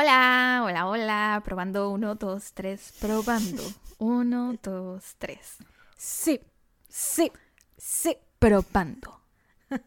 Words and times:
Hola, 0.00 0.62
hola, 0.64 0.86
hola. 0.86 1.42
Probando 1.44 1.90
uno, 1.90 2.14
dos, 2.14 2.52
tres. 2.52 2.94
Probando. 3.00 3.64
Uno, 3.98 4.54
dos, 4.62 5.16
tres. 5.18 5.56
Sí, 5.96 6.38
sí, 6.88 7.32
sí. 7.76 8.16
Probando. 8.38 9.20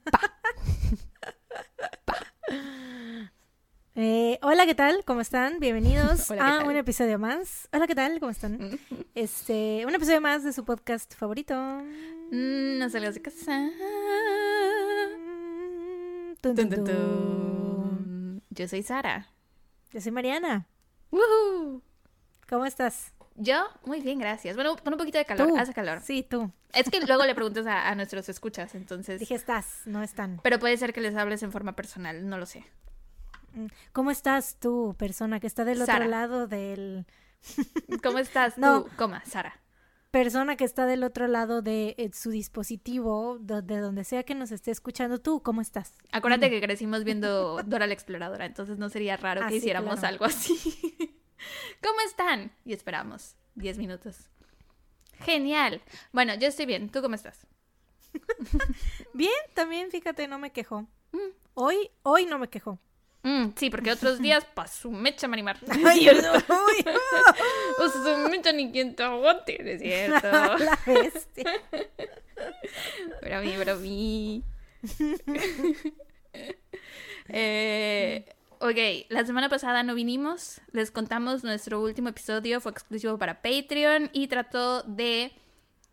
Eh, 3.95 4.39
hola, 4.41 4.65
¿qué 4.65 4.73
tal? 4.73 5.03
¿Cómo 5.05 5.19
están? 5.19 5.59
Bienvenidos 5.59 6.31
Hola, 6.31 6.57
¿qué 6.59 6.63
a 6.63 6.67
un 6.67 6.75
episodio 6.77 7.19
más. 7.19 7.67
Hola, 7.73 7.87
¿qué 7.87 7.95
tal? 7.95 8.19
¿Cómo 8.19 8.31
están? 8.31 8.79
Este, 9.15 9.85
un 9.85 9.93
episodio 9.93 10.21
más 10.21 10.43
de 10.45 10.53
su 10.53 10.63
podcast 10.63 11.13
favorito. 11.13 11.53
Mm, 12.31 12.77
no 12.79 12.89
salgas 12.89 13.15
de 13.15 13.21
casa. 13.21 13.69
Tun. 16.41 16.55
tun. 16.55 18.41
Yo 18.49 18.67
soy 18.67 18.81
Sara. 18.81 19.27
Yo 19.91 20.01
soy 20.01 20.11
Mariana. 20.11 20.67
Woohoo. 21.11 21.81
¿Cómo 22.49 22.65
estás? 22.65 23.13
Yo, 23.35 23.63
muy 23.85 24.01
bien, 24.01 24.19
gracias. 24.19 24.55
Bueno, 24.55 24.75
con 24.77 24.93
un 24.93 24.99
poquito 24.99 25.17
de 25.17 25.25
calor. 25.25 25.47
Tú. 25.47 25.57
Hace 25.57 25.73
calor. 25.73 26.01
Sí, 26.01 26.23
tú. 26.29 26.51
Es 26.73 26.89
que 26.89 26.99
luego 27.01 27.25
le 27.25 27.35
preguntas 27.35 27.65
a, 27.65 27.89
a 27.89 27.95
nuestros 27.95 28.27
escuchas, 28.29 28.75
entonces. 28.75 29.19
Dije 29.19 29.35
estás, 29.35 29.81
no 29.85 30.03
están. 30.03 30.39
Pero 30.43 30.59
puede 30.59 30.77
ser 30.77 30.93
que 30.93 31.01
les 31.01 31.15
hables 31.15 31.43
en 31.43 31.51
forma 31.51 31.75
personal, 31.75 32.27
no 32.27 32.37
lo 32.37 32.45
sé. 32.45 32.65
Mm, 33.53 33.67
¿Cómo 33.93 34.11
estás 34.11 34.57
tú, 34.59 34.95
persona 34.97 35.39
que 35.39 35.47
está 35.47 35.65
del 35.65 35.79
Sara. 35.79 35.95
otro 35.95 36.07
lado 36.09 36.47
del... 36.47 37.05
¿Cómo 38.03 38.19
estás 38.19 38.57
No. 38.57 38.83
tú, 38.83 38.89
coma, 38.97 39.23
Sara? 39.25 39.59
Persona 40.11 40.57
que 40.57 40.65
está 40.65 40.85
del 40.85 41.03
otro 41.05 41.27
lado 41.27 41.61
de 41.61 41.95
eh, 41.97 42.09
su 42.13 42.31
dispositivo, 42.31 43.37
de 43.39 43.79
donde 43.79 44.03
sea 44.03 44.23
que 44.23 44.35
nos 44.35 44.51
esté 44.51 44.69
escuchando 44.71 45.19
tú, 45.21 45.41
¿cómo 45.41 45.61
estás? 45.61 45.93
Acuérdate 46.11 46.49
que 46.49 46.59
crecimos 46.61 47.05
viendo 47.05 47.63
Dora 47.65 47.87
la 47.87 47.93
Exploradora, 47.93 48.45
entonces 48.45 48.77
no 48.77 48.89
sería 48.89 49.15
raro 49.15 49.41
Ah, 49.43 49.47
que 49.47 49.53
sí, 49.53 49.57
hiciéramos 49.59 49.99
claro. 49.99 50.07
algo 50.13 50.25
así. 50.25 50.53
¿Cómo 51.81 51.99
están? 52.05 52.51
Y 52.65 52.73
esperamos 52.73 53.35
10 53.55 53.77
minutos. 53.77 54.29
Genial. 55.19 55.81
Bueno, 56.11 56.35
yo 56.35 56.47
estoy 56.47 56.65
bien. 56.65 56.89
¿Tú 56.89 57.01
cómo 57.01 57.15
estás? 57.15 57.47
Bien, 59.13 59.31
también, 59.53 59.89
fíjate, 59.91 60.27
no 60.27 60.37
me 60.39 60.51
quejó. 60.51 60.81
Mm. 61.13 61.31
Hoy, 61.53 61.89
hoy 62.03 62.25
no 62.25 62.37
me 62.39 62.49
quejó. 62.49 62.79
Mm, 63.23 63.49
sí, 63.55 63.69
porque 63.69 63.91
otros 63.91 64.19
días, 64.21 64.45
pa' 64.45 64.67
su 64.67 64.91
mecha, 64.91 65.27
Marimar. 65.27 65.57
Ay, 65.85 66.09
uy, 66.09 66.85
O 67.79 67.89
su 67.89 68.29
mecha 68.29 68.51
ni 68.51 68.71
quien 68.71 68.95
te 68.95 69.03
aguante, 69.03 69.57
¿no 69.63 69.69
es 69.69 69.81
cierto? 69.81 70.27
la 70.31 70.79
bestia. 70.85 71.53
Bromi, 73.21 73.57
bromi. 73.57 74.43
eh, 77.29 78.25
ok, 78.59 78.77
la 79.09 79.25
semana 79.25 79.49
pasada 79.49 79.83
no 79.83 79.95
vinimos. 79.95 80.61
Les 80.71 80.91
contamos 80.91 81.43
nuestro 81.43 81.81
último 81.81 82.09
episodio, 82.09 82.59
fue 82.61 82.71
exclusivo 82.71 83.17
para 83.17 83.41
Patreon 83.41 84.09
y 84.13 84.27
trató 84.27 84.83
de 84.83 85.31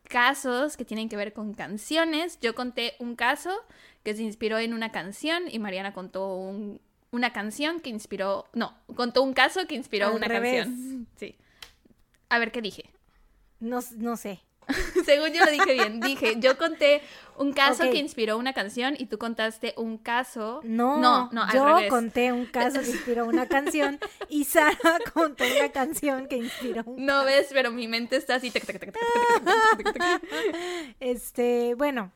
casos 0.05 0.77
que 0.77 0.85
tienen 0.85 1.09
que 1.09 1.17
ver 1.17 1.33
con 1.33 1.53
canciones. 1.55 2.39
Yo 2.41 2.55
conté 2.55 2.95
un 2.98 3.15
caso 3.15 3.51
que 4.05 4.15
se 4.15 4.23
inspiró 4.23 4.59
en 4.59 4.73
una 4.73 4.91
canción 4.91 5.45
y 5.51 5.59
Mariana 5.59 5.92
contó 5.92 6.35
un- 6.37 6.81
una 7.11 7.33
canción 7.33 7.81
que 7.81 7.91
inspiró, 7.91 8.47
no, 8.53 8.77
contó 8.95 9.23
un 9.23 9.33
caso 9.33 9.67
que 9.67 9.75
inspiró 9.75 10.14
una 10.14 10.28
canción. 10.28 11.06
Sí. 11.17 11.37
A 12.28 12.39
ver 12.39 12.53
qué 12.53 12.61
dije. 12.61 12.91
No, 13.61 13.81
no 13.97 14.17
sé. 14.17 14.42
Según 15.06 15.33
yo 15.33 15.45
lo 15.45 15.51
dije 15.51 15.73
bien, 15.73 16.01
dije, 16.01 16.34
yo 16.39 16.59
conté 16.59 17.01
un 17.39 17.53
caso 17.53 17.84
que 17.91 17.97
inspiró 17.97 18.36
una 18.36 18.53
canción 18.53 18.95
y 18.98 19.06
tú 19.06 19.17
contaste 19.17 19.73
un 19.79 19.97
caso. 19.97 20.61
No, 20.62 20.98
no, 20.98 21.31
no 21.33 21.53
yo 21.53 21.89
conté 21.89 22.33
un 22.33 22.45
caso 22.45 22.81
que 22.81 22.91
inspiró 22.91 23.25
una 23.25 23.47
canción 23.47 23.98
y 24.29 24.45
Sara 24.45 24.98
contó 25.14 25.45
una 25.45 25.70
canción 25.70 26.27
que 26.27 26.36
inspiró. 26.36 26.83
Un 26.84 27.06
no 27.06 27.25
ves, 27.25 27.48
pero 27.51 27.70
mi 27.70 27.89
mente 27.89 28.17
está 28.17 28.34
así. 28.36 28.53
Este, 31.01 31.75
bueno, 31.75 32.13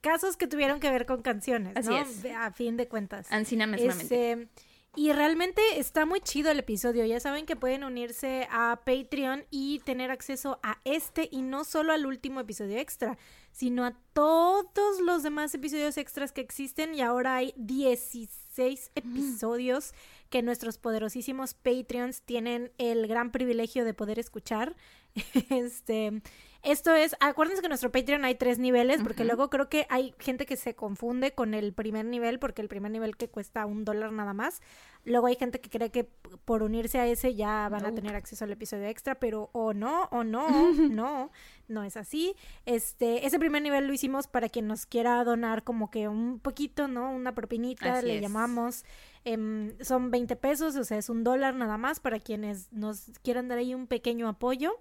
casos 0.00 0.36
que 0.36 0.46
tuvieron 0.46 0.80
que 0.80 0.90
ver 0.90 1.06
con 1.06 1.22
canciones, 1.22 1.76
Así 1.76 1.90
¿no? 1.90 1.98
es. 1.98 2.24
A 2.36 2.52
fin 2.52 2.76
de 2.76 2.88
cuentas. 2.88 3.26
Ancina 3.30 3.66
mesmamente. 3.66 4.32
Este, 4.32 4.48
y 4.96 5.12
realmente 5.12 5.62
está 5.78 6.06
muy 6.06 6.20
chido 6.20 6.50
el 6.50 6.58
episodio. 6.58 7.04
Ya 7.04 7.20
saben 7.20 7.46
que 7.46 7.54
pueden 7.54 7.84
unirse 7.84 8.48
a 8.50 8.80
Patreon 8.84 9.44
y 9.50 9.78
tener 9.80 10.10
acceso 10.10 10.58
a 10.62 10.78
este 10.84 11.28
y 11.30 11.42
no 11.42 11.64
solo 11.64 11.92
al 11.92 12.04
último 12.04 12.40
episodio 12.40 12.78
extra, 12.78 13.16
sino 13.52 13.84
a 13.84 13.96
todos 14.12 15.00
los 15.00 15.22
demás 15.22 15.54
episodios 15.54 15.98
extras 15.98 16.32
que 16.32 16.40
existen. 16.40 16.94
Y 16.94 17.02
ahora 17.02 17.36
hay 17.36 17.54
16 17.56 18.90
episodios 18.96 19.92
que 20.30 20.42
nuestros 20.42 20.78
poderosísimos 20.78 21.54
Patreons 21.54 22.22
tienen 22.22 22.72
el 22.78 23.06
gran 23.06 23.30
privilegio 23.30 23.84
de 23.84 23.94
poder 23.94 24.18
escuchar. 24.18 24.74
Este, 25.50 26.22
esto 26.62 26.94
es, 26.94 27.14
acuérdense 27.20 27.62
que 27.62 27.66
en 27.66 27.70
nuestro 27.70 27.92
Patreon 27.92 28.24
hay 28.24 28.34
tres 28.34 28.58
niveles, 28.58 29.00
porque 29.02 29.24
luego 29.24 29.48
creo 29.48 29.68
que 29.68 29.86
hay 29.90 30.12
gente 30.18 30.44
que 30.44 30.56
se 30.56 30.74
confunde 30.74 31.32
con 31.32 31.54
el 31.54 31.72
primer 31.72 32.04
nivel, 32.04 32.38
porque 32.38 32.62
el 32.62 32.68
primer 32.68 32.90
nivel 32.90 33.16
que 33.16 33.28
cuesta 33.28 33.64
un 33.64 33.84
dólar 33.84 34.12
nada 34.12 34.34
más. 34.34 34.60
Luego 35.04 35.28
hay 35.28 35.36
gente 35.36 35.60
que 35.60 35.70
cree 35.70 35.90
que 35.90 36.04
por 36.44 36.62
unirse 36.62 36.98
a 36.98 37.06
ese 37.06 37.34
ya 37.34 37.68
van 37.68 37.86
a 37.86 37.94
tener 37.94 38.16
acceso 38.16 38.44
al 38.44 38.50
episodio 38.52 38.86
extra, 38.86 39.14
pero 39.14 39.50
o 39.52 39.72
no, 39.72 40.04
o 40.10 40.24
no, 40.24 40.48
no, 40.90 41.30
no 41.68 41.82
es 41.84 41.96
así. 41.96 42.34
Este, 42.66 43.24
ese 43.24 43.38
primer 43.38 43.62
nivel 43.62 43.86
lo 43.86 43.92
hicimos 43.92 44.26
para 44.26 44.48
quien 44.48 44.66
nos 44.66 44.84
quiera 44.84 45.22
donar 45.22 45.62
como 45.62 45.90
que 45.90 46.08
un 46.08 46.40
poquito, 46.40 46.88
¿no? 46.88 47.10
Una 47.12 47.34
propinita, 47.34 47.98
Así 47.98 48.06
le 48.06 48.16
es. 48.16 48.22
llamamos. 48.22 48.84
Em, 49.24 49.72
son 49.80 50.10
20 50.10 50.36
pesos, 50.36 50.76
o 50.76 50.84
sea, 50.84 50.98
es 50.98 51.08
un 51.08 51.22
dólar 51.22 51.54
nada 51.54 51.76
más 51.76 52.00
para 52.00 52.18
quienes 52.18 52.72
nos 52.72 53.12
quieran 53.22 53.48
dar 53.48 53.58
ahí 53.58 53.74
un 53.74 53.86
pequeño 53.86 54.28
apoyo. 54.28 54.72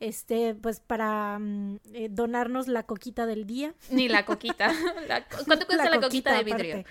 Este, 0.00 0.54
pues 0.54 0.78
para 0.80 1.38
mm, 1.40 1.80
eh, 1.92 2.08
donarnos 2.10 2.68
la 2.68 2.84
coquita 2.84 3.26
del 3.26 3.46
día. 3.46 3.74
Ni 3.90 4.08
la 4.08 4.24
coquita. 4.26 4.72
La- 5.08 5.24
¿Cuánto 5.26 5.66
cuesta 5.66 5.90
la, 5.90 6.00
coquita, 6.00 6.32
de 6.34 6.44
vidrio? 6.44 6.74
aparte. 6.80 6.90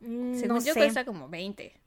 Mm, 0.00 0.34
Según 0.38 0.56
no 0.58 0.64
yo 0.64 0.72
sé. 0.74 0.80
cuesta 0.80 1.04
como 1.04 1.28
20. 1.28 1.80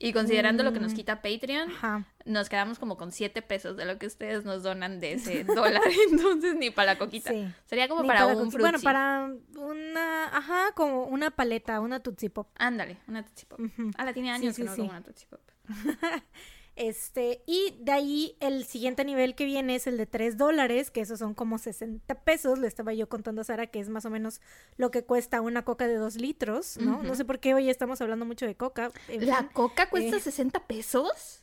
Y 0.00 0.12
considerando 0.12 0.62
lo 0.62 0.72
que 0.72 0.78
nos 0.78 0.92
Mm. 0.92 0.96
quita 0.96 1.22
Patreon, 1.22 1.70
Ajá. 1.72 2.04
nos 2.24 2.48
quedamos 2.48 2.78
como 2.78 2.96
con 2.96 3.10
7 3.10 3.42
pesos 3.42 3.76
de 3.76 3.84
lo 3.84 3.98
que 3.98 4.06
ustedes 4.06 4.44
nos 4.44 4.62
donan 4.62 5.00
de 5.00 5.14
ese 5.14 5.42
dólar. 5.44 5.82
Entonces 6.10 6.54
ni 6.54 6.70
para 6.70 6.92
la 6.94 6.98
coquita. 6.98 7.30
Sí. 7.30 7.48
Sería 7.66 7.88
como 7.88 8.02
Ni 8.02 8.08
para, 8.08 8.20
la 8.26 8.36
un. 8.36 8.48
Bueno, 8.50 8.78
para 8.80 9.32
una, 9.56 10.24
ajá, 10.36 10.72
como 10.76 11.04
una 11.04 11.30
paleta, 11.32 11.80
una 11.80 12.00
Tootsie 12.00 12.30
Pop. 12.30 12.48
Ándale, 12.58 12.98
una 13.08 13.24
Tootsie 13.24 13.46
Pop. 13.48 13.60
Ah, 13.96 14.04
la 14.04 14.12
tiene 14.12 14.30
años 14.30 14.54
sí, 14.54 14.62
que 14.62 14.68
no 14.68 14.76
como 14.76 14.90
una 14.90 15.02
Tootsie 15.02 15.26
Pop. 15.28 15.40
Este, 16.80 17.42
y 17.44 17.74
de 17.80 17.90
ahí 17.90 18.36
el 18.38 18.64
siguiente 18.64 19.04
nivel 19.04 19.34
que 19.34 19.44
viene 19.44 19.74
es 19.74 19.88
el 19.88 19.96
de 19.96 20.06
3 20.06 20.36
dólares, 20.36 20.92
que 20.92 21.00
esos 21.00 21.18
son 21.18 21.34
como 21.34 21.58
60 21.58 22.14
pesos. 22.22 22.60
Le 22.60 22.68
estaba 22.68 22.94
yo 22.94 23.08
contando 23.08 23.40
a 23.40 23.44
Sara 23.44 23.66
que 23.66 23.80
es 23.80 23.88
más 23.88 24.04
o 24.04 24.10
menos 24.10 24.40
lo 24.76 24.92
que 24.92 25.04
cuesta 25.04 25.40
una 25.40 25.64
coca 25.64 25.88
de 25.88 25.96
2 25.96 26.14
litros, 26.16 26.76
¿no? 26.78 27.02
No 27.02 27.16
sé 27.16 27.24
por 27.24 27.40
qué 27.40 27.52
hoy 27.52 27.68
estamos 27.68 28.00
hablando 28.00 28.24
mucho 28.24 28.46
de 28.46 28.54
coca. 28.54 28.92
En 29.08 29.26
¿La 29.26 29.38
fin, 29.38 29.48
coca 29.52 29.90
cuesta 29.90 30.16
eh, 30.18 30.20
60 30.20 30.66
pesos? 30.68 31.42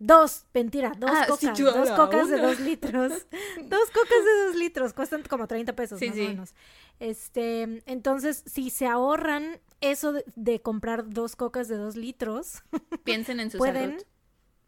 Dos, 0.00 0.44
mentira, 0.54 0.92
dos 0.96 1.10
Ah, 1.12 1.24
cocas, 1.26 1.58
dos 1.58 1.90
cocas 1.90 2.28
de 2.28 2.38
dos 2.38 2.60
litros. 2.60 3.10
dos 3.64 3.90
cocas 3.90 4.24
de 4.24 4.44
dos 4.46 4.54
litros, 4.54 4.92
cuestan 4.92 5.22
como 5.24 5.48
30 5.48 5.74
pesos 5.74 5.98
Sí, 5.98 6.06
más 6.08 6.14
sí. 6.14 6.24
o 6.24 6.28
menos. 6.28 6.54
Este, 7.00 7.82
entonces, 7.86 8.44
si 8.46 8.70
se 8.70 8.86
ahorran 8.86 9.60
eso 9.80 10.12
de, 10.12 10.24
de 10.36 10.60
comprar 10.60 11.08
dos 11.08 11.36
cocas 11.36 11.68
de 11.68 11.76
dos 11.76 11.96
litros, 11.96 12.62
Piensen 13.04 13.40
en 13.40 13.50
su 13.50 13.58
pueden, 13.58 13.92
salud. 13.92 14.04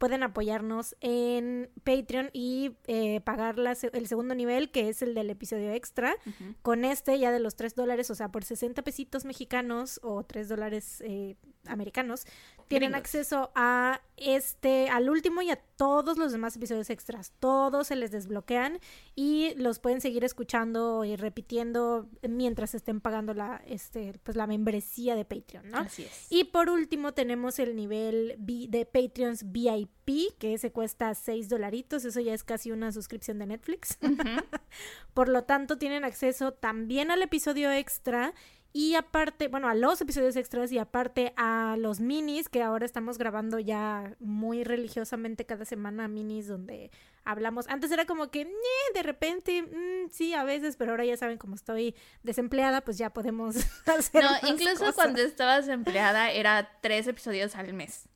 Pueden 0.00 0.22
apoyarnos 0.22 0.96
en 1.02 1.68
Patreon 1.84 2.30
y 2.32 2.72
eh, 2.86 3.20
pagar 3.20 3.58
la 3.58 3.76
el 3.92 4.06
segundo 4.06 4.34
nivel, 4.34 4.70
que 4.70 4.88
es 4.88 5.02
el 5.02 5.14
del 5.14 5.28
episodio 5.28 5.72
extra. 5.72 6.16
Con 6.62 6.86
este 6.86 7.18
ya 7.18 7.30
de 7.30 7.38
los 7.38 7.54
3 7.54 7.74
dólares, 7.74 8.10
o 8.10 8.14
sea, 8.14 8.30
por 8.30 8.42
60 8.42 8.80
pesitos 8.80 9.26
mexicanos 9.26 10.00
o 10.02 10.24
3 10.24 10.48
dólares 10.48 11.02
eh, 11.04 11.36
americanos, 11.66 12.24
tienen 12.68 12.90
Gringos. 12.90 13.00
acceso 13.00 13.50
a 13.54 14.00
este, 14.16 14.88
al 14.88 15.10
último 15.10 15.42
y 15.42 15.50
a 15.50 15.56
todos 15.56 16.18
los 16.18 16.32
demás 16.32 16.56
episodios 16.56 16.90
extras. 16.90 17.32
Todos 17.40 17.88
se 17.88 17.96
les 17.96 18.10
desbloquean 18.10 18.78
y 19.14 19.54
los 19.56 19.78
pueden 19.78 20.00
seguir 20.00 20.24
escuchando 20.24 21.04
y 21.04 21.16
repitiendo 21.16 22.08
mientras 22.28 22.74
estén 22.74 23.00
pagando 23.00 23.34
la, 23.34 23.62
este, 23.66 24.18
pues 24.22 24.36
la 24.36 24.46
membresía 24.46 25.16
de 25.16 25.24
Patreon, 25.24 25.70
¿no? 25.70 25.78
Así 25.78 26.04
es. 26.04 26.26
Y 26.30 26.44
por 26.44 26.70
último 26.70 27.12
tenemos 27.12 27.58
el 27.58 27.76
nivel 27.76 28.36
de 28.38 28.86
Patreons 28.86 29.50
VIP, 29.50 30.36
que 30.38 30.54
ese 30.54 30.70
cuesta 30.72 31.14
6 31.14 31.48
dolaritos, 31.48 32.04
eso 32.04 32.20
ya 32.20 32.34
es 32.34 32.44
casi 32.44 32.70
una 32.70 32.92
suscripción 32.92 33.38
de 33.38 33.46
Netflix. 33.46 33.98
Por 35.14 35.28
lo 35.28 35.44
tanto, 35.44 35.78
tienen 35.78 36.04
acceso 36.04 36.52
también 36.52 37.10
al 37.10 37.22
episodio 37.22 37.70
extra 37.72 38.34
y 38.72 38.94
aparte, 38.94 39.48
bueno, 39.48 39.68
a 39.68 39.74
los 39.74 40.00
episodios 40.00 40.36
extras 40.36 40.70
y 40.70 40.78
aparte 40.78 41.32
a 41.36 41.76
los 41.78 41.98
minis 42.00 42.48
que 42.48 42.62
ahora 42.62 42.86
estamos 42.86 43.18
grabando 43.18 43.58
ya 43.58 44.14
muy 44.20 44.62
religiosamente 44.62 45.44
cada 45.44 45.64
semana 45.64 46.06
minis 46.06 46.46
donde 46.46 46.90
hablamos. 47.24 47.66
Antes 47.68 47.90
era 47.90 48.06
como 48.06 48.30
que, 48.30 48.48
de 48.94 49.02
repente, 49.02 49.62
mm, 49.62 50.10
sí, 50.12 50.34
a 50.34 50.44
veces, 50.44 50.76
pero 50.76 50.92
ahora 50.92 51.04
ya 51.04 51.16
saben, 51.16 51.36
como 51.36 51.56
estoy 51.56 51.94
desempleada, 52.22 52.80
pues 52.82 52.96
ya 52.96 53.10
podemos 53.10 53.56
hacer 53.86 54.22
No, 54.22 54.30
incluso 54.48 54.78
cosas. 54.78 54.94
cuando 54.94 55.20
estabas 55.20 55.66
empleada 55.68 56.30
era 56.30 56.78
tres 56.80 57.06
episodios 57.08 57.56
al 57.56 57.72
mes. 57.72 58.08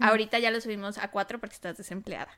Ahorita 0.00 0.38
ya 0.38 0.50
lo 0.50 0.60
subimos 0.60 0.98
a 0.98 1.10
cuatro 1.10 1.38
porque 1.40 1.54
estás 1.54 1.76
desempleada. 1.76 2.30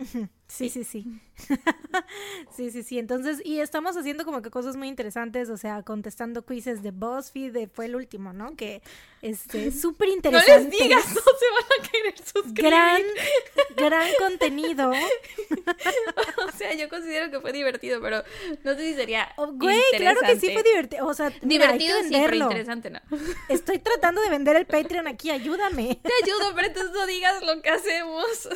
Sí, 0.48 0.68
sí, 0.68 0.82
sí. 0.82 1.06
sí, 2.50 2.70
sí, 2.72 2.82
sí. 2.82 2.98
Entonces, 2.98 3.40
y 3.44 3.60
estamos 3.60 3.96
haciendo 3.96 4.24
como 4.24 4.42
que 4.42 4.50
cosas 4.50 4.76
muy 4.76 4.88
interesantes, 4.88 5.48
o 5.48 5.56
sea, 5.56 5.82
contestando 5.84 6.44
quizzes 6.44 6.82
de 6.82 6.90
BuzzFeed, 6.90 7.52
de, 7.52 7.68
fue 7.68 7.86
el 7.86 7.94
último, 7.94 8.32
¿no? 8.32 8.56
Que, 8.56 8.82
este, 9.22 9.70
súper 9.70 10.08
interesante. 10.16 10.62
No 10.62 10.70
les 10.70 10.70
digas, 10.70 11.06
no 11.08 11.20
se 11.20 11.50
van 11.52 11.64
a 11.78 11.90
querer 11.90 12.18
suscribir. 12.18 12.64
Gran, 12.64 13.02
gran 13.76 14.08
contenido. 14.18 14.90
o 16.46 16.52
sea, 16.56 16.74
yo 16.74 16.88
considero 16.88 17.30
que 17.30 17.40
fue 17.40 17.52
divertido, 17.52 18.00
pero 18.00 18.22
no 18.64 18.74
sé 18.74 18.80
si 18.80 18.94
sería 18.94 19.32
oh, 19.36 19.52
Güey, 19.52 19.80
claro 19.96 20.20
que 20.20 20.36
sí 20.36 20.52
fue 20.52 20.62
divertido, 20.62 21.06
o 21.06 21.14
sea, 21.14 21.30
divertido 21.42 21.98
sí, 22.02 22.10
pero 22.10 22.34
interesante 22.34 22.90
no. 22.90 23.00
Estoy 23.48 23.78
tratando 23.78 24.20
de 24.22 24.30
vender 24.30 24.56
el 24.56 24.66
Patreon 24.66 25.06
aquí, 25.06 25.30
ayúdame. 25.30 26.00
Te 26.02 26.12
ayudo, 26.24 26.54
pero 26.54 26.68
entonces 26.68 26.92
no 26.92 27.06
digas 27.06 27.42
lo 27.42 27.60
que 27.62 27.70
hacemos. 27.70 28.48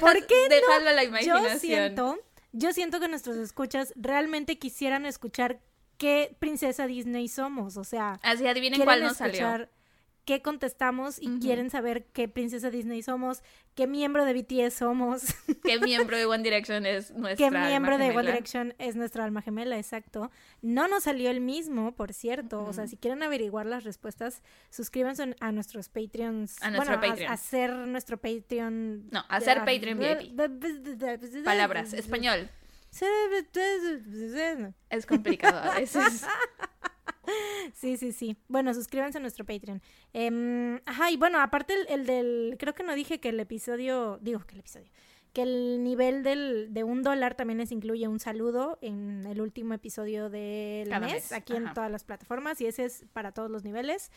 ¿Por 0.00 0.26
qué 0.26 0.62
no? 0.66 0.72
a 0.72 0.92
la 0.92 1.04
imaginación. 1.04 1.52
Yo 1.52 1.58
siento, 1.58 2.18
yo 2.52 2.72
siento 2.72 3.00
que 3.00 3.08
nuestros 3.08 3.36
escuchas 3.36 3.92
realmente 3.96 4.58
quisieran 4.58 5.06
escuchar 5.06 5.60
qué 6.00 6.34
princesa 6.38 6.86
Disney 6.86 7.28
somos, 7.28 7.76
o 7.76 7.84
sea, 7.84 8.18
así 8.22 8.46
adivinen 8.46 8.80
cuál 8.82 9.02
nos 9.02 9.18
salió 9.18 9.68
qué 10.30 10.42
contestamos 10.42 11.20
y 11.20 11.40
quieren 11.40 11.70
saber 11.70 12.04
qué 12.12 12.28
princesa 12.28 12.70
Disney 12.70 13.02
somos, 13.02 13.42
qué 13.74 13.88
miembro 13.88 14.24
de 14.24 14.32
BTS 14.32 14.74
somos. 14.74 15.22
Qué 15.64 15.80
miembro 15.80 16.16
de 16.16 16.24
One 16.26 16.44
Direction 16.44 16.86
es 16.86 17.10
nuestra 17.10 17.50
Qué 17.50 17.56
miembro 17.56 17.98
de 17.98 18.10
One 18.10 18.30
Direction 18.30 18.74
es 18.78 18.94
nuestra 18.94 19.24
alma 19.24 19.42
gemela, 19.42 19.76
exacto. 19.76 20.30
No 20.62 20.86
nos 20.86 21.02
salió 21.02 21.30
el 21.30 21.40
mismo, 21.40 21.96
por 21.96 22.12
cierto. 22.12 22.62
O 22.64 22.72
sea, 22.72 22.86
si 22.86 22.96
quieren 22.96 23.24
averiguar 23.24 23.66
las 23.66 23.82
respuestas, 23.82 24.42
suscríbanse 24.70 25.34
a 25.40 25.52
nuestros 25.52 25.88
Patreons. 25.88 26.62
A 26.62 26.70
nuestro 26.70 26.96
bueno, 26.96 27.08
Patreon. 27.08 27.30
A, 27.30 27.34
hacer 27.34 27.72
nuestro 27.72 28.18
Patreon. 28.18 29.08
No, 29.10 29.24
a 29.28 29.36
hacer 29.36 29.58
Patreon 29.64 29.98
VIP. 29.98 31.44
Palabras, 31.44 31.92
español. 31.92 32.48
Es 34.88 35.06
complicado 35.06 35.58
a 35.58 35.78
veces. 35.78 36.24
Sí, 37.74 37.96
sí, 37.96 38.12
sí. 38.12 38.36
Bueno, 38.48 38.74
suscríbanse 38.74 39.18
a 39.18 39.20
nuestro 39.20 39.44
Patreon. 39.44 39.80
Em, 40.12 40.80
ajá, 40.86 41.10
y 41.10 41.16
bueno, 41.16 41.40
aparte 41.40 41.74
el, 41.88 42.04
del, 42.04 42.56
creo 42.58 42.74
que 42.74 42.82
no 42.82 42.94
dije 42.94 43.20
que 43.20 43.28
el 43.28 43.38
episodio, 43.38 44.18
digo 44.20 44.40
que 44.40 44.54
el 44.54 44.60
episodio, 44.60 44.90
que 45.32 45.42
el 45.42 45.84
nivel 45.84 46.22
del, 46.22 46.72
de 46.72 46.82
un 46.82 47.02
dólar 47.02 47.36
también 47.36 47.58
les 47.58 47.70
incluye 47.70 48.08
un 48.08 48.18
saludo 48.18 48.78
en 48.82 49.24
el 49.26 49.40
último 49.40 49.74
episodio 49.74 50.28
del 50.28 50.88
mes, 51.00 51.32
aquí 51.32 51.54
en 51.54 51.72
todas 51.72 51.90
las 51.90 52.04
plataformas, 52.04 52.60
y 52.60 52.66
ese 52.66 52.84
es 52.84 53.04
para 53.12 53.32
todos 53.32 53.50
los 53.50 53.62
niveles. 53.64 54.10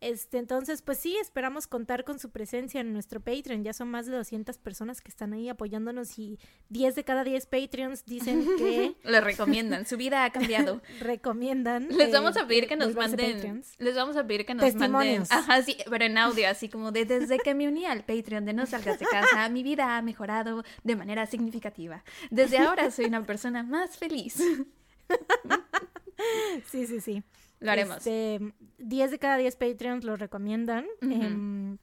Este, 0.00 0.38
entonces, 0.38 0.82
pues 0.82 0.98
sí, 0.98 1.16
esperamos 1.16 1.66
contar 1.66 2.04
con 2.04 2.18
su 2.18 2.30
presencia 2.30 2.80
en 2.80 2.92
nuestro 2.92 3.20
Patreon. 3.20 3.64
Ya 3.64 3.72
son 3.72 3.88
más 3.88 4.06
de 4.06 4.16
200 4.16 4.58
personas 4.58 5.00
que 5.00 5.08
están 5.08 5.32
ahí 5.32 5.48
apoyándonos 5.48 6.18
y 6.18 6.38
10 6.68 6.94
de 6.94 7.04
cada 7.04 7.24
10 7.24 7.46
Patreons 7.46 8.04
dicen 8.04 8.46
que... 8.58 8.94
Le 9.04 9.20
recomiendan, 9.20 9.86
su 9.86 9.96
vida 9.96 10.24
ha 10.24 10.30
cambiado. 10.30 10.82
recomiendan. 11.00 11.88
Les 11.88 12.12
vamos 12.12 12.36
a 12.36 12.46
pedir 12.46 12.68
que 12.68 12.76
nos 12.76 12.94
manden... 12.94 13.62
Les 13.78 13.94
vamos 13.94 14.16
a 14.16 14.26
pedir 14.26 14.44
que 14.44 14.54
nos 14.54 14.74
manden... 14.74 15.22
Ajá, 15.30 15.62
sí, 15.62 15.76
pero 15.88 16.04
en 16.04 16.18
audio, 16.18 16.48
así 16.48 16.68
como 16.68 16.92
de 16.92 17.04
desde 17.04 17.38
que 17.38 17.54
me 17.54 17.66
uní 17.66 17.86
al 17.86 18.04
Patreon 18.04 18.44
de 18.44 18.52
No 18.52 18.66
Salgas 18.66 18.98
de 18.98 19.06
Casa, 19.06 19.48
mi 19.48 19.62
vida 19.62 19.96
ha 19.96 20.02
mejorado 20.02 20.62
de 20.84 20.96
manera 20.96 21.26
significativa. 21.26 22.04
Desde 22.30 22.58
ahora 22.58 22.90
soy 22.90 23.06
una 23.06 23.24
persona 23.24 23.62
más 23.62 23.96
feliz. 23.96 24.36
sí, 26.70 26.86
sí, 26.86 27.00
sí. 27.00 27.22
Lo 27.66 27.72
haremos. 27.72 27.96
Este, 27.96 28.40
10 28.78 29.10
de 29.10 29.18
cada 29.18 29.36
10 29.36 29.56
Patreons 29.56 30.04
lo 30.04 30.14
recomiendan. 30.16 30.86
Em, 31.02 31.78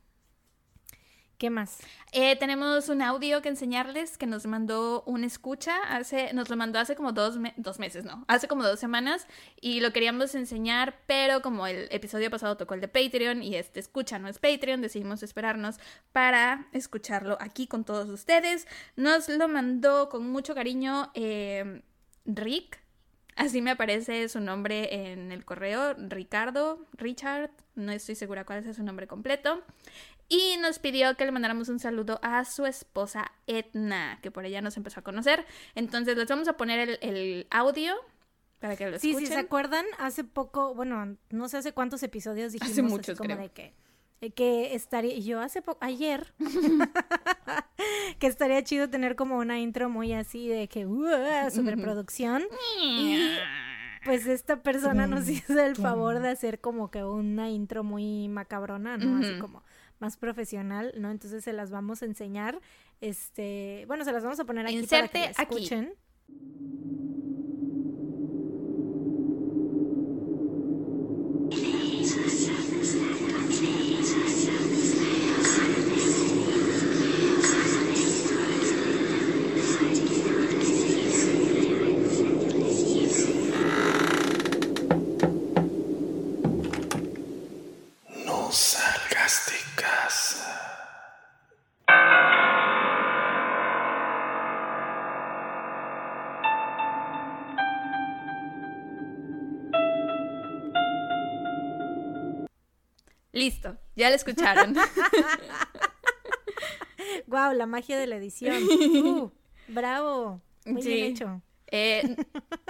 ¿Qué 1.38 1.50
más? 1.50 1.80
Eh, 2.14 2.38
tenemos 2.38 2.88
un 2.88 3.02
audio 3.02 3.42
que 3.42 3.50
enseñarles 3.50 4.18
que 4.18 4.26
nos 4.26 4.46
mandó 4.46 5.04
un 5.06 5.26
escucha 5.26 5.76
hace, 5.90 6.34
nos 6.34 6.50
lo 6.50 6.56
mandó 6.56 6.80
hace 6.80 6.96
como 6.96 7.12
dos, 7.12 7.38
dos 7.58 7.80
meses, 7.80 8.06
no, 8.06 8.24
hace 8.30 8.48
como 8.48 8.64
dos 8.64 8.80
semanas 8.80 9.28
y 9.60 9.82
lo 9.82 9.92
queríamos 9.92 10.36
enseñar, 10.36 11.02
pero 11.06 11.42
como 11.42 11.68
el 11.68 11.90
episodio 11.92 12.32
pasado 12.32 12.56
tocó 12.56 12.76
el 12.76 12.80
de 12.80 12.88
Patreon 12.88 13.44
y 13.44 13.56
este 13.56 13.82
escucha 13.82 14.20
no 14.20 14.30
es 14.30 14.40
Patreon, 14.40 14.82
decidimos 14.82 15.22
esperarnos 15.22 15.80
para 16.14 16.68
escucharlo 16.72 17.38
aquí 17.42 17.68
con 17.68 17.84
todos 17.84 18.08
ustedes. 18.08 18.66
Nos 18.96 19.28
lo 19.28 19.50
mandó 19.50 20.08
con 20.08 20.30
mucho 20.30 20.56
cariño 20.56 21.12
eh, 21.14 21.82
Rick, 22.24 22.83
Así 23.36 23.62
me 23.62 23.72
aparece 23.72 24.28
su 24.30 24.40
nombre 24.40 25.12
en 25.12 25.32
el 25.32 25.46
correo, 25.46 25.94
Ricardo, 25.96 26.86
Richard, 26.94 27.52
no 27.76 27.92
estoy 27.92 28.16
segura 28.16 28.46
cuál 28.46 28.66
es 28.66 28.76
su 28.76 28.84
nombre 28.84 29.08
completo. 29.08 29.64
Y 30.30 30.58
nos 30.58 30.80
pidió 30.80 31.16
que 31.16 31.26
le 31.26 31.32
mandáramos 31.32 31.70
un 31.70 31.80
saludo 31.80 32.20
a 32.24 32.46
su 32.46 32.66
esposa 32.66 33.32
Edna, 33.46 34.20
que 34.22 34.32
por 34.32 34.46
ella 34.46 34.62
nos 34.62 34.78
empezó 34.78 35.02
a 35.02 35.04
conocer. 35.04 35.46
Entonces 35.76 36.18
les 36.18 36.28
vamos 36.28 36.48
a 36.48 36.54
poner 36.54 36.98
el, 37.02 37.48
audio 37.52 37.96
para 38.60 38.76
que 38.76 38.90
lo 38.90 38.96
escuchen. 38.96 39.20
Sí, 39.20 39.26
¿se 39.28 39.38
acuerdan? 39.38 39.86
Hace 40.00 40.24
poco, 40.24 40.74
bueno, 40.74 41.18
no 41.30 41.50
sé 41.50 41.58
hace 41.58 41.74
cuántos 41.74 42.02
episodios 42.04 42.54
dijimos 42.54 42.72
hace 42.72 42.82
muchos, 42.82 43.18
como 43.18 43.36
de 43.36 43.50
que 43.50 43.74
que 44.31 44.75
estaría, 44.75 45.18
yo 45.20 45.42
hace 45.42 45.62
poco, 45.62 45.80
ayer, 45.81 46.34
que 48.20 48.28
estaría 48.28 48.64
chido 48.64 48.90
tener 48.90 49.16
como 49.16 49.38
una 49.38 49.60
intro 49.60 49.90
muy 49.90 50.14
así 50.14 50.48
de 50.48 50.68
que, 50.68 50.86
uh, 50.86 51.50
superproducción. 51.52 52.44
y 52.81 53.18
pues 54.06 54.28
esta 54.28 54.62
persona 54.62 55.08
nos 55.08 55.30
hizo 55.30 55.60
el 55.60 55.75
favor 55.75 56.20
de 56.20 56.30
hacer 56.30 56.60
como 56.60 56.92
que 56.92 57.04
una 57.04 57.50
intro 57.50 57.84
muy 57.84 58.28
macabrona, 58.28 58.98
¿no? 58.98 59.20
Así 59.20 59.40
como 59.40 59.64
más 60.00 60.18
profesional, 60.18 60.94
¿no? 60.98 61.12
Entonces 61.12 61.44
se 61.44 61.54
las 61.54 61.72
vamos 61.72 62.02
a 62.02 62.06
enseñar, 62.06 62.60
este, 63.02 63.86
bueno, 63.88 64.04
se 64.04 64.12
las 64.12 64.24
vamos 64.24 64.40
a 64.40 64.46
poner 64.46 64.68
aquí 64.68 64.86
para 64.88 65.08
que 65.08 65.25
escuchen. 65.25 65.94
Dreams. 72.84 73.04
Listo, 103.44 103.76
ya 103.98 104.10
la 104.10 104.16
escucharon. 104.16 104.74
Guau, 107.28 107.54
la 107.54 107.66
magia 107.66 108.00
de 108.00 108.08
la 108.08 108.16
edición. 108.16 108.56
Uh, 108.70 109.30
bravo. 109.68 110.42
Muy 110.66 110.82
bien 110.82 111.12
hecho. 111.12 111.42
Eh, 111.68 112.16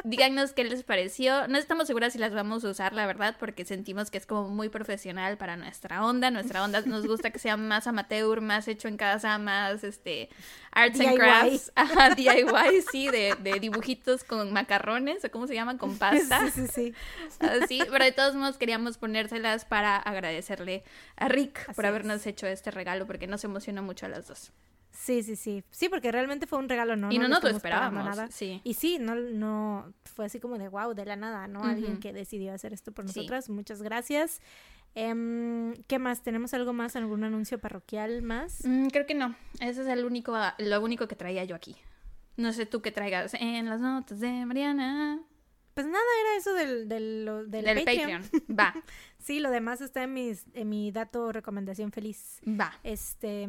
díganos 0.04 0.54
qué 0.54 0.64
les 0.64 0.84
pareció. 0.84 1.48
No 1.48 1.58
estamos 1.58 1.88
seguras 1.88 2.14
si 2.14 2.20
las 2.20 2.34
vamos 2.34 2.64
a 2.66 2.70
usar, 2.70 2.94
la 2.94 3.06
verdad, 3.06 3.36
porque 3.40 3.66
sentimos 3.66 4.12
que 4.12 4.18
es 4.18 4.26
como 4.26 4.50
muy 4.50 4.70
profesional 4.70 5.38
para 5.38 5.56
nuestra 5.56 6.06
onda. 6.06 6.32
Nuestra 6.32 6.64
onda 6.64 6.82
nos 6.86 7.06
gusta 7.06 7.32
que 7.32 7.40
sea 7.40 7.58
más 7.58 7.88
amateur, 7.88 8.42
más 8.42 8.68
hecho 8.68 8.88
en 8.88 8.98
casa, 8.98 9.38
más 9.38 9.84
este 9.84 10.30
arts 10.72 11.00
and 11.00 11.16
crafts. 11.16 11.72
Ajá, 11.76 12.16
DIY, 12.16 12.82
sí, 12.92 13.08
de, 13.08 13.36
de, 13.40 13.60
dibujitos 13.60 14.24
con 14.24 14.52
macarrones, 14.52 15.24
o 15.26 15.32
cómo 15.32 15.48
se 15.48 15.56
llaman, 15.56 15.78
con 15.78 15.98
pasta. 16.00 16.50
Sí, 16.52 16.68
sí, 16.68 16.68
sí. 16.68 16.94
Así, 17.40 17.82
pero 17.90 18.04
de 18.04 18.12
todos 18.12 18.36
modos 18.36 18.58
queríamos 18.58 18.98
ponérselas 18.98 19.66
para 19.66 19.98
agradecerle 19.98 20.84
a 21.16 21.28
Rick 21.28 21.74
por 21.74 21.86
habernos 21.86 22.26
hecho 22.26 22.48
este 22.48 22.72
regalo, 22.72 23.08
porque 23.08 23.28
nos 23.28 23.44
emocionó 23.44 23.84
mucho 23.84 24.06
a 24.06 24.10
las 24.10 24.28
dos. 24.28 24.52
Sí, 24.94 25.24
sí, 25.24 25.36
sí. 25.36 25.64
Sí, 25.72 25.90
porque 25.90 26.12
realmente 26.12 26.48
fue 26.48 26.60
un 26.60 26.70
regalo, 26.70 26.96
¿no? 26.96 27.12
Y 27.12 27.18
no, 27.18 27.28
nos 27.28 27.44
lo 27.44 27.50
esperábamos. 27.50 28.06
Nada. 28.06 28.30
Sí. 28.32 28.62
Y 28.64 28.76
sí, 28.76 29.00
no, 29.00 29.16
no 29.16 29.92
fue 30.06 30.26
así 30.26 30.40
como 30.40 30.58
de 30.58 30.70
wow, 30.70 30.94
de 30.94 31.06
la 31.06 31.16
nada, 31.16 31.48
¿no? 31.48 31.64
Alguien 31.64 32.00
que 32.00 32.14
decidió 32.14 32.54
hacer 32.54 32.74
esto 32.74 32.92
por 32.92 33.06
nosotras. 33.06 33.50
Muchas 33.50 33.82
gracias. 33.82 34.40
Em, 34.96 35.74
¿Qué 35.88 35.98
más? 35.98 36.22
¿Tenemos 36.22 36.54
algo 36.54 36.72
más? 36.72 36.96
¿Algún 36.96 37.24
anuncio 37.24 37.58
parroquial 37.60 38.22
más? 38.22 38.62
Mm, 38.64 38.88
creo 38.88 39.08
que 39.08 39.16
no. 39.16 39.36
Ese 39.60 39.82
es 39.82 39.88
el 39.88 40.06
único, 40.06 40.38
lo 40.60 40.82
único 40.82 41.08
que 41.08 41.16
traía 41.16 41.44
yo 41.44 41.56
aquí. 41.56 41.76
No 42.38 42.54
sé 42.54 42.66
tú 42.68 42.82
qué 42.82 42.92
traigas 42.92 43.34
en 43.34 43.66
las 43.66 43.80
notas 43.80 44.20
de 44.20 44.46
Mariana. 44.46 45.20
Pues 45.74 45.88
nada, 45.88 46.04
era 46.22 46.38
eso 46.38 46.54
del, 46.54 46.88
del, 46.88 47.46
del, 47.48 47.84
Patreon. 47.84 48.24
Va. 48.60 48.76
Sí, 49.24 49.40
lo 49.40 49.50
demás 49.52 49.80
está 49.82 50.04
en, 50.04 50.14
mis, 50.14 50.46
en 50.54 50.70
mi 50.70 50.92
dato 50.92 51.32
recomendación 51.32 51.92
feliz. 51.92 52.40
Va. 52.48 52.74
Este, 52.84 53.48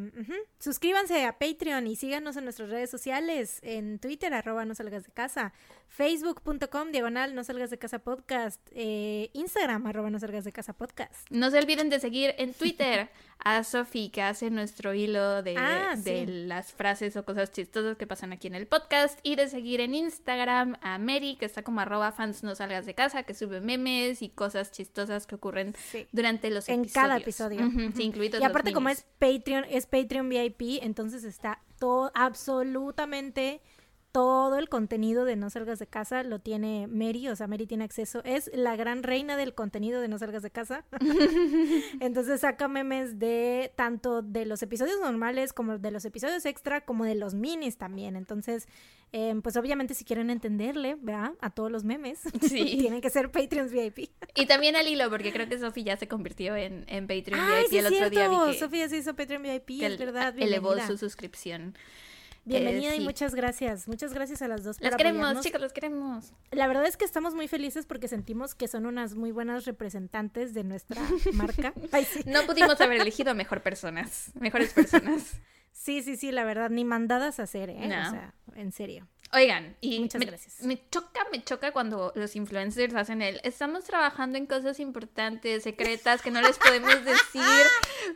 suscríbanse 0.59 1.25
a 1.27 1.39
Patreon 1.39 1.87
y 1.87 1.97
síganos 1.97 2.37
en 2.37 2.45
nuestras 2.45 2.71
redes 2.71 2.91
sociales, 2.91 3.59
en 3.63 3.99
Twitter, 3.99 4.33
arroba 4.35 4.65
no 4.65 4.75
salgas 4.75 5.05
de 5.05 5.13
casa, 5.13 5.53
facebook.com, 5.89 6.91
diagonal 6.93 7.35
no 7.35 7.45
salgas 7.45 7.71
de 7.71 7.79
casa 7.79 7.99
podcast, 8.01 8.61
eh, 8.73 9.31
Instagram, 9.33 9.87
arroba 9.87 10.11
no 10.11 10.19
salgas 10.19 10.45
de 10.45 10.53
casa 10.53 10.73
podcast. 10.73 11.13
No 11.31 11.51
se 11.51 11.59
olviden 11.59 11.89
de 11.91 12.01
seguir 12.01 12.35
en 12.39 12.53
Twitter 12.53 13.09
a 13.45 13.65
Sofi, 13.65 14.11
que 14.11 14.23
hace 14.23 14.51
nuestro 14.51 14.95
hilo 14.95 15.43
de, 15.43 15.57
Ah, 15.57 15.95
de 15.97 16.25
sí. 16.25 16.27
las 16.27 16.73
frases 16.73 17.17
o 17.17 17.25
cosas 17.25 17.53
chistosas 17.53 17.97
que 17.97 18.07
pasan 18.07 18.33
aquí 18.33 18.47
en 18.47 18.55
el 18.55 18.67
podcast. 18.67 19.19
Y 19.23 19.37
de 19.37 19.49
seguir 19.49 19.81
en 19.81 19.95
Instagram 19.95 20.77
a 20.83 20.99
Mary, 20.99 21.37
que 21.39 21.47
está 21.47 21.63
como 21.63 21.81
arroba 21.81 22.13
fans 22.13 22.43
no 22.43 22.55
salgas 22.55 22.87
de 22.87 22.95
casa, 22.95 23.23
que 23.25 23.35
sube 23.35 23.61
memes 23.61 24.23
y 24.23 24.29
cosas 24.29 24.71
chistosas 24.73 25.27
que 25.27 25.35
ocurren 25.35 25.64
Sí. 25.91 26.07
durante 26.13 26.51
los 26.51 26.69
En 26.69 26.81
episodios. 26.81 26.93
cada 26.93 27.17
episodio. 27.19 27.71
Sí, 27.97 28.03
incluidos 28.03 28.41
Y 28.41 28.45
aparte 28.45 28.71
los 28.71 28.75
como 28.75 28.89
es 28.89 29.07
Patreon, 29.19 29.65
es 29.71 29.87
Patreon 29.87 30.29
VIP, 30.29 30.83
entonces 30.83 31.25
está 31.25 31.61
todo, 31.79 32.11
absolutamente 32.15 33.61
todo 34.15 34.59
el 34.59 34.69
contenido 34.69 35.25
de 35.25 35.35
No 35.35 35.51
Salgas 35.51 35.81
de 35.81 35.89
Casa 35.89 36.23
lo 36.23 36.39
tiene 36.39 36.87
Mary, 36.87 37.27
o 37.27 37.35
sea, 37.35 37.49
Mary 37.49 37.67
tiene 37.67 37.83
acceso, 37.83 38.23
es 38.23 38.49
la 38.55 38.77
gran 38.77 39.03
reina 39.03 39.37
del 39.37 39.55
contenido 39.57 40.01
de 40.01 40.07
No 40.07 40.19
Salgas 40.21 40.45
de 40.45 40.53
Casa. 40.53 40.85
entonces 41.99 42.43
saca 42.43 42.69
memes 42.69 43.19
de 43.19 43.73
tanto 43.75 44.23
de 44.23 44.47
los 44.47 44.63
episodios 44.63 45.01
normales 45.01 45.53
como 45.53 45.79
de 45.79 45.91
los 45.91 46.05
episodios 46.05 46.47
extra, 46.47 46.83
como 46.85 47.05
de 47.05 47.17
los 47.17 47.35
minis 47.35 47.77
también. 47.77 48.15
Entonces, 48.15 48.69
eh, 49.11 49.35
pues 49.43 49.57
obviamente 49.57 49.95
si 49.95 50.05
quieren 50.05 50.31
entenderle, 50.31 50.97
¿verdad? 51.01 51.33
A 51.41 51.51
todos 51.51 51.73
los 51.73 51.83
memes, 51.83 52.21
Sí. 52.41 52.77
tienen 52.79 53.01
que 53.01 53.11
ser 53.11 53.33
Patreons 53.33 53.73
VIP. 53.73 54.11
Y 54.37 54.47
también 54.47 54.77
al 54.77 54.87
hilo, 54.87 55.11
porque 55.11 55.33
creo 55.33 55.49
que 55.49 55.59
Sofi 55.59 55.83
ya 55.83 55.97
se 55.97 56.07
convirtió 56.07 56.55
en, 56.55 56.85
en 56.87 57.09
Patreon 57.09 57.41
Ay, 57.41 57.63
VIP 57.63 57.71
sí 57.71 57.79
el 57.79 57.87
otro 57.87 58.11
día. 58.11 58.29
cierto. 58.29 58.47
Vi 58.47 58.53
que, 58.53 58.59
Sofía 58.61 58.89
se 58.89 58.97
hizo 58.99 59.17
Patreon 59.17 59.43
VIP, 59.43 59.81
que 59.81 59.87
es 59.87 59.99
verdad. 59.99 60.35
elevó 60.39 60.69
bienvenida. 60.69 60.87
su 60.87 60.99
suscripción. 60.99 61.75
Bienvenida 62.45 62.93
Eh, 62.93 62.97
y 62.97 62.99
sí. 62.99 63.05
muchas 63.05 63.35
gracias. 63.35 63.89
Muchas 63.89 64.13
gracias 64.13 64.43
a 64.43 64.49
las 64.49 64.65
dos 64.65 64.81
Las 64.81 64.97
queremos, 64.97 65.21
apoyarnos. 65.21 65.45
chicos, 65.45 65.61
las 65.61 65.73
queremos. 65.73 66.33
La 66.51 66.67
verdad 66.67 66.87
es 66.87 66.97
que 66.97 67.05
estamos 67.05 67.35
muy 67.35 67.49
felices 67.49 67.87
porque 67.87 68.07
sentimos 68.09 68.55
que 68.55 68.69
son 68.69 68.85
unas 68.87 69.15
muy 69.15 69.33
buenas 69.33 69.65
representantes 69.65 70.53
de 70.55 70.65
nuestra 70.65 71.01
marca. 71.33 71.73
Ay, 71.93 72.05
sí. 72.05 72.21
No 72.27 72.43
pudimos 72.43 72.81
haber 72.81 73.01
elegido 73.01 73.31
a 73.31 73.35
mejor 73.35 73.63
personas, 73.63 74.31
mejores 74.39 74.73
personas. 74.75 75.41
sí, 75.73 76.03
sí, 76.03 76.17
sí, 76.17 76.33
la 76.33 76.45
verdad, 76.45 76.69
ni 76.71 76.85
mandadas 76.85 77.41
a 77.41 77.45
hacer, 77.45 77.71
¿eh? 77.71 77.89
No. 77.89 78.09
O 78.09 78.11
sea, 78.11 78.35
en 78.57 78.73
serio. 78.73 79.09
Oigan, 79.33 79.77
y 79.81 79.99
Muchas 79.99 80.21
me, 80.21 80.27
gracias. 80.27 80.63
me 80.63 80.81
choca, 80.91 81.27
me 81.33 81.43
choca 81.43 81.73
cuando 81.73 82.13
los 82.15 82.37
influencers 82.37 82.95
hacen 82.95 83.21
el, 83.21 83.41
estamos 83.43 83.83
trabajando 83.85 84.39
en 84.39 84.47
cosas 84.47 84.79
importantes, 84.79 85.65
secretas, 85.65 86.23
que 86.23 86.31
no 86.31 86.41
les 86.41 86.57
podemos 86.57 86.93
decir, 87.05 87.43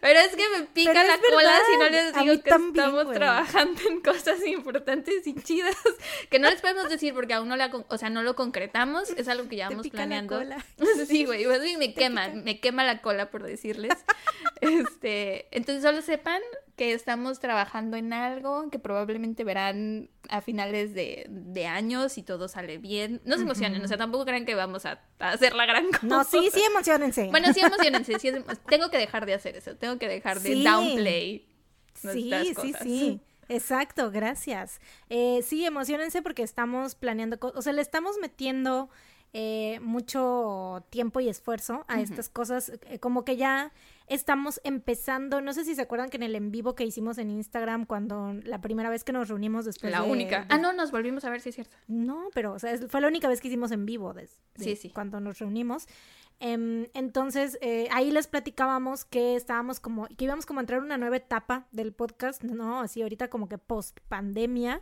pero 0.00 0.21
es 0.21 0.37
que 0.37 0.49
me 0.57 0.65
pica 0.67 0.93
Pero 0.93 1.09
la 1.09 1.19
cola 1.19 1.37
verdad, 1.37 1.61
si 1.69 1.77
no 1.77 1.88
les 1.88 2.15
digo 2.15 2.43
que 2.45 2.50
también, 2.50 2.77
estamos 2.87 3.12
trabajando 3.15 3.81
en 3.88 4.00
cosas 4.00 4.47
importantes 4.47 5.27
y 5.27 5.35
chidas, 5.35 5.77
que 6.31 6.38
no 6.38 6.49
les 6.50 6.61
podemos 6.61 6.88
decir 6.88 7.12
porque 7.15 7.35
aún 7.35 7.49
no 7.49 7.57
la, 7.57 7.69
o 7.88 7.99
sea, 7.99 8.11
no 8.11 8.23
lo 8.23 8.37
concretamos, 8.37 9.11
es 9.11 9.27
algo 9.27 9.49
que 9.49 9.57
ya 9.57 9.69
Te 9.69 9.75
vamos 9.75 9.85
pica 9.85 9.97
la 9.99 10.03
planeando. 10.05 10.38
cola. 10.38 10.65
Sí, 11.09 11.25
güey, 11.25 11.47
me 11.79 11.95
quema, 11.95 12.29
me 12.29 12.61
quema 12.61 12.85
la 12.85 13.03
cola 13.03 13.31
por 13.31 13.43
decirles. 13.43 13.93
Este, 14.61 15.47
entonces 15.53 15.85
solo 15.85 16.03
sepan 16.03 16.43
que 16.78 16.94
estamos 16.94 17.38
trabajando 17.40 17.99
en 17.99 18.14
algo 18.14 18.70
que 18.70 18.78
probablemente 18.78 19.44
verán 19.44 20.08
a 20.30 20.40
finales 20.40 20.94
de, 20.94 21.26
de 21.28 21.66
años 21.66 22.16
y 22.16 22.23
todo 22.23 22.49
sale 22.49 22.78
bien. 22.78 23.20
No 23.26 23.37
se 23.37 23.42
emocionen, 23.42 23.85
o 23.85 23.88
sea, 23.88 23.99
tampoco 23.99 24.25
crean 24.25 24.47
que 24.47 24.54
vamos 24.54 24.87
a, 24.87 25.00
a 25.18 25.32
hacer 25.32 25.52
la 25.54 25.66
gran 25.66 25.85
cosa. 25.92 26.06
No, 26.06 26.25
sí, 26.25 26.49
sí, 26.50 26.62
emocionense. 26.62 27.28
Bueno, 27.30 27.52
sí, 27.52 27.61
emocionense. 27.61 28.18
sí, 28.18 28.30
tengo 28.68 28.88
que 28.90 28.97
dejar 28.97 29.26
de 29.26 29.35
hacer 29.35 29.56
eso. 29.56 29.76
Tengo 29.76 29.99
que 29.99 30.08
dejar 30.08 30.40
de 30.40 30.54
Sí. 30.54 30.64
downplay 30.64 31.47
Sí, 31.94 32.32
sí, 32.62 32.73
sí. 32.82 33.20
Exacto, 33.49 34.11
gracias. 34.11 34.80
Eh, 35.08 35.40
sí, 35.42 35.64
emocionense 35.64 36.23
porque 36.23 36.42
estamos 36.42 36.94
planeando 36.94 37.38
cosas, 37.40 37.58
o 37.58 37.62
sea, 37.62 37.73
le 37.73 37.82
estamos 37.82 38.16
metiendo 38.20 38.88
eh, 39.32 39.78
mucho 39.80 40.85
tiempo 40.90 41.20
y 41.20 41.28
esfuerzo 41.28 41.85
a 41.88 42.00
estas 42.00 42.28
cosas, 42.28 42.73
eh, 42.88 42.99
como 42.99 43.25
que 43.25 43.37
ya 43.37 43.73
estamos 44.09 44.61
empezando, 44.65 45.41
no 45.41 45.53
sé 45.53 45.65
si 45.65 45.75
se 45.75 45.83
acuerdan 45.83 46.09
que 46.11 46.17
en 46.17 46.23
el 46.23 46.35
en 46.35 46.50
vivo 46.50 46.75
que 46.75 46.85
hicimos 46.85 47.19
en 47.19 47.31
Instagram 47.31 47.87
cuando 47.87 48.35
la 48.45 48.61
primera 48.61 48.91
vez 48.91 49.05
que 49.05 49.12
nos 49.12 49.29
reunimos 49.29 49.65
después 49.65 49.93
La 49.93 50.03
de- 50.03 50.11
única. 50.11 50.41
de- 50.41 50.47
Ah, 50.50 50.59
no, 50.59 50.73
nos 50.73 50.91
volvimos 50.91 51.25
a 51.25 51.31
ver, 51.31 51.41
sí 51.41 51.50
es 51.50 51.55
cierto. 51.55 51.77
no, 51.87 52.29
pero 52.35 52.53
o 52.53 52.59
sea, 52.59 52.77
fue 52.88 53.00
la 53.00 53.09
única 53.09 53.29
vez 53.29 53.41
que 53.41 53.49
hicimos 53.49 53.71
en 53.71 53.87
vivo 53.87 54.12
desde 54.15 54.37
Sí, 54.57 54.77
sí. 54.77 54.91
cuando 54.91 55.21
nos 55.21 55.38
reunimos. 55.38 55.87
Em, 56.41 56.87
entonces, 56.95 57.59
eh, 57.61 57.88
ahí 57.91 58.11
les 58.12 58.29
platicábamos 58.29 59.05
que 59.05 59.35
estábamos 59.35 59.81
como, 59.81 60.07
que 60.07 60.25
íbamos 60.25 60.47
como 60.47 60.61
a 60.61 60.62
entrar 60.62 60.79
en 60.79 60.85
una 60.85 60.97
nueva 60.97 61.17
etapa 61.17 61.67
del 61.73 61.93
podcast, 61.93 62.45
¿no? 62.45 62.81
Así 62.81 63.03
ahorita 63.03 63.29
como 63.29 63.49
que 63.49 63.59
post 63.59 63.99
pandemia. 64.09 64.81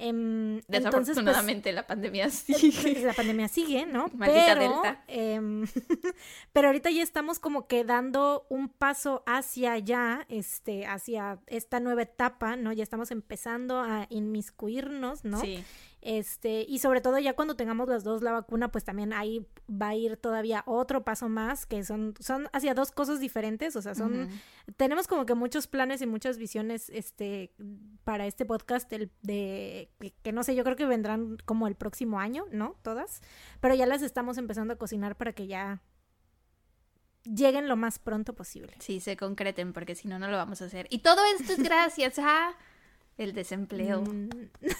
Entonces, 0.00 0.64
pues, 0.66 0.84
Desafortunadamente 0.84 1.72
la 1.72 1.86
pandemia 1.86 2.30
sí. 2.30 2.54
entonces, 2.54 3.02
la 3.02 3.12
pandemia 3.12 3.48
sigue, 3.48 3.86
¿no? 3.86 4.08
Maldita 4.14 4.54
pero, 4.54 4.60
Delta. 4.60 5.04
em, 5.08 5.66
pero 6.52 6.68
ahorita 6.68 6.90
ya 6.90 7.02
estamos 7.02 7.38
como 7.38 7.66
que 7.66 7.84
dando 7.84 8.46
un 8.48 8.68
paso 8.68 9.22
hacia 9.26 9.72
allá, 9.72 10.26
este, 10.28 10.86
hacia 10.86 11.38
esta 11.46 11.80
nueva 11.80 12.02
etapa, 12.02 12.56
¿no? 12.56 12.72
Ya 12.72 12.82
estamos 12.82 13.10
empezando 13.10 13.80
a 13.80 14.06
inmiscuirnos, 14.08 15.24
¿no? 15.24 15.40
Sí. 15.40 15.62
Este, 16.02 16.64
y 16.66 16.78
sobre 16.78 17.00
todo 17.02 17.18
ya 17.18 17.34
cuando 17.34 17.56
tengamos 17.56 17.88
las 17.88 18.04
dos 18.04 18.22
la 18.22 18.32
vacuna, 18.32 18.70
pues 18.70 18.84
también 18.84 19.12
ahí 19.12 19.46
va 19.70 19.88
a 19.88 19.94
ir 19.94 20.16
todavía 20.16 20.62
otro 20.66 21.04
paso 21.04 21.28
más, 21.28 21.66
que 21.66 21.84
son, 21.84 22.14
son 22.18 22.48
hacia 22.52 22.72
dos 22.74 22.90
cosas 22.90 23.20
diferentes, 23.20 23.76
o 23.76 23.82
sea, 23.82 23.94
son, 23.94 24.28
tenemos 24.76 25.06
como 25.06 25.26
que 25.26 25.34
muchos 25.34 25.66
planes 25.66 26.00
y 26.00 26.06
muchas 26.06 26.38
visiones, 26.38 26.88
este, 26.90 27.52
para 28.04 28.26
este 28.26 28.46
podcast, 28.46 28.90
el, 28.92 29.10
de, 29.22 29.90
que, 30.00 30.14
que 30.22 30.32
no 30.32 30.42
sé, 30.42 30.54
yo 30.54 30.64
creo 30.64 30.76
que 30.76 30.86
vendrán 30.86 31.36
como 31.44 31.66
el 31.66 31.74
próximo 31.74 32.18
año, 32.18 32.46
¿no? 32.50 32.76
Todas, 32.82 33.20
pero 33.60 33.74
ya 33.74 33.86
las 33.86 34.00
estamos 34.00 34.38
empezando 34.38 34.72
a 34.74 34.76
cocinar 34.76 35.16
para 35.16 35.34
que 35.34 35.46
ya 35.46 35.82
lleguen 37.24 37.68
lo 37.68 37.76
más 37.76 37.98
pronto 37.98 38.34
posible. 38.34 38.74
Sí, 38.78 39.00
se 39.00 39.16
concreten, 39.16 39.72
porque 39.72 39.94
si 39.94 40.08
no, 40.08 40.18
no 40.18 40.28
lo 40.28 40.36
vamos 40.36 40.62
a 40.62 40.66
hacer. 40.66 40.86
Y 40.90 41.00
todo 41.00 41.20
esto 41.38 41.52
es 41.52 41.58
gracias 41.62 42.18
a 42.18 42.54
el 43.18 43.34
desempleo. 43.34 44.02
Mm. 44.02 44.30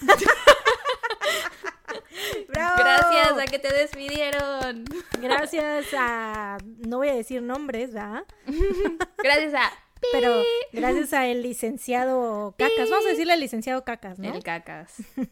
¡Bravo! 2.47 2.75
Gracias 2.77 3.37
a 3.37 3.45
que 3.45 3.59
te 3.59 3.73
despidieron. 3.73 4.85
Gracias 5.19 5.87
a, 5.97 6.57
no 6.79 6.97
voy 6.97 7.09
a 7.09 7.15
decir 7.15 7.41
nombres, 7.41 7.93
¿verdad? 7.93 8.25
Gracias 9.17 9.53
a 9.53 9.71
Pero 10.11 10.43
gracias 10.73 11.13
a 11.13 11.27
el 11.27 11.43
licenciado 11.43 12.55
Cacas, 12.57 12.89
vamos 12.89 13.05
a 13.05 13.09
decirle 13.09 13.33
al 13.33 13.39
licenciado 13.39 13.83
Cacas, 13.83 14.17
¿no? 14.19 14.33
el 14.33 14.43
cacas. 14.43 14.95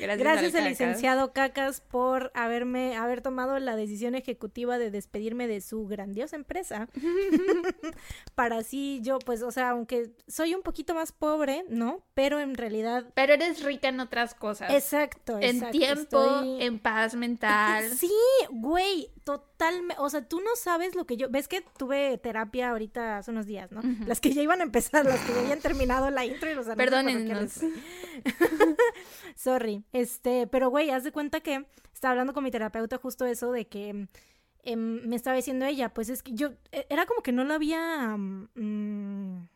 Gracias, 0.00 0.18
Gracias 0.18 0.54
al 0.54 0.64
licenciado 0.68 1.32
Cacas 1.32 1.80
por 1.80 2.30
haberme, 2.34 2.96
haber 2.96 3.20
tomado 3.22 3.58
la 3.58 3.76
decisión 3.76 4.14
ejecutiva 4.14 4.78
de 4.78 4.90
despedirme 4.90 5.46
de 5.46 5.60
su 5.60 5.86
grandiosa 5.86 6.36
empresa. 6.36 6.88
Para 8.34 8.58
así 8.58 9.00
yo, 9.02 9.18
pues, 9.18 9.42
o 9.42 9.50
sea, 9.50 9.70
aunque 9.70 10.10
soy 10.26 10.54
un 10.54 10.62
poquito 10.62 10.94
más 10.94 11.12
pobre, 11.12 11.64
¿no? 11.68 12.02
Pero 12.14 12.40
en 12.40 12.54
realidad, 12.54 13.04
Pero 13.14 13.34
eres 13.34 13.62
rica 13.62 13.88
en 13.88 14.00
otras 14.00 14.34
cosas. 14.34 14.72
exacto, 14.72 15.38
en 15.38 15.56
exacto, 15.56 15.78
tiempo, 15.78 16.24
estoy- 16.24 16.62
en 16.62 16.78
paz 16.78 17.14
mental. 17.14 17.84
Sí, 18.04 18.10
güey, 18.50 19.10
totalmente. 19.64 19.94
O 19.98 20.08
sea, 20.10 20.26
tú 20.28 20.40
no 20.40 20.54
sabes 20.56 20.94
lo 20.94 21.06
que 21.06 21.16
yo. 21.16 21.28
Ves 21.30 21.48
que 21.48 21.62
tuve 21.76 22.18
terapia 22.18 22.70
ahorita 22.70 23.18
hace 23.18 23.30
unos 23.30 23.46
días, 23.46 23.72
¿no? 23.72 23.82
Las 24.06 24.20
que 24.20 24.32
ya 24.32 24.42
iban 24.42 24.60
a 24.60 24.64
empezar, 24.64 25.04
las 25.04 25.20
que 25.20 25.32
ya 25.32 25.40
habían 25.40 25.60
terminado 25.60 26.10
la 26.10 26.24
intro 26.24 26.50
y 26.50 26.54
los 26.54 26.66
Perdónennos. 26.66 27.60
Sorry. 29.36 29.84
Este, 29.92 30.46
pero 30.46 30.70
güey, 30.70 30.90
haz 30.90 31.04
de 31.04 31.12
cuenta 31.12 31.40
que 31.40 31.66
estaba 31.92 32.12
hablando 32.12 32.32
con 32.32 32.44
mi 32.44 32.50
terapeuta 32.50 32.98
justo 32.98 33.24
eso 33.26 33.52
de 33.52 33.66
que 33.66 34.08
em, 34.62 35.06
me 35.08 35.16
estaba 35.16 35.36
diciendo 35.36 35.64
ella, 35.64 35.92
pues 35.92 36.08
es 36.08 36.22
que 36.22 36.32
yo 36.32 36.52
e- 36.72 36.86
era 36.88 37.06
como 37.06 37.22
que 37.22 37.32
no 37.32 37.44
lo 37.44 37.54
había 37.54 38.16
mm, 38.16 39.48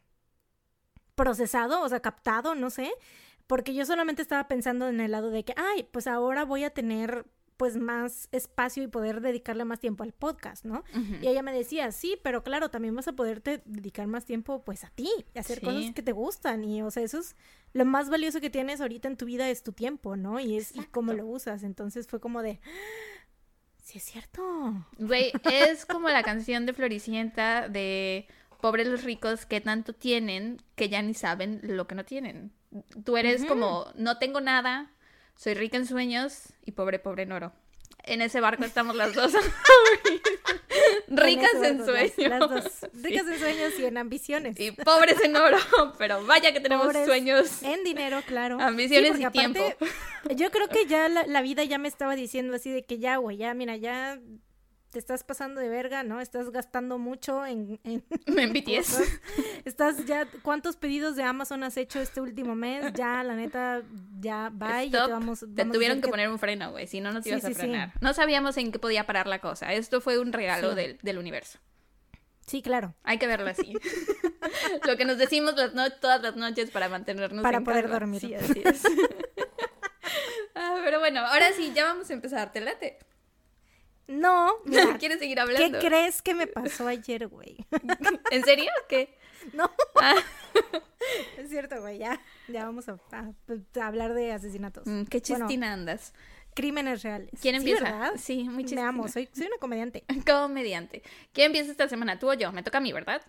procesado, 1.14 1.82
o 1.82 1.88
sea, 1.88 2.00
captado, 2.00 2.54
no 2.54 2.70
sé, 2.70 2.90
porque 3.46 3.74
yo 3.74 3.84
solamente 3.86 4.22
estaba 4.22 4.46
pensando 4.48 4.88
en 4.88 5.00
el 5.00 5.10
lado 5.12 5.30
de 5.30 5.44
que, 5.44 5.54
ay, 5.56 5.88
pues 5.90 6.06
ahora 6.06 6.44
voy 6.44 6.64
a 6.64 6.70
tener 6.70 7.26
pues 7.58 7.76
más 7.76 8.28
espacio 8.32 8.82
y 8.82 8.86
poder 8.86 9.20
dedicarle 9.20 9.64
más 9.66 9.80
tiempo 9.80 10.04
al 10.04 10.12
podcast, 10.12 10.64
¿no? 10.64 10.82
Y 11.20 11.26
ella 11.26 11.42
me 11.42 11.52
decía, 11.52 11.92
sí, 11.92 12.16
pero 12.22 12.42
claro, 12.42 12.70
también 12.70 12.94
vas 12.96 13.08
a 13.08 13.12
poderte 13.12 13.60
dedicar 13.66 14.06
más 14.06 14.24
tiempo 14.24 14.64
pues 14.64 14.84
a 14.84 14.90
ti, 14.90 15.10
y 15.34 15.38
hacer 15.38 15.58
Sí. 15.58 15.64
cosas 15.66 15.90
que 15.92 16.02
te 16.02 16.12
gustan 16.12 16.64
y 16.64 16.80
o 16.82 16.90
sea, 16.90 17.02
eso 17.02 17.18
es 17.18 17.36
lo 17.74 17.84
más 17.84 18.08
valioso 18.08 18.40
que 18.40 18.48
tienes 18.48 18.80
ahorita 18.80 19.08
en 19.08 19.16
tu 19.18 19.26
vida 19.26 19.50
es 19.50 19.62
tu 19.62 19.72
tiempo, 19.72 20.16
¿no? 20.16 20.40
Y 20.40 20.56
es 20.56 20.74
y 20.74 20.80
cómo 20.84 21.12
lo 21.12 21.26
usas. 21.26 21.62
Entonces 21.64 22.06
fue 22.06 22.20
como 22.20 22.42
de 22.42 22.60
Sí 23.82 23.98
es 23.98 24.04
cierto. 24.04 24.42
Güey, 24.98 25.32
es 25.50 25.86
como 25.86 26.08
la 26.10 26.22
canción 26.22 26.66
de 26.66 26.74
Floricienta 26.74 27.68
de 27.68 28.26
pobres 28.60 28.86
los 28.86 29.02
ricos 29.04 29.46
que 29.46 29.60
tanto 29.60 29.92
tienen 29.94 30.60
que 30.74 30.88
ya 30.88 31.00
ni 31.02 31.14
saben 31.14 31.60
lo 31.62 31.86
que 31.86 31.94
no 31.94 32.04
tienen. 32.04 32.52
Tú 33.04 33.16
eres 33.16 33.44
como, 33.46 33.86
no 33.94 34.18
tengo 34.18 34.40
nada, 34.42 34.90
soy 35.38 35.54
rica 35.54 35.76
en 35.76 35.86
sueños 35.86 36.52
y 36.66 36.72
pobre, 36.72 36.98
pobre 36.98 37.22
en 37.22 37.30
oro. 37.32 37.52
En 38.02 38.22
ese 38.22 38.40
barco 38.40 38.64
estamos 38.64 38.96
las 38.96 39.14
dos. 39.14 39.32
Ricas 41.08 41.54
en 41.62 41.78
las- 41.78 41.86
sueños. 41.86 42.12
Las, 42.18 42.40
dos. 42.40 42.64
Ricas 43.02 43.26
en 43.26 43.38
sueños 43.38 43.78
y 43.78 43.84
en 43.84 43.98
ambiciones. 43.98 44.58
Y 44.58 44.72
pobres 44.72 45.20
en 45.22 45.36
oro. 45.36 45.58
Pero 45.96 46.24
vaya 46.26 46.52
que 46.52 46.60
tenemos 46.60 46.86
Pobres 46.86 47.06
sueños. 47.06 47.62
En 47.62 47.84
dinero, 47.84 48.20
claro. 48.26 48.60
Ambiciones 48.60 49.16
Sí, 49.16 49.22
y 49.22 49.24
aparte, 49.24 49.76
tiempo. 49.78 49.86
Yo 50.34 50.50
creo 50.50 50.68
que 50.68 50.86
ya 50.86 51.08
la, 51.08 51.24
la 51.26 51.40
vida 51.42 51.62
ya 51.64 51.78
me 51.78 51.88
estaba 51.88 52.16
diciendo 52.16 52.54
así 52.56 52.70
de 52.70 52.84
que 52.84 52.98
ya, 52.98 53.16
güey, 53.18 53.36
ya, 53.36 53.54
mira, 53.54 53.76
ya 53.76 54.18
te 54.90 54.98
estás 54.98 55.22
pasando 55.24 55.60
de 55.60 55.68
verga, 55.68 56.02
¿no? 56.02 56.20
Estás 56.20 56.50
gastando 56.50 56.98
mucho 56.98 57.44
en... 57.44 57.78
en 57.84 58.02
En 58.26 58.52
BTS. 58.52 58.88
cosas. 58.96 59.08
Estás 59.64 60.04
ya... 60.06 60.26
¿Cuántos 60.42 60.76
pedidos 60.76 61.14
de 61.16 61.22
Amazon 61.24 61.62
has 61.62 61.76
hecho 61.76 62.00
este 62.00 62.20
último 62.20 62.54
mes? 62.54 62.92
Ya, 62.94 63.22
la 63.22 63.34
neta, 63.34 63.82
ya, 64.20 64.50
bye, 64.52 64.88
ya 64.90 64.98
Stop. 64.98 65.06
te 65.06 65.12
vamos... 65.12 65.40
Te 65.40 65.46
vamos 65.46 65.70
a 65.70 65.72
tuvieron 65.72 66.00
que 66.00 66.08
poner 66.08 66.28
un 66.30 66.38
freno, 66.38 66.70
güey. 66.70 66.86
Si 66.86 67.00
no, 67.00 67.12
no 67.12 67.18
te 67.20 67.24
Sí, 67.24 67.30
ibas 67.30 67.44
a 67.44 67.48
sí. 67.48 67.54
frenar. 67.54 67.92
No 68.00 68.14
sabíamos 68.14 68.56
en 68.56 68.72
qué 68.72 68.78
podía 68.78 69.04
parar 69.06 69.26
la 69.26 69.40
cosa. 69.40 69.72
Esto 69.72 70.00
fue 70.00 70.18
un 70.18 70.32
regalo 70.32 70.74
del, 70.74 70.98
del 71.02 71.18
universo. 71.18 71.58
Sí, 72.46 72.62
claro. 72.62 72.94
Hay 73.02 73.18
que 73.18 73.26
verlo 73.26 73.50
así. 73.50 73.74
Lo 74.86 74.96
que 74.96 75.04
nos 75.04 75.18
decimos 75.18 75.54
las 75.54 75.74
no- 75.74 75.90
todas 75.92 76.22
las 76.22 76.34
noches 76.36 76.70
para 76.70 76.88
mantenernos 76.88 77.42
Para 77.42 77.58
en 77.58 77.64
poder 77.64 77.90
dormir. 77.90 78.20
Sí, 78.22 78.34
así 78.34 78.62
es. 78.64 78.82
Ah, 80.54 80.80
pero 80.84 80.98
bueno, 80.98 81.20
ahora 81.20 81.52
sí, 81.52 81.72
ya 81.74 81.84
vamos 81.84 82.10
a 82.10 82.12
empezar. 82.14 82.50
¿Te 82.52 82.60
late? 82.60 82.98
No, 84.08 84.54
mira, 84.64 84.96
¿Quieres 84.98 85.18
seguir 85.18 85.36
¿qué 85.36 85.40
hablando? 85.42 85.78
crees 85.80 86.22
que 86.22 86.34
me 86.34 86.46
pasó 86.46 86.86
ayer, 86.88 87.28
güey? 87.28 87.64
¿En 88.30 88.42
serio? 88.44 88.70
¿Qué? 88.88 89.16
No, 89.52 89.70
Ah, 89.94 90.16
es 91.36 91.48
cierto, 91.48 91.80
güey, 91.80 91.98
ya, 91.98 92.20
ya 92.48 92.64
vamos 92.64 92.88
a, 92.88 92.98
a- 93.12 93.30
a 93.80 93.86
hablar 93.86 94.12
de 94.14 94.32
asesinatos. 94.32 94.84
mm, 94.86 95.04
qué 95.04 95.20
Bueno, 95.28 95.46
chistina 95.46 95.72
andas. 95.72 96.12
crímenes 96.54 97.02
reales. 97.04 97.30
¿Quién 97.40 97.54
Sí, 97.54 97.58
empieza? 97.70 97.84
¿verdad? 97.84 98.12
Sí, 98.18 98.44
muy 98.44 98.56
Me 98.56 98.62
chistina. 98.64 98.88
amo, 98.88 99.06
soy, 99.06 99.28
soy 99.32 99.46
una 99.46 99.58
comediante. 99.58 100.04
Comediante. 100.26 101.04
¿Quién 101.32 101.46
empieza 101.46 101.70
esta 101.70 101.88
semana? 101.88 102.18
¿Tú 102.18 102.28
o 102.30 102.34
yo? 102.34 102.50
Me 102.50 102.64
toca 102.64 102.78
a 102.78 102.80
mí, 102.80 102.92
¿verdad? 102.92 103.22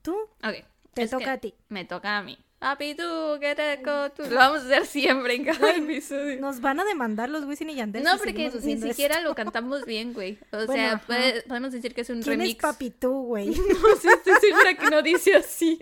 ¿Tú? 0.00 0.14
Ok. 0.44 0.64
Te 0.94 1.02
Es 1.02 1.10
toca 1.10 1.32
a 1.32 1.38
ti. 1.38 1.54
Me 1.68 1.84
toca 1.84 2.16
a 2.18 2.22
mí. 2.22 2.38
Papi, 2.58 2.96
tú, 2.96 3.04
que 3.40 3.54
te 3.54 3.76
tú. 3.76 4.24
Lo 4.28 4.34
vamos 4.34 4.62
a 4.62 4.64
hacer 4.64 4.84
siempre 4.86 5.34
en 5.36 5.44
cada 5.44 5.76
episodio. 5.76 6.40
Nos 6.40 6.60
van 6.60 6.80
a 6.80 6.84
demandar 6.84 7.28
los 7.28 7.44
Wisin 7.44 7.70
y 7.70 7.76
Yandel. 7.76 8.02
No, 8.02 8.14
si 8.14 8.18
porque 8.18 8.50
ni 8.64 8.80
siquiera 8.80 9.20
lo 9.20 9.32
cantamos 9.36 9.84
bien, 9.86 10.12
güey. 10.12 10.38
O 10.50 10.66
Bueno, 10.66 10.72
sea, 10.72 11.02
puede- 11.06 11.42
podemos 11.42 11.70
decir 11.70 11.94
que 11.94 12.00
es 12.00 12.10
un. 12.10 12.20
¿Quién 12.20 12.40
remix. 12.40 12.56
es 12.56 12.62
Papi 12.62 12.90
tú, 12.90 13.22
güey? 13.26 13.48
No, 13.54 13.54
sí, 14.00 14.08
estoy 14.08 14.34
segura 14.40 14.74
que 14.74 14.90
no 14.90 15.02
dice 15.02 15.36
así. 15.36 15.78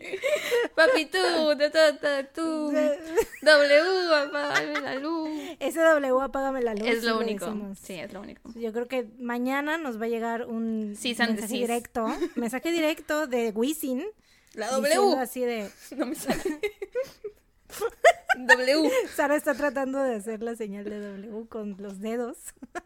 Papi, 0.75 1.06
tú, 1.06 1.18
ta, 1.59 1.71
ta, 1.71 1.97
ta, 1.99 2.25
tú. 2.25 2.71
W, 2.71 4.14
apágame 4.14 4.80
la 4.83 4.95
luz. 4.97 5.30
Ese 5.59 5.80
W, 5.80 6.21
apágame 6.23 6.61
la 6.62 6.75
luz. 6.75 6.87
Es 6.88 7.00
sí 7.00 7.06
lo 7.06 7.18
único. 7.18 7.54
Sí, 7.83 7.95
es 7.95 8.12
lo 8.12 8.21
único. 8.21 8.50
Yo 8.54 8.73
creo 8.75 8.87
que 8.87 9.06
mañana 9.18 9.78
nos 9.78 9.99
va 10.00 10.04
a 10.04 10.09
llegar 10.09 10.45
un 10.47 10.95
and 10.95 11.30
mensaje 11.30 11.54
directo, 11.54 12.06
mensaje 12.35 12.71
directo 12.71 13.26
de 13.26 13.50
Wisin. 13.50 14.04
La 14.57 14.71
W. 14.73 15.17
así 15.21 15.41
de, 15.43 15.71
No 15.97 16.07
me 16.07 16.15
sale. 16.17 16.43
W. 18.39 18.91
Sara 19.15 19.37
está 19.37 19.55
tratando 19.55 20.03
de 20.03 20.17
hacer 20.17 20.43
la 20.43 20.55
señal 20.57 20.85
de 20.85 21.01
W 21.01 21.47
con 21.49 21.77
los 21.79 22.01
dedos. 22.01 22.37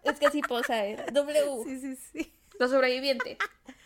Es 0.05 0.19
que 0.19 0.27
así 0.27 0.43
posa, 0.43 0.87
¿eh? 0.87 1.05
W. 1.13 1.41
Sí, 1.65 1.81
sí, 1.81 1.97
sí. 2.13 2.33
Lo 2.59 2.69
sobreviviente. 2.69 3.39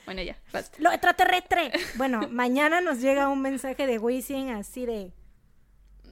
Bueno, 0.05 0.23
ya, 0.23 0.37
basta. 0.53 0.77
Lo 0.81 0.91
extraterrestre. 0.91 1.73
Bueno, 1.97 2.29
mañana 2.31 2.81
nos 2.81 3.01
llega 3.01 3.29
un 3.29 3.41
mensaje 3.41 3.87
de 3.87 3.99
Wisin 3.99 4.51
así 4.51 4.85
de 4.85 5.13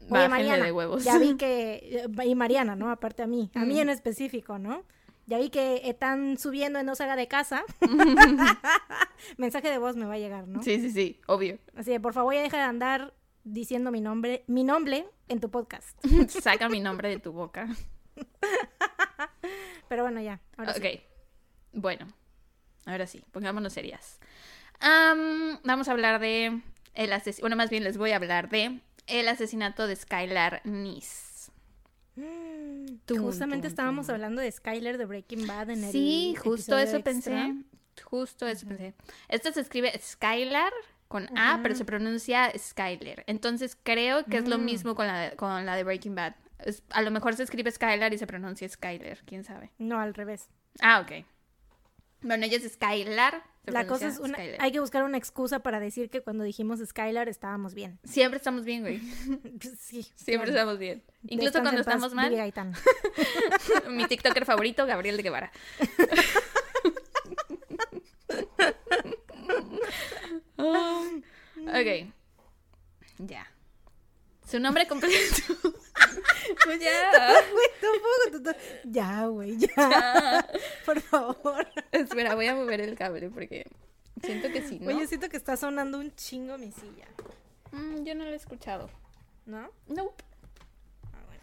Oye, 0.08 0.28
Mariana, 0.28 0.64
de 0.64 0.72
huevos. 0.72 1.04
ya 1.04 1.18
vi 1.18 1.36
que, 1.36 2.06
y 2.24 2.34
Mariana, 2.34 2.76
¿no? 2.76 2.90
Aparte 2.90 3.22
a 3.22 3.26
mí, 3.26 3.50
a 3.54 3.64
mí 3.64 3.74
Mm. 3.74 3.80
en 3.80 3.88
específico, 3.90 4.58
¿no? 4.58 4.84
Ya 5.32 5.38
vi 5.38 5.48
que 5.48 5.80
están 5.88 6.36
subiendo 6.36 6.78
en 6.78 6.84
No 6.84 6.94
se 6.94 7.04
haga 7.04 7.16
de 7.16 7.26
casa. 7.26 7.64
Mensaje 9.38 9.70
de 9.70 9.78
voz 9.78 9.96
me 9.96 10.04
va 10.04 10.12
a 10.12 10.18
llegar, 10.18 10.46
¿no? 10.46 10.62
Sí, 10.62 10.78
sí, 10.78 10.90
sí, 10.90 11.22
obvio. 11.26 11.58
Así 11.74 11.90
de, 11.90 12.00
por 12.00 12.12
favor, 12.12 12.34
ya 12.34 12.42
deja 12.42 12.58
de 12.58 12.64
andar 12.64 13.14
diciendo 13.42 13.90
mi 13.90 14.02
nombre, 14.02 14.44
mi 14.46 14.62
nombre 14.62 15.06
en 15.28 15.40
tu 15.40 15.50
podcast. 15.50 15.98
Saca 16.28 16.68
mi 16.68 16.80
nombre 16.80 17.08
de 17.08 17.18
tu 17.18 17.32
boca. 17.32 17.66
Pero 19.88 20.02
bueno, 20.02 20.20
ya. 20.20 20.38
Ahora 20.58 20.72
ok. 20.72 20.82
sí. 20.82 21.00
Bueno, 21.72 22.08
ahora 22.84 23.06
sí, 23.06 23.24
pongámonos 23.32 23.72
serias. 23.72 24.20
Am, 24.80 25.60
vamos 25.64 25.88
a 25.88 25.92
hablar 25.92 26.20
de 26.20 26.60
el 26.92 27.10
asesinato. 27.10 27.40
Bueno, 27.40 27.56
más 27.56 27.70
bien 27.70 27.84
les 27.84 27.96
voy 27.96 28.10
a 28.10 28.16
hablar 28.16 28.50
de 28.50 28.82
el 29.06 29.28
asesinato 29.28 29.86
de 29.86 29.96
Skylar 29.96 30.60
Nice. 30.66 31.31
Tum, 32.14 33.18
Justamente 33.22 33.66
tum, 33.66 33.70
estábamos 33.72 34.06
tum. 34.06 34.14
hablando 34.14 34.40
de 34.42 34.50
Skyler 34.50 34.98
de 34.98 35.06
Breaking 35.06 35.46
Bad 35.46 35.70
en 35.70 35.84
el 35.84 35.92
Sí, 35.92 36.34
justo 36.38 36.76
eso 36.78 36.96
extra. 36.96 37.02
pensé. 37.04 37.54
Justo 38.04 38.46
eso 38.46 38.66
pensé. 38.66 38.94
Esto 39.28 39.52
se 39.52 39.60
escribe 39.60 39.92
Skylar 39.98 40.72
con 41.08 41.28
A, 41.38 41.60
pero 41.62 41.74
se 41.74 41.84
pronuncia 41.84 42.50
Skyler. 42.58 43.24
Entonces 43.26 43.76
creo 43.82 44.24
que 44.24 44.38
es 44.38 44.48
lo 44.48 44.58
Mm. 44.58 44.64
mismo 44.64 44.94
con 44.94 45.06
la 45.06 45.18
de, 45.30 45.36
con 45.36 45.64
la 45.66 45.76
de 45.76 45.84
Breaking 45.84 46.14
Bad. 46.14 46.34
Es- 46.58 46.82
a 46.90 47.02
lo 47.02 47.10
mejor 47.10 47.34
se 47.34 47.42
escribe 47.42 47.70
Skylar 47.70 48.12
y 48.14 48.18
se 48.18 48.26
pronuncia 48.26 48.68
Skyler, 48.68 49.22
quién 49.26 49.44
sabe. 49.44 49.70
No, 49.78 49.98
al 50.00 50.14
revés. 50.14 50.48
Ah, 50.80 51.00
ok. 51.00 51.24
Bueno, 52.22 52.46
ella 52.46 52.56
es 52.56 52.72
Skylar. 52.72 53.44
La 53.64 53.86
cosa 53.86 54.08
es 54.08 54.18
una, 54.18 54.38
hay 54.58 54.72
que 54.72 54.80
buscar 54.80 55.04
una 55.04 55.16
excusa 55.16 55.60
para 55.60 55.78
decir 55.78 56.10
que 56.10 56.20
cuando 56.20 56.42
dijimos 56.42 56.80
Skylar 56.84 57.28
estábamos 57.28 57.74
bien. 57.74 58.00
Siempre 58.02 58.38
estamos 58.38 58.64
bien, 58.64 58.80
güey. 58.80 59.00
Sí, 59.78 60.04
Siempre 60.16 60.50
estamos 60.50 60.78
bien. 60.78 61.04
Incluso 61.28 61.60
cuando 61.60 61.84
paz, 61.84 61.94
estamos 61.94 62.12
mal. 62.12 62.34
Gaitán. 62.34 62.74
Mi 63.90 64.06
TikToker 64.06 64.44
favorito, 64.44 64.84
Gabriel 64.84 65.16
de 65.16 65.22
Guevara. 65.22 65.52
ok. 70.56 72.12
Ya. 73.18 73.46
Su 74.52 74.60
nombre 74.60 74.86
completo. 74.86 75.14
pues 76.64 76.78
ya. 76.78 77.10
Tampoco, 77.80 78.58
Ya, 78.84 79.24
güey, 79.24 79.56
ya. 79.56 80.46
Por 80.84 81.00
favor. 81.00 81.66
Espera, 81.90 82.34
voy 82.34 82.48
a 82.48 82.54
mover 82.54 82.82
el 82.82 82.94
cable 82.94 83.30
porque 83.30 83.66
siento 84.22 84.52
que 84.52 84.60
sí, 84.60 84.78
¿no? 84.78 84.94
Oye, 84.94 85.06
siento 85.06 85.30
que 85.30 85.38
está 85.38 85.56
sonando 85.56 85.96
un 85.96 86.14
chingo 86.16 86.58
mi 86.58 86.70
silla. 86.70 87.06
Mm, 87.70 88.04
yo 88.04 88.14
no 88.14 88.26
lo 88.26 88.30
he 88.30 88.34
escuchado. 88.34 88.90
¿No? 89.46 89.70
Nope. 89.86 90.22
Ah, 91.14 91.22
bueno. 91.26 91.42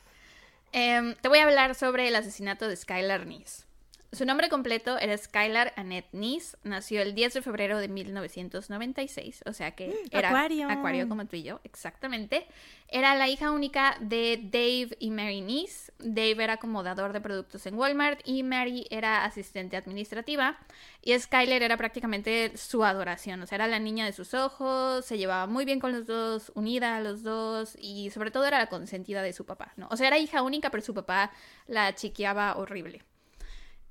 Em, 0.72 1.16
te 1.16 1.30
voy 1.30 1.40
a 1.40 1.46
hablar 1.46 1.74
sobre 1.74 2.10
el 2.10 2.16
asesinato 2.16 2.68
de 2.68 2.76
Skylar 2.76 3.26
Nice. 3.26 3.64
Su 4.12 4.26
nombre 4.26 4.50
completo 4.50 4.98
era 4.98 5.16
Skylar 5.16 5.72
Annette 5.76 6.10
Nice. 6.14 6.58
Nació 6.64 7.04
el 7.04 7.14
10 7.14 7.36
de 7.36 7.42
febrero 7.44 7.78
de 7.78 7.88
1996, 7.88 9.44
o 9.46 9.54
sea 9.54 9.76
que 9.76 9.96
era 10.10 10.30
Acuario. 10.30 10.68
acuario 10.68 11.08
como 11.08 11.28
tú 11.28 11.36
y 11.36 11.44
yo, 11.44 11.60
exactamente. 11.64 12.48
Era 12.88 13.14
la 13.14 13.28
hija 13.28 13.52
única 13.52 13.98
de 14.02 14.40
Dave 14.42 14.98
y 15.00 15.12
Mary 15.12 15.42
Nice. 15.42 15.94
Dave 16.00 16.44
era 16.44 16.54
acomodador 16.54 17.14
de 17.14 17.22
productos 17.22 17.68
en 17.68 17.76
Walmart 17.76 18.22
y 18.26 18.42
Mary 18.42 18.88
era 18.90 19.26
asistente 19.26 19.78
administrativa. 19.78 20.58
Y 21.04 21.18
Skylar 21.18 21.62
era 21.62 21.78
prácticamente 21.78 22.58
su 22.58 22.84
adoración, 22.84 23.44
o 23.44 23.46
sea, 23.46 23.58
era 23.58 23.68
la 23.68 23.78
niña 23.78 24.06
de 24.06 24.14
sus 24.14 24.34
ojos, 24.34 25.06
se 25.06 25.20
llevaba 25.20 25.46
muy 25.46 25.66
bien 25.66 25.80
con 25.80 25.92
los 25.92 26.08
dos, 26.08 26.52
unida 26.56 26.96
a 26.96 27.02
los 27.02 27.22
dos 27.22 27.78
y 27.80 28.10
sobre 28.10 28.32
todo 28.32 28.46
era 28.46 28.58
la 28.58 28.70
consentida 28.70 29.22
de 29.22 29.34
su 29.34 29.46
papá, 29.46 29.72
¿no? 29.78 29.88
O 29.92 29.98
sea, 29.98 30.08
era 30.08 30.18
hija 30.18 30.42
única, 30.42 30.72
pero 30.72 30.82
su 30.82 30.96
papá 30.96 31.32
la 31.68 31.94
chiqueaba 31.94 32.58
horrible. 32.58 33.04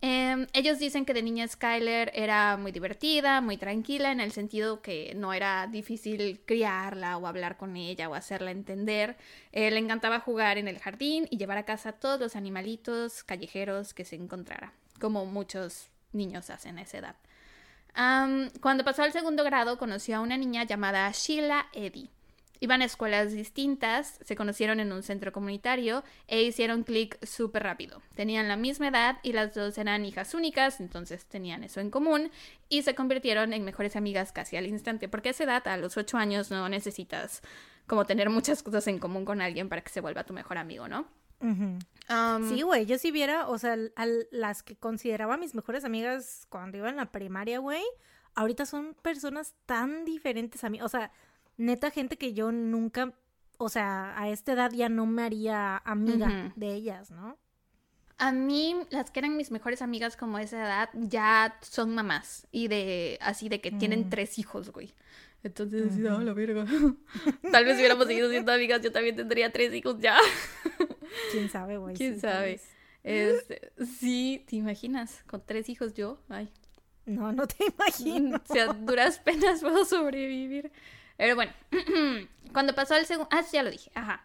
Em, 0.01 0.47
ellos 0.53 0.79
dicen 0.79 1.05
que 1.05 1.13
de 1.13 1.23
niña 1.23 1.49
Skyler 1.49 2.13
era 2.15 2.57
muy 2.57 2.71
divertida, 2.71 3.41
muy 3.41 3.57
tranquila, 3.57 4.13
en 4.13 4.21
el 4.21 4.31
sentido 4.31 4.81
que 4.81 5.13
no 5.17 5.33
era 5.33 5.67
difícil 5.67 6.41
criarla 6.47 7.17
o 7.17 7.27
hablar 7.27 7.57
con 7.57 7.77
ella 7.77 8.09
o 8.09 8.15
hacerla 8.15 8.53
entender. 8.53 9.17
Eh, 9.51 9.71
le 9.71 9.79
encantaba 9.79 10.21
jugar 10.21 10.57
en 10.57 10.69
el 10.69 10.79
jardín 10.79 11.27
y 11.31 11.37
llevar 11.37 11.59
a 11.59 11.65
casa 11.65 11.93
todos 11.93 12.21
los 12.21 12.37
animalitos 12.37 13.25
callejeros 13.25 13.93
que 13.93 14.05
se 14.05 14.15
encontrara, 14.15 14.73
como 15.01 15.27
muchos 15.27 15.89
niños 16.13 16.51
hacen 16.51 16.79
a 16.79 16.83
esa 16.83 16.99
edad. 16.99 17.17
Cuando 18.61 18.85
pasó 18.85 19.03
al 19.03 19.13
segundo 19.13 19.43
grado, 19.43 19.77
conoció 19.77 20.19
a 20.19 20.21
una 20.21 20.37
niña 20.37 20.63
llamada 20.63 21.11
Sheila 21.11 21.67
Eddy. 21.73 22.11
Iban 22.61 22.83
a 22.83 22.87
escuelas 22.87 23.33
distintas, 23.33 24.19
se 24.25 24.35
conocieron 24.37 24.81
en 24.81 24.93
un 24.93 25.03
centro 25.03 25.33
comunitario 25.33 26.03
e 26.27 26.43
hicieron 26.43 26.83
clic 26.83 27.25
súper 27.25 27.63
rápido. 27.63 28.03
Tenían 28.15 28.49
la 28.49 28.57
misma 28.57 28.89
edad 28.89 29.19
y 29.23 29.33
las 29.33 29.55
dos 29.55 29.79
eran 29.79 30.05
hijas 30.05 30.35
únicas, 30.35 30.81
entonces 30.81 31.25
tenían 31.27 31.63
eso 31.65 31.81
en 31.81 31.91
común 31.91 32.31
y 32.69 32.83
se 32.83 32.95
convirtieron 32.95 33.53
en 33.53 33.65
mejores 33.65 33.95
amigas 33.97 34.33
casi 34.33 34.57
al 34.57 34.67
instante, 34.67 35.09
porque 35.09 35.29
a 35.29 35.33
esa 35.33 35.45
edad, 35.45 35.69
a 35.69 35.77
los 35.77 35.97
8 35.97 36.17
años, 36.19 36.51
no 36.51 36.69
necesitas 36.69 37.43
como 37.87 38.05
tener 38.05 38.29
muchas 38.29 38.63
cosas 38.63 38.87
en 38.89 38.99
común 38.99 39.25
con 39.25 39.41
alguien 39.41 39.69
para 39.69 39.83
que 39.83 39.89
se 39.91 40.01
vuelva 40.01 40.25
tu 40.25 40.35
mejor 40.35 40.59
amigo, 40.59 40.89
¿no? 40.89 41.07
Am, 42.09 42.49
Sí, 42.49 42.63
güey, 42.63 42.85
yo 42.87 42.99
si 42.99 43.11
viera, 43.11 43.49
o 43.49 43.59
sea, 43.59 43.75
al- 43.75 43.93
al- 43.97 44.27
las 44.31 44.63
que 44.63 44.77
consideraba 44.77 45.37
mis 45.37 45.55
mejores 45.55 45.85
amigas 45.85 46.47
cuando 46.51 46.79
iba 46.79 46.89
en 46.89 46.97
la 46.97 47.13
primaria, 47.13 47.59
güey, 47.61 47.83
ahorita 48.35 48.67
son 48.67 48.95
personas 49.03 49.55
tan 49.67 50.05
diferentes 50.05 50.65
a 50.65 50.71
mí. 50.71 50.81
O 50.83 50.89
sea, 50.89 51.13
neta 51.59 51.91
gente 51.91 52.17
que 52.17 52.33
yo 52.33 52.51
nunca, 52.53 53.13
o 53.59 53.69
sea, 53.69 54.19
a 54.19 54.31
esta 54.31 54.53
edad 54.53 54.73
ya 54.73 54.89
no 54.89 55.05
me 55.05 55.23
haría 55.25 55.77
amiga 55.79 56.53
de 56.57 56.73
ellas, 56.75 57.11
¿no? 57.11 57.37
A 58.21 58.33
mí, 58.33 58.75
las 58.91 59.11
que 59.13 59.21
eran 59.21 59.37
mis 59.37 59.51
mejores 59.53 59.81
amigas 59.83 60.17
como 60.17 60.39
esa 60.41 60.59
edad, 60.65 60.89
ya 60.95 61.57
son 61.61 61.95
mamás. 61.95 62.49
Y 62.51 62.67
de, 62.67 63.17
así 63.21 63.49
de 63.49 63.61
que 63.61 63.71
tienen 63.71 64.07
Mm. 64.07 64.11
tres 64.11 64.39
hijos, 64.41 64.71
güey. 64.73 64.93
Entonces, 65.45 65.95
decía, 65.95 66.17
"Ah, 66.19 66.25
la 66.25 66.33
verga. 66.33 66.65
Tal 67.53 67.65
vez 67.65 67.75
si 67.75 67.81
hubiéramos 67.81 68.07
seguido 68.09 68.29
siendo 68.29 68.51
amigas, 68.53 68.81
yo 68.83 68.91
también 68.91 69.15
tendría 69.15 69.53
tres 69.53 69.73
hijos 69.73 70.01
ya. 70.01 70.17
¿Quién 71.33 71.49
sabe, 71.49 71.77
güey? 71.79 71.95
¿Quién 71.95 72.15
Sí, 72.15 72.21
sabe? 72.21 72.61
Este, 73.05 73.73
sí, 73.99 74.45
¿te 74.49 74.57
imaginas? 74.57 75.23
Con 75.29 75.41
tres 75.47 75.69
hijos 75.69 75.95
yo. 75.95 76.21
Ay. 76.29 76.51
No, 77.07 77.33
no 77.33 77.47
te 77.47 77.67
imagino. 77.67 78.41
O 78.49 78.53
sea, 78.53 78.71
a 78.71 78.73
duras 78.75 79.21
penas 79.21 79.61
puedo 79.61 79.85
sobrevivir. 79.85 80.73
Pero 81.19 81.35
bueno, 81.35 81.53
cuando 82.55 82.75
pasó 82.75 82.97
el 82.97 83.05
segundo... 83.05 83.29
Ah, 83.31 83.45
ya 83.53 83.63
lo 83.63 83.71
dije. 83.71 83.91
Ajá. 83.95 84.25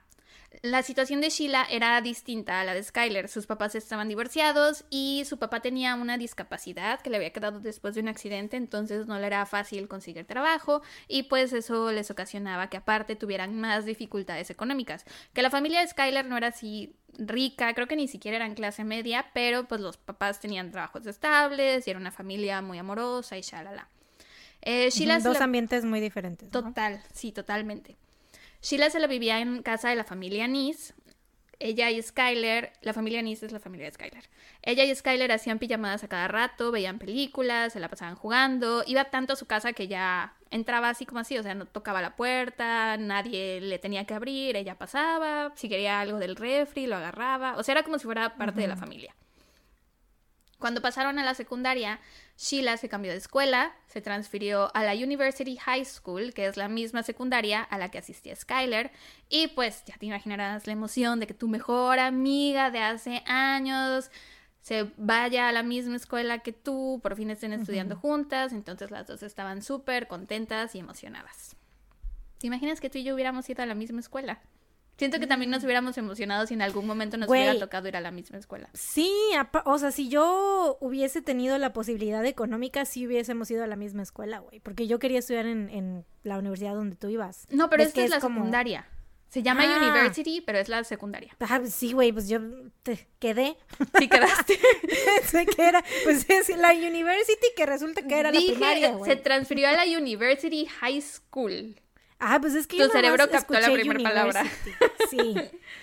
La 0.62 0.84
situación 0.84 1.20
de 1.20 1.30
Sheila 1.30 1.66
era 1.70 2.00
distinta 2.02 2.62
a 2.62 2.64
la 2.64 2.76
de 2.76 2.84
Skyler. 2.84 3.28
Sus 3.28 3.48
papás 3.48 3.74
estaban 3.74 4.08
divorciados 4.08 4.86
y 4.92 5.24
su 5.26 5.40
papá 5.40 5.62
tenía 5.62 5.96
una 5.96 6.20
discapacidad 6.20 7.02
que 7.02 7.10
le 7.10 7.18
había 7.18 7.34
quedado 7.34 7.60
después 7.60 7.96
de 7.96 8.02
un 8.02 8.08
accidente, 8.08 8.56
entonces 8.56 9.08
no 9.08 9.18
le 9.18 9.26
era 9.26 9.46
fácil 9.48 9.88
conseguir 9.88 10.26
trabajo 10.26 10.84
y 11.08 11.24
pues 11.24 11.52
eso 11.54 11.92
les 11.92 12.12
ocasionaba 12.12 12.70
que 12.70 12.78
aparte 12.78 13.16
tuvieran 13.16 13.60
más 13.60 13.86
dificultades 13.86 14.52
económicas. 14.52 15.06
Que 15.34 15.42
la 15.42 15.50
familia 15.50 15.82
de 15.82 15.88
Skyler 15.88 16.28
no 16.28 16.38
era 16.38 16.50
así 16.50 16.96
rica, 17.18 17.74
creo 17.74 17.88
que 17.88 17.96
ni 17.96 18.08
siquiera 18.08 18.38
eran 18.38 18.54
clase 18.54 18.84
media, 18.84 19.32
pero 19.34 19.68
pues 19.68 19.82
los 19.82 19.98
papás 19.98 20.40
tenían 20.40 20.72
trabajos 20.72 21.08
estables 21.08 21.88
y 21.88 21.90
era 21.90 22.00
una 22.00 22.12
familia 22.12 22.62
muy 22.62 22.78
amorosa 22.78 23.38
y 23.38 23.42
shalala. 23.42 23.90
Eh, 24.66 24.90
Sheila 24.92 25.20
Dos 25.20 25.38
la- 25.40 25.46
ambientes 25.46 25.86
muy 25.86 26.00
diferentes. 26.00 26.52
¿no? 26.52 26.64
Total, 26.64 27.02
sí, 27.14 27.32
totalmente. 27.32 27.96
Sheila 28.62 28.90
se 28.90 29.00
la 29.00 29.08
vivía 29.08 29.40
en 29.40 29.62
casa 29.62 29.90
de 29.90 29.96
la 29.96 30.04
familia 30.06 30.48
Nis. 30.48 30.94
Ella 31.60 31.92
y 31.92 32.02
Skyler, 32.02 32.74
la 32.82 32.94
familia 32.94 33.22
Nis 33.22 33.44
es 33.44 33.52
la 33.52 33.60
familia 33.60 33.86
de 33.86 33.92
Skyler. 33.94 34.30
Ella 34.64 34.84
y 34.84 34.94
Skyler 34.96 35.32
hacían 35.32 35.60
pijamadas 35.60 36.04
a 36.04 36.08
cada 36.10 36.28
rato, 36.28 36.72
veían 36.72 36.98
películas, 37.00 37.74
se 37.74 37.80
la 37.80 37.88
pasaban 37.90 38.16
jugando. 38.16 38.84
Iba 38.88 39.06
tanto 39.06 39.34
a 39.34 39.36
su 39.36 39.46
casa 39.46 39.72
que 39.74 39.88
ya 39.88 40.34
entraba 40.50 40.90
así 40.90 41.06
como 41.06 41.20
así, 41.20 41.38
o 41.38 41.44
sea, 41.44 41.56
no 41.56 41.66
tocaba 41.66 42.02
la 42.02 42.16
puerta, 42.16 42.98
nadie 42.98 43.62
le 43.62 43.80
tenía 43.80 44.06
que 44.06 44.14
abrir, 44.14 44.56
ella 44.58 44.78
pasaba, 44.78 45.52
si 45.56 45.70
quería 45.70 46.00
algo 46.02 46.20
del 46.20 46.36
refri, 46.36 46.86
lo 46.88 46.96
agarraba. 46.98 47.56
O 47.58 47.64
sea, 47.64 47.74
era 47.74 47.84
como 47.84 47.98
si 47.98 48.06
fuera 48.06 48.36
parte 48.36 48.60
de 48.62 48.68
la 48.68 48.76
familia. 48.76 49.16
Cuando 50.64 50.82
pasaron 50.82 51.20
a 51.20 51.26
la 51.26 51.34
secundaria, 51.34 52.00
Sheila 52.38 52.78
se 52.78 52.88
cambió 52.88 53.12
de 53.12 53.18
escuela, 53.18 53.76
se 53.88 54.00
transfirió 54.00 54.74
a 54.74 54.86
la 54.86 54.94
University 54.94 55.58
High 55.58 55.84
School, 55.84 56.34
que 56.34 56.46
es 56.46 56.56
la 56.56 56.70
misma 56.70 57.04
secundaria 57.04 57.62
a 57.62 57.78
la 57.78 57.92
que 57.92 57.98
asistía 57.98 58.34
Skyler, 58.34 58.90
y 59.28 59.48
pues 59.48 59.84
ya 59.84 59.98
te 59.98 60.06
imaginarás 60.06 60.66
la 60.66 60.72
emoción 60.72 61.20
de 61.20 61.28
que 61.28 61.34
tu 61.34 61.50
mejor 61.50 62.00
amiga 62.00 62.72
de 62.72 62.80
hace 62.80 63.24
años 63.26 64.10
se 64.62 64.90
vaya 64.96 65.50
a 65.50 65.52
la 65.52 65.64
misma 65.64 65.98
escuela 65.98 66.40
que 66.40 66.54
tú, 66.54 67.02
por 67.04 67.18
fin 67.18 67.30
estén 67.30 67.52
estudiando 67.52 67.98
juntas, 67.98 68.54
entonces 68.54 68.90
las 68.90 69.06
dos 69.06 69.22
estaban 69.22 69.64
súper 69.64 70.08
contentas 70.08 70.76
y 70.76 70.80
emocionadas. 70.80 71.58
¿Te 72.38 72.48
imaginas 72.48 72.80
que 72.80 72.90
tú 72.90 73.00
y 73.00 73.04
yo 73.04 73.16
hubiéramos 73.16 73.50
ido 73.50 73.64
a 73.64 73.66
la 73.66 73.76
misma 73.76 74.00
escuela? 74.00 74.42
Siento 74.98 75.20
que 75.20 75.26
también 75.28 75.50
nos 75.50 75.64
hubiéramos 75.64 75.98
emocionado 75.98 76.46
si 76.46 76.54
en 76.54 76.62
algún 76.62 76.86
momento 76.86 77.18
nos 77.18 77.28
Güey. 77.28 77.42
hubiera 77.42 77.60
tocado 77.60 77.88
ir 77.88 77.96
a 77.98 78.02
la 78.02 78.12
misma 78.12 78.38
escuela. 78.38 78.70
Sí, 78.74 79.12
o 79.66 79.78
sea, 79.80 79.92
si 79.92 80.08
yo 80.08 80.78
hubiese 80.82 81.22
tenido 81.22 81.58
la 81.58 81.74
posibilidad 81.74 82.24
económica, 82.26 82.86
sí 82.86 83.08
hubiésemos 83.08 83.50
ido 83.52 83.64
a 83.64 83.68
la 83.68 83.76
misma 83.76 84.04
escuela, 84.04 84.40
güey. 84.40 84.60
Porque 84.60 84.86
yo 84.88 85.00
quería 85.00 85.20
estudiar 85.20 85.48
en, 85.48 85.70
en 85.70 86.06
la 86.24 86.38
universidad 86.38 86.76
donde 86.76 86.96
tú 86.96 87.10
ibas. 87.10 87.48
No, 87.50 87.70
pero 87.70 87.82
¿Ves 87.82 87.88
esta 87.90 88.02
que 88.02 88.06
es 88.06 88.12
la 88.12 88.20
como- 88.20 88.36
secundaria. 88.42 88.88
Se 89.30 89.42
llama 89.42 89.64
Ah. 89.66 89.78
University, 89.82 90.42
pero 90.42 90.60
es 90.60 90.70
la 90.70 90.84
secundaria. 90.84 91.36
Ah, 91.40 91.60
sí, 91.66 91.92
güey, 91.94 92.12
pues 92.12 92.30
yo 92.30 92.40
te 92.84 93.08
quedé. 93.18 93.58
Sí 93.98 94.08
quedaste. 94.08 94.60
Pensé 95.22 95.48
que 95.48 95.60
era, 95.64 95.84
pues 96.04 96.30
es 96.30 96.50
la 96.56 96.72
university 96.72 97.48
que 97.56 97.66
resulta 97.66 98.04
que 98.08 98.20
era 98.20 98.32
la 98.32 98.38
Dije, 98.40 98.52
primaria, 98.54 98.90
se 98.90 98.94
güey. 98.96 99.24
transfirió 99.24 99.70
a 99.70 99.72
la 99.72 99.86
University 99.98 100.68
High 100.68 101.02
School. 101.02 101.82
Ah, 102.26 102.40
pues 102.40 102.56
es 102.56 102.68
que 102.68 102.78
Tu 102.78 102.84
yo 102.84 102.90
cerebro 102.90 103.30
captó 103.30 103.54
la 103.54 103.72
primera 103.72 104.00
palabra. 104.02 104.44
Sí. 105.10 105.36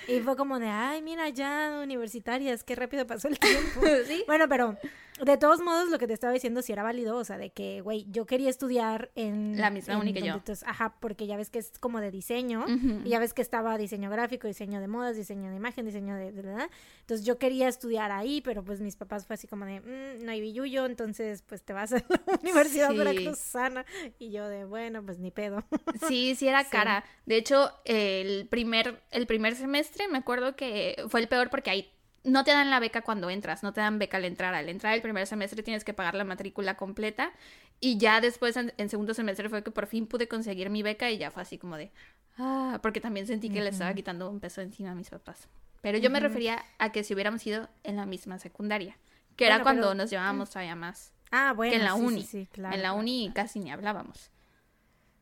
Y 0.08 0.20
fue 0.20 0.36
como 0.36 0.58
de, 0.58 0.66
ay, 0.68 1.02
mira, 1.02 1.28
ya 1.28 1.80
universitarias, 1.82 2.64
qué 2.64 2.74
rápido 2.74 3.06
pasó 3.06 3.28
el 3.28 3.38
tiempo. 3.38 3.80
¿Sí? 4.06 4.24
Bueno, 4.26 4.48
pero 4.48 4.76
de 5.24 5.36
todos 5.36 5.60
modos 5.60 5.90
lo 5.90 5.98
que 5.98 6.06
te 6.06 6.14
estaba 6.14 6.32
diciendo 6.32 6.62
sí 6.62 6.72
era 6.72 6.82
válido, 6.82 7.16
o 7.16 7.24
sea, 7.24 7.36
de 7.36 7.50
que, 7.50 7.82
güey, 7.82 8.06
yo 8.10 8.24
quería 8.24 8.48
estudiar 8.48 9.10
en... 9.14 9.58
La 9.58 9.68
misma 9.70 9.94
en 10.02 10.14
que 10.14 10.22
yo. 10.22 10.40
tú- 10.40 10.54
ajá, 10.64 10.96
porque 10.98 11.26
ya 11.26 11.36
ves 11.36 11.50
que 11.50 11.58
es 11.58 11.72
como 11.78 12.00
de 12.00 12.10
diseño, 12.10 12.64
y 13.04 13.10
ya 13.10 13.18
ves 13.18 13.34
que 13.34 13.42
estaba 13.42 13.76
diseño 13.76 14.08
gráfico, 14.10 14.48
diseño 14.48 14.80
de 14.80 14.88
modas, 14.88 15.16
diseño 15.16 15.50
de 15.50 15.56
imagen, 15.56 15.84
diseño 15.84 16.16
de- 16.16 16.28
Entonces 16.28 17.26
yo 17.26 17.38
quería 17.38 17.68
estudiar 17.68 18.10
ahí, 18.12 18.40
pero 18.40 18.64
pues 18.64 18.80
mis 18.80 18.96
papás 18.96 19.26
fue 19.26 19.34
así 19.34 19.46
como 19.46 19.66
de, 19.66 19.80
"Mm, 19.80 20.24
no 20.24 20.30
hay 20.32 20.40
billuyo, 20.40 20.86
entonces 20.86 21.42
pues 21.42 21.62
te 21.62 21.74
vas 21.74 21.92
a 21.92 21.96
la 21.96 22.04
Universidad 22.42 22.90
Sí. 22.90 22.96
Veracruzana. 22.96 23.84
Y 24.18 24.30
yo 24.30 24.48
de, 24.48 24.64
bueno, 24.64 25.04
pues 25.04 25.18
ni 25.18 25.30
pedo. 25.30 25.62
Sí, 26.08 26.29
sí 26.34 26.48
era 26.48 26.64
Sí. 26.64 26.70
cara. 26.70 27.04
De 27.26 27.36
hecho, 27.36 27.72
el 27.84 28.46
primer, 28.48 29.02
el 29.10 29.26
primer 29.26 29.54
semestre 29.56 30.08
me 30.08 30.18
acuerdo 30.18 30.56
que 30.56 31.02
fue 31.08 31.20
el 31.20 31.28
peor 31.28 31.50
porque 31.50 31.70
ahí 31.70 31.92
no 32.22 32.44
te 32.44 32.50
dan 32.50 32.68
la 32.70 32.80
beca 32.80 33.00
cuando 33.02 33.30
entras, 33.30 33.62
no 33.62 33.72
te 33.72 33.80
dan 33.80 33.98
beca 33.98 34.18
al 34.18 34.24
entrar. 34.26 34.54
Al 34.54 34.68
entrar 34.68 34.94
el 34.94 35.00
primer 35.02 35.26
semestre 35.26 35.62
tienes 35.62 35.84
que 35.84 35.94
pagar 35.94 36.14
la 36.14 36.24
matrícula 36.24 36.76
completa 36.76 37.32
y 37.80 37.96
ya 37.98 38.20
después 38.20 38.56
en, 38.56 38.72
en 38.76 38.88
segundo 38.90 39.14
semestre 39.14 39.48
fue 39.48 39.62
que 39.62 39.70
por 39.70 39.86
fin 39.86 40.06
pude 40.06 40.28
conseguir 40.28 40.68
mi 40.70 40.82
beca 40.82 41.10
y 41.10 41.16
ya 41.18 41.30
fue 41.30 41.42
así 41.42 41.56
como 41.56 41.76
de, 41.78 41.90
ah, 42.36 42.78
porque 42.82 43.00
también 43.00 43.26
sentí 43.26 43.48
que 43.48 43.62
le 43.62 43.70
estaba 43.70 43.94
quitando 43.94 44.28
un 44.28 44.38
peso 44.40 44.60
encima 44.60 44.90
a 44.90 44.94
mis 44.94 45.08
papás. 45.08 45.48
Pero 45.80 45.96
yo 45.96 46.10
me 46.10 46.20
refería 46.20 46.62
a 46.78 46.92
que 46.92 47.04
si 47.04 47.14
hubiéramos 47.14 47.46
ido 47.46 47.70
en 47.84 47.96
la 47.96 48.04
misma 48.04 48.38
secundaria, 48.38 48.98
que 49.36 49.46
era 49.46 49.62
cuando 49.62 49.88
pero- 49.88 49.94
nos 49.94 50.10
llevábamos 50.10 50.50
todavía 50.50 50.74
más. 50.76 51.12
Ah, 51.30 51.54
bueno. 51.56 51.70
que 51.70 51.78
en 51.78 51.84
la 51.84 51.94
sí, 51.94 52.00
uni. 52.02 52.22
sí, 52.24 52.48
claro, 52.52 52.74
en 52.74 52.82
la 52.82 52.92
uni 52.92 53.30
casi 53.34 53.60
ni 53.60 53.70
hablábamos. 53.70 54.30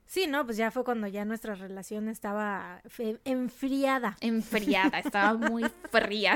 Sí, 0.08 0.26
no, 0.26 0.44
pues 0.46 0.56
ya 0.56 0.70
fue 0.70 0.84
cuando 0.84 1.06
ya 1.06 1.24
nuestra 1.26 1.54
relación 1.54 2.08
estaba 2.08 2.80
enfriada. 3.24 4.16
Enfriada, 4.20 4.98
estaba 5.04 5.34
muy 5.34 5.64
fría. 5.92 6.34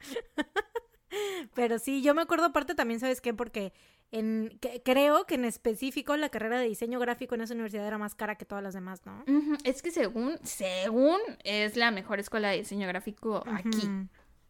Pero 1.54 1.78
sí, 1.78 2.02
yo 2.02 2.12
me 2.14 2.22
acuerdo 2.22 2.46
aparte 2.46 2.74
también, 2.74 2.98
¿sabes 2.98 3.20
qué? 3.20 3.32
Porque 3.32 3.72
en, 4.10 4.58
que- 4.60 4.82
creo 4.84 5.26
que 5.26 5.36
en 5.36 5.44
específico 5.44 6.16
la 6.16 6.28
carrera 6.28 6.58
de 6.58 6.66
diseño 6.66 6.98
gráfico 6.98 7.36
en 7.36 7.42
esa 7.42 7.54
universidad 7.54 7.86
era 7.86 7.98
más 7.98 8.16
cara 8.16 8.34
que 8.34 8.44
todas 8.44 8.64
las 8.64 8.74
demás, 8.74 9.06
¿no? 9.06 9.24
Es 9.62 9.80
que 9.82 9.92
según, 9.92 10.36
según 10.42 11.20
es 11.44 11.76
la 11.76 11.92
mejor 11.92 12.18
escuela 12.18 12.48
de 12.50 12.58
diseño 12.58 12.88
gráfico 12.88 13.44
aquí. 13.46 13.88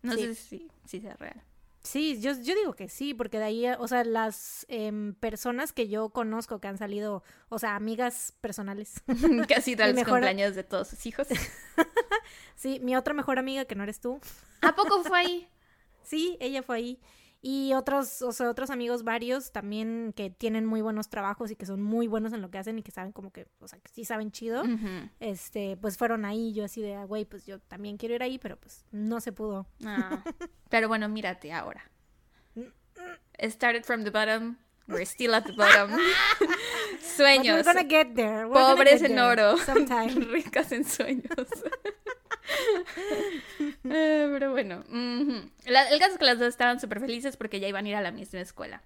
No 0.02 0.14
Sí. 0.14 0.22
sé 0.22 0.34
si, 0.34 0.68
si 0.86 1.00
sea 1.00 1.14
real. 1.16 1.42
Sí, 1.84 2.18
yo, 2.18 2.32
yo 2.32 2.54
digo 2.54 2.72
que 2.72 2.88
sí, 2.88 3.12
porque 3.12 3.38
de 3.38 3.44
ahí, 3.44 3.66
o 3.78 3.86
sea, 3.86 4.04
las 4.04 4.64
em, 4.70 5.12
personas 5.14 5.74
que 5.74 5.86
yo 5.86 6.08
conozco 6.08 6.58
que 6.58 6.66
han 6.66 6.78
salido, 6.78 7.22
o 7.50 7.58
sea, 7.58 7.76
amigas 7.76 8.32
personales. 8.40 9.02
que 9.48 9.54
ha 9.54 9.60
sido 9.60 9.84
los 9.86 9.94
mejor- 9.94 10.14
cumpleaños 10.14 10.54
de 10.54 10.64
todos 10.64 10.88
sus 10.88 11.04
hijos. 11.04 11.28
sí, 12.56 12.80
mi 12.82 12.96
otra 12.96 13.12
mejor 13.14 13.38
amiga 13.38 13.66
que 13.66 13.74
no 13.74 13.82
eres 13.82 14.00
tú. 14.00 14.18
¿A 14.62 14.74
poco 14.74 15.02
fue 15.04 15.18
ahí? 15.18 15.48
Sí, 16.02 16.36
ella 16.40 16.62
fue 16.62 16.76
ahí. 16.76 17.00
Y 17.46 17.74
otros, 17.74 18.22
o 18.22 18.32
sea, 18.32 18.48
otros 18.48 18.70
amigos 18.70 19.04
varios 19.04 19.52
también 19.52 20.14
que 20.16 20.30
tienen 20.30 20.64
muy 20.64 20.80
buenos 20.80 21.10
trabajos 21.10 21.50
y 21.50 21.56
que 21.56 21.66
son 21.66 21.82
muy 21.82 22.06
buenos 22.08 22.32
en 22.32 22.40
lo 22.40 22.50
que 22.50 22.56
hacen 22.56 22.78
y 22.78 22.82
que 22.82 22.90
saben 22.90 23.12
como 23.12 23.32
que, 23.32 23.46
o 23.58 23.68
sea, 23.68 23.78
que 23.80 23.90
sí 23.92 24.06
saben 24.06 24.32
chido. 24.32 24.62
Este, 25.20 25.76
pues 25.76 25.98
fueron 25.98 26.24
ahí, 26.24 26.54
yo 26.54 26.64
así 26.64 26.80
de, 26.80 26.96
güey, 27.04 27.26
pues 27.26 27.44
yo 27.44 27.58
también 27.58 27.98
quiero 27.98 28.14
ir 28.14 28.22
ahí, 28.22 28.38
pero 28.38 28.56
pues 28.56 28.86
no 28.92 29.20
se 29.20 29.30
pudo. 29.32 29.66
Ah, 29.84 30.24
Pero 30.70 30.88
bueno, 30.88 31.06
mírate 31.10 31.52
ahora. 31.52 31.82
Started 33.38 33.84
from 33.84 34.04
the 34.04 34.10
bottom. 34.10 34.56
We're 34.88 35.04
still 35.04 35.34
at 35.34 35.44
the 35.44 35.52
bottom. 35.52 35.90
But 36.40 36.48
Sueños. 37.02 37.56
we're 37.56 37.62
gonna 37.62 37.84
get 37.84 38.14
there. 38.14 38.46
we're 38.48 38.54
gonna 38.54 38.74
Pobres 38.76 39.02
get 39.02 39.10
en 39.10 39.18
oro. 39.18 39.58
sometime. 39.58 40.08
Ricas 40.32 40.72
en 40.72 40.84
sueños. 40.84 41.46
Eh, 43.84 44.28
pero 44.32 44.50
bueno. 44.52 44.82
La- 45.66 45.88
el 45.90 45.98
caso 45.98 46.12
es 46.12 46.18
que 46.18 46.24
las 46.24 46.38
dos 46.38 46.48
estaban 46.48 46.80
súper 46.80 47.00
felices 47.00 47.36
porque 47.36 47.60
ya 47.60 47.68
iban 47.68 47.86
a 47.86 47.88
ir 47.88 47.96
a 47.96 48.02
la 48.02 48.10
misma 48.10 48.40
escuela. 48.40 48.82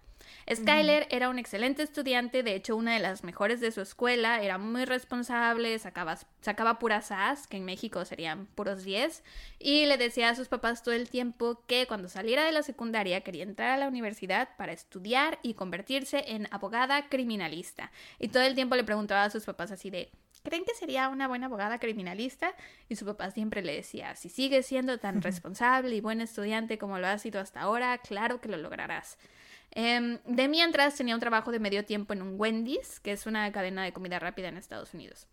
Skyler 0.51 1.07
era 1.11 1.29
un 1.29 1.39
excelente 1.39 1.83
estudiante, 1.83 2.43
de 2.43 2.55
hecho 2.55 2.75
una 2.75 2.95
de 2.95 3.01
las 3.01 3.23
mejores 3.23 3.61
de 3.61 3.71
su 3.71 3.83
escuela, 3.83 4.41
era 4.41 4.57
muy 4.57 4.87
responsable, 4.87 5.79
sacaba, 5.79 6.17
sacaba 6.41 6.79
puras 6.79 7.11
As, 7.11 7.47
que 7.47 7.59
en 7.59 7.67
México 7.67 8.03
serían 8.07 8.47
puros 8.55 8.83
10, 8.83 9.23
y 9.59 9.85
le 9.85 9.99
decía 9.99 10.31
a 10.31 10.35
sus 10.35 10.49
papás 10.49 10.83
todo 10.83 10.95
el 10.95 11.11
tiempo 11.11 11.63
que 11.67 11.87
cuando 11.87 12.09
saliera 12.09 12.45
de 12.45 12.53
la 12.53 12.63
secundaria 12.63 13.21
quería 13.21 13.43
entrar 13.43 13.73
a 13.73 13.77
la 13.77 13.89
universidad 13.89 14.49
para 14.57 14.73
estudiar 14.73 15.39
y 15.43 15.53
convertirse 15.53 16.25
en 16.29 16.49
abogada 16.51 17.11
criminalista. 17.11 17.91
Y 18.19 18.29
todo 18.29 18.43
el 18.43 18.55
tiempo 18.55 18.75
le 18.75 18.85
preguntaba 18.85 19.25
a 19.25 19.31
sus 19.31 19.45
papás 19.45 19.71
así 19.71 19.91
de, 19.91 20.11
¿creen 20.49 20.65
que 20.65 20.75
sería 20.75 21.09
una 21.11 21.29
buena 21.29 21.47
abogada 21.47 21.79
criminalista? 21.79 22.55
Y 22.89 22.97
su 22.97 23.05
papá 23.05 23.31
siempre 23.31 23.63
le 23.63 23.75
decía, 23.75 24.17
si 24.17 24.31
sigues 24.31 24.65
siendo 24.67 24.99
tan 24.99 25.21
responsable 25.23 25.95
y 25.95 26.01
buen 26.01 26.23
estudiante 26.23 26.79
como 26.79 26.99
lo 26.99 27.07
has 27.07 27.23
sido 27.23 27.41
hasta 27.41 27.61
ahora, 27.61 27.99
claro 27.99 28.41
que 28.41 28.49
lo 28.49 28.57
lograrás. 28.57 29.19
Em, 29.73 30.19
de 30.25 30.49
mientras 30.49 30.97
tenía 30.97 31.15
un 31.15 31.21
trabajo 31.21 31.53
de 31.53 31.61
medio 31.61 31.85
tiempo 31.85 32.15
en 32.15 32.23
un 32.23 32.41
Wendy's, 32.41 33.01
que 33.01 33.13
es 33.13 33.27
una 33.27 33.53
cadena 33.53 33.85
de 33.85 33.93
comida 33.93 34.19
rápida 34.19 34.49
en 34.49 34.57
Estados 34.57 34.95
Unidos. 34.95 35.27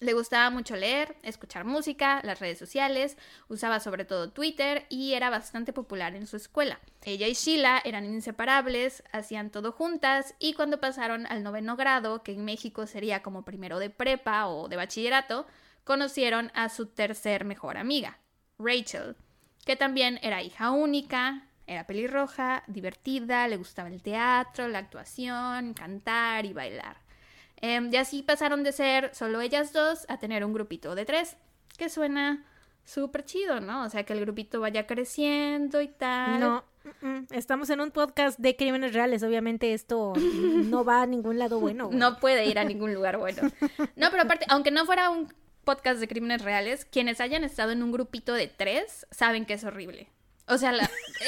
Le 0.00 0.12
gustaba 0.12 0.48
mucho 0.50 0.76
leer, 0.76 1.16
escuchar 1.22 1.64
música, 1.64 2.20
las 2.22 2.38
redes 2.38 2.58
sociales, 2.58 3.16
usaba 3.48 3.80
sobre 3.80 4.04
todo 4.04 4.30
Twitter 4.30 4.86
y 4.88 5.14
era 5.14 5.28
bastante 5.28 5.72
popular 5.72 6.14
en 6.14 6.28
su 6.28 6.36
escuela. 6.36 6.78
Ella 7.02 7.26
y 7.26 7.34
Sheila 7.34 7.82
eran 7.84 8.04
inseparables, 8.04 9.02
hacían 9.10 9.50
todo 9.50 9.72
juntas 9.72 10.36
y 10.38 10.54
cuando 10.54 10.78
pasaron 10.78 11.26
al 11.26 11.42
noveno 11.42 11.74
grado, 11.74 12.22
que 12.22 12.32
en 12.32 12.44
México 12.44 12.86
sería 12.86 13.22
como 13.22 13.44
primero 13.44 13.80
de 13.80 13.90
prepa 13.90 14.46
o 14.46 14.68
de 14.68 14.76
bachillerato, 14.76 15.46
conocieron 15.82 16.52
a 16.54 16.68
su 16.68 16.86
tercer 16.86 17.44
mejor 17.44 17.76
amiga, 17.76 18.18
Rachel, 18.58 19.16
que 19.64 19.74
también 19.74 20.20
era 20.22 20.42
hija 20.42 20.70
única, 20.70 21.48
era 21.66 21.86
pelirroja, 21.86 22.62
divertida, 22.68 23.48
le 23.48 23.56
gustaba 23.56 23.88
el 23.88 24.00
teatro, 24.00 24.68
la 24.68 24.78
actuación, 24.78 25.74
cantar 25.74 26.46
y 26.46 26.52
bailar. 26.52 27.07
Em, 27.60 27.92
y 27.92 27.96
así 27.96 28.22
pasaron 28.22 28.62
de 28.62 28.72
ser 28.72 29.14
solo 29.14 29.40
ellas 29.40 29.72
dos 29.72 30.06
a 30.08 30.18
tener 30.18 30.44
un 30.44 30.52
grupito 30.52 30.94
de 30.94 31.04
tres, 31.04 31.36
que 31.76 31.88
suena 31.88 32.44
súper 32.84 33.24
chido, 33.24 33.60
¿no? 33.60 33.84
O 33.84 33.88
sea, 33.88 34.04
que 34.04 34.12
el 34.12 34.20
grupito 34.20 34.60
vaya 34.60 34.86
creciendo 34.86 35.80
y 35.80 35.88
tal. 35.88 36.40
No, 36.40 36.64
estamos 37.30 37.68
en 37.70 37.80
un 37.80 37.90
podcast 37.90 38.38
de 38.38 38.56
crímenes 38.56 38.94
reales, 38.94 39.22
obviamente 39.22 39.74
esto 39.74 40.14
no 40.16 40.84
va 40.84 41.02
a 41.02 41.06
ningún 41.06 41.38
lado 41.38 41.60
bueno. 41.60 41.90
No 41.92 42.18
puede 42.18 42.46
ir 42.46 42.58
a 42.58 42.64
ningún 42.64 42.94
lugar 42.94 43.18
bueno. 43.18 43.42
No, 43.96 44.10
pero 44.10 44.22
aparte, 44.22 44.46
aunque 44.48 44.70
no 44.70 44.86
fuera 44.86 45.10
un 45.10 45.32
podcast 45.64 46.00
de 46.00 46.08
crímenes 46.08 46.42
reales, 46.42 46.86
quienes 46.86 47.20
hayan 47.20 47.44
estado 47.44 47.72
en 47.72 47.82
un 47.82 47.92
grupito 47.92 48.32
de 48.32 48.46
tres 48.46 49.06
saben 49.10 49.44
que 49.44 49.54
es 49.54 49.64
horrible. 49.64 50.08
O 50.48 50.58
sea, 50.58 50.72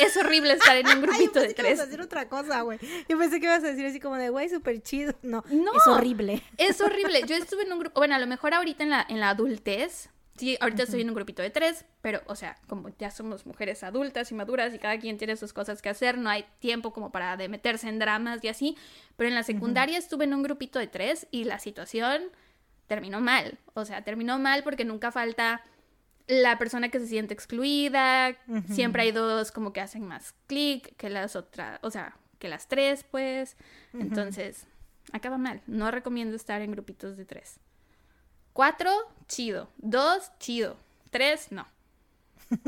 es 0.01 0.17
horrible 0.17 0.55
estar 0.55 0.77
en 0.77 0.87
un 0.87 1.01
grupito 1.03 1.41
de 1.41 1.55
tres. 1.55 1.57
Que 1.57 1.69
ibas 1.69 1.81
a 1.81 1.87
decir 1.87 2.01
otra 2.01 2.29
cosa, 2.29 2.63
güey. 2.63 2.79
Yo 3.09 3.19
pensé 3.19 3.41
que 3.41 3.47
ibas 3.47 3.63
a 3.65 3.69
decir 3.69 3.87
así 3.87 4.01
como 4.01 4.17
de, 4.17 4.31
güey, 4.31 4.49
súper 4.49 4.83
chido. 4.83 5.15
No, 5.23 5.45
no, 5.51 5.73
es 5.77 5.87
horrible. 5.87 6.43
Es 6.57 6.81
horrible. 6.83 7.23
Yo 7.27 7.37
estuve 7.37 7.65
en 7.65 7.73
un 7.73 7.81
grupo, 7.81 8.01
bueno, 8.01 8.15
a 8.15 8.19
lo 8.19 8.27
mejor 8.27 8.55
ahorita 8.55 8.83
en 8.83 8.91
la, 8.91 9.07
en 9.09 9.21
la 9.21 9.31
adultez, 9.31 10.11
sí, 10.37 10.57
ahorita 10.61 10.85
estoy 10.85 11.03
en 11.03 11.09
un 11.09 11.15
grupito 11.15 11.43
de 11.43 11.51
tres, 11.51 11.85
pero, 12.01 12.23
o 12.27 12.35
sea, 12.35 12.57
como 12.67 12.89
ya 12.99 13.11
somos 13.11 13.45
mujeres 13.45 13.83
adultas 13.83 14.31
y 14.31 14.35
maduras 14.35 14.73
y 14.75 14.79
cada 14.79 14.99
quien 14.99 15.19
tiene 15.19 15.37
sus 15.37 15.53
cosas 15.53 15.83
que 15.83 15.91
hacer, 15.91 16.17
no 16.17 16.31
hay 16.31 16.47
tiempo 16.61 16.93
como 16.93 17.13
para 17.13 17.37
de 17.37 17.49
meterse 17.49 17.89
en 17.89 17.99
dramas 17.99 18.43
y 18.43 18.49
así. 18.49 18.77
Pero 19.17 19.29
en 19.29 19.35
la 19.35 19.43
secundaria 19.43 19.99
estuve 19.99 20.25
en 20.25 20.35
un 20.35 20.43
grupito 20.43 20.79
de 20.79 20.87
tres 20.87 21.27
y 21.31 21.45
la 21.45 21.59
situación 21.59 22.23
terminó 22.87 23.21
mal. 23.21 23.59
O 23.75 23.85
sea, 23.85 24.03
terminó 24.03 24.39
mal 24.39 24.65
porque 24.65 24.85
nunca 24.85 25.13
falta 25.13 25.63
la 26.31 26.59
persona 26.59 26.89
que 26.91 27.01
se 27.01 27.09
siente 27.09 27.35
excluida, 27.35 28.37
siempre 28.73 29.03
hay 29.03 29.13
dos 29.13 29.51
como 29.51 29.73
que 29.73 29.81
hacen 29.81 30.07
más 30.07 30.35
clic 30.47 30.97
que 30.97 31.11
las 31.11 31.35
otras, 31.35 31.81
o 31.83 31.91
sea, 31.91 32.17
que 32.39 32.49
las 32.49 32.69
tres, 32.69 33.05
pues. 33.11 33.57
Entonces, 33.93 34.67
acaba 35.13 35.39
mal. 35.39 35.61
No 35.67 35.91
recomiendo 35.91 36.37
estar 36.37 36.63
en 36.63 36.71
grupitos 36.71 37.17
de 37.17 37.25
tres. 37.25 37.59
Cuatro, 38.53 38.91
chido. 39.29 39.69
Dos, 39.79 40.33
chido. 40.39 40.77
Tres, 41.11 41.51
no. 41.51 41.67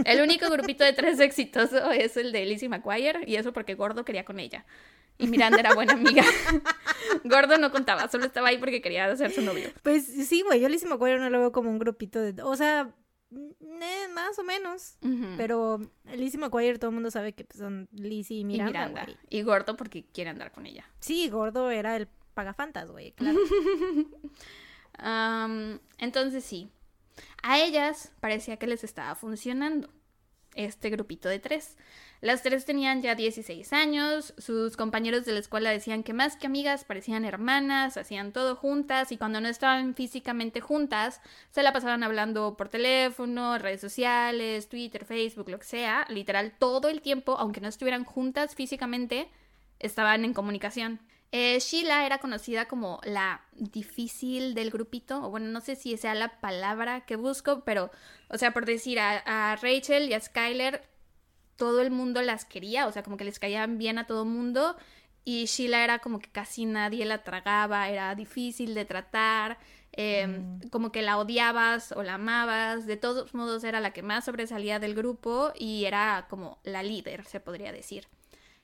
El 0.05 0.21
único 0.21 0.49
grupito 0.51 0.85
de 0.85 0.93
tres 0.93 1.21
exitoso 1.21 1.91
es 1.91 2.17
el 2.17 2.33
de 2.33 2.45
Lizzie 2.45 2.69
McGuire, 2.69 3.21
y 3.27 3.37
eso 3.37 3.53
porque 3.53 3.75
Gordo 3.75 4.05
quería 4.05 4.25
con 4.25 4.39
ella. 4.41 4.65
Y 5.19 5.27
Miranda 5.29 5.61
era 5.61 5.75
buena 5.75 5.93
amiga. 5.93 6.25
Gordo 7.25 7.59
no 7.59 7.71
contaba, 7.71 8.09
solo 8.09 8.27
estaba 8.27 8.49
ahí 8.49 8.59
porque 8.59 8.83
quería 8.83 9.15
ser 9.17 9.31
su 9.31 9.43
novio. 9.43 9.71
Pues 9.83 10.05
sí, 10.05 10.43
güey, 10.43 10.61
yo 10.61 10.69
Lizzie 10.69 10.89
McGuire 10.89 11.19
no 11.19 11.31
lo 11.31 11.39
veo 11.39 11.53
como 11.53 11.71
un 11.71 11.79
grupito 11.79 12.21
de... 12.21 12.43
O 12.43 12.57
sea, 12.57 12.93
eh, 13.35 14.09
más 14.15 14.39
o 14.39 14.45
menos. 14.45 14.97
Pero 15.37 15.81
Lizzie 16.15 16.39
McGuire 16.39 16.79
todo 16.79 16.91
el 16.91 16.95
mundo 16.95 17.11
sabe 17.11 17.33
que 17.33 17.47
son 17.57 17.89
Lizzie 17.93 18.41
y 18.41 18.45
Miranda. 18.45 19.07
Y, 19.29 19.43
Gordo 19.43 19.77
porque 19.77 20.05
quiere 20.05 20.31
andar 20.31 20.53
con 20.53 20.67
ella. 20.67 20.85
Sí, 21.01 21.29
Gordo 21.29 21.71
era 21.71 21.97
el 21.97 22.09
pagafantas, 22.35 22.91
güey, 22.91 23.13
claro. 23.13 23.39
entonces 25.99 26.45
sí. 26.45 26.71
A 27.43 27.61
ellas 27.61 28.13
parecía 28.21 28.57
que 28.57 28.67
les 28.67 28.85
estaba 28.85 29.15
funcionando 29.15 29.91
este 30.55 30.91
grupito 30.91 31.29
de 31.29 31.39
tres. 31.39 31.77
Las 32.23 32.43
tres 32.43 32.65
tenían 32.65 33.03
ya 33.03 33.17
16 33.17 33.73
años, 33.73 34.33
sus 34.39 34.77
compañeros 34.77 35.25
de 35.25 35.33
la 35.33 35.41
escuela 35.41 35.71
decían 35.71 36.05
que 36.05 36.13
más 36.13 36.37
que 36.37 36.47
amigas 36.47 36.85
parecían 36.85 37.25
hermanas, 37.25 37.97
hacían 37.97 38.31
todo 38.31 38.55
juntas 38.55 39.11
y 39.11 39.17
cuando 39.17 39.41
no 39.41 39.49
estaban 39.49 39.97
físicamente 39.97 40.61
juntas 40.61 41.21
se 41.51 41.65
la 41.65 41.73
pasaban 41.73 42.05
hablando 42.05 42.57
por 42.57 42.69
teléfono, 42.69 43.59
redes 43.59 43.81
sociales, 43.81 44.69
Twitter, 44.69 45.05
Facebook, 45.05 45.51
lo 45.51 45.59
que 45.59 45.65
sea, 45.65 46.07
literal 46.11 46.53
todo 46.57 46.89
el 46.89 47.01
tiempo, 47.01 47.37
aunque 47.41 47.61
no 47.61 47.67
estuvieran 47.67 48.05
juntas 48.05 48.55
físicamente, 48.55 49.29
estaban 49.81 50.25
en 50.25 50.33
comunicación. 50.33 51.01
Eh, 51.33 51.59
Sheila 51.59 52.07
era 52.07 52.19
conocida 52.19 52.69
como 52.69 53.01
la 53.03 53.41
difícil 53.51 54.55
del 54.55 54.71
grupito, 54.71 55.25
o 55.25 55.31
bueno, 55.31 55.47
no 55.47 55.61
sé 55.61 55.75
si 55.75 55.97
sea 55.97 56.15
la 56.15 56.41
palabra 56.41 57.01
que 57.05 57.17
busco, 57.17 57.65
pero, 57.65 57.91
o 58.29 58.39
sea, 58.39 58.53
por 58.53 58.65
decir, 58.65 59.01
a, 59.01 59.25
a 59.27 59.57
Rachel 59.57 60.09
y 60.09 60.15
a 60.15 60.21
Skyler 60.21 60.92
todo 61.57 61.81
el 61.81 61.91
mundo 61.91 62.23
las 62.23 62.45
quería, 62.45 62.87
o 62.87 62.93
sea, 62.93 63.03
como 63.03 63.17
que 63.17 63.25
les 63.25 63.39
caían 63.39 63.79
bien 63.79 63.99
a 63.99 64.07
todo 64.07 64.25
mundo. 64.25 64.77
Y 65.25 65.47
Sheila 65.47 65.85
era 65.85 65.99
como 66.01 66.19
que 66.19 66.31
casi 66.31 66.65
nadie 66.67 67.05
la 67.05 67.23
tragaba, 67.23 67.89
era 67.89 68.15
difícil 68.15 68.75
de 68.75 68.85
tratar, 68.85 69.59
em, 69.93 70.59
mm. 70.59 70.69
como 70.71 70.91
que 70.91 71.03
la 71.03 71.19
odiabas 71.19 71.93
o 71.93 72.03
la 72.03 72.15
amabas, 72.15 72.87
de 72.87 72.97
todos 72.97 73.35
modos 73.35 73.63
era 73.65 73.81
la 73.81 73.93
que 73.93 74.03
más 74.03 74.25
sobresalía 74.25 74.79
del 74.81 74.95
grupo 74.95 75.53
y 75.57 75.85
era 75.85 76.27
como 76.29 76.59
la 76.65 76.83
líder, 76.83 77.25
se 77.27 77.41
podría 77.41 77.73
decir. 77.73 78.09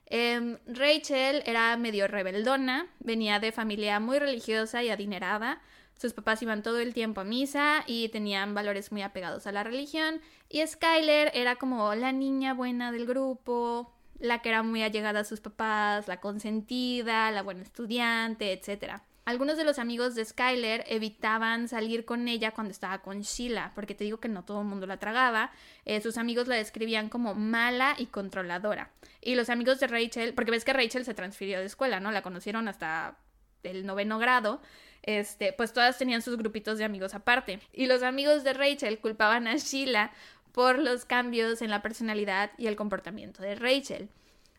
Em, 0.06 0.58
Rachel 0.66 1.42
era 1.44 1.76
medio 1.76 2.08
rebeldona, 2.08 2.86
venía 2.98 3.40
de 3.40 3.52
familia 3.52 4.00
muy 4.00 4.18
religiosa 4.18 4.82
y 4.82 4.88
adinerada, 4.88 5.60
sus 5.98 6.12
papás 6.12 6.40
iban 6.42 6.62
todo 6.62 6.78
el 6.78 6.94
tiempo 6.94 7.20
a 7.20 7.24
misa 7.24 7.82
y 7.86 8.08
tenían 8.10 8.54
valores 8.54 8.92
muy 8.92 9.02
apegados 9.02 9.46
a 9.46 9.52
la 9.52 9.64
religión. 9.64 10.20
Y 10.48 10.64
Skyler 10.64 11.32
era 11.34 11.56
como 11.56 11.92
la 11.96 12.12
niña 12.12 12.54
buena 12.54 12.92
del 12.92 13.04
grupo, 13.04 13.92
la 14.20 14.40
que 14.40 14.48
era 14.50 14.62
muy 14.62 14.82
allegada 14.82 15.20
a 15.20 15.24
sus 15.24 15.40
papás, 15.40 16.06
la 16.06 16.20
consentida, 16.20 17.32
la 17.32 17.42
buena 17.42 17.62
estudiante, 17.62 18.52
etc. 18.52 19.00
Algunos 19.24 19.56
de 19.56 19.64
los 19.64 19.80
amigos 19.80 20.14
de 20.14 20.24
Skyler 20.24 20.84
evitaban 20.86 21.66
salir 21.66 22.04
con 22.04 22.28
ella 22.28 22.52
cuando 22.52 22.70
estaba 22.70 22.98
con 23.02 23.22
Sheila, 23.22 23.72
porque 23.74 23.96
te 23.96 24.04
digo 24.04 24.20
que 24.20 24.28
no 24.28 24.44
todo 24.44 24.60
el 24.60 24.68
mundo 24.68 24.86
la 24.86 24.98
tragaba. 24.98 25.50
Eh, 25.84 26.00
sus 26.00 26.16
amigos 26.16 26.46
la 26.46 26.54
describían 26.54 27.08
como 27.08 27.34
mala 27.34 27.96
y 27.98 28.06
controladora. 28.06 28.92
Y 29.20 29.34
los 29.34 29.50
amigos 29.50 29.80
de 29.80 29.88
Rachel, 29.88 30.32
porque 30.32 30.52
ves 30.52 30.64
que 30.64 30.72
Rachel 30.72 31.04
se 31.04 31.14
transfirió 31.14 31.58
de 31.58 31.66
escuela, 31.66 31.98
¿no? 31.98 32.12
La 32.12 32.22
conocieron 32.22 32.68
hasta 32.68 33.18
el 33.64 33.84
noveno 33.84 34.18
grado 34.18 34.60
este, 35.02 35.52
pues 35.52 35.72
todas 35.72 35.98
tenían 35.98 36.22
sus 36.22 36.36
grupitos 36.36 36.78
de 36.78 36.84
amigos 36.84 37.14
aparte. 37.14 37.60
Y 37.72 37.86
los 37.86 38.02
amigos 38.02 38.44
de 38.44 38.52
Rachel 38.52 38.98
culpaban 38.98 39.46
a 39.46 39.56
Sheila 39.56 40.12
por 40.52 40.78
los 40.78 41.04
cambios 41.04 41.62
en 41.62 41.70
la 41.70 41.82
personalidad 41.82 42.50
y 42.58 42.66
el 42.66 42.76
comportamiento 42.76 43.42
de 43.42 43.54
Rachel. 43.54 44.08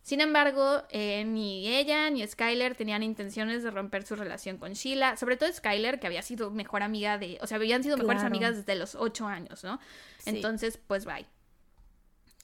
Sin 0.01 0.21
embargo, 0.21 0.83
eh, 0.89 1.23
ni 1.23 1.67
ella 1.67 2.09
ni 2.09 2.25
Skyler 2.25 2.73
tenían 2.75 3.03
intenciones 3.03 3.61
de 3.61 3.69
romper 3.69 4.03
su 4.03 4.15
relación 4.15 4.57
con 4.57 4.73
Sheila, 4.73 5.17
sobre 5.17 5.37
todo 5.37 5.53
Skyler, 5.53 5.99
que 5.99 6.07
había 6.07 6.23
sido 6.23 6.49
mejor 6.49 6.81
amiga 6.81 7.19
de, 7.19 7.37
o 7.41 7.47
sea, 7.47 7.57
habían 7.57 7.83
sido 7.83 7.95
mejores 7.95 8.23
amigas 8.23 8.55
desde 8.55 8.75
los 8.75 8.95
ocho 8.95 9.27
años, 9.27 9.63
¿no? 9.63 9.79
Entonces, 10.25 10.79
pues 10.87 11.05
bye. 11.05 11.27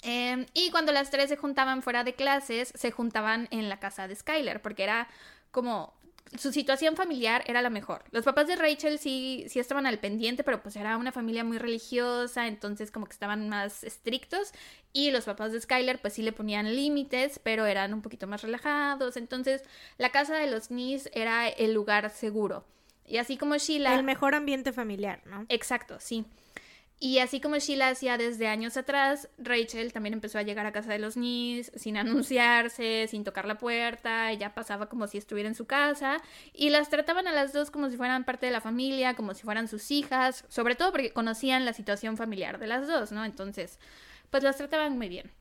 Em, 0.04 0.46
y 0.54 0.70
cuando 0.70 0.92
las 0.92 1.10
tres 1.10 1.30
se 1.30 1.38
juntaban 1.38 1.82
fuera 1.82 2.04
de 2.04 2.14
clases, 2.14 2.72
se 2.76 2.92
juntaban 2.92 3.48
en 3.50 3.68
la 3.68 3.80
casa 3.80 4.08
de 4.08 4.16
Skyler, 4.16 4.62
porque 4.62 4.84
era 4.84 5.08
como 5.50 5.95
su 6.38 6.52
situación 6.52 6.96
familiar 6.96 7.44
era 7.48 7.62
la 7.62 7.70
mejor. 7.70 8.04
Los 8.12 8.26
papás 8.26 8.48
de 8.48 8.56
Rachel 8.56 9.00
sí, 9.00 9.46
sí 9.48 9.60
estaban 9.60 9.86
al 9.86 10.00
pendiente, 10.00 10.44
pero 10.44 10.62
pues 10.62 10.76
era 10.76 10.98
una 10.98 11.12
familia 11.12 11.44
muy 11.44 11.58
religiosa, 11.58 12.48
entonces 12.48 12.92
como 12.92 13.06
que 13.06 13.14
estaban 13.14 13.48
más 13.50 13.84
estrictos. 13.84 14.52
Y 14.92 15.12
los 15.12 15.26
papás 15.26 15.52
de 15.52 15.62
Skyler 15.62 16.02
pues 16.02 16.14
sí 16.14 16.24
le 16.24 16.32
ponían 16.32 16.76
límites, 16.76 17.40
pero 17.44 17.66
eran 17.66 17.94
un 17.94 18.02
poquito 18.02 18.28
más 18.28 18.42
relajados. 18.42 19.18
Entonces 19.18 19.64
la 19.98 20.10
casa 20.10 20.36
de 20.36 20.50
los 20.50 20.72
Nis 20.72 21.10
era 21.14 21.48
el 21.48 21.74
lugar 21.74 22.10
seguro. 22.10 22.66
Y 23.08 23.18
así 23.18 23.38
como 23.38 23.56
Sheila... 23.58 23.94
El 23.94 24.04
mejor 24.04 24.34
ambiente 24.34 24.74
familiar, 24.74 25.22
¿no? 25.26 25.46
Exacto, 25.50 25.98
sí. 26.00 26.26
Y 26.98 27.20
así 27.20 27.42
como 27.42 27.58
Sheila 27.58 27.90
hacía 27.90 28.18
desde 28.18 28.48
años 28.48 28.78
atrás, 28.78 29.30
Rachel 29.38 29.92
también 29.92 30.14
empezó 30.14 30.40
a 30.40 30.44
llegar 30.44 30.66
a 30.66 30.72
casa 30.72 30.94
de 30.94 31.00
los 31.00 31.18
Nis 31.18 31.72
sin 31.76 31.98
anunciarse, 31.98 33.08
sin 33.10 33.24
tocar 33.24 33.46
la 33.46 33.58
puerta, 33.58 34.32
ella 34.32 34.54
pasaba 34.54 34.88
como 34.88 35.08
si 35.08 35.18
estuviera 35.18 35.50
en 35.50 35.56
su 35.56 35.66
casa 35.66 36.22
y 36.54 36.70
las 36.70 36.90
trataban 36.90 37.28
a 37.28 37.34
las 37.34 37.52
dos 37.52 37.70
como 37.70 37.90
si 37.90 37.98
fueran 37.98 38.24
parte 38.24 38.46
de 38.46 38.52
la 38.54 38.62
familia, 38.62 39.16
como 39.16 39.34
si 39.34 39.44
fueran 39.44 39.68
sus 39.68 39.92
hijas, 39.92 40.46
sobre 40.48 40.76
todo 40.76 40.92
porque 40.92 41.12
conocían 41.12 41.66
la 41.66 41.74
situación 41.74 42.16
familiar 42.18 42.60
de 42.60 42.68
las 42.68 42.88
dos, 42.88 43.12
¿no? 43.12 43.26
Entonces, 43.26 43.78
pues 44.30 44.44
las 44.44 44.58
trataban 44.58 44.98
muy 44.98 45.10
bien. 45.10 45.32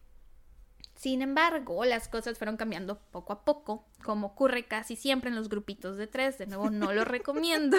Sin 1.05 1.21
embargo, 1.21 1.85
las 1.85 2.09
cosas 2.09 2.39
fueron 2.39 2.57
cambiando 2.57 2.99
poco 3.11 3.35
a 3.35 3.45
poco, 3.45 3.85
como 4.03 4.29
ocurre 4.29 4.65
casi 4.65 4.97
siempre 4.97 5.29
en 5.29 5.37
los 5.37 5.51
grupitos 5.51 5.99
de 5.99 6.07
tres. 6.07 6.39
De 6.39 6.47
nuevo, 6.47 6.71
no 6.71 6.95
lo 6.95 7.05
recomiendo. 7.05 7.77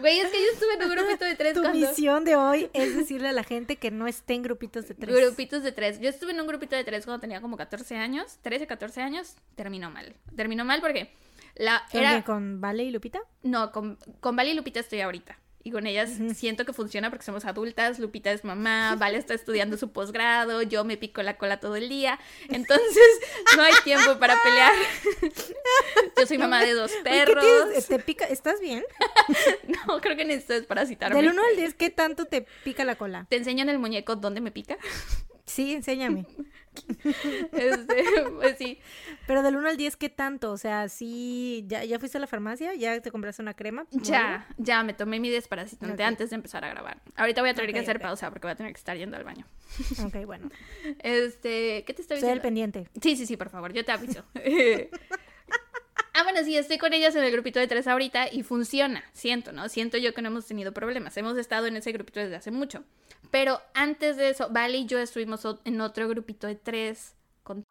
Güey, 0.00 0.18
es 0.18 0.26
que 0.32 0.42
yo 0.42 0.48
estuve 0.52 0.74
en 0.74 0.82
un 0.82 0.96
grupito 0.96 1.24
de 1.24 1.36
tres. 1.36 1.54
Tu 1.54 1.62
misión 1.70 2.24
de 2.24 2.34
hoy 2.34 2.70
es 2.72 2.96
decirle 2.96 3.28
a 3.28 3.32
la 3.32 3.44
gente 3.44 3.76
que 3.76 3.92
no 3.92 4.08
esté 4.08 4.34
en 4.34 4.42
grupitos 4.42 4.88
de 4.88 4.96
tres. 4.96 5.14
Grupitos 5.14 5.62
de 5.62 5.70
tres. 5.70 6.00
Yo 6.00 6.08
estuve 6.08 6.32
en 6.32 6.40
un 6.40 6.48
grupito 6.48 6.74
de 6.74 6.82
tres 6.82 7.04
cuando 7.04 7.20
tenía 7.20 7.40
como 7.40 7.56
14 7.56 7.94
años, 7.94 8.40
13, 8.42 8.66
14 8.66 9.00
años. 9.00 9.36
Terminó 9.54 9.88
mal. 9.88 10.16
Terminó 10.34 10.64
mal 10.64 10.80
porque 10.80 11.12
la 11.54 11.84
era... 11.92 12.24
¿Con 12.24 12.60
Vale 12.60 12.82
y 12.82 12.90
Lupita? 12.90 13.20
No, 13.44 13.70
con, 13.70 13.96
con 14.18 14.34
Vale 14.34 14.50
y 14.50 14.54
Lupita 14.54 14.80
estoy 14.80 15.02
ahorita. 15.02 15.38
Y 15.64 15.70
con 15.70 15.86
ellas 15.86 16.10
siento 16.34 16.64
que 16.64 16.72
funciona 16.72 17.10
porque 17.10 17.24
somos 17.24 17.44
adultas, 17.44 17.98
Lupita 17.98 18.30
es 18.30 18.44
mamá, 18.44 18.94
Vale 18.96 19.18
está 19.18 19.34
estudiando 19.34 19.76
su 19.76 19.90
posgrado, 19.90 20.62
yo 20.62 20.84
me 20.84 20.96
pico 20.96 21.22
la 21.22 21.36
cola 21.36 21.58
todo 21.58 21.76
el 21.76 21.88
día, 21.88 22.18
entonces 22.48 23.20
no 23.56 23.62
hay 23.62 23.74
tiempo 23.84 24.18
para 24.18 24.36
pelear. 24.42 24.72
yo 26.16 26.26
soy 26.26 26.38
mamá 26.38 26.64
de 26.64 26.74
dos 26.74 26.92
perros. 27.02 27.44
¿Qué 27.74 27.82
¿Te 27.82 27.98
pica? 27.98 28.24
¿Estás 28.26 28.60
bien? 28.60 28.84
no, 29.86 30.00
creo 30.00 30.16
que 30.16 30.24
necesito 30.24 30.54
desparasitarme. 30.54 31.16
Del 31.16 31.32
1 31.32 31.42
al 31.50 31.56
10, 31.56 31.74
¿qué 31.74 31.90
tanto 31.90 32.24
te 32.26 32.46
pica 32.64 32.84
la 32.84 32.96
cola? 32.96 33.26
¿Te 33.28 33.36
enseño 33.36 33.62
en 33.62 33.70
el 33.70 33.78
muñeco 33.78 34.16
dónde 34.16 34.40
me 34.40 34.52
pica? 34.52 34.78
Sí, 35.48 35.72
enséñame. 35.72 36.26
este, 37.52 38.04
pues 38.36 38.58
sí. 38.58 38.78
Pero 39.26 39.42
del 39.42 39.56
1 39.56 39.68
al 39.68 39.76
10, 39.76 39.96
¿qué 39.96 40.08
tanto? 40.10 40.52
O 40.52 40.58
sea, 40.58 40.88
sí, 40.88 41.64
¿ya, 41.66 41.84
ya 41.84 41.98
fuiste 41.98 42.18
a 42.18 42.20
la 42.20 42.26
farmacia? 42.26 42.74
¿Ya 42.74 43.00
te 43.00 43.10
compraste 43.10 43.42
una 43.42 43.54
crema? 43.54 43.86
Ya, 43.90 44.46
ya, 44.58 44.82
me 44.82 44.92
tomé 44.92 45.20
mi 45.20 45.30
desparasitante 45.30 46.04
antes 46.04 46.30
de 46.30 46.36
empezar 46.36 46.64
a 46.64 46.68
grabar. 46.68 47.00
Ahorita 47.16 47.40
voy 47.40 47.50
a 47.50 47.54
tener 47.54 47.72
que 47.72 47.80
hacer 47.80 47.98
pausa 47.98 48.30
porque 48.30 48.46
voy 48.46 48.52
a 48.52 48.56
tener 48.56 48.72
que 48.72 48.78
estar 48.78 48.96
yendo 48.96 49.16
al 49.16 49.24
baño. 49.24 49.46
Ok, 50.04 50.24
bueno. 50.26 50.50
Este, 51.00 51.84
¿qué 51.84 51.94
te 51.94 52.02
estoy 52.02 52.16
diciendo? 52.16 52.26
Soy 52.26 52.32
el 52.32 52.40
pendiente. 52.40 52.88
Sí, 53.00 53.16
sí, 53.16 53.26
sí, 53.26 53.36
por 53.36 53.48
favor, 53.48 53.72
yo 53.72 53.84
te 53.84 53.92
aviso. 53.92 54.24
Ah, 56.18 56.24
bueno, 56.24 56.40
sí, 56.42 56.56
estoy 56.56 56.78
con 56.78 56.92
ellas 56.92 57.14
en 57.14 57.22
el 57.22 57.30
grupito 57.30 57.60
de 57.60 57.68
tres 57.68 57.86
ahorita 57.86 58.32
y 58.32 58.42
funciona, 58.42 59.04
siento, 59.12 59.52
¿no? 59.52 59.68
Siento 59.68 59.98
yo 59.98 60.14
que 60.14 60.20
no 60.20 60.26
hemos 60.26 60.46
tenido 60.46 60.72
problemas. 60.72 61.16
Hemos 61.16 61.38
estado 61.38 61.66
en 61.66 61.76
ese 61.76 61.92
grupito 61.92 62.18
desde 62.18 62.34
hace 62.34 62.50
mucho. 62.50 62.82
Pero 63.30 63.60
antes 63.72 64.16
de 64.16 64.30
eso, 64.30 64.48
Vale 64.50 64.78
y 64.78 64.86
yo 64.86 64.98
estuvimos 64.98 65.46
en 65.64 65.80
otro 65.80 66.08
grupito 66.08 66.48
de 66.48 66.56
tres 66.56 67.14
con... 67.44 67.64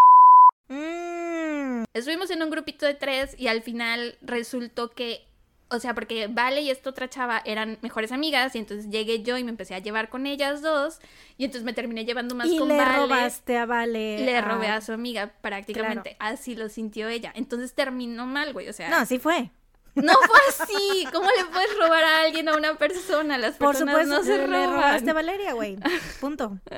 Mm. 0.70 1.84
Estuvimos 1.94 2.32
en 2.32 2.42
un 2.42 2.50
grupito 2.50 2.86
de 2.86 2.94
tres 2.94 3.36
y 3.38 3.48
al 3.48 3.64
final 3.64 4.18
resultó 4.22 4.92
que 4.92 5.27
o 5.70 5.80
sea, 5.80 5.94
porque 5.94 6.28
Vale 6.28 6.62
y 6.62 6.70
esta 6.70 6.90
otra 6.90 7.10
chava 7.10 7.42
eran 7.46 7.78
mejores 7.82 8.12
amigas 8.12 8.56
y 8.56 8.60
entonces 8.60 8.90
llegué 8.90 9.24
yo 9.24 9.38
y 9.38 9.44
me 9.44 9.50
empecé 9.52 9.76
a 9.76 9.80
llevar 9.80 10.10
con 10.10 10.26
ellas 10.26 10.62
dos 10.62 11.00
y 11.38 11.46
entonces 11.46 11.66
me 11.66 11.74
terminé 11.74 12.06
llevando 12.06 12.36
más 12.36 12.48
y 12.48 12.58
con 12.58 12.68
le 12.70 12.78
Vale. 12.78 12.96
robaste 12.98 13.58
a 13.58 13.66
Vale. 13.66 14.20
Le 14.26 14.42
robé 14.42 14.68
a 14.68 14.82
su 14.82 14.94
amiga 14.94 15.34
prácticamente. 15.42 16.16
Así 16.20 16.56
lo 16.56 16.70
sintió 16.70 17.08
ella. 17.10 17.32
Entonces 17.36 17.74
terminó 17.74 18.26
mal, 18.26 18.54
güey, 18.54 18.70
o 18.70 18.74
sea. 18.74 18.90
No, 18.90 18.98
así 18.98 19.20
fue. 19.20 19.52
No 19.96 20.14
fue 20.14 20.40
así. 20.64 21.08
¿Cómo 21.12 21.26
le 21.26 21.46
puedes 21.46 21.76
robar 21.78 22.04
a 22.04 22.22
alguien 22.22 22.48
a 22.50 22.56
una 22.56 22.76
persona? 22.78 23.38
Las 23.38 23.56
personas 23.56 23.96
Por 23.96 24.04
supuesto, 24.06 24.14
no 24.16 24.24
se 24.24 24.38
le 24.38 24.46
roban. 24.48 24.74
robaste 24.74 25.10
a 25.10 25.14
Valeria, 25.14 25.54
güey. 25.54 25.78
Punto. 26.22 26.60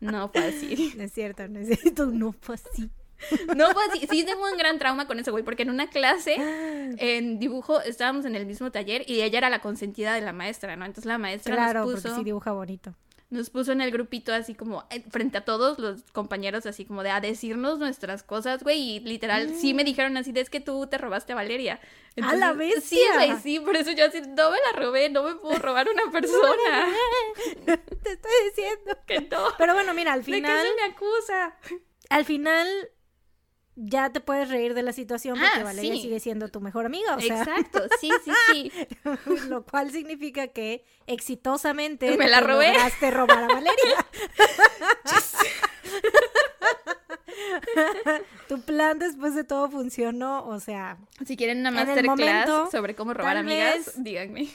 No 0.00 0.28
fue 0.28 0.44
así. 0.44 0.92
No 0.96 1.02
es 1.04 1.12
cierto, 1.12 1.48
no 1.48 1.58
es 1.58 1.80
cierto, 1.80 2.06
no 2.06 2.32
fue 2.32 2.56
así. 2.56 2.90
No 3.56 3.70
fue 3.72 3.82
así. 3.86 4.06
Sí 4.10 4.24
tengo 4.24 4.44
un 4.50 4.58
gran 4.58 4.78
trauma 4.78 5.06
con 5.06 5.18
eso, 5.18 5.30
güey, 5.32 5.42
porque 5.44 5.62
en 5.62 5.70
una 5.70 5.88
clase 5.88 6.36
en 6.98 7.38
dibujo 7.38 7.80
estábamos 7.80 8.24
en 8.24 8.36
el 8.36 8.46
mismo 8.46 8.70
taller 8.70 9.08
y 9.08 9.22
ella 9.22 9.38
era 9.38 9.50
la 9.50 9.60
consentida 9.60 10.14
de 10.14 10.20
la 10.20 10.32
maestra, 10.32 10.76
¿no? 10.76 10.84
Entonces 10.84 11.06
la 11.06 11.18
maestra 11.18 11.54
claro, 11.54 11.80
nos 11.80 11.90
puso 11.94 12.02
porque 12.02 12.18
sí 12.18 12.24
dibuja 12.24 12.52
bonito. 12.52 12.94
Nos 13.28 13.50
puso 13.50 13.72
en 13.72 13.80
el 13.80 13.90
grupito 13.90 14.32
así 14.32 14.54
como 14.54 14.84
eh, 14.88 15.02
frente 15.10 15.36
a 15.38 15.44
todos 15.44 15.80
los 15.80 16.04
compañeros 16.12 16.64
así 16.64 16.84
como 16.84 17.02
de 17.02 17.10
a 17.10 17.20
decirnos 17.20 17.80
nuestras 17.80 18.22
cosas, 18.22 18.62
güey, 18.62 18.80
y 18.80 19.00
literal 19.00 19.52
sí 19.52 19.74
me 19.74 19.82
dijeron 19.82 20.16
así 20.16 20.30
de 20.30 20.42
es 20.42 20.48
que 20.48 20.60
tú 20.60 20.86
te 20.86 20.96
robaste 20.96 21.32
a 21.32 21.36
Valeria. 21.36 21.80
¡A 22.22 22.36
la 22.36 22.52
bestia! 22.52 22.82
Sí, 22.82 23.00
güey, 23.14 23.36
sí, 23.42 23.58
por 23.58 23.74
eso 23.74 23.90
yo 23.90 24.06
así 24.06 24.20
no 24.20 24.50
me 24.52 24.58
la 24.72 24.78
robé, 24.78 25.08
no 25.10 25.24
me 25.24 25.34
puedo 25.34 25.58
robar 25.58 25.88
una 25.92 26.08
persona. 26.12 26.86
Te 27.64 28.12
estoy 28.12 28.32
diciendo 28.44 28.96
que 29.08 29.22
no. 29.22 29.48
Pero 29.58 29.74
bueno, 29.74 29.92
mira, 29.92 30.12
al 30.12 30.20
¿De 30.20 30.26
qué 30.26 30.32
final 30.36 30.64
se 30.64 30.74
me 30.74 30.92
acusa? 30.94 31.56
al 32.08 32.24
final 32.24 32.68
ya 33.76 34.10
te 34.10 34.20
puedes 34.20 34.48
reír 34.48 34.74
de 34.74 34.82
la 34.82 34.92
situación 34.92 35.38
porque 35.38 35.60
Ah, 35.60 35.64
Valeria 35.64 35.94
sí. 35.94 36.02
sigue 36.02 36.18
siendo 36.18 36.48
tu 36.48 36.60
mejor 36.60 36.86
amiga, 36.86 37.14
o 37.16 37.20
sea, 37.20 37.38
Exacto, 37.42 37.82
sí, 38.00 38.10
sí, 38.24 38.32
sí. 38.50 38.72
lo 39.48 39.64
cual 39.64 39.90
significa 39.92 40.48
que 40.48 40.84
exitosamente 41.06 42.16
Me 42.16 42.28
la 42.28 42.40
te 42.40 42.46
robé. 42.46 42.68
lograste 42.72 43.10
robar 43.10 43.44
a 43.44 43.48
Valeria. 43.48 44.06
tu 48.48 48.60
plan 48.62 48.98
después 48.98 49.34
de 49.34 49.44
todo 49.44 49.70
funcionó, 49.70 50.46
o 50.46 50.60
sea, 50.60 50.98
Si 51.26 51.36
quieren 51.36 51.58
una 51.60 51.70
masterclass 51.70 52.06
momento, 52.18 52.70
sobre 52.70 52.94
cómo 52.94 53.14
robar 53.14 53.36
amigas, 53.36 53.86
vez- 53.86 53.94
díganme. 54.02 54.48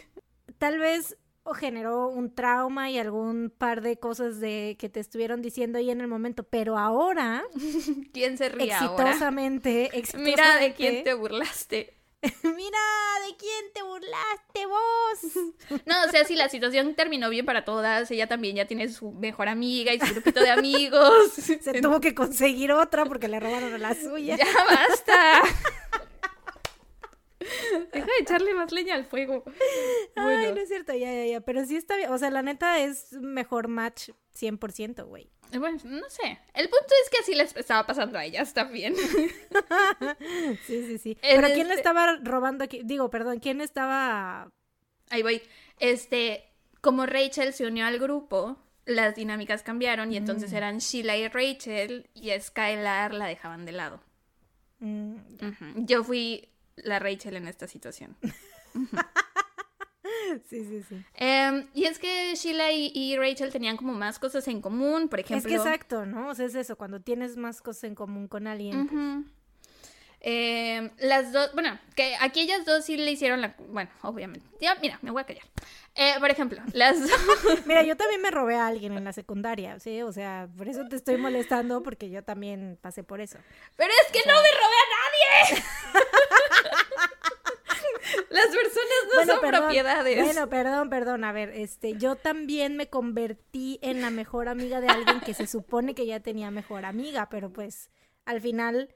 tal 0.57 0.79
vez 0.79 1.17
o 1.43 1.53
generó 1.53 2.07
un 2.07 2.33
trauma 2.33 2.89
y 2.91 2.99
algún 2.99 3.49
par 3.55 3.81
de 3.81 3.97
cosas 3.97 4.39
de 4.39 4.77
que 4.79 4.89
te 4.89 4.99
estuvieron 4.99 5.41
diciendo 5.41 5.79
ahí 5.79 5.89
en 5.89 6.01
el 6.01 6.07
momento, 6.07 6.43
pero 6.43 6.77
ahora 6.77 7.43
¿Quién 8.13 8.37
se 8.37 8.49
ríe 8.49 8.73
ahora? 8.73 9.09
exitosamente, 9.09 9.85
exitosamente, 9.97 10.31
Mira 10.31 10.57
de 10.57 10.73
quién 10.73 11.03
te 11.03 11.13
burlaste. 11.13 11.97
Mira 12.43 12.79
de 13.27 13.35
quién 13.35 13.73
te 13.73 13.81
burlaste 13.81 14.65
vos. 14.67 15.81
No, 15.87 16.03
o 16.07 16.11
sea, 16.11 16.23
si 16.23 16.35
la 16.35 16.49
situación 16.49 16.93
terminó 16.93 17.31
bien 17.31 17.47
para 17.47 17.65
todas, 17.65 18.11
ella 18.11 18.27
también 18.27 18.55
ya 18.55 18.67
tiene 18.67 18.89
su 18.89 19.11
mejor 19.11 19.47
amiga 19.47 19.91
y 19.91 19.99
su 19.99 20.13
grupito 20.13 20.39
de 20.39 20.51
amigos. 20.51 21.31
Se 21.33 21.81
tuvo 21.81 21.99
que 21.99 22.13
conseguir 22.13 22.73
otra 22.73 23.05
porque 23.05 23.27
le 23.27 23.39
robaron 23.39 23.73
a 23.73 23.77
la 23.79 23.95
suya. 23.95 24.37
Ya 24.37 24.45
basta. 24.69 25.41
Deja 27.91 28.05
de 28.05 28.21
echarle 28.21 28.53
más 28.53 28.71
leña 28.71 28.95
al 28.95 29.05
fuego. 29.05 29.43
Ay, 30.15 30.51
no 30.53 30.59
es 30.61 30.67
cierto, 30.67 30.93
ya, 30.93 31.11
ya, 31.13 31.25
ya. 31.25 31.41
Pero 31.41 31.65
sí 31.65 31.75
está 31.75 31.95
bien. 31.95 32.11
O 32.11 32.17
sea, 32.17 32.29
la 32.29 32.41
neta 32.41 32.79
es 32.79 33.13
mejor 33.13 33.67
match 33.67 34.09
100%, 34.39 35.05
güey. 35.05 35.29
bueno, 35.57 35.77
no 35.83 36.09
sé. 36.09 36.39
El 36.53 36.69
punto 36.69 36.93
es 37.03 37.09
que 37.09 37.17
así 37.19 37.35
les 37.35 37.55
estaba 37.55 37.85
pasando 37.85 38.17
a 38.17 38.25
ellas 38.25 38.53
también. 38.53 38.95
Sí, 40.65 40.85
sí, 40.85 40.97
sí. 40.97 41.17
Pero 41.21 41.47
¿quién 41.47 41.67
le 41.67 41.75
este- 41.75 41.81
estaba 41.81 42.17
robando 42.23 42.63
aquí? 42.63 42.81
Digo, 42.83 43.09
perdón, 43.09 43.39
¿quién 43.39 43.61
estaba...? 43.61 44.51
Ahí 45.09 45.23
voy. 45.23 45.41
Este, 45.79 46.45
como 46.81 47.05
Rachel 47.05 47.53
se 47.53 47.65
unió 47.65 47.85
al 47.85 47.99
grupo, 47.99 48.57
las 48.85 49.15
dinámicas 49.15 49.63
cambiaron 49.63 50.11
y 50.11 50.17
entonces 50.17 50.53
eran 50.53 50.79
Sheila 50.79 51.17
y 51.17 51.27
Rachel 51.27 52.09
y 52.13 52.31
a 52.31 52.39
Skylar 52.39 53.13
la 53.13 53.25
dejaban 53.27 53.65
de 53.65 53.71
lado. 53.73 54.01
Mm. 54.79 55.15
Yo 55.85 56.03
fui 56.03 56.49
la 56.83 56.99
Rachel 56.99 57.35
en 57.35 57.47
esta 57.47 57.67
situación. 57.67 58.15
sí, 60.49 60.65
sí, 60.65 60.83
sí. 60.87 61.03
Em, 61.15 61.67
y 61.73 61.85
es 61.85 61.99
que 61.99 62.33
Sheila 62.35 62.71
y, 62.71 62.91
y 62.93 63.17
Rachel 63.17 63.51
tenían 63.51 63.77
como 63.77 63.93
más 63.93 64.19
cosas 64.19 64.47
en 64.47 64.61
común, 64.61 65.09
por 65.09 65.19
ejemplo. 65.19 65.49
Es 65.49 65.55
que 65.55 65.55
exacto, 65.55 66.05
¿no? 66.05 66.29
O 66.29 66.35
sea, 66.35 66.45
es 66.45 66.55
eso, 66.55 66.75
cuando 66.77 67.01
tienes 67.01 67.37
más 67.37 67.61
cosas 67.61 67.85
en 67.85 67.95
común 67.95 68.27
con 68.27 68.47
alguien. 68.47 68.87
pues. 68.87 69.31
Em, 70.23 70.91
las 70.99 71.33
dos, 71.33 71.51
bueno, 71.53 71.79
que 71.95 72.15
aquí 72.19 72.41
ellas 72.41 72.63
dos 72.63 72.85
sí 72.85 72.95
le 72.95 73.09
hicieron 73.09 73.41
la, 73.41 73.55
bueno, 73.57 73.89
obviamente. 74.03 74.47
Ya, 74.59 74.75
mira, 74.75 74.99
me 75.01 75.09
voy 75.09 75.23
a 75.23 75.25
callar. 75.25 75.43
Eh, 75.95 76.13
por 76.19 76.29
ejemplo, 76.29 76.61
las 76.73 76.99
dos, 77.09 77.65
Mira, 77.65 77.81
yo 77.81 77.97
también 77.97 78.21
me 78.21 78.29
robé 78.29 78.55
a 78.55 78.67
alguien 78.67 78.95
en 78.95 79.03
la 79.03 79.13
secundaria, 79.13 79.79
¿sí? 79.79 80.03
O 80.03 80.11
sea, 80.11 80.47
por 80.55 80.67
eso 80.67 80.87
te 80.87 80.95
estoy 80.95 81.17
molestando, 81.17 81.81
porque 81.81 82.11
yo 82.11 82.23
también 82.23 82.77
pasé 82.81 83.03
por 83.03 83.19
eso. 83.19 83.39
pero 83.75 83.91
es 84.05 84.11
que 84.11 84.29
no 84.29 84.35
me 84.35 84.47
robé 84.59 84.75
a 84.77 85.49
nadie. 85.55 85.63
las 88.29 88.45
personas 88.47 89.01
no 89.07 89.13
Bueno, 89.15 89.33
son 89.33 89.41
perdón, 89.41 89.61
propiedades. 89.61 90.23
Bueno, 90.23 90.49
perdón, 90.49 90.89
perdón. 90.89 91.23
A 91.23 91.31
ver, 91.31 91.49
este, 91.49 91.93
yo 91.97 92.15
también 92.15 92.75
me 92.77 92.89
convertí 92.89 93.79
en 93.81 94.01
la 94.01 94.09
mejor 94.09 94.47
amiga 94.49 94.81
de 94.81 94.87
alguien 94.87 95.19
que 95.21 95.33
se 95.33 95.47
supone 95.47 95.93
que 95.95 96.05
ya 96.05 96.19
tenía 96.19 96.51
mejor 96.51 96.85
amiga, 96.85 97.29
pero 97.29 97.51
pues 97.51 97.89
al 98.25 98.41
final 98.41 98.93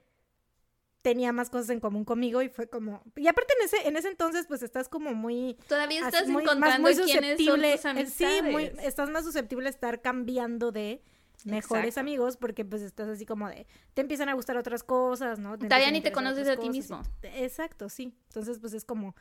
tenía 1.01 1.31
más 1.31 1.49
cosas 1.51 1.69
en 1.69 1.79
común 1.79 2.03
conmigo 2.03 2.41
y 2.41 2.49
fue 2.49 2.67
como 2.67 3.03
y 3.15 3.27
aparte 3.27 3.53
en 3.59 3.65
ese 3.65 3.87
en 3.87 3.95
ese 3.95 4.07
entonces 4.07 4.45
pues 4.47 4.63
estás 4.63 4.89
como 4.89 5.13
muy 5.13 5.55
Todavía 5.67 5.99
así, 5.99 6.07
estás 6.15 6.27
muy- 6.27 6.43
más 6.43 6.53
encontrando 6.55 6.81
muy 6.81 6.95
quiénes 6.95 7.13
son 7.13 7.21
susceptible 7.37 7.71
tus 7.75 7.85
eh, 7.85 7.89
amistades. 7.89 8.33
sí 8.43 8.51
muy 8.51 8.71
estás 8.81 9.09
más 9.11 9.23
susceptible 9.23 9.67
a 9.67 9.69
estar 9.69 10.01
cambiando 10.01 10.71
de 10.71 11.03
mejores 11.45 11.85
Exacto. 11.85 11.99
amigos 12.01 12.37
porque 12.37 12.65
pues 12.65 12.81
estás 12.81 13.07
así 13.07 13.25
como 13.25 13.47
de 13.47 13.65
te 13.93 14.01
empiezan 14.01 14.29
a 14.29 14.33
gustar 14.33 14.57
otras 14.57 14.83
cosas 14.83 15.39
no 15.39 15.57
Todavía 15.57 15.87
empiezan 15.87 15.89
a 15.89 15.91
ni 15.91 16.01
te 16.01 16.11
conoces 16.11 16.47
a 16.49 16.57
ti 16.57 16.69
mismo. 16.69 17.01
exacto 17.23 17.87
sí 17.89 18.13
entonces 18.27 18.59
pues 18.59 18.73
es 18.73 18.83
como 18.83 19.15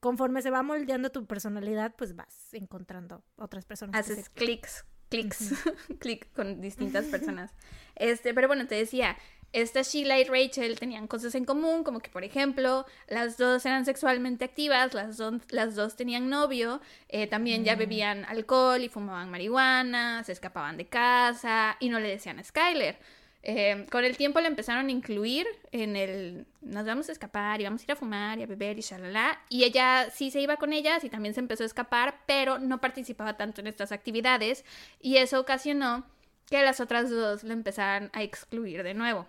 conforme 0.00 0.40
se 0.42 0.50
va 0.50 0.62
moldeando 0.62 1.10
tu 1.10 1.26
personalidad 1.26 1.94
pues 1.96 2.14
vas 2.16 2.52
encontrando 2.54 3.22
otras 3.36 3.64
personas 3.64 3.98
haces 3.98 4.28
clics, 4.30 4.84
clics, 5.08 5.50
clic 6.00 6.32
con 6.32 6.60
distintas 6.60 7.06
personas. 7.06 7.52
Este, 7.94 8.34
pero 8.34 8.48
bueno, 8.48 8.66
te 8.66 8.74
decía, 8.74 9.16
esta 9.54 9.82
Sheila 9.82 10.18
y 10.18 10.24
Rachel 10.24 10.78
tenían 10.78 11.06
cosas 11.06 11.34
en 11.36 11.44
común, 11.44 11.84
como 11.84 12.00
que 12.00 12.10
por 12.10 12.24
ejemplo, 12.24 12.84
las 13.08 13.38
dos 13.38 13.64
eran 13.64 13.84
sexualmente 13.84 14.44
activas, 14.44 14.94
las, 14.94 15.16
dos 15.16 15.34
las 15.50 15.76
dos 15.76 15.94
tenían 15.94 16.28
novio, 16.28 16.80
eh, 17.08 17.28
también 17.28 17.64
ya 17.64 17.76
bebían 17.76 18.24
alcohol 18.24 18.82
y 18.82 18.88
fumaban 18.88 19.30
marihuana, 19.30 20.24
se 20.24 20.32
escapaban 20.32 20.76
de 20.76 20.86
casa 20.86 21.76
y 21.78 21.88
no 21.88 22.00
le 22.00 22.08
decían 22.08 22.40
a 22.40 22.44
Skyler. 22.44 22.98
Eh, 23.46 23.86
con 23.92 24.04
el 24.04 24.16
tiempo 24.16 24.40
le 24.40 24.48
empezaron 24.48 24.88
a 24.88 24.90
incluir 24.90 25.46
en 25.70 25.96
el 25.96 26.46
nos 26.62 26.86
vamos 26.86 27.10
a 27.10 27.12
escapar 27.12 27.60
y 27.60 27.64
vamos 27.64 27.82
a 27.82 27.84
ir 27.84 27.92
a 27.92 27.96
fumar 27.96 28.38
y 28.38 28.42
a 28.42 28.46
beber 28.46 28.78
y 28.78 28.80
shalala. 28.80 29.38
Y 29.48 29.62
ella 29.64 30.08
sí 30.10 30.32
se 30.32 30.40
iba 30.40 30.56
con 30.56 30.72
ellas 30.72 31.04
y 31.04 31.10
también 31.10 31.34
se 31.34 31.40
empezó 31.40 31.62
a 31.62 31.66
escapar, 31.66 32.22
pero 32.26 32.58
no 32.58 32.80
participaba 32.80 33.36
tanto 33.36 33.60
en 33.60 33.68
estas 33.68 33.92
actividades. 33.92 34.64
Y 34.98 35.18
eso 35.18 35.38
ocasionó 35.38 36.04
que 36.46 36.62
las 36.62 36.80
otras 36.80 37.10
dos 37.10 37.44
le 37.44 37.52
empezaran 37.52 38.10
a 38.14 38.22
excluir 38.22 38.82
de 38.82 38.94
nuevo. 38.94 39.28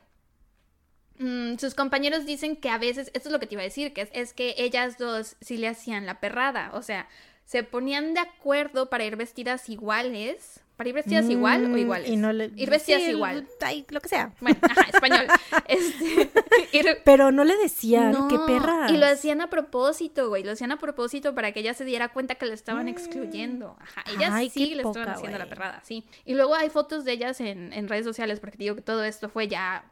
Mm, 1.19 1.57
sus 1.57 1.73
compañeros 1.75 2.25
dicen 2.25 2.55
que 2.55 2.69
a 2.69 2.77
veces, 2.77 3.11
esto 3.13 3.29
es 3.29 3.33
lo 3.33 3.39
que 3.39 3.47
te 3.47 3.55
iba 3.55 3.61
a 3.61 3.65
decir, 3.65 3.93
que 3.93 4.01
es, 4.01 4.09
es 4.13 4.33
que 4.33 4.55
ellas 4.57 4.97
dos 4.97 5.35
sí 5.41 5.57
le 5.57 5.67
hacían 5.67 6.05
la 6.05 6.19
perrada, 6.19 6.71
o 6.73 6.81
sea, 6.81 7.07
se 7.45 7.63
ponían 7.63 8.13
de 8.13 8.21
acuerdo 8.21 8.89
para 8.89 9.05
ir 9.05 9.15
vestidas 9.15 9.69
iguales. 9.69 10.61
¿Para 10.77 10.89
ir 10.89 10.95
vestidas 10.95 11.29
igual 11.29 11.63
o 11.63 11.69
Mm, 11.69 11.77
iguales? 11.77 12.09
Y 12.09 12.17
no 12.17 12.33
le- 12.33 12.51
Ir 12.57 12.69
vestidas 12.69 13.01
sí, 13.03 13.11
igual. 13.11 13.47
lo 13.91 14.01
que 14.01 14.09
sea. 14.09 14.33
Bueno, 14.41 14.57
ajá, 14.61 14.81
español. 14.91 15.25
Este, 15.69 16.29
ir- 16.73 16.97
Pero 17.05 17.31
no 17.31 17.45
le 17.45 17.55
decían, 17.55 18.11
No, 18.11 18.27
qué 18.27 18.37
perra. 18.45 18.87
Y 18.91 18.97
lo 18.97 19.05
hacían 19.05 19.39
a 19.39 19.49
propósito, 19.49 20.27
güey. 20.27 20.43
Lo 20.43 20.51
hacían 20.51 20.73
a 20.73 20.77
propósito 20.77 21.33
para 21.33 21.53
que 21.53 21.61
ella 21.61 21.73
se 21.73 21.85
diera 21.85 22.09
cuenta 22.09 22.35
que 22.35 22.45
la 22.45 22.53
estaban 22.53 22.87
Mm. 22.87 22.89
excluyendo. 22.89 23.77
Ajá. 23.79 24.03
Ellas 24.13 24.31
Ay, 24.33 24.49
sí 24.49 24.75
le 24.75 24.83
poca, 24.83 24.99
estaban 24.99 25.17
haciendo 25.17 25.37
la 25.37 25.47
perrada, 25.47 25.81
sí. 25.85 26.03
Y 26.25 26.33
luego 26.33 26.55
hay 26.55 26.69
fotos 26.69 27.05
de 27.05 27.13
ellas 27.13 27.39
en, 27.39 27.71
en 27.71 27.87
redes 27.87 28.03
sociales, 28.05 28.41
porque 28.41 28.57
te 28.57 28.63
digo 28.65 28.75
que 28.75 28.81
todo 28.81 29.05
esto 29.05 29.29
fue 29.29 29.47
ya 29.47 29.85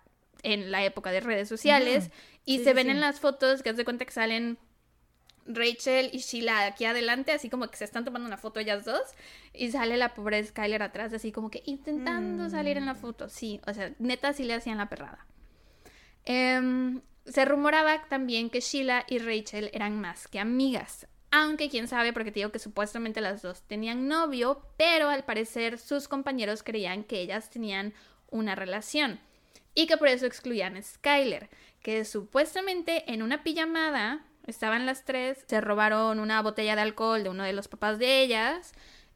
en 0.43 0.71
la 0.71 0.83
época 0.85 1.11
de 1.11 1.19
redes 1.21 1.49
sociales. 1.49 2.11
Y 2.45 2.59
Sí, 2.59 2.63
se 2.65 2.73
ven 2.73 2.85
sí. 2.87 2.91
en 2.91 2.99
las 3.01 3.19
fotos 3.19 3.63
que 3.63 3.69
haz 3.69 3.77
de 3.77 3.85
cuenta 3.85 4.05
que 4.05 4.11
salen 4.11 4.57
Rachel 5.45 6.09
y 6.13 6.19
Sheila 6.19 6.65
aquí 6.67 6.85
adelante, 6.85 7.31
así 7.33 7.49
como 7.49 7.67
que 7.67 7.75
se 7.77 7.83
están 7.83 8.05
tomando 8.05 8.27
una 8.27 8.37
foto 8.37 8.59
ellas 8.61 8.85
dos, 8.85 9.01
y 9.53 9.71
sale 9.71 9.97
la 9.97 10.13
pobre 10.13 10.41
Skyler 10.43 10.81
atrás, 10.83 11.11
así 11.13 11.31
como 11.33 11.49
que 11.49 11.63
intentando 11.65 12.49
salir 12.49 12.75
Mm. 12.75 12.79
en 12.79 12.85
la 12.85 12.95
foto. 12.95 13.27
Sí, 13.29 13.59
o 13.67 13.73
sea, 13.73 13.91
neta 13.99 14.31
sí 14.33 14.43
le 14.45 14.53
hacían 14.53 14.77
la 14.77 14.87
perrada. 14.89 15.25
Em, 16.25 17.01
se 17.25 17.45
rumoraba 17.45 18.03
también 18.09 18.49
que 18.49 18.59
Sheila 18.61 19.05
y 19.07 19.17
Rachel 19.19 19.69
eran 19.73 19.99
más 19.99 20.27
que 20.27 20.39
amigas. 20.39 21.07
Aunque 21.31 21.69
quién 21.69 21.87
sabe, 21.87 22.13
porque 22.13 22.31
te 22.31 22.39
digo 22.41 22.51
que 22.51 22.59
supuestamente 22.59 23.19
las 23.19 23.41
dos 23.41 23.63
tenían 23.63 24.07
novio, 24.07 24.61
pero 24.77 25.09
al 25.09 25.23
parecer 25.25 25.79
sus 25.79 26.07
compañeros 26.07 26.63
creían 26.63 27.03
que 27.03 27.19
ellas 27.21 27.49
tenían 27.49 27.93
una 28.29 28.55
relación. 28.55 29.19
Y 29.75 29.87
que 29.87 29.97
por 29.97 30.07
eso 30.07 30.25
excluían 30.25 30.77
a 30.77 30.81
Skyler, 30.81 31.49
que 31.81 32.05
supuestamente 32.05 33.11
en 33.11 33.23
una 33.23 33.43
pijamada 33.43 34.25
estaban 34.45 34.85
las 34.85 35.05
tres, 35.05 35.43
se 35.47 35.61
robaron 35.61 36.19
una 36.19 36.41
botella 36.41 36.75
de 36.75 36.81
alcohol 36.81 37.23
de 37.23 37.29
uno 37.29 37.43
de 37.43 37.53
los 37.53 37.67
papás 37.67 37.97
de 37.97 38.21
ellas 38.21 38.73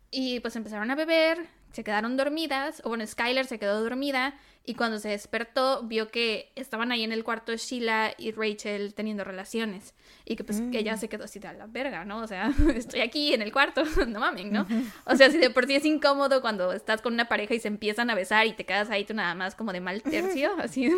y 0.09 0.39
pues 0.39 0.55
empezaron 0.55 0.89
a 0.89 0.95
beber, 0.95 1.47
se 1.71 1.83
quedaron 1.83 2.17
dormidas, 2.17 2.81
o 2.85 2.89
bueno, 2.89 3.05
Skyler 3.05 3.45
se 3.45 3.59
quedó 3.59 3.81
dormida 3.81 4.35
y 4.67 4.75
cuando 4.75 4.99
se 4.99 5.07
despertó 5.07 5.81
vio 5.83 6.09
que 6.09 6.51
estaban 6.55 6.91
ahí 6.91 7.05
en 7.05 7.13
el 7.13 7.23
cuarto 7.23 7.55
Sheila 7.55 8.13
y 8.17 8.33
Rachel 8.33 8.93
teniendo 8.93 9.23
relaciones 9.23 9.95
y 10.25 10.35
que 10.35 10.43
pues 10.43 10.61
que 10.73 10.79
ella 10.79 10.97
se 10.97 11.07
quedó 11.07 11.23
así 11.23 11.39
de 11.39 11.53
la 11.53 11.67
verga, 11.67 12.03
¿no? 12.03 12.17
O 12.17 12.27
sea, 12.27 12.51
estoy 12.75 12.99
aquí 12.99 13.33
en 13.33 13.41
el 13.41 13.53
cuarto, 13.53 13.83
no 14.07 14.19
mamen, 14.19 14.51
¿no? 14.51 14.67
O 15.05 15.15
sea, 15.15 15.31
si 15.31 15.37
de 15.37 15.49
por 15.51 15.67
sí 15.67 15.75
es 15.75 15.85
incómodo 15.85 16.41
cuando 16.41 16.73
estás 16.73 17.01
con 17.01 17.13
una 17.13 17.29
pareja 17.29 17.53
y 17.53 17.61
se 17.61 17.69
empiezan 17.69 18.09
a 18.09 18.15
besar 18.15 18.45
y 18.45 18.53
te 18.53 18.65
quedas 18.65 18.89
ahí 18.89 19.05
tú 19.05 19.13
nada 19.13 19.33
más 19.35 19.55
como 19.55 19.71
de 19.71 19.79
mal 19.79 20.03
tercio, 20.03 20.51
así. 20.59 20.91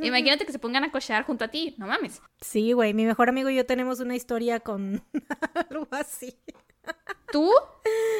Imagínate 0.00 0.46
que 0.46 0.52
se 0.52 0.60
pongan 0.60 0.84
a 0.84 0.92
cochar 0.92 1.24
junto 1.24 1.44
a 1.44 1.48
ti, 1.48 1.74
no 1.78 1.88
mames. 1.88 2.22
Sí, 2.40 2.70
güey, 2.72 2.94
mi 2.94 3.06
mejor 3.06 3.28
amigo 3.28 3.50
y 3.50 3.56
yo 3.56 3.66
tenemos 3.66 3.98
una 3.98 4.14
historia 4.14 4.60
con 4.60 5.02
algo 5.68 5.88
así. 5.90 6.38
¿Tú 7.32 7.50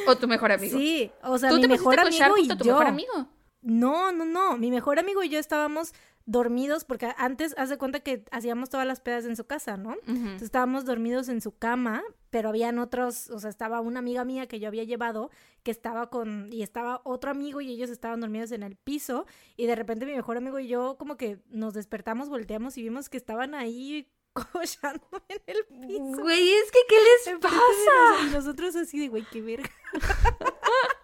o 0.05 0.17
tu 0.17 0.27
mejor 0.27 0.51
amigo? 0.51 0.77
Sí, 0.77 1.09
o 1.23 1.37
sea, 1.37 1.49
¿Tú 1.49 1.55
mi 1.55 1.61
te 1.61 1.67
mejor 1.69 1.95
pusiste 1.95 2.23
a 2.23 2.25
amigo 2.27 2.37
y 2.43 2.57
tu 2.57 2.65
yo. 2.65 2.73
mejor 2.73 2.87
amigo? 2.87 3.27
No, 3.61 4.11
no, 4.11 4.25
no, 4.25 4.57
mi 4.57 4.71
mejor 4.71 4.99
amigo 4.99 5.23
y 5.23 5.29
yo 5.29 5.39
estábamos 5.39 5.93
dormidos 6.25 6.85
porque 6.85 7.13
antes, 7.17 7.53
haz 7.57 7.69
de 7.69 7.77
cuenta 7.77 7.99
que 7.99 8.23
hacíamos 8.31 8.69
todas 8.69 8.87
las 8.87 9.01
pedas 9.01 9.25
en 9.25 9.35
su 9.35 9.45
casa, 9.45 9.77
¿no? 9.77 9.95
Entonces 10.07 10.43
estábamos 10.43 10.85
dormidos 10.85 11.29
en 11.29 11.41
su 11.41 11.57
cama, 11.57 12.03
pero 12.29 12.49
habían 12.49 12.79
otros, 12.79 13.29
o 13.29 13.39
sea, 13.39 13.49
estaba 13.49 13.81
una 13.81 13.99
amiga 13.99 14.23
mía 14.23 14.47
que 14.47 14.59
yo 14.59 14.67
había 14.67 14.83
llevado, 14.83 15.29
que 15.63 15.71
estaba 15.71 16.09
con, 16.09 16.51
y 16.51 16.63
estaba 16.63 17.01
otro 17.03 17.31
amigo 17.31 17.61
y 17.61 17.71
ellos 17.71 17.89
estaban 17.89 18.19
dormidos 18.19 18.51
en 18.51 18.63
el 18.63 18.75
piso, 18.75 19.25
y 19.57 19.65
de 19.65 19.75
repente 19.75 20.05
mi 20.05 20.13
mejor 20.13 20.37
amigo 20.37 20.59
y 20.59 20.67
yo 20.67 20.95
como 20.97 21.17
que 21.17 21.39
nos 21.49 21.73
despertamos, 21.73 22.29
volteamos 22.29 22.77
y 22.77 22.83
vimos 22.83 23.09
que 23.09 23.17
estaban 23.17 23.53
ahí 23.53 24.07
cochando 24.33 25.05
en 25.27 25.41
el 25.47 25.65
piso. 25.65 26.21
Güey, 26.21 26.51
es 26.51 26.71
que 26.71 26.79
¿qué 26.87 26.95
les 26.95 27.39
pasa? 27.39 28.27
Y 28.27 28.31
nosotros 28.31 28.75
así 28.75 28.99
de, 28.99 29.09
güey, 29.09 29.25
qué 29.31 29.41
verga. 29.41 29.69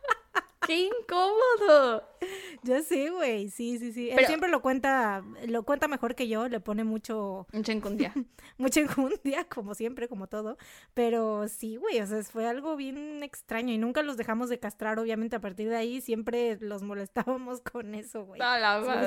¡Qué 0.67 0.81
incómodo! 0.87 2.03
Ya 2.63 2.81
sé, 2.81 3.09
güey, 3.09 3.49
sí, 3.49 3.79
sí, 3.79 3.93
sí. 3.93 4.09
Él 4.09 4.15
Pero- 4.17 4.27
siempre 4.27 4.49
lo 4.49 4.61
cuenta, 4.61 5.23
lo 5.47 5.63
cuenta 5.63 5.87
mejor 5.87 6.13
que 6.13 6.27
yo, 6.27 6.49
le 6.49 6.59
pone 6.59 6.83
mucho, 6.83 7.47
Un 7.53 7.63
chencundia. 7.63 8.13
mucha 8.57 8.81
enjundia, 8.81 9.45
como 9.45 9.75
siempre, 9.75 10.09
como 10.09 10.27
todo. 10.27 10.57
Pero 10.93 11.47
sí, 11.47 11.77
güey, 11.77 12.01
o 12.01 12.05
sea, 12.05 12.21
fue 12.23 12.45
algo 12.47 12.75
bien 12.75 13.23
extraño 13.23 13.71
y 13.73 13.77
nunca 13.77 14.03
los 14.03 14.17
dejamos 14.17 14.49
de 14.49 14.59
castrar, 14.59 14.99
obviamente, 14.99 15.37
a 15.37 15.39
partir 15.39 15.69
de 15.69 15.77
ahí 15.77 16.01
siempre 16.01 16.57
los 16.59 16.83
molestábamos 16.83 17.61
con 17.61 17.95
eso, 17.95 18.25
güey. 18.25 18.37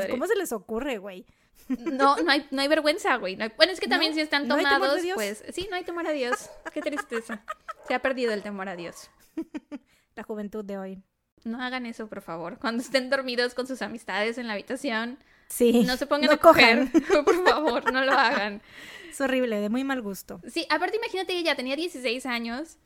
Sí. 0.04 0.10
¿Cómo 0.10 0.26
se 0.26 0.36
les 0.36 0.52
ocurre, 0.52 0.96
güey? 0.96 1.26
No, 1.68 2.16
no 2.16 2.30
hay, 2.30 2.46
no 2.50 2.62
hay 2.62 2.68
vergüenza, 2.68 3.16
güey. 3.16 3.36
No 3.36 3.44
hay- 3.44 3.52
Bueno, 3.58 3.72
es 3.72 3.80
que 3.80 3.86
también 3.88 4.12
No, 4.12 4.16
si 4.16 4.22
están 4.22 4.48
no 4.48 4.56
tomados, 4.56 5.02
Dios. 5.02 5.14
pues 5.14 5.44
sí, 5.52 5.66
no 5.68 5.76
hay 5.76 5.84
temor 5.84 6.06
a 6.06 6.12
Dios. 6.12 6.48
Qué 6.72 6.80
tristeza. 6.80 7.44
Se 7.86 7.92
ha 7.92 8.00
perdido 8.00 8.32
el 8.32 8.42
temor 8.42 8.70
a 8.70 8.76
Dios. 8.76 9.10
La 10.16 10.22
juventud 10.22 10.64
de 10.64 10.78
hoy. 10.78 11.02
No 11.44 11.62
hagan 11.62 11.86
eso, 11.86 12.06
por 12.08 12.20
favor. 12.22 12.58
Cuando 12.60 12.82
estén 12.82 13.10
dormidos 13.10 13.54
con 13.54 13.66
sus 13.66 13.82
amistades 13.82 14.38
en 14.38 14.46
la 14.46 14.54
habitación, 14.54 15.18
Sí. 15.48 15.82
no 15.84 15.96
se 15.96 16.06
pongan 16.06 16.26
no 16.28 16.34
a 16.34 16.36
coger. 16.36 16.88
cojan. 16.92 17.24
Por 17.24 17.44
favor, 17.44 17.92
no 17.92 18.04
lo 18.04 18.12
hagan. 18.12 18.62
Es 19.10 19.20
horrible, 19.20 19.58
de 19.60 19.68
muy 19.68 19.82
mal 19.82 20.00
gusto. 20.00 20.40
Sí, 20.48 20.64
aparte 20.70 20.96
imagínate 20.98 21.32
que 21.32 21.40
ella 21.40 21.56
tenía 21.56 21.74
16 21.74 22.24
años. 22.26 22.76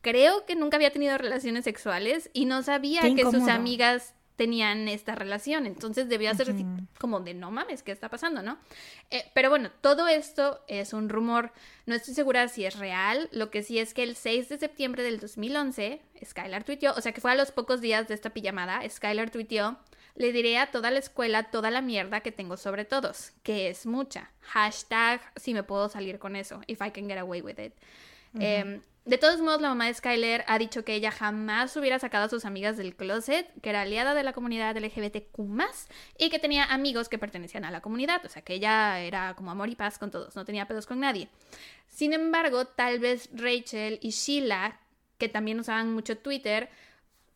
Creo 0.00 0.46
que 0.46 0.56
nunca 0.56 0.76
había 0.78 0.92
tenido 0.92 1.18
relaciones 1.18 1.64
sexuales 1.64 2.30
y 2.32 2.46
no 2.46 2.62
sabía 2.62 3.02
Qué 3.02 3.14
que 3.14 3.24
sus 3.24 3.48
amigas 3.48 4.14
tenían 4.36 4.88
esta 4.88 5.14
relación. 5.14 5.66
Entonces 5.66 6.08
debió 6.08 6.30
así 6.30 6.42
Ujú. 6.50 6.86
como 6.98 7.20
de 7.20 7.34
no 7.34 7.50
mames, 7.50 7.82
¿qué 7.82 7.92
está 7.92 8.08
pasando, 8.08 8.42
no? 8.42 8.58
Eh, 9.10 9.24
pero 9.34 9.50
bueno, 9.50 9.70
todo 9.80 10.08
esto 10.08 10.64
es 10.68 10.92
un 10.92 11.08
rumor. 11.08 11.52
No 11.86 11.94
estoy 11.94 12.14
segura 12.14 12.48
si 12.48 12.64
es 12.64 12.78
real. 12.78 13.28
Lo 13.32 13.50
que 13.50 13.62
sí 13.62 13.78
es 13.78 13.94
que 13.94 14.02
el 14.02 14.16
6 14.16 14.48
de 14.48 14.58
septiembre 14.58 15.02
del 15.02 15.20
2011, 15.20 16.00
Skylar 16.24 16.64
tuiteó, 16.64 16.94
o 16.96 17.00
sea 17.00 17.12
que 17.12 17.20
fue 17.20 17.32
a 17.32 17.34
los 17.34 17.52
pocos 17.52 17.80
días 17.80 18.08
de 18.08 18.14
esta 18.14 18.30
pijamada, 18.30 18.80
Skylar 18.88 19.30
tuiteó, 19.30 19.78
le 20.16 20.32
diré 20.32 20.58
a 20.58 20.70
toda 20.70 20.90
la 20.90 20.98
escuela 20.98 21.50
toda 21.50 21.70
la 21.70 21.80
mierda 21.82 22.20
que 22.20 22.32
tengo 22.32 22.56
sobre 22.56 22.84
todos, 22.84 23.32
que 23.42 23.68
es 23.68 23.86
mucha. 23.86 24.30
Hashtag 24.40 25.20
si 25.36 25.54
me 25.54 25.62
puedo 25.62 25.88
salir 25.88 26.18
con 26.18 26.36
eso, 26.36 26.60
if 26.66 26.80
I 26.80 26.90
can 26.90 27.08
get 27.08 27.18
away 27.18 27.42
with 27.42 27.58
it. 27.58 27.72
Eh, 28.38 28.80
de 29.10 29.18
todos 29.18 29.40
modos, 29.40 29.60
la 29.60 29.70
mamá 29.70 29.86
de 29.86 29.94
Skyler 29.94 30.44
ha 30.46 30.56
dicho 30.56 30.84
que 30.84 30.94
ella 30.94 31.10
jamás 31.10 31.76
hubiera 31.76 31.98
sacado 31.98 32.26
a 32.26 32.28
sus 32.28 32.44
amigas 32.44 32.76
del 32.76 32.94
closet, 32.94 33.50
que 33.60 33.70
era 33.70 33.80
aliada 33.80 34.14
de 34.14 34.22
la 34.22 34.32
comunidad 34.32 34.76
LGBTQ+, 34.76 35.36
y 36.16 36.30
que 36.30 36.38
tenía 36.38 36.62
amigos 36.66 37.08
que 37.08 37.18
pertenecían 37.18 37.64
a 37.64 37.72
la 37.72 37.80
comunidad, 37.80 38.24
o 38.24 38.28
sea, 38.28 38.42
que 38.42 38.54
ella 38.54 39.00
era 39.00 39.34
como 39.34 39.50
amor 39.50 39.68
y 39.68 39.74
paz 39.74 39.98
con 39.98 40.12
todos, 40.12 40.36
no 40.36 40.44
tenía 40.44 40.68
pedos 40.68 40.86
con 40.86 41.00
nadie. 41.00 41.28
Sin 41.88 42.12
embargo, 42.12 42.66
tal 42.66 43.00
vez 43.00 43.28
Rachel 43.32 43.98
y 44.00 44.10
Sheila, 44.10 44.78
que 45.18 45.28
también 45.28 45.58
usaban 45.58 45.92
mucho 45.92 46.16
Twitter, 46.16 46.70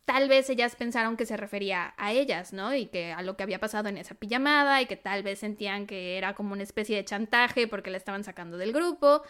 tal 0.05 0.29
vez 0.29 0.49
ellas 0.49 0.77
pensaron 0.77 1.17
que 1.17 1.25
se 1.25 1.35
refería 1.35 1.93
a 1.97 2.13
ellas, 2.13 2.53
¿no? 2.53 2.73
Y 2.73 2.85
que 2.85 3.11
a 3.11 3.21
lo 3.21 3.35
que 3.35 3.43
había 3.43 3.59
pasado 3.59 3.89
en 3.89 3.97
esa 3.97 4.15
pijamada 4.15 4.81
y 4.81 4.85
que 4.85 4.95
tal 4.95 5.23
vez 5.23 5.39
sentían 5.39 5.87
que 5.87 6.17
era 6.17 6.35
como 6.35 6.53
una 6.53 6.63
especie 6.63 6.95
de 6.95 7.03
chantaje 7.03 7.67
porque 7.67 7.91
la 7.91 7.97
estaban 7.97 8.23
sacando 8.23 8.57
del 8.57 8.71
grupo. 8.71 9.23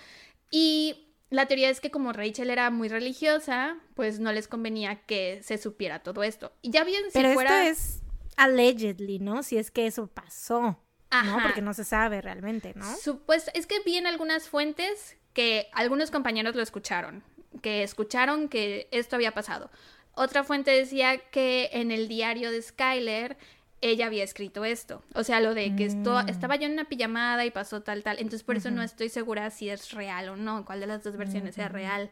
Y 0.52 1.06
la 1.30 1.48
teoría 1.48 1.70
es 1.70 1.82
que 1.82 1.92
como 1.92 2.14
Rachel 2.14 2.50
era 2.50 2.70
muy 2.70 2.88
religiosa, 2.88 3.78
pues 3.96 4.20
no 4.20 4.32
les 4.32 4.48
convenía 4.48 5.06
que 5.06 5.42
se 5.44 5.58
supiera 5.58 6.00
todo 6.00 6.24
esto. 6.24 6.54
Y 6.62 6.72
ya 6.72 6.84
bien 6.84 7.04
si 7.06 7.14
Pero 7.14 7.34
fuera... 7.34 7.68
esto 7.68 7.82
es 7.82 8.02
allegedly, 8.38 9.20
¿no? 9.20 9.44
Si 9.44 9.58
es 9.58 9.72
que 9.72 9.88
eso 9.88 10.08
pasó. 10.08 10.82
¿no? 11.24 11.40
Porque 11.42 11.62
no 11.62 11.74
se 11.74 11.84
sabe 11.84 12.22
realmente, 12.22 12.74
¿no? 12.76 12.96
Supuesto, 12.98 13.52
es 13.54 13.68
que 13.68 13.80
vi 13.86 13.98
en 13.98 14.08
algunas 14.08 14.50
fuentes 14.50 15.18
que 15.34 15.70
algunos 15.74 16.12
compañeros 16.12 16.56
lo 16.56 16.62
escucharon, 16.62 17.24
que 17.62 17.84
escucharon 17.84 18.50
que 18.50 18.88
esto 18.92 19.16
había 19.16 19.34
pasado. 19.34 19.70
Otra 20.14 20.44
fuente 20.44 20.72
decía 20.72 21.18
que 21.18 21.70
en 21.74 21.92
el 21.92 22.08
diario 22.08 22.52
de 22.52 22.62
Skyler 22.62 23.38
ella 23.82 24.08
había 24.08 24.24
escrito 24.24 24.66
esto. 24.66 25.04
O 25.14 25.24
sea, 25.24 25.40
lo 25.42 25.54
de 25.54 25.76
que 25.76 25.86
esto, 25.86 26.22
Mm. 26.24 26.30
estaba 26.30 26.56
yo 26.56 26.66
en 26.66 26.74
una 26.74 26.86
pijamada 26.86 27.46
y 27.46 27.52
pasó 27.52 27.82
tal, 27.82 28.04
tal. 28.04 28.18
Entonces, 28.18 28.44
por 28.44 28.56
eso 28.56 28.72
no 28.72 28.82
estoy 28.82 29.10
segura 29.10 29.50
si 29.52 29.70
es 29.70 29.92
real 29.92 30.30
o 30.30 30.36
no, 30.38 30.66
cuál 30.66 30.80
de 30.80 30.88
las 30.88 31.04
dos 31.04 31.18
versiones 31.18 31.56
sea 31.56 31.66
Ujú. 31.66 31.74
real. 31.76 32.12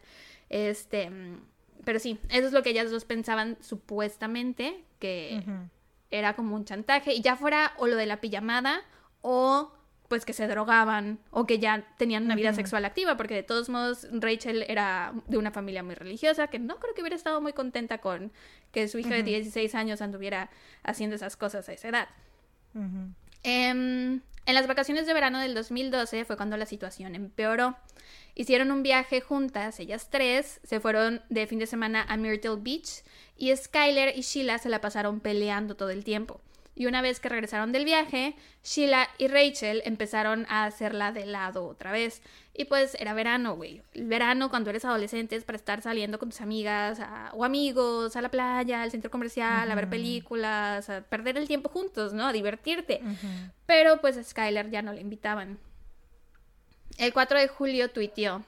Este, 0.50 1.10
mm, 1.10 1.40
pero 1.84 1.98
sí, 1.98 2.18
eso 2.28 2.46
es 2.46 2.52
lo 2.52 2.62
que 2.62 2.70
ellas 2.70 2.90
dos 2.90 3.04
pensaban 3.04 3.56
supuestamente, 3.60 4.84
que 4.98 5.42
era 6.10 6.34
como 6.34 6.54
un 6.54 6.64
chantaje 6.64 7.12
y 7.14 7.22
ya 7.22 7.36
fuera 7.36 7.72
o 7.78 7.86
lo 7.86 7.96
de 7.96 8.06
la 8.06 8.20
pijamada 8.20 8.82
o 9.20 9.72
pues 10.08 10.24
que 10.24 10.32
se 10.32 10.46
drogaban 10.46 11.18
o 11.30 11.46
que 11.46 11.58
ya 11.58 11.86
tenían 11.96 12.24
una 12.24 12.34
vida 12.34 12.52
sexual 12.52 12.84
activa 12.84 13.16
porque 13.16 13.34
de 13.34 13.42
todos 13.42 13.68
modos 13.68 14.06
Rachel 14.12 14.64
era 14.68 15.14
de 15.26 15.38
una 15.38 15.50
familia 15.50 15.82
muy 15.82 15.94
religiosa 15.94 16.48
que 16.48 16.58
no 16.58 16.78
creo 16.78 16.94
que 16.94 17.00
hubiera 17.00 17.16
estado 17.16 17.40
muy 17.40 17.52
contenta 17.52 17.98
con 17.98 18.32
que 18.70 18.86
su 18.88 18.98
hija 18.98 19.14
de 19.14 19.20
Ujú. 19.20 19.30
16 19.30 19.74
años 19.74 20.02
anduviera 20.02 20.50
haciendo 20.82 21.16
esas 21.16 21.36
cosas 21.36 21.68
a 21.68 21.72
esa 21.72 21.88
edad. 21.88 22.08
Em, 23.42 24.20
en 24.46 24.54
las 24.54 24.66
vacaciones 24.66 25.06
de 25.06 25.14
verano 25.14 25.38
del 25.38 25.54
2012 25.54 26.24
fue 26.24 26.36
cuando 26.36 26.56
la 26.56 26.66
situación 26.66 27.14
empeoró. 27.14 27.76
Hicieron 28.34 28.72
un 28.72 28.82
viaje 28.82 29.20
juntas, 29.20 29.78
ellas 29.80 30.08
tres, 30.10 30.60
se 30.64 30.80
fueron 30.80 31.22
de 31.30 31.46
fin 31.46 31.58
de 31.58 31.66
semana 31.66 32.04
a 32.08 32.16
Myrtle 32.16 32.56
Beach 32.58 33.02
y 33.36 33.54
Skyler 33.56 34.16
y 34.16 34.22
Sheila 34.22 34.58
se 34.58 34.68
la 34.68 34.80
pasaron 34.80 35.20
peleando 35.20 35.76
todo 35.76 35.90
el 35.90 36.04
tiempo. 36.04 36.40
Y 36.76 36.86
una 36.86 37.02
vez 37.02 37.20
que 37.20 37.28
regresaron 37.28 37.70
del 37.70 37.84
viaje, 37.84 38.34
Sheila 38.64 39.08
y 39.18 39.28
Rachel 39.28 39.82
empezaron 39.84 40.44
a 40.48 40.64
hacerla 40.64 41.12
de 41.12 41.24
lado 41.24 41.66
otra 41.66 41.92
vez. 41.92 42.20
Y 42.52 42.64
pues 42.64 42.96
era 42.98 43.14
verano, 43.14 43.54
güey. 43.54 43.82
El 43.92 44.06
verano 44.06 44.50
cuando 44.50 44.70
eres 44.70 44.84
adolescente 44.84 45.36
es 45.36 45.44
para 45.44 45.56
estar 45.56 45.82
saliendo 45.82 46.18
con 46.18 46.30
tus 46.30 46.40
amigas 46.40 47.00
o 47.32 47.44
amigos 47.44 48.16
a 48.16 48.22
la 48.22 48.28
playa, 48.28 48.82
al 48.82 48.90
centro 48.90 49.10
comercial, 49.10 49.70
a 49.70 49.74
ver 49.74 49.88
películas, 49.88 50.90
a 50.90 51.02
perder 51.02 51.36
el 51.36 51.46
tiempo 51.46 51.68
juntos, 51.68 52.12
¿no? 52.12 52.26
A 52.26 52.32
divertirte. 52.32 53.00
Pero 53.66 54.00
pues 54.00 54.16
a 54.16 54.24
Skylar 54.24 54.70
ya 54.70 54.82
no 54.82 54.92
le 54.92 55.00
invitaban. 55.00 55.58
El 56.98 57.12
4 57.12 57.38
de 57.38 57.48
julio 57.48 57.90
tuiteó, 57.90 58.44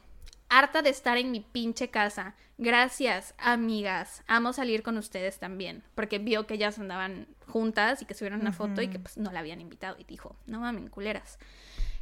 harta 0.48 0.82
de 0.82 0.90
estar 0.90 1.16
en 1.16 1.30
mi 1.30 1.40
pinche 1.40 1.90
casa. 1.90 2.34
Gracias, 2.58 3.34
amigas. 3.38 4.22
Amo 4.26 4.52
salir 4.52 4.82
con 4.82 4.96
ustedes 4.96 5.38
también. 5.38 5.82
Porque 5.94 6.18
vio 6.18 6.46
que 6.46 6.54
ellas 6.54 6.78
andaban 6.78 7.28
juntas 7.46 8.02
y 8.02 8.06
que 8.06 8.14
subieron 8.14 8.40
una 8.40 8.52
foto 8.52 8.82
y 8.82 8.88
que 8.88 8.98
pues 8.98 9.18
no 9.18 9.30
la 9.30 9.40
habían 9.40 9.60
invitado. 9.60 9.96
Y 9.98 10.04
dijo, 10.04 10.36
no 10.46 10.60
mames, 10.60 10.90
culeras. 10.90 11.38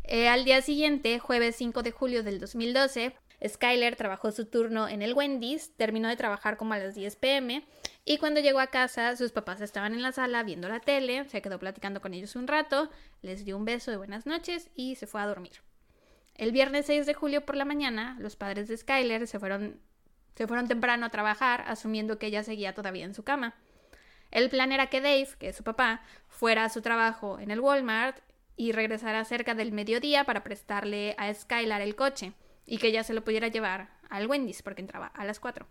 Eh, 0.05 0.29
al 0.29 0.45
día 0.45 0.61
siguiente, 0.63 1.19
jueves 1.19 1.57
5 1.57 1.83
de 1.83 1.91
julio 1.91 2.23
del 2.23 2.39
2012, 2.39 3.15
Skyler 3.47 3.97
trabajó 3.97 4.31
su 4.33 4.47
turno 4.47 4.89
en 4.89 5.03
el 5.03 5.15
Wendy's, 5.15 5.75
terminó 5.77 6.09
de 6.09 6.17
trabajar 6.17 6.57
como 6.57 6.75
a 6.75 6.79
las 6.79 6.95
10 6.95 7.17
pm 7.17 7.65
y 8.05 8.19
cuando 8.19 8.41
llegó 8.41 8.61
a 8.61 8.69
casa 8.69 9.17
sus 9.17 9.33
papás 9.33 9.61
estaban 9.61 9.95
en 9.95 10.03
la 10.03 10.13
sala 10.13 10.43
viendo 10.43 10.69
la 10.69 10.81
tele, 10.81 11.29
se 11.29 11.43
quedó 11.43 11.59
platicando 11.59 12.01
con 12.01 12.15
ellos 12.15 12.37
un 12.37 12.47
rato, 12.47 12.91
les 13.23 13.45
dio 13.45 13.57
un 13.57 13.65
beso 13.65 13.91
de 13.91 13.97
buenas 13.97 14.27
noches 14.27 14.71
y 14.75 14.95
se 14.97 15.07
fue 15.07 15.23
a 15.23 15.27
dormir. 15.27 15.63
El 16.35 16.53
viernes 16.53 16.87
6 16.87 17.07
de 17.07 17.15
julio 17.15 17.47
por 17.47 17.57
la 17.57 17.65
mañana, 17.65 18.17
los 18.21 18.37
padres 18.37 18.69
de 18.69 18.77
Skyler 18.77 19.27
se 19.27 19.39
fueron, 19.39 19.81
se 20.35 20.47
fueron 20.47 20.69
temprano 20.69 21.07
a 21.07 21.11
trabajar, 21.11 21.65
asumiendo 21.67 22.19
que 22.19 22.27
ella 22.27 22.43
seguía 22.43 22.75
todavía 22.75 23.05
en 23.05 23.15
su 23.15 23.23
cama. 23.23 23.55
El 24.31 24.51
plan 24.51 24.73
era 24.73 24.89
que 24.89 25.01
Dave, 25.01 25.29
que 25.39 25.49
es 25.49 25.57
su 25.57 25.63
papá, 25.63 26.03
fuera 26.29 26.65
a 26.65 26.69
su 26.69 26.83
trabajo 26.83 27.39
en 27.39 27.51
el 27.51 27.61
Walmart 27.61 28.19
y 28.57 28.73
regresara 28.73 29.25
cerca 29.25 29.55
del 29.55 29.73
mediodía 29.73 30.25
para 30.25 30.43
prestarle 30.43 31.15
a 31.19 31.33
Skylar 31.33 31.83
el 31.83 31.95
coche 31.95 32.33
y 32.67 32.79
que 32.79 32.89
ella 32.89 33.05
se 33.05 33.15
lo 33.15 33.23
pudiera 33.23 33.49
llevar 33.49 33.91
al 34.11 34.27
Wendy's 34.27 34.63
porque 34.63 34.81
entraba 34.81 35.07
a 35.07 35.25
las 35.25 35.39
4. 35.39 35.67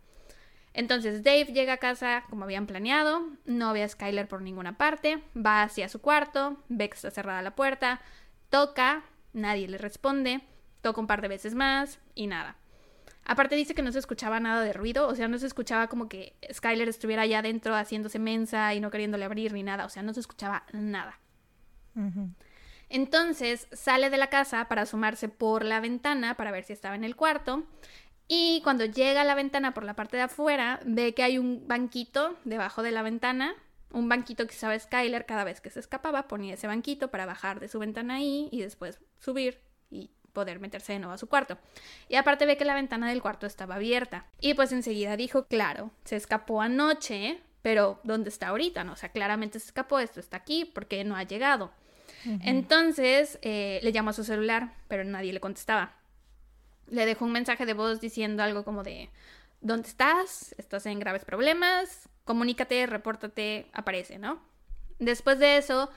Entonces 0.74 1.24
Dave 1.24 1.46
llega 1.46 1.74
a 1.74 1.78
casa 1.78 2.24
como 2.30 2.46
habían 2.46 2.66
planeado, 2.66 3.28
no 3.46 3.74
ve 3.74 3.84
a 3.84 3.90
Skylar 3.90 4.28
por 4.28 4.42
ninguna 4.42 4.78
parte, 4.78 5.22
va 5.36 5.64
hacia 5.64 5.90
su 5.90 6.02
cuarto, 6.02 6.58
ve 6.70 6.90
que 6.90 6.96
está 6.96 7.12
cerrada 7.12 7.42
la 7.42 7.56
puerta, 7.56 8.02
toca, 8.50 9.04
nadie 9.34 9.68
le 9.68 9.78
responde, 9.78 10.42
Toca 10.84 11.00
un 11.00 11.08
par 11.08 11.22
de 11.22 11.30
veces 11.30 11.56
más 11.56 11.98
y 12.14 12.28
nada. 12.28 12.58
Aparte 13.26 13.56
dice 13.56 13.74
que 13.74 13.82
no 13.82 13.92
se 13.92 14.00
escuchaba 14.00 14.40
nada 14.40 14.64
de 14.64 14.74
ruido, 14.74 15.08
o 15.08 15.16
sea, 15.16 15.28
no 15.28 15.38
se 15.38 15.48
escuchaba 15.48 15.88
como 15.88 16.10
que 16.10 16.36
Skyler 16.52 16.90
estuviera 16.90 17.22
allá 17.22 17.40
adentro 17.40 17.76
haciéndose 17.76 18.20
mensa 18.20 18.74
y 18.74 18.82
no 18.82 18.92
queriéndole 18.92 19.24
abrir 19.26 19.54
ni 19.54 19.64
nada, 19.64 19.86
o 19.86 19.90
sea, 19.90 20.04
no 20.04 20.14
se 20.14 20.20
escuchaba 20.20 20.64
nada. 20.74 21.20
Entonces 22.90 23.68
sale 23.72 24.10
de 24.10 24.18
la 24.18 24.28
casa 24.28 24.68
para 24.68 24.82
asomarse 24.82 25.30
por 25.30 25.64
la 25.64 25.80
ventana 25.80 26.36
para 26.36 26.52
ver 26.52 26.64
si 26.64 26.74
estaba 26.74 26.96
en 26.96 27.04
el 27.04 27.16
cuarto 27.16 27.64
y 28.28 28.62
cuando 28.64 28.86
llega 28.86 29.22
a 29.22 29.26
la 29.26 29.36
ventana 29.36 29.74
por 29.74 29.84
la 29.84 29.96
parte 29.96 30.18
de 30.18 30.24
afuera 30.24 30.80
ve 30.86 31.14
que 31.14 31.24
hay 31.24 31.38
un 31.38 31.68
banquito 31.68 32.38
debajo 32.46 32.84
de 32.84 32.92
la 32.92 33.04
ventana, 33.04 33.54
un 33.92 34.10
banquito 34.10 34.48
que 34.48 34.56
usaba 34.56 34.78
Skyler 34.78 35.26
cada 35.26 35.44
vez 35.44 35.62
que 35.62 35.70
se 35.70 35.80
escapaba, 35.80 36.28
ponía 36.28 36.56
ese 36.56 36.68
banquito 36.68 37.10
para 37.10 37.26
bajar 37.26 37.60
de 37.60 37.68
su 37.68 37.80
ventana 37.80 38.16
ahí 38.16 38.50
y 38.52 38.62
después 38.62 39.00
subir 39.20 39.62
poder 40.34 40.60
meterse 40.60 40.94
de 40.94 41.00
nuevo 41.00 41.14
a 41.14 41.18
su 41.18 41.28
cuarto. 41.28 41.58
Y 42.10 42.16
aparte 42.16 42.46
ve 42.46 42.58
que 42.58 42.66
la 42.66 42.76
ventana 42.76 43.10
del 43.10 43.22
cuarto 43.22 43.46
estaba 43.46 43.76
abierta. 43.76 44.26
Y 44.42 44.54
pues 44.56 44.72
enseguida 44.72 45.16
dijo, 45.16 45.46
claro, 45.46 45.92
se 46.04 46.16
escapó 46.16 46.62
anoche, 46.62 47.40
pero 47.62 48.00
¿dónde 48.04 48.30
está 48.30 48.50
ahorita? 48.50 48.84
No, 48.84 48.94
o 48.94 48.96
sea, 48.98 49.10
claramente 49.10 49.60
se 49.60 49.68
escapó, 49.68 50.00
esto 50.00 50.20
está 50.20 50.38
aquí, 50.38 50.66
porque 50.66 51.04
no 51.04 51.16
ha 51.16 51.24
llegado. 51.24 51.72
Entonces 52.42 53.38
eh, 53.42 53.80
le 53.84 53.92
llamó 53.92 54.12
a 54.12 54.14
su 54.14 54.24
celular, 54.24 54.74
pero 54.88 55.04
nadie 55.04 55.34
le 55.34 55.40
contestaba. 55.40 55.94
Le 56.90 57.06
dejó 57.06 57.26
un 57.26 57.32
mensaje 57.32 57.66
de 57.66 57.74
voz 57.74 58.00
diciendo 58.00 58.44
algo 58.44 58.64
como 58.64 58.84
de, 58.84 59.10
¿dónde 59.62 59.90
estás? 59.90 60.56
¿Estás 60.58 60.86
en 60.86 61.00
graves 61.00 61.26
problemas? 61.26 62.10
Comunícate, 62.24 62.86
repórtate, 62.86 63.68
aparece, 63.74 64.20
¿no? 64.20 64.42
Después 65.00 65.40
de 65.40 65.58
eso, 65.58 65.90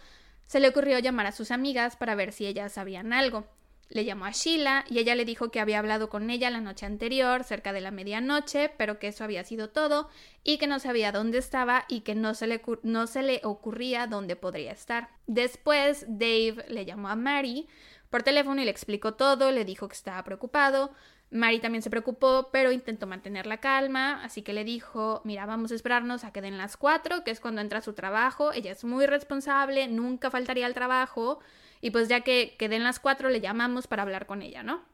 se 0.47 0.61
le 0.61 0.68
ocurrió 0.68 0.99
llamar 0.99 1.26
a 1.26 1.32
sus 1.32 1.51
amigas 1.51 1.97
para 1.97 2.14
ver 2.14 2.32
si 2.32 2.47
ellas 2.47 2.72
sabían 2.72 3.12
algo. 3.12 3.47
Le 3.89 4.05
llamó 4.05 4.24
a 4.24 4.32
Sheila 4.32 4.84
y 4.89 4.99
ella 4.99 5.14
le 5.14 5.24
dijo 5.24 5.51
que 5.51 5.61
había 5.61 5.78
hablado 5.78 6.09
con 6.09 6.28
ella 6.28 6.51
la 6.51 6.61
noche 6.61 6.87
anterior, 6.87 7.45
cerca 7.45 7.72
de 7.72 7.80
la 7.80 7.91
medianoche, 7.91 8.70
pero 8.76 8.99
que 8.99 9.09
eso 9.09 9.22
había 9.22 9.45
sido 9.45 9.70
todo 9.70 10.09
y 10.43 10.59
que 10.59 10.66
no 10.66 10.80
sabía 10.80 11.12
dónde 11.12 11.39
estaba 11.39 11.84
y 11.89 12.01
que 12.01 12.14
no 12.14 12.34
se 12.34 12.47
le, 12.47 12.62
no 12.82 13.07
se 13.07 13.22
le 13.22 13.41
ocurría 13.45 14.07
dónde 14.07 14.34
podría 14.34 14.72
estar. 14.72 15.11
Después, 15.26 16.05
Dave 16.09 16.64
le 16.68 16.84
llamó 16.84 17.09
a 17.09 17.16
Mary 17.16 17.68
por 18.11 18.22
teléfono 18.22 18.61
y 18.61 18.64
le 18.64 18.70
explicó 18.70 19.14
todo, 19.14 19.53
le 19.53 19.64
dijo 19.64 19.89
que 19.89 19.95
estaba 19.95 20.22
preocupado. 20.24 20.93
Mary 21.30 21.59
también 21.59 21.82
se 21.82 21.91
preocupó, 21.91 22.51
pero 22.53 22.70
intentó 22.70 23.07
mantener 23.07 23.47
la 23.47 23.59
calma, 23.59 24.22
así 24.24 24.43
que 24.43 24.53
le 24.53 24.64
dijo, 24.64 25.22
mira, 25.24 25.45
vamos 25.45 25.72
a 25.72 25.74
esperarnos 25.74 26.24
a 26.24 26.32
que 26.32 26.41
den 26.41 26.57
las 26.57 26.76
cuatro, 26.76 27.24
que 27.24 27.32
es 27.32 27.41
cuando 27.41 27.61
entra 27.61 27.80
su 27.80 27.95
trabajo, 27.95 28.53
ella 28.53 28.70
es 28.70 28.84
muy 28.84 29.07
responsable, 29.07 29.89
nunca 29.89 30.30
faltaría 30.30 30.66
al 30.66 30.74
trabajo, 30.74 31.41
y 31.81 31.91
pues 31.91 32.09
ya 32.09 32.20
que 32.20 32.57
queden 32.59 32.85
las 32.85 33.01
4 33.01 33.29
le 33.29 33.41
llamamos 33.41 33.87
para 33.87 34.03
hablar 34.03 34.27
con 34.27 34.43
ella, 34.43 34.62
¿no? 34.62 34.85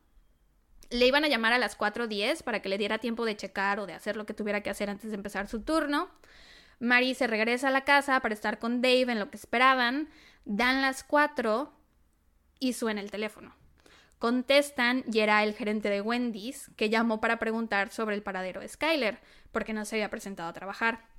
Le 0.90 1.06
iban 1.06 1.24
a 1.24 1.28
llamar 1.28 1.52
a 1.52 1.58
las 1.58 1.78
4.10 1.78 2.42
para 2.42 2.60
que 2.60 2.68
le 2.68 2.78
diera 2.78 2.98
tiempo 2.98 3.24
de 3.24 3.36
checar 3.36 3.80
o 3.80 3.86
de 3.86 3.94
hacer 3.94 4.16
lo 4.16 4.26
que 4.26 4.34
tuviera 4.34 4.62
que 4.62 4.70
hacer 4.70 4.90
antes 4.90 5.10
de 5.10 5.16
empezar 5.16 5.48
su 5.48 5.62
turno. 5.62 6.10
Mary 6.80 7.14
se 7.14 7.26
regresa 7.26 7.68
a 7.68 7.70
la 7.70 7.84
casa 7.84 8.20
para 8.20 8.34
estar 8.34 8.58
con 8.58 8.82
Dave 8.82 9.12
en 9.12 9.18
lo 9.18 9.30
que 9.30 9.36
esperaban. 9.36 10.08
Dan 10.44 10.82
las 10.82 11.04
4 11.04 11.72
y 12.58 12.74
suena 12.74 13.00
el 13.00 13.10
teléfono. 13.10 13.54
Contestan 14.18 15.04
y 15.10 15.20
era 15.20 15.42
el 15.42 15.54
gerente 15.54 15.88
de 15.88 16.00
Wendy's 16.00 16.70
que 16.76 16.90
llamó 16.90 17.20
para 17.20 17.38
preguntar 17.38 17.90
sobre 17.90 18.14
el 18.14 18.22
paradero 18.22 18.60
de 18.60 18.68
Skyler 18.68 19.20
porque 19.50 19.72
no 19.72 19.84
se 19.84 19.96
había 19.96 20.10
presentado 20.10 20.48
a 20.48 20.52
trabajar. 20.52 21.11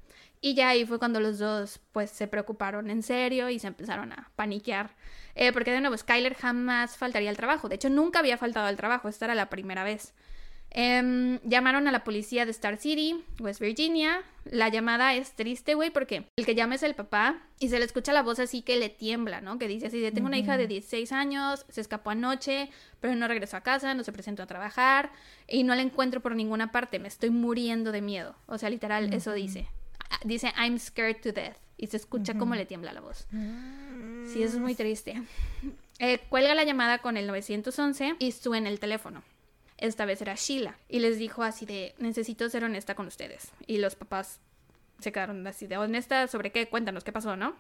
Y 0.46 0.56
ya 0.56 0.68
ahí 0.68 0.86
fue 0.86 1.00
cuando 1.00 1.22
los 1.22 1.40
dos 1.40 1.80
pues 1.94 2.12
se 2.12 2.28
preocuparon 2.28 2.90
en 2.90 3.02
serio 3.02 3.50
y 3.50 3.60
se 3.60 3.68
empezaron 3.68 4.12
a 4.12 4.30
paniquear. 4.36 4.94
Eh, 5.36 5.54
porque 5.54 5.72
de 5.72 5.80
nuevo, 5.80 5.98
Skyler 5.98 6.36
jamás 6.36 6.98
faltaría 6.98 7.30
al 7.30 7.38
trabajo. 7.38 7.70
De 7.70 7.76
hecho, 7.76 7.90
nunca 7.90 8.20
había 8.20 8.38
faltado 8.38 8.68
al 8.68 8.76
trabajo. 8.76 9.08
Esta 9.08 9.24
era 9.24 9.36
la 9.36 9.50
primera 9.50 9.86
vez. 9.86 10.14
Em, 10.70 11.40
llamaron 11.46 11.88
a 11.88 11.94
la 11.94 12.04
policía 12.04 12.44
de 12.44 12.52
Star 12.52 12.76
City, 12.76 13.24
West 13.40 13.62
Virginia. 13.62 14.22
La 14.44 14.68
llamada 14.68 15.14
es 15.14 15.32
triste, 15.32 15.76
güey, 15.76 15.92
porque 15.92 16.26
el 16.36 16.46
que 16.46 16.56
llama 16.56 16.76
es 16.76 16.84
el 16.84 16.94
papá 16.94 17.40
y 17.58 17.70
se 17.70 17.80
le 17.80 17.86
escucha 17.86 18.12
la 18.12 18.22
voz 18.22 18.40
así 18.40 18.64
que 18.64 18.76
le 18.76 18.90
tiembla, 18.90 19.40
¿no? 19.40 19.58
Que 19.58 19.70
dice 19.70 19.88
así 19.88 20.02
de, 20.02 20.12
tengo 20.12 20.28
una 20.28 20.38
hija 20.38 20.58
de 20.58 20.68
16 20.68 21.14
años, 21.14 21.66
se 21.70 21.80
escapó 21.80 22.10
anoche, 22.10 22.70
pero 23.00 23.16
no 23.16 23.30
regresó 23.30 23.56
a 23.56 23.62
casa, 23.62 23.94
no 23.94 24.04
se 24.04 24.12
presentó 24.12 24.44
a 24.44 24.48
trabajar 24.48 25.14
y 25.48 25.64
no 25.64 25.74
la 25.74 25.84
encuentro 25.84 26.20
por 26.20 26.36
ninguna 26.36 26.74
parte, 26.74 27.00
me 27.00 27.08
estoy 27.08 27.30
muriendo 27.30 27.94
de 27.94 28.02
miedo. 28.02 28.36
O 28.48 28.58
sea, 28.58 28.70
literal, 28.70 29.14
eso 29.14 29.32
dice 29.32 29.70
dice 30.24 30.54
I'm 30.58 30.80
scared 30.80 31.22
to 31.22 31.32
death 31.32 31.58
y 31.78 31.88
se 31.88 31.98
escucha 31.98 32.34
como 32.36 32.56
le 32.56 32.66
tiembla 32.66 32.94
la 32.94 33.02
voz. 33.02 33.28
Sí, 34.32 34.44
eso 34.44 34.56
es 34.56 34.60
muy 34.60 34.76
triste. 34.76 35.22
Eh, 36.00 36.20
cuelga 36.30 36.56
la 36.56 36.64
llamada 36.64 37.00
con 37.00 37.18
el 37.18 37.28
911 37.28 38.16
y 38.20 38.32
suena 38.32 38.70
el 38.70 38.80
teléfono. 38.80 39.24
Esta 39.78 40.06
vez 40.06 40.22
era 40.22 40.36
Sheila 40.36 40.78
y 40.88 41.00
les 41.00 41.18
dijo 41.18 41.44
así 41.44 41.66
de 41.66 41.94
necesito 41.98 42.50
ser 42.50 42.64
honesta 42.64 42.96
con 42.96 43.08
ustedes. 43.08 43.52
Y 43.68 43.78
los 43.80 43.96
papás 43.96 44.40
se 45.00 45.12
quedaron 45.12 45.46
así 45.46 45.68
de 45.68 45.78
honesta 45.78 46.28
sobre 46.28 46.52
qué, 46.52 46.68
cuéntanos 46.68 47.04
qué 47.04 47.12
pasó, 47.12 47.36
¿no? 47.36 47.56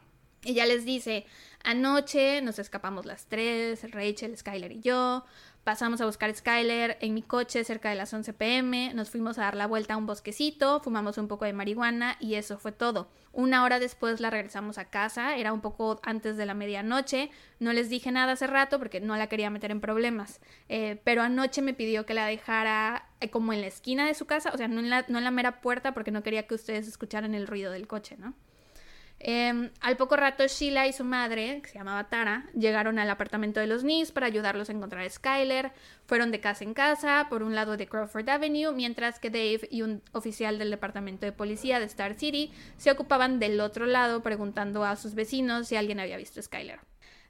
Ella 0.45 0.65
les 0.65 0.83
dice, 0.83 1.25
anoche 1.63 2.41
nos 2.41 2.59
escapamos 2.59 3.05
las 3.05 3.25
tres, 3.27 3.89
Rachel, 3.91 4.37
Skyler 4.37 4.71
y 4.73 4.81
yo, 4.81 5.25
pasamos 5.63 6.01
a 6.01 6.05
buscar 6.05 6.33
Skyler 6.33 6.97
en 6.99 7.13
mi 7.13 7.21
coche 7.21 7.63
cerca 7.63 7.89
de 7.89 7.95
las 7.95 8.13
11 8.13 8.33
pm, 8.33 8.93
nos 8.93 9.09
fuimos 9.09 9.37
a 9.37 9.43
dar 9.43 9.55
la 9.55 9.67
vuelta 9.67 9.93
a 9.93 9.97
un 9.97 10.05
bosquecito, 10.05 10.81
fumamos 10.81 11.17
un 11.17 11.27
poco 11.27 11.45
de 11.45 11.53
marihuana 11.53 12.17
y 12.19 12.35
eso 12.35 12.57
fue 12.57 12.71
todo. 12.71 13.09
Una 13.31 13.63
hora 13.63 13.79
después 13.79 14.19
la 14.19 14.29
regresamos 14.29 14.77
a 14.77 14.89
casa, 14.89 15.37
era 15.37 15.53
un 15.53 15.61
poco 15.61 15.99
antes 16.03 16.37
de 16.37 16.45
la 16.45 16.53
medianoche, 16.53 17.31
no 17.59 17.71
les 17.73 17.89
dije 17.89 18.11
nada 18.11 18.33
hace 18.33 18.47
rato 18.47 18.77
porque 18.77 18.99
no 18.99 19.15
la 19.15 19.27
quería 19.27 19.49
meter 19.49 19.71
en 19.71 19.79
problemas, 19.79 20.41
eh, 20.69 21.01
pero 21.03 21.21
anoche 21.21 21.61
me 21.61 21.73
pidió 21.73 22.05
que 22.05 22.13
la 22.13 22.27
dejara 22.27 23.07
eh, 23.21 23.29
como 23.29 23.53
en 23.53 23.61
la 23.61 23.67
esquina 23.67 24.05
de 24.05 24.13
su 24.13 24.25
casa, 24.25 24.51
o 24.53 24.57
sea, 24.57 24.67
no 24.67 24.81
en 24.81 24.89
la, 24.89 25.05
no 25.07 25.17
en 25.17 25.23
la 25.23 25.31
mera 25.31 25.61
puerta 25.61 25.93
porque 25.93 26.11
no 26.11 26.23
quería 26.23 26.45
que 26.45 26.55
ustedes 26.55 26.87
escucharan 26.87 27.33
el 27.33 27.47
ruido 27.47 27.71
del 27.71 27.87
coche, 27.87 28.17
¿no? 28.17 28.33
Em, 29.25 29.71
al 29.79 29.95
poco 29.95 30.17
rato, 30.17 30.45
Sheila 30.45 30.85
y 30.85 30.91
su 30.91 31.05
madre, 31.05 31.61
que 31.61 31.69
se 31.69 31.77
llamaba 31.77 32.09
Tara, 32.09 32.49
llegaron 32.53 32.99
al 32.99 33.09
apartamento 33.09 33.61
de 33.61 33.67
los 33.67 33.85
Nis 33.85 34.11
para 34.11 34.25
ayudarlos 34.25 34.67
a 34.67 34.73
encontrar 34.73 35.05
a 35.05 35.09
Skyler. 35.09 35.71
Fueron 36.07 36.29
de 36.31 36.41
casa 36.41 36.65
en 36.65 36.73
casa, 36.73 37.27
por 37.29 37.41
un 37.41 37.55
lado 37.55 37.77
de 37.77 37.87
Crawford 37.87 38.27
Avenue, 38.27 38.73
mientras 38.73 39.19
que 39.19 39.29
Dave 39.29 39.69
y 39.71 39.81
un 39.81 40.01
oficial 40.11 40.59
del 40.59 40.71
departamento 40.71 41.25
de 41.25 41.31
policía 41.31 41.79
de 41.79 41.85
Star 41.85 42.15
City 42.15 42.51
se 42.75 42.91
ocupaban 42.91 43.39
del 43.39 43.61
otro 43.61 43.85
lado 43.85 44.21
preguntando 44.21 44.83
a 44.83 44.97
sus 44.97 45.15
vecinos 45.15 45.69
si 45.69 45.77
alguien 45.77 46.01
había 46.01 46.17
visto 46.17 46.41
a 46.41 46.43
Skyler. 46.43 46.81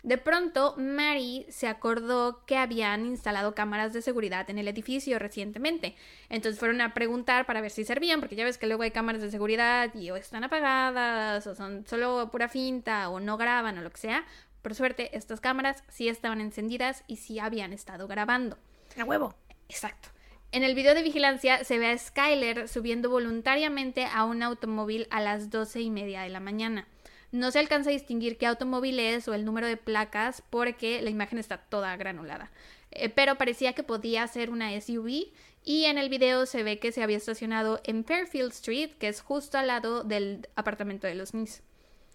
De 0.04 0.18
pronto, 0.18 0.76
Mary 0.78 1.46
se 1.48 1.66
acordó 1.68 2.46
que 2.46 2.58
habían 2.58 3.06
instalado 3.06 3.56
cámaras 3.56 3.94
de 3.94 4.02
seguridad 4.02 4.50
en 4.50 4.58
el 4.58 4.68
edificio 4.68 5.18
recientemente. 5.18 5.96
Entonces 6.28 6.60
fueron 6.60 6.82
a 6.82 6.94
preguntar 6.94 7.46
para 7.46 7.62
ver 7.62 7.72
si 7.72 7.86
servían, 7.86 8.20
porque 8.20 8.36
ya 8.36 8.44
ves 8.44 8.58
que 8.58 8.68
luego 8.68 8.84
hay 8.84 8.92
cámaras 8.92 9.22
de 9.22 9.32
seguridad 9.32 9.96
y 9.96 10.12
o 10.12 10.18
están 10.18 10.44
apagadas, 10.44 11.48
o 11.48 11.56
son 11.56 11.88
solo 11.88 12.30
pura 12.32 12.50
finta, 12.50 13.10
o 13.10 13.22
no 13.22 13.38
graban, 13.38 13.78
o 13.78 13.82
lo 13.82 13.92
que 13.92 13.98
sea. 13.98 14.26
Por 14.62 14.76
suerte, 14.76 15.16
estas 15.16 15.40
cámaras 15.40 15.86
sí 15.88 16.10
estaban 16.10 16.42
encendidas 16.42 17.06
y 17.08 17.16
sí 17.16 17.40
habían 17.40 17.72
estado 17.72 18.06
grabando. 18.06 18.58
A 19.00 19.06
huevo. 19.06 19.34
Exacto. 19.70 20.10
En 20.52 20.64
el 20.64 20.76
video 20.76 20.96
de 20.96 21.02
vigilancia 21.02 21.64
se 21.64 21.80
ve 21.80 21.88
a 21.88 21.98
Skyler 21.98 22.68
subiendo 22.68 23.10
voluntariamente 23.10 24.06
a 24.06 24.26
un 24.26 24.44
automóvil 24.44 25.08
a 25.12 25.22
las 25.22 25.50
doce 25.50 25.80
y 25.80 25.90
media 25.90 26.24
de 26.24 26.30
la 26.30 26.42
mañana. 26.42 26.88
No 27.34 27.50
se 27.50 27.58
alcanza 27.58 27.90
a 27.90 27.94
distinguir 27.94 28.38
qué 28.38 28.46
automóvil 28.46 29.00
es 29.00 29.28
o 29.28 29.34
el 29.34 29.44
número 29.44 29.66
de 29.66 29.76
placas 29.76 30.44
porque 30.52 31.02
la 31.02 31.10
imagen 31.10 31.40
está 31.40 31.58
toda 31.58 31.98
granulada. 31.98 32.52
Eh, 32.92 33.10
pero 33.10 33.40
parecía 33.40 33.74
que 33.74 33.82
podía 33.82 34.28
ser 34.28 34.52
una 34.52 34.80
SUV 34.80 35.32
y 35.64 35.86
en 35.86 35.98
el 35.98 36.10
video 36.10 36.46
se 36.46 36.62
ve 36.62 36.78
que 36.78 36.92
se 36.92 37.02
había 37.02 37.18
estacionado 37.18 37.82
en 37.86 38.06
Fairfield 38.06 38.52
Street, 38.52 38.92
que 39.00 39.08
es 39.08 39.22
justo 39.22 39.58
al 39.58 39.66
lado 39.66 40.04
del 40.04 40.48
apartamento 40.56 41.08
de 41.08 41.16
los 41.16 41.34
Nis. 41.34 41.64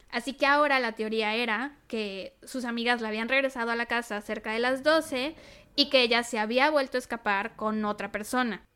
Así 0.08 0.34
que 0.34 0.46
ahora 0.46 0.78
la 0.78 0.92
teoría 0.92 1.34
era 1.34 1.76
que 1.88 2.36
sus 2.44 2.64
amigas 2.64 3.00
la 3.00 3.08
habían 3.08 3.28
regresado 3.28 3.72
a 3.72 3.76
la 3.76 3.86
casa 3.86 4.20
cerca 4.20 4.52
de 4.52 4.60
las 4.60 4.84
12 4.84 5.34
y 5.74 5.90
que 5.90 6.02
ella 6.02 6.22
se 6.22 6.38
había 6.38 6.70
vuelto 6.70 6.96
a 6.96 7.00
escapar 7.00 7.56
con 7.56 7.84
otra 7.84 8.12
persona. 8.12 8.67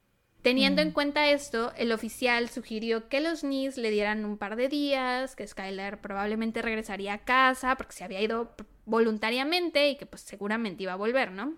Teniendo 0.42 0.82
en 0.82 0.90
cuenta 0.90 1.30
esto, 1.30 1.72
el 1.76 1.92
oficial 1.92 2.48
sugirió 2.48 3.08
que 3.08 3.20
los 3.20 3.44
Nis 3.44 3.76
le 3.76 3.90
dieran 3.90 4.24
un 4.24 4.38
par 4.38 4.56
de 4.56 4.68
días, 4.68 5.36
que 5.36 5.46
Skyler 5.46 6.00
probablemente 6.00 6.62
regresaría 6.62 7.14
a 7.14 7.18
casa 7.18 7.76
porque 7.76 7.92
se 7.92 8.02
había 8.02 8.20
ido 8.20 8.52
voluntariamente 8.84 9.88
y 9.88 9.96
que 9.96 10.04
pues 10.04 10.22
seguramente 10.22 10.82
iba 10.82 10.94
a 10.94 10.96
volver, 10.96 11.30
¿no? 11.30 11.54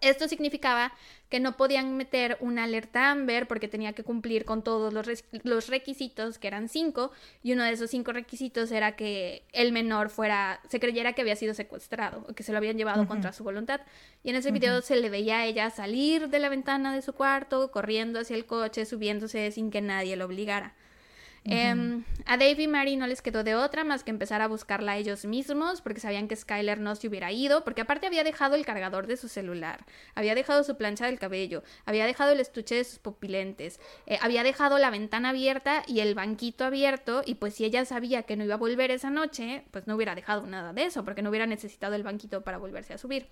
Esto 0.00 0.28
significaba 0.28 0.92
que 1.28 1.40
no 1.40 1.56
podían 1.56 1.96
meter 1.96 2.36
una 2.40 2.64
alerta 2.64 3.10
Amber 3.10 3.48
porque 3.48 3.68
tenía 3.68 3.92
que 3.92 4.04
cumplir 4.04 4.44
con 4.44 4.62
todos 4.62 4.92
los, 4.92 5.68
requisitos, 5.68 6.38
que 6.38 6.46
eran 6.46 6.68
cinco, 6.68 7.10
y 7.42 7.52
uno 7.52 7.64
de 7.64 7.72
esos 7.72 7.90
cinco 7.90 8.12
requisitos 8.12 8.70
era 8.70 8.94
que 8.94 9.42
el 9.52 9.72
menor 9.72 10.10
fuera, 10.10 10.60
se 10.68 10.78
creyera 10.78 11.14
que 11.14 11.22
había 11.22 11.36
sido 11.36 11.54
secuestrado 11.54 12.24
o 12.28 12.34
que 12.34 12.42
se 12.42 12.52
lo 12.52 12.58
habían 12.58 12.76
llevado 12.76 13.06
contra 13.06 13.32
su 13.32 13.42
voluntad. 13.42 13.80
Y 14.22 14.30
en 14.30 14.36
ese 14.36 14.52
video 14.52 14.82
se 14.82 14.96
le 14.96 15.10
veía 15.10 15.38
a 15.38 15.46
ella 15.46 15.70
salir 15.70 16.28
de 16.28 16.38
la 16.38 16.48
ventana 16.48 16.94
de 16.94 17.02
su 17.02 17.12
cuarto, 17.12 17.70
corriendo 17.70 18.20
hacia 18.20 18.36
el 18.36 18.46
coche, 18.46 18.84
subiéndose 18.84 19.50
sin 19.50 19.70
que 19.70 19.80
nadie 19.80 20.16
lo 20.16 20.26
obligara. 20.26 20.74
Em, 21.48 22.02
a 22.24 22.36
Dave 22.36 22.60
y 22.60 22.66
Mary 22.66 22.96
no 22.96 23.06
les 23.06 23.22
quedó 23.22 23.44
de 23.44 23.54
otra 23.54 23.84
más 23.84 24.02
que 24.02 24.10
empezar 24.10 24.40
a 24.40 24.48
buscarla 24.48 24.96
ellos 24.96 25.24
mismos 25.24 25.80
porque 25.80 26.00
sabían 26.00 26.26
que 26.26 26.34
Skyler 26.34 26.80
no 26.80 26.96
se 26.96 27.06
hubiera 27.06 27.30
ido, 27.30 27.62
porque 27.62 27.82
aparte 27.82 28.08
había 28.08 28.24
dejado 28.24 28.56
el 28.56 28.66
cargador 28.66 29.06
de 29.06 29.16
su 29.16 29.28
celular, 29.28 29.84
había 30.16 30.34
dejado 30.34 30.64
su 30.64 30.76
plancha 30.76 31.06
del 31.06 31.20
cabello, 31.20 31.62
había 31.84 32.04
dejado 32.04 32.32
el 32.32 32.40
estuche 32.40 32.74
de 32.74 32.84
sus 32.84 32.98
pupilentes, 32.98 33.78
eh, 34.06 34.18
había 34.20 34.42
dejado 34.42 34.78
la 34.78 34.90
ventana 34.90 35.28
abierta 35.28 35.84
y 35.86 36.00
el 36.00 36.16
banquito 36.16 36.64
abierto 36.64 37.22
y 37.24 37.36
pues 37.36 37.54
si 37.54 37.64
ella 37.64 37.84
sabía 37.84 38.24
que 38.24 38.36
no 38.36 38.44
iba 38.44 38.54
a 38.54 38.58
volver 38.58 38.90
esa 38.90 39.10
noche, 39.10 39.62
pues 39.70 39.86
no 39.86 39.94
hubiera 39.94 40.16
dejado 40.16 40.46
nada 40.46 40.72
de 40.72 40.84
eso 40.86 41.04
porque 41.04 41.22
no 41.22 41.30
hubiera 41.30 41.46
necesitado 41.46 41.94
el 41.94 42.02
banquito 42.02 42.42
para 42.42 42.58
volverse 42.58 42.94
a 42.94 42.98
subir. 42.98 43.28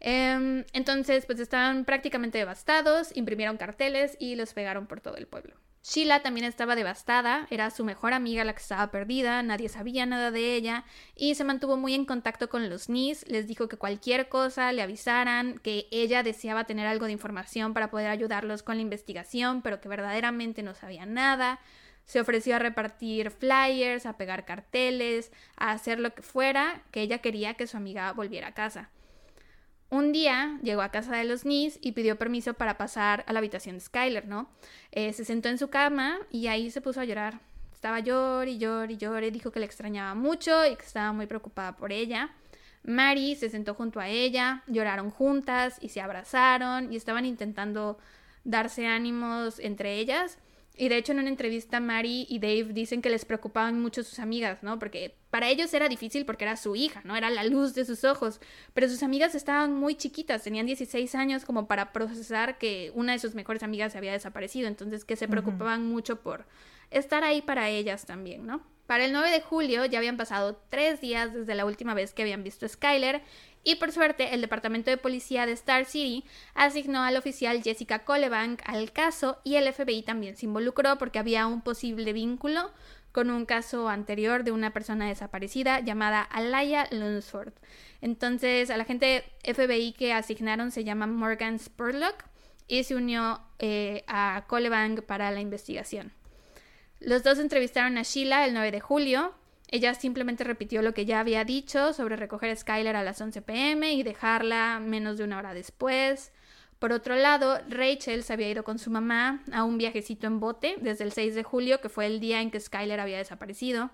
Em, 0.00 0.64
entonces, 0.72 1.26
pues 1.26 1.40
estaban 1.40 1.84
prácticamente 1.84 2.38
devastados, 2.38 3.14
imprimieron 3.16 3.56
carteles 3.56 4.16
y 4.18 4.34
los 4.34 4.52
pegaron 4.54 4.86
por 4.86 5.00
todo 5.00 5.16
el 5.16 5.26
pueblo. 5.26 5.54
Sheila 5.86 6.22
también 6.22 6.46
estaba 6.46 6.76
devastada, 6.76 7.46
era 7.50 7.70
su 7.70 7.84
mejor 7.84 8.14
amiga 8.14 8.42
la 8.42 8.54
que 8.54 8.62
estaba 8.62 8.90
perdida, 8.90 9.42
nadie 9.42 9.68
sabía 9.68 10.06
nada 10.06 10.30
de 10.30 10.54
ella 10.54 10.84
y 11.14 11.34
se 11.34 11.44
mantuvo 11.44 11.76
muy 11.76 11.92
en 11.92 12.06
contacto 12.06 12.48
con 12.48 12.70
los 12.70 12.88
Nis, 12.88 13.26
les 13.28 13.46
dijo 13.46 13.68
que 13.68 13.76
cualquier 13.76 14.30
cosa 14.30 14.72
le 14.72 14.80
avisaran, 14.80 15.58
que 15.58 15.86
ella 15.90 16.22
deseaba 16.22 16.64
tener 16.64 16.86
algo 16.86 17.04
de 17.04 17.12
información 17.12 17.74
para 17.74 17.90
poder 17.90 18.08
ayudarlos 18.08 18.62
con 18.62 18.76
la 18.76 18.82
investigación, 18.82 19.60
pero 19.60 19.82
que 19.82 19.90
verdaderamente 19.90 20.62
no 20.62 20.74
sabía 20.74 21.04
nada. 21.04 21.60
Se 22.06 22.18
ofreció 22.18 22.56
a 22.56 22.60
repartir 22.60 23.30
flyers, 23.30 24.06
a 24.06 24.16
pegar 24.16 24.46
carteles, 24.46 25.32
a 25.56 25.72
hacer 25.72 26.00
lo 26.00 26.14
que 26.14 26.22
fuera, 26.22 26.82
que 26.92 27.02
ella 27.02 27.18
quería 27.18 27.54
que 27.54 27.66
su 27.66 27.76
amiga 27.76 28.10
volviera 28.12 28.48
a 28.48 28.54
casa. 28.54 28.88
Un 29.94 30.10
día 30.10 30.58
llegó 30.64 30.82
a 30.82 30.88
casa 30.88 31.14
de 31.14 31.22
los 31.22 31.44
Nis 31.44 31.78
y 31.80 31.92
pidió 31.92 32.18
permiso 32.18 32.54
para 32.54 32.76
pasar 32.76 33.22
a 33.28 33.32
la 33.32 33.38
habitación 33.38 33.76
de 33.76 33.80
Skyler, 33.80 34.26
¿no? 34.26 34.50
Eh, 34.90 35.12
se 35.12 35.24
sentó 35.24 35.48
en 35.48 35.56
su 35.56 35.70
cama 35.70 36.18
y 36.32 36.48
ahí 36.48 36.72
se 36.72 36.80
puso 36.80 37.00
a 37.00 37.04
llorar. 37.04 37.38
Estaba 37.72 38.00
llor 38.00 38.48
y 38.48 38.58
llor 38.58 38.90
y 38.90 38.96
llor, 38.96 39.30
dijo 39.30 39.52
que 39.52 39.60
le 39.60 39.66
extrañaba 39.66 40.16
mucho 40.16 40.66
y 40.66 40.74
que 40.74 40.84
estaba 40.84 41.12
muy 41.12 41.26
preocupada 41.26 41.76
por 41.76 41.92
ella. 41.92 42.34
Mary 42.82 43.36
se 43.36 43.50
sentó 43.50 43.74
junto 43.74 44.00
a 44.00 44.08
ella, 44.08 44.64
lloraron 44.66 45.12
juntas 45.12 45.78
y 45.80 45.90
se 45.90 46.00
abrazaron 46.00 46.92
y 46.92 46.96
estaban 46.96 47.24
intentando 47.24 47.96
darse 48.42 48.88
ánimos 48.88 49.60
entre 49.60 50.00
ellas. 50.00 50.38
Y 50.76 50.88
de 50.88 50.96
hecho 50.96 51.12
en 51.12 51.20
una 51.20 51.28
entrevista 51.28 51.78
Mary 51.78 52.26
y 52.28 52.40
Dave 52.40 52.72
dicen 52.72 53.00
que 53.00 53.08
les 53.08 53.24
preocupaban 53.24 53.80
mucho 53.80 54.02
sus 54.02 54.18
amigas, 54.18 54.62
¿no? 54.62 54.78
Porque 54.80 55.14
para 55.30 55.48
ellos 55.48 55.72
era 55.72 55.88
difícil 55.88 56.26
porque 56.26 56.44
era 56.44 56.56
su 56.56 56.74
hija, 56.74 57.00
¿no? 57.04 57.14
Era 57.14 57.30
la 57.30 57.44
luz 57.44 57.74
de 57.74 57.84
sus 57.84 58.02
ojos. 58.02 58.40
Pero 58.72 58.88
sus 58.88 59.04
amigas 59.04 59.36
estaban 59.36 59.72
muy 59.72 59.94
chiquitas, 59.94 60.42
tenían 60.42 60.66
16 60.66 61.14
años 61.14 61.44
como 61.44 61.68
para 61.68 61.92
procesar 61.92 62.58
que 62.58 62.90
una 62.94 63.12
de 63.12 63.20
sus 63.20 63.36
mejores 63.36 63.62
amigas 63.62 63.92
se 63.92 63.98
había 63.98 64.12
desaparecido. 64.12 64.66
Entonces 64.66 65.04
que 65.04 65.14
se 65.14 65.28
preocupaban 65.28 65.86
mucho 65.86 66.20
por 66.20 66.44
estar 66.90 67.22
ahí 67.22 67.40
para 67.40 67.68
ellas 67.68 68.04
también, 68.04 68.44
¿no? 68.44 68.60
Para 68.86 69.06
el 69.06 69.12
9 69.12 69.30
de 69.30 69.40
julio 69.40 69.84
ya 69.86 69.98
habían 69.98 70.16
pasado 70.16 70.60
tres 70.68 71.00
días 71.00 71.32
desde 71.32 71.54
la 71.54 71.64
última 71.64 71.94
vez 71.94 72.12
que 72.12 72.22
habían 72.22 72.42
visto 72.42 72.66
a 72.66 72.68
Skyler 72.68 73.22
y 73.64 73.76
por 73.76 73.92
suerte, 73.92 74.34
el 74.34 74.42
Departamento 74.42 74.90
de 74.90 74.98
Policía 74.98 75.46
de 75.46 75.52
Star 75.52 75.86
City 75.86 76.24
asignó 76.54 77.02
al 77.02 77.16
oficial 77.16 77.62
Jessica 77.62 78.04
Colebank 78.04 78.60
al 78.66 78.92
caso 78.92 79.38
y 79.42 79.56
el 79.56 79.72
FBI 79.72 80.02
también 80.02 80.36
se 80.36 80.46
involucró 80.46 80.98
porque 80.98 81.18
había 81.18 81.46
un 81.46 81.62
posible 81.62 82.12
vínculo 82.12 82.70
con 83.10 83.30
un 83.30 83.46
caso 83.46 83.88
anterior 83.88 84.44
de 84.44 84.52
una 84.52 84.72
persona 84.72 85.08
desaparecida 85.08 85.80
llamada 85.80 86.20
Alaya 86.20 86.88
Lunsford. 86.90 87.52
Entonces, 88.02 88.70
a 88.70 88.76
la 88.76 88.84
gente 88.84 89.24
FBI 89.44 89.92
que 89.92 90.12
asignaron 90.12 90.70
se 90.70 90.84
llama 90.84 91.06
Morgan 91.06 91.58
Spurlock 91.58 92.24
y 92.68 92.84
se 92.84 92.96
unió 92.96 93.40
eh, 93.60 94.04
a 94.08 94.44
Colebank 94.46 95.02
para 95.02 95.30
la 95.30 95.40
investigación. 95.40 96.12
Los 97.00 97.22
dos 97.22 97.38
entrevistaron 97.38 97.96
a 97.98 98.02
Sheila 98.02 98.46
el 98.46 98.52
9 98.52 98.72
de 98.72 98.80
julio 98.80 99.34
ella 99.74 99.92
simplemente 99.94 100.44
repitió 100.44 100.82
lo 100.82 100.94
que 100.94 101.04
ya 101.04 101.18
había 101.18 101.44
dicho 101.44 101.92
sobre 101.92 102.14
recoger 102.14 102.48
a 102.50 102.54
Skyler 102.54 102.94
a 102.94 103.02
las 103.02 103.20
11 103.20 103.42
pm 103.42 103.92
y 103.92 104.04
dejarla 104.04 104.78
menos 104.78 105.18
de 105.18 105.24
una 105.24 105.36
hora 105.36 105.52
después. 105.52 106.30
Por 106.78 106.92
otro 106.92 107.16
lado, 107.16 107.58
Rachel 107.68 108.22
se 108.22 108.32
había 108.32 108.48
ido 108.48 108.62
con 108.62 108.78
su 108.78 108.92
mamá 108.92 109.42
a 109.52 109.64
un 109.64 109.76
viajecito 109.76 110.28
en 110.28 110.38
bote 110.38 110.76
desde 110.80 111.02
el 111.02 111.10
6 111.10 111.34
de 111.34 111.42
julio, 111.42 111.80
que 111.80 111.88
fue 111.88 112.06
el 112.06 112.20
día 112.20 112.40
en 112.40 112.52
que 112.52 112.60
Skyler 112.60 113.00
había 113.00 113.18
desaparecido. 113.18 113.90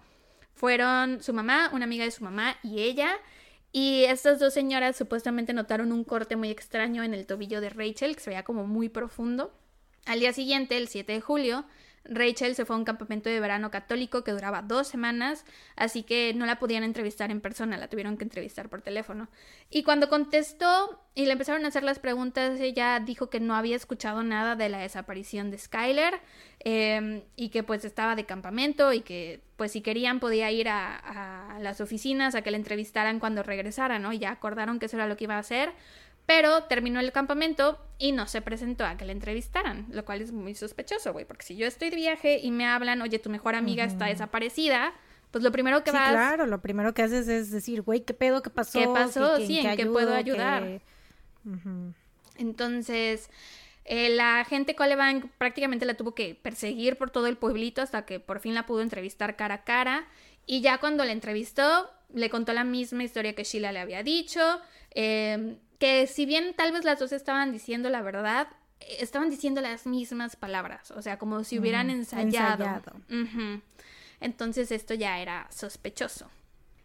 Fueron 0.53 1.23
su 1.23 1.33
mamá, 1.33 1.71
una 1.73 1.87
amiga 1.87 2.05
de 2.05 2.11
su 2.11 2.25
mamá 2.25 2.59
y 2.63 2.83
ella. 2.83 3.17
Y 3.73 4.05
estas 4.05 4.39
dos 4.39 4.53
señoras 4.53 4.97
supuestamente 4.97 5.55
notaron 5.55 5.93
un 5.93 6.05
corte 6.05 6.37
muy 6.37 6.51
extraño 6.51 7.03
en 7.05 7.15
el 7.15 7.25
tobillo 7.25 7.63
de 7.63 7.71
Rachel, 7.71 8.17
que 8.17 8.21
se 8.21 8.29
veía 8.29 8.45
como 8.45 8.67
muy 8.67 8.91
profundo. 8.91 9.51
Al 10.05 10.21
día 10.21 10.35
siguiente, 10.35 10.77
el 10.77 10.89
7 10.89 11.11
de 11.11 11.21
julio, 11.23 11.65
Rachel 12.05 12.55
se 12.55 12.65
fue 12.65 12.77
a 12.77 12.79
un 12.79 12.85
campamento 12.85 13.29
de 13.29 13.41
verano 13.41 13.71
católico 13.71 14.25
que 14.25 14.33
duraba 14.33 14.63
dos 14.63 14.89
semanas, 14.89 15.45
así 15.77 16.03
que 16.03 16.33
no 16.35 16.47
la 16.47 16.59
podían 16.59 16.83
entrevistar 16.83 17.31
en 17.31 17.41
persona, 17.41 17.77
la 17.77 17.89
tuvieron 17.89 18.17
que 18.17 18.25
entrevistar 18.25 18.69
por 18.69 18.83
teléfono. 18.83 19.29
Y 19.71 19.83
cuando 19.83 20.09
contestó 20.09 21.01
y 21.15 21.27
le 21.27 21.33
empezaron 21.33 21.65
a 21.65 21.69
hacer 21.69 21.83
las 21.83 21.99
preguntas, 21.99 22.59
ella 22.61 22.99
dijo 23.01 23.31
que 23.31 23.41
no 23.41 23.55
había 23.55 23.77
escuchado 23.77 24.23
nada 24.23 24.57
de 24.57 24.69
la 24.69 24.79
desaparición 24.79 25.51
de 25.51 25.59
Skyler 25.59 26.21
em, 26.61 27.23
y 27.37 27.51
que 27.51 27.63
pues 27.63 27.85
estaba 27.85 28.17
de 28.17 28.25
campamento 28.25 28.93
y 28.93 29.03
que 29.03 29.43
pues 29.57 29.73
si 29.73 29.83
querían 29.83 30.21
podía 30.21 30.51
ir 30.51 30.69
a, 30.69 30.97
a 31.55 31.61
las 31.61 31.81
oficinas 31.81 32.35
a 32.35 32.43
que 32.43 32.51
la 32.51 32.57
entrevistaran 32.57 33.21
cuando 33.21 33.43
regresara, 33.43 33.99
¿no? 33.99 34.13
Y 34.13 34.19
ya 34.19 34.31
acordaron 34.31 34.79
que 34.79 34.87
eso 34.87 34.97
era 34.97 35.07
lo 35.07 35.17
que 35.17 35.25
iba 35.25 35.37
a 35.37 35.41
hacer 35.41 35.73
pero 36.31 36.63
terminó 36.63 37.01
el 37.01 37.11
campamento 37.11 37.77
y 37.99 38.13
no 38.13 38.29
se 38.29 38.41
presentó 38.41 38.85
a 38.85 38.97
que 38.97 39.05
le 39.05 39.11
entrevistaran, 39.11 39.87
lo 39.91 40.05
cual 40.05 40.23
es 40.23 40.31
muy 40.31 40.55
sospechoso, 40.55 41.13
güey, 41.13 41.25
porque 41.25 41.45
si 41.45 41.57
yo 41.57 41.67
estoy 41.67 41.91
de 41.91 41.97
viaje 41.97 42.39
y 42.39 42.53
me 42.53 42.69
hablan, 42.69 43.03
oye, 43.03 43.19
tu 43.19 43.31
mejor 43.31 43.57
amiga 43.57 43.83
está 43.83 44.05
desaparecida, 44.05 44.93
pues 45.33 45.43
lo 45.43 45.51
primero 45.51 45.83
que 45.83 45.91
sí, 45.91 45.97
vas... 45.97 46.13
claro, 46.13 46.47
lo 46.47 46.61
primero 46.61 46.95
que 46.95 47.03
haces 47.03 47.27
es 47.27 47.51
decir, 47.51 47.83
güey, 47.83 48.03
¿qué 48.03 48.15
pedo? 48.15 48.43
¿Qué 48.43 48.51
pasó? 48.51 48.79
¿Qué 48.79 48.87
pasó? 48.87 49.39
Sí, 49.39 49.59
¿en 49.59 49.77
qué 49.77 49.87
puedo 49.87 50.15
ayudar? 50.15 50.81
Entonces, 52.37 53.29
eh, 53.85 54.11
la 54.11 54.39
agente 54.39 54.77
Colebank 54.77 55.27
prácticamente 55.37 55.85
la 55.85 55.95
tuvo 55.95 56.15
que 56.15 56.37
perseguir 56.37 56.97
por 56.97 57.11
todo 57.11 57.27
el 57.27 57.39
pueblito 57.39 57.83
hasta 57.83 58.07
que 58.07 58.21
por 58.21 58.39
fin 58.39 58.55
la 58.55 58.67
pudo 58.67 58.83
entrevistar 58.83 59.35
cara 59.35 59.57
a 59.57 59.65
cara. 59.65 60.07
Y 60.47 60.61
ya 60.61 60.79
cuando 60.79 61.05
la 61.05 61.11
entrevistó, 61.11 61.91
le 62.15 62.31
contó 62.31 62.53
la 62.53 62.63
misma 62.63 63.03
historia 63.03 63.35
que 63.35 63.43
Sheila 63.43 63.73
le 63.73 63.81
había 63.81 64.05
dicho. 64.05 64.61
Eh, 64.95 65.57
que 65.81 66.07
si 66.07 66.27
bien 66.27 66.55
tal 66.55 66.71
vez 66.71 66.85
las 66.85 67.01
dos 67.01 67.11
estaban 67.11 67.51
diciendo 67.51 67.89
la 67.89 68.03
verdad, 68.03 68.47
estaban 68.79 69.31
diciendo 69.31 69.61
las 69.63 69.87
mismas 69.87 70.37
palabras, 70.37 70.91
o 70.93 71.03
sea, 71.03 71.19
como 71.19 71.43
si 71.43 71.59
hubieran 71.59 71.91
ensayado. 71.91 72.83
Entonces 74.21 74.71
esto 74.71 74.95
ya 74.95 75.19
era 75.19 75.49
sospechoso. 75.51 76.31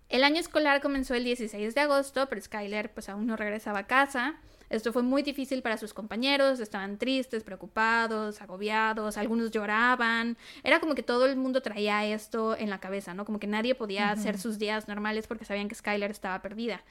El 0.07 0.23
año 0.23 0.39
escolar 0.39 0.81
comenzó 0.81 1.13
el 1.13 1.25
16 1.25 1.75
de 1.75 1.81
agosto, 1.81 2.27
pero 2.29 2.41
Skyler 2.41 2.93
pues 2.93 3.09
aún 3.09 3.27
no 3.27 3.35
regresaba 3.35 3.79
a 3.79 3.87
casa. 3.87 4.35
Esto 4.69 4.93
fue 4.93 5.03
muy 5.03 5.23
difícil 5.23 5.61
para 5.61 5.77
sus 5.77 5.93
compañeros, 5.93 6.59
estaban 6.59 6.97
tristes, 6.97 7.43
preocupados, 7.43 8.41
agobiados, 8.41 9.17
algunos 9.17 9.51
lloraban. 9.51 10.37
Era 10.63 10.79
como 10.79 10.95
que 10.95 11.03
todo 11.03 11.25
el 11.25 11.35
mundo 11.35 11.61
traía 11.61 12.05
esto 12.05 12.55
en 12.55 12.69
la 12.69 12.79
cabeza, 12.79 13.13
¿no? 13.13 13.25
Como 13.25 13.39
que 13.39 13.47
nadie 13.47 13.75
podía 13.75 14.09
hacer 14.09 14.39
sus 14.39 14.57
días 14.57 14.87
normales 14.87 15.27
porque 15.27 15.45
sabían 15.45 15.67
que 15.67 15.75
Skyler 15.75 16.11
estaba 16.11 16.41
perdida. 16.41 16.81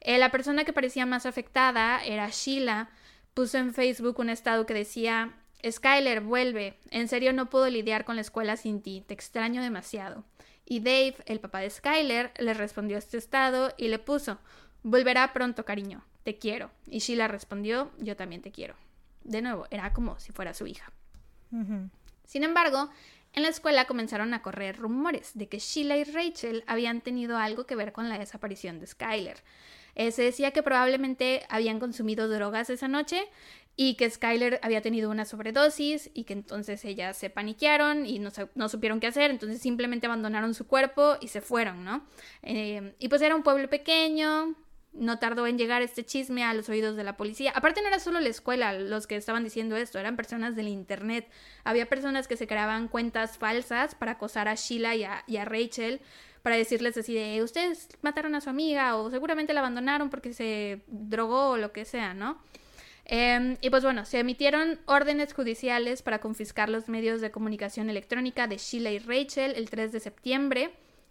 Eh, 0.00 0.18
la 0.18 0.30
persona 0.30 0.64
que 0.64 0.72
parecía 0.72 1.06
más 1.06 1.26
afectada 1.26 2.04
era 2.04 2.28
Sheila. 2.30 2.90
Puso 3.34 3.58
en 3.58 3.74
Facebook 3.74 4.18
un 4.18 4.30
estado 4.30 4.66
que 4.66 4.74
decía, 4.74 5.34
Skyler, 5.68 6.20
vuelve. 6.20 6.78
En 6.90 7.08
serio 7.08 7.32
no 7.32 7.50
puedo 7.50 7.68
lidiar 7.68 8.04
con 8.04 8.16
la 8.16 8.22
escuela 8.22 8.56
sin 8.56 8.82
ti. 8.82 9.04
Te 9.06 9.14
extraño 9.14 9.62
demasiado. 9.62 10.24
Y 10.64 10.80
Dave, 10.80 11.16
el 11.26 11.40
papá 11.40 11.60
de 11.60 11.70
Skyler, 11.70 12.32
le 12.38 12.54
respondió 12.54 12.96
a 12.96 12.98
este 12.98 13.18
estado 13.18 13.72
y 13.76 13.88
le 13.88 13.98
puso, 13.98 14.38
volverá 14.82 15.32
pronto, 15.32 15.64
cariño. 15.64 16.04
Te 16.24 16.38
quiero. 16.38 16.70
Y 16.86 16.98
Sheila 16.98 17.28
respondió, 17.28 17.92
yo 17.98 18.16
también 18.16 18.42
te 18.42 18.50
quiero. 18.50 18.74
De 19.22 19.42
nuevo, 19.42 19.66
era 19.70 19.92
como 19.92 20.18
si 20.18 20.32
fuera 20.32 20.54
su 20.54 20.66
hija. 20.66 20.92
Sin 22.24 22.42
embargo, 22.42 22.90
en 23.32 23.42
la 23.42 23.48
escuela 23.48 23.86
comenzaron 23.86 24.34
a 24.34 24.42
correr 24.42 24.76
rumores 24.76 25.32
de 25.34 25.48
que 25.48 25.58
Sheila 25.58 25.96
y 25.96 26.04
Rachel 26.04 26.64
habían 26.66 27.00
tenido 27.00 27.38
algo 27.38 27.66
que 27.66 27.76
ver 27.76 27.92
con 27.92 28.08
la 28.08 28.18
desaparición 28.18 28.80
de 28.80 28.86
Skyler. 28.86 29.42
Se 29.96 30.22
decía 30.22 30.50
que 30.50 30.62
probablemente 30.62 31.44
habían 31.48 31.80
consumido 31.80 32.28
drogas 32.28 32.68
esa 32.70 32.86
noche 32.86 33.26
y 33.76 33.94
que 33.94 34.08
Skyler 34.08 34.58
había 34.62 34.80
tenido 34.80 35.10
una 35.10 35.26
sobredosis 35.26 36.10
y 36.14 36.24
que 36.24 36.32
entonces 36.32 36.84
ellas 36.84 37.16
se 37.16 37.28
paniquearon 37.28 38.06
y 38.06 38.18
no, 38.18 38.30
no 38.54 38.68
supieron 38.70 39.00
qué 39.00 39.06
hacer, 39.06 39.30
entonces 39.30 39.60
simplemente 39.60 40.06
abandonaron 40.06 40.54
su 40.54 40.66
cuerpo 40.66 41.16
y 41.20 41.28
se 41.28 41.42
fueron, 41.42 41.84
¿no? 41.84 42.04
Eh, 42.42 42.94
y 42.98 43.08
pues 43.08 43.20
era 43.20 43.36
un 43.36 43.42
pueblo 43.42 43.68
pequeño, 43.68 44.56
no 44.94 45.18
tardó 45.18 45.46
en 45.46 45.58
llegar 45.58 45.82
este 45.82 46.06
chisme 46.06 46.42
a 46.42 46.54
los 46.54 46.70
oídos 46.70 46.96
de 46.96 47.04
la 47.04 47.18
policía. 47.18 47.52
Aparte 47.54 47.82
no 47.82 47.88
era 47.88 47.98
solo 47.98 48.18
la 48.18 48.30
escuela 48.30 48.72
los 48.72 49.06
que 49.06 49.16
estaban 49.16 49.44
diciendo 49.44 49.76
esto, 49.76 49.98
eran 49.98 50.16
personas 50.16 50.56
del 50.56 50.68
internet. 50.68 51.28
Había 51.62 51.86
personas 51.86 52.28
que 52.28 52.38
se 52.38 52.46
creaban 52.46 52.88
cuentas 52.88 53.36
falsas 53.36 53.94
para 53.94 54.12
acosar 54.12 54.48
a 54.48 54.54
Sheila 54.54 54.94
y 54.94 55.36
a 55.36 55.44
Rachel 55.44 56.00
para 56.46 56.58
decirles 56.58 56.96
así 56.96 57.12
de, 57.12 57.42
ustedes 57.42 57.88
mataron 58.02 58.36
a 58.36 58.40
su 58.40 58.48
amiga 58.48 58.94
o 58.94 59.10
seguramente 59.10 59.52
la 59.52 59.58
abandonaron 59.58 60.10
porque 60.10 60.32
se 60.32 60.82
drogó 60.86 61.50
o 61.50 61.56
lo 61.56 61.72
que 61.72 61.84
sea, 61.84 62.14
¿no? 62.14 62.40
Em, 63.04 63.56
y 63.60 63.70
pues 63.70 63.82
bueno, 63.82 64.04
se 64.04 64.20
emitieron 64.20 64.78
órdenes 64.86 65.34
judiciales 65.34 66.02
para 66.02 66.20
confiscar 66.20 66.68
los 66.68 66.88
medios 66.88 67.20
de 67.20 67.32
comunicación 67.32 67.90
electrónica 67.90 68.46
de 68.46 68.58
Sheila 68.58 68.92
y 68.92 69.00
Rachel 69.00 69.54
el 69.56 69.68
3 69.68 69.90
de 69.90 69.98
septiembre 69.98 70.70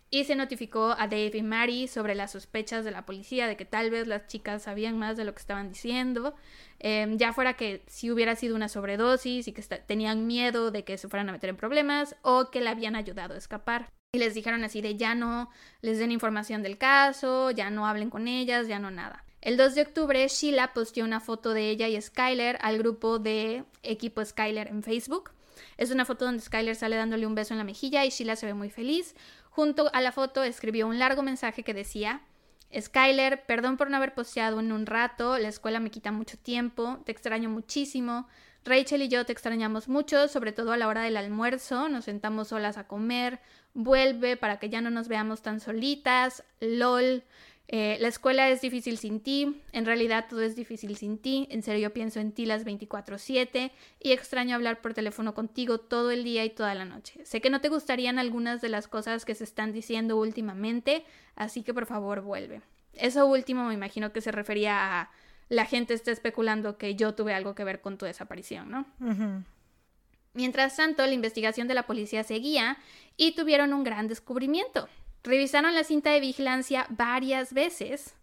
y 0.09 0.23
se 0.23 0.37
notificó 0.37 0.95
a 0.97 1.05
Dave 1.09 1.31
y 1.33 1.43
Mary 1.43 1.89
sobre 1.89 2.15
las 2.15 2.31
sospechas 2.31 2.85
de 2.85 2.91
la 2.91 3.05
policía 3.05 3.45
de 3.47 3.57
que 3.57 3.65
tal 3.65 3.91
vez 3.91 4.07
las 4.07 4.27
chicas 4.27 4.63
sabían 4.63 4.97
más 4.97 5.17
de 5.17 5.25
lo 5.25 5.33
que 5.33 5.41
estaban 5.41 5.67
diciendo, 5.67 6.33
em, 6.79 7.17
ya 7.17 7.33
fuera 7.33 7.55
que 7.55 7.83
si 7.87 8.09
hubiera 8.09 8.37
sido 8.37 8.55
una 8.55 8.69
sobredosis 8.69 9.49
y 9.49 9.51
que 9.51 9.61
tenían 9.85 10.27
miedo 10.27 10.71
de 10.71 10.85
que 10.85 10.97
se 10.97 11.09
fueran 11.09 11.27
a 11.27 11.33
meter 11.33 11.49
en 11.49 11.57
problemas 11.57 12.15
o 12.21 12.51
que 12.51 12.61
le 12.61 12.69
habían 12.69 12.95
ayudado 12.95 13.33
a 13.33 13.37
escapar. 13.37 13.91
Y 14.15 14.17
les 14.17 14.33
dijeron 14.33 14.63
así 14.63 14.79
de 14.79 14.95
ya 14.95 15.13
no 15.13 15.49
les 15.81 15.99
den 15.99 16.09
información 16.09 16.63
del 16.63 16.77
caso, 16.77 17.51
ya 17.51 17.69
no 17.69 17.85
hablen 17.85 18.09
con 18.09 18.29
ellas, 18.29 18.69
ya 18.69 18.79
no 18.79 18.89
nada. 18.89 19.25
El 19.41 19.57
2 19.57 19.75
de 19.75 19.81
octubre, 19.81 20.25
Sheila 20.29 20.73
posteó 20.73 21.03
una 21.03 21.19
foto 21.19 21.53
de 21.53 21.69
ella 21.69 21.89
y 21.89 22.01
Skyler 22.01 22.57
al 22.61 22.77
grupo 22.77 23.19
de 23.19 23.65
equipo 23.83 24.23
Skyler 24.23 24.69
en 24.69 24.83
Facebook. 24.83 25.31
Es 25.75 25.91
una 25.91 26.05
foto 26.05 26.23
donde 26.23 26.41
Skyler 26.41 26.77
sale 26.77 26.95
dándole 26.95 27.27
un 27.27 27.35
beso 27.35 27.53
en 27.53 27.57
la 27.57 27.65
mejilla 27.65 28.05
y 28.05 28.09
Sheila 28.09 28.37
se 28.37 28.45
ve 28.45 28.53
muy 28.53 28.69
feliz. 28.69 29.15
Junto 29.49 29.93
a 29.93 29.99
la 29.99 30.13
foto 30.13 30.43
escribió 30.43 30.87
un 30.87 30.97
largo 30.97 31.21
mensaje 31.21 31.63
que 31.63 31.73
decía, 31.73 32.21
Skyler, 32.73 33.45
perdón 33.45 33.75
por 33.75 33.89
no 33.89 33.97
haber 33.97 34.13
posteado 34.13 34.61
en 34.61 34.71
un 34.71 34.85
rato, 34.85 35.37
la 35.37 35.49
escuela 35.49 35.81
me 35.81 35.91
quita 35.91 36.13
mucho 36.13 36.37
tiempo, 36.37 36.99
te 37.05 37.11
extraño 37.11 37.49
muchísimo, 37.49 38.29
Rachel 38.65 39.03
y 39.03 39.07
yo 39.07 39.25
te 39.25 39.31
extrañamos 39.31 39.87
mucho, 39.87 40.27
sobre 40.27 40.51
todo 40.51 40.71
a 40.71 40.77
la 40.77 40.87
hora 40.87 41.03
del 41.03 41.17
almuerzo, 41.17 41.87
nos 41.87 42.05
sentamos 42.05 42.47
solas 42.47 42.77
a 42.77 42.87
comer, 42.87 43.39
vuelve 43.75 44.37
para 44.37 44.57
que 44.57 44.69
ya 44.69 44.81
no 44.81 44.89
nos 44.89 45.07
veamos 45.07 45.43
tan 45.43 45.59
solitas, 45.59 46.43
lol. 46.59 47.23
Eh, 47.67 47.97
la 47.99 48.07
escuela 48.07 48.49
es 48.49 48.61
difícil 48.61 48.97
sin 48.97 49.19
ti, 49.19 49.61
en 49.71 49.85
realidad 49.85 50.25
todo 50.29 50.41
es 50.41 50.55
difícil 50.55 50.97
sin 50.97 51.17
ti, 51.19 51.47
en 51.49 51.61
serio 51.63 51.89
yo 51.89 51.93
pienso 51.93 52.19
en 52.19 52.31
ti 52.31 52.45
las 52.45 52.63
24/7 52.63 53.71
y 53.99 54.11
extraño 54.11 54.55
hablar 54.55 54.81
por 54.81 54.93
teléfono 54.93 55.33
contigo 55.33 55.79
todo 55.79 56.11
el 56.11 56.23
día 56.23 56.43
y 56.43 56.49
toda 56.49 56.75
la 56.75 56.85
noche. 56.85 57.23
Sé 57.23 57.41
que 57.41 57.49
no 57.51 57.61
te 57.61 57.69
gustarían 57.69 58.19
algunas 58.19 58.61
de 58.61 58.69
las 58.69 58.87
cosas 58.87 59.25
que 59.25 59.35
se 59.35 59.43
están 59.43 59.73
diciendo 59.73 60.17
últimamente, 60.17 61.05
así 61.35 61.63
que 61.63 61.73
por 61.73 61.85
favor 61.85 62.21
vuelve. 62.21 62.61
Eso 62.93 63.27
último 63.27 63.65
me 63.65 63.73
imagino 63.73 64.11
que 64.11 64.21
se 64.21 64.31
refería 64.31 65.01
a 65.01 65.11
la 65.49 65.65
gente 65.65 65.93
está 65.93 66.11
especulando 66.11 66.77
que 66.77 66.95
yo 66.95 67.13
tuve 67.13 67.33
algo 67.33 67.55
que 67.55 67.63
ver 67.63 67.81
con 67.81 67.97
tu 67.97 68.05
desaparición, 68.05 68.69
¿no? 68.69 68.85
Mientras 70.33 70.75
tanto, 70.75 71.05
la 71.05 71.13
investigación 71.13 71.67
de 71.67 71.75
la 71.75 71.87
policía 71.87 72.23
seguía 72.23 72.77
y 73.15 73.35
tuvieron 73.35 73.73
un 73.73 73.83
gran 73.83 74.07
descubrimiento. 74.07 74.89
Revisaron 75.23 75.73
la 75.73 75.83
cinta 75.83 76.11
de 76.11 76.19
vigilancia 76.19 76.87
varias 76.89 77.53
veces 77.53 78.15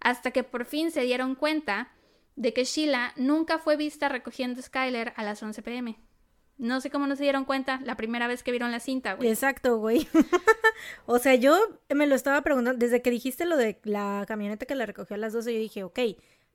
hasta 0.00 0.30
que 0.30 0.44
por 0.44 0.64
fin 0.64 0.90
se 0.90 1.02
dieron 1.02 1.34
cuenta 1.34 1.90
de 2.36 2.52
que 2.52 2.64
Sheila 2.64 3.12
nunca 3.16 3.58
fue 3.58 3.76
vista 3.76 4.08
recogiendo 4.08 4.62
Skyler 4.62 5.12
a 5.16 5.24
las 5.24 5.42
11 5.42 5.62
pm. 5.62 5.98
No 6.58 6.80
sé 6.80 6.90
cómo 6.90 7.06
no 7.06 7.16
se 7.16 7.22
dieron 7.22 7.44
cuenta 7.44 7.80
la 7.84 7.96
primera 7.96 8.28
vez 8.28 8.42
que 8.42 8.50
vieron 8.50 8.70
la 8.70 8.80
cinta, 8.80 9.14
güey. 9.14 9.28
Exacto, 9.28 9.78
güey. 9.78 10.08
o 11.06 11.18
sea, 11.18 11.34
yo 11.34 11.58
me 11.94 12.06
lo 12.06 12.14
estaba 12.14 12.40
preguntando, 12.42 12.78
desde 12.78 13.02
que 13.02 13.10
dijiste 13.10 13.44
lo 13.44 13.56
de 13.56 13.78
la 13.84 14.24
camioneta 14.26 14.64
que 14.64 14.74
la 14.74 14.86
recogió 14.86 15.16
a 15.16 15.18
las 15.18 15.32
12, 15.34 15.52
yo 15.52 15.58
dije, 15.58 15.84
ok, 15.84 15.98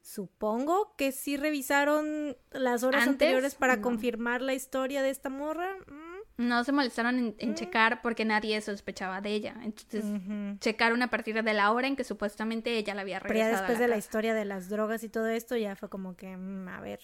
supongo 0.02 0.96
que 0.98 1.12
sí 1.12 1.38
revisaron 1.38 2.36
las 2.52 2.84
horas 2.84 3.08
anteriores 3.08 3.56
para 3.56 3.82
confirmar 3.82 4.42
la 4.42 4.54
historia 4.54 5.02
de 5.02 5.10
esta 5.10 5.30
morra. 5.30 5.76
Mm. 5.88 6.48
No 6.48 6.64
se 6.64 6.72
molestaron 6.72 7.36
en, 7.38 7.52
mm. 7.52 7.56
checar 7.56 8.02
porque 8.02 8.26
nadie 8.26 8.60
sospechaba 8.62 9.22
de 9.22 9.30
ella. 9.34 9.56
Entonces, 9.64 10.04
checaron 10.60 11.04
a 11.04 11.10
partir 11.10 11.42
de 11.44 11.54
la 11.54 11.72
hora 11.72 11.88
en 11.88 11.96
que 11.96 12.04
supuestamente 12.04 12.78
ella 12.78 12.96
la 12.96 13.02
había 13.02 13.20
regresado. 13.20 13.50
Pero 13.50 13.56
ya 13.56 13.62
después 13.62 13.80
de 13.80 13.88
la 13.88 13.98
historia 13.98 14.34
de 14.34 14.46
las 14.46 14.70
drogas 14.70 15.04
y 15.04 15.10
todo 15.10 15.28
esto, 15.28 15.56
ya 15.56 15.76
fue 15.76 15.90
como 15.90 16.16
que, 16.16 16.36
mm, 16.36 16.68
a 16.68 16.82
ver. 16.82 17.00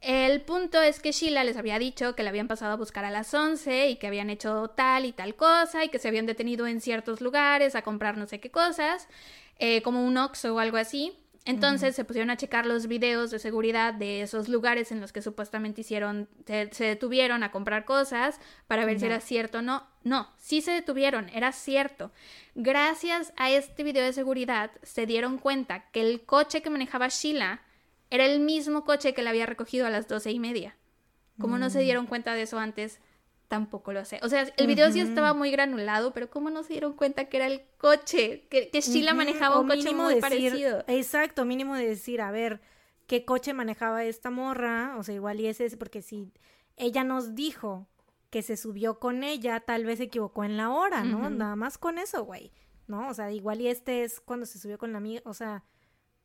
El 0.00 0.42
punto 0.42 0.80
es 0.80 1.00
que 1.00 1.10
Sheila 1.10 1.42
les 1.42 1.56
había 1.56 1.78
dicho 1.78 2.14
que 2.14 2.22
la 2.22 2.30
habían 2.30 2.46
pasado 2.46 2.72
a 2.72 2.76
buscar 2.76 3.04
a 3.04 3.10
las 3.10 3.34
11 3.34 3.88
y 3.88 3.96
que 3.96 4.06
habían 4.06 4.30
hecho 4.30 4.68
tal 4.68 5.04
y 5.04 5.12
tal 5.12 5.34
cosa 5.34 5.84
y 5.84 5.88
que 5.88 5.98
se 5.98 6.06
habían 6.06 6.26
detenido 6.26 6.68
en 6.68 6.80
ciertos 6.80 7.20
lugares 7.20 7.74
a 7.74 7.82
comprar 7.82 8.16
no 8.16 8.26
sé 8.26 8.38
qué 8.38 8.50
cosas, 8.50 9.08
eh, 9.58 9.82
como 9.82 10.04
un 10.04 10.16
Oxxo 10.16 10.54
o 10.54 10.58
algo 10.60 10.76
así. 10.76 11.16
Entonces 11.48 11.96
se 11.96 12.04
pusieron 12.04 12.28
a 12.28 12.36
checar 12.36 12.66
los 12.66 12.88
videos 12.88 13.30
de 13.30 13.38
seguridad 13.38 13.94
de 13.94 14.20
esos 14.20 14.50
lugares 14.50 14.92
en 14.92 15.00
los 15.00 15.14
que 15.14 15.22
supuestamente 15.22 15.80
hicieron, 15.80 16.28
se, 16.44 16.84
detuvieron 16.84 17.42
a 17.42 17.50
comprar 17.50 17.86
cosas 17.86 18.38
para 18.66 18.84
ver 18.84 19.00
si 19.00 19.06
era 19.06 19.18
cierto 19.20 19.60
o 19.60 19.62
no. 19.62 19.86
No, 20.04 20.28
sí 20.36 20.60
se 20.60 20.72
detuvieron, 20.72 21.30
era 21.30 21.52
cierto. 21.52 22.12
Gracias 22.54 23.32
a 23.38 23.50
este 23.50 23.82
video 23.82 24.04
de 24.04 24.12
seguridad 24.12 24.72
se 24.82 25.06
dieron 25.06 25.38
cuenta 25.38 25.88
que 25.90 26.02
el 26.02 26.20
coche 26.20 26.60
que 26.60 26.68
manejaba 26.68 27.08
Sheila 27.08 27.62
era 28.10 28.26
el 28.26 28.40
mismo 28.40 28.84
coche 28.84 29.14
que 29.14 29.22
la 29.22 29.30
había 29.30 29.46
recogido 29.46 29.86
a 29.86 29.90
las 29.90 30.06
doce 30.06 30.30
y 30.30 30.38
media. 30.38 30.76
Como 31.40 31.56
no 31.56 31.70
se 31.70 31.78
mm. 31.78 31.82
dieron 31.82 32.06
cuenta 32.06 32.34
de 32.34 32.42
eso 32.42 32.58
antes, 32.58 33.00
Tampoco 33.48 33.94
lo 33.94 34.04
sé. 34.04 34.20
O 34.22 34.28
sea, 34.28 34.42
el 34.58 34.66
video 34.66 34.92
sí 34.92 35.00
estaba 35.00 35.32
muy 35.32 35.50
granulado, 35.50 36.12
pero 36.12 36.28
¿cómo 36.28 36.50
no 36.50 36.62
se 36.62 36.74
dieron 36.74 36.92
cuenta 36.92 37.24
que 37.24 37.38
era 37.38 37.46
el 37.46 37.62
coche? 37.78 38.46
Que, 38.50 38.68
que 38.68 38.80
Sheila 38.82 39.14
manejaba 39.14 39.58
un 39.58 39.68
coche 39.68 39.94
muy 39.94 40.20
parecido. 40.20 40.84
Exacto, 40.86 41.46
mínimo 41.46 41.74
de 41.74 41.86
decir, 41.86 42.20
a 42.20 42.30
ver, 42.30 42.60
¿qué 43.06 43.24
coche 43.24 43.54
manejaba 43.54 44.04
esta 44.04 44.28
morra? 44.28 44.96
O 44.98 45.02
sea, 45.02 45.14
igual 45.14 45.40
y 45.40 45.46
ese 45.46 45.74
porque 45.78 46.02
si 46.02 46.30
ella 46.76 47.04
nos 47.04 47.34
dijo 47.34 47.88
que 48.28 48.42
se 48.42 48.58
subió 48.58 48.98
con 48.98 49.24
ella, 49.24 49.60
tal 49.60 49.86
vez 49.86 49.96
se 49.96 50.04
equivocó 50.04 50.44
en 50.44 50.58
la 50.58 50.70
hora, 50.70 51.02
¿no? 51.02 51.30
Nada 51.30 51.56
más 51.56 51.78
con 51.78 51.98
eso, 51.98 52.24
güey. 52.24 52.52
¿No? 52.86 53.08
O 53.08 53.14
sea, 53.14 53.32
igual 53.32 53.60
y 53.62 53.68
este 53.68 54.04
es 54.04 54.20
cuando 54.20 54.44
se 54.44 54.58
subió 54.58 54.78
con 54.78 54.92
la 54.92 54.98
amiga, 54.98 55.22
o 55.24 55.34
sea, 55.34 55.64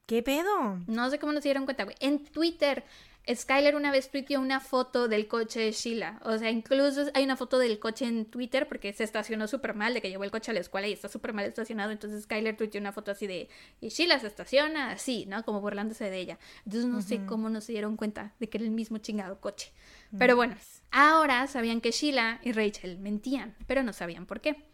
¿qué 0.06 0.24
pedo? 0.24 0.80
No 0.88 1.10
sé 1.10 1.20
cómo 1.20 1.34
no 1.34 1.40
se 1.40 1.48
dieron 1.48 1.66
cuenta, 1.66 1.86
güey. 1.86 1.96
En 2.00 2.24
Twitter 2.26 2.84
Skyler 3.32 3.76
una 3.76 3.92
vez 3.92 4.10
tuiteó 4.10 4.42
una 4.42 4.60
foto 4.60 5.08
del 5.08 5.28
coche 5.28 5.62
de 5.62 5.72
Sheila. 5.72 6.20
O 6.24 6.38
sea, 6.38 6.50
incluso 6.50 7.06
hay 7.14 7.24
una 7.24 7.38
foto 7.38 7.58
del 7.58 7.80
coche 7.80 8.06
en 8.06 8.26
Twitter 8.26 8.68
porque 8.68 8.92
se 8.92 9.04
estacionó 9.04 9.48
súper 9.48 9.76
mal, 9.76 9.94
de 9.94 10.02
que 10.02 10.10
llevó 10.10 10.26
el 10.26 10.32
coche 10.32 10.52
a 10.52 10.54
la 10.54 10.60
escuela 10.60 10.88
y 10.88 10.94
está 10.94 11.08
súper 11.08 11.34
mal 11.34 11.46
estacionado. 11.46 11.92
Entonces 11.92 12.24
Skyler 12.24 12.58
tuiteó 12.58 12.82
una 12.82 12.92
foto 12.92 13.12
así 13.12 13.26
de, 13.26 13.48
y 13.80 13.90
Sheila 13.90 14.20
se 14.20 14.28
estaciona 14.28 14.92
así, 14.92 15.26
¿no? 15.26 15.44
Como 15.44 15.62
burlándose 15.62 16.10
de 16.10 16.20
ella. 16.20 16.40
Entonces 16.66 16.90
no 16.90 17.02
sé 17.02 17.26
cómo 17.26 17.50
no 17.50 17.62
se 17.62 17.72
dieron 17.72 17.96
cuenta 17.96 18.34
de 18.40 18.50
que 18.50 18.58
era 18.58 18.66
el 18.66 18.72
mismo 18.72 18.98
chingado 18.98 19.40
coche. 19.40 19.72
Pero 20.18 20.36
bueno, 20.36 20.56
ahora 20.92 21.48
sabían 21.48 21.82
que 21.82 21.92
Sheila 21.92 22.40
y 22.44 22.52
Rachel 22.52 23.00
mentían, 23.00 23.56
pero 23.68 23.84
no 23.84 23.94
sabían 23.94 24.26
por 24.26 24.42
qué. 24.42 24.73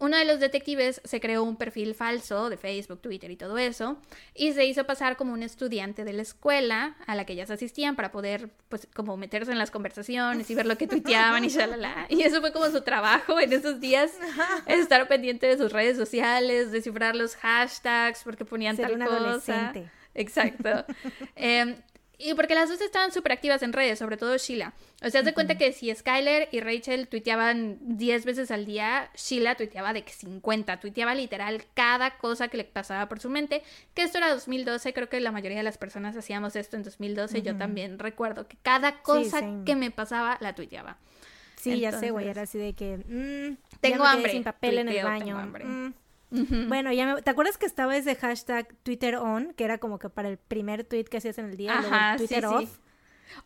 Uno 0.00 0.16
de 0.16 0.24
los 0.24 0.40
detectives 0.40 1.00
se 1.04 1.20
creó 1.20 1.44
un 1.44 1.56
perfil 1.56 1.94
falso 1.94 2.50
de 2.50 2.56
Facebook, 2.56 3.00
Twitter 3.00 3.30
y 3.30 3.36
todo 3.36 3.58
eso, 3.58 3.98
y 4.34 4.52
se 4.52 4.64
hizo 4.64 4.84
pasar 4.84 5.16
como 5.16 5.32
un 5.32 5.42
estudiante 5.42 6.04
de 6.04 6.12
la 6.12 6.22
escuela 6.22 6.96
a 7.06 7.14
la 7.14 7.24
que 7.26 7.34
ellas 7.34 7.50
asistían 7.50 7.96
para 7.96 8.10
poder, 8.10 8.48
pues, 8.68 8.88
como 8.94 9.16
meterse 9.16 9.52
en 9.52 9.58
las 9.58 9.70
conversaciones 9.70 10.50
y 10.50 10.54
ver 10.54 10.66
lo 10.66 10.76
que 10.76 10.86
tuiteaban 10.86 11.44
y 11.44 11.48
shalala. 11.50 12.06
Y 12.08 12.22
eso 12.22 12.40
fue 12.40 12.52
como 12.52 12.66
su 12.70 12.80
trabajo 12.80 13.38
en 13.38 13.52
esos 13.52 13.78
días, 13.78 14.12
estar 14.66 15.06
pendiente 15.06 15.46
de 15.46 15.58
sus 15.58 15.72
redes 15.72 15.96
sociales, 15.96 16.72
descifrar 16.72 17.14
los 17.14 17.36
hashtags 17.36 18.24
porque 18.24 18.44
ponían 18.44 18.76
tal 18.76 18.98
cosa. 18.98 19.72
Exacto. 20.14 20.84
eh, 21.36 21.76
y 22.20 22.34
porque 22.34 22.54
las 22.54 22.68
dos 22.68 22.80
estaban 22.80 23.12
súper 23.12 23.32
activas 23.32 23.62
en 23.62 23.72
redes, 23.72 23.98
sobre 23.98 24.16
todo 24.16 24.36
Sheila. 24.36 24.74
O 25.02 25.08
sea, 25.08 25.24
se 25.24 25.32
cuenta 25.32 25.56
que 25.56 25.72
si 25.72 25.94
Skyler 25.94 26.48
y 26.52 26.60
Rachel 26.60 27.08
tuiteaban 27.08 27.78
10 27.80 28.24
veces 28.26 28.50
al 28.50 28.66
día, 28.66 29.10
Sheila 29.16 29.54
tuiteaba 29.54 29.92
de 29.92 30.04
que 30.04 30.12
50. 30.12 30.78
Tuiteaba 30.80 31.14
literal 31.14 31.64
cada 31.74 32.18
cosa 32.18 32.48
que 32.48 32.58
le 32.58 32.64
pasaba 32.64 33.08
por 33.08 33.20
su 33.20 33.30
mente. 33.30 33.62
Que 33.94 34.02
esto 34.02 34.18
era 34.18 34.30
2012, 34.34 34.92
creo 34.92 35.08
que 35.08 35.20
la 35.20 35.32
mayoría 35.32 35.58
de 35.58 35.64
las 35.64 35.78
personas 35.78 36.16
hacíamos 36.16 36.56
esto 36.56 36.76
en 36.76 36.82
2012. 36.82 37.42
Yo 37.42 37.56
también 37.56 37.98
recuerdo 37.98 38.46
que 38.46 38.58
cada 38.62 39.00
cosa 39.02 39.40
que 39.64 39.74
me 39.74 39.90
pasaba 39.90 40.36
la 40.40 40.54
tuiteaba. 40.54 40.98
Sí, 41.56 41.80
ya 41.80 41.92
sé, 41.92 42.10
güey. 42.10 42.28
Era 42.28 42.42
así 42.42 42.58
de 42.58 42.72
que. 42.72 42.98
Mm, 42.98 43.56
tengo 43.80 44.04
hambre. 44.04 44.32
Sin 44.32 44.44
papel 44.44 44.78
en 44.78 44.88
el 44.88 45.04
baño. 45.04 45.36
Mm, 45.36 45.92
bueno, 46.30 46.92
ya 46.92 47.14
me, 47.14 47.22
¿te 47.22 47.30
acuerdas 47.30 47.58
que 47.58 47.66
estaba 47.66 47.96
ese 47.96 48.14
hashtag 48.14 48.74
Twitter 48.82 49.16
on, 49.16 49.52
que 49.54 49.64
era 49.64 49.78
como 49.78 49.98
que 49.98 50.08
para 50.08 50.28
el 50.28 50.38
primer 50.38 50.84
tweet 50.84 51.04
que 51.04 51.18
hacías 51.18 51.38
en 51.38 51.46
el 51.46 51.56
día, 51.56 51.78
Ajá, 51.78 52.16
Twitter 52.16 52.46
off? 52.46 52.78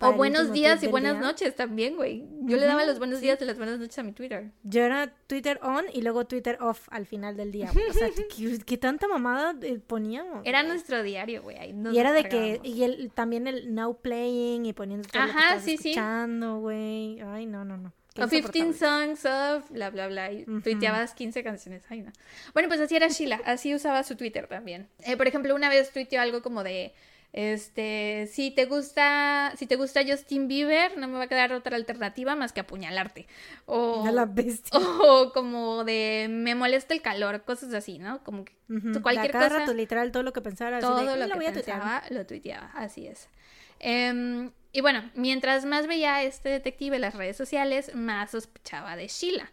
O 0.01 0.13
buenos 0.13 0.53
días 0.53 0.83
y 0.83 0.87
buenas 0.87 1.19
noches 1.19 1.55
también, 1.55 1.97
güey. 1.97 2.25
Yo 2.43 2.57
le 2.57 2.67
daba 2.67 2.85
los 2.85 2.99
buenos 2.99 3.21
días 3.21 3.41
y 3.41 3.45
las 3.45 3.57
buenas 3.57 3.79
noches 3.79 3.99
a 3.99 4.03
mi 4.03 4.13
Twitter. 4.13 4.51
Yo 4.63 4.83
era 4.83 5.15
Twitter 5.27 5.61
on 5.63 5.85
y 5.93 6.03
luego 6.03 6.27
Twitter 6.27 6.59
off 6.61 6.89
al 6.91 7.07
final 7.07 7.37
del 7.37 7.53
día. 7.53 7.71
O 7.71 7.93
sea, 7.93 8.09
¿qué, 8.65 8.79
tanta 8.79 9.09
mamada 9.09 9.55
eh, 9.63 9.79
poníamos? 9.87 10.43
Era 10.45 10.63
nuestro 10.63 11.03
diario, 11.03 11.43
güey. 11.43 11.57
Y 11.93 11.99
era 11.99 12.13
de 12.13 12.29
que, 12.29 12.61
y 12.63 12.83
el, 12.83 13.11
también 13.13 13.47
el 13.47 13.75
now 13.75 13.97
playing 13.97 14.67
y 14.67 14.73
poniendo 14.73 15.09
todo 15.09 15.23
Ajá, 15.23 15.57
lo 15.57 15.61
que 15.61 15.67
sí, 15.67 15.75
escuchando, 15.75 16.59
güey. 16.59 17.21
Ay, 17.21 17.47
no, 17.47 17.65
no, 17.65 17.77
no. 17.77 17.93
O 18.17 18.29
15 18.29 18.73
songs 18.75 19.25
of 19.25 19.69
bla 19.71 19.91
bla 19.91 20.07
bla 20.07 20.31
y 20.31 20.45
tuiteabas 20.63 21.15
15 21.15 21.43
canciones. 21.43 21.83
Ay, 21.89 22.03
no. 22.03 22.13
Bueno, 22.53 22.69
pues 22.69 22.81
así 22.81 22.95
era 22.95 23.09
Sheila, 23.09 23.41
así 23.45 23.75
usaba 23.75 24.05
su 24.05 24.15
Twitter 24.15 24.47
también. 24.47 24.89
Eh, 25.01 25.17
por 25.17 25.27
ejemplo, 25.27 25.55
una 25.55 25.69
vez 25.69 25.91
tuiteó 25.91 26.21
algo 26.21 26.41
como 26.41 26.63
de 26.63 26.95
este, 27.33 28.29
si 28.31 28.53
te 28.53 28.67
gusta, 28.67 29.53
si 29.57 29.67
te 29.67 29.75
gusta 29.75 30.03
Justin 30.07 30.47
Bieber, 30.47 30.97
no 30.97 31.09
me 31.09 31.19
va 31.19 31.25
a 31.25 31.27
quedar 31.27 31.53
otra 31.53 31.75
alternativa 31.75 32.37
más 32.37 32.53
que 32.53 32.61
apuñalarte. 32.61 33.27
O, 33.67 34.09
la 34.13 34.27
bestia. 34.27 34.79
o 34.79 35.33
como 35.33 35.83
de 35.83 36.29
me 36.31 36.55
molesta 36.55 36.95
el 36.95 37.03
calor, 37.03 37.43
cosas 37.43 37.75
así, 37.75 37.99
¿no? 37.99 38.23
Como 38.23 38.45
que 38.45 38.55
cualquier 39.03 39.33
cada 39.33 39.49
cosa. 39.49 39.59
Rato, 39.59 39.75
literal, 39.75 40.13
todo 40.13 40.23
lo 40.23 40.33
que 40.33 40.41
pensara. 40.41 40.79
Todo 40.79 41.17
lo, 41.17 41.29
que 41.29 41.51
pensaba, 41.51 42.05
lo 42.11 42.25
tuiteaba, 42.25 42.71
así 42.77 43.09
es. 43.09 43.29
Eh, 43.81 44.49
y 44.75 44.81
bueno, 44.81 45.09
mientras 45.15 45.65
más 45.65 45.87
veía 45.87 46.17
a 46.17 46.23
este 46.25 46.49
detective 46.49 46.97
en 46.97 47.03
las 47.03 47.15
redes 47.15 47.37
sociales, 47.37 47.95
más 47.95 48.33
sospechaba 48.33 48.97
de 48.97 49.07
Sheila. 49.07 49.49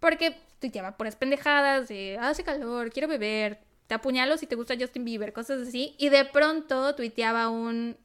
Porque 0.00 0.36
tuiteaba 0.60 0.96
puras 0.96 1.14
pendejadas 1.14 1.86
de 1.86 2.18
hace 2.20 2.42
calor, 2.42 2.90
quiero 2.90 3.06
beber, 3.06 3.60
te 3.86 3.94
apuñalo 3.94 4.36
si 4.36 4.48
te 4.48 4.56
gusta 4.56 4.74
Justin 4.76 5.04
Bieber, 5.04 5.32
cosas 5.32 5.68
así. 5.68 5.94
Y 5.98 6.08
de 6.08 6.24
pronto 6.24 6.96
tuiteaba 6.96 7.48
un 7.48 7.96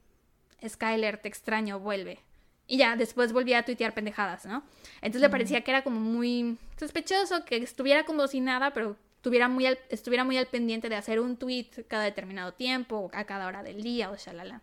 Skyler, 0.64 1.18
te 1.18 1.30
extraño, 1.30 1.80
vuelve. 1.80 2.20
Y 2.68 2.78
ya, 2.78 2.96
después 2.96 3.34
volvía 3.34 3.58
a 3.58 3.66
tuitear 3.66 3.96
pendejadas, 3.96 4.46
¿no? 4.46 4.62
Entonces 4.98 5.22
le 5.22 5.30
parecía 5.30 5.62
que 5.62 5.72
era 5.72 5.84
como 5.84 6.00
muy 6.00 6.60
sospechoso, 6.80 7.44
que 7.44 7.58
estuviera 7.58 8.06
como 8.06 8.28
sin 8.28 8.46
nada, 8.46 8.72
pero 8.72 8.98
estuviera 9.16 9.48
muy 9.48 9.66
al, 9.66 9.80
estuviera 9.90 10.24
muy 10.24 10.38
al 10.38 10.46
pendiente 10.46 10.90
de 10.90 10.96
hacer 10.96 11.20
un 11.20 11.38
tweet 11.38 11.70
cada 11.88 12.04
determinado 12.04 12.54
tiempo, 12.54 13.10
a 13.14 13.24
cada 13.24 13.48
hora 13.48 13.64
del 13.64 13.82
día, 13.82 14.12
o 14.12 14.16
shalala. 14.16 14.62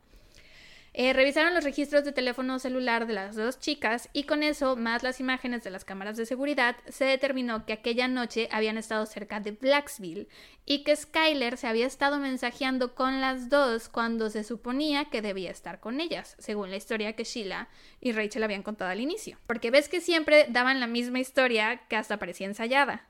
Eh, 0.94 1.12
revisaron 1.12 1.54
los 1.54 1.64
registros 1.64 2.04
de 2.04 2.12
teléfono 2.12 2.58
celular 2.58 3.06
de 3.06 3.12
las 3.12 3.36
dos 3.36 3.58
chicas 3.60 4.08
y 4.12 4.24
con 4.24 4.42
eso, 4.42 4.76
más 4.76 5.02
las 5.02 5.20
imágenes 5.20 5.62
de 5.62 5.70
las 5.70 5.84
cámaras 5.84 6.16
de 6.16 6.26
seguridad, 6.26 6.76
se 6.88 7.04
determinó 7.04 7.66
que 7.66 7.74
aquella 7.74 8.08
noche 8.08 8.48
habían 8.50 8.78
estado 8.78 9.06
cerca 9.06 9.40
de 9.40 9.52
Blacksville 9.52 10.28
y 10.64 10.84
que 10.84 10.96
Skyler 10.96 11.56
se 11.56 11.66
había 11.66 11.86
estado 11.86 12.18
mensajeando 12.18 12.94
con 12.94 13.20
las 13.20 13.48
dos 13.48 13.88
cuando 13.88 14.30
se 14.30 14.44
suponía 14.44 15.06
que 15.06 15.22
debía 15.22 15.50
estar 15.50 15.80
con 15.80 16.00
ellas, 16.00 16.36
según 16.38 16.70
la 16.70 16.76
historia 16.76 17.14
que 17.14 17.24
Sheila 17.24 17.68
y 18.00 18.12
Rachel 18.12 18.42
habían 18.42 18.62
contado 18.62 18.90
al 18.90 19.00
inicio. 19.00 19.38
Porque 19.46 19.70
ves 19.70 19.88
que 19.88 20.00
siempre 20.00 20.46
daban 20.48 20.80
la 20.80 20.86
misma 20.86 21.20
historia 21.20 21.82
que 21.88 21.96
hasta 21.96 22.18
parecía 22.18 22.46
ensayada. 22.46 23.08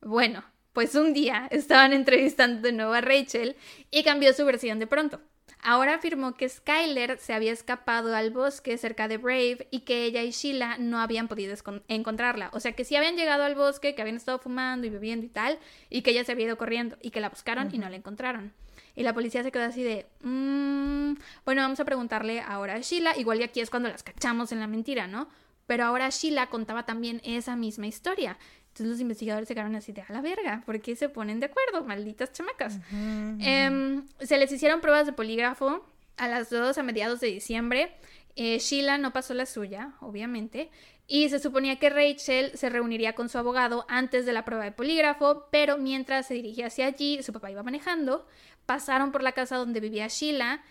Bueno, 0.00 0.44
pues 0.72 0.94
un 0.94 1.12
día 1.12 1.48
estaban 1.50 1.92
entrevistando 1.92 2.62
de 2.62 2.72
nuevo 2.72 2.92
a 2.92 3.00
Rachel 3.00 3.56
y 3.90 4.02
cambió 4.02 4.32
su 4.32 4.44
versión 4.44 4.78
de 4.78 4.86
pronto. 4.86 5.20
Ahora 5.64 5.94
afirmó 5.94 6.34
que 6.34 6.48
Skyler 6.48 7.18
se 7.18 7.34
había 7.34 7.52
escapado 7.52 8.16
al 8.16 8.32
bosque 8.32 8.76
cerca 8.78 9.06
de 9.06 9.16
Brave 9.16 9.68
y 9.70 9.80
que 9.80 10.04
ella 10.04 10.24
y 10.24 10.32
Sheila 10.32 10.76
no 10.78 10.98
habían 10.98 11.28
podido 11.28 11.54
encontrarla. 11.86 12.50
O 12.52 12.58
sea 12.58 12.72
que 12.72 12.84
sí 12.84 12.96
habían 12.96 13.16
llegado 13.16 13.44
al 13.44 13.54
bosque, 13.54 13.94
que 13.94 14.02
habían 14.02 14.16
estado 14.16 14.40
fumando 14.40 14.88
y 14.88 14.90
bebiendo 14.90 15.24
y 15.24 15.28
tal, 15.28 15.60
y 15.88 16.02
que 16.02 16.10
ella 16.10 16.24
se 16.24 16.32
había 16.32 16.46
ido 16.46 16.58
corriendo 16.58 16.96
y 17.00 17.10
que 17.10 17.20
la 17.20 17.28
buscaron 17.28 17.72
y 17.72 17.78
no 17.78 17.88
la 17.88 17.96
encontraron. 17.96 18.52
Y 18.96 19.04
la 19.04 19.14
policía 19.14 19.44
se 19.44 19.52
quedó 19.52 19.62
así 19.62 19.84
de, 19.84 20.06
mmm, 20.22 21.14
bueno, 21.44 21.62
vamos 21.62 21.78
a 21.78 21.84
preguntarle 21.84 22.40
ahora 22.40 22.74
a 22.74 22.78
Sheila, 22.80 23.16
igual 23.16 23.40
y 23.40 23.44
aquí 23.44 23.60
es 23.60 23.70
cuando 23.70 23.88
las 23.88 24.02
cachamos 24.02 24.50
en 24.50 24.58
la 24.58 24.66
mentira, 24.66 25.06
¿no? 25.06 25.28
Pero 25.72 25.86
ahora 25.86 26.10
Sheila 26.10 26.50
contaba 26.50 26.84
también 26.84 27.22
esa 27.24 27.56
misma 27.56 27.86
historia. 27.86 28.36
Entonces 28.68 28.88
los 28.88 29.00
investigadores 29.00 29.48
se 29.48 29.54
quedaron 29.54 29.74
así 29.74 29.90
de 29.92 30.02
a 30.02 30.12
la 30.12 30.20
verga, 30.20 30.62
¿por 30.66 30.82
qué 30.82 30.94
se 30.96 31.08
ponen 31.08 31.40
de 31.40 31.46
acuerdo? 31.46 31.82
Malditas 31.82 32.30
chamacas. 32.30 32.78
Em, 32.92 34.06
se 34.20 34.36
les 34.36 34.52
hicieron 34.52 34.82
pruebas 34.82 35.06
de 35.06 35.14
polígrafo 35.14 35.82
a 36.18 36.28
las 36.28 36.50
dos 36.50 36.76
a 36.76 36.82
mediados 36.82 37.20
de 37.20 37.28
diciembre. 37.28 37.96
Eh, 38.36 38.58
Sheila 38.58 38.98
no 38.98 39.14
pasó 39.14 39.32
la 39.32 39.46
suya, 39.46 39.94
obviamente. 40.00 40.70
Y 41.06 41.30
se 41.30 41.38
suponía 41.38 41.78
que 41.78 41.88
Rachel 41.88 42.50
se 42.54 42.68
reuniría 42.68 43.14
con 43.14 43.30
su 43.30 43.38
abogado 43.38 43.86
antes 43.88 44.26
de 44.26 44.34
la 44.34 44.44
prueba 44.44 44.64
de 44.64 44.72
polígrafo, 44.72 45.46
pero 45.50 45.78
mientras 45.78 46.26
se 46.26 46.34
dirigía 46.34 46.66
hacia 46.66 46.84
allí, 46.84 47.22
su 47.22 47.32
papá 47.32 47.50
iba 47.50 47.62
manejando, 47.62 48.26
pasaron 48.66 49.10
por 49.10 49.22
la 49.22 49.32
casa 49.32 49.56
donde 49.56 49.80
vivía 49.80 50.06
Sheila 50.08 50.62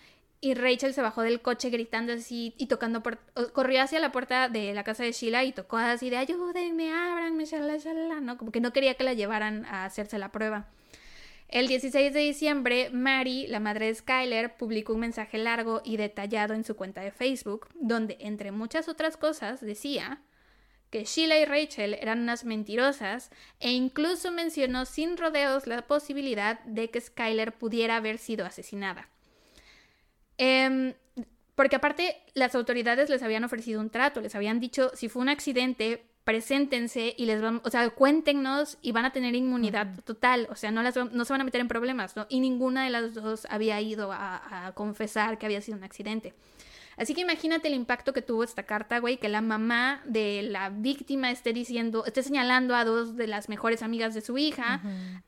y 0.42 0.56
Rachel 0.56 0.96
se 0.96 1.04
bajó 1.04 1.22
del 1.22 1.42
coche 1.42 1.70
gritando 1.70 2.14
así 2.14 2.56
y 2.58 2.66
tocando, 2.66 3.04
por, 3.04 3.20
corrió 3.54 3.84
hacia 3.84 4.00
la 4.00 4.12
puerta 4.12 4.50
de 4.50 4.74
la 4.74 4.84
casa 4.84 5.04
de 5.04 5.12
Sheila 5.12 5.44
y 5.44 5.52
tocó 5.52 5.78
así 5.78 6.10
de 6.10 6.18
ayúdenme, 6.18 6.92
ábranme, 6.92 7.46
shalala, 7.46 7.78
shalala, 7.78 8.20
¿no? 8.22 8.40
Como 8.40 8.52
que 8.52 8.60
no 8.60 8.74
quería 8.74 8.96
que 8.96 9.04
la 9.04 9.14
llevaran 9.14 9.66
a 9.66 9.86
hacerse 9.86 10.18
la 10.18 10.32
prueba. 10.32 10.68
El 11.48 11.68
16 11.68 12.12
de 12.14 12.20
diciembre, 12.22 12.90
Mary, 12.92 13.46
la 13.48 13.60
madre 13.60 13.88
de 13.88 13.96
Skyler, 13.96 14.56
publicó 14.58 14.94
un 14.94 15.02
mensaje 15.02 15.38
largo 15.38 15.82
y 15.84 15.98
detallado 15.98 16.56
en 16.56 16.64
su 16.64 16.76
cuenta 16.76 17.02
de 17.02 17.12
Facebook, 17.12 17.68
donde, 17.76 18.18
entre 18.22 18.52
muchas 18.52 18.88
otras 18.88 19.18
cosas, 19.18 19.62
decía 19.62 20.22
que 20.90 21.04
Sheila 21.04 21.38
y 21.38 21.46
Rachel 21.46 21.94
eran 21.94 22.22
unas 22.22 22.46
mentirosas 22.46 23.30
e 23.60 23.72
incluso 23.72 24.32
mencionó 24.32 24.86
sin 24.86 25.18
rodeos 25.18 25.68
la 25.68 25.84
posibilidad 25.84 26.62
de 26.62 26.90
que 26.90 27.00
Skyler 27.00 27.54
pudiera 27.54 27.98
haber 27.98 28.18
sido 28.18 28.46
asesinada. 28.46 29.10
Em, 30.44 30.96
porque 31.54 31.76
aparte 31.76 32.18
las 32.34 32.56
autoridades 32.56 33.12
les 33.12 33.22
habían 33.22 33.44
ofrecido 33.44 33.80
un 33.80 33.92
trato, 33.92 34.22
les 34.22 34.34
habían 34.34 34.60
dicho, 34.60 34.90
si 34.96 35.08
fue 35.08 35.22
un 35.22 35.30
accidente, 35.30 36.04
preséntense 36.24 37.14
y 37.16 37.28
les 37.28 37.44
vamos, 37.44 37.62
o 37.64 37.70
sea, 37.70 37.88
cuéntenos 37.92 38.80
y 38.82 38.92
van 38.92 39.06
a 39.06 39.12
tener 39.12 39.36
inmunidad 39.36 40.04
total, 40.04 40.48
o 40.50 40.56
sea, 40.56 40.72
no, 40.72 40.82
las, 40.82 40.96
no 40.96 41.26
se 41.26 41.34
van 41.34 41.42
a 41.42 41.44
meter 41.44 41.62
en 41.62 41.68
problemas, 41.68 42.16
¿no? 42.16 42.26
Y 42.28 42.40
ninguna 42.40 42.86
de 42.86 42.90
las 42.90 43.14
dos 43.14 43.46
había 43.52 43.80
ido 43.82 44.12
a 44.12 44.72
confesar 44.74 45.38
que 45.38 45.46
había 45.46 45.62
sido 45.62 45.78
un 45.78 45.84
accidente. 45.84 46.34
Así 47.02 47.16
que 47.16 47.22
imagínate 47.22 47.68
el 47.68 47.74
impacto 47.74 48.14
que 48.14 48.22
tuvo 48.22 48.44
esta 48.44 48.62
carta, 48.62 49.00
güey, 49.00 49.18
que 49.18 49.28
la 49.28 49.42
mamá 49.42 50.04
de 50.06 50.44
la 50.44 50.70
víctima 50.70 51.32
esté 51.32 51.52
diciendo, 51.52 52.06
esté 52.06 52.22
señalando 52.22 52.76
a 52.76 52.86
dos 52.86 53.16
de 53.16 53.26
las 53.26 53.50
mejores 53.50 53.82
amigas 53.82 54.14
de 54.14 54.22
su 54.22 54.38
hija, 54.38 54.82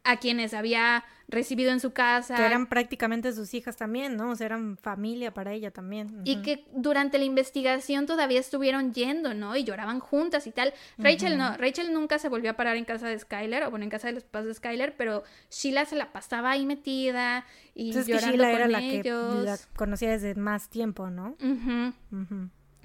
a 0.03 0.17
quienes 0.17 0.53
había 0.53 1.03
recibido 1.27 1.71
en 1.71 1.79
su 1.79 1.91
casa. 1.91 2.35
Que 2.35 2.45
eran 2.45 2.67
prácticamente 2.67 3.33
sus 3.33 3.53
hijas 3.53 3.75
también, 3.75 4.15
¿no? 4.17 4.31
O 4.31 4.35
sea, 4.35 4.45
eran 4.45 4.77
familia 4.77 5.33
para 5.33 5.53
ella 5.53 5.71
también. 5.71 6.21
Y 6.25 6.41
que 6.41 6.65
durante 6.73 7.17
la 7.17 7.23
investigación 7.23 8.05
todavía 8.05 8.39
estuvieron 8.39 8.93
yendo, 8.93 9.33
¿no? 9.33 9.55
Y 9.55 9.63
lloraban 9.63 9.99
juntas 9.99 10.47
y 10.47 10.51
tal. 10.51 10.73
Rachel 10.97 11.37
no, 11.37 11.57
Rachel 11.57 11.91
nunca 11.91 12.19
se 12.19 12.29
volvió 12.29 12.51
a 12.51 12.53
parar 12.53 12.77
en 12.77 12.85
casa 12.85 13.07
de 13.07 13.17
Skyler, 13.17 13.63
o 13.63 13.71
bueno, 13.71 13.83
en 13.83 13.89
casa 13.89 14.07
de 14.07 14.13
los 14.13 14.23
padres 14.23 14.49
de 14.49 14.53
Skyler, 14.55 14.95
pero 14.95 15.23
Sheila 15.49 15.85
se 15.85 15.95
la 15.95 16.11
pasaba 16.11 16.51
ahí 16.51 16.65
metida 16.65 17.45
y 17.73 17.87
Entonces, 17.87 18.07
llorando 18.07 18.31
que 18.31 18.37
Sheila 18.37 18.51
era 18.51 18.67
la 18.67 18.79
que 18.79 19.03
la 19.43 19.57
conocía 19.75 20.11
desde 20.11 20.35
más 20.35 20.69
tiempo, 20.69 21.09
¿no? 21.09 21.35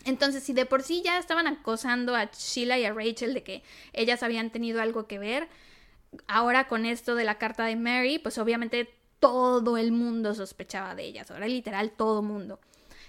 Entonces, 0.05 0.43
si 0.43 0.53
de 0.53 0.67
por 0.67 0.83
sí 0.83 1.03
ya 1.05 1.19
estaban 1.19 1.47
acosando 1.47 2.15
a 2.15 2.27
Sheila 2.27 2.79
y 2.79 2.85
a 2.85 2.93
Rachel 2.93 3.35
de 3.35 3.43
que 3.43 3.63
ellas 3.93 4.23
habían 4.23 4.51
tenido 4.51 4.81
algo 4.81 5.07
que 5.07 5.19
ver, 5.19 5.49
ahora 6.27 6.69
con 6.69 6.87
esto 6.87 7.15
de 7.15 7.25
la 7.25 7.39
carta 7.39 7.65
de 7.65 7.77
Mary, 7.77 8.19
pues 8.19 8.39
obviamente 8.39 8.95
todo 9.21 9.77
el 9.77 9.93
mundo 9.93 10.35
sospechaba 10.35 10.95
de 10.95 11.05
ellas, 11.05 11.31
ahora 11.31 11.49
literal 11.49 11.91
todo 11.91 12.21
el 12.21 12.27
mundo. 12.27 12.61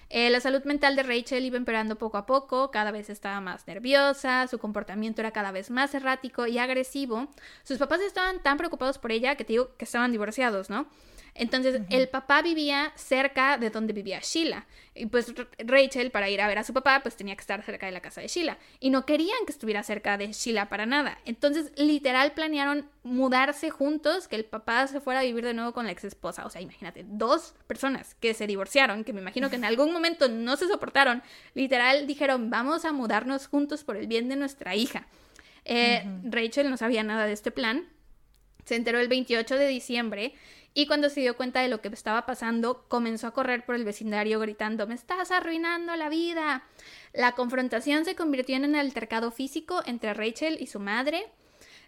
Eh, 0.09 0.29
la 0.31 0.39
salud 0.39 0.63
mental 0.63 0.95
de 0.95 1.03
Rachel 1.03 1.45
iba 1.45 1.57
empeorando 1.57 1.97
poco 1.97 2.17
a 2.17 2.25
poco, 2.25 2.71
cada 2.71 2.91
vez 2.91 3.09
estaba 3.11 3.39
más 3.41 3.67
nerviosa, 3.67 4.47
su 4.47 4.57
comportamiento 4.57 5.21
era 5.21 5.31
cada 5.31 5.51
vez 5.51 5.69
más 5.69 5.93
errático 5.93 6.47
y 6.47 6.57
agresivo. 6.57 7.27
Sus 7.63 7.77
papás 7.77 8.01
estaban 8.01 8.41
tan 8.41 8.57
preocupados 8.57 8.97
por 8.97 9.11
ella 9.11 9.35
que 9.35 9.45
te 9.45 9.53
digo 9.53 9.75
que 9.77 9.85
estaban 9.85 10.11
divorciados, 10.11 10.69
¿no? 10.69 10.87
Entonces, 11.35 11.81
el 11.89 12.09
papá 12.09 12.41
vivía 12.41 12.91
cerca 12.95 13.57
de 13.57 13.69
donde 13.69 13.93
vivía 13.93 14.19
Sheila. 14.19 14.65
Y 14.93 15.05
pues 15.05 15.33
Rachel, 15.59 16.11
para 16.11 16.29
ir 16.29 16.41
a 16.41 16.47
ver 16.47 16.57
a 16.57 16.63
su 16.63 16.73
papá, 16.73 16.99
pues 17.01 17.15
tenía 17.15 17.35
que 17.35 17.41
estar 17.41 17.63
cerca 17.63 17.85
de 17.85 17.91
la 17.91 18.01
casa 18.01 18.19
de 18.19 18.27
Sheila. 18.27 18.57
Y 18.79 18.89
no 18.89 19.05
querían 19.05 19.45
que 19.45 19.51
estuviera 19.51 19.83
cerca 19.83 20.17
de 20.17 20.33
Sheila 20.33 20.69
para 20.69 20.85
nada. 20.85 21.17
Entonces, 21.25 21.71
literal, 21.77 22.33
planearon 22.33 22.89
mudarse 23.09 23.69
juntos, 23.69 24.27
que 24.27 24.35
el 24.35 24.45
papá 24.45 24.87
se 24.87 25.01
fuera 25.01 25.19
a 25.19 25.23
vivir 25.23 25.43
de 25.43 25.53
nuevo 25.53 25.73
con 25.73 25.85
la 25.85 25.91
ex 25.91 26.03
esposa. 26.03 26.45
O 26.45 26.49
sea, 26.49 26.61
imagínate, 26.61 27.05
dos 27.07 27.53
personas 27.67 28.15
que 28.15 28.33
se 28.33 28.47
divorciaron, 28.47 29.03
que 29.03 29.13
me 29.13 29.21
imagino 29.21 29.49
que 29.49 29.55
en 29.55 29.65
algún 29.65 29.91
momento 29.91 30.29
no 30.29 30.55
se 30.55 30.67
soportaron, 30.67 31.23
literal 31.53 32.07
dijeron, 32.07 32.49
vamos 32.49 32.85
a 32.85 32.91
mudarnos 32.91 33.47
juntos 33.47 33.83
por 33.83 33.97
el 33.97 34.07
bien 34.07 34.29
de 34.29 34.35
nuestra 34.35 34.75
hija. 34.75 35.07
Eh, 35.65 36.03
Rachel 36.23 36.69
no 36.69 36.77
sabía 36.77 37.03
nada 37.03 37.25
de 37.25 37.33
este 37.33 37.51
plan. 37.51 37.87
Se 38.65 38.75
enteró 38.75 38.99
el 38.99 39.07
28 39.07 39.55
de 39.55 39.67
diciembre 39.67 40.33
y 40.73 40.85
cuando 40.85 41.09
se 41.09 41.21
dio 41.21 41.35
cuenta 41.35 41.61
de 41.61 41.67
lo 41.67 41.81
que 41.81 41.87
estaba 41.89 42.25
pasando, 42.25 42.85
comenzó 42.87 43.27
a 43.27 43.33
correr 43.33 43.65
por 43.65 43.75
el 43.75 43.85
vecindario 43.85 44.39
gritando, 44.39 44.87
me 44.87 44.93
estás 44.93 45.31
arruinando 45.31 45.95
la 45.95 46.09
vida. 46.09 46.63
La 47.13 47.33
confrontación 47.33 48.05
se 48.05 48.15
convirtió 48.15 48.55
en 48.55 48.65
un 48.65 48.75
altercado 48.75 49.31
físico 49.31 49.81
entre 49.85 50.13
Rachel 50.13 50.57
y 50.59 50.67
su 50.67 50.79
madre. 50.79 51.25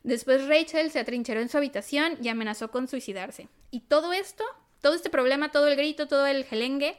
Después 0.03 0.47
Rachel 0.47 0.91
se 0.91 0.99
atrincheró 0.99 1.41
en 1.41 1.49
su 1.49 1.57
habitación 1.57 2.17
y 2.21 2.29
amenazó 2.29 2.71
con 2.71 2.87
suicidarse. 2.87 3.47
Y 3.69 3.81
todo 3.81 4.13
esto, 4.13 4.43
todo 4.81 4.93
este 4.93 5.09
problema, 5.09 5.51
todo 5.51 5.67
el 5.67 5.75
grito, 5.75 6.07
todo 6.07 6.25
el 6.25 6.43
gelengue, 6.45 6.97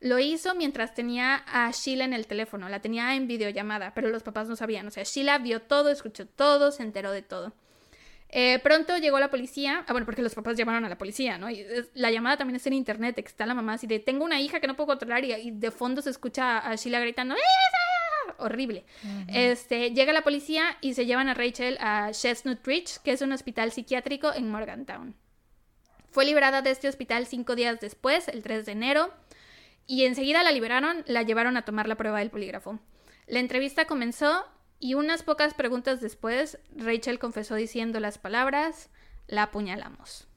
lo 0.00 0.18
hizo 0.18 0.54
mientras 0.54 0.94
tenía 0.94 1.42
a 1.46 1.70
Sheila 1.70 2.04
en 2.04 2.12
el 2.12 2.26
teléfono, 2.26 2.68
la 2.68 2.80
tenía 2.80 3.14
en 3.14 3.26
videollamada, 3.26 3.94
pero 3.94 4.10
los 4.10 4.22
papás 4.22 4.48
no 4.48 4.56
sabían. 4.56 4.86
O 4.86 4.90
sea, 4.90 5.04
Sheila 5.04 5.38
vio 5.38 5.62
todo, 5.62 5.90
escuchó 5.90 6.26
todo, 6.26 6.70
se 6.72 6.82
enteró 6.82 7.10
de 7.10 7.22
todo. 7.22 7.54
Eh, 8.28 8.58
pronto 8.62 8.98
llegó 8.98 9.20
la 9.20 9.30
policía, 9.30 9.84
ah, 9.86 9.92
bueno, 9.92 10.04
porque 10.04 10.20
los 10.20 10.34
papás 10.34 10.56
llamaron 10.56 10.84
a 10.84 10.88
la 10.88 10.98
policía, 10.98 11.38
¿no? 11.38 11.48
Y 11.50 11.64
la 11.94 12.10
llamada 12.10 12.36
también 12.36 12.56
está 12.56 12.68
en 12.68 12.74
internet, 12.74 13.16
está 13.18 13.46
la 13.46 13.54
mamá 13.54 13.74
así 13.74 13.86
de, 13.86 14.00
tengo 14.00 14.24
una 14.24 14.40
hija 14.40 14.58
que 14.58 14.66
no 14.66 14.74
puedo 14.74 14.88
controlar 14.88 15.24
y, 15.24 15.52
de 15.52 15.70
fondo 15.70 16.02
se 16.02 16.10
escucha 16.10 16.58
a 16.58 16.74
Sheila 16.74 16.98
gritando, 16.98 17.34
horrible. 18.38 18.84
Este, 19.28 19.90
llega 19.90 20.12
la 20.12 20.22
policía 20.22 20.76
y 20.80 20.94
se 20.94 21.06
llevan 21.06 21.28
a 21.28 21.34
Rachel 21.34 21.78
a 21.80 22.10
Chestnut 22.12 22.66
Ridge, 22.66 22.98
que 23.02 23.12
es 23.12 23.22
un 23.22 23.32
hospital 23.32 23.72
psiquiátrico 23.72 24.32
en 24.32 24.50
Morgantown. 24.50 25.14
Fue 26.10 26.24
liberada 26.24 26.62
de 26.62 26.70
este 26.70 26.88
hospital 26.88 27.26
cinco 27.26 27.56
días 27.56 27.80
después, 27.80 28.28
el 28.28 28.42
3 28.42 28.66
de 28.66 28.72
enero, 28.72 29.12
y 29.86 30.04
enseguida 30.04 30.42
la 30.42 30.52
liberaron, 30.52 31.02
la 31.06 31.22
llevaron 31.22 31.56
a 31.56 31.62
tomar 31.62 31.88
la 31.88 31.96
prueba 31.96 32.20
del 32.20 32.30
polígrafo. 32.30 32.78
La 33.26 33.40
entrevista 33.40 33.86
comenzó 33.86 34.44
y 34.78 34.94
unas 34.94 35.22
pocas 35.22 35.54
preguntas 35.54 36.00
después, 36.00 36.58
Rachel 36.76 37.18
confesó 37.18 37.54
diciendo 37.54 38.00
las 38.00 38.18
palabras, 38.18 38.90
la 39.26 39.44
apuñalamos. 39.44 40.28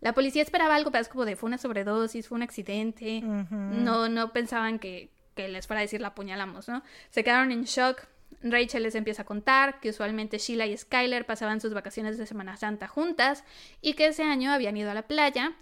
La 0.00 0.14
policía 0.14 0.42
esperaba 0.42 0.74
algo, 0.74 0.90
pero 0.90 1.02
es 1.02 1.08
como 1.08 1.24
de 1.24 1.36
fue 1.36 1.46
una 1.48 1.58
sobredosis, 1.58 2.26
fue 2.26 2.36
un 2.36 2.42
accidente. 2.42 3.20
No, 3.20 4.08
no 4.08 4.32
pensaban 4.32 4.78
que, 4.78 5.10
que 5.34 5.48
les 5.48 5.66
fuera 5.66 5.80
a 5.80 5.82
decir 5.82 6.00
la 6.00 6.08
apuñalamos, 6.08 6.68
¿no? 6.68 6.82
Se 7.10 7.24
quedaron 7.24 7.52
en 7.52 7.64
shock. 7.64 8.06
Rachel 8.42 8.82
les 8.82 8.94
empieza 8.94 9.22
a 9.22 9.26
contar 9.26 9.78
que 9.80 9.90
usualmente 9.90 10.38
Sheila 10.38 10.66
y 10.66 10.76
Skyler 10.76 11.26
pasaban 11.26 11.60
sus 11.60 11.74
vacaciones 11.74 12.18
de 12.18 12.26
Semana 12.26 12.56
Santa 12.56 12.88
juntas 12.88 13.44
y 13.80 13.94
que 13.94 14.06
ese 14.06 14.22
año 14.22 14.52
habían 14.52 14.76
ido 14.76 14.90
a 14.90 14.94
la 14.94 15.02
playa. 15.02 15.52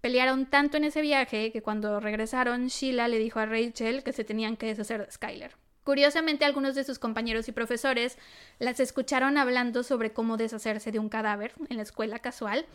Pelearon 0.00 0.46
tanto 0.46 0.76
en 0.76 0.84
ese 0.84 1.00
viaje 1.00 1.50
que 1.50 1.62
cuando 1.62 1.98
regresaron, 1.98 2.68
Sheila 2.68 3.08
le 3.08 3.18
dijo 3.18 3.40
a 3.40 3.46
Rachel 3.46 4.04
que 4.04 4.12
se 4.12 4.24
tenían 4.24 4.56
que 4.56 4.66
deshacer 4.66 5.04
de 5.04 5.10
Skyler. 5.10 5.56
Curiosamente, 5.82 6.44
algunos 6.44 6.74
de 6.74 6.84
sus 6.84 6.98
compañeros 6.98 7.48
y 7.48 7.52
profesores 7.52 8.18
las 8.58 8.78
escucharon 8.78 9.38
hablando 9.38 9.82
sobre 9.82 10.12
cómo 10.12 10.36
deshacerse 10.36 10.92
de 10.92 10.98
un 10.98 11.08
cadáver 11.08 11.54
en 11.70 11.78
la 11.78 11.82
escuela 11.82 12.18
casual. 12.18 12.66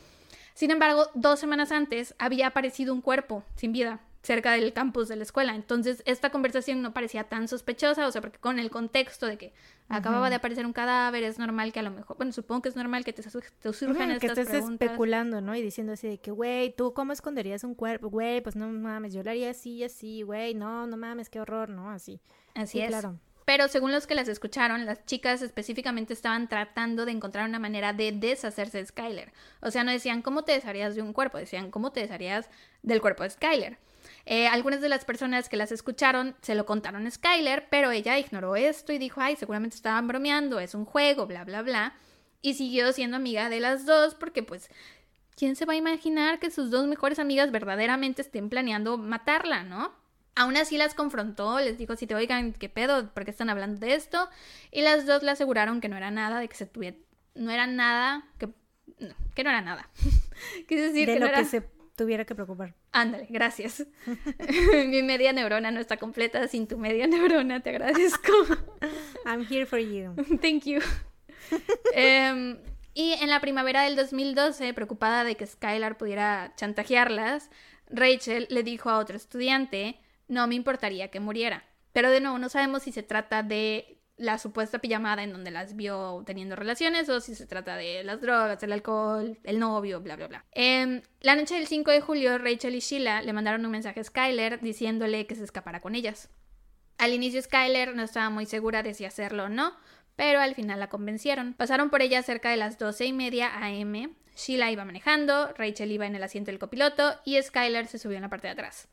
Sin 0.54 0.72
embargo, 0.72 1.08
dos 1.14 1.40
semanas 1.40 1.72
antes 1.72 2.16
había 2.20 2.48
aparecido 2.48 2.94
un 2.94 3.02
cuerpo 3.02 3.44
sin 3.56 3.72
vida 3.72 4.02
cerca 4.24 4.54
del 4.54 4.72
campus 4.72 5.10
de 5.10 5.18
la 5.18 5.24
escuela. 5.24 5.54
Entonces, 5.54 6.02
esta 6.06 6.30
conversación 6.30 6.82
no 6.82 6.94
parecía 6.94 7.26
tan 7.26 7.50
sospechosa, 7.50 8.08
o 8.08 8.12
sea, 8.12 8.22
porque 8.22 8.40
con 8.40 8.58
el 8.58 8.72
contexto 8.72 9.26
de 9.26 9.38
que 9.38 9.54
acababa 9.90 10.30
de 10.30 10.36
aparecer 10.36 10.66
un 10.66 10.72
cadáver, 10.72 11.24
es 11.24 11.38
normal 11.38 11.74
que 11.74 11.82
a 11.82 11.84
lo 11.84 11.92
mejor, 11.92 12.16
bueno, 12.16 12.32
supongo 12.32 12.62
que 12.62 12.70
es 12.70 12.76
normal 12.78 13.04
que 13.04 13.12
te, 13.12 13.22
te 13.22 13.74
surjan 13.74 14.12
uh 14.12 14.20
que 14.20 14.28
estés 14.28 14.54
especulando, 14.54 15.42
¿no? 15.42 15.56
Y 15.56 15.62
diciendo 15.62 15.92
así 15.92 16.08
de 16.08 16.20
que, 16.20 16.32
güey, 16.32 16.74
¿tú 16.74 16.94
cómo 16.94 17.12
esconderías 17.12 17.66
un 17.66 17.76
cuerpo? 17.76 18.10
Güey, 18.10 18.42
pues 18.42 18.56
no 18.56 18.70
mames, 18.70 19.14
yo 19.14 19.24
lo 19.24 19.30
haría 19.30 19.50
así 19.50 19.72
y 19.72 19.84
así, 19.84 20.22
güey, 20.22 20.54
no, 20.56 20.88
no 20.88 20.96
mames, 20.96 21.30
qué 21.30 21.42
horror, 21.42 21.70
¿no? 21.70 21.92
Así. 21.92 22.22
Así 22.56 22.80
es. 22.80 22.88
Claro. 22.88 23.20
Pero 23.46 23.68
según 23.68 23.92
los 23.92 24.08
que 24.08 24.16
las 24.16 24.28
escucharon, 24.28 24.86
las 24.86 25.06
chicas 25.06 25.42
específicamente 25.42 26.14
estaban 26.14 26.48
tratando 26.48 27.06
de 27.06 27.12
encontrar 27.12 27.48
una 27.48 27.60
manera 27.60 27.94
de 27.94 28.12
deshacerse 28.12 28.78
de 28.78 28.86
Skyler. 28.86 29.34
O 29.62 29.72
sea, 29.72 29.84
no 29.84 29.92
decían 29.92 30.22
cómo 30.22 30.44
te 30.44 30.54
desharías 30.54 30.96
de 30.96 31.02
un 31.02 31.14
cuerpo, 31.14 31.38
decían 31.38 31.72
cómo 31.72 31.92
te 31.92 32.02
desharías 32.02 32.50
del 32.82 33.02
cuerpo 33.02 33.24
de 33.24 33.32
Skyler. 33.32 33.78
Eh, 34.26 34.48
algunas 34.48 34.80
de 34.82 34.90
las 34.90 35.04
personas 35.04 35.50
que 35.50 35.58
las 35.58 35.72
escucharon 35.72 36.36
se 36.42 36.56
lo 36.56 36.66
contaron 36.66 37.06
a 37.06 37.12
Skyler, 37.12 37.68
pero 37.70 37.92
ella 37.92 38.18
ignoró 38.18 38.56
esto 38.56 38.94
y 38.94 38.98
dijo, 38.98 39.20
ay, 39.20 39.36
seguramente 39.36 39.76
estaban 39.76 40.08
bromeando, 40.08 40.60
es 40.60 40.76
un 40.76 40.86
juego, 40.86 41.28
bla, 41.28 41.44
bla, 41.44 41.62
bla. 41.62 41.96
Y 42.42 42.54
siguió 42.54 42.92
siendo 42.94 43.18
amiga 43.18 43.50
de 43.50 43.60
las 43.60 43.86
dos 43.86 44.16
porque 44.16 44.44
pues, 44.44 44.70
¿quién 45.36 45.56
se 45.56 45.66
va 45.66 45.74
a 45.74 45.78
imaginar 45.78 46.40
que 46.40 46.52
sus 46.52 46.72
dos 46.72 46.88
mejores 46.88 47.20
amigas 47.20 47.52
verdaderamente 47.52 48.22
estén 48.22 48.50
planeando 48.50 48.98
matarla, 48.98 49.64
no? 49.64 49.94
Aún 50.36 50.58
así 50.58 50.78
las 50.78 50.96
confrontó, 50.96 51.60
les 51.60 51.78
dijo 51.78 51.96
si 51.96 52.08
te 52.08 52.16
oigan, 52.16 52.54
¿qué 52.54 52.70
pedo? 52.70 53.14
¿Por 53.14 53.24
qué 53.26 53.32
están 53.32 53.50
hablando 53.50 53.80
de 53.80 53.94
esto? 53.94 54.30
Y 54.72 54.82
las 54.82 55.06
dos 55.06 55.22
le 55.22 55.32
aseguraron 55.32 55.80
que 55.80 55.90
no 55.90 55.98
era 55.98 56.10
nada, 56.10 56.40
de 56.40 56.48
que 56.48 56.56
se 56.56 56.66
tuviera, 56.66 56.98
no 57.36 57.52
era 57.52 57.68
nada, 57.68 58.26
que 58.40 58.48
no, 59.00 59.16
que 59.36 59.44
no 59.44 59.50
era 59.50 59.62
nada. 59.62 59.90
Quise 60.68 60.88
decir 60.88 61.08
de 61.08 61.16
que 61.16 61.20
lo 61.20 61.32
que 61.32 61.46
se 61.46 61.62
tuviera 61.96 62.26
que 62.26 62.34
preocupar. 62.34 62.74
Ándale, 62.92 63.28
gracias. 63.30 63.86
Mi 64.88 65.04
media 65.04 65.34
neurona 65.34 65.72
no 65.72 65.80
está 65.80 65.98
completa 65.98 66.48
sin 66.48 66.68
tu 66.68 66.78
media 66.78 67.08
neurona, 67.08 67.62
te 67.62 67.70
agradezco. 67.70 68.32
I'm 69.26 69.46
here 69.48 69.66
for 69.66 69.80
you. 69.80 70.16
Thank 70.42 70.64
you. 70.64 70.80
Em, 71.94 72.58
y 72.94 73.14
en 73.14 73.30
la 73.30 73.40
primavera 73.40 73.84
del 73.84 73.96
2012, 73.96 74.74
preocupada 74.74 75.24
de 75.24 75.36
que 75.36 75.46
Skylar 75.46 75.98
pudiera 75.98 76.54
chantajearlas, 76.56 77.50
Rachel 77.90 78.48
le 78.50 78.64
dijo 78.64 78.90
a 78.90 78.98
otro 78.98 79.16
estudiante 79.16 80.00
no 80.28 80.48
me 80.48 80.56
importaría 80.56 81.10
que 81.10 81.20
muriera. 81.20 81.66
Pero 81.92 82.10
de 82.10 82.22
nuevo, 82.22 82.38
no 82.40 82.50
sabemos 82.50 82.84
si 82.84 82.92
se 82.92 83.04
trata 83.04 83.44
de 83.44 84.00
la 84.18 84.38
supuesta 84.38 84.80
pijamada 84.80 85.24
en 85.24 85.32
donde 85.32 85.52
las 85.52 85.76
vio 85.76 86.24
teniendo 86.26 86.56
relaciones 86.56 87.10
o 87.10 87.20
si 87.20 87.36
se 87.36 87.48
trata 87.48 87.76
de 87.76 88.04
las 88.04 88.22
drogas, 88.22 88.62
el 88.64 88.72
alcohol, 88.72 89.40
el 89.44 89.60
novio, 89.60 90.02
bla, 90.02 90.16
bla, 90.16 90.28
bla. 90.28 90.46
Eh, 90.54 91.02
la 91.22 91.36
noche 91.36 91.56
del 91.56 91.68
5 91.68 91.92
de 91.92 92.02
julio, 92.02 92.38
Rachel 92.38 92.76
y 92.76 92.80
Sheila 92.80 93.22
le 93.22 93.34
mandaron 93.34 93.66
un 93.66 93.72
mensaje 93.72 94.00
a 94.00 94.04
Skyler 94.04 94.62
diciéndole 94.62 95.26
que 95.26 95.36
se 95.36 95.44
escapara 95.44 95.80
con 95.80 95.96
ellas. 95.96 96.30
Al 96.98 97.14
inicio 97.14 97.42
Skyler 97.42 97.96
no 97.96 98.04
estaba 98.04 98.30
muy 98.30 98.46
segura 98.46 98.84
de 98.84 98.94
si 98.94 99.04
hacerlo 99.06 99.46
o 99.46 99.50
no, 99.50 99.74
pero 100.16 100.40
al 100.40 100.54
final 100.54 100.80
la 100.80 100.90
convencieron. 100.90 101.54
Pasaron 101.54 101.90
por 101.90 102.02
ella 102.02 102.22
cerca 102.22 102.52
de 102.52 102.58
las 102.58 102.78
doce 102.78 103.06
y 103.06 103.14
media 103.14 103.52
am. 103.56 104.16
Sheila 104.36 104.72
iba 104.72 104.86
manejando, 104.86 105.54
Rachel 105.58 105.92
iba 105.92 106.06
en 106.06 106.16
el 106.16 106.24
asiento 106.24 106.52
del 106.52 106.60
copiloto 106.60 107.20
y 107.26 107.42
Skyler 107.42 107.88
se 107.88 108.00
subió 108.00 108.18
en 108.18 108.24
la 108.24 108.30
parte 108.30 108.48
de 108.48 108.54
atrás. 108.54 108.88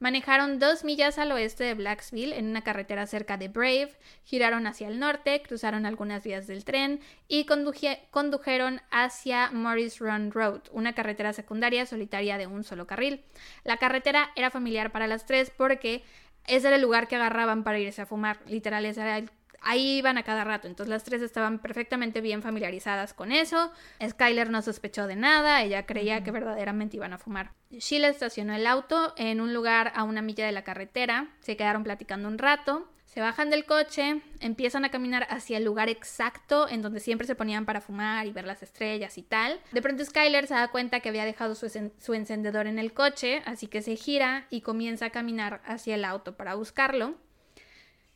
Manejaron 0.00 0.60
dos 0.60 0.84
millas 0.84 1.18
al 1.18 1.32
oeste 1.32 1.64
de 1.64 1.74
Blacksville 1.74 2.36
en 2.36 2.48
una 2.48 2.62
carretera 2.62 3.06
cerca 3.06 3.36
de 3.36 3.48
Brave, 3.48 3.90
giraron 4.24 4.66
hacia 4.66 4.86
el 4.86 5.00
norte, 5.00 5.42
cruzaron 5.42 5.86
algunas 5.86 6.22
vías 6.22 6.46
del 6.46 6.64
tren 6.64 7.00
y 7.26 7.46
condujeron 7.46 8.80
hacia 8.90 9.50
Morris 9.50 9.98
Run 9.98 10.30
Road, 10.30 10.62
una 10.70 10.94
carretera 10.94 11.32
secundaria 11.32 11.84
solitaria 11.84 12.38
de 12.38 12.46
un 12.46 12.62
solo 12.62 12.86
carril. 12.86 13.24
La 13.64 13.78
carretera 13.78 14.30
era 14.36 14.50
familiar 14.50 14.92
para 14.92 15.08
las 15.08 15.26
tres 15.26 15.50
porque 15.50 16.04
ese 16.46 16.68
era 16.68 16.76
el 16.76 16.82
lugar 16.82 17.08
que 17.08 17.16
agarraban 17.16 17.64
para 17.64 17.78
irse 17.78 18.02
a 18.02 18.06
fumar. 18.06 18.38
Literal, 18.46 18.84
ese 18.86 19.00
era 19.00 19.18
el 19.18 19.30
ahí 19.60 19.98
iban 19.98 20.18
a 20.18 20.22
cada 20.22 20.44
rato, 20.44 20.66
entonces 20.68 20.90
las 20.90 21.04
tres 21.04 21.22
estaban 21.22 21.58
perfectamente 21.58 22.20
bien 22.20 22.42
familiarizadas 22.42 23.14
con 23.14 23.32
eso. 23.32 23.72
Skyler 24.06 24.50
no 24.50 24.62
sospechó 24.62 25.06
de 25.06 25.16
nada, 25.16 25.62
ella 25.62 25.86
creía 25.86 26.22
que 26.22 26.30
verdaderamente 26.30 26.96
iban 26.96 27.12
a 27.12 27.18
fumar. 27.18 27.52
Sheila 27.70 28.08
estacionó 28.08 28.54
el 28.54 28.66
auto 28.66 29.14
en 29.16 29.40
un 29.40 29.52
lugar 29.52 29.92
a 29.94 30.04
una 30.04 30.22
milla 30.22 30.46
de 30.46 30.52
la 30.52 30.64
carretera, 30.64 31.28
se 31.40 31.56
quedaron 31.56 31.84
platicando 31.84 32.28
un 32.28 32.38
rato. 32.38 32.88
Se 33.08 33.22
bajan 33.22 33.48
del 33.48 33.64
coche, 33.64 34.20
empiezan 34.38 34.84
a 34.84 34.90
caminar 34.90 35.26
hacia 35.30 35.56
el 35.56 35.64
lugar 35.64 35.88
exacto 35.88 36.68
en 36.68 36.82
donde 36.82 37.00
siempre 37.00 37.26
se 37.26 37.34
ponían 37.34 37.64
para 37.64 37.80
fumar 37.80 38.26
y 38.26 38.32
ver 38.32 38.44
las 38.44 38.62
estrellas 38.62 39.16
y 39.16 39.22
tal. 39.22 39.58
De 39.72 39.80
pronto 39.80 40.04
Skyler 40.04 40.46
se 40.46 40.52
da 40.52 40.68
cuenta 40.68 41.00
que 41.00 41.08
había 41.08 41.24
dejado 41.24 41.54
su, 41.54 41.70
su, 41.70 42.14
encendedor 42.14 42.66
en 42.66 42.78
el 42.78 42.92
coche, 42.92 43.42
así 43.46 43.66
que 43.66 43.80
se 43.80 43.96
gira 43.96 44.46
y 44.50 44.60
comienza 44.60 45.06
a 45.06 45.10
caminar 45.10 45.62
hacia 45.64 45.94
el 45.94 46.04
auto 46.04 46.36
para 46.36 46.54
buscarlo. 46.54 47.14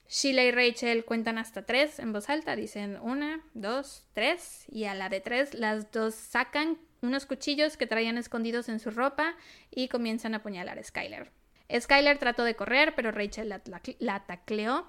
Sheila 0.08 0.44
y 0.44 0.50
Rachel 0.50 1.04
cuentan 1.04 1.38
hasta 1.38 1.64
tres 1.64 1.98
en 1.98 2.12
voz 2.12 2.28
alta, 2.28 2.54
dicen 2.54 2.98
una, 3.00 3.40
dos, 3.54 4.04
tres, 4.12 4.66
y 4.70 4.84
a 4.84 4.94
la 4.94 5.08
de 5.08 5.20
tres 5.20 5.54
las 5.54 5.90
dos 5.90 6.14
sacan 6.14 6.78
unos 7.00 7.26
cuchillos 7.26 7.76
que 7.76 7.86
traían 7.86 8.18
escondidos 8.18 8.68
en 8.68 8.78
su 8.78 8.90
ropa 8.90 9.34
y 9.70 9.88
comienzan 9.88 10.34
a 10.34 10.38
apuñalar 10.38 10.78
a 10.78 10.84
Skyler. 10.84 11.30
Skyler 11.78 12.18
trató 12.18 12.44
de 12.44 12.54
correr, 12.54 12.94
pero 12.94 13.10
Rachel 13.10 13.48
la, 13.48 13.60
la, 13.64 13.80
la 13.98 14.24
tacleó. 14.26 14.86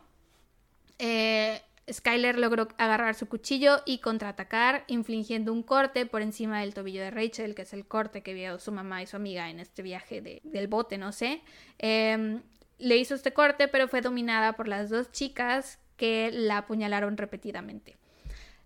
Eh, 1.00 1.62
Skyler 1.92 2.38
logró 2.38 2.68
agarrar 2.78 3.16
su 3.16 3.28
cuchillo 3.28 3.82
y 3.86 3.98
contraatacar, 3.98 4.86
infligiendo 4.88 5.52
un 5.52 5.64
corte 5.64 6.06
por 6.06 6.22
encima 6.22 6.62
del 6.62 6.74
tobillo 6.74 7.02
de 7.02 7.12
Rachel, 7.12 7.56
que 7.56 7.64
es 7.64 7.74
el 7.74 7.86
corte 7.86 8.22
que 8.22 8.34
vio 8.34 8.60
su 8.60 8.72
mamá 8.72 9.02
y 9.02 9.08
su 9.08 9.16
amiga 9.16 9.50
en 9.50 9.60
este 9.60 9.82
viaje 9.82 10.22
de, 10.22 10.42
del 10.44 10.68
bote, 10.68 10.98
no 10.98 11.12
sé. 11.12 11.42
Eh, 11.80 12.40
le 12.84 12.98
hizo 12.98 13.16
este 13.16 13.34
corte, 13.34 13.68
pero 13.68 13.88
fue 13.88 14.02
dominada 14.02 14.54
por 14.54 14.68
las 14.68 14.90
dos 14.90 15.12
chicas 15.12 15.80
que 15.96 16.32
la 16.32 16.60
apuñalaron 16.60 17.18
repetidamente. 17.18 17.98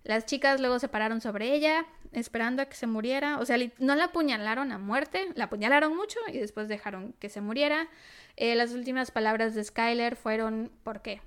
Las 0.04 0.26
chicas 0.26 0.60
luego 0.60 0.80
se 0.80 0.88
pararon 0.88 1.22
sobre 1.22 1.54
ella, 1.54 1.86
esperando 2.14 2.62
a 2.62 2.66
que 2.66 2.76
se 2.76 2.88
muriera. 2.88 3.40
O 3.40 3.46
sea, 3.46 3.58
no 3.78 3.96
la 3.96 4.06
apuñalaron 4.06 4.72
a 4.72 4.78
muerte, 4.78 5.30
la 5.36 5.46
apuñalaron 5.46 5.96
mucho 5.96 6.20
y 6.32 6.38
después 6.40 6.68
dejaron 6.68 7.14
que 7.20 7.30
se 7.30 7.42
muriera. 7.42 7.90
Eh, 8.38 8.56
las 8.56 8.72
últimas 8.72 9.12
palabras 9.12 9.54
de 9.54 9.64
Skyler 9.64 10.16
fueron 10.16 10.72
¿por 10.84 11.02
qué? 11.02 11.22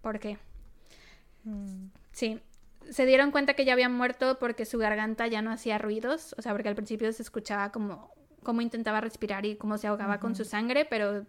¿Por 0.00 0.18
qué? 0.18 0.38
Mm. 1.44 1.88
Sí, 2.12 2.40
se 2.90 3.06
dieron 3.06 3.30
cuenta 3.30 3.54
que 3.54 3.64
ya 3.64 3.74
había 3.74 3.88
muerto 3.88 4.38
porque 4.38 4.64
su 4.64 4.78
garganta 4.78 5.26
ya 5.26 5.42
no 5.42 5.50
hacía 5.50 5.78
ruidos, 5.78 6.34
o 6.38 6.42
sea, 6.42 6.52
porque 6.52 6.68
al 6.68 6.74
principio 6.74 7.12
se 7.12 7.22
escuchaba 7.22 7.70
como, 7.70 8.10
como 8.42 8.60
intentaba 8.60 9.00
respirar 9.00 9.44
y 9.44 9.56
cómo 9.56 9.78
se 9.78 9.86
ahogaba 9.86 10.14
uh 10.14 10.16
-huh. 10.16 10.20
con 10.20 10.34
su 10.34 10.44
sangre, 10.44 10.84
pero 10.84 11.26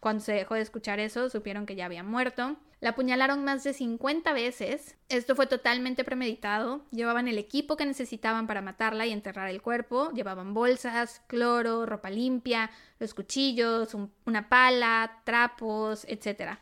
cuando 0.00 0.22
se 0.22 0.32
dejó 0.32 0.54
de 0.54 0.62
escuchar 0.62 0.98
eso, 0.98 1.28
supieron 1.28 1.66
que 1.66 1.76
ya 1.76 1.84
había 1.84 2.02
muerto. 2.02 2.56
La 2.80 2.90
apuñalaron 2.90 3.44
más 3.44 3.62
de 3.62 3.74
50 3.74 4.32
veces. 4.32 4.96
Esto 5.10 5.36
fue 5.36 5.46
totalmente 5.46 6.02
premeditado. 6.02 6.82
Llevaban 6.90 7.28
el 7.28 7.36
equipo 7.36 7.76
que 7.76 7.84
necesitaban 7.84 8.46
para 8.46 8.62
matarla 8.62 9.04
y 9.04 9.12
enterrar 9.12 9.50
el 9.50 9.60
cuerpo. 9.60 10.10
Llevaban 10.12 10.54
bolsas, 10.54 11.20
cloro, 11.26 11.84
ropa 11.84 12.08
limpia, 12.08 12.70
los 12.98 13.12
cuchillos, 13.12 13.92
un, 13.92 14.10
una 14.24 14.48
pala, 14.48 15.20
trapos, 15.24 16.06
etc. 16.08 16.58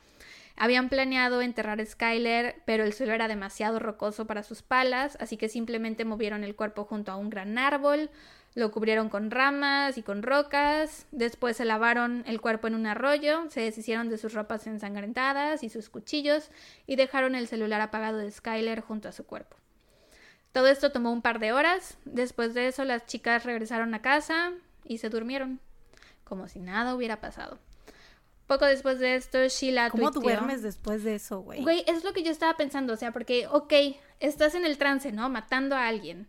Habían 0.57 0.89
planeado 0.89 1.41
enterrar 1.41 1.81
a 1.81 1.87
Skyler, 1.87 2.63
pero 2.67 2.83
el 2.83 2.93
suelo 2.93 3.13
era 3.13 3.29
demasiado 3.29 3.79
rocoso 3.79 4.27
para 4.27 4.43
sus 4.43 4.63
palas, 4.63 5.17
así 5.21 5.37
que 5.37 5.49
simplemente 5.49 6.05
movieron 6.05 6.43
el 6.43 6.57
cuerpo 6.57 6.85
junto 6.85 7.13
a 7.13 7.17
un 7.17 7.31
gran 7.31 7.59
árbol, 7.59 8.11
lo 8.55 8.71
cubrieron 8.71 9.09
con 9.09 9.31
ramas 9.31 9.99
y 9.99 10.03
con 10.03 10.23
rocas, 10.23 11.07
después 11.13 11.57
se 11.57 11.65
lavaron 11.65 12.25
el 12.27 12.41
cuerpo 12.41 12.67
en 12.67 12.75
un 12.75 12.87
arroyo, 12.87 13.49
se 13.51 13.61
deshicieron 13.61 14.09
de 14.09 14.19
sus 14.19 14.33
ropas 14.33 14.67
ensangrentadas 14.67 15.63
y 15.63 15.69
sus 15.69 15.89
cuchillos 15.89 16.51
y 16.87 16.97
dejaron 16.97 17.35
el 17.35 17.47
celular 17.47 17.81
apagado 17.81 18.19
de 18.19 18.31
Skyler 18.31 18.81
junto 18.81 19.09
a 19.09 19.13
su 19.13 19.25
cuerpo. 19.25 19.57
Todo 20.53 20.69
esto 20.69 20.91
tomó 20.91 21.13
un 21.13 21.23
par 21.23 21.39
de 21.39 21.53
horas, 21.53 21.99
después 22.05 22.55
de 22.55 22.69
eso 22.69 22.85
las 22.85 23.07
chicas 23.07 23.45
regresaron 23.45 23.95
a 23.95 24.03
casa 24.03 24.53
y 24.85 24.99
se 24.99 25.09
durmieron, 25.09 25.61
como 26.25 26.49
si 26.49 26.59
nada 26.59 26.95
hubiera 26.95 27.21
pasado. 27.21 27.59
Poco 28.49 28.65
después 28.65 28.99
de 28.99 29.15
esto, 29.15 29.47
Sheila 29.47 29.91
¿Cómo 29.91 30.11
tuiteó, 30.11 30.23
duermes 30.23 30.63
después 30.63 31.05
de 31.05 31.17
eso, 31.17 31.41
güey? 31.41 31.63
Güey, 31.63 31.85
es 31.87 32.03
lo 32.03 32.15
que 32.15 32.23
yo 32.23 32.31
estaba 32.31 32.57
pensando, 32.57 32.95
o 32.95 32.97
sea, 32.97 33.13
porque, 33.13 33.47
ok, 33.47 33.73
estás 34.21 34.55
en 34.55 34.65
el 34.65 34.79
trance, 34.79 35.13
¿no? 35.13 35.29
Matando 35.29 35.77
a 35.77 35.87
alguien. 35.87 36.29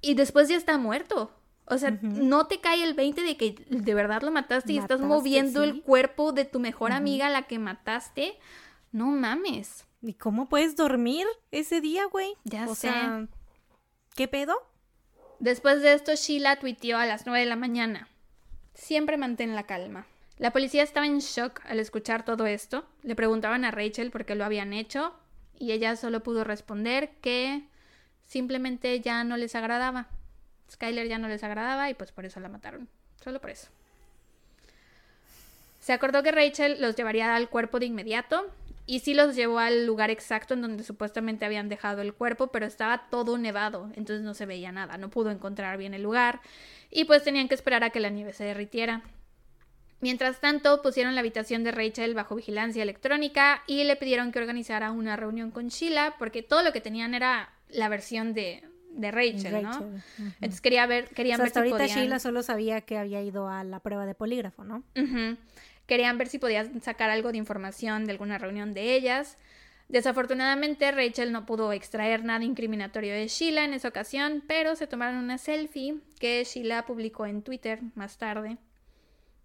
Y 0.00 0.14
después 0.14 0.48
ya 0.48 0.56
está 0.56 0.78
muerto. 0.78 1.32
O 1.66 1.78
sea, 1.78 1.90
uh 1.90 1.94
-huh. 1.94 2.22
no 2.22 2.46
te 2.46 2.60
cae 2.60 2.82
el 2.84 2.94
20 2.94 3.22
de 3.22 3.36
que 3.36 3.56
de 3.68 3.94
verdad 3.94 4.22
lo 4.22 4.30
mataste, 4.30 4.72
y 4.72 4.78
estás 4.78 5.00
moviendo 5.00 5.62
sí. 5.62 5.68
el 5.68 5.82
cuerpo 5.82 6.32
de 6.32 6.44
tu 6.44 6.60
mejor 6.60 6.90
uh 6.90 6.94
-huh. 6.94 6.98
amiga, 6.98 7.28
la 7.28 7.42
que 7.42 7.58
mataste. 7.58 8.38
No 8.92 9.06
mames. 9.06 9.84
¿Y 10.00 10.14
cómo 10.14 10.48
puedes 10.48 10.76
dormir 10.76 11.26
ese 11.50 11.80
día, 11.80 12.06
güey? 12.06 12.34
Ya 12.44 12.68
o 12.68 12.74
sé. 12.74 12.88
Sea, 12.88 13.26
¿Qué 14.14 14.28
pedo? 14.28 14.54
Después 15.40 15.82
de 15.82 15.92
esto, 15.92 16.14
Sheila 16.14 16.56
tuiteó 16.56 16.96
a 16.98 17.06
las 17.06 17.26
9 17.26 17.40
de 17.40 17.46
la 17.46 17.56
mañana. 17.56 18.08
Siempre 18.72 19.16
mantén 19.16 19.54
la 19.54 19.64
calma. 19.64 20.06
La 20.38 20.52
policía 20.52 20.82
estaba 20.82 21.06
en 21.06 21.18
shock 21.18 21.60
al 21.64 21.80
escuchar 21.80 22.24
todo 22.24 22.46
esto. 22.46 22.86
Le 23.02 23.14
preguntaban 23.14 23.64
a 23.64 23.70
Rachel 23.70 24.10
por 24.10 24.24
qué 24.24 24.34
lo 24.34 24.44
habían 24.44 24.72
hecho 24.72 25.14
y 25.58 25.72
ella 25.72 25.96
solo 25.96 26.22
pudo 26.22 26.44
responder 26.44 27.10
que 27.20 27.64
simplemente 28.24 29.00
ya 29.00 29.24
no 29.24 29.36
les 29.36 29.54
agradaba. 29.54 30.08
Skyler 30.70 31.08
ya 31.08 31.18
no 31.18 31.28
les 31.28 31.44
agradaba 31.44 31.90
y 31.90 31.94
pues 31.94 32.12
por 32.12 32.24
eso 32.24 32.40
la 32.40 32.48
mataron. 32.48 32.88
Solo 33.22 33.40
por 33.40 33.50
eso. 33.50 33.68
Se 35.80 35.92
acordó 35.92 36.22
que 36.22 36.32
Rachel 36.32 36.80
los 36.80 36.96
llevaría 36.96 37.36
al 37.36 37.48
cuerpo 37.48 37.78
de 37.78 37.86
inmediato 37.86 38.50
y 38.86 39.00
sí 39.00 39.14
los 39.14 39.34
llevó 39.34 39.58
al 39.58 39.86
lugar 39.86 40.10
exacto 40.10 40.54
en 40.54 40.62
donde 40.62 40.84
supuestamente 40.84 41.44
habían 41.44 41.68
dejado 41.68 42.02
el 42.02 42.14
cuerpo, 42.14 42.48
pero 42.48 42.66
estaba 42.66 43.08
todo 43.10 43.36
nevado, 43.38 43.90
entonces 43.94 44.22
no 44.22 44.34
se 44.34 44.46
veía 44.46 44.72
nada, 44.72 44.96
no 44.96 45.10
pudo 45.10 45.30
encontrar 45.30 45.76
bien 45.76 45.94
el 45.94 46.02
lugar 46.02 46.40
y 46.90 47.04
pues 47.04 47.24
tenían 47.24 47.48
que 47.48 47.54
esperar 47.54 47.84
a 47.84 47.90
que 47.90 48.00
la 48.00 48.10
nieve 48.10 48.32
se 48.32 48.44
derritiera. 48.44 49.02
Mientras 50.00 50.40
tanto, 50.40 50.82
pusieron 50.82 51.14
la 51.14 51.20
habitación 51.20 51.64
de 51.64 51.72
Rachel 51.72 52.14
bajo 52.14 52.36
vigilancia 52.36 52.82
electrónica 52.82 53.62
y 53.66 53.84
le 53.84 53.96
pidieron 53.96 54.30
que 54.30 54.38
organizara 54.38 54.90
una 54.90 55.16
reunión 55.16 55.50
con 55.50 55.68
Sheila 55.68 56.16
porque 56.18 56.42
todo 56.42 56.62
lo 56.62 56.72
que 56.72 56.80
tenían 56.80 57.14
era 57.14 57.52
la 57.68 57.88
versión 57.88 58.34
de, 58.34 58.62
de 58.96 59.10
Rachel, 59.10 59.52
Rachel, 59.52 59.62
¿no? 59.62 59.78
Uh 59.78 59.98
-huh. 60.18 60.34
Entonces 60.34 60.60
quería 60.60 60.86
ver, 60.86 61.08
querían 61.10 61.34
o 61.34 61.36
sea, 61.36 61.44
ver 61.44 61.48
hasta 61.48 61.60
si 61.60 61.68
ahorita 61.68 61.76
podían... 61.78 61.98
Sheila 61.98 62.18
solo 62.18 62.42
sabía 62.42 62.80
que 62.80 62.98
había 62.98 63.22
ido 63.22 63.48
a 63.48 63.62
la 63.64 63.80
prueba 63.80 64.06
de 64.06 64.14
polígrafo, 64.14 64.64
¿no? 64.64 64.78
Uh 64.96 65.00
-huh. 65.00 65.36
Querían 65.86 66.18
ver 66.18 66.28
si 66.28 66.38
podían 66.38 66.80
sacar 66.82 67.10
algo 67.10 67.30
de 67.30 67.38
información 67.38 68.06
de 68.06 68.12
alguna 68.12 68.38
reunión 68.38 68.74
de 68.74 68.94
ellas. 68.94 69.38
Desafortunadamente, 69.88 70.90
Rachel 70.90 71.30
no 71.30 71.46
pudo 71.46 71.72
extraer 71.72 72.24
nada 72.24 72.44
incriminatorio 72.44 73.12
de 73.12 73.28
Sheila 73.28 73.64
en 73.64 73.72
esa 73.72 73.88
ocasión, 73.88 74.42
pero 74.48 74.74
se 74.74 74.88
tomaron 74.88 75.16
una 75.16 75.38
selfie 75.38 76.00
que 76.18 76.42
Sheila 76.42 76.86
publicó 76.86 77.26
en 77.26 77.42
Twitter 77.42 77.80
más 77.94 78.18
tarde. 78.18 78.56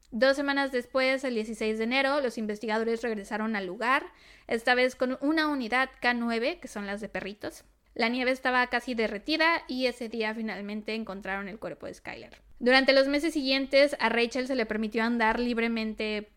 Dos 0.10 0.36
semanas 0.36 0.72
después, 0.72 1.24
el 1.24 1.36
16 1.36 1.78
de 1.78 1.84
enero, 1.84 2.20
los 2.22 2.38
investigadores 2.38 3.02
regresaron 3.02 3.56
al 3.56 3.66
lugar, 3.66 4.04
esta 4.48 4.76
vez 4.76 4.96
con 4.96 5.18
una 5.22 5.48
unidad 5.48 5.90
K9, 6.02 6.60
que 6.60 6.68
son 6.68 6.86
las 6.86 7.02
de 7.02 7.08
perritos. 7.08 7.64
La 7.94 8.10
nieve 8.10 8.32
estaba 8.32 8.66
casi 8.68 8.94
derretida 8.94 9.64
y 9.68 9.88
ese 9.88 10.10
día 10.10 10.34
finalmente 10.34 10.96
encontraron 10.96 11.48
el 11.48 11.60
cuerpo 11.60 11.88
de 11.88 11.94
Skyler. 11.94 12.42
Durante 12.60 12.94
los 12.94 13.08
meses 13.08 13.34
siguientes, 13.34 13.96
a 14.00 14.10
Rachel 14.10 14.48
se 14.48 14.56
le 14.56 14.66
permitió 14.66 15.04
andar 15.04 15.40
libremente 15.40 16.30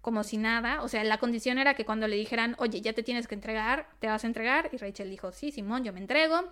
como 0.00 0.22
si 0.22 0.36
nada. 0.36 0.82
O 0.82 0.88
sea, 0.88 1.02
la 1.02 1.18
condición 1.18 1.58
era 1.58 1.74
que 1.74 1.84
cuando 1.84 2.06
le 2.06 2.16
dijeran, 2.16 2.54
oye, 2.58 2.80
ya 2.80 2.92
te 2.92 3.02
tienes 3.02 3.26
que 3.26 3.34
entregar, 3.34 3.88
te 3.98 4.06
vas 4.06 4.22
a 4.22 4.26
entregar. 4.26 4.70
Y 4.72 4.76
Rachel 4.76 5.10
dijo, 5.10 5.32
sí, 5.32 5.50
Simón, 5.50 5.82
yo 5.82 5.92
me 5.92 6.00
entrego. 6.00 6.44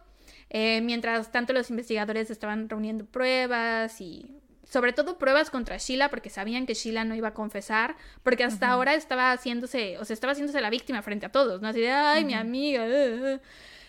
Eh, 0.50 0.80
mientras 0.82 1.30
tanto, 1.30 1.53
los 1.53 1.70
investigadores 1.70 2.30
estaban 2.30 2.68
reuniendo 2.68 3.05
pruebas 3.05 4.00
y 4.00 4.38
sobre 4.68 4.92
todo 4.92 5.18
pruebas 5.18 5.50
contra 5.50 5.76
Sheila 5.76 6.09
porque 6.09 6.30
sabían 6.30 6.64
que 6.64 6.74
Sheila 6.74 7.05
no 7.05 7.14
iba 7.14 7.28
a 7.28 7.34
confesar, 7.34 7.94
porque 8.22 8.42
hasta 8.42 8.66
uh 8.66 8.70
-huh. 8.70 8.72
ahora 8.72 8.94
estaba 8.94 9.32
haciéndose, 9.32 9.98
o 9.98 10.05
sea, 10.05 10.14
estaba 10.14 10.32
haciéndose 10.32 10.61
la 10.61 10.70
víctima 10.70 11.03
frente 11.03 11.26
a 11.26 11.32
todos, 11.32 11.61
¿no? 11.61 11.68
Así 11.68 11.80
de, 11.80 11.90
ay, 11.90 12.22
uh 12.22 12.24
-huh. 12.24 12.26
mi 12.26 12.34
amiga. 12.34 12.84
Uh, 12.84 13.38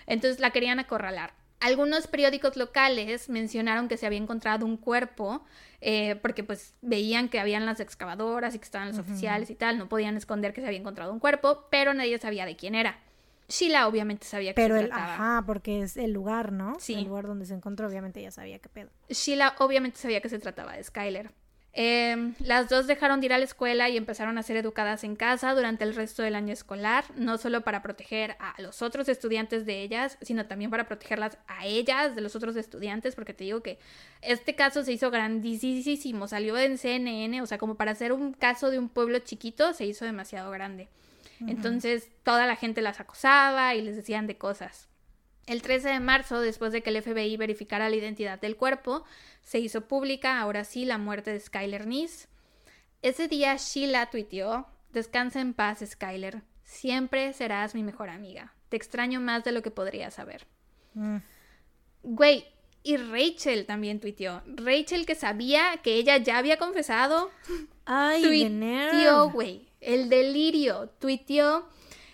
Entonces 0.08 0.40
la 0.40 0.52
querían 0.52 0.80
acorralar. 0.80 1.34
Algunos 1.60 2.08
periódicos 2.08 2.58
locales 2.58 3.30
mencionaron 3.30 3.88
que 3.88 3.96
se 3.96 4.06
había 4.06 4.18
encontrado 4.18 4.66
un 4.66 4.76
cuerpo 4.76 5.46
eh, 5.80 6.16
porque 6.22 6.44
pues 6.44 6.74
veían 6.82 7.30
que 7.30 7.40
habían 7.40 7.66
las 7.66 7.80
excavadoras 7.80 8.54
y 8.54 8.60
que 8.60 8.66
estaban 8.66 8.90
los 8.90 9.00
oficiales 9.00 9.50
y 9.50 9.56
tal, 9.56 9.78
no 9.78 9.88
podían 9.88 10.18
esconder 10.18 10.54
que 10.54 10.62
se 10.62 10.68
había 10.68 10.80
encontrado 10.80 11.14
un 11.14 11.20
cuerpo, 11.20 11.66
pero 11.70 11.94
nadie 11.94 12.18
sabía 12.20 12.46
de 12.46 12.58
quién 12.58 12.76
era. 12.76 13.00
Sheila 13.48 13.88
obviamente 13.88 14.26
sabía 14.26 14.52
que 14.52 14.56
pero 14.56 14.76
se 14.76 14.82
el, 14.82 14.88
trataba. 14.88 15.14
Ajá, 15.14 15.44
porque 15.46 15.82
es 15.82 15.98
el 15.98 16.12
lugar, 16.12 16.52
¿no? 16.52 16.78
Sí. 16.80 16.96
El 16.96 17.06
lugar 17.06 17.28
donde 17.28 17.46
se 17.46 17.54
encontró, 17.54 17.88
obviamente 17.88 18.22
ya 18.22 18.32
sabía 18.32 18.60
qué 18.60 18.70
pedo. 18.70 18.90
Sheila 19.10 19.56
obviamente 19.60 19.98
sabía 19.98 20.22
que 20.22 20.30
se 20.30 20.40
trataba 20.40 20.74
de 20.74 20.84
Skyler. 20.84 21.32
Eh, 21.76 22.34
las 22.40 22.70
dos 22.70 22.86
dejaron 22.86 23.20
de 23.20 23.26
ir 23.26 23.34
a 23.34 23.40
la 23.40 23.46
escuela 23.46 23.90
y 23.90 23.98
empezaron 23.98 24.38
a 24.38 24.44
ser 24.44 24.58
educadas 24.58 25.04
en 25.04 25.16
casa 25.16 25.56
durante 25.56 25.84
el 25.84 25.96
resto 25.96 26.22
del 26.22 26.36
año 26.36 26.54
escolar, 26.54 27.04
no 27.16 27.40
solo 27.40 27.62
para 27.62 27.82
proteger 27.82 28.36
a 28.40 28.54
los 28.62 28.84
otros 28.84 29.10
estudiantes 29.10 29.66
de 29.66 29.82
ellas, 29.82 30.20
sino 30.22 30.46
también 30.46 30.70
para 30.70 30.86
protegerlas 30.86 31.40
a 31.48 31.66
ellas 31.66 32.16
de 32.16 32.22
los 32.22 32.36
otros 32.36 32.56
estudiantes, 32.58 33.16
porque 33.16 33.34
te 33.34 33.46
digo 33.46 33.64
que 33.64 33.80
este 34.22 34.54
caso 34.54 34.84
se 34.84 34.94
hizo 34.94 35.10
grandísimo, 35.10 36.28
salió 36.28 36.58
en 36.60 36.78
CNN, 36.78 37.42
o 37.42 37.48
sea, 37.48 37.58
como 37.58 37.74
para 37.74 37.92
hacer 37.92 38.14
un 38.14 38.34
caso 38.34 38.70
de 38.70 38.78
un 38.78 38.88
pueblo 38.88 39.18
chiquito, 39.20 39.74
se 39.74 39.86
hizo 39.86 40.06
demasiado 40.06 40.52
grande. 40.52 40.90
Uh 41.40 41.46
-huh. 41.46 41.50
Entonces, 41.50 42.10
toda 42.22 42.46
la 42.46 42.56
gente 42.56 42.84
las 42.84 43.00
acosaba 43.00 43.74
y 43.74 43.82
les 43.82 43.96
decían 43.96 44.28
de 44.28 44.38
cosas. 44.38 44.90
El 45.46 45.62
13 45.62 45.90
de 45.90 46.00
marzo, 46.00 46.40
después 46.40 46.72
de 46.72 46.82
que 46.82 46.90
el 46.90 47.02
FBI 47.02 47.36
verificara 47.38 47.90
la 47.90 47.96
identidad 47.96 48.40
del 48.40 48.56
cuerpo, 48.56 49.04
se 49.42 49.60
hizo 49.60 49.82
pública, 49.82 50.40
ahora 50.40 50.64
sí, 50.64 50.86
la 50.86 50.98
muerte 50.98 51.32
de 51.32 51.40
Skyler 51.40 51.86
Nice. 51.86 52.28
Ese 53.02 53.28
día 53.28 53.58
Sheila 53.58 54.10
tuiteó, 54.10 54.68
descansa 54.94 55.42
en 55.42 55.54
paz 55.54 55.84
Skyler, 55.86 56.42
siempre 56.64 57.34
serás 57.34 57.76
mi 57.76 57.84
mejor 57.84 58.10
amiga, 58.10 58.54
te 58.70 58.78
extraño 58.78 59.20
más 59.20 59.44
de 59.44 59.52
lo 59.52 59.62
que 59.62 59.72
podría 59.72 60.10
saber. 60.12 60.48
Mm. 60.94 61.18
Güey, 62.04 62.46
y 62.82 62.96
Rachel 62.96 63.66
también 63.66 64.00
tuiteó, 64.00 64.42
Rachel 64.46 65.06
que 65.06 65.16
sabía 65.16 65.78
que 65.84 65.96
ella 65.96 66.18
ya 66.18 66.38
había 66.38 66.58
confesado, 66.58 67.30
Ay, 67.84 68.22
tuiteó, 68.22 69.30
güey, 69.30 69.68
el 69.82 70.08
delirio, 70.08 70.90
tuiteó... 71.00 71.68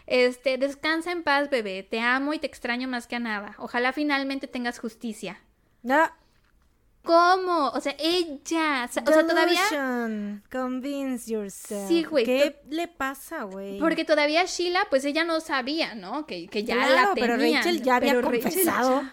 Este, 0.09 0.57
descansa 0.57 1.11
en 1.11 1.21
paz, 1.21 1.51
bebé. 1.51 1.83
Te 1.83 1.99
amo 1.99 2.33
y 2.33 2.39
te 2.39 2.47
extraño 2.47 2.87
más 2.87 3.05
que 3.05 3.15
a 3.15 3.19
nada. 3.19 3.55
Ojalá 3.59 3.93
finalmente 3.93 4.47
tengas 4.47 4.79
justicia. 4.79 5.39
Ah. 5.87 6.15
¿Cómo? 7.03 7.69
O 7.69 7.79
sea, 7.79 7.95
ella. 7.99 8.85
O 8.89 8.91
sea, 8.91 9.03
todavía. 9.03 10.41
Convince 10.51 11.31
yourself. 11.31 11.87
Sí, 11.87 12.03
güey, 12.03 12.25
¿Qué 12.25 12.59
le 12.69 12.87
pasa, 12.87 13.43
güey? 13.43 13.79
Porque 13.79 14.03
todavía 14.03 14.45
Sheila, 14.45 14.87
pues 14.89 15.05
ella 15.05 15.23
no 15.23 15.39
sabía, 15.41 15.93
¿no? 15.93 16.25
Que, 16.25 16.47
que 16.47 16.63
ya 16.63 16.75
Claro, 16.75 17.09
la 17.09 17.13
pero 17.13 17.37
tenía. 17.37 17.59
Rachel 17.59 17.83
ya 17.83 17.97
había 17.97 18.13
Pero 18.13 18.29
confesado. 18.31 19.03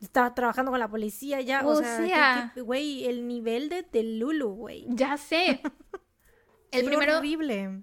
Estaba 0.00 0.32
trabajando 0.34 0.70
con 0.70 0.78
la 0.78 0.88
policía 0.88 1.40
ya. 1.40 1.66
O, 1.66 1.70
O 1.70 1.76
sea, 1.82 2.52
güey, 2.56 3.06
el 3.06 3.26
nivel 3.26 3.68
de, 3.68 3.82
de 3.82 4.04
Lulu, 4.04 4.50
güey. 4.50 4.86
Ya 4.88 5.16
sé. 5.16 5.60
El 6.70 6.82
Qué 6.82 6.86
primero, 6.88 7.16
horrible. 7.18 7.82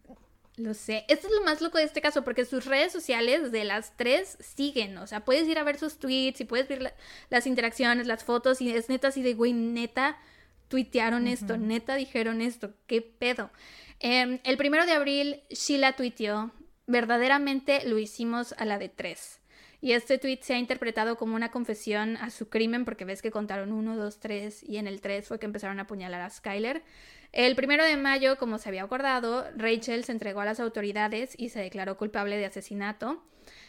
Lo 0.58 0.74
sé. 0.74 1.04
Esto 1.10 1.28
es 1.28 1.34
lo 1.34 1.44
más 1.44 1.60
loco 1.62 1.78
de 1.78 1.84
este 1.84 2.00
caso, 2.02 2.24
porque 2.24 2.46
sus 2.46 2.66
redes 2.66 2.92
sociales 2.94 3.52
de 3.52 3.66
las 3.66 3.98
tres 3.98 4.38
siguen. 4.40 4.98
O 5.00 5.06
sea, 5.08 5.26
puedes 5.26 5.48
ir 5.50 5.60
a 5.60 5.64
ver 5.64 5.78
sus 5.78 5.98
tweets 6.00 6.40
y 6.42 6.46
puedes 6.46 6.68
ver 6.70 6.82
la- 6.82 6.94
las 7.30 7.46
interacciones, 7.46 8.08
las 8.08 8.24
fotos, 8.24 8.62
y 8.62 8.72
es 8.74 8.88
neta 8.88 9.10
así 9.10 9.22
de, 9.22 9.34
güey, 9.34 9.52
neta, 9.54 10.18
tuitearon 10.70 11.28
esto, 11.28 11.58
neta 11.58 11.96
dijeron 11.96 12.42
esto, 12.42 12.74
qué 12.88 13.02
pedo. 13.02 13.52
Em, 14.00 14.40
el 14.46 14.58
primero 14.58 14.86
de 14.86 14.94
abril, 14.94 15.42
Sheila 15.50 15.94
tuiteó, 15.98 16.52
verdaderamente 16.88 17.86
lo 17.88 17.98
hicimos 18.00 18.54
a 18.58 18.66
la 18.66 18.78
de 18.78 18.90
tres. 18.90 19.40
Y 19.86 19.92
este 19.92 20.18
tweet 20.18 20.40
se 20.42 20.56
ha 20.56 20.58
interpretado 20.58 21.16
como 21.16 21.36
una 21.36 21.52
confesión 21.52 22.18
a 22.18 22.32
su 22.32 22.50
crimen, 22.50 22.86
porque 22.86 23.06
ves 23.06 23.22
que 23.22 23.30
contaron 23.30 23.72
uno, 23.72 23.96
dos, 23.96 24.20
tres, 24.20 24.64
y 24.64 24.78
en 24.78 24.88
el 24.88 25.00
tres 25.00 25.28
fue 25.28 25.38
que 25.38 25.46
empezaron 25.46 25.78
a 25.78 25.84
apuñalar 25.84 26.22
a 26.22 26.30
Skyler. 26.32 26.82
El 27.32 27.56
primero 27.56 27.86
de 27.86 27.96
mayo, 27.96 28.36
como 28.40 28.58
se 28.58 28.68
había 28.68 28.82
acordado, 28.82 29.46
Rachel 29.56 30.04
se 30.04 30.12
entregó 30.12 30.40
a 30.40 30.46
las 30.46 30.60
autoridades 30.60 31.36
y 31.38 31.50
se 31.50 31.60
declaró 31.60 31.98
culpable 31.98 32.36
de 32.36 32.48
asesinato. 32.48 33.24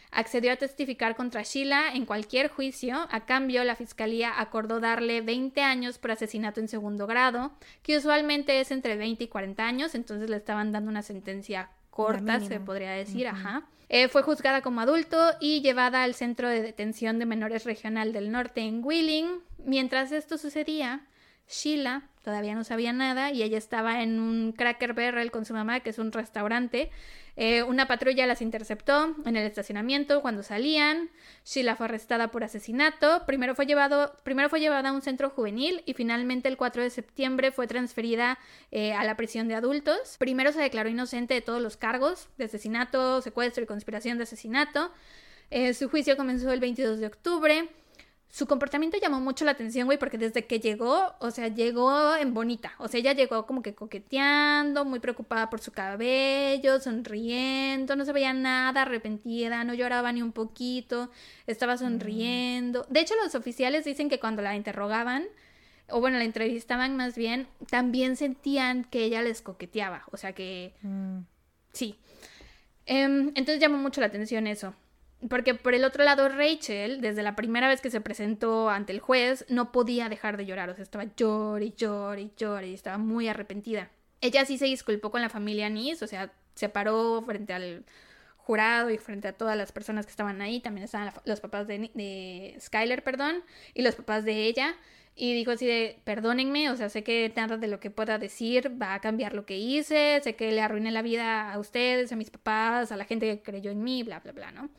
Accedió 0.09 0.53
a 0.53 0.55
testificar 0.55 1.15
contra 1.15 1.43
Sheila 1.43 1.91
en 1.93 2.07
cualquier 2.07 2.47
juicio. 2.47 3.07
A 3.11 3.27
cambio, 3.27 3.63
la 3.63 3.75
fiscalía 3.75 4.41
acordó 4.41 4.79
darle 4.79 5.21
20 5.21 5.61
años 5.61 5.99
por 5.99 6.09
asesinato 6.09 6.59
en 6.59 6.67
segundo 6.67 7.05
grado, 7.05 7.51
que 7.83 7.95
usualmente 7.95 8.59
es 8.59 8.71
entre 8.71 8.97
20 8.97 9.25
y 9.25 9.27
40 9.27 9.63
años, 9.63 9.93
entonces 9.93 10.31
le 10.31 10.37
estaban 10.37 10.71
dando 10.71 10.89
una 10.89 11.03
sentencia 11.03 11.69
corta, 11.91 12.39
se 12.39 12.59
podría 12.59 12.89
decir, 12.93 13.27
ajá. 13.27 13.67
Eh, 13.89 14.09
fue 14.09 14.21
juzgada 14.21 14.61
como 14.61 14.81
adulto 14.81 15.17
y 15.39 15.61
llevada 15.61 16.03
al 16.03 16.13
Centro 16.13 16.49
de 16.49 16.61
Detención 16.61 17.19
de 17.19 17.25
Menores 17.25 17.63
Regional 17.63 18.11
del 18.11 18.31
Norte 18.31 18.61
en 18.61 18.83
Wheeling. 18.83 19.27
Mientras 19.63 20.11
esto 20.11 20.37
sucedía, 20.37 21.05
Sheila 21.49 22.09
todavía 22.23 22.55
no 22.55 22.63
sabía 22.63 22.91
nada 22.91 23.31
y 23.31 23.41
ella 23.41 23.57
estaba 23.57 24.03
en 24.03 24.19
un 24.19 24.51
Cracker 24.51 24.93
Barrel 24.93 25.31
con 25.31 25.45
su 25.45 25.53
mamá, 25.53 25.79
que 25.79 25.91
es 25.91 25.97
un 25.97 26.11
restaurante. 26.11 26.91
Eh, 27.39 27.61
una 27.61 27.87
patrulla 27.87 28.25
las 28.25 28.41
interceptó 28.41 29.15
en 29.25 29.37
el 29.37 29.45
estacionamiento 29.45 30.21
cuando 30.21 30.43
salían. 30.43 31.09
Sheila 31.45 31.75
fue 31.75 31.85
arrestada 31.85 32.31
por 32.31 32.43
asesinato. 32.43 33.23
Primero 33.25 33.55
fue, 33.55 33.65
llevado, 33.65 34.15
primero 34.23 34.49
fue 34.49 34.59
llevada 34.59 34.89
a 34.89 34.91
un 34.91 35.01
centro 35.01 35.29
juvenil 35.29 35.83
y 35.85 35.93
finalmente 35.93 36.49
el 36.49 36.57
4 36.57 36.81
de 36.81 36.89
septiembre 36.89 37.51
fue 37.51 37.67
transferida 37.67 38.39
eh, 38.71 38.93
a 38.93 39.03
la 39.03 39.15
prisión 39.15 39.47
de 39.47 39.55
adultos. 39.55 40.17
Primero 40.17 40.51
se 40.51 40.59
declaró 40.59 40.89
inocente 40.89 41.35
de 41.35 41.41
todos 41.41 41.61
los 41.61 41.77
cargos 41.77 42.27
de 42.37 42.45
asesinato, 42.45 43.21
secuestro 43.21 43.63
y 43.63 43.67
conspiración 43.67 44.17
de 44.17 44.23
asesinato. 44.23 44.91
Eh, 45.51 45.73
su 45.75 45.89
juicio 45.89 46.17
comenzó 46.17 46.51
el 46.51 46.59
22 46.59 46.99
de 46.99 47.07
octubre. 47.07 47.69
Su 48.29 48.45
comportamiento 48.45 48.97
llamó 49.01 49.19
mucho 49.19 49.45
la 49.45 49.51
atención, 49.51 49.85
güey, 49.85 49.97
porque 49.97 50.17
desde 50.17 50.45
que 50.45 50.59
llegó, 50.59 51.15
o 51.19 51.31
sea, 51.31 51.47
llegó 51.47 52.15
en 52.15 52.33
bonita. 52.33 52.73
O 52.77 52.87
sea, 52.87 52.99
ella 52.99 53.13
llegó 53.13 53.45
como 53.47 53.61
que 53.61 53.73
coqueteando, 53.73 54.85
muy 54.85 54.99
preocupada 54.99 55.49
por 55.49 55.59
su 55.61 55.71
cabello, 55.71 56.79
sonriendo, 56.79 57.95
no 57.95 58.05
se 58.05 58.13
veía 58.13 58.33
nada 58.33 58.83
arrepentida, 58.83 59.63
no 59.63 59.73
lloraba 59.73 60.11
ni 60.11 60.21
un 60.21 60.33
poquito, 60.33 61.09
estaba 61.47 61.77
sonriendo. 61.77 62.85
De 62.89 62.99
hecho, 62.99 63.15
los 63.23 63.33
oficiales 63.33 63.85
dicen 63.85 64.09
que 64.09 64.19
cuando 64.19 64.41
la 64.41 64.55
interrogaban, 64.55 65.25
o 65.89 66.01
bueno, 66.01 66.17
la 66.17 66.25
entrevistaban 66.25 66.97
más 66.97 67.15
bien, 67.15 67.47
también 67.69 68.17
sentían 68.17 68.83
que 68.83 69.05
ella 69.05 69.21
les 69.21 69.41
coqueteaba. 69.41 70.03
O 70.11 70.17
sea 70.17 70.33
que 70.33 70.73
Mm. 70.81 71.19
Sí. 71.77 71.95
Em, 72.87 73.27
entonces 73.35 73.59
llamó 73.59 73.77
mucho 73.77 74.01
la 74.01 74.07
atención 74.07 74.47
eso. 74.47 74.73
Porque 75.29 75.55
por 75.55 75.73
el 75.73 75.83
otro 75.83 76.03
lado, 76.03 76.29
Rachel, 76.29 77.01
desde 77.01 77.23
la 77.23 77.35
primera 77.35 77.67
vez 77.67 77.81
que 77.81 77.89
se 77.89 78.01
presentó 78.01 78.69
ante 78.69 78.93
el 78.93 78.99
juez, 78.99 79.45
no 79.49 79.71
podía 79.71 80.09
dejar 80.09 80.37
de 80.37 80.45
llorar. 80.45 80.69
O 80.69 80.75
sea, 80.75 80.83
estaba 80.83 81.05
llore 81.15 81.65
y 81.65 81.73
llore 81.75 82.21
y 82.21 82.31
llore 82.37 82.67
y 82.67 82.73
estaba 82.73 82.97
muy 82.97 83.27
arrepentida. 83.27 83.89
Ella 84.21 84.45
sí 84.45 84.57
se 84.57 84.65
disculpó 84.65 85.09
con 85.09 85.21
la 85.21 85.29
familia 85.29 85.69
Nis, 85.69 86.01
o 86.03 86.07
sea, 86.07 86.31
se 86.55 86.69
paró 86.69 87.21
frente 87.23 87.53
al 87.53 87.85
jurado 88.37 88.89
y 88.89 88.97
frente 88.97 89.27
a 89.27 89.33
todas 89.33 89.57
las 89.57 89.71
personas 89.71 90.05
que 90.05 90.11
estaban 90.11 90.41
ahí. 90.41 90.59
También 90.59 90.85
estaban 90.85 91.11
los 91.25 91.39
papás 91.39 91.67
de, 91.67 91.91
de 91.93 92.57
Skyler, 92.59 93.03
perdón, 93.03 93.43
y 93.73 93.81
los 93.81 93.95
papás 93.95 94.23
de 94.23 94.45
ella. 94.45 94.75
Y 95.19 95.33
dijo 95.33 95.49
así 95.49 95.65
de, 95.65 95.99
perdónenme, 96.03 96.69
o 96.69 96.77
sea, 96.77 96.89
sé 96.89 97.03
que 97.03 97.33
nada 97.35 97.57
de 97.57 97.67
lo 97.67 97.79
que 97.79 97.89
pueda 97.89 98.19
decir 98.19 98.79
va 98.79 98.93
a 98.93 99.01
cambiar 99.01 99.33
lo 99.33 99.47
que 99.47 99.57
hice, 99.57 100.21
sé 100.23 100.35
que 100.35 100.51
le 100.51 100.61
arruiné 100.61 100.91
la 100.91 101.01
vida 101.01 101.51
a 101.51 101.57
ustedes, 101.57 102.11
a 102.11 102.15
mis 102.15 102.29
papás, 102.29 102.91
a 102.91 102.97
la 102.97 103.03
gente 103.03 103.25
que 103.25 103.41
creyó 103.41 103.71
en 103.71 103.83
mí, 103.83 104.03
bla, 104.03 104.19
bla, 104.19 104.31
bla, 104.31 104.51
¿no? 104.51 104.69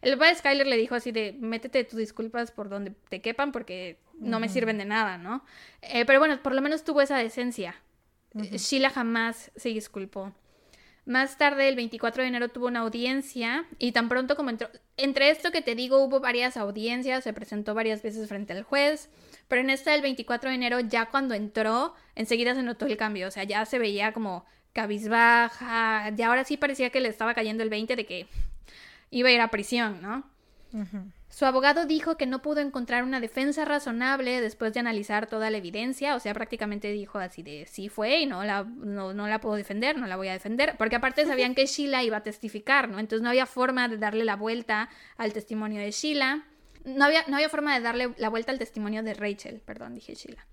El 0.00 0.14
papá 0.14 0.28
de 0.28 0.36
Skyler 0.36 0.66
le 0.66 0.78
dijo 0.78 0.94
así 0.94 1.12
de, 1.12 1.36
métete 1.38 1.84
tus 1.84 1.98
disculpas 1.98 2.52
por 2.52 2.70
donde 2.70 2.92
te 3.10 3.20
quepan 3.20 3.52
porque 3.52 3.98
no 4.18 4.40
me 4.40 4.48
sirven 4.48 4.78
de 4.78 4.86
nada, 4.86 5.18
¿no? 5.18 5.44
Eh, 5.82 6.06
pero 6.06 6.20
bueno, 6.20 6.42
por 6.42 6.54
lo 6.54 6.62
menos 6.62 6.84
tuvo 6.84 7.02
esa 7.02 7.18
decencia. 7.18 7.74
Eh, 8.34 8.56
Sheila 8.56 8.88
jamás 8.88 9.50
se 9.56 9.68
disculpó. 9.68 10.32
Más 11.04 11.36
tarde, 11.36 11.68
el 11.68 11.76
24 11.76 12.22
de 12.22 12.28
enero, 12.30 12.48
tuvo 12.48 12.68
una 12.68 12.80
audiencia 12.80 13.66
y 13.78 13.92
tan 13.92 14.08
pronto 14.08 14.36
como 14.36 14.48
entró... 14.48 14.70
Entre 14.96 15.28
esto 15.28 15.50
que 15.50 15.60
te 15.60 15.74
digo, 15.74 16.02
hubo 16.02 16.20
varias 16.20 16.56
audiencias, 16.56 17.24
se 17.24 17.32
presentó 17.34 17.74
varias 17.74 18.02
veces 18.02 18.26
frente 18.28 18.54
al 18.54 18.62
juez, 18.62 19.10
pero 19.48 19.62
en 19.62 19.70
esta 19.70 19.92
del 19.92 20.02
24 20.02 20.50
de 20.50 20.56
enero, 20.56 20.80
ya 20.80 21.06
cuando 21.06 21.34
entró, 21.34 21.94
enseguida 22.14 22.54
se 22.54 22.62
notó 22.62 22.86
el 22.86 22.96
cambio, 22.96 23.28
o 23.28 23.30
sea, 23.30 23.44
ya 23.44 23.64
se 23.64 23.78
veía 23.78 24.12
como 24.12 24.44
cabizbaja, 24.72 26.10
ya 26.10 26.28
ahora 26.28 26.44
sí 26.44 26.56
parecía 26.56 26.90
que 26.90 27.00
le 27.00 27.08
estaba 27.08 27.34
cayendo 27.34 27.62
el 27.62 27.70
20 27.70 27.96
de 27.96 28.06
que 28.06 28.26
iba 29.10 29.28
a 29.28 29.32
ir 29.32 29.40
a 29.40 29.48
prisión, 29.48 30.00
¿no? 30.02 30.24
Su 31.28 31.46
abogado 31.46 31.86
dijo 31.86 32.16
que 32.16 32.26
no 32.26 32.42
pudo 32.42 32.60
encontrar 32.60 33.04
una 33.04 33.20
defensa 33.20 33.64
razonable 33.64 34.40
después 34.40 34.72
de 34.74 34.80
analizar 34.80 35.26
toda 35.26 35.50
la 35.50 35.58
evidencia, 35.58 36.14
o 36.14 36.20
sea, 36.20 36.34
prácticamente 36.34 36.92
dijo 36.92 37.18
así 37.18 37.42
de 37.42 37.66
sí 37.66 37.88
fue 37.88 38.20
y 38.20 38.26
no 38.26 38.44
la, 38.44 38.64
no, 38.64 39.14
no 39.14 39.28
la 39.28 39.40
puedo 39.40 39.56
defender, 39.56 39.98
no 39.98 40.06
la 40.06 40.16
voy 40.16 40.28
a 40.28 40.32
defender, 40.32 40.74
porque 40.78 40.96
aparte 40.96 41.26
sabían 41.26 41.54
que 41.54 41.66
Sheila 41.66 42.02
iba 42.02 42.18
a 42.18 42.22
testificar, 42.22 42.88
¿no? 42.88 42.98
Entonces 42.98 43.22
no 43.22 43.30
había 43.30 43.46
forma 43.46 43.88
de 43.88 43.98
darle 43.98 44.24
la 44.24 44.36
vuelta 44.36 44.88
al 45.16 45.32
testimonio 45.32 45.80
de 45.80 45.90
Sheila, 45.90 46.44
no 46.84 47.04
había, 47.04 47.24
no 47.28 47.36
había 47.36 47.48
forma 47.48 47.74
de 47.74 47.80
darle 47.80 48.14
la 48.16 48.28
vuelta 48.28 48.52
al 48.52 48.58
testimonio 48.58 49.02
de 49.02 49.14
Rachel, 49.14 49.60
perdón, 49.64 49.94
dije 49.94 50.14
Sheila. 50.14 50.46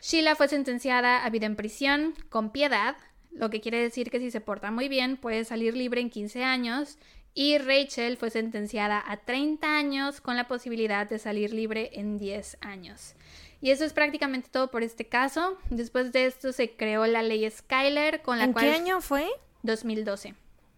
Sheila 0.00 0.36
fue 0.36 0.48
sentenciada 0.48 1.24
a 1.24 1.30
vida 1.30 1.46
en 1.46 1.56
prisión 1.56 2.14
con 2.28 2.50
piedad, 2.50 2.96
lo 3.32 3.50
que 3.50 3.60
quiere 3.60 3.80
decir 3.80 4.10
que 4.10 4.18
si 4.18 4.30
se 4.30 4.40
porta 4.40 4.70
muy 4.70 4.88
bien 4.88 5.16
puede 5.16 5.44
salir 5.44 5.76
libre 5.76 6.00
en 6.00 6.10
15 6.10 6.44
años 6.44 6.98
y 7.34 7.58
Rachel 7.58 8.16
fue 8.16 8.30
sentenciada 8.30 9.02
a 9.06 9.18
30 9.18 9.76
años 9.76 10.22
con 10.22 10.36
la 10.36 10.48
posibilidad 10.48 11.06
de 11.06 11.18
salir 11.18 11.52
libre 11.52 11.90
en 11.92 12.16
10 12.16 12.56
años. 12.62 13.14
Y 13.60 13.70
eso 13.70 13.84
es 13.84 13.92
prácticamente 13.92 14.48
todo 14.50 14.70
por 14.70 14.82
este 14.82 15.06
caso. 15.06 15.58
Después 15.68 16.12
de 16.12 16.26
esto 16.26 16.52
se 16.52 16.76
creó 16.76 17.06
la 17.06 17.22
ley 17.22 17.48
Skyler 17.50 18.22
con 18.22 18.38
la 18.38 18.44
¿En 18.44 18.52
cual 18.52 18.64
qué 18.64 18.70
año 18.72 19.00
fue? 19.02 19.28
2012. 19.62 20.34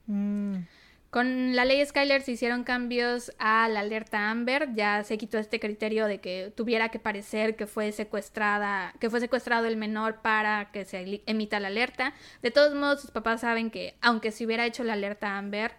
Mm. 0.07 0.57
Con 1.11 1.57
la 1.57 1.65
ley 1.65 1.85
Skyler 1.85 2.21
se 2.21 2.33
hicieron 2.33 2.65
cambios 2.65 3.33
a 3.39 3.67
la 3.69 3.81
alerta 3.81 4.31
Amber, 4.31 4.75
ya 4.75 5.05
se 5.05 5.17
quitó 5.17 5.39
este 5.39 5.59
criterio 5.59 6.07
de 6.07 6.21
que 6.21 6.53
tuviera 6.55 6.91
que 6.91 6.99
parecer 6.99 7.57
que 7.57 7.67
fue 7.67 7.93
secuestrada, 7.93 8.93
que 9.01 9.09
fue 9.09 9.21
secuestrado 9.21 9.67
el 9.67 9.79
menor 9.79 10.21
para 10.21 10.71
que 10.71 10.85
se 10.85 11.23
emita 11.25 11.61
la 11.61 11.69
alerta. 11.69 12.13
De 12.43 12.51
todos 12.51 12.75
modos, 12.75 13.01
sus 13.01 13.11
papás 13.11 13.41
saben 13.41 13.71
que 13.71 13.97
aunque 14.03 14.31
se 14.31 14.45
hubiera 14.45 14.67
hecho 14.67 14.85
la 14.85 14.93
alerta 14.93 15.39
Amber, 15.39 15.73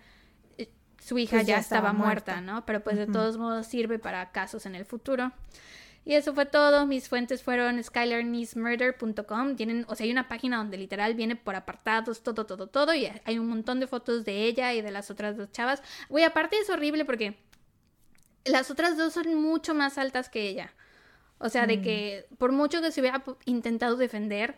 eh, 0.57 0.67
su 0.97 1.19
hija 1.19 1.37
Pues 1.37 1.45
ya, 1.45 1.57
ya 1.57 1.59
estaba, 1.59 1.89
estaba 1.89 1.93
muerta, 1.93 2.31
muerta. 2.37 2.51
¿no? 2.51 2.65
Pero 2.65 2.83
pues 2.83 2.97
de 2.97 3.05
todos 3.05 3.37
modos 3.37 3.67
sirve 3.67 3.99
para 3.99 4.31
casos 4.31 4.65
en 4.65 4.73
el 4.73 4.85
futuro. 4.85 5.31
Y 6.09 6.15
eso 6.15 6.33
fue 6.33 6.47
todo. 6.47 6.87
Mis 6.87 7.07
fuentes 7.07 7.43
fueron 7.43 7.83
skylarniecemurder.com. 7.83 9.55
Tienen, 9.55 9.85
o 9.87 9.93
sea, 9.93 10.05
hay 10.05 10.11
una 10.11 10.27
página 10.27 10.57
donde 10.57 10.75
literal 10.75 11.13
viene 11.13 11.35
por 11.35 11.55
apartados, 11.55 12.23
todo, 12.23 12.47
todo, 12.47 12.65
todo. 12.65 12.95
Y 12.95 13.07
hay 13.25 13.37
un 13.37 13.47
montón 13.47 13.79
de 13.79 13.85
fotos 13.85 14.25
de 14.25 14.45
ella 14.45 14.73
y 14.73 14.81
de 14.81 14.89
las 14.89 15.11
otras 15.11 15.37
dos 15.37 15.51
chavas. 15.51 15.83
Güey, 16.09 16.23
aparte 16.23 16.57
es 16.57 16.67
horrible 16.71 17.05
porque 17.05 17.37
las 18.43 18.71
otras 18.71 18.97
dos 18.97 19.13
son 19.13 19.35
mucho 19.35 19.75
más 19.75 19.99
altas 19.99 20.29
que 20.29 20.49
ella. 20.49 20.73
O 21.37 21.47
sea, 21.47 21.67
de 21.67 21.79
que 21.79 22.25
por 22.39 22.53
mucho 22.53 22.81
que 22.81 22.91
se 22.91 23.01
hubiera 23.01 23.23
intentado 23.45 23.95
defender, 23.95 24.55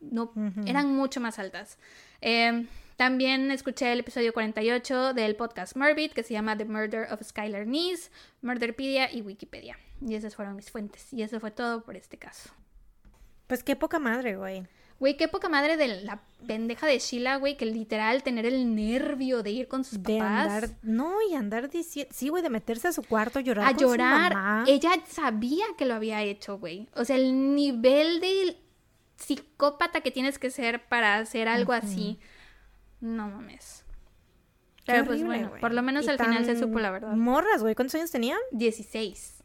no, 0.00 0.32
eran 0.64 0.96
mucho 0.96 1.20
más 1.20 1.38
altas. 1.38 1.76
Eh, 2.22 2.66
también 2.96 3.50
escuché 3.50 3.92
el 3.92 4.00
episodio 4.00 4.32
48 4.32 5.12
del 5.14 5.36
podcast 5.36 5.76
Morbid, 5.76 6.12
que 6.12 6.22
se 6.22 6.32
llama 6.34 6.56
The 6.56 6.64
Murder 6.64 7.12
of 7.12 7.22
Skylar 7.22 7.66
Nees, 7.66 8.10
Murderpedia 8.42 9.12
y 9.12 9.20
Wikipedia. 9.22 9.78
Y 10.00 10.14
esas 10.14 10.34
fueron 10.34 10.56
mis 10.56 10.70
fuentes. 10.70 11.12
Y 11.12 11.22
eso 11.22 11.38
fue 11.40 11.50
todo 11.50 11.82
por 11.82 11.96
este 11.96 12.16
caso. 12.18 12.50
Pues 13.46 13.62
qué 13.62 13.76
poca 13.76 13.98
madre, 13.98 14.36
güey. 14.36 14.66
Güey, 14.98 15.18
qué 15.18 15.28
poca 15.28 15.50
madre 15.50 15.76
de 15.76 15.88
la 16.04 16.22
pendeja 16.46 16.86
de 16.86 16.98
Sheila, 16.98 17.36
güey, 17.36 17.58
que 17.58 17.66
literal 17.66 18.22
tener 18.22 18.46
el 18.46 18.74
nervio 18.74 19.42
de 19.42 19.50
ir 19.50 19.68
con 19.68 19.84
sus 19.84 20.02
De 20.02 20.18
papás. 20.18 20.46
andar, 20.46 20.70
no, 20.82 21.16
y 21.30 21.34
andar 21.34 21.68
diciendo, 21.68 22.10
sí, 22.16 22.30
güey, 22.30 22.42
de 22.42 22.48
meterse 22.48 22.88
a 22.88 22.92
su 22.92 23.02
cuarto 23.02 23.38
a 23.38 23.42
llorar. 23.42 23.66
a 23.66 23.70
con 23.72 23.78
su 23.78 23.84
llorar. 23.84 24.32
mamá. 24.34 24.64
Ella 24.66 24.90
sabía 25.06 25.66
que 25.76 25.84
lo 25.84 25.92
había 25.94 26.22
hecho, 26.22 26.58
güey. 26.58 26.88
O 26.94 27.04
sea, 27.04 27.16
el 27.16 27.54
nivel 27.54 28.20
de 28.20 28.56
psicópata 29.16 30.00
que 30.00 30.10
tienes 30.10 30.38
que 30.38 30.50
ser 30.50 30.82
para 30.88 31.16
hacer 31.16 31.46
algo 31.48 31.72
así. 31.74 32.18
No 33.06 33.28
mames. 33.28 33.84
Qué 34.84 34.92
Pero 34.92 35.04
pues 35.04 35.20
horrible, 35.20 35.38
bueno, 35.46 35.60
por 35.60 35.72
lo 35.74 35.82
menos 35.82 36.04
Y 36.04 36.10
al 36.10 36.18
final 36.18 36.44
se 36.44 36.56
supo 36.58 36.78
la 36.78 36.90
verdad. 36.90 37.12
Morras, 37.14 37.60
güey, 37.62 37.74
¿cuántos 37.74 37.94
años 37.96 38.10
tenían? 38.10 38.38
16. 38.52 39.42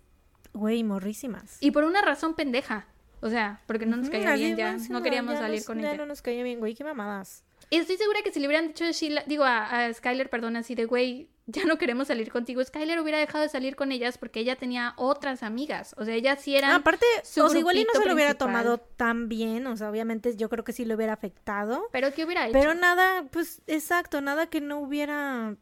Güey, 0.53 0.83
morrísimas. 0.83 1.57
Y 1.61 1.71
por 1.71 1.83
una 1.83 2.01
razón 2.01 2.35
pendeja. 2.35 2.85
O 3.21 3.29
sea, 3.29 3.61
porque 3.67 3.85
no 3.85 3.97
nos 3.97 4.09
caía 4.09 4.33
bien 4.35 4.55
ya. 4.57 4.77
No 4.89 5.01
queríamos 5.01 5.33
ya 5.35 5.39
salir 5.41 5.59
nos- 5.59 5.65
con 5.67 5.79
ya 5.79 5.89
ella. 5.89 5.97
no 5.97 6.05
nos 6.05 6.21
caía 6.21 6.43
bien, 6.43 6.59
güey, 6.59 6.75
qué 6.75 6.83
mamadas. 6.83 7.43
Y 7.69 7.77
estoy 7.77 7.97
segura 7.97 8.19
que 8.23 8.31
si 8.31 8.39
le 8.39 8.47
hubieran 8.47 8.67
dicho 8.67 8.83
a 8.83 8.91
Sheila, 8.91 9.23
digo 9.27 9.43
a, 9.43 9.85
a 9.85 9.93
Skyler, 9.93 10.29
perdón, 10.29 10.57
así 10.57 10.75
de, 10.75 10.85
güey, 10.85 11.29
ya 11.47 11.65
no 11.65 11.77
queremos 11.77 12.07
salir 12.07 12.31
contigo, 12.31 12.63
Skyler 12.63 12.99
hubiera 12.99 13.17
dejado 13.17 13.43
de 13.43 13.49
salir 13.49 13.75
con 13.75 13.91
ellas 13.91 14.17
porque 14.17 14.39
ella 14.39 14.55
tenía 14.55 14.93
otras 14.97 15.43
amigas. 15.43 15.95
O 15.97 16.05
sea, 16.05 16.15
ella 16.15 16.35
sí 16.35 16.55
era... 16.55 16.75
Aparte, 16.75 17.05
su 17.23 17.43
o 17.43 17.49
sea, 17.49 17.59
igual 17.59 17.77
y 17.77 17.83
no 17.83 17.93
se 17.93 18.05
lo 18.05 18.13
hubiera 18.13 18.31
principal. 18.31 18.63
tomado 18.63 18.77
tan 18.77 19.27
bien, 19.27 19.67
o 19.67 19.75
sea, 19.75 19.89
obviamente 19.89 20.35
yo 20.37 20.49
creo 20.49 20.63
que 20.63 20.73
sí 20.73 20.85
lo 20.85 20.95
hubiera 20.95 21.13
afectado. 21.13 21.87
Pero 21.91 22.13
¿qué 22.13 22.25
hubiera 22.25 22.45
hecho? 22.45 22.53
Pero 22.53 22.73
nada, 22.73 23.27
pues 23.31 23.61
exacto, 23.67 24.21
nada 24.21 24.47
que 24.47 24.61
no 24.61 24.79
hubiera. 24.79 25.57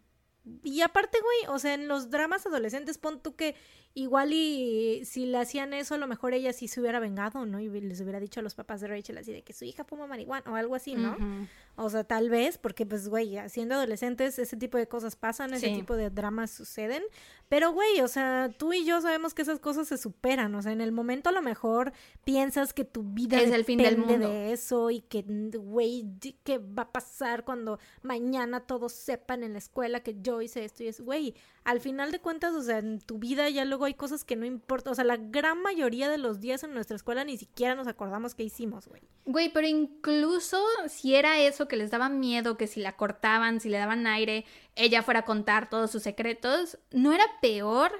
Y 0.63 0.81
aparte, 0.81 1.19
güey, 1.21 1.55
o 1.55 1.59
sea, 1.59 1.73
en 1.73 1.87
los 1.87 2.09
dramas 2.09 2.45
adolescentes, 2.45 2.97
pon 2.97 3.21
tú 3.21 3.35
que 3.35 3.55
igual 4.01 4.33
y 4.33 5.03
si 5.05 5.25
le 5.25 5.37
hacían 5.37 5.73
eso, 5.73 5.95
a 5.95 5.97
lo 5.97 6.07
mejor 6.07 6.33
ella 6.33 6.53
sí 6.53 6.67
se 6.67 6.79
hubiera 6.81 6.99
vengado, 6.99 7.45
¿no? 7.45 7.59
Y 7.59 7.69
les 7.81 8.01
hubiera 8.01 8.19
dicho 8.19 8.39
a 8.39 8.43
los 8.43 8.55
papás 8.55 8.81
de 8.81 8.87
Rachel 8.87 9.17
así 9.17 9.31
de 9.31 9.41
que 9.43 9.53
su 9.53 9.65
hija 9.65 9.83
fuma 9.83 10.07
marihuana 10.07 10.51
o 10.51 10.55
algo 10.55 10.75
así, 10.75 10.95
¿no? 10.95 11.13
Ujú. 11.13 11.47
O 11.75 11.89
sea, 11.89 12.03
tal 12.03 12.29
vez, 12.29 12.57
porque 12.57 12.85
pues, 12.85 13.07
güey, 13.07 13.37
siendo 13.47 13.75
adolescentes, 13.75 14.37
ese 14.37 14.57
tipo 14.57 14.77
de 14.77 14.87
cosas 14.87 15.15
pasan, 15.15 15.53
ese 15.53 15.67
Sí. 15.67 15.75
tipo 15.75 15.95
de 15.95 16.09
dramas 16.09 16.51
suceden. 16.51 17.03
Pero, 17.47 17.71
güey, 17.71 18.01
o 18.01 18.07
sea, 18.07 18.49
tú 18.57 18.73
y 18.73 18.83
yo 18.85 18.99
sabemos 19.01 19.33
que 19.33 19.41
esas 19.43 19.59
cosas 19.59 19.87
se 19.87 19.97
superan. 19.97 20.53
O 20.55 20.61
sea, 20.61 20.71
en 20.73 20.81
el 20.81 20.91
momento 20.91 21.29
a 21.29 21.31
lo 21.31 21.41
mejor 21.41 21.93
piensas 22.25 22.73
que 22.73 22.83
tu 22.85 23.03
vida 23.03 23.39
Es 23.41 23.51
el 23.51 23.63
fin 23.65 23.77
del 23.77 23.95
depende 23.95 24.13
mundo. 24.17 24.29
de 24.29 24.51
eso 24.51 24.91
y 24.91 25.01
que, 25.01 25.23
güey, 25.57 26.05
¿qué 26.43 26.57
va 26.57 26.83
a 26.83 26.91
pasar 26.91 27.45
cuando 27.45 27.79
mañana 28.03 28.59
todos 28.61 28.91
sepan 28.93 29.43
en 29.43 29.53
la 29.53 29.59
escuela 29.59 30.01
que 30.01 30.17
yo 30.21 30.41
hice 30.41 30.65
esto 30.65 30.83
y 30.83 30.87
eso? 30.89 31.03
Güey, 31.03 31.33
al 31.63 31.79
final 31.79 32.11
de 32.11 32.19
cuentas, 32.19 32.53
o 32.53 32.61
sea, 32.61 32.79
en 32.79 32.99
tu 32.99 33.19
vida 33.19 33.49
ya 33.49 33.63
luego 33.65 33.85
hay 33.89 33.95
cosas 33.95 34.23
que 34.23 34.35
no 34.35 34.45
importan. 34.45 34.91
O 34.91 34.95
sea, 34.95 35.03
la 35.03 35.17
gran 35.17 35.61
mayoría 35.61 36.09
de 36.09 36.17
los 36.17 36.39
días 36.39 36.63
en 36.63 36.73
nuestra 36.73 36.95
escuela 36.95 37.23
ni 37.23 37.37
siquiera 37.37 37.75
nos 37.75 37.87
acordamos 37.87 38.35
qué 38.35 38.43
hicimos, 38.43 38.87
güey. 38.87 39.01
Güey, 39.25 39.51
pero 39.51 39.67
incluso 39.67 40.63
si 40.87 41.15
era 41.15 41.39
eso 41.39 41.67
que 41.67 41.75
les 41.75 41.91
daba 41.91 42.09
miedo, 42.09 42.57
que 42.57 42.67
si 42.67 42.79
la 42.79 42.95
cortaban, 42.95 43.59
si 43.59 43.69
le 43.69 43.77
daban 43.77 44.07
aire, 44.07 44.45
ella 44.75 45.03
fuera 45.03 45.21
a 45.21 45.25
contar 45.25 45.69
todos 45.69 45.91
sus 45.91 46.03
secretos, 46.03 46.77
¿no 46.91 47.13
era 47.13 47.25
peor 47.41 47.91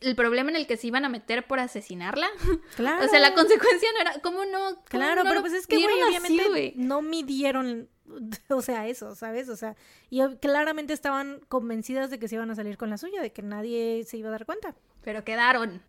el 0.00 0.16
problema 0.16 0.50
en 0.50 0.56
el 0.56 0.66
que 0.66 0.76
se 0.76 0.86
iban 0.86 1.04
a 1.04 1.08
meter 1.08 1.46
por 1.46 1.60
asesinarla? 1.60 2.28
Claro. 2.76 3.04
O 3.06 3.08
sea, 3.08 3.20
la 3.20 3.34
consecuencia 3.34 3.88
no 3.94 4.00
era... 4.00 4.20
¿Cómo 4.20 4.44
no? 4.44 4.76
cómo 4.76 4.84
Claro, 4.88 5.24
no 5.24 5.30
pero 5.30 5.40
pues 5.40 5.52
es 5.52 5.66
que, 5.66 5.76
güey, 5.76 6.02
obviamente 6.02 6.72
no 6.76 7.02
midieron, 7.02 7.88
o 8.48 8.62
sea, 8.62 8.86
eso, 8.86 9.14
¿sabes? 9.14 9.48
O 9.48 9.56
sea, 9.56 9.76
y 10.10 10.20
claramente 10.36 10.92
estaban 10.92 11.40
convencidas 11.48 12.10
de 12.10 12.18
que 12.18 12.28
se 12.28 12.36
iban 12.36 12.50
a 12.50 12.54
salir 12.54 12.76
con 12.76 12.90
la 12.90 12.98
suya, 12.98 13.22
de 13.22 13.32
que 13.32 13.42
nadie 13.42 14.04
se 14.04 14.16
iba 14.16 14.28
a 14.28 14.32
dar 14.32 14.46
cuenta. 14.46 14.74
Pero 15.02 15.24
quedaron. 15.24 15.82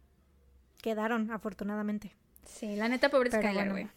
Quedaron, 0.82 1.32
afortunadamente. 1.32 2.16
Sí, 2.46 2.76
la 2.76 2.88
neta, 2.90 3.10
pobre 3.10 3.30
bueno. 3.30 3.72
güey. 3.72 3.90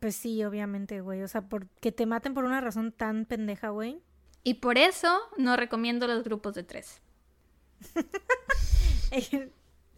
Pues 0.00 0.16
sí, 0.16 0.44
obviamente, 0.44 1.00
güey. 1.00 1.22
O 1.22 1.28
sea, 1.28 1.42
por 1.42 1.66
que 1.80 1.92
te 1.92 2.06
maten 2.06 2.34
por 2.34 2.44
una 2.44 2.60
razón 2.60 2.92
tan 2.92 3.24
pendeja, 3.24 3.70
güey. 3.70 4.00
Y 4.42 4.54
por 4.54 4.76
eso 4.76 5.20
no 5.38 5.56
recomiendo 5.56 6.06
los 6.06 6.22
grupos 6.24 6.54
de 6.54 6.62
tres. 6.62 7.00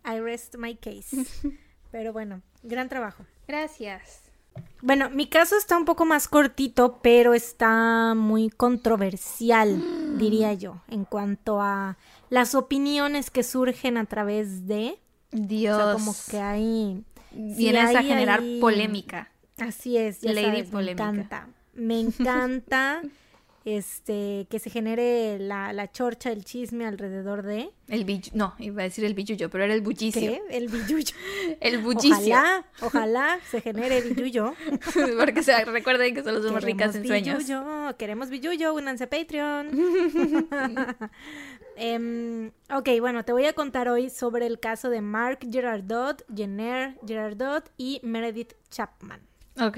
I 0.04 0.20
rest 0.20 0.56
my 0.56 0.76
case. 0.76 1.26
Pero 1.90 2.12
bueno, 2.12 2.42
gran 2.62 2.88
trabajo. 2.88 3.24
Gracias. 3.48 4.25
Bueno, 4.82 5.10
mi 5.10 5.26
caso 5.26 5.56
está 5.56 5.76
un 5.76 5.84
poco 5.84 6.04
más 6.04 6.28
cortito, 6.28 7.00
pero 7.02 7.34
está 7.34 8.14
muy 8.14 8.50
controversial, 8.50 9.82
diría 10.18 10.52
yo, 10.54 10.82
en 10.88 11.04
cuanto 11.04 11.60
a 11.60 11.96
las 12.30 12.54
opiniones 12.54 13.30
que 13.30 13.42
surgen 13.42 13.96
a 13.96 14.04
través 14.04 14.66
de... 14.66 14.98
Dios. 15.32 15.76
O 15.76 15.84
sea, 15.84 15.92
como 15.92 16.14
que 16.30 16.40
hay... 16.40 17.04
Vienes 17.32 17.94
a 17.94 17.98
hay 17.98 18.06
generar 18.06 18.42
polémica. 18.60 19.30
Así 19.58 19.96
es, 19.96 20.20
ya 20.20 20.32
Lady 20.32 20.46
sabes, 20.46 20.68
polémica. 20.68 21.12
me 21.12 21.18
encanta. 21.18 21.48
Me 21.74 22.00
encanta 22.00 23.02
este 23.66 24.46
que 24.48 24.60
se 24.60 24.70
genere 24.70 25.38
la, 25.40 25.72
la 25.72 25.90
chorcha, 25.90 26.30
el 26.30 26.44
chisme 26.44 26.86
alrededor 26.86 27.42
de... 27.42 27.70
El 27.88 28.04
billu... 28.04 28.30
No, 28.32 28.54
iba 28.58 28.82
a 28.82 28.84
decir 28.84 29.04
el 29.04 29.14
billuyo, 29.14 29.50
pero 29.50 29.64
era 29.64 29.74
el 29.74 29.80
bullicio. 29.80 30.20
¿Qué? 30.20 30.40
El 30.50 30.68
billuyo. 30.68 31.14
El 31.60 31.78
bullicio. 31.78 32.14
Ojalá, 32.14 32.64
ojalá 32.80 33.38
se 33.50 33.60
genere 33.60 34.00
billuyo. 34.02 34.54
Porque 35.18 35.42
se 35.42 35.64
recuerden 35.64 36.14
que 36.14 36.22
solo 36.22 36.42
somos 36.42 36.62
ricas 36.62 36.94
en 36.94 37.06
sueños. 37.06 37.38
Billuyo, 37.38 37.96
queremos 37.98 38.30
billuyo, 38.30 38.72
únanse 38.72 39.04
a 39.04 39.10
Patreon. 39.10 39.68
Em, 41.78 42.52
ok, 42.70 42.88
bueno, 43.00 43.22
te 43.26 43.32
voy 43.32 43.44
a 43.44 43.52
contar 43.52 43.90
hoy 43.90 44.08
sobre 44.08 44.46
el 44.46 44.58
caso 44.58 44.88
de 44.88 45.02
Mark 45.02 45.40
Gerardot, 45.50 46.24
Jenner 46.34 46.98
Gerardot 47.06 47.70
y 47.76 48.00
Meredith 48.02 48.54
Chapman. 48.70 49.20
Ok. 49.60 49.76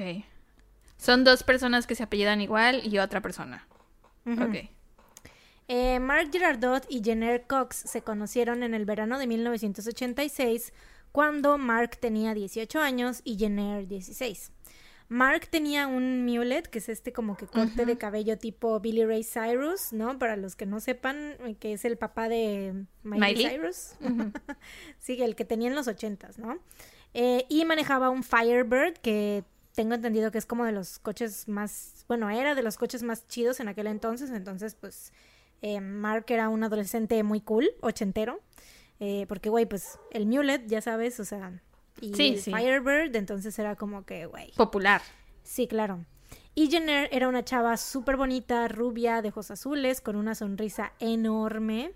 Son 0.97 1.25
dos 1.25 1.43
personas 1.43 1.89
que 1.89 1.97
se 1.97 2.05
apellidan 2.05 2.41
igual 2.41 2.83
y 2.85 2.99
otra 2.99 3.21
persona. 3.21 3.67
Ok. 4.33 4.71
Eh, 5.69 6.01
Mark 6.01 6.31
Girardot 6.33 6.87
y 6.89 7.03
Jenner 7.05 7.47
Cox 7.47 7.77
se 7.77 8.03
conocieron 8.03 8.63
en 8.63 8.73
el 8.73 8.87
verano 8.87 9.19
de 9.19 9.27
1986 9.27 10.73
cuando 11.13 11.59
Mark 11.59 11.99
tenía 11.99 12.33
18 12.33 12.81
años 12.81 13.21
y 13.25 13.37
Jenner 13.37 13.87
16. 13.87 14.53
Mark 15.09 15.49
tenía 15.49 15.87
un 15.87 16.27
mullet, 16.27 16.65
que 16.65 16.79
es 16.79 16.89
este 16.91 17.13
como 17.13 17.37
que 17.37 17.47
corte 17.47 17.87
de 17.87 17.97
cabello 17.97 18.37
tipo 18.37 18.79
Billy 18.79 19.07
Ray 19.07 19.25
Cyrus, 19.25 19.93
¿no? 19.93 20.19
Para 20.19 20.37
los 20.37 20.55
que 20.55 20.67
no 20.67 20.81
sepan, 20.81 21.37
eh, 21.47 21.57
que 21.59 21.73
es 21.73 21.87
el 21.87 21.97
papá 21.97 22.29
de 22.29 22.85
Miley, 23.05 23.35
Miley. 23.35 23.51
Cyrus. 23.51 23.93
sí, 24.99 25.23
el 25.23 25.35
que 25.35 25.47
tenía 25.47 25.69
en 25.69 25.75
los 25.75 25.89
ochentas, 25.89 26.39
¿no? 26.39 26.59
Eh, 27.15 27.47
y 27.49 27.65
manejaba 27.65 28.11
un 28.11 28.23
Firebird 28.23 28.99
que 28.99 29.45
tengo 29.79 29.95
entendido 29.95 30.33
que 30.33 30.39
es 30.39 30.45
como 30.45 30.65
de 30.65 30.73
los 30.73 30.99
coches 30.99 31.47
más, 31.47 32.05
bueno, 32.09 32.29
era 32.31 32.57
de 32.57 32.63
los 32.65 32.77
coches 32.77 33.05
más 33.05 33.29
chidos 33.29 33.61
en 33.61 33.69
aquel 33.69 33.87
entonces, 33.87 34.29
entonces 34.31 34.75
pues 34.75 35.13
eh, 35.63 35.81
Mark 35.81 36.25
era 36.31 36.49
un 36.49 36.65
adolescente 36.65 37.23
muy 37.23 37.41
cool, 37.41 37.71
ochentero, 37.81 38.41
eh, 38.99 39.25
porque 39.29 39.51
güey, 39.51 39.67
pues 39.67 39.97
el 40.11 40.27
Mulet, 40.27 40.67
ya 40.67 40.81
sabes, 40.81 41.21
o 41.21 41.25
sea, 41.25 41.63
y 42.01 42.13
Sí, 42.13 42.31
el 42.31 42.41
sí. 42.41 42.53
Firebird, 42.53 43.15
entonces 43.15 43.57
era 43.61 43.77
como 43.77 44.05
que, 44.05 44.27
güey, 44.27 44.51
Popular. 44.57 45.01
sí, 45.45 45.69
claro. 45.69 46.05
Y 46.57 46.69
Jenner 46.73 47.09
era 47.13 47.29
una 47.29 47.45
chava 47.45 47.77
súper 47.77 48.17
bonita, 48.17 48.67
rubia, 48.67 49.23
de 49.23 49.29
ojos 49.29 49.53
azules, 49.53 50.01
con 50.01 50.17
una 50.17 50.35
sonrisa 50.35 50.93
enorme. 50.99 51.93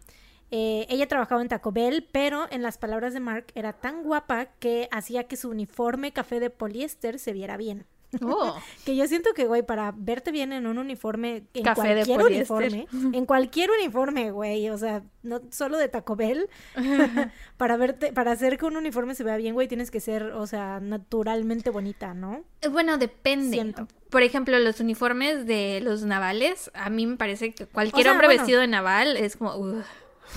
Eh, 0.55 0.87
ella 0.91 1.09
trabajaba 1.09 1.41
en 1.41 1.49
Taco 1.49 1.73
Bell, 1.73 2.07
pero 2.13 2.47
en 2.51 2.63
las 2.63 2.77
palabras 2.77 3.15
de 3.15 3.21
Mark 3.21 3.47
era 3.55 3.73
tan 3.73 4.03
guapa 4.03 4.47
que 4.59 4.87
hacía 4.93 5.25
que 5.25 5.39
su 5.39 5.49
uniforme 5.49 6.13
café 6.13 6.41
de 6.41 6.51
poliéster 6.51 7.19
se 7.19 7.33
viera 7.33 7.57
bien. 7.57 7.87
Oh. 8.21 8.55
Que 8.85 8.95
yo 8.95 9.07
siento 9.07 9.33
que, 9.33 9.47
güey, 9.47 9.63
para 9.63 9.95
verte 9.97 10.31
bien 10.31 10.53
en 10.53 10.67
un 10.67 10.77
uniforme, 10.77 11.45
en 11.55 11.63
Café 11.63 11.95
cualquier 11.95 12.23
uniforme, 12.23 12.87
en 13.15 13.25
cualquier 13.25 13.71
uniforme, 13.71 14.31
güey, 14.31 14.69
o 14.69 14.77
sea, 14.77 15.03
no 15.23 15.41
solo 15.51 15.79
de 15.79 15.89
Taco 15.89 16.17
Bell, 16.17 16.51
para 17.57 17.79
verte, 17.79 18.13
para 18.13 18.33
hacer 18.33 18.59
que 18.59 18.67
un 18.67 18.77
uniforme 18.77 19.15
se 19.15 19.25
vea 19.25 19.39
bien, 19.39 19.55
güey, 19.55 19.69
tienes 19.69 19.91
que 19.91 20.01
ser, 20.01 20.25
o 20.25 20.47
sea, 20.47 20.81
naturalmente 20.81 21.71
bonita, 21.71 22.13
¿no? 22.13 22.45
Eh, 22.61 22.69
Bueno, 22.69 22.99
depende. 22.99 23.57
Siento. 23.57 23.89
Por 24.11 24.23
ejemplo, 24.23 24.59
los 24.59 24.81
uniformes 24.81 25.47
de 25.47 25.81
los 25.83 26.03
navales, 26.03 26.71
a 26.75 26.91
mí 26.91 27.07
me 27.07 27.17
parece 27.17 27.53
que 27.55 27.65
cualquier 27.65 28.01
O 28.01 28.03
sea, 28.03 28.13
hombre 28.13 28.27
bueno. 28.27 28.43
vestido 28.43 28.61
de 28.61 28.67
naval 28.67 29.17
es 29.17 29.37
como... 29.37 29.57
ugh. 29.57 29.83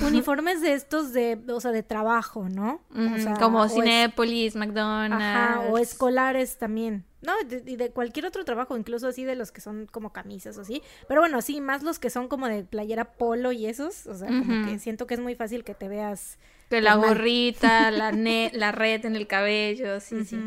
Uniformes 0.02 0.62
de 0.62 0.74
estos 0.74 1.14
de, 1.14 1.40
o 1.50 1.60
sea, 1.62 1.72
de 1.72 1.84
trabajo, 1.84 2.50
¿no? 2.50 2.82
O 2.92 3.00
Ujú, 3.00 3.20
sea, 3.20 3.34
como 3.36 3.68
Cinépolis, 3.70 4.56
McDonald's. 4.56 5.26
Ajá, 5.26 5.60
o 5.62 5.78
escolares 5.78 6.58
también. 6.58 7.06
No, 7.22 7.34
de- 7.48 7.64
y 7.66 7.76
de, 7.76 7.90
cualquier 7.90 8.26
otro 8.28 8.46
trabajo, 8.46 8.78
incluso 8.78 9.08
así 9.08 9.24
de 9.24 9.36
los 9.36 9.52
que 9.52 9.60
son 9.62 9.88
como 9.88 10.12
camisas 10.14 10.58
o 10.58 10.62
así. 10.62 10.84
Pero 11.08 11.22
bueno, 11.22 11.42
sí, 11.42 11.60
más 11.60 11.82
los 11.82 11.98
que 11.98 12.10
son 12.12 12.28
como 12.28 12.48
de 12.48 12.64
playera 12.64 13.06
polo 13.14 13.52
y 13.52 13.66
esos. 13.66 14.06
O 14.06 14.16
sea, 14.16 14.28
como 14.28 14.64
que 14.66 14.78
siento 14.80 15.08
que 15.08 15.16
es 15.16 15.20
muy 15.20 15.34
fácil 15.34 15.64
que 15.64 15.74
te 15.74 15.88
veas. 15.88 16.38
Que 16.70 16.82
la 16.82 16.96
gorrita, 16.96 17.90
la, 17.90 18.12
ne- 18.12 18.52
la 18.54 18.72
red 18.72 19.06
en 19.06 19.16
el 19.16 19.26
cabello, 19.28 20.00
sí, 20.02 20.24
sí. 20.24 20.38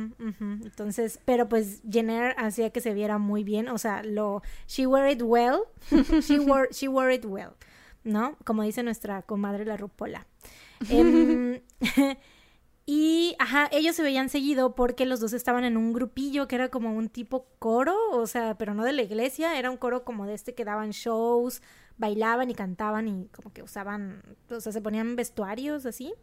Entonces, 0.63 1.19
pero 1.25 1.49
pues 1.49 1.81
Jenner 1.91 2.35
hacía 2.39 2.71
que 2.71 2.81
se 2.81 2.95
viera 2.95 3.19
muy 3.19 3.43
bien. 3.45 3.69
O 3.69 3.79
sea, 3.79 4.03
lo. 4.03 4.43
She 4.69 4.87
wore 4.87 5.11
it 5.11 5.23
well. 5.23 5.63
she, 6.23 6.39
wore, 6.39 6.69
she 6.73 6.87
wore 6.89 7.13
it 7.15 7.25
well. 7.25 7.51
¿No? 8.09 8.37
Como 8.45 8.63
dice 8.63 8.83
nuestra 8.83 9.23
comadre 9.23 9.65
la 9.65 9.77
Rupola. 9.77 10.27
Em, 10.91 11.61
Y, 12.91 13.37
ajá, 13.39 13.69
ellos 13.71 13.97
se 13.97 14.03
veían 14.03 14.31
seguido 14.31 14.75
porque 14.75 15.05
los 15.05 15.21
dos 15.21 15.35
estaban 15.35 15.65
en 15.65 15.77
un 15.77 15.93
grupillo 15.93 16.49
que 16.49 16.55
era 16.55 16.71
como 16.71 16.95
un 16.95 17.11
tipo 17.11 17.47
coro, 17.59 17.95
o 18.13 18.27
sea, 18.27 18.57
pero 18.57 18.73
no 18.73 18.83
de 18.83 18.95
la 18.95 19.03
iglesia, 19.03 19.59
era 19.59 19.71
un 19.71 19.77
coro 19.77 20.05
como 20.07 20.25
de 20.25 20.33
este 20.33 20.55
que 20.55 20.65
daban 20.65 20.93
shows, 20.93 21.61
bailaban 21.99 22.49
y 22.51 22.55
cantaban 22.55 23.07
y 23.07 23.27
como 23.27 23.53
que 23.53 23.63
usaban, 23.63 24.23
o 24.49 24.59
sea, 24.59 24.73
se 24.73 24.81
ponían 24.81 25.17
vestuarios 25.17 25.85
así. 25.85 26.15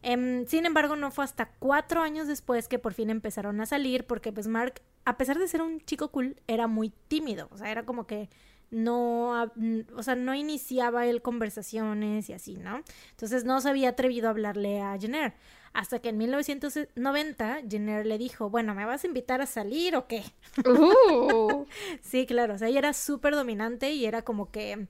Em, 0.00 0.46
sin 0.46 0.64
embargo, 0.64 0.96
no 0.96 1.10
fue 1.10 1.24
hasta 1.24 1.50
cuatro 1.58 2.00
años 2.00 2.26
después 2.26 2.68
que 2.68 2.78
por 2.78 2.94
fin 2.94 3.10
empezaron 3.10 3.60
a 3.60 3.66
salir 3.66 4.06
porque 4.06 4.32
pues 4.32 4.46
Mark, 4.46 4.80
a 5.04 5.18
pesar 5.18 5.38
de 5.38 5.46
ser 5.46 5.60
un 5.60 5.78
chico 5.82 6.08
cool, 6.10 6.40
era 6.46 6.68
muy 6.68 6.88
tímido, 7.08 7.50
o 7.52 7.58
sea, 7.58 7.70
era 7.70 7.84
como 7.84 8.06
que 8.06 8.30
no, 8.70 9.50
o 9.96 10.02
sea, 10.02 10.14
no 10.14 10.34
iniciaba 10.34 11.06
él 11.06 11.22
conversaciones 11.22 12.28
y 12.28 12.32
así, 12.32 12.56
¿no? 12.56 12.82
Entonces 13.10 13.44
no 13.44 13.60
se 13.60 13.68
había 13.68 13.90
atrevido 13.90 14.28
a 14.28 14.30
hablarle 14.30 14.80
a 14.80 14.98
Jenner. 14.98 15.34
Hasta 15.72 16.00
que 16.00 16.08
en 16.08 16.18
1990 16.18 17.60
Jenner 17.68 18.06
le 18.06 18.18
dijo, 18.18 18.50
bueno, 18.50 18.74
¿me 18.74 18.84
vas 18.84 19.04
a 19.04 19.06
invitar 19.06 19.40
a 19.40 19.46
salir 19.46 19.96
o 19.96 20.06
qué? 20.06 20.24
Uh. 20.66 21.66
sí, 22.02 22.26
claro, 22.26 22.54
o 22.54 22.58
sea, 22.58 22.68
ella 22.68 22.78
era 22.78 22.92
súper 22.92 23.34
dominante 23.34 23.92
y 23.92 24.06
era 24.06 24.22
como 24.22 24.50
que 24.50 24.88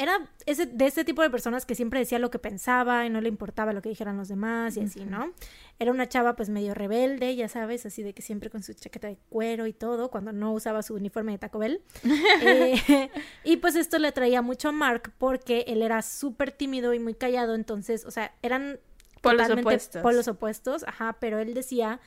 era 0.00 0.30
ese, 0.46 0.64
de 0.64 0.86
ese 0.86 1.04
tipo 1.04 1.20
de 1.20 1.28
personas 1.28 1.66
que 1.66 1.74
siempre 1.74 2.00
decía 2.00 2.18
lo 2.18 2.30
que 2.30 2.38
pensaba 2.38 3.04
y 3.04 3.10
no 3.10 3.20
le 3.20 3.28
importaba 3.28 3.74
lo 3.74 3.82
que 3.82 3.90
dijeran 3.90 4.16
los 4.16 4.28
demás 4.28 4.78
y 4.78 4.80
así, 4.80 5.04
¿no? 5.04 5.34
Era 5.78 5.90
una 5.90 6.08
chava 6.08 6.36
pues 6.36 6.48
medio 6.48 6.72
rebelde, 6.72 7.36
ya 7.36 7.48
sabes, 7.48 7.84
así 7.84 8.02
de 8.02 8.14
que 8.14 8.22
siempre 8.22 8.48
con 8.48 8.62
su 8.62 8.72
chaqueta 8.72 9.08
de 9.08 9.18
cuero 9.28 9.66
y 9.66 9.74
todo, 9.74 10.10
cuando 10.10 10.32
no 10.32 10.54
usaba 10.54 10.82
su 10.82 10.94
uniforme 10.94 11.32
de 11.32 11.38
Taco 11.38 11.58
Bell. 11.58 11.82
Eh, 12.42 13.10
y 13.44 13.58
pues 13.58 13.76
esto 13.76 13.98
le 13.98 14.08
atraía 14.08 14.40
mucho 14.40 14.70
a 14.70 14.72
Mark 14.72 15.12
porque 15.18 15.64
él 15.66 15.82
era 15.82 16.00
súper 16.00 16.52
tímido 16.52 16.94
y 16.94 16.98
muy 16.98 17.12
callado, 17.14 17.54
entonces, 17.54 18.06
o 18.06 18.10
sea, 18.10 18.34
eran 18.40 18.80
polos 19.20 19.50
opuestos. 19.50 20.02
polos 20.02 20.28
opuestos, 20.28 20.84
ajá, 20.84 21.18
pero 21.20 21.38
él 21.38 21.52
decía 21.52 22.00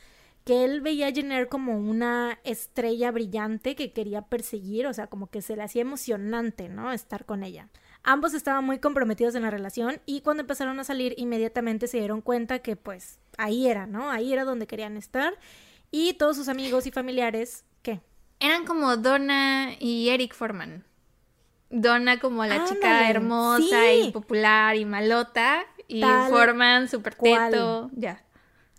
que 0.43 0.65
él 0.65 0.81
veía 0.81 1.07
a 1.07 1.11
Jenner 1.11 1.47
como 1.47 1.77
una 1.77 2.39
estrella 2.43 3.11
brillante 3.11 3.75
que 3.75 3.93
quería 3.93 4.23
perseguir, 4.23 4.87
o 4.87 4.93
sea, 4.93 5.07
como 5.07 5.27
que 5.27 5.41
se 5.41 5.55
le 5.55 5.63
hacía 5.63 5.81
emocionante, 5.81 6.67
¿no? 6.69 6.91
Estar 6.91 7.25
con 7.25 7.43
ella. 7.43 7.69
Ambos 8.03 8.33
estaban 8.33 8.65
muy 8.65 8.79
comprometidos 8.79 9.35
en 9.35 9.43
la 9.43 9.51
relación 9.51 10.01
y 10.05 10.21
cuando 10.21 10.41
empezaron 10.41 10.79
a 10.79 10.83
salir 10.83 11.15
inmediatamente 11.17 11.87
se 11.87 11.99
dieron 11.99 12.19
cuenta 12.19 12.59
que 12.59 12.75
pues 12.75 13.19
ahí 13.37 13.67
era, 13.67 13.87
¿no? 13.87 14.11
Ahí 14.11 14.33
era 14.33 14.43
donde 14.43 14.67
querían 14.67 14.97
estar 14.97 15.33
y 15.89 16.13
todos 16.15 16.35
sus 16.35 16.49
amigos 16.49 16.85
y 16.87 16.91
familiares, 16.91 17.63
¿qué? 17.81 18.01
Eran 18.41 18.65
como 18.65 18.97
Donna 18.97 19.69
y 19.79 20.09
Eric 20.09 20.35
Forman. 20.35 20.83
Donna 21.69 22.19
como 22.19 22.45
la 22.45 22.65
chica 22.65 23.09
hermosa 23.09 23.93
y 23.93 24.11
popular 24.11 24.75
y 24.75 24.83
malota 24.83 25.63
y 25.87 26.01
Forman 26.01 26.89
súper 26.89 27.15
teto, 27.15 27.89
ya 27.93 28.21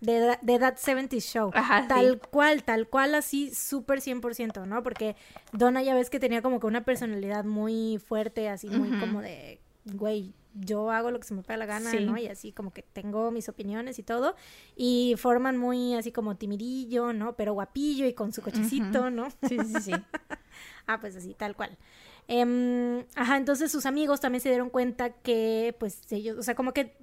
de, 0.05 0.37
de 0.41 0.59
That 0.59 0.77
70 0.77 1.17
Show. 1.19 1.51
tal 1.87 2.19
cual, 2.19 2.63
tal 2.63 2.87
cual, 2.87 3.15
así 3.15 3.53
súper 3.53 3.99
100%, 3.99 4.65
¿no? 4.65 4.83
Porque 4.83 5.15
Donna 5.51 5.81
ya 5.81 5.95
ves 5.95 6.09
que 6.09 6.19
tenía 6.19 6.41
como 6.41 6.59
que 6.59 6.67
una 6.67 6.83
personalidad 6.83 7.45
muy 7.45 7.97
fuerte, 7.97 8.49
así 8.49 8.69
muy 8.69 8.99
como 8.99 9.21
de, 9.21 9.59
güey, 9.85 10.33
yo 10.55 10.89
hago 10.91 11.11
lo 11.11 11.19
que 11.19 11.27
se 11.27 11.33
me 11.33 11.43
pega 11.43 11.57
la 11.57 11.65
gana, 11.65 11.91
¿no? 11.99 12.17
Y 12.17 12.27
así 12.27 12.51
como 12.51 12.71
que 12.71 12.81
tengo 12.81 13.29
mis 13.31 13.49
opiniones 13.49 13.99
y 13.99 14.03
todo. 14.03 14.35
Y 14.75 15.15
forman 15.17 15.57
muy 15.57 15.95
así 15.95 16.11
como 16.11 16.35
timidillo, 16.35 17.11
¿no? 17.13 17.35
Pero 17.35 17.53
guapillo 17.53 18.07
y 18.07 18.13
con 18.13 18.31
su 18.31 18.41
cochecito, 18.41 19.09
¿no? 19.09 19.29
Sí, 19.47 19.57
sí, 19.59 19.81
sí. 19.81 19.91
ah, 20.87 20.99
pues 20.99 21.15
así, 21.15 21.33
tal 21.33 21.55
cual. 21.55 21.77
Em, 22.27 23.05
ajá, 23.15 23.37
entonces 23.37 23.71
sus 23.71 23.85
amigos 23.85 24.19
también 24.19 24.41
se 24.41 24.49
dieron 24.49 24.69
cuenta 24.69 25.09
que, 25.11 25.75
pues 25.79 26.01
ellos, 26.11 26.37
o 26.39 26.43
sea, 26.43 26.55
como 26.55 26.73
que 26.73 26.95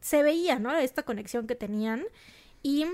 se 0.00 0.22
veía, 0.22 0.58
¿no? 0.58 0.76
Esta 0.76 1.02
conexión 1.02 1.46
que 1.46 1.54
tenían 1.54 2.04
y 2.62 2.86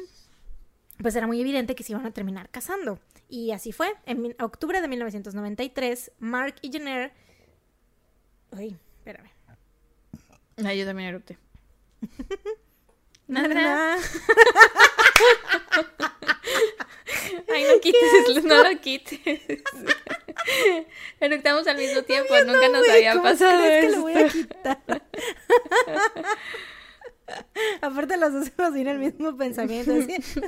pues 0.99 1.17
era 1.17 1.27
muy 1.27 1.41
evidente 1.41 1.75
que 1.75 1.83
se 1.83 1.93
iban 1.93 2.07
a 2.07 2.13
terminar 2.13 2.49
casando. 2.51 2.99
Y 3.29 3.51
así 3.53 3.73
fue. 3.73 3.95
En 4.07 4.37
octubre 4.41 4.81
de 4.81 4.89
1993, 4.89 6.13
Mark 6.19 6.55
y 6.61 6.71
Jenner... 6.71 7.13
Uy, 8.51 8.77
espérame. 8.99 9.31
Yo 10.57 10.85
también 10.85 11.09
erupté. 11.09 11.39
Nada. 13.27 13.97
Ay, 17.49 17.65
no 17.65 17.81
quites, 17.81 18.45
no 18.45 18.63
lo 18.63 18.81
quites. 18.81 19.21
Eructamos 21.21 21.67
al 21.67 21.77
mismo 21.77 22.03
tiempo, 22.03 22.35
nunca 22.45 22.69
nos 22.69 22.89
había 22.89 23.21
pasado 23.23 23.65
esto. 23.65 23.87
que 23.87 23.97
lo 23.97 24.03
voy 24.03 24.15
a 24.15 24.29
quitar? 24.29 25.03
Aparte 27.81 28.16
los 28.16 28.32
dos 28.32 28.53
hemos 28.57 28.74
el 28.74 28.99
mismo 28.99 29.36
pensamiento. 29.36 29.93
Así, 29.93 30.16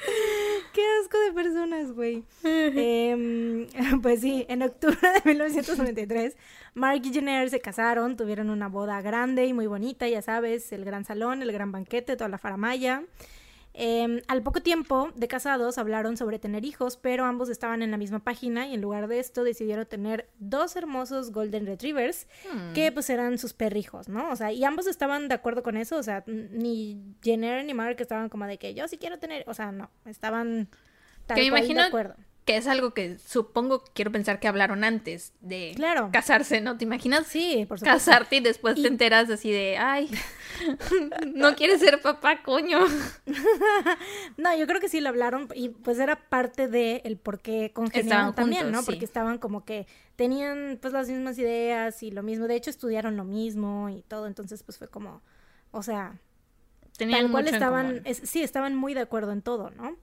Qué 0.72 0.82
asco 1.02 1.18
de 1.20 1.32
personas, 1.32 1.92
güey. 1.92 2.24
Em, 2.42 3.66
pues 4.02 4.20
sí, 4.20 4.46
en 4.48 4.62
octubre 4.62 4.98
de 5.00 5.20
1993, 5.28 6.36
Mark 6.74 7.02
y 7.04 7.12
Jenner 7.12 7.50
se 7.50 7.60
casaron, 7.60 8.16
tuvieron 8.16 8.48
una 8.50 8.68
boda 8.68 9.02
grande 9.02 9.44
y 9.46 9.52
muy 9.52 9.66
bonita, 9.66 10.08
ya 10.08 10.22
sabes, 10.22 10.72
el 10.72 10.84
gran 10.84 11.04
salón, 11.04 11.42
el 11.42 11.52
gran 11.52 11.70
banquete, 11.72 12.16
toda 12.16 12.28
la 12.28 12.38
faramaya. 12.38 13.02
Em, 13.72 14.20
al 14.26 14.42
poco 14.42 14.60
tiempo 14.60 15.12
de 15.14 15.28
casados 15.28 15.78
hablaron 15.78 16.16
sobre 16.16 16.38
tener 16.38 16.64
hijos, 16.64 16.96
pero 16.96 17.24
ambos 17.24 17.48
estaban 17.48 17.82
en 17.82 17.90
la 17.92 17.96
misma 17.96 18.18
página 18.18 18.66
y 18.66 18.74
en 18.74 18.80
lugar 18.80 19.06
de 19.06 19.20
esto 19.20 19.44
decidieron 19.44 19.86
tener 19.86 20.28
dos 20.38 20.74
hermosos 20.74 21.30
Golden 21.30 21.66
Retrievers 21.66 22.26
hmm. 22.52 22.72
que 22.72 22.90
pues 22.90 23.08
eran 23.10 23.38
sus 23.38 23.52
perrijos, 23.52 24.08
¿no? 24.08 24.30
O 24.30 24.36
sea, 24.36 24.52
y 24.52 24.64
ambos 24.64 24.86
estaban 24.86 25.28
de 25.28 25.34
acuerdo 25.34 25.62
con 25.62 25.76
eso, 25.76 25.96
o 25.96 26.02
sea, 26.02 26.24
ni 26.26 27.00
Jenner 27.22 27.64
ni 27.64 27.74
Mark 27.74 27.96
estaban 28.00 28.28
como 28.28 28.46
de 28.46 28.58
que 28.58 28.74
yo 28.74 28.88
sí 28.88 28.98
quiero 28.98 29.18
tener, 29.18 29.44
o 29.46 29.54
sea, 29.54 29.70
no, 29.70 29.90
estaban 30.04 30.68
tal 31.26 31.36
que 31.36 31.44
imagino 31.44 31.80
de 31.80 31.88
acuerdo 31.88 32.16
que 32.50 32.56
es 32.56 32.66
algo 32.66 32.92
que 32.94 33.16
supongo, 33.20 33.84
quiero 33.94 34.10
pensar 34.10 34.40
que 34.40 34.48
hablaron 34.48 34.82
antes 34.82 35.32
de 35.40 35.76
casarse, 36.12 36.60
¿no? 36.60 36.76
¿Te 36.76 36.84
imaginas? 36.84 37.28
Sí, 37.28 37.64
por 37.68 37.78
supuesto. 37.78 37.84
Casarte 37.84 38.36
y 38.36 38.40
después 38.40 38.74
te 38.74 38.88
enteras 38.88 39.30
así 39.30 39.52
de, 39.52 39.78
ay, 39.78 40.10
no 41.32 41.54
quieres 41.54 41.78
ser 41.78 42.00
papá, 42.00 42.42
coño. 42.42 42.80
no, 44.36 44.56
yo 44.56 44.66
creo 44.66 44.80
que 44.80 44.88
sí 44.88 45.00
lo 45.00 45.10
hablaron 45.10 45.46
y 45.54 45.68
pues 45.68 46.00
era 46.00 46.28
parte 46.28 46.66
de 46.66 47.02
el 47.04 47.18
por 47.18 47.40
qué 47.40 47.70
congeniaron 47.72 48.34
también, 48.34 48.72
¿no? 48.72 48.82
Porque 48.82 49.04
estaban 49.04 49.38
como 49.38 49.64
que 49.64 49.86
tenían 50.16 50.76
pues 50.82 50.92
las 50.92 51.08
mismas 51.08 51.38
ideas 51.38 52.02
y 52.02 52.10
lo 52.10 52.24
mismo, 52.24 52.48
de 52.48 52.56
hecho 52.56 52.70
estudiaron 52.70 53.16
lo 53.16 53.22
mismo 53.22 53.90
y 53.90 54.02
todo, 54.02 54.26
entonces 54.26 54.64
pues 54.64 54.76
fue 54.76 54.88
como, 54.88 55.22
o 55.70 55.84
sea, 55.84 56.18
tenían 56.98 57.20
tal 57.22 57.30
cual 57.30 57.46
estaban, 57.46 58.02
sí, 58.24 58.42
estaban 58.42 58.74
muy 58.74 58.92
de 58.92 59.02
acuerdo 59.02 59.30
en 59.30 59.40
todo, 59.40 59.70
¿no? 59.70 59.96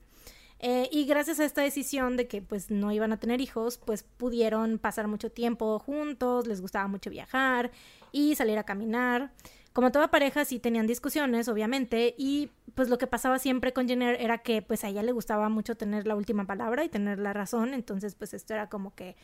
Eh, 0.60 0.90
y 0.92 1.06
gracias 1.06 1.40
a 1.40 1.46
esta 1.46 1.62
decisión 1.62 2.18
de 2.18 2.28
que 2.28 2.42
pues 2.42 2.72
no 2.72 2.92
iban 2.92 3.12
a 3.12 3.20
tener 3.20 3.42
hijos, 3.42 3.78
pues 3.78 4.04
pudieron 4.04 4.80
pasar 4.80 5.08
mucho 5.08 5.32
tiempo 5.32 5.78
juntos, 5.80 6.48
les 6.48 6.62
gustaba 6.62 6.88
mucho 6.88 7.10
viajar 7.10 7.72
y 8.12 8.36
salir 8.36 8.58
a 8.58 8.64
caminar. 8.64 9.32
Como 9.74 9.92
toda 9.92 10.10
pareja 10.10 10.44
sí 10.46 10.58
tenían 10.58 10.88
discusiones, 10.88 11.48
obviamente, 11.48 12.16
y 12.18 12.50
pues 12.74 12.90
lo 12.90 12.98
que 12.98 13.06
pasaba 13.06 13.38
siempre 13.38 13.74
con 13.74 13.88
Jenner 13.88 14.20
era 14.20 14.40
que 14.40 14.64
pues 14.64 14.84
a 14.84 14.88
ella 14.88 15.04
le 15.04 15.12
gustaba 15.12 15.50
mucho 15.50 15.78
tener 15.78 16.08
la 16.08 16.16
última 16.16 16.46
palabra 16.46 16.84
y 16.84 16.90
tener 16.90 17.20
la 17.20 17.34
razón, 17.34 17.76
entonces 17.76 18.16
pues 18.16 18.34
esto 18.34 18.56
era 18.56 18.70
como 18.70 18.96
que 18.96 19.16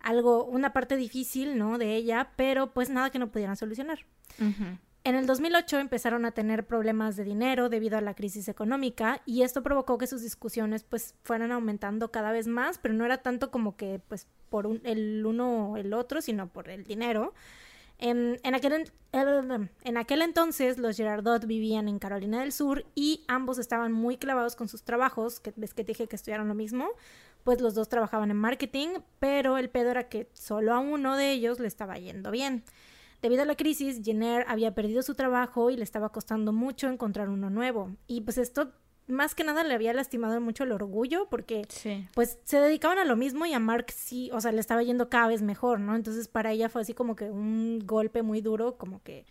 algo, 0.00 0.44
una 0.44 0.72
parte 0.72 0.96
difícil, 0.96 1.58
¿no? 1.58 1.78
De 1.78 1.94
ella, 1.94 2.32
pero 2.34 2.72
pues 2.72 2.90
nada 2.90 3.10
que 3.10 3.20
no 3.20 3.30
pudieran 3.30 3.56
solucionar. 3.56 4.00
En 5.02 5.14
el 5.14 5.26
2008 5.26 5.78
empezaron 5.78 6.26
a 6.26 6.32
tener 6.32 6.66
problemas 6.66 7.16
de 7.16 7.24
dinero 7.24 7.70
debido 7.70 7.96
a 7.96 8.02
la 8.02 8.14
crisis 8.14 8.48
económica 8.48 9.22
y 9.24 9.42
esto 9.42 9.62
provocó 9.62 9.96
que 9.96 10.06
sus 10.06 10.20
discusiones 10.20 10.82
pues 10.82 11.14
fueran 11.22 11.52
aumentando 11.52 12.10
cada 12.10 12.32
vez 12.32 12.46
más, 12.46 12.78
pero 12.78 12.92
no 12.92 13.06
era 13.06 13.18
tanto 13.18 13.50
como 13.50 13.76
que 13.76 14.00
pues 14.08 14.26
por 14.50 14.68
el 14.84 15.24
uno 15.24 15.70
o 15.70 15.76
el 15.78 15.94
otro, 15.94 16.20
sino 16.20 16.48
por 16.48 16.68
el 16.68 16.84
dinero. 16.84 17.32
En, 18.02 18.38
aquel, 18.54 18.90
en 19.12 19.96
aquel 19.96 20.22
entonces 20.22 20.78
los 20.78 20.96
Girardot 20.96 21.46
vivían 21.46 21.86
en 21.88 21.98
Carolina 21.98 22.40
del 22.40 22.52
Sur 22.52 22.86
y 22.94 23.24
ambos 23.28 23.58
estaban 23.58 23.92
muy 23.92 24.16
clavados 24.16 24.56
con 24.56 24.68
sus 24.68 24.82
trabajos, 24.82 25.40
que 25.40 25.52
ves 25.56 25.74
que 25.74 25.84
dije 25.84 26.08
que 26.08 26.16
estudiaron 26.16 26.48
lo 26.48 26.54
mismo, 26.54 26.88
pues 27.44 27.60
los 27.60 27.74
dos 27.74 27.88
trabajaban 27.90 28.30
en 28.30 28.38
marketing, 28.38 28.88
pero 29.18 29.58
el 29.58 29.68
pedo 29.68 29.90
era 29.90 30.08
que 30.08 30.28
solo 30.32 30.72
a 30.72 30.78
uno 30.78 31.16
de 31.16 31.30
ellos 31.32 31.58
le 31.58 31.68
estaba 31.68 31.98
yendo 31.98 32.30
bien. 32.30 32.64
Debido 33.22 33.42
a 33.42 33.44
la 33.44 33.56
crisis, 33.56 34.00
Jenner 34.02 34.44
había 34.48 34.74
perdido 34.74 35.02
su 35.02 35.14
trabajo 35.14 35.70
y 35.70 35.76
le 35.76 35.84
estaba 35.84 36.10
costando 36.10 36.52
mucho 36.52 36.88
encontrar 36.88 37.28
uno 37.28 37.50
nuevo. 37.50 37.94
Y 38.06 38.22
pues 38.22 38.38
esto 38.38 38.72
más 39.10 39.34
que 39.34 39.44
nada 39.44 39.64
le 39.64 39.74
había 39.74 39.92
lastimado 39.92 40.40
mucho 40.40 40.64
el 40.64 40.72
orgullo 40.72 41.28
porque 41.28 41.66
pues 42.14 42.38
se 42.44 42.60
dedicaban 42.60 42.98
a 42.98 43.04
lo 43.04 43.16
mismo 43.16 43.44
y 43.44 43.52
a 43.52 43.58
Mark 43.58 43.86
sí, 43.94 44.30
o 44.32 44.40
sea, 44.40 44.52
le 44.52 44.60
estaba 44.60 44.82
yendo 44.82 45.08
cada 45.10 45.28
vez 45.28 45.42
mejor, 45.42 45.80
¿no? 45.80 45.96
Entonces 45.96 46.28
para 46.28 46.52
ella 46.52 46.68
fue 46.68 46.82
así 46.82 46.94
como 46.94 47.16
que 47.16 47.30
un 47.30 47.80
golpe 47.84 48.22
muy 48.22 48.40
duro, 48.40 48.78
como 48.78 49.02
que 49.02 49.26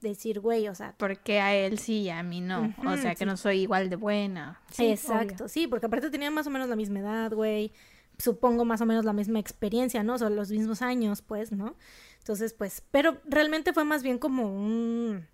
decir, 0.00 0.40
güey, 0.40 0.68
o 0.68 0.74
sea... 0.74 0.94
Porque 0.98 1.40
a 1.40 1.54
él 1.54 1.78
sí 1.78 2.02
y 2.02 2.10
a 2.10 2.22
mí 2.22 2.40
no, 2.40 2.74
o 2.86 2.96
sea, 2.96 3.14
que 3.14 3.26
no 3.26 3.36
soy 3.36 3.60
igual 3.60 3.90
de 3.90 3.96
buena. 3.96 4.60
Sí, 4.70 4.86
Exacto, 4.86 5.48
sí, 5.48 5.66
porque 5.66 5.86
aparte 5.86 6.10
tenían 6.10 6.34
más 6.34 6.46
o 6.46 6.50
menos 6.50 6.68
la 6.68 6.76
misma 6.76 7.00
edad, 7.00 7.32
güey, 7.32 7.72
supongo 8.18 8.64
más 8.64 8.80
o 8.80 8.86
menos 8.86 9.04
la 9.04 9.12
misma 9.12 9.38
experiencia, 9.38 10.02
¿no? 10.02 10.18
Sea, 10.18 10.30
los 10.30 10.50
mismos 10.50 10.82
años, 10.82 11.22
pues, 11.22 11.52
¿no? 11.52 11.76
Entonces, 12.18 12.54
pues, 12.54 12.82
pero 12.90 13.18
realmente 13.24 13.72
fue 13.72 13.84
más 13.84 14.02
bien 14.02 14.18
como 14.18 14.44
un, 14.44 15.26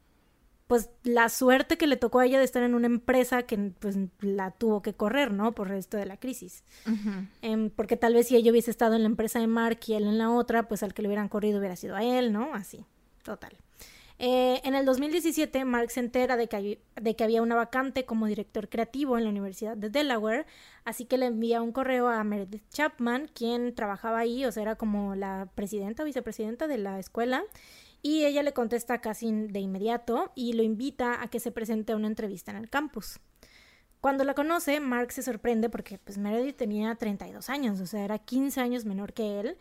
pues 0.67 0.89
la 1.03 1.29
suerte 1.29 1.77
que 1.77 1.87
le 1.87 1.97
tocó 1.97 2.21
a 2.21 2.27
ella 2.27 2.39
de 2.39 2.45
estar 2.45 2.63
en 2.63 2.75
una 2.75 2.87
empresa 2.87 3.43
que 3.43 3.59
pues 3.81 3.97
la 4.21 4.53
tuvo 4.53 4.83
que 4.83 4.95
correr, 4.95 5.33
¿no? 5.33 5.53
Por 5.53 5.73
esto 5.73 5.97
de 5.97 6.07
la 6.07 6.17
crisis. 6.17 6.63
Em, 7.43 7.71
porque 7.71 7.97
tal 7.97 8.15
vez 8.15 8.29
si 8.29 8.37
ella 8.37 8.53
hubiese 8.53 8.71
estado 8.71 8.95
en 8.95 9.03
la 9.03 9.09
empresa 9.09 9.41
de 9.41 9.47
Mark 9.47 9.81
y 9.87 9.95
él 9.95 10.05
en 10.05 10.19
la 10.19 10.31
otra, 10.31 10.69
pues 10.69 10.83
al 10.83 10.95
que 10.95 11.03
le 11.03 11.09
hubieran 11.09 11.29
corrido 11.29 11.59
hubiera 11.59 11.77
sido 11.77 11.97
a 11.97 12.05
él, 12.05 12.33
¿no? 12.33 12.55
Así, 12.55 12.85
total. 13.25 13.57
Eh, 14.23 14.61
en 14.65 14.75
el 14.75 14.85
2017, 14.85 15.65
Mark 15.65 15.91
se 15.91 16.01
entera 16.01 16.37
de 16.37 16.47
que, 16.47 17.25
había 17.25 17.41
una 17.41 17.55
vacante 17.55 18.05
como 18.05 18.27
director 18.27 18.69
creativo 18.69 19.17
en 19.17 19.25
la 19.25 19.31
Universidad 19.31 19.79
de 19.79 19.89
Delaware, 19.89 20.45
así 20.85 21.07
que 21.07 21.17
le 21.17 21.25
envía 21.25 21.63
un 21.63 21.73
correo 21.73 22.07
a 22.07 22.23
Meredith 22.23 22.69
Chapman, 22.69 23.31
quien 23.33 23.75
trabajaba 23.75 24.19
ahí, 24.19 24.45
o 24.45 24.53
sea, 24.53 24.63
era 24.63 24.77
como 24.77 25.15
la 25.15 25.49
presidenta 25.55 26.03
o 26.03 26.07
vicepresidenta 26.07 26.69
de 26.69 26.77
la 26.77 26.99
escuela, 26.99 27.45
y 28.03 28.27
ella 28.27 28.43
le 28.43 28.53
contesta 28.53 29.01
casi 29.01 29.33
de 29.33 29.61
inmediato 29.61 30.33
y 30.35 30.53
lo 30.53 30.63
invita 30.63 31.23
a 31.23 31.29
que 31.29 31.41
se 31.41 31.51
presente 31.51 31.95
a 31.95 31.97
una 31.97 32.09
entrevista 32.09 32.51
en 32.51 32.59
el 32.59 32.69
campus. 32.69 33.21
Cuando 34.03 34.25
la 34.25 34.35
conoce, 34.35 34.81
Mark 34.81 35.13
se 35.13 35.23
sorprende 35.23 35.71
porque 35.71 35.97
pues 35.97 36.19
Meredith 36.19 36.59
tenía 36.59 36.95
32 36.95 37.49
años, 37.49 37.81
o 37.81 37.87
sea, 37.87 38.05
era 38.05 38.19
15 38.19 38.61
años 38.61 38.85
menor 38.85 39.15
que 39.15 39.41
él, 39.41 39.57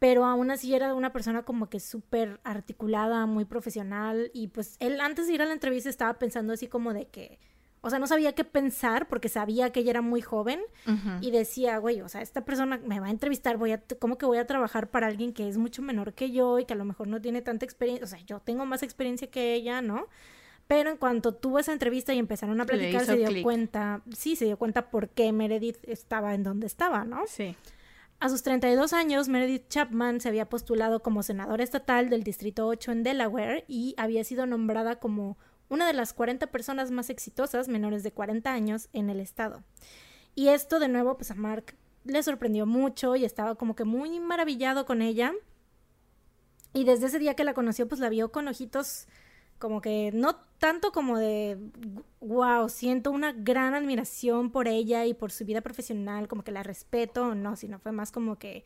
pero 0.00 0.24
aún 0.24 0.50
así 0.50 0.74
era 0.74 0.94
una 0.94 1.12
persona 1.12 1.44
como 1.44 1.68
que 1.68 1.78
súper 1.78 2.40
articulada, 2.42 3.26
muy 3.26 3.44
profesional 3.44 4.32
y 4.34 4.48
pues 4.48 4.76
él 4.80 5.00
antes 5.00 5.28
de 5.28 5.34
ir 5.34 5.42
a 5.42 5.44
la 5.44 5.52
entrevista 5.52 5.88
estaba 5.88 6.18
pensando 6.18 6.52
así 6.52 6.66
como 6.66 6.92
de 6.92 7.06
que 7.06 7.38
o 7.82 7.88
sea, 7.88 7.98
no 7.98 8.06
sabía 8.06 8.34
qué 8.34 8.44
pensar 8.44 9.08
porque 9.08 9.28
sabía 9.28 9.70
que 9.70 9.80
ella 9.80 9.90
era 9.90 10.02
muy 10.02 10.20
joven 10.20 10.60
y 11.22 11.30
decía, 11.30 11.78
güey, 11.78 12.02
o 12.02 12.08
sea, 12.08 12.20
esta 12.20 12.44
persona 12.44 12.78
me 12.84 13.00
va 13.00 13.06
a 13.06 13.10
entrevistar, 13.10 13.56
voy 13.56 13.72
a, 13.72 13.82
¿cómo 13.98 14.18
que 14.18 14.26
voy 14.26 14.36
a 14.36 14.46
trabajar 14.46 14.90
para 14.90 15.06
alguien 15.06 15.32
que 15.32 15.48
es 15.48 15.56
mucho 15.56 15.80
menor 15.80 16.12
que 16.12 16.30
yo 16.30 16.58
y 16.58 16.66
que 16.66 16.74
a 16.74 16.76
lo 16.76 16.84
mejor 16.84 17.08
no 17.08 17.22
tiene 17.22 17.40
tanta 17.40 17.64
experiencia? 17.64 18.04
O 18.04 18.08
sea, 18.08 18.18
yo 18.26 18.40
tengo 18.40 18.66
más 18.66 18.82
experiencia 18.82 19.30
que 19.30 19.54
ella, 19.54 19.80
¿no? 19.80 20.08
Pero 20.66 20.90
en 20.90 20.98
cuanto 20.98 21.32
tuvo 21.32 21.58
esa 21.58 21.72
entrevista 21.72 22.12
y 22.12 22.18
empezaron 22.18 22.60
a 22.60 22.66
platicar, 22.66 23.06
se 23.06 23.16
dio 23.16 23.42
cuenta, 23.42 24.02
sí, 24.14 24.36
se 24.36 24.44
dio 24.44 24.58
cuenta 24.58 24.90
por 24.90 25.08
qué 25.08 25.32
Meredith 25.32 25.78
estaba 25.84 26.34
en 26.34 26.42
donde 26.42 26.66
estaba, 26.66 27.04
¿no? 27.04 27.22
Sí. 27.26 27.56
A 28.20 28.28
sus 28.28 28.42
32 28.42 28.92
años, 28.92 29.28
Meredith 29.28 29.68
Chapman 29.70 30.20
se 30.20 30.28
había 30.28 30.46
postulado 30.46 31.02
como 31.02 31.22
senadora 31.22 31.64
estatal 31.64 32.10
del 32.10 32.22
Distrito 32.22 32.66
8 32.66 32.92
en 32.92 33.02
Delaware 33.02 33.64
y 33.66 33.94
había 33.96 34.24
sido 34.24 34.44
nombrada 34.44 34.96
como 34.96 35.38
una 35.70 35.86
de 35.86 35.94
las 35.94 36.12
40 36.12 36.48
personas 36.48 36.90
más 36.90 37.08
exitosas 37.08 37.68
menores 37.68 38.02
de 38.02 38.12
40 38.12 38.52
años 38.52 38.90
en 38.92 39.08
el 39.08 39.20
estado. 39.20 39.64
Y 40.34 40.48
esto 40.48 40.78
de 40.80 40.88
nuevo, 40.88 41.16
pues 41.16 41.30
a 41.30 41.34
Mark 41.34 41.74
le 42.04 42.22
sorprendió 42.22 42.66
mucho 42.66 43.16
y 43.16 43.24
estaba 43.24 43.54
como 43.54 43.74
que 43.74 43.84
muy 43.84 44.20
maravillado 44.20 44.84
con 44.84 45.00
ella. 45.00 45.32
Y 46.74 46.84
desde 46.84 47.06
ese 47.06 47.20
día 47.20 47.34
que 47.34 47.44
la 47.44 47.54
conoció, 47.54 47.88
pues 47.88 48.02
la 48.02 48.10
vio 48.10 48.30
con 48.30 48.48
ojitos 48.48 49.08
como 49.60 49.80
que 49.80 50.10
no 50.12 50.34
tanto 50.58 50.90
como 50.90 51.16
de, 51.16 51.56
wow, 52.20 52.68
siento 52.68 53.12
una 53.12 53.32
gran 53.32 53.74
admiración 53.74 54.50
por 54.50 54.66
ella 54.66 55.06
y 55.06 55.14
por 55.14 55.30
su 55.30 55.44
vida 55.44 55.60
profesional, 55.60 56.26
como 56.26 56.42
que 56.42 56.50
la 56.50 56.64
respeto, 56.64 57.36
no, 57.36 57.54
sino 57.54 57.78
fue 57.78 57.92
más 57.92 58.10
como 58.10 58.38
que 58.38 58.64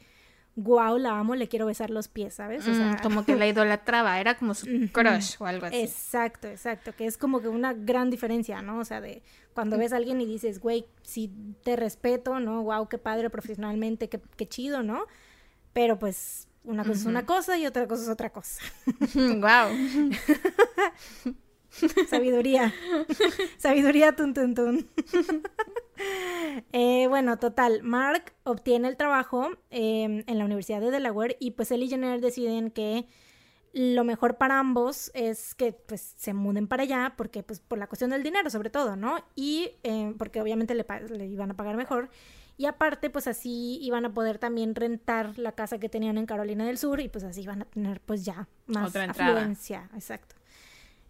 wow, 0.56 0.98
la 0.98 1.18
amo, 1.18 1.34
le 1.34 1.48
quiero 1.48 1.66
besar 1.66 1.90
los 1.90 2.08
pies, 2.08 2.34
¿sabes? 2.34 2.66
O 2.68 2.74
sea, 2.74 2.92
mm, 2.92 3.02
como 3.02 3.24
que 3.24 3.34
la 3.34 3.46
idolatraba, 3.48 4.20
era 4.20 4.36
como 4.36 4.54
su 4.54 4.66
crush 4.92 5.36
o 5.40 5.46
algo 5.46 5.66
así. 5.66 5.80
Exacto, 5.80 6.48
exacto, 6.48 6.94
que 6.96 7.06
es 7.06 7.18
como 7.18 7.40
que 7.40 7.48
una 7.48 7.72
gran 7.72 8.10
diferencia, 8.10 8.62
¿no? 8.62 8.78
O 8.78 8.84
sea, 8.84 9.00
de 9.00 9.22
cuando 9.52 9.76
ves 9.78 9.92
a 9.92 9.96
alguien 9.96 10.20
y 10.20 10.26
dices, 10.26 10.60
güey, 10.60 10.86
sí 11.02 11.30
te 11.64 11.76
respeto, 11.76 12.38
¿no? 12.38 12.62
Wow, 12.62 12.88
qué 12.88 12.98
padre 12.98 13.30
profesionalmente, 13.30 14.08
qué, 14.08 14.20
qué 14.36 14.48
chido, 14.48 14.82
¿no? 14.82 15.06
Pero 15.72 15.98
pues 15.98 16.48
una 16.64 16.82
cosa 16.82 16.98
es 16.98 17.06
una 17.06 17.26
cosa 17.26 17.58
y 17.58 17.66
otra 17.66 17.86
cosa 17.86 18.02
es 18.02 18.08
otra 18.08 18.30
cosa. 18.30 18.62
wow. 19.14 19.70
Sabiduría. 22.08 22.72
Sabiduría 23.58 24.14
tun 24.14 24.34
tun 24.34 24.54
tun. 24.54 24.88
Eh, 26.72 27.06
bueno, 27.08 27.38
total, 27.38 27.82
Mark 27.82 28.32
obtiene 28.44 28.88
el 28.88 28.96
trabajo 28.96 29.50
em, 29.70 30.24
en 30.26 30.38
la 30.38 30.44
Universidad 30.44 30.80
de 30.80 30.90
Delaware 30.90 31.36
y 31.40 31.52
pues 31.52 31.70
él 31.70 31.82
y 31.82 31.88
Jenner 31.88 32.20
deciden 32.20 32.70
que 32.70 33.06
lo 33.72 34.04
mejor 34.04 34.36
para 34.36 34.60
ambos 34.60 35.10
es 35.14 35.54
que 35.54 35.72
pues 35.72 36.14
se 36.16 36.32
muden 36.32 36.68
para 36.68 36.84
allá 36.84 37.14
porque 37.16 37.42
pues 37.42 37.60
por 37.60 37.78
la 37.78 37.88
cuestión 37.88 38.10
del 38.10 38.22
dinero 38.22 38.50
sobre 38.50 38.70
todo, 38.70 38.96
¿no? 38.96 39.18
Y 39.34 39.72
em, 39.82 40.16
porque 40.16 40.40
obviamente 40.40 40.74
le, 40.74 40.86
le, 41.10 41.26
iban 41.26 41.50
a 41.50 41.56
pagar 41.56 41.76
mejor 41.76 42.08
y 42.56 42.66
aparte 42.66 43.10
pues 43.10 43.26
así 43.26 43.78
iban 43.82 44.04
a 44.04 44.14
poder 44.14 44.38
también 44.38 44.74
rentar 44.74 45.38
la 45.38 45.52
casa 45.52 45.78
que 45.78 45.88
tenían 45.88 46.18
en 46.18 46.26
Carolina 46.26 46.64
del 46.66 46.78
Sur 46.78 47.00
y 47.00 47.08
pues 47.08 47.24
así 47.24 47.42
iban 47.42 47.62
a 47.62 47.64
tener 47.64 48.00
pues 48.00 48.24
ya 48.24 48.48
más 48.66 48.94
afluencia, 48.94 49.90
exacto. 49.94 50.36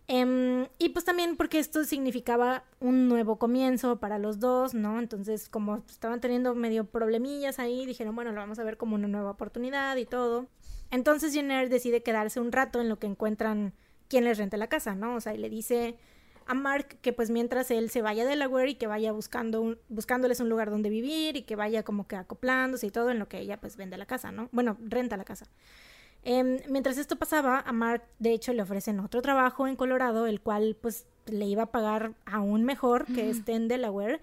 Em, 0.06 0.68
y 0.78 0.90
pues 0.90 1.04
también 1.04 1.36
porque 1.36 1.58
esto 1.58 1.82
significaba 1.84 2.64
un 2.78 3.08
nuevo 3.08 3.38
comienzo 3.38 4.00
para 4.00 4.18
los 4.18 4.38
dos, 4.38 4.74
¿no? 4.74 4.98
Entonces, 4.98 5.48
como 5.48 5.78
estaban 5.88 6.20
teniendo 6.20 6.54
medio 6.54 6.84
problemillas 6.84 7.58
ahí, 7.58 7.86
dijeron, 7.86 8.14
bueno, 8.14 8.30
lo 8.32 8.40
vamos 8.40 8.58
a 8.58 8.64
ver 8.64 8.76
como 8.76 8.96
una 8.96 9.08
nueva 9.08 9.30
oportunidad 9.30 9.96
y 9.96 10.04
todo. 10.04 10.46
Entonces 10.90 11.32
Jenner 11.32 11.70
decide 11.70 12.02
quedarse 12.02 12.38
un 12.38 12.52
rato 12.52 12.80
en 12.80 12.88
lo 12.88 12.98
que 12.98 13.06
encuentran 13.06 13.72
quien 14.08 14.24
les 14.24 14.36
rente 14.36 14.58
la 14.58 14.68
casa, 14.68 14.94
¿no? 14.94 15.16
O 15.16 15.20
sea, 15.20 15.34
y 15.34 15.38
le 15.38 15.48
dice 15.48 15.96
a 16.46 16.54
Mark 16.54 16.98
que 17.00 17.12
pues 17.12 17.30
mientras 17.30 17.70
él 17.70 17.90
se 17.90 18.02
vaya 18.02 18.24
a 18.24 18.26
Delaware 18.26 18.70
y 18.70 18.74
que 18.74 18.86
vaya 18.86 19.12
buscando 19.12 19.76
buscándoles 19.88 20.40
un 20.40 20.48
lugar 20.48 20.70
donde 20.70 20.90
vivir 20.90 21.36
y 21.36 21.42
que 21.42 21.56
vaya 21.56 21.82
como 21.82 22.06
que 22.06 22.16
acoplándose 22.16 22.86
y 22.86 22.90
todo 22.90 23.10
en 23.10 23.18
lo 23.18 23.28
que 23.28 23.38
ella 23.38 23.60
pues 23.60 23.76
vende 23.76 23.96
la 23.96 24.06
casa, 24.06 24.32
¿no? 24.32 24.48
Bueno, 24.52 24.76
renta 24.80 25.16
la 25.16 25.24
casa. 25.24 25.46
Em, 26.22 26.60
mientras 26.68 26.96
esto 26.96 27.16
pasaba, 27.16 27.60
a 27.60 27.72
Mark 27.72 28.02
de 28.18 28.32
hecho 28.32 28.52
le 28.52 28.62
ofrecen 28.62 29.00
otro 29.00 29.20
trabajo 29.20 29.66
en 29.66 29.76
Colorado, 29.76 30.26
el 30.26 30.40
cual 30.40 30.76
pues 30.80 31.06
le 31.26 31.44
iba 31.46 31.64
a 31.64 31.72
pagar 31.72 32.14
aún 32.24 32.64
mejor 32.64 33.06
que 33.06 33.30
este 33.30 33.52
en 33.52 33.68
Delaware 33.68 34.20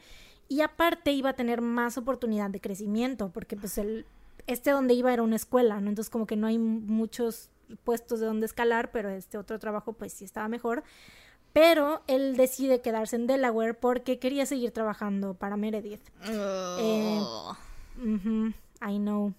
y 0.48 0.61
aparte 0.61 1.11
iba 1.11 1.30
a 1.30 1.34
tener 1.34 1.61
más 1.61 1.98
oportunidad 1.98 2.49
de 2.49 2.60
crecimiento 2.60 3.31
porque 3.31 3.56
pues 3.56 3.77
el 3.77 4.06
este 4.48 4.72
donde 4.72 4.93
iba 4.93 5.14
era 5.14 5.23
una 5.23 5.35
escuela, 5.35 5.80
¿no? 5.80 5.89
Entonces 5.89 6.10
como 6.10 6.26
que 6.26 6.35
no 6.35 6.48
hay 6.48 6.57
muchos 6.57 7.49
puestos 7.84 8.19
de 8.19 8.26
donde 8.26 8.45
escalar, 8.45 8.91
pero 8.91 9.10
este 9.10 9.38
otro 9.38 9.60
trabajo 9.60 9.93
pues 9.93 10.14
sí 10.14 10.26
estaba 10.26 10.48
mejor. 10.48 10.84
Pero 11.53 12.02
él 12.07 12.38
decide 12.38 12.82
quedarse 12.82 13.15
en 13.15 13.28
Delaware 13.28 13.73
porque 13.73 14.19
quería 14.19 14.45
seguir 14.45 14.72
trabajando 14.72 15.34
para 15.34 15.57
Meredith. 15.57 16.07
Eh, 16.23 17.22
I 18.82 18.98
know. 18.98 19.34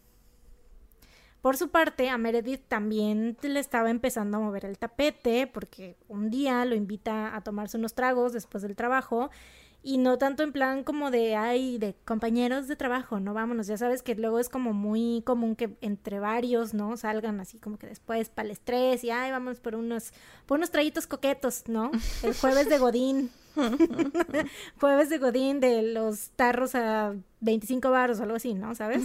Por 1.43 1.57
su 1.57 1.71
parte, 1.71 2.09
a 2.09 2.19
Meredith 2.19 2.63
también 2.69 3.37
le 3.43 3.59
estaba 3.59 3.91
empezando 3.91 4.37
a 4.37 4.41
mover 4.41 4.65
el 4.65 4.79
tapete 4.79 5.49
porque 5.49 5.97
un 6.09 6.31
día 6.31 6.65
lo 6.65 6.77
invita 6.77 7.35
a 7.35 7.41
tomarse 7.41 7.77
unos 7.77 7.95
tragos 7.95 8.33
después 8.33 8.63
del 8.63 8.77
trabajo 8.77 9.31
y 9.83 9.99
no 9.99 10.17
tanto 10.17 10.43
en 10.43 10.53
plan 10.53 10.85
como 10.85 11.11
de, 11.11 11.35
ay, 11.35 11.79
de 11.79 11.95
compañeros 12.05 12.69
de 12.69 12.77
trabajo, 12.77 13.19
no 13.19 13.35
vámonos, 13.35 13.67
ya 13.67 13.77
sabes 13.77 14.03
que 14.03 14.15
luego 14.15 14.39
es 14.39 14.49
como 14.49 14.73
muy 14.73 15.23
común 15.27 15.57
que 15.57 15.77
entre 15.81 16.21
varios, 16.21 16.73
¿no? 16.73 16.97
Salgan 16.97 17.41
así 17.41 17.59
como 17.59 17.79
que 17.79 17.89
después 17.89 18.29
para 18.29 18.47
el 18.47 18.53
estrés 18.53 19.03
y, 19.03 19.11
ay, 19.11 19.33
vamos 19.33 19.59
por 19.59 19.75
unos, 19.75 20.13
por 20.47 20.59
unos 20.59 20.71
traguitos 20.71 21.07
coquetos, 21.07 21.65
¿no? 21.67 21.91
El 22.23 22.35
jueves 22.35 22.69
de 22.69 22.79
Godín. 22.79 23.31
jueves 24.81 25.11
de 25.11 25.19
Godín 25.19 25.61
de 25.61 25.83
los 25.83 26.31
tarros 26.31 26.75
a 26.75 27.15
25 27.41 27.91
baros 27.91 28.21
o 28.21 28.23
algo 28.23 28.37
así, 28.37 28.55
¿no? 28.55 28.75
¿Sabes? 28.75 29.03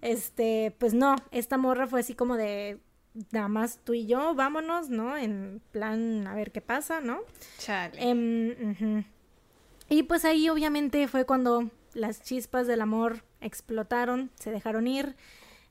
Este, 0.00 0.74
pues 0.78 0.94
no, 0.94 1.16
esta 1.32 1.58
morra 1.58 1.86
fue 1.86 2.00
así 2.00 2.14
como 2.14 2.36
de, 2.36 2.80
nada 3.30 3.48
más 3.48 3.78
tú 3.84 3.94
y 3.94 4.06
yo, 4.06 4.34
vámonos, 4.34 4.88
¿no? 4.88 5.16
En 5.16 5.60
plan, 5.70 6.26
a 6.26 6.34
ver 6.34 6.50
qué 6.50 6.60
pasa, 6.60 7.00
¿no? 7.00 7.20
Chale. 7.58 7.96
Em, 7.98 9.04
y 9.88 10.04
pues 10.04 10.24
ahí 10.24 10.48
obviamente 10.48 11.08
fue 11.08 11.24
cuando 11.26 11.70
las 11.94 12.22
chispas 12.22 12.66
del 12.66 12.80
amor 12.80 13.24
explotaron, 13.40 14.30
se 14.34 14.50
dejaron 14.50 14.86
ir, 14.86 15.16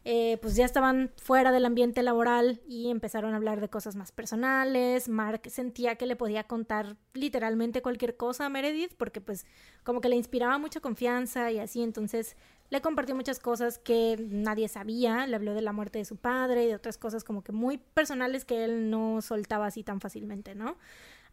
eh, 0.05 0.37
pues 0.41 0.57
ya 0.57 0.65
estaban 0.65 1.13
fuera 1.15 1.53
del 1.53 1.65
ambiente 1.65 2.03
laboral 2.03 2.61
y 2.67 2.89
empezaron 2.89 3.33
a 3.33 3.37
hablar 3.37 3.61
de 3.61 3.69
cosas 3.69 3.95
más 3.95 4.11
personales. 4.11 5.07
Mark 5.07 5.43
sentía 5.49 5.95
que 5.95 6.05
le 6.05 6.17
podía 6.17 6.43
contar 6.43 6.97
literalmente 7.13 7.81
cualquier 7.81 8.17
cosa 8.17 8.45
a 8.45 8.49
Meredith 8.49 8.93
porque 8.97 9.21
pues 9.21 9.45
como 9.83 10.01
que 10.01 10.09
le 10.09 10.17
inspiraba 10.17 10.57
mucha 10.57 10.81
confianza 10.81 11.51
y 11.51 11.59
así, 11.59 11.81
entonces 11.81 12.35
le 12.69 12.81
compartió 12.81 13.15
muchas 13.15 13.39
cosas 13.39 13.77
que 13.77 14.17
nadie 14.29 14.67
sabía, 14.67 15.25
le 15.25 15.35
habló 15.35 15.53
de 15.53 15.61
la 15.61 15.71
muerte 15.71 15.99
de 15.99 16.05
su 16.05 16.17
padre 16.17 16.65
y 16.65 16.67
de 16.67 16.75
otras 16.75 16.97
cosas 16.97 17.23
como 17.23 17.41
que 17.41 17.53
muy 17.53 17.77
personales 17.77 18.43
que 18.43 18.65
él 18.65 18.89
no 18.89 19.21
soltaba 19.21 19.67
así 19.67 19.83
tan 19.83 20.01
fácilmente, 20.01 20.53
¿no? 20.53 20.75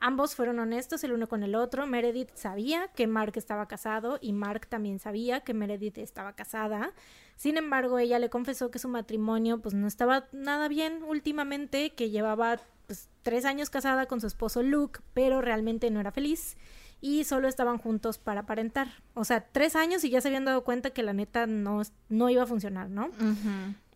Ambos 0.00 0.34
fueron 0.34 0.58
honestos 0.58 1.04
el 1.04 1.12
uno 1.12 1.28
con 1.28 1.42
el 1.42 1.54
otro. 1.54 1.86
Meredith 1.86 2.30
sabía 2.34 2.88
que 2.88 3.06
Mark 3.06 3.34
estaba 3.36 3.68
casado 3.68 4.18
y 4.20 4.32
Mark 4.32 4.66
también 4.66 4.98
sabía 4.98 5.40
que 5.40 5.54
Meredith 5.54 5.98
estaba 5.98 6.34
casada. 6.34 6.92
Sin 7.36 7.56
embargo, 7.56 7.98
ella 7.98 8.18
le 8.18 8.30
confesó 8.30 8.70
que 8.70 8.78
su 8.78 8.88
matrimonio 8.88 9.60
pues 9.60 9.74
no 9.74 9.86
estaba 9.86 10.26
nada 10.32 10.68
bien 10.68 11.02
últimamente, 11.02 11.90
que 11.90 12.10
llevaba 12.10 12.60
pues, 12.86 13.08
tres 13.22 13.44
años 13.44 13.68
casada 13.68 14.06
con 14.06 14.20
su 14.20 14.26
esposo 14.26 14.62
Luke, 14.62 15.00
pero 15.14 15.42
realmente 15.42 15.90
no 15.90 16.00
era 16.00 16.12
feliz 16.12 16.56
y 17.00 17.24
solo 17.24 17.48
estaban 17.48 17.78
juntos 17.78 18.18
para 18.18 18.40
aparentar. 18.40 18.88
O 19.14 19.24
sea, 19.24 19.46
tres 19.52 19.76
años 19.76 20.04
y 20.04 20.10
ya 20.10 20.20
se 20.20 20.28
habían 20.28 20.44
dado 20.44 20.64
cuenta 20.64 20.90
que 20.90 21.02
la 21.02 21.12
neta 21.12 21.46
no, 21.46 21.82
no 22.08 22.30
iba 22.30 22.42
a 22.42 22.46
funcionar, 22.46 22.90
¿no? 22.90 23.10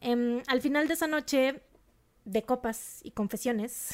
Em, 0.00 0.42
al 0.46 0.60
final 0.60 0.88
de 0.88 0.94
esa 0.94 1.06
noche, 1.06 1.62
de 2.24 2.42
copas 2.42 3.00
y 3.02 3.10
confesiones, 3.10 3.90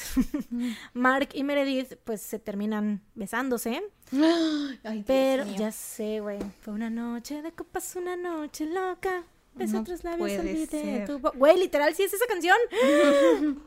Mark 0.93 1.29
y 1.33 1.43
Meredith 1.43 1.95
pues 2.03 2.21
se 2.21 2.39
terminan 2.39 3.01
besándose. 3.15 3.83
Ay, 4.83 5.03
Pero 5.05 5.45
ya 5.45 5.71
sé, 5.71 6.19
güey. 6.19 6.39
Fue 6.61 6.73
una 6.73 6.89
noche 6.89 7.41
de 7.41 7.51
copas, 7.51 7.95
una 7.95 8.15
noche 8.15 8.65
loca. 8.65 9.23
Beso 9.53 9.73
No 9.73 9.81
otros 9.81 10.03
labios, 10.03 10.39
olvidé 10.39 11.05
tu 11.05 11.19
Güey, 11.19 11.59
literal, 11.59 11.93
sí 11.93 12.03
es 12.03 12.13
esa 12.13 12.25
canción. 12.25 12.57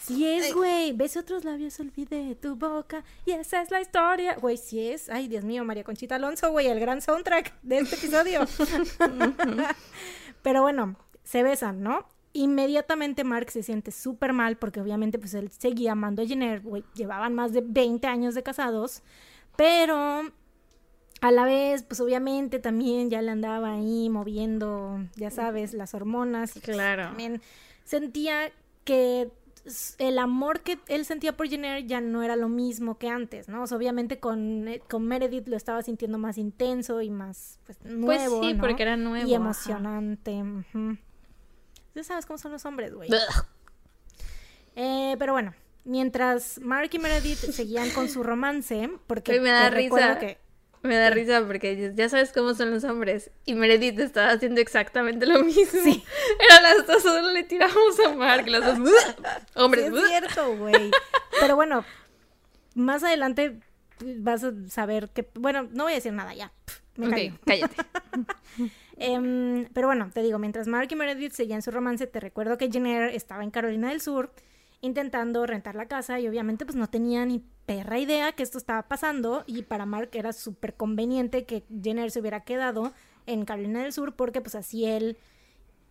Sí 0.00 0.26
es, 0.26 0.54
güey. 0.54 0.92
Beso 0.92 1.20
otros 1.20 1.44
labios, 1.44 1.78
olvidé 1.78 2.34
tu 2.34 2.56
boca. 2.56 3.04
Y 3.26 3.32
esa 3.32 3.60
es 3.60 3.70
la 3.70 3.82
historia. 3.82 4.34
Güey, 4.36 4.56
sí 4.56 4.88
es. 4.88 5.10
Ay, 5.10 5.28
Dios 5.28 5.44
mío, 5.44 5.62
María 5.62 5.84
Conchita 5.84 6.16
Alonso, 6.16 6.50
güey, 6.50 6.68
el 6.68 6.80
gran 6.80 7.02
soundtrack 7.02 7.52
de 7.62 7.80
este 7.80 7.96
episodio. 7.96 8.40
Pero 10.42 10.62
bueno, 10.62 10.96
se 11.22 11.42
besan, 11.42 11.82
¿no? 11.82 12.06
Inmediatamente 12.32 13.24
Mark 13.24 13.50
se 13.50 13.62
siente 13.62 13.90
súper 13.90 14.32
mal 14.32 14.56
porque 14.56 14.80
obviamente 14.80 15.18
pues 15.18 15.34
él 15.34 15.50
seguía 15.50 15.92
amando 15.92 16.22
a 16.22 16.26
Jenner, 16.26 16.60
güey, 16.60 16.84
llevaban 16.94 17.34
más 17.34 17.52
de 17.52 17.60
20 17.60 18.06
años 18.06 18.34
de 18.36 18.42
casados, 18.44 19.02
pero 19.56 20.22
a 21.22 21.30
la 21.32 21.44
vez 21.44 21.82
pues 21.82 22.00
obviamente 22.00 22.60
también 22.60 23.10
ya 23.10 23.20
le 23.20 23.30
andaba 23.32 23.72
ahí 23.74 24.08
moviendo, 24.10 25.00
ya 25.16 25.30
sabes, 25.30 25.74
las 25.74 25.92
hormonas 25.94 26.56
y 26.56 26.60
pues, 26.60 26.76
Claro. 26.76 27.04
también 27.08 27.42
sentía 27.84 28.52
que 28.84 29.30
el 29.98 30.18
amor 30.18 30.60
que 30.60 30.78
él 30.88 31.04
sentía 31.04 31.36
por 31.36 31.48
Jenner 31.48 31.84
ya 31.84 32.00
no 32.00 32.22
era 32.22 32.36
lo 32.36 32.48
mismo 32.48 32.96
que 32.96 33.08
antes, 33.08 33.48
¿no? 33.48 33.62
O 33.62 33.66
sea, 33.66 33.76
obviamente 33.76 34.18
con, 34.18 34.68
eh, 34.68 34.80
con 34.88 35.04
Meredith 35.06 35.48
lo 35.48 35.56
estaba 35.56 35.82
sintiendo 35.82 36.16
más 36.16 36.38
intenso 36.38 37.02
y 37.02 37.10
más 37.10 37.58
pues, 37.66 37.76
Pues 37.82 37.92
nuevo, 37.92 38.42
sí, 38.42 38.54
¿no? 38.54 38.60
porque 38.62 38.82
era 38.84 38.96
nuevo. 38.96 39.28
y 39.28 39.34
ajá. 39.34 39.42
emocionante. 39.42 40.42
ujú. 40.42 40.96
Ya 41.94 42.04
sabes 42.04 42.26
cómo 42.26 42.38
son 42.38 42.52
los 42.52 42.64
hombres, 42.64 42.94
güey. 42.94 43.10
Eh, 44.76 45.16
pero 45.18 45.32
bueno, 45.32 45.54
mientras 45.84 46.58
Mark 46.60 46.90
y 46.92 46.98
Meredith 46.98 47.38
seguían 47.38 47.90
con 47.90 48.08
su 48.08 48.22
romance, 48.22 48.90
porque 49.06 49.40
me 49.40 49.50
da 49.50 49.70
risa. 49.70 50.18
que 50.18 50.38
Me 50.82 50.96
da 50.96 51.10
risa 51.10 51.44
porque 51.46 51.92
ya 51.94 52.08
sabes 52.08 52.32
cómo 52.32 52.54
son 52.54 52.70
los 52.70 52.84
hombres. 52.84 53.30
Y 53.44 53.54
Meredith 53.54 53.98
estaba 53.98 54.30
haciendo 54.30 54.60
exactamente 54.60 55.26
lo 55.26 55.42
mismo. 55.42 55.80
Sí. 55.82 56.04
Eran 56.48 56.62
las 56.62 56.86
dos, 56.86 57.02
solo 57.02 57.32
le 57.32 57.42
tiramos 57.44 58.00
a 58.06 58.14
Mark. 58.14 58.46
Las 58.48 58.64
dos. 58.64 58.88
Sí, 58.88 58.94
Hombres. 59.54 59.92
es 59.92 60.08
cierto, 60.08 60.56
güey. 60.56 60.90
Pero 61.40 61.56
bueno, 61.56 61.84
más 62.74 63.02
adelante 63.02 63.58
vas 64.00 64.44
a 64.44 64.52
saber 64.68 65.10
que, 65.10 65.28
bueno, 65.34 65.68
no 65.72 65.84
voy 65.84 65.92
a 65.92 65.96
decir 65.96 66.12
nada 66.12 66.34
ya. 66.34 66.52
Me 66.96 67.34
cállate. 67.44 67.76
Em, 69.02 69.66
pero 69.72 69.86
bueno, 69.86 70.10
te 70.12 70.22
digo, 70.22 70.38
mientras 70.38 70.66
Mark 70.66 70.88
y 70.90 70.94
Meredith 70.94 71.32
seguían 71.32 71.62
su 71.62 71.70
romance, 71.70 72.06
te 72.06 72.20
recuerdo 72.20 72.58
que 72.58 72.70
Jenner 72.70 73.14
estaba 73.14 73.42
en 73.42 73.50
Carolina 73.50 73.88
del 73.88 74.02
Sur 74.02 74.30
intentando 74.82 75.46
rentar 75.46 75.74
la 75.74 75.88
casa 75.88 76.20
y 76.20 76.28
obviamente 76.28 76.66
pues 76.66 76.76
no 76.76 76.88
tenía 76.88 77.24
ni 77.24 77.42
perra 77.64 77.98
idea 77.98 78.32
que 78.32 78.42
esto 78.42 78.58
estaba 78.58 78.88
pasando 78.88 79.42
y 79.46 79.62
para 79.62 79.86
Mark 79.86 80.10
era 80.12 80.34
súper 80.34 80.74
conveniente 80.74 81.46
que 81.46 81.64
Jenner 81.82 82.10
se 82.10 82.20
hubiera 82.20 82.40
quedado 82.44 82.92
en 83.24 83.46
Carolina 83.46 83.82
del 83.82 83.94
Sur 83.94 84.16
porque 84.16 84.42
pues 84.42 84.54
así 84.54 84.84
él 84.84 85.16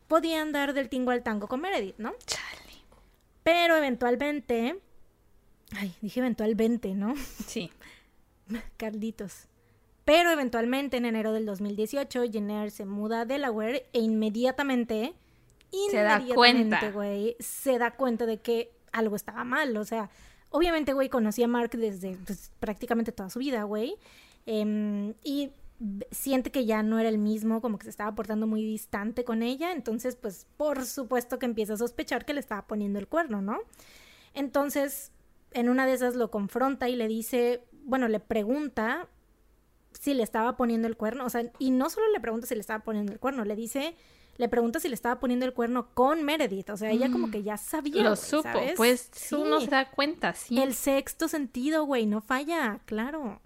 podía 0.08 0.42
andar 0.42 0.74
del 0.74 0.88
tingo 0.88 1.10
al 1.10 1.24
tango 1.24 1.48
con 1.48 1.62
Meredith, 1.62 1.98
¿no? 1.98 2.14
Chale. 2.28 2.84
Pero 3.42 3.76
eventualmente, 3.76 4.80
ay, 5.76 5.96
dije 6.02 6.20
eventualmente, 6.20 6.94
¿no? 6.94 7.16
Sí. 7.48 7.72
Carlitos. 8.78 9.49
Pero 10.10 10.32
eventualmente, 10.32 10.98
en 10.98 11.06
enero 11.06 11.34
del 11.34 11.46
2018, 11.46 12.24
Jenner 12.32 12.72
se 12.72 12.84
muda 12.84 13.22
a 13.22 13.26
Delaware 13.26 13.86
e 13.94 14.00
inmediatamente, 14.00 15.14
Se 15.70 15.98
inmediatamente, 15.98 16.92
güey, 16.92 17.36
se 17.40 17.78
da 17.78 17.92
cuenta 17.92 18.26
de 18.26 18.40
que 18.40 18.72
algo 18.92 19.16
estaba 19.16 19.44
mal. 19.44 19.78
O 19.78 19.86
sea, 19.86 20.10
obviamente, 20.50 20.94
güey, 20.94 21.10
conocía 21.10 21.46
a 21.46 21.48
Mark 21.48 21.70
desde 21.78 22.18
pues, 22.26 22.52
prácticamente 22.60 23.12
toda 23.12 23.30
su 23.30 23.38
vida, 23.38 23.62
güey. 23.66 23.98
Em, 24.48 25.14
y 25.24 25.52
siente 26.10 26.50
que 26.50 26.66
ya 26.66 26.82
no 26.82 26.98
era 26.98 27.10
el 27.10 27.20
mismo, 27.20 27.62
como 27.62 27.78
que 27.78 27.84
se 27.84 27.92
estaba 27.92 28.16
portando 28.16 28.48
muy 28.48 28.64
distante 28.64 29.24
con 29.24 29.44
ella. 29.44 29.74
Entonces, 29.74 30.16
pues, 30.16 30.48
por 30.58 30.88
supuesto 30.88 31.38
que 31.38 31.46
empieza 31.46 31.74
a 31.74 31.78
sospechar 31.78 32.26
que 32.26 32.34
le 32.34 32.40
estaba 32.40 32.66
poniendo 32.66 32.98
el 32.98 33.08
cuerno, 33.08 33.44
¿no? 33.44 33.60
Entonces, 34.34 35.12
en 35.52 35.70
una 35.70 35.86
de 35.86 35.94
esas 35.94 36.16
lo 36.16 36.32
confronta 36.32 36.90
y 36.90 36.96
le 36.96 37.08
dice, 37.08 37.64
bueno, 37.84 38.08
le 38.08 38.20
pregunta 38.20 39.08
si 40.00 40.16
le 40.16 40.24
estaba 40.24 40.58
poniendo 40.58 40.88
el 40.88 40.98
cuerno, 40.98 41.26
o 41.26 41.30
sea, 41.30 41.44
y 41.60 41.70
no 41.70 41.90
solo 41.92 42.12
le 42.12 42.20
pregunta 42.20 42.48
si 42.48 42.56
le 42.56 42.62
estaba 42.62 42.84
poniendo 42.84 43.12
el 43.12 43.20
cuerno, 43.20 43.46
le 43.46 43.56
dice, 43.56 43.96
le 44.38 44.50
pregunta 44.50 44.80
si 44.80 44.88
le 44.90 44.96
estaba 44.96 45.20
poniendo 45.20 45.46
el 45.46 45.54
cuerno 45.54 45.94
con 45.94 46.24
Meredith, 46.24 46.70
o 46.72 46.78
sea, 46.78 46.90
ella 46.90 47.12
como 47.12 47.30
que 47.30 47.44
ya 47.44 47.58
sabía. 47.58 48.02
Lo 48.02 48.16
supo. 48.16 48.44
¿sabes? 48.44 48.74
Pues 48.78 49.10
Sí. 49.14 49.36
uno 49.36 49.60
se 49.62 49.68
da 49.68 49.92
cuenta, 49.92 50.34
sí. 50.34 50.60
El 50.60 50.74
sexto 50.74 51.28
sentido, 51.28 51.84
güey, 51.86 52.06
no 52.08 52.22
falla, 52.22 52.80
claro. 52.86 53.42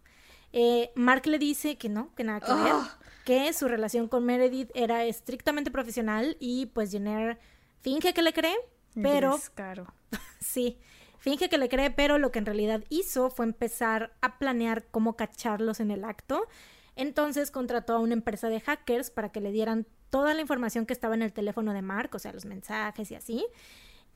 Eh, 0.52 0.92
Mark 0.96 1.26
le 1.26 1.40
dice 1.40 1.78
que 1.78 1.90
no, 1.90 2.14
que 2.16 2.24
nada 2.24 2.40
que 2.40 2.54
ver, 2.54 2.74
Oh. 2.74 2.88
que 3.26 3.52
su 3.54 3.68
relación 3.68 4.08
con 4.08 4.24
Meredith 4.24 4.70
era 4.76 5.04
estrictamente 5.06 5.72
profesional 5.72 6.38
y 6.40 6.68
pues 6.68 6.92
Jenner 6.92 7.40
finge 7.82 8.14
que 8.14 8.22
le 8.22 8.32
cree, 8.34 8.56
pero 9.02 9.34
Descaro. 9.34 9.88
Sí, 10.40 10.78
finge 11.24 11.48
que 11.48 11.58
le 11.58 11.70
cree, 11.70 11.90
pero 11.90 12.18
lo 12.18 12.34
que 12.34 12.40
en 12.40 12.46
realidad 12.46 12.84
hizo 12.90 13.30
fue 13.30 13.46
empezar 13.46 14.12
a 14.20 14.38
planear 14.40 14.84
cómo 14.92 15.16
cacharlos 15.16 15.80
en 15.80 15.90
el 15.90 16.04
acto. 16.04 16.50
Entonces 16.98 17.50
contrató 17.50 17.94
a 17.94 18.00
una 18.00 18.12
empresa 18.12 18.50
de 18.50 18.60
hackers 18.60 19.10
para 19.10 19.32
que 19.32 19.40
le 19.40 19.54
dieran 19.54 19.88
toda 20.10 20.34
la 20.34 20.42
información 20.42 20.86
que 20.86 20.92
estaba 20.92 21.16
en 21.16 21.22
el 21.22 21.32
teléfono 21.32 21.72
de 21.74 21.82
Mark, 21.82 22.10
o 22.14 22.20
sea, 22.20 22.34
los 22.34 22.44
mensajes 22.44 23.10
y 23.10 23.16
así. 23.16 23.46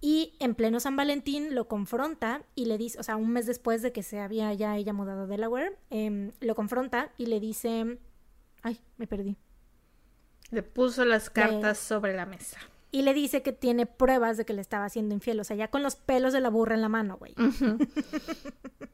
Y 0.02 0.34
en 0.40 0.54
pleno 0.54 0.82
San 0.82 0.98
Valentín 0.98 1.56
lo 1.56 1.70
confronta 1.70 2.44
y 2.56 2.66
le 2.66 2.78
dice, 2.78 3.00
o 3.00 3.04
sea, 3.04 3.16
un 3.16 3.32
mes 3.32 3.46
después 3.46 3.82
de 3.82 3.94
que 3.94 4.04
se 4.04 4.20
había 4.20 4.54
ya 4.54 4.76
ella 4.76 4.92
mudado 4.92 5.22
a 5.22 5.28
Delaware, 5.28 5.78
em, 5.90 6.34
lo 6.42 6.56
confronta 6.56 7.14
y 7.18 7.28
le 7.28 7.40
dice, 7.40 8.00
ay, 8.64 8.82
me 8.98 9.08
perdí. 9.08 9.38
Le 10.52 10.62
puso 10.62 11.06
las 11.06 11.30
cartas 11.30 11.78
sobre 11.78 12.14
la 12.14 12.26
mesa. 12.26 12.60
Y 12.90 13.02
le 13.02 13.14
dice 13.14 13.42
que 13.42 13.52
tiene 13.52 13.86
pruebas 13.86 14.38
de 14.38 14.46
que 14.46 14.54
le 14.54 14.62
estaba 14.62 14.86
haciendo 14.86 15.14
infiel, 15.14 15.40
o 15.40 15.44
sea, 15.44 15.56
ya 15.58 15.68
con 15.68 15.84
los 15.84 15.96
pelos 15.98 16.32
de 16.32 16.40
la 16.40 16.50
burra 16.50 16.74
en 16.76 16.82
la 16.82 16.88
mano, 16.90 17.18
güey. 17.18 17.34
Ujú. 17.38 17.78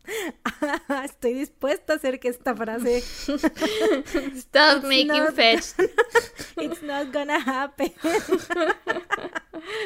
Estoy 1.05 1.33
dispuesta 1.33 1.93
a 1.93 1.95
hacer 1.97 2.19
que 2.19 2.27
esta 2.27 2.55
frase 2.55 2.97
Stop 4.35 4.83
making 4.83 5.07
not- 5.07 5.33
fetch. 5.33 5.65
It's 6.57 6.81
not 6.81 7.13
gonna 7.13 7.37
happen. 7.39 7.93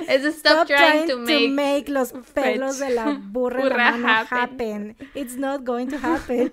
Es 0.07 0.23
stop, 0.37 0.67
trying, 0.67 1.07
to 1.07 1.17
make. 1.49 1.85
los 1.89 2.13
pelos 2.33 2.79
de 2.79 2.89
la 2.91 3.11
burra, 3.21 3.61
en 3.61 3.69
la 3.69 3.69
Burra 3.69 3.91
mano 3.97 4.07
happen. 4.31 4.95
happen. 4.97 5.09
It's 5.15 5.35
not 5.37 5.63
going 5.65 5.87
to 5.87 5.97
happen. 5.97 6.51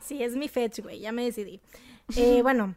sí, 0.00 0.22
es 0.22 0.36
mi 0.36 0.48
fetch, 0.48 0.80
güey, 0.80 1.00
ya 1.00 1.12
me 1.12 1.24
decidí. 1.24 1.60
Eh, 2.16 2.40
bueno, 2.42 2.76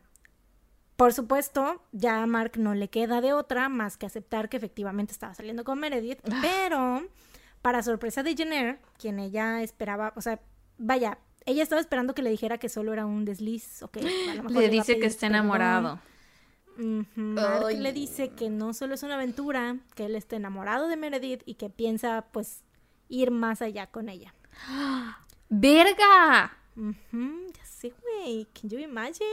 por 0.95 1.14
supuesto, 1.14 1.82
ya 1.91 2.22
a 2.24 2.28
Mark 2.28 2.53
no 2.57 2.74
le 2.76 2.90
queda 2.90 3.22
de 3.22 3.34
otra 3.34 3.70
más 3.70 3.98
que 3.98 4.06
aceptar 4.06 4.49
que 4.49 4.57
efectivamente 4.57 5.11
estaba 5.14 5.34
saliendo 5.34 5.64
con 5.64 5.80
Meredith, 5.80 6.20
Ah. 6.32 6.40
pero 6.41 7.03
para 7.61 7.82
sorpresa 7.84 8.24
de 8.24 8.36
Jenner, 8.36 8.80
quien 8.99 9.20
ella 9.20 9.61
esperaba, 9.64 10.14
o 10.15 10.22
sea, 10.22 10.40
vaya, 10.78 11.18
ella 11.45 11.64
estaba 11.64 11.82
esperando 11.82 12.14
que 12.14 12.22
le 12.22 12.30
dijera 12.30 12.57
que 12.57 12.70
solo 12.70 12.94
era 12.94 13.06
un 13.06 13.26
desliz, 13.26 13.82
a 13.84 13.88
lo 13.88 13.91
mejor 14.44 14.52
Le 14.52 14.70
dice 14.70 14.99
que 14.99 15.07
está 15.07 15.28
enamorado. 15.28 15.99
Mark 17.15 17.65
Ay. 17.68 17.78
le 17.80 17.94
dice 17.94 18.30
que 18.30 18.49
no 18.49 18.74
solo 18.74 18.95
es 18.95 19.03
una 19.03 19.15
aventura, 19.15 19.78
que 19.95 20.06
él 20.06 20.15
está 20.15 20.36
enamorado 20.38 20.88
de 20.88 20.98
Meredith 20.98 21.44
y 21.45 21.56
que 21.56 21.70
piensa, 21.70 22.26
pues, 22.32 22.64
ir 23.10 23.30
más 23.32 23.61
allá 23.61 23.88
con 23.88 24.10
ella. 24.10 24.34
¡Verga! 25.49 26.57
Ya 26.76 27.65
sé, 27.65 27.94
güey. 28.02 28.48
Can 28.60 28.70
you 28.70 28.80
imagine? 28.80 29.28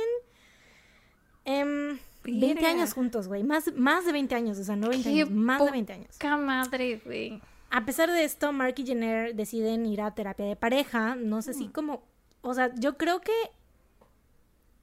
Em, 1.45 1.99
20 2.25 2.55
Verga. 2.55 2.69
años 2.71 2.93
juntos, 2.93 3.29
güey. 3.29 3.43
Más, 3.45 3.73
más 3.75 4.05
de 4.05 4.13
20 4.13 4.35
años, 4.35 4.59
o 4.59 4.65
sea, 4.65 4.77
no 4.77 4.89
20 4.89 5.09
Qué 5.11 5.21
años, 5.23 5.31
más 5.31 5.65
de 5.65 5.71
20 5.71 5.93
años. 5.93 6.09
Poca 6.19 6.37
madre, 6.37 7.01
güey. 7.05 7.41
A 7.71 7.85
pesar 7.85 8.11
de 8.11 8.25
esto, 8.25 8.53
Mark 8.53 8.75
y 8.79 8.85
Jenner 8.87 9.35
deciden 9.35 9.87
ir 9.87 10.01
a 10.03 10.15
terapia 10.15 10.45
de 10.47 10.57
pareja. 10.57 11.15
No 11.15 11.41
sé 11.43 11.55
si 11.55 11.69
Mm. 11.69 11.73
como. 11.73 12.03
O 12.43 12.53
sea, 12.55 12.75
yo 12.75 12.97
creo 12.97 13.21
que 13.21 13.33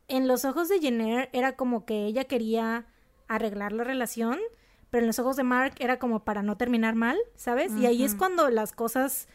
en 0.07 0.27
los 0.27 0.45
ojos 0.45 0.69
de 0.69 0.79
Jenner 0.79 1.29
era 1.33 1.55
como 1.55 1.85
que 1.85 2.05
ella 2.05 2.23
quería 2.25 2.85
arreglar 3.27 3.73
la 3.73 3.83
relación, 3.83 4.39
pero 4.89 5.03
en 5.03 5.07
los 5.07 5.19
ojos 5.19 5.35
de 5.35 5.43
Mark 5.43 5.73
era 5.79 5.99
como 5.99 6.23
para 6.23 6.43
no 6.43 6.55
terminar 6.55 6.95
mal, 6.95 7.17
¿sabes? 7.35 7.73
Y 7.75 7.85
ahí 7.85 8.03
es 8.03 8.15
cuando 8.15 8.49
las 8.49 8.71
cosas. 8.71 9.27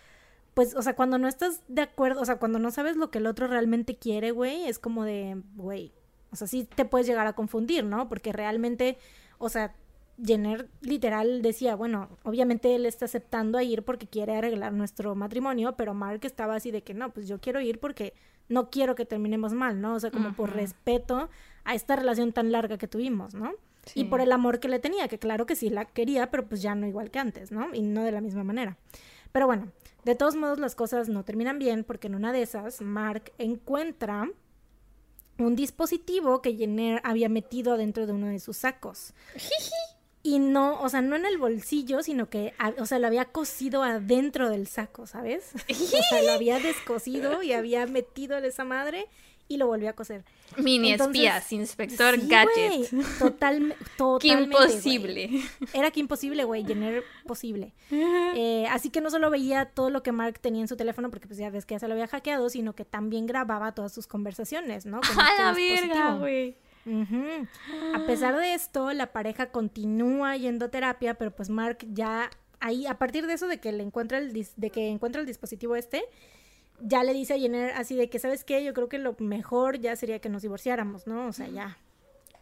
Pues, 0.54 0.74
o 0.74 0.82
sea, 0.82 0.94
cuando 0.94 1.18
no 1.18 1.28
estás 1.28 1.62
de 1.68 1.80
acuerdo, 1.82 2.20
o 2.20 2.24
sea, 2.26 2.36
cuando 2.38 2.58
no 2.58 2.70
sabes 2.70 2.96
lo 2.96 3.10
que 3.10 3.18
el 3.18 3.26
otro 3.26 3.46
realmente 3.46 3.96
quiere, 3.96 4.32
güey, 4.32 4.66
es 4.66 4.78
como 4.78 5.04
de, 5.04 5.40
güey, 5.56 5.92
o 6.32 6.36
sea, 6.36 6.46
sí 6.46 6.64
te 6.64 6.84
puedes 6.84 7.06
llegar 7.06 7.26
a 7.26 7.34
confundir, 7.34 7.84
¿no? 7.84 8.08
Porque 8.08 8.32
realmente, 8.32 8.98
o 9.38 9.48
sea, 9.48 9.74
Jenner 10.24 10.68
literal 10.80 11.42
decía, 11.42 11.74
bueno, 11.74 12.08
obviamente 12.22 12.74
él 12.74 12.86
está 12.86 13.04
aceptando 13.04 13.58
a 13.58 13.62
ir 13.62 13.82
porque 13.82 14.06
quiere 14.06 14.36
arreglar 14.36 14.72
nuestro 14.72 15.14
matrimonio, 15.14 15.74
pero 15.76 15.94
Mark 15.94 16.20
estaba 16.22 16.54
así 16.56 16.70
de 16.70 16.82
que 16.82 16.94
no, 16.94 17.10
pues 17.10 17.28
yo 17.28 17.40
quiero 17.40 17.60
ir 17.60 17.80
porque 17.80 18.14
no 18.48 18.70
quiero 18.70 18.94
que 18.94 19.04
terminemos 19.04 19.52
mal, 19.52 19.80
¿no? 19.80 19.94
O 19.94 20.00
sea, 20.00 20.10
como 20.10 20.34
por 20.34 20.54
respeto 20.54 21.30
a 21.64 21.74
esta 21.74 21.96
relación 21.96 22.32
tan 22.32 22.52
larga 22.52 22.78
que 22.78 22.88
tuvimos, 22.88 23.34
¿no? 23.34 23.52
Y 23.94 24.04
por 24.04 24.20
el 24.20 24.30
amor 24.30 24.60
que 24.60 24.68
le 24.68 24.78
tenía, 24.78 25.08
que 25.08 25.18
claro 25.18 25.44
que 25.44 25.56
sí 25.56 25.68
la 25.68 25.86
quería, 25.86 26.30
pero 26.30 26.46
pues 26.46 26.62
ya 26.62 26.74
no 26.74 26.86
igual 26.86 27.10
que 27.10 27.18
antes, 27.18 27.50
¿no? 27.50 27.74
Y 27.74 27.82
no 27.82 28.04
de 28.04 28.12
la 28.12 28.20
misma 28.20 28.44
manera. 28.44 28.76
Pero 29.32 29.46
bueno, 29.46 29.72
de 30.04 30.14
todos 30.14 30.36
modos 30.36 30.60
las 30.60 30.74
cosas 30.74 31.08
no 31.08 31.24
terminan 31.24 31.58
bien 31.58 31.82
porque 31.82 32.06
en 32.06 32.14
una 32.14 32.32
de 32.32 32.42
esas 32.42 32.80
Mark 32.80 33.32
encuentra 33.38 34.30
un 35.38 35.56
dispositivo 35.56 36.42
que 36.42 36.54
Jenner 36.54 37.00
había 37.04 37.28
metido 37.28 37.74
adentro 37.74 38.06
de 38.06 38.12
uno 38.12 38.28
de 38.28 38.40
sus 38.40 38.58
sacos. 38.58 39.14
Y 40.22 40.38
no, 40.38 40.80
o 40.80 40.88
sea, 40.88 41.02
no 41.02 41.16
en 41.16 41.26
el 41.26 41.36
bolsillo, 41.36 42.02
sino 42.02 42.30
que, 42.30 42.54
o 42.78 42.86
sea, 42.86 43.00
lo 43.00 43.08
había 43.08 43.24
cosido 43.24 43.82
adentro 43.82 44.50
del 44.50 44.68
saco, 44.68 45.06
¿sabes? 45.06 45.50
o 45.68 46.02
sea, 46.08 46.22
lo 46.22 46.32
había 46.32 46.60
descosido 46.60 47.42
y 47.42 47.52
había 47.52 47.86
metido 47.86 48.38
en 48.38 48.44
esa 48.44 48.64
madre 48.64 49.08
y 49.48 49.56
lo 49.56 49.66
volvió 49.66 49.90
a 49.90 49.94
coser. 49.94 50.24
Mini 50.56 50.92
espías, 50.92 51.52
inspector 51.52 52.16
gadget. 52.26 52.90
total, 53.18 53.74
totalmente. 53.96 54.20
Qué 54.20 54.28
imposible. 54.28 55.30
Era 55.72 55.90
que 55.90 56.00
imposible, 56.00 56.44
güey, 56.44 56.64
Jenner 56.64 57.04
posible. 57.26 57.72
Eh, 58.34 58.66
así 58.70 58.88
que 58.90 59.00
no 59.00 59.10
solo 59.10 59.30
veía 59.30 59.66
todo 59.66 59.90
lo 59.90 60.02
que 60.02 60.10
Mark 60.10 60.38
tenía 60.40 60.62
en 60.62 60.68
su 60.68 60.76
teléfono, 60.76 61.10
porque 61.10 61.26
pues 61.26 61.38
ya 61.38 61.50
ves 61.50 61.66
que 61.66 61.74
ya 61.74 61.78
se 61.78 61.86
lo 61.86 61.94
había 61.94 62.06
hackeado, 62.06 62.48
sino 62.48 62.74
que 62.74 62.84
también 62.84 63.26
grababa 63.26 63.72
todas 63.72 63.92
sus 63.92 64.06
conversaciones, 64.06 64.86
¿no? 64.86 65.00
Con 65.00 65.10
¡A 65.20 65.28
este 65.28 65.42
la 65.42 65.52
verga, 65.52 66.14
güey! 66.16 66.56
A 67.94 68.06
pesar 68.06 68.36
de 68.36 68.54
esto, 68.54 68.92
la 68.92 69.12
pareja 69.12 69.50
continúa 69.50 70.36
yendo 70.36 70.66
a 70.66 70.70
terapia, 70.70 71.14
pero 71.14 71.30
pues 71.30 71.50
Mark 71.50 71.78
ya 71.92 72.30
ahí, 72.62 72.86
a 72.86 72.94
partir 72.98 73.26
de 73.26 73.34
eso 73.34 73.46
de 73.46 73.58
que 73.58 73.72
le 73.72 73.82
encuentra 73.82 74.18
el 74.18 74.32
de 74.32 74.70
que 74.70 74.88
encuentra 74.88 75.20
el 75.20 75.26
dispositivo 75.26 75.76
este, 75.76 76.04
ya 76.82 77.04
le 77.04 77.14
dice 77.14 77.34
a 77.34 77.38
Jenner 77.38 77.70
así 77.72 77.96
de 77.96 78.10
que, 78.10 78.18
¿sabes 78.18 78.44
qué? 78.44 78.62
Yo 78.64 78.74
creo 78.74 78.88
que 78.88 78.98
lo 78.98 79.14
mejor 79.18 79.78
ya 79.78 79.96
sería 79.96 80.20
que 80.20 80.28
nos 80.28 80.42
divorciáramos, 80.42 81.06
¿no? 81.06 81.26
O 81.26 81.32
sea, 81.32 81.48
ya. 81.48 81.78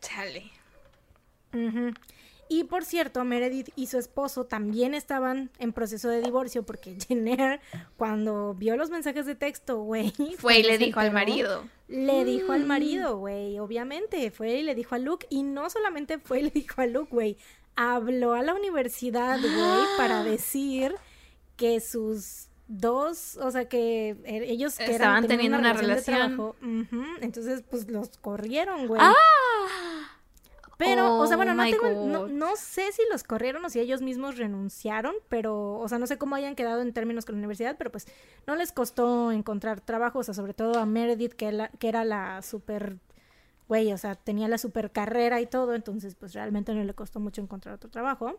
Chale. 0.01 0.51
Y 2.49 2.65
por 2.65 2.85
cierto, 2.85 3.25
Meredith 3.25 3.69
y 3.77 3.87
su 3.87 3.99
esposo 3.99 4.45
también 4.45 4.95
estaban 4.95 5.51
en 5.59 5.73
proceso 5.73 6.09
de 6.09 6.21
divorcio 6.21 6.65
porque 6.65 6.97
Jenner, 7.09 7.61
cuando 7.97 8.55
vio 8.55 8.77
los 8.77 8.91
mensajes 8.91 9.27
de 9.27 9.37
texto, 9.37 9.79
güey. 9.83 10.12
Fue 10.39 10.59
y 10.59 10.62
le 10.65 10.77
dijo 10.77 10.99
al 11.01 11.12
marido. 11.12 11.65
Le 11.87 12.25
dijo 12.25 12.53
al 12.53 12.65
mm. 12.65 12.67
marido, 12.67 13.19
güey, 13.19 13.59
obviamente. 13.61 14.31
Fue 14.33 14.51
y 14.55 14.62
le 14.62 14.75
dijo 14.75 14.97
a 14.97 14.99
Luke. 14.99 15.29
Y 15.31 15.45
no 15.45 15.71
solamente 15.71 16.19
fue 16.19 16.41
y 16.41 16.43
le 16.43 16.51
dijo 16.55 16.81
a 16.81 16.87
Luke, 16.87 17.11
güey. 17.12 17.37
Habló 17.77 18.35
a 18.35 18.43
la 18.43 18.55
universidad, 18.55 19.39
güey, 19.39 19.87
para 19.97 20.25
decir 20.25 20.97
que 21.57 21.79
sus 21.79 22.49
dos, 22.70 23.36
o 23.38 23.51
sea, 23.51 23.68
que 23.68 24.16
er, 24.24 24.44
ellos 24.44 24.76
que 24.78 24.92
estaban 24.92 25.26
teniendo 25.26 25.59
una, 25.59 25.72
relación. 25.72 26.55
entonces, 27.20 27.64
pues 27.68 27.88
los 27.88 28.16
corrieron, 28.18 28.86
güey. 28.86 29.01
¡Ah! 29.02 29.14
Pero, 30.78 31.18
o 31.18 31.26
sea, 31.26 31.36
bueno, 31.36 31.52
no, 31.52 31.62
oh 31.62 31.66
tengo, 31.66 32.26
no, 32.28 32.56
sé 32.56 32.90
si 32.92 33.02
los 33.10 33.22
corrieron 33.22 33.62
o 33.62 33.68
si 33.68 33.80
ellos 33.80 34.01
mismos 34.01 34.38
renunciaron, 34.38 35.14
pero, 35.28 35.74
o 35.74 35.88
sea, 35.88 35.98
no 35.98 36.06
sé 36.06 36.16
cómo 36.16 36.36
hayan 36.36 36.55
quedado 36.55 36.80
en 36.80 36.94
términos 36.94 37.26
con 37.26 37.34
la 37.34 37.40
universidad, 37.40 37.76
pero 37.76 37.90
pues 37.90 38.06
no 38.47 38.56
les 38.56 38.72
costó 38.72 39.30
encontrar 39.30 39.82
trabajo, 39.82 40.20
o 40.20 40.22
sea, 40.22 40.32
sobre 40.32 40.55
todo 40.55 40.78
a 40.78 40.86
Meredith, 40.86 41.34
que, 41.34 41.68
que 41.78 41.88
era 41.88 42.06
la 42.06 42.40
super, 42.40 42.97
güey, 43.68 43.92
o 43.92 43.98
sea, 43.98 44.14
tenía 44.14 44.48
la 44.48 44.56
super 44.56 44.90
carrera 44.90 45.42
y 45.42 45.47
todo, 45.47 45.74
entonces 45.74 46.14
pues 46.14 46.32
realmente 46.32 46.72
no 46.72 46.82
le 46.82 46.94
costó 46.94 47.20
mucho 47.20 47.42
encontrar 47.42 47.74
otro 47.74 47.90
trabajo. 47.90 48.38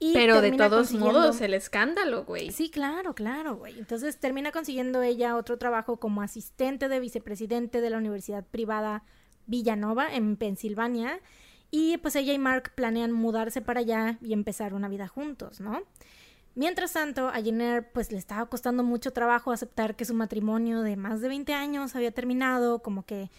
Pero 0.00 0.40
de 0.40 0.52
todos 0.52 0.92
modos, 0.92 1.40
el 1.42 1.52
escándalo, 1.52 2.24
güey. 2.24 2.50
Sí, 2.52 2.70
claro, 2.70 3.14
claro, 3.14 3.56
güey. 3.56 3.78
Entonces 3.78 4.18
termina 4.18 4.50
consiguiendo 4.50 5.02
ella 5.02 5.36
otro 5.36 5.58
trabajo 5.58 5.98
como 5.98 6.22
asistente 6.22 6.88
de 6.88 7.00
vicepresidente 7.00 7.82
de 7.82 7.90
la 7.90 7.98
Universidad 7.98 8.44
Privada 8.46 9.04
Villanova 9.46 10.08
en 10.14 10.36
Pensilvania. 10.36 11.20
Y 11.70 11.98
pues 11.98 12.16
ella 12.16 12.32
y 12.32 12.38
Mark 12.38 12.72
planean 12.74 13.12
mudarse 13.12 13.60
para 13.60 13.80
allá 13.80 14.18
y 14.22 14.32
empezar 14.32 14.72
una 14.74 14.88
vida 14.88 15.06
juntos, 15.06 15.60
¿no? 15.60 15.82
Mientras 16.54 16.94
tanto, 16.94 17.28
a 17.28 17.40
Jenner 17.40 17.92
pues 17.92 18.10
le 18.10 18.18
estaba 18.18 18.46
costando 18.46 18.82
mucho 18.82 19.12
trabajo 19.12 19.52
aceptar 19.52 19.96
que 19.96 20.04
su 20.04 20.14
matrimonio 20.14 20.80
de 20.80 20.96
más 20.96 21.20
de 21.20 21.28
20 21.28 21.52
años 21.52 21.94
había 21.94 22.10
terminado, 22.10 22.80
como 22.82 23.04
que 23.04 23.30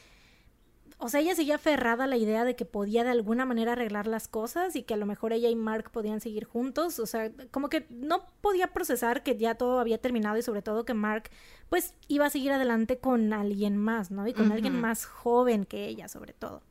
o 1.03 1.09
sea, 1.09 1.19
ella 1.19 1.33
seguía 1.33 1.55
aferrada 1.55 2.03
a 2.03 2.07
la 2.07 2.15
idea 2.15 2.45
de 2.45 2.55
que 2.55 2.63
podía 2.63 3.03
de 3.03 3.09
alguna 3.09 3.43
manera 3.43 3.71
arreglar 3.71 4.05
las 4.05 4.27
cosas 4.27 4.75
y 4.75 4.83
que 4.83 4.93
a 4.93 4.97
lo 4.97 5.07
mejor 5.07 5.33
ella 5.33 5.49
y 5.49 5.55
Mark 5.55 5.89
podían 5.89 6.21
seguir 6.21 6.45
juntos. 6.45 6.99
O 6.99 7.07
sea, 7.07 7.31
como 7.49 7.69
que 7.69 7.87
no 7.89 8.23
podía 8.41 8.67
procesar 8.67 9.23
que 9.23 9.35
ya 9.35 9.55
todo 9.55 9.79
había 9.79 9.97
terminado 9.97 10.37
y 10.37 10.43
sobre 10.43 10.61
todo 10.61 10.85
que 10.85 10.93
Mark 10.93 11.31
pues 11.69 11.95
iba 12.07 12.27
a 12.27 12.29
seguir 12.29 12.51
adelante 12.51 12.99
con 12.99 13.33
alguien 13.33 13.77
más, 13.77 14.11
¿no? 14.11 14.27
Y 14.27 14.33
con 14.33 14.51
alguien 14.51 14.79
más 14.79 15.05
joven 15.05 15.65
que 15.65 15.87
ella 15.87 16.07
sobre 16.07 16.33
todo. 16.33 16.61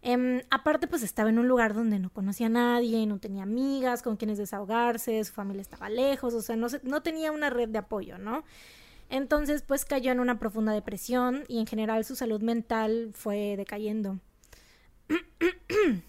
Em, 0.00 0.42
aparte, 0.50 0.86
pues 0.86 1.02
estaba 1.02 1.30
en 1.30 1.40
un 1.40 1.48
lugar 1.48 1.74
donde 1.74 1.98
no 1.98 2.10
conocía 2.10 2.46
a 2.46 2.50
nadie, 2.50 3.04
no 3.06 3.18
tenía 3.18 3.42
amigas 3.42 4.02
con 4.02 4.16
quienes 4.16 4.38
desahogarse, 4.38 5.24
su 5.24 5.32
familia 5.32 5.62
estaba 5.62 5.88
lejos, 5.88 6.32
o 6.34 6.42
sea, 6.42 6.54
no, 6.54 6.68
no 6.84 7.02
tenía 7.02 7.32
una 7.32 7.50
red 7.50 7.68
de 7.68 7.78
apoyo, 7.78 8.16
¿no? 8.16 8.44
Entonces, 9.08 9.62
pues 9.62 9.84
cayó 9.84 10.12
en 10.12 10.20
una 10.20 10.38
profunda 10.38 10.72
depresión 10.72 11.44
y 11.48 11.58
en 11.58 11.66
general 11.66 12.04
su 12.04 12.16
salud 12.16 12.40
mental 12.40 13.10
fue 13.14 13.56
decayendo. 13.56 14.18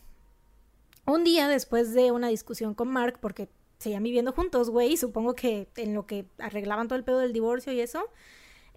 Un 1.05 1.23
día 1.23 1.47
después 1.47 1.93
de 1.93 2.11
una 2.11 2.27
discusión 2.27 2.73
con 2.73 2.89
Mark, 2.89 3.19
porque 3.21 3.49
seguían 3.77 4.03
viviendo 4.03 4.33
juntos, 4.33 4.69
güey, 4.69 4.97
supongo 4.97 5.35
que 5.35 5.69
en 5.77 5.93
lo 5.93 6.05
que 6.05 6.25
arreglaban 6.39 6.87
todo 6.87 6.97
el 6.97 7.05
pedo 7.05 7.19
del 7.19 7.31
divorcio 7.31 7.71
y 7.71 7.79
eso, 7.79 8.09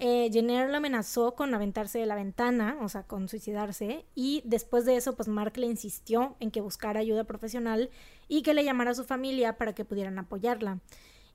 eh, 0.02 0.30
Jenner 0.32 0.70
lo 0.70 0.76
amenazó 0.76 1.34
con 1.34 1.54
aventarse 1.54 1.98
de 1.98 2.06
la 2.06 2.14
ventana, 2.14 2.78
o 2.80 2.88
sea, 2.88 3.02
con 3.02 3.28
suicidarse, 3.28 4.06
y 4.14 4.42
después 4.44 4.84
de 4.84 4.96
eso, 4.96 5.14
pues 5.14 5.28
Mark 5.28 5.56
le 5.56 5.66
insistió 5.66 6.36
en 6.40 6.50
que 6.50 6.60
buscara 6.60 7.00
ayuda 7.00 7.24
profesional 7.24 7.90
y 8.28 8.42
que 8.42 8.54
le 8.54 8.64
llamara 8.64 8.92
a 8.92 8.94
su 8.94 9.04
familia 9.04 9.58
para 9.58 9.74
que 9.74 9.84
pudieran 9.84 10.18
apoyarla. 10.18 10.78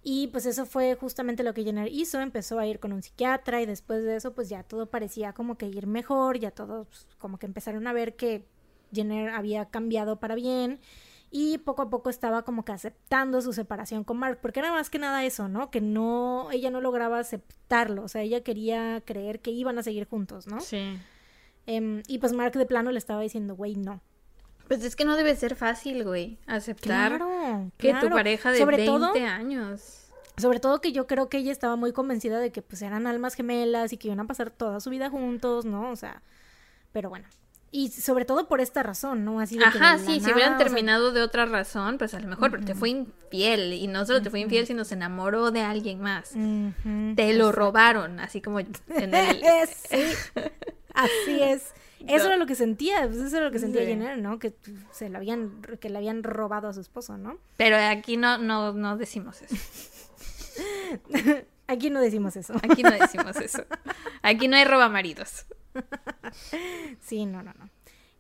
Y 0.08 0.28
pues 0.28 0.46
eso 0.46 0.68
fue 0.68 0.94
justamente 0.94 1.42
lo 1.42 1.56
que 1.56 1.64
Jenner 1.64 1.92
hizo, 1.92 2.20
empezó 2.22 2.60
a 2.60 2.68
ir 2.68 2.80
con 2.80 2.94
un 2.94 3.02
psiquiatra 3.02 3.64
y 3.64 3.66
después 3.66 4.04
de 4.04 4.18
eso 4.18 4.36
pues 4.36 4.50
ya 4.50 4.62
todo 4.62 4.86
parecía 4.86 5.34
como 5.34 5.58
que 5.58 5.66
ir 5.66 5.88
mejor, 5.88 6.38
ya 6.38 6.52
todos 6.52 6.86
pues, 6.86 7.08
como 7.18 7.40
que 7.40 7.48
empezaron 7.48 7.88
a 7.88 7.94
ver 7.94 8.16
que 8.16 8.46
Jenner 8.94 9.32
había 9.32 9.66
cambiado 9.66 10.20
para 10.20 10.36
bien 10.36 10.80
y 11.32 11.58
poco 11.58 11.82
a 11.82 11.90
poco 11.90 12.12
estaba 12.12 12.44
como 12.44 12.64
que 12.64 12.72
aceptando 12.72 13.42
su 13.42 13.52
separación 13.52 14.04
con 14.04 14.18
Mark, 14.18 14.38
porque 14.44 14.60
era 14.60 14.72
más 14.72 14.92
que 14.92 15.00
nada 15.00 15.26
eso, 15.26 15.48
¿no? 15.48 15.72
Que 15.72 15.82
no, 15.82 16.52
ella 16.52 16.70
no 16.70 16.82
lograba 16.82 17.18
aceptarlo, 17.18 18.04
o 18.04 18.08
sea, 18.08 18.22
ella 18.22 18.44
quería 18.44 19.02
creer 19.04 19.40
que 19.40 19.50
iban 19.50 19.80
a 19.80 19.84
seguir 19.84 20.08
juntos, 20.08 20.46
¿no? 20.46 20.60
Sí. 20.60 21.00
Em, 21.66 22.04
y 22.08 22.20
pues 22.20 22.32
Mark 22.32 22.54
de 22.54 22.68
plano 22.68 22.92
le 22.92 23.00
estaba 23.00 23.22
diciendo, 23.22 23.56
güey, 23.56 23.76
no. 23.76 24.04
Pues 24.68 24.84
es 24.84 24.96
que 24.96 25.06
no 25.06 25.16
debe 25.16 25.36
ser 25.36 25.56
fácil, 25.56 26.04
güey, 26.04 26.40
aceptar 26.48 27.22
que 27.78 27.94
tu 27.94 28.10
pareja 28.10 28.52
de 28.52 28.58
Sobre 28.58 28.78
20 28.78 29.26
años 29.26 30.06
sobre 30.38 30.60
todo 30.60 30.82
que 30.82 30.92
yo 30.92 31.08
creo 31.08 31.30
que 31.30 31.38
ella 31.38 31.52
estaba 31.52 31.76
muy 31.76 31.94
convencida 31.94 32.40
de 32.40 32.52
que 32.52 32.62
pues 32.62 32.82
eran 32.82 33.08
almas 33.08 33.36
gemelas 33.36 33.94
y 33.94 33.98
que 33.98 34.08
iban 34.08 34.20
a 34.20 34.28
pasar 34.28 34.52
toda 34.52 34.80
su 34.80 34.90
vida 34.90 35.10
juntos, 35.10 35.66
¿no? 35.66 35.92
O 35.92 35.96
sea, 35.96 36.22
pero 36.92 37.10
bueno. 37.10 37.28
Y 37.72 37.90
sobre 37.90 38.24
todo 38.24 38.48
por 38.48 38.62
esta 38.62 38.84
razón, 38.84 39.26
¿no? 39.26 39.42
Así 39.42 39.58
de 39.58 39.66
Ajá, 39.66 39.98
sí, 39.98 40.22
si 40.22 40.32
hubieran 40.32 40.58
terminado 40.58 41.12
de 41.12 41.22
otra 41.22 41.46
razón, 41.46 41.98
pues 41.98 42.14
a 42.14 42.20
lo 42.20 42.28
mejor, 42.28 42.52
pero 42.52 42.64
te 42.64 42.74
fue 42.74 42.90
infiel. 42.90 43.74
Y 43.74 43.88
no 43.88 44.06
solo 44.06 44.22
te 44.22 44.30
fue 44.30 44.40
infiel, 44.40 44.66
sino 44.66 44.86
se 44.86 44.94
enamoró 44.94 45.52
de 45.52 45.62
alguien 45.62 46.00
más. 46.00 46.32
Te 47.16 47.34
lo 47.34 47.52
robaron, 47.52 48.20
así 48.22 48.42
como 48.42 48.62
en 48.62 48.68
el... 49.14 49.42
sí, 49.90 50.06
así 50.94 51.42
es. 51.42 51.74
Eso 52.08 52.28
era 52.28 52.38
lo 52.38 52.46
que 52.46 52.56
sentía, 52.56 53.08
pues 53.08 53.18
eso 53.18 53.38
era 53.38 53.46
lo 53.46 53.52
que 53.52 53.60
sentía 53.60 53.82
Jenner, 53.86 54.18
¿no? 54.18 54.40
Que 54.40 54.54
se 54.92 55.10
lo 55.10 55.18
habían, 55.18 55.62
que 55.80 55.90
le 55.90 55.98
habían 55.98 56.24
robado 56.24 56.68
a 56.68 56.74
su 56.74 56.82
esposo, 56.82 57.18
¿no? 57.18 57.38
Pero 57.58 57.78
aquí 57.78 58.18
no, 58.18 58.38
no, 58.38 58.74
no 58.74 58.98
decimos 58.98 59.42
eso. 59.42 59.56
Aquí 61.68 61.90
no 61.90 62.00
decimos 62.00 62.36
eso. 62.36 62.54
Aquí 62.62 62.84
no 62.84 62.92
decimos 62.92 63.36
eso. 63.38 63.66
Aquí 64.22 64.48
no 64.48 64.56
hay 64.56 64.66
roba 64.66 64.88
maridos. 64.88 65.46
Sí, 67.02 67.26
no, 67.26 67.42
no, 67.42 67.54
no. 67.58 67.70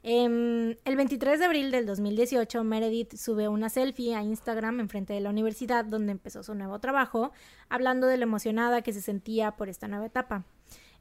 Em, 0.08 0.76
el 0.86 0.96
23 0.96 1.40
de 1.40 1.46
abril 1.46 1.72
del 1.72 1.86
2018, 1.86 2.64
Meredith 2.64 3.16
sube 3.16 3.48
una 3.48 3.70
selfie 3.70 4.16
a 4.16 4.22
Instagram 4.22 4.80
enfrente 4.80 5.14
de 5.14 5.20
la 5.20 5.32
universidad 5.32 5.84
donde 5.84 6.12
empezó 6.12 6.44
su 6.44 6.54
nuevo 6.54 6.80
trabajo, 6.80 7.32
hablando 7.70 8.06
de 8.06 8.18
lo 8.18 8.24
emocionada 8.24 8.84
que 8.84 8.94
se 8.94 9.02
sentía 9.02 9.54
por 9.54 9.68
esta 9.68 9.88
nueva 9.88 10.06
etapa. 10.06 10.44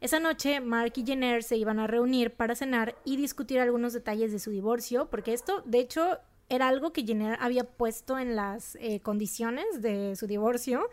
Esa 0.05 0.21
noche, 0.21 0.61
Mark 0.61 0.93
y 0.97 1.07
Jenner 1.07 1.43
se 1.43 1.57
iban 1.57 1.79
a 1.79 1.87
reunir 1.87 2.31
para 2.35 2.55
cenar 2.55 2.95
y 3.07 3.17
discutir 3.17 3.59
algunos 3.59 3.95
detalles 3.95 4.33
de 4.33 4.39
su 4.39 4.51
divorcio, 4.51 5.09
porque 5.09 5.33
esto, 5.33 5.63
de 5.65 5.79
hecho, 5.79 6.19
era 6.51 6.69
algo 6.69 6.93
que 6.93 7.07
Jenner 7.07 7.39
había 7.41 7.65
puesto 7.65 8.19
en 8.19 8.37
las 8.37 8.77
eh, 8.83 9.01
condiciones 9.01 9.65
de 9.81 10.15
su 10.15 10.27
divorcio 10.27 10.91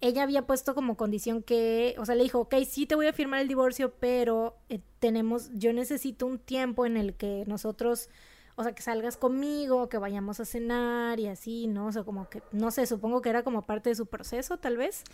ella 0.00 0.24
había 0.24 0.44
puesto 0.44 0.74
como 0.74 0.96
condición 0.96 1.42
que, 1.42 1.94
o 1.98 2.04
sea, 2.04 2.16
le 2.16 2.24
dijo, 2.24 2.40
ok, 2.40 2.54
sí 2.68 2.86
te 2.86 2.96
voy 2.96 3.06
a 3.06 3.12
firmar 3.12 3.40
el 3.40 3.48
divorcio, 3.48 3.92
pero 4.00 4.56
eh, 4.68 4.80
tenemos, 4.98 5.50
yo 5.54 5.72
necesito 5.72 6.26
un 6.26 6.40
tiempo 6.40 6.84
en 6.84 6.96
el 6.96 7.14
que 7.14 7.44
nosotros, 7.46 8.08
o 8.56 8.62
sea, 8.64 8.74
que 8.74 8.82
salgas 8.82 9.16
conmigo, 9.16 9.88
que 9.88 9.98
vayamos 9.98 10.40
a 10.40 10.44
cenar 10.44 11.18
y 11.20 11.26
así, 11.28 11.66
¿no? 11.66 11.86
O 11.86 11.92
sea, 11.92 12.04
como 12.04 12.28
que, 12.28 12.42
no 12.52 12.70
sé, 12.72 12.86
supongo 12.86 13.22
que 13.22 13.30
era 13.30 13.42
como 13.42 13.62
parte 13.66 13.90
de 13.90 13.96
su 13.96 14.06
proceso, 14.06 14.56
tal 14.58 14.76
vez. 14.76 15.04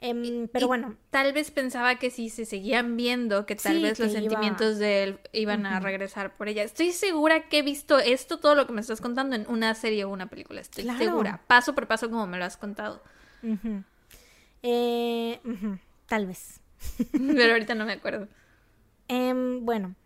Em, 0.00 0.46
pero 0.48 0.68
bueno. 0.68 0.96
Tal 1.10 1.32
vez 1.32 1.50
pensaba 1.50 1.96
que 1.96 2.10
si 2.10 2.30
se 2.30 2.44
seguían 2.44 2.96
viendo, 2.96 3.46
que 3.46 3.56
tal 3.56 3.82
vez 3.82 3.98
los 3.98 4.12
sentimientos 4.12 4.78
de 4.78 5.02
él 5.02 5.20
iban 5.32 5.66
a 5.66 5.80
regresar 5.80 6.36
por 6.36 6.48
ella. 6.48 6.62
Estoy 6.62 6.92
segura 6.92 7.48
que 7.48 7.58
he 7.58 7.62
visto 7.62 7.98
esto, 7.98 8.38
todo 8.38 8.54
lo 8.54 8.66
que 8.66 8.72
me 8.72 8.80
estás 8.80 9.00
contando, 9.00 9.34
en 9.34 9.46
una 9.48 9.74
serie 9.74 10.04
o 10.04 10.10
una 10.10 10.28
película. 10.28 10.60
Estoy 10.60 10.84
segura. 10.96 11.40
Paso 11.46 11.74
por 11.74 11.88
paso, 11.88 12.10
como 12.10 12.26
me 12.26 12.38
lo 12.38 12.44
has 12.44 12.56
contado. 12.56 13.02
Eh, 14.62 15.40
tal 16.06 16.26
vez. 16.26 16.60
pero 17.12 17.52
ahorita 17.52 17.74
no 17.74 17.84
me 17.84 17.94
acuerdo. 17.94 18.28
Em, 19.08 19.64
bueno, 19.64 19.96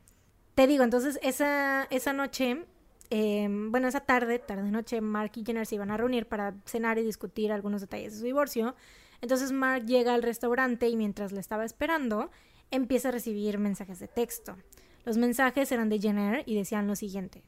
te 0.54 0.66
digo, 0.66 0.84
entonces 0.84 1.18
esa, 1.22 1.86
esa 1.90 2.12
noche 2.12 2.64
em, 3.10 3.70
bueno, 3.70 3.88
esa 3.88 4.00
tarde, 4.00 4.38
tarde-noche, 4.38 5.02
Mark 5.02 5.32
y 5.34 5.44
Jenner 5.44 5.66
se 5.66 5.74
iban 5.74 5.90
a 5.90 5.98
reunir 5.98 6.26
para 6.26 6.54
cenar 6.64 6.98
y 6.98 7.02
discutir 7.02 7.52
algunos 7.52 7.82
detalles 7.82 8.12
de 8.12 8.18
su 8.20 8.24
divorcio. 8.24 8.74
Entonces 9.22 9.52
Mark 9.52 9.86
llega 9.86 10.14
al 10.14 10.22
restaurante 10.22 10.88
y 10.88 10.96
mientras 10.96 11.30
le 11.30 11.40
estaba 11.40 11.64
esperando, 11.64 12.30
empieza 12.72 13.08
a 13.08 13.12
recibir 13.12 13.56
mensajes 13.56 14.00
de 14.00 14.08
texto. 14.08 14.56
Los 15.04 15.16
mensajes 15.16 15.70
eran 15.70 15.88
de 15.88 16.00
Jenner 16.00 16.42
y 16.44 16.56
decían 16.56 16.88
lo 16.88 16.96
siguiente. 16.96 17.44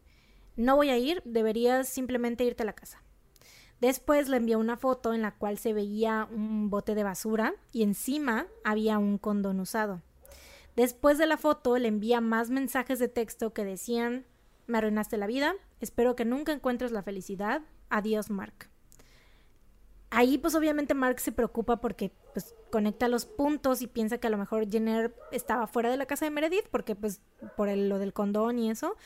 No 0.56 0.76
voy 0.76 0.90
a 0.90 0.98
ir, 0.98 1.20
deberías 1.24 1.88
simplemente 1.88 2.44
irte 2.44 2.62
a 2.62 2.66
la 2.66 2.74
casa. 2.74 3.02
Después 3.80 4.28
le 4.28 4.36
envió 4.36 4.60
una 4.60 4.76
foto 4.76 5.12
en 5.14 5.20
la 5.20 5.32
cual 5.32 5.58
se 5.58 5.72
veía 5.72 6.28
un 6.30 6.70
bote 6.70 6.94
de 6.94 7.02
basura 7.02 7.54
y 7.72 7.82
encima 7.82 8.46
había 8.62 8.98
un 8.98 9.18
condón 9.18 9.58
usado. 9.58 10.00
Después 10.76 11.18
de 11.18 11.26
la 11.26 11.36
foto 11.36 11.76
le 11.76 11.88
envía 11.88 12.20
más 12.20 12.50
mensajes 12.50 13.00
de 13.00 13.08
texto 13.08 13.52
que 13.52 13.64
decían 13.64 14.24
me 14.66 14.78
arruinaste 14.78 15.18
la 15.18 15.26
vida, 15.26 15.54
espero 15.80 16.14
que 16.14 16.24
nunca 16.24 16.52
encuentres 16.52 16.92
la 16.92 17.02
felicidad, 17.02 17.62
adiós 17.90 18.30
Mark 18.30 18.70
ahí 20.14 20.38
pues 20.38 20.54
obviamente 20.54 20.94
Mark 20.94 21.20
se 21.20 21.32
preocupa 21.32 21.80
porque 21.80 22.12
pues 22.32 22.54
conecta 22.70 23.08
los 23.08 23.26
puntos 23.26 23.82
y 23.82 23.86
piensa 23.86 24.18
que 24.18 24.26
a 24.26 24.30
lo 24.30 24.38
mejor 24.38 24.70
Jenner 24.70 25.14
estaba 25.32 25.66
fuera 25.66 25.90
de 25.90 25.96
la 25.96 26.06
casa 26.06 26.24
de 26.24 26.30
Meredith 26.30 26.68
porque 26.70 26.94
pues 26.94 27.20
por 27.56 27.68
lo 27.68 27.98
del 27.98 28.12
condón 28.12 28.58
y 28.58 28.70
eso. 28.70 28.96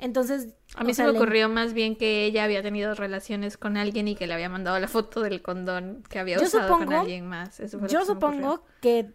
Entonces... 0.00 0.54
A 0.76 0.84
mí 0.84 0.94
se 0.94 1.02
me 1.02 1.10
ocurrió 1.10 1.48
más 1.48 1.72
bien 1.72 1.96
que 1.96 2.24
ella 2.24 2.44
había 2.44 2.62
tenido 2.62 2.94
relaciones 2.94 3.56
con 3.56 3.76
alguien 3.76 4.06
y 4.06 4.14
que 4.14 4.26
le 4.26 4.34
había 4.34 4.48
mandado 4.48 4.78
la 4.78 4.86
foto 4.86 5.22
del 5.22 5.42
condón 5.42 6.04
que 6.08 6.20
había 6.20 6.40
usado 6.40 6.78
con 6.78 6.92
alguien 6.92 7.26
más. 7.26 7.60
yo 7.88 8.04
supongo 8.04 8.64
que... 8.80 9.10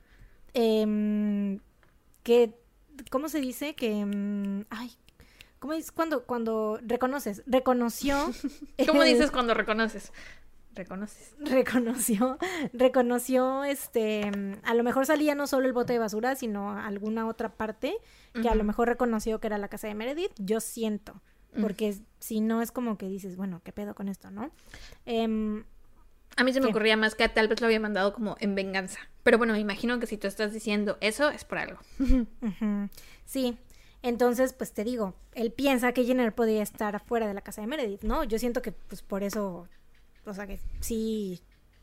Em, 0.53 1.59
que... 2.23 2.53
¿Cómo 3.09 3.29
se 3.29 3.39
dice? 3.39 3.75
Que... 3.75 4.01
Em, 4.01 4.65
ay, 4.69 4.91
¿Cómo 5.63 5.71
es 5.71 5.93
cuando, 5.93 6.25
cuando 6.25 6.77
reconoces? 6.83 7.41
Reconoció. 7.47 8.17
¿Cómo 8.85 9.03
dices 9.03 9.31
cuando 9.31 9.53
reconoces? 9.53 10.11
Reconoces. 10.75 11.33
Reconoció, 11.39 12.37
reconoció, 12.73 13.63
este, 13.63 14.31
a 14.63 14.73
lo 14.73 14.83
mejor 14.83 15.05
salía 15.05 15.35
no 15.35 15.47
solo 15.47 15.67
el 15.67 15.73
bote 15.73 15.93
de 15.93 15.99
basura, 15.99 16.35
sino 16.35 16.77
alguna 16.77 17.27
otra 17.27 17.49
parte 17.49 17.95
que 18.41 18.49
a 18.49 18.55
lo 18.55 18.63
mejor 18.63 18.87
reconoció 18.87 19.39
que 19.39 19.47
era 19.47 19.57
la 19.57 19.67
casa 19.67 19.87
de 19.87 19.95
Meredith. 19.95 20.31
Yo 20.37 20.59
siento, 20.59 21.21
porque 21.61 21.95
si 22.19 22.41
no 22.41 22.61
es 22.61 22.71
como 22.71 22.97
que 22.97 23.07
dices, 23.07 23.35
bueno, 23.35 23.61
¿qué 23.63 23.71
pedo 23.71 23.93
con 23.93 24.09
esto, 24.09 24.31
no? 24.31 24.51
Em, 25.05 25.63
a 26.35 26.43
mí 26.43 26.53
se 26.53 26.61
me 26.61 26.67
ocurría 26.67 26.97
más 26.97 27.15
que 27.15 27.29
tal 27.29 27.47
vez 27.47 27.61
lo 27.61 27.67
había 27.67 27.79
mandado 27.79 28.13
como 28.13 28.35
en 28.39 28.55
venganza. 28.55 28.99
Pero 29.23 29.37
bueno, 29.37 29.53
me 29.53 29.59
imagino 29.59 29.99
que 29.99 30.07
si 30.07 30.17
tú 30.17 30.27
estás 30.27 30.51
diciendo 30.51 30.97
eso 31.01 31.29
es 31.29 31.43
por 31.45 31.57
algo. 31.57 31.79
Sí. 33.25 33.57
Entonces, 34.01 34.51
pues 34.51 34.73
te 34.73 34.83
digo, 34.83 35.15
él 35.33 35.53
piensa 35.53 35.93
que 35.93 36.03
Jenner 36.03 36.35
podía 36.35 36.61
estar 36.61 36.93
afuera 36.93 37.25
de 37.25 37.33
la 37.33 37.39
casa 37.39 37.61
de 37.61 37.67
Meredith, 37.67 38.03
¿no? 38.03 38.25
Yo 38.25 38.37
siento 38.37 38.61
que 38.61 38.73
pues 38.73 39.01
por 39.01 39.23
eso 39.23 39.69
o 40.25 40.33
sea 40.33 40.47
que 40.47 40.59
sí 40.79 41.41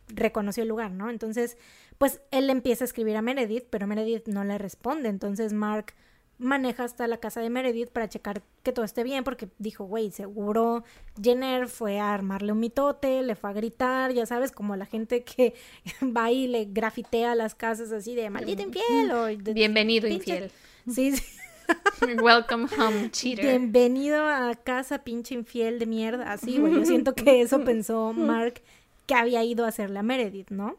reconoció 0.08 0.62
el 0.62 0.68
lugar, 0.68 0.90
¿no? 0.90 1.10
Entonces, 1.10 1.56
pues 1.98 2.20
él 2.30 2.50
empieza 2.50 2.84
a 2.84 2.86
escribir 2.86 3.16
a 3.16 3.22
Meredith, 3.22 3.64
pero 3.70 3.86
Meredith 3.86 4.28
no 4.28 4.44
le 4.44 4.58
responde, 4.58 5.08
entonces 5.08 5.52
Mark 5.52 5.94
maneja 6.38 6.84
hasta 6.84 7.06
la 7.06 7.18
casa 7.18 7.40
de 7.40 7.50
Meredith 7.50 7.90
para 7.90 8.08
checar 8.08 8.42
que 8.62 8.72
todo 8.72 8.84
esté 8.84 9.04
bien, 9.04 9.24
porque 9.24 9.48
dijo, 9.58 9.84
güey, 9.84 10.10
seguro 10.10 10.84
Jenner 11.22 11.68
fue 11.68 12.00
a 12.00 12.14
armarle 12.14 12.52
un 12.52 12.60
mitote, 12.60 13.22
le 13.22 13.36
fue 13.36 13.50
a 13.50 13.52
gritar, 13.52 14.12
ya 14.12 14.24
sabes, 14.24 14.50
como 14.50 14.74
la 14.74 14.86
gente 14.86 15.22
que 15.22 15.54
va 16.16 16.32
y 16.32 16.46
le 16.46 16.64
grafitea 16.64 17.34
las 17.34 17.54
casas 17.54 17.92
así 17.92 18.14
de 18.14 18.30
maldito 18.30 18.62
infiel 18.62 19.10
o 19.12 19.26
Bienvenido 19.52 20.08
infiel. 20.08 20.50
Sí, 20.90 21.16
sí. 21.16 21.22
Welcome 22.22 22.66
home, 22.76 23.10
cheater. 23.10 23.44
Bienvenido 23.44 24.26
a 24.26 24.54
casa, 24.54 24.98
pinche 25.04 25.34
infiel 25.34 25.78
de 25.78 25.86
mierda. 25.86 26.32
Así, 26.32 26.58
güey. 26.58 26.74
Yo 26.74 26.84
siento 26.84 27.14
que 27.14 27.40
eso 27.40 27.60
pensó 27.64 28.12
Mark 28.12 28.62
que 29.06 29.14
había 29.14 29.42
ido 29.44 29.64
a 29.64 29.68
hacerle 29.68 29.98
a 29.98 30.02
Meredith, 30.02 30.50
¿no? 30.50 30.76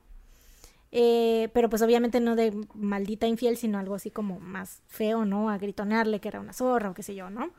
Eh, 0.92 1.50
pero 1.54 1.70
pues 1.70 1.82
obviamente 1.82 2.20
no 2.20 2.36
de 2.36 2.54
maldita 2.74 3.28
infiel, 3.28 3.58
sino 3.58 3.80
algo 3.80 3.96
así 3.96 4.12
como 4.12 4.40
más 4.40 4.82
feo, 4.88 5.26
¿no? 5.26 5.50
A 5.50 5.58
gritonearle 5.58 6.20
que 6.20 6.28
era 6.28 6.40
una 6.40 6.54
zorra 6.54 6.90
o 6.90 6.94
qué 6.94 7.04
sé 7.04 7.16
yo, 7.16 7.30
¿no? 7.30 7.52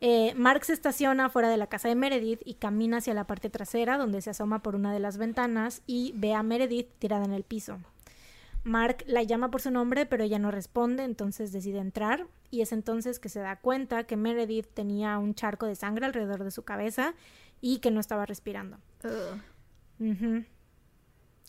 Eh, 0.00 0.32
Mark 0.36 0.64
se 0.64 0.72
estaciona 0.72 1.28
fuera 1.28 1.48
de 1.48 1.56
la 1.56 1.66
casa 1.66 1.88
de 1.88 1.96
Meredith 1.96 2.40
y 2.44 2.54
camina 2.54 2.98
hacia 2.98 3.14
la 3.14 3.26
parte 3.26 3.50
trasera, 3.50 3.98
donde 3.98 4.22
se 4.22 4.30
asoma 4.30 4.62
por 4.62 4.76
una 4.76 4.92
de 4.92 5.00
las 5.00 5.18
ventanas 5.18 5.82
y 5.86 6.12
ve 6.14 6.34
a 6.34 6.42
Meredith 6.44 6.88
tirada 6.98 7.24
en 7.24 7.32
el 7.32 7.42
piso. 7.42 7.78
Mark 8.68 9.04
la 9.06 9.22
llama 9.22 9.50
por 9.50 9.60
su 9.60 9.70
nombre, 9.70 10.06
pero 10.06 10.24
ella 10.24 10.38
no 10.38 10.50
responde, 10.50 11.04
entonces 11.04 11.52
decide 11.52 11.78
entrar 11.78 12.26
y 12.50 12.60
es 12.60 12.72
entonces 12.72 13.18
que 13.18 13.28
se 13.28 13.40
da 13.40 13.56
cuenta 13.56 14.04
que 14.04 14.16
Meredith 14.16 14.68
tenía 14.72 15.18
un 15.18 15.34
charco 15.34 15.66
de 15.66 15.74
sangre 15.74 16.06
alrededor 16.06 16.44
de 16.44 16.50
su 16.50 16.62
cabeza 16.62 17.14
y 17.60 17.78
que 17.78 17.90
no 17.90 18.00
estaba 18.00 18.26
respirando. 18.26 18.78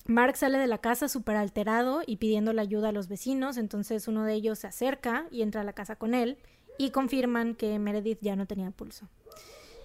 Mark 0.06 0.38
sale 0.38 0.58
de 0.58 0.68
la 0.68 0.80
casa 0.80 1.08
súper 1.08 1.36
alterado 1.36 2.02
y 2.06 2.16
pidiendo 2.16 2.54
la 2.54 2.64
ayuda 2.64 2.90
a 2.90 2.94
los 2.94 3.08
vecinos, 3.08 3.58
entonces 3.58 4.08
uno 4.08 4.24
de 4.24 4.34
ellos 4.34 4.60
se 4.60 4.68
acerca 4.68 5.28
y 5.30 5.42
entra 5.42 5.62
a 5.62 5.66
la 5.66 5.74
casa 5.74 5.98
con 5.98 6.14
él 6.14 6.38
y 6.78 6.92
confirman 6.92 7.54
que 7.54 7.78
Meredith 7.78 8.20
ya 8.22 8.36
no 8.36 8.48
tenía 8.48 8.72
pulso. 8.72 9.10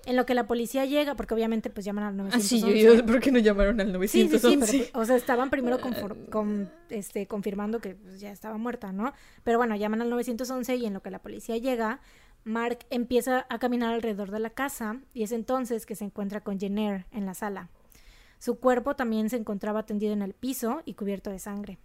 En 0.07 0.17
lo 0.17 0.27
que 0.27 0.35
la 0.35 0.47
policía 0.47 0.85
llega, 0.85 1.15
porque 1.15 1.35
obviamente 1.35 1.71
pues 1.71 1.87
llaman 1.87 2.05
al 2.05 2.17
911. 2.17 2.37
Ah, 2.37 2.71
sí, 2.71 2.83
yo, 2.83 3.07
¿por 3.07 3.21
qué 3.21 3.33
no 3.33 3.39
llamaron 3.39 3.81
al 3.81 3.93
911? 3.93 4.39
Sí, 4.39 4.67
sí, 4.67 4.67
sí, 4.67 4.91
o 4.95 5.05
sea, 5.05 5.17
estaban 5.17 5.49
primero 5.49 5.79
con, 6.31 6.71
este, 6.91 7.27
confirmando 7.27 7.81
que 7.81 7.95
pues, 7.95 8.21
ya 8.21 8.31
estaba 8.31 8.59
muerta, 8.59 8.93
¿no? 8.93 9.13
Pero 9.45 9.59
bueno, 9.59 9.77
llaman 9.77 10.03
al 10.03 10.11
911 10.11 10.77
y 10.77 10.87
en 10.87 10.95
lo 10.95 11.01
que 11.01 11.11
la 11.11 11.21
policía 11.21 11.57
llega, 11.57 12.01
Mark 12.45 12.81
empieza 12.91 13.47
a 13.49 13.59
caminar 13.59 13.95
alrededor 13.95 14.31
de 14.31 14.41
la 14.41 14.51
casa 14.51 15.01
y 15.15 15.23
es 15.23 15.33
entonces 15.33 15.87
que 15.87 15.97
se 15.97 16.05
encuentra 16.05 16.43
con 16.43 16.61
Jenner 16.61 17.07
en 17.11 17.25
la 17.25 17.35
sala. 17.35 17.71
Su 18.39 18.59
cuerpo 18.61 18.95
también 18.95 19.31
se 19.31 19.37
encontraba 19.37 19.87
tendido 19.87 20.13
en 20.13 20.21
el 20.21 20.35
piso 20.35 20.83
y 20.85 20.95
cubierto 20.95 21.31
de 21.31 21.39
sangre. 21.39 21.79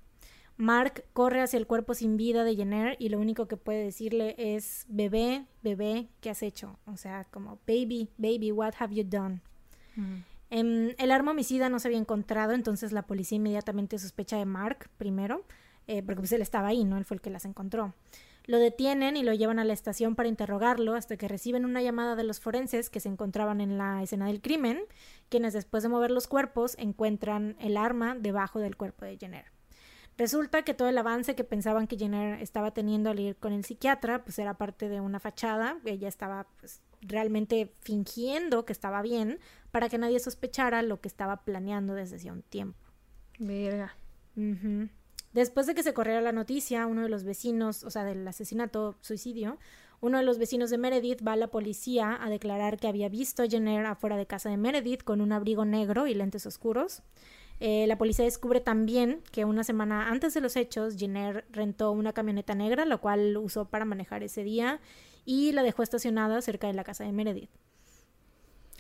Mark 0.60 1.06
corre 1.14 1.42
hacia 1.42 1.56
el 1.56 1.68
cuerpo 1.68 1.94
sin 1.94 2.18
vida 2.18 2.44
de 2.44 2.54
Jenner 2.54 2.98
y 3.00 3.08
lo 3.08 3.18
único 3.18 3.48
que 3.48 3.56
puede 3.56 3.82
decirle 3.82 4.36
es 4.38 4.86
bebé, 4.90 5.46
bebé, 5.64 6.10
¿qué 6.20 6.30
has 6.30 6.44
hecho? 6.44 6.78
O 6.86 6.98
sea, 6.98 7.24
como 7.32 7.60
baby, 7.66 8.10
baby, 8.18 8.52
what 8.52 8.74
have 8.78 8.94
you 8.94 9.06
done? 9.06 9.40
Mm. 9.96 10.18
Em, 10.50 10.96
el 10.98 11.12
arma 11.12 11.32
homicida 11.32 11.70
no 11.70 11.80
se 11.80 11.88
había 11.88 11.98
encontrado, 11.98 12.52
entonces 12.52 12.92
la 12.92 13.04
policía 13.04 13.38
inmediatamente 13.38 13.98
sospecha 13.98 14.36
de 14.36 14.44
Mark 14.44 14.90
primero, 14.98 15.46
eh, 15.88 16.04
porque 16.04 16.20
pues 16.20 16.34
él 16.34 16.42
estaba 16.42 16.68
ahí, 16.68 16.84
¿no? 16.84 16.98
Él 16.98 17.06
fue 17.06 17.16
el 17.16 17.22
que 17.22 17.30
las 17.30 17.46
encontró. 17.46 17.94
Lo 18.46 18.60
detienen 18.60 19.16
y 19.16 19.24
lo 19.24 19.34
llevan 19.34 19.60
a 19.60 19.64
la 19.64 19.72
estación 19.72 20.16
para 20.16 20.28
interrogarlo 20.28 20.94
hasta 20.94 21.16
que 21.16 21.30
reciben 21.30 21.64
una 21.64 21.82
llamada 21.82 22.18
de 22.18 22.26
los 22.26 22.42
forenses 22.42 22.90
que 22.90 23.00
se 23.00 23.08
encontraban 23.08 23.62
en 23.62 23.78
la 23.78 24.04
escena 24.04 24.28
del 24.28 24.42
crimen, 24.42 24.82
quienes 25.30 25.54
después 25.54 25.84
de 25.84 25.90
mover 25.90 26.12
los 26.12 26.28
cuerpos 26.28 26.76
encuentran 26.80 27.56
el 27.62 27.78
arma 27.78 28.18
debajo 28.20 28.60
del 28.60 28.76
cuerpo 28.76 29.06
de 29.06 29.16
Jenner. 29.16 29.46
Resulta 30.20 30.64
que 30.64 30.74
todo 30.74 30.90
el 30.90 30.98
avance 30.98 31.34
que 31.34 31.46
pensaban 31.46 31.88
que 31.88 31.98
Jenner 31.98 32.42
estaba 32.42 32.72
teniendo 32.72 33.10
al 33.10 33.22
ir 33.22 33.38
con 33.38 33.54
el 33.54 33.64
psiquiatra, 33.64 34.26
pues 34.26 34.38
era 34.38 34.56
parte 34.56 34.90
de 34.90 35.00
una 35.00 35.22
fachada. 35.22 35.80
Ella 35.86 36.10
estaba 36.10 36.46
pues, 36.60 36.82
realmente 37.02 37.74
fingiendo 37.80 38.66
que 38.66 38.74
estaba 38.74 39.02
bien 39.02 39.40
para 39.72 39.88
que 39.88 39.98
nadie 39.98 40.20
sospechara 40.20 40.82
lo 40.82 41.00
que 41.00 41.08
estaba 41.08 41.46
planeando 41.46 41.94
desde 41.94 42.18
hace 42.18 42.32
un 42.32 42.42
tiempo. 42.42 42.78
Verga. 43.40 43.96
Después 45.32 45.68
de 45.68 45.74
que 45.74 45.84
se 45.84 45.94
corriera 45.94 46.20
la 46.20 46.34
noticia, 46.34 46.86
uno 46.86 47.04
de 47.04 47.10
los 47.10 47.24
vecinos, 47.24 47.86
o 47.86 47.90
sea, 47.90 48.04
del 48.04 48.28
asesinato, 48.28 48.98
suicidio, 49.00 49.58
uno 50.02 50.18
de 50.18 50.26
los 50.26 50.38
vecinos 50.38 50.70
de 50.70 50.80
Meredith 50.80 51.26
va 51.26 51.32
a 51.32 51.38
la 51.38 51.48
policía 51.48 52.22
a 52.22 52.30
declarar 52.30 52.76
que 52.76 52.90
había 52.90 53.08
visto 53.08 53.44
a 53.44 53.48
Jenner 53.48 53.86
afuera 53.86 54.18
de 54.18 54.26
casa 54.26 54.50
de 54.50 54.58
Meredith 54.58 55.04
con 55.04 55.22
un 55.22 55.32
abrigo 55.32 55.64
negro 55.64 56.08
y 56.08 56.14
lentes 56.14 56.46
oscuros. 56.46 57.04
Eh, 57.60 57.86
la 57.88 57.98
policía 57.98 58.26
descubre 58.26 58.62
también 58.62 59.22
que 59.32 59.46
una 59.46 59.64
semana 59.64 60.10
antes 60.10 60.34
de 60.34 60.42
los 60.42 60.56
hechos, 60.56 60.96
Jenner 60.98 61.46
rentó 61.52 61.92
una 61.92 62.14
camioneta 62.14 62.56
negra, 62.56 62.86
la 62.86 62.98
cual 62.98 63.36
usó 63.38 63.66
para 63.66 63.86
manejar 63.86 64.24
ese 64.24 64.44
día, 64.44 64.80
y 65.26 65.52
la 65.52 65.64
dejó 65.64 65.84
estacionada 65.84 66.42
cerca 66.42 66.68
de 66.68 66.74
la 66.74 66.84
casa 66.84 67.04
de 67.04 67.12
Meredith. 67.12 67.50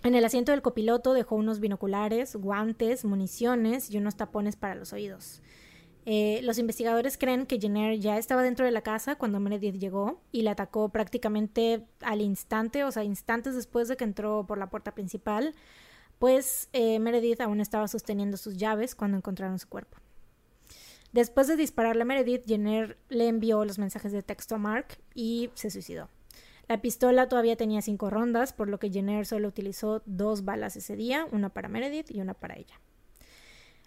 En 0.04 0.16
el 0.16 0.24
asiento 0.24 0.54
del 0.54 0.62
copiloto 0.62 1.14
dejó 1.14 1.36
unos 1.36 1.60
binoculares, 1.60 2.36
guantes, 2.38 3.04
municiones 3.04 3.92
y 3.92 3.98
unos 3.98 4.16
tapones 4.16 4.56
para 4.56 4.76
los 4.76 4.94
oídos. 4.94 5.42
Eh, 6.06 6.40
los 6.44 6.58
investigadores 6.58 7.18
creen 7.18 7.46
que 7.46 7.60
Jenner 7.60 8.00
ya 8.00 8.18
estaba 8.18 8.42
dentro 8.42 8.66
de 8.66 8.72
la 8.72 8.82
casa 8.82 9.16
cuando 9.16 9.42
Meredith 9.42 9.76
llegó 9.76 10.22
y 10.32 10.44
la 10.44 10.52
atacó 10.52 10.90
prácticamente 10.90 11.86
al 12.02 12.22
instante, 12.22 12.86
o 12.86 12.92
sea, 12.92 13.04
instantes 13.04 13.56
después 13.56 13.90
de 13.90 13.98
que 13.98 14.06
entró 14.06 14.48
por 14.48 14.58
la 14.58 14.70
puerta 14.70 14.96
principal, 14.96 15.54
pues 16.20 16.70
eh, 16.74 17.00
Meredith 17.00 17.42
aún 17.42 17.62
estaba 17.62 17.88
sosteniendo 17.88 18.38
sus 18.38 18.58
llaves 18.58 18.94
cuando 18.94 19.18
encontraron 19.18 19.58
su 19.58 19.68
cuerpo. 19.68 19.98
Después 21.12 21.48
de 21.48 21.56
dispararle 21.56 22.04
a 22.04 22.06
Meredith, 22.06 22.46
Jenner 22.46 22.98
le 23.10 23.28
envió 23.28 23.66
los 23.66 23.80
mensajes 23.80 24.12
de 24.12 24.22
texto 24.22 24.56
a 24.56 24.60
Mark 24.60 25.00
y 25.16 25.50
se 25.56 25.72
suicidó. 25.72 26.10
La 26.68 26.82
pistola 26.82 27.28
todavía 27.28 27.56
tenía 27.56 27.82
cinco 27.82 28.12
rondas, 28.12 28.54
por 28.54 28.68
lo 28.68 28.78
que 28.78 28.92
Jenner 28.92 29.26
solo 29.26 29.48
utilizó 29.48 30.04
dos 30.06 30.46
balas 30.46 30.76
ese 30.76 30.96
día, 30.96 31.26
una 31.32 31.50
para 31.50 31.68
Meredith 31.68 32.12
y 32.12 32.22
una 32.22 32.36
para 32.36 32.58
ella. 32.58 32.80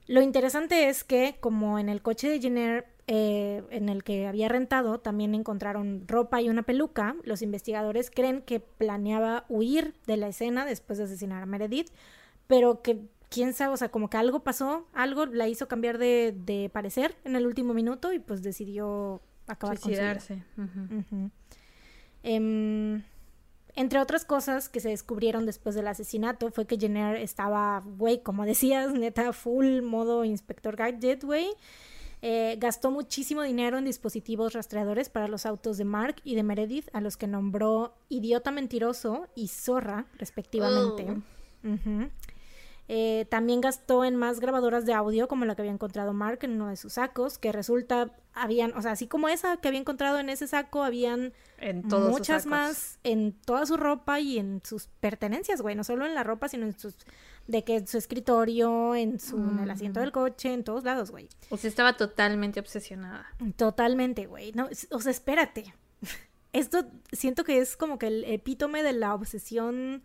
Lo 0.09 0.21
interesante 0.21 0.89
es 0.89 1.05
que, 1.05 1.37
como 1.39 1.79
en 1.79 1.89
el 1.89 2.03
coche 2.03 2.29
de 2.29 2.41
Jenner 2.41 2.87
eh, 3.07 3.63
en 3.71 3.89
el 3.89 4.03
que 4.03 4.27
había 4.27 4.49
rentado, 4.49 4.99
también 4.99 5.37
encontraron 5.37 6.09
ropa 6.09 6.43
y 6.43 6.49
una 6.49 6.65
peluca, 6.65 7.15
los 7.23 7.41
investigadores 7.41 8.11
creen 8.11 8.43
que 8.43 8.59
planeaba 8.59 9.45
huir 9.49 9.95
de 10.09 10.17
la 10.17 10.27
escena 10.27 10.65
después 10.65 10.99
de 10.99 11.05
asesinar 11.05 11.45
a 11.45 11.47
Meredith, 11.47 11.91
pero 12.47 12.83
que 12.83 13.09
quién 13.29 13.55
sabe, 13.55 13.73
o 13.73 13.77
sea, 13.77 13.91
como 13.91 14.11
que 14.11 14.19
algo 14.19 14.41
pasó, 14.45 14.87
algo 14.93 15.27
la 15.27 15.49
hizo 15.49 15.69
cambiar 15.69 15.99
de, 15.99 16.35
de 16.37 16.71
parecer 16.71 17.17
en 17.25 17.37
el 17.37 17.47
último 17.47 17.75
minuto 17.75 18.13
y 18.13 18.19
pues 18.19 18.43
decidió 18.43 19.23
acabar 19.47 19.79
Suicidarse. 19.79 20.43
con 20.55 21.33
Em, 22.25 23.03
entre 23.75 23.99
otras 23.99 24.25
cosas 24.25 24.69
que 24.69 24.79
se 24.79 24.91
descubrieron 24.91 25.45
después 25.45 25.75
del 25.75 25.89
asesinato 25.89 26.51
fue 26.53 26.67
que 26.67 26.79
Jenner 26.79 27.17
estaba, 27.17 27.83
güey, 27.85 28.23
como 28.23 28.45
decías, 28.45 28.93
neta, 28.93 29.33
full 29.33 29.83
modo 29.83 30.25
inspector 30.25 30.77
gadget, 30.77 31.25
güey. 31.25 31.49
Eh, 32.25 32.57
gastó 32.61 32.93
muchísimo 32.93 33.43
dinero 33.43 33.79
en 33.79 33.85
dispositivos 33.85 34.53
rastreadores 34.53 35.09
para 35.09 35.27
los 35.27 35.45
autos 35.45 35.77
de 35.77 35.85
Mark 35.85 36.17
y 36.23 36.37
de 36.37 36.45
Meredith, 36.45 36.89
a 36.93 37.01
los 37.01 37.17
que 37.17 37.27
nombró 37.27 37.95
idiota 38.09 38.53
mentiroso 38.53 39.27
y 39.35 39.49
zorra, 39.49 40.07
respectivamente. 40.19 41.21
Ujú. 41.65 42.11
Eh, 42.89 43.27
también 43.31 43.61
gastó 43.61 44.05
en 44.05 44.17
más 44.17 44.41
grabadoras 44.41 44.85
de 44.85 44.93
audio, 44.93 45.29
como 45.29 45.45
la 45.45 45.55
que 45.55 45.63
había 45.63 45.73
encontrado 45.73 46.13
Mark 46.13 46.41
en 46.43 46.53
uno 46.53 46.69
de 46.69 46.77
sus 46.77 46.95
sacos, 46.95 47.39
que 47.39 47.53
resulta, 47.53 48.11
habían, 48.35 48.77
o 48.77 48.83
sea, 48.83 48.93
así 48.93 49.07
como 49.07 49.29
esa 49.29 49.57
que 49.59 49.69
había 49.69 49.81
encontrado 49.81 50.19
en 50.19 50.29
ese 50.29 50.47
saco, 50.49 50.83
habían 50.83 51.33
En 51.59 51.89
todos 51.89 52.11
muchas 52.11 52.45
más 52.45 52.99
en 53.05 53.33
toda 53.33 53.67
su 53.67 53.77
ropa 53.77 54.21
y 54.21 54.39
en 54.39 54.61
sus 54.65 54.89
pertenencias, 55.01 55.63
güey, 55.63 55.77
no 55.77 55.85
solo 55.85 56.07
en 56.07 56.15
la 56.15 56.25
ropa, 56.25 56.49
sino 56.49 56.67
en 56.67 56.79
sus, 56.79 56.97
de 57.47 57.65
que 57.65 57.77
en 57.77 57.87
su 57.87 57.99
escritorio, 57.99 58.95
en 58.95 59.21
su, 59.21 59.37
en 59.39 59.61
el 59.61 59.71
asiento 59.71 60.01
del 60.01 60.13
coche, 60.13 60.53
en 60.53 60.65
todos 60.65 60.85
lados, 60.85 61.11
güey. 61.11 61.29
O 61.51 61.57
sea, 61.57 61.69
estaba 61.69 61.97
totalmente 61.97 62.61
obsesionada. 62.61 63.27
Totalmente, 63.57 64.27
güey. 64.27 64.53
No, 64.53 64.69
o 64.91 65.01
sea, 65.01 65.13
espérate. 65.13 65.73
Esto 66.53 66.85
siento 67.13 67.45
que 67.45 67.59
es 67.59 67.77
como 67.77 67.99
que 67.99 68.09
el 68.09 68.25
epítome 68.25 68.83
de 68.83 68.93
la 68.93 69.15
obsesión 69.15 70.03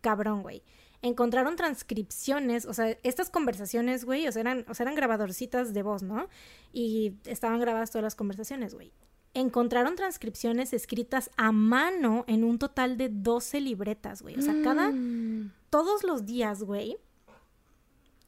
cabrón, 0.00 0.42
güey. 0.42 0.62
Encontraron 1.02 1.56
transcripciones, 1.56 2.64
o 2.66 2.74
sea, 2.74 2.96
estas 3.02 3.30
conversaciones, 3.30 4.04
güey, 4.04 4.26
o 4.26 4.32
sea, 4.32 4.40
eran, 4.40 4.64
o 4.68 4.74
sea, 4.74 4.84
eran 4.84 4.94
grabadorcitas 4.96 5.72
de 5.74 5.82
voz, 5.82 6.02
¿no? 6.02 6.28
Y 6.72 7.14
estaban 7.26 7.60
grabadas 7.60 7.90
todas 7.90 8.02
las 8.02 8.14
conversaciones, 8.14 8.74
güey. 8.74 8.92
Encontraron 9.34 9.96
transcripciones 9.96 10.72
escritas 10.72 11.30
a 11.36 11.52
mano 11.52 12.24
en 12.26 12.42
un 12.42 12.58
total 12.58 12.96
de 12.96 13.10
12 13.10 13.60
libretas, 13.60 14.22
güey. 14.22 14.38
O 14.38 14.42
sea, 14.42 14.54
cada, 14.64 14.88
Mm. 14.90 15.52
todos 15.68 16.02
los 16.04 16.24
días, 16.24 16.62
güey, 16.62 16.96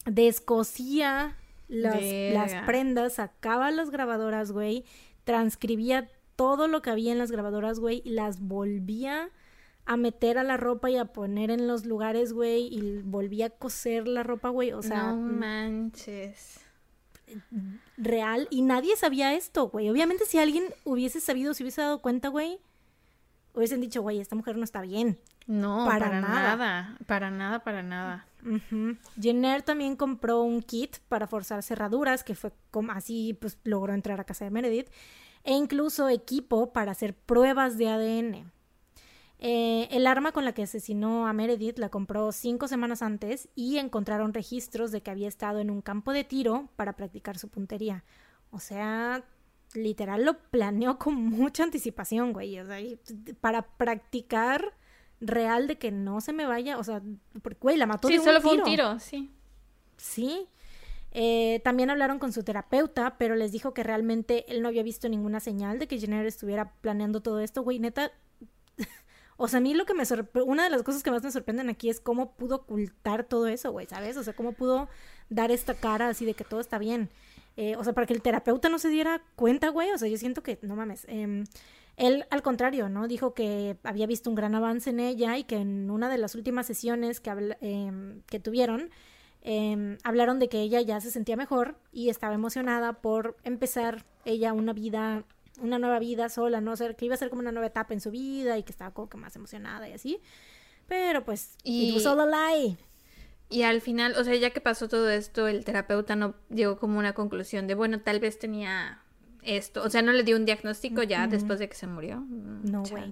descosía 0.05 1.37
las, 1.69 2.03
las 2.33 2.65
prendas, 2.65 3.15
sacaba 3.15 3.71
las 3.71 3.91
grabadoras, 3.91 4.53
güey, 4.53 4.85
transcribía 5.25 6.09
todo 6.37 6.69
lo 6.69 6.83
que 6.83 6.91
había 6.91 7.13
en 7.13 7.19
las 7.19 7.31
grabadoras, 7.31 7.81
güey, 7.81 8.03
y 8.05 8.11
las 8.11 8.41
volvía 8.41 9.31
a 9.89 9.97
meter 9.97 10.37
a 10.37 10.45
la 10.45 10.59
ropa 10.59 10.91
y 10.91 10.99
a 10.99 11.07
poner 11.07 11.51
en 11.51 11.67
los 11.67 11.87
lugares, 11.87 12.35
güey, 12.35 12.69
y 12.71 13.01
volvía 13.03 13.47
a 13.47 13.51
coser 13.51 14.07
la 14.07 14.23
ropa, 14.23 14.51
güey, 14.51 14.73
o 14.73 14.83
sea, 14.83 15.13
no 15.13 15.17
mm, 15.17 15.39
manches. 15.39 16.61
real, 17.97 18.47
y 18.51 18.61
nadie 18.61 18.97
sabía 18.97 19.33
esto, 19.33 19.71
güey. 19.71 19.89
Obviamente 19.89 20.27
si 20.27 20.39
alguien 20.39 20.65
hubiese 20.85 21.21
sabido, 21.21 21.55
se 21.55 21.63
hubiese 21.63 21.81
dado 21.81 22.03
cuenta, 22.03 22.29
güey, 22.29 22.59
hubiesen 23.55 23.81
dicho, 23.81 24.03
güey, 24.03 24.21
esta 24.21 24.37
mujer 24.37 24.57
no 24.59 24.65
está 24.65 24.83
bien. 24.83 25.19
No, 25.47 25.87
Para 25.87 26.07
para, 26.07 26.21
nada. 26.21 26.57
nada. 26.57 26.99
Para 27.07 27.31
nada, 27.31 27.65
para 27.65 27.83
nada. 27.83 28.27
Jenner 29.19 29.63
también 29.63 29.97
compró 29.97 30.43
un 30.43 30.61
kit 30.61 30.99
para 31.09 31.27
forzar 31.27 31.63
cerraduras, 31.63 32.23
que 32.25 32.35
fue 32.35 32.53
como 32.71 32.93
así, 32.93 33.37
pues 33.41 33.57
logró 33.65 33.95
entrar 33.95 34.21
a 34.21 34.25
casa 34.25 34.45
de 34.45 34.51
Meredith, 34.51 34.91
e 35.45 35.55
incluso 35.55 36.11
equipo 36.11 36.75
para 36.75 36.93
hacer 36.93 37.15
pruebas 37.15 37.79
de 37.79 37.89
ADN. 37.89 38.53
Eh, 39.41 39.87
el 39.93 40.07
arma 40.09 40.33
con 40.33 40.45
la 40.45 40.53
que 40.53 40.65
asesinó 40.65 41.29
a 41.29 41.33
Meredith 41.33 41.79
la 41.79 41.91
compró 41.91 42.33
cinco 42.33 42.67
semanas 42.67 43.03
antes 43.03 43.49
y 43.55 43.79
encontraron 43.79 44.35
registros 44.35 44.91
de 44.91 45.01
que 45.01 45.13
había 45.13 45.29
estado 45.29 45.61
en 45.61 45.71
un 45.71 45.81
campo 45.81 46.13
de 46.13 46.25
tiro 46.25 46.69
para 46.77 46.95
practicar 46.97 47.39
su 47.39 47.49
puntería. 47.49 48.05
O 48.51 48.59
sea, 48.59 49.25
literal 49.75 50.25
lo 50.25 50.39
planeó 50.51 50.99
con 50.99 51.15
mucha 51.15 51.63
anticipación, 51.63 52.33
güey. 52.33 52.59
O 52.59 52.67
sea, 52.67 52.79
para 53.41 53.63
practicar 53.77 54.75
real 55.21 55.67
de 55.69 55.79
que 55.79 55.91
no 55.93 56.21
se 56.21 56.33
me 56.33 56.47
vaya, 56.47 56.79
o 56.79 56.85
sea, 56.85 57.03
porque, 57.43 57.59
güey, 57.61 57.77
la 57.77 57.87
mató 57.87 58.09
Sí, 58.09 58.19
de 58.19 58.25
solo 58.25 58.37
un 58.39 58.43
fue 58.43 58.53
un 58.59 58.65
tiro. 58.65 58.71
tiro, 58.71 58.99
sí. 58.99 59.31
Sí. 59.97 60.49
Eh, 61.13 61.61
también 61.65 61.91
hablaron 61.91 62.19
con 62.19 62.33
su 62.33 62.43
terapeuta, 62.45 63.17
pero 63.19 63.35
les 63.35 63.51
dijo 63.53 63.73
que 63.73 63.83
realmente 63.83 64.45
él 64.53 64.63
no 64.63 64.69
había 64.69 64.83
visto 64.83 65.09
ninguna 65.09 65.41
señal 65.41 65.79
de 65.79 65.87
que 65.89 65.99
Jenner 65.99 66.27
estuviera 66.27 66.73
planeando 66.81 67.21
todo 67.23 67.41
esto, 67.41 67.63
güey, 67.63 67.79
neta. 67.79 68.11
O 69.41 69.47
sea, 69.47 69.59
a 69.59 69.61
mí 69.61 69.73
lo 69.73 69.87
que 69.87 69.95
me 69.95 70.05
sorprende, 70.05 70.51
una 70.51 70.65
de 70.65 70.71
las 70.71 70.83
cosas 70.83 71.05
que 71.05 71.13
más 71.13 71.23
me 71.23 71.31
sorprenden 71.31 71.71
aquí 71.71 71.89
es 71.89 72.01
cómo 72.01 72.33
pudo 72.33 72.57
ocultar 72.57 73.23
todo 73.23 73.47
eso, 73.47 73.71
güey, 73.71 73.87
¿sabes? 73.87 74.17
O 74.17 74.25
sea, 74.25 74.35
cómo 74.35 74.53
pudo 74.53 74.89
dar 75.31 75.53
esta 75.53 75.75
cara 75.75 76.09
así 76.09 76.27
de 76.27 76.35
que 76.35 76.43
todo 76.43 76.59
está 76.59 76.77
bien. 76.79 77.09
Eh, 77.57 77.77
o 77.77 77.85
sea, 77.85 77.93
para 77.93 78.07
que 78.07 78.15
el 78.15 78.21
terapeuta 78.21 78.69
no 78.69 78.81
se 78.81 78.89
diera 78.89 79.23
cuenta, 79.37 79.69
güey, 79.69 79.93
o 79.93 79.99
sea, 79.99 80.09
yo 80.09 80.19
siento 80.19 80.43
que, 80.43 80.59
no 80.63 80.75
mames, 80.75 81.07
em, 81.09 81.45
él, 81.97 82.27
al 82.31 82.43
contrario, 82.43 82.89
¿no? 82.89 83.07
Dijo 83.07 83.33
que 83.33 83.77
había 83.85 84.07
visto 84.09 84.29
un 84.29 84.37
gran 84.37 84.57
avance 84.57 84.91
en 84.91 84.99
ella 84.99 85.39
y 85.39 85.45
que 85.45 85.57
en 85.57 85.89
una 85.91 86.09
de 86.09 86.19
las 86.19 86.35
últimas 86.35 86.67
sesiones 86.67 87.21
que, 87.21 87.31
em, 87.61 88.23
que 88.23 88.41
tuvieron, 88.41 88.91
em, 89.43 89.99
hablaron 90.03 90.41
de 90.41 90.49
que 90.49 90.63
ella 90.63 90.81
ya 90.81 91.01
se 91.01 91.13
sentía 91.13 91.37
mejor 91.37 91.77
y 91.93 92.09
estaba 92.11 92.35
emocionada 92.35 92.95
por 92.95 93.37
empezar 93.45 94.05
ella 94.25 94.53
una 94.53 94.73
vida, 94.73 95.25
una 95.61 95.79
nueva 95.79 95.99
vida 95.99 96.29
sola, 96.29 96.61
¿no? 96.61 96.73
O 96.73 96.77
sea, 96.77 96.93
que 96.95 97.05
iba 97.07 97.15
a 97.15 97.19
ser 97.19 97.31
como 97.31 97.41
una 97.41 97.53
nueva 97.53 97.67
etapa 97.67 97.95
en 97.95 98.01
su 98.01 98.11
vida 98.11 98.59
y 98.59 98.63
que 98.63 98.73
estaba 98.73 98.93
como 98.93 99.09
que 99.09 99.17
más 99.17 99.35
emocionada 99.37 99.89
y 99.89 99.93
así. 99.93 100.21
Pero 100.87 101.25
pues, 101.25 101.57
Y- 101.65 102.03
a 102.07 102.27
lie. 102.27 102.77
Y 103.51 103.63
al 103.63 103.81
final, 103.81 104.15
o 104.19 104.25
sea, 104.25 104.35
ya 104.37 104.51
que 104.51 104.61
pasó 104.61 104.89
todo 104.89 105.09
esto, 105.09 105.49
el 105.49 105.65
terapeuta 105.65 106.17
no 106.17 106.35
llegó 106.51 106.79
como 106.79 106.97
a 106.97 106.99
una 106.99 107.15
conclusión 107.15 107.67
de, 107.67 107.75
bueno, 107.75 108.01
tal 108.01 108.21
vez 108.21 108.39
tenía 108.39 109.03
esto. 109.43 109.83
O 109.83 109.89
sea, 109.89 110.03
no 110.03 110.13
le 110.13 110.23
dio 110.23 110.37
un 110.37 110.45
diagnóstico 110.45 111.03
ya 111.03 111.27
después 111.27 111.59
de 111.59 111.69
que 111.69 111.75
se 111.75 111.87
murió. 111.87 112.21
Mm, 112.21 112.71
No, 112.71 112.83
güey. 112.83 113.11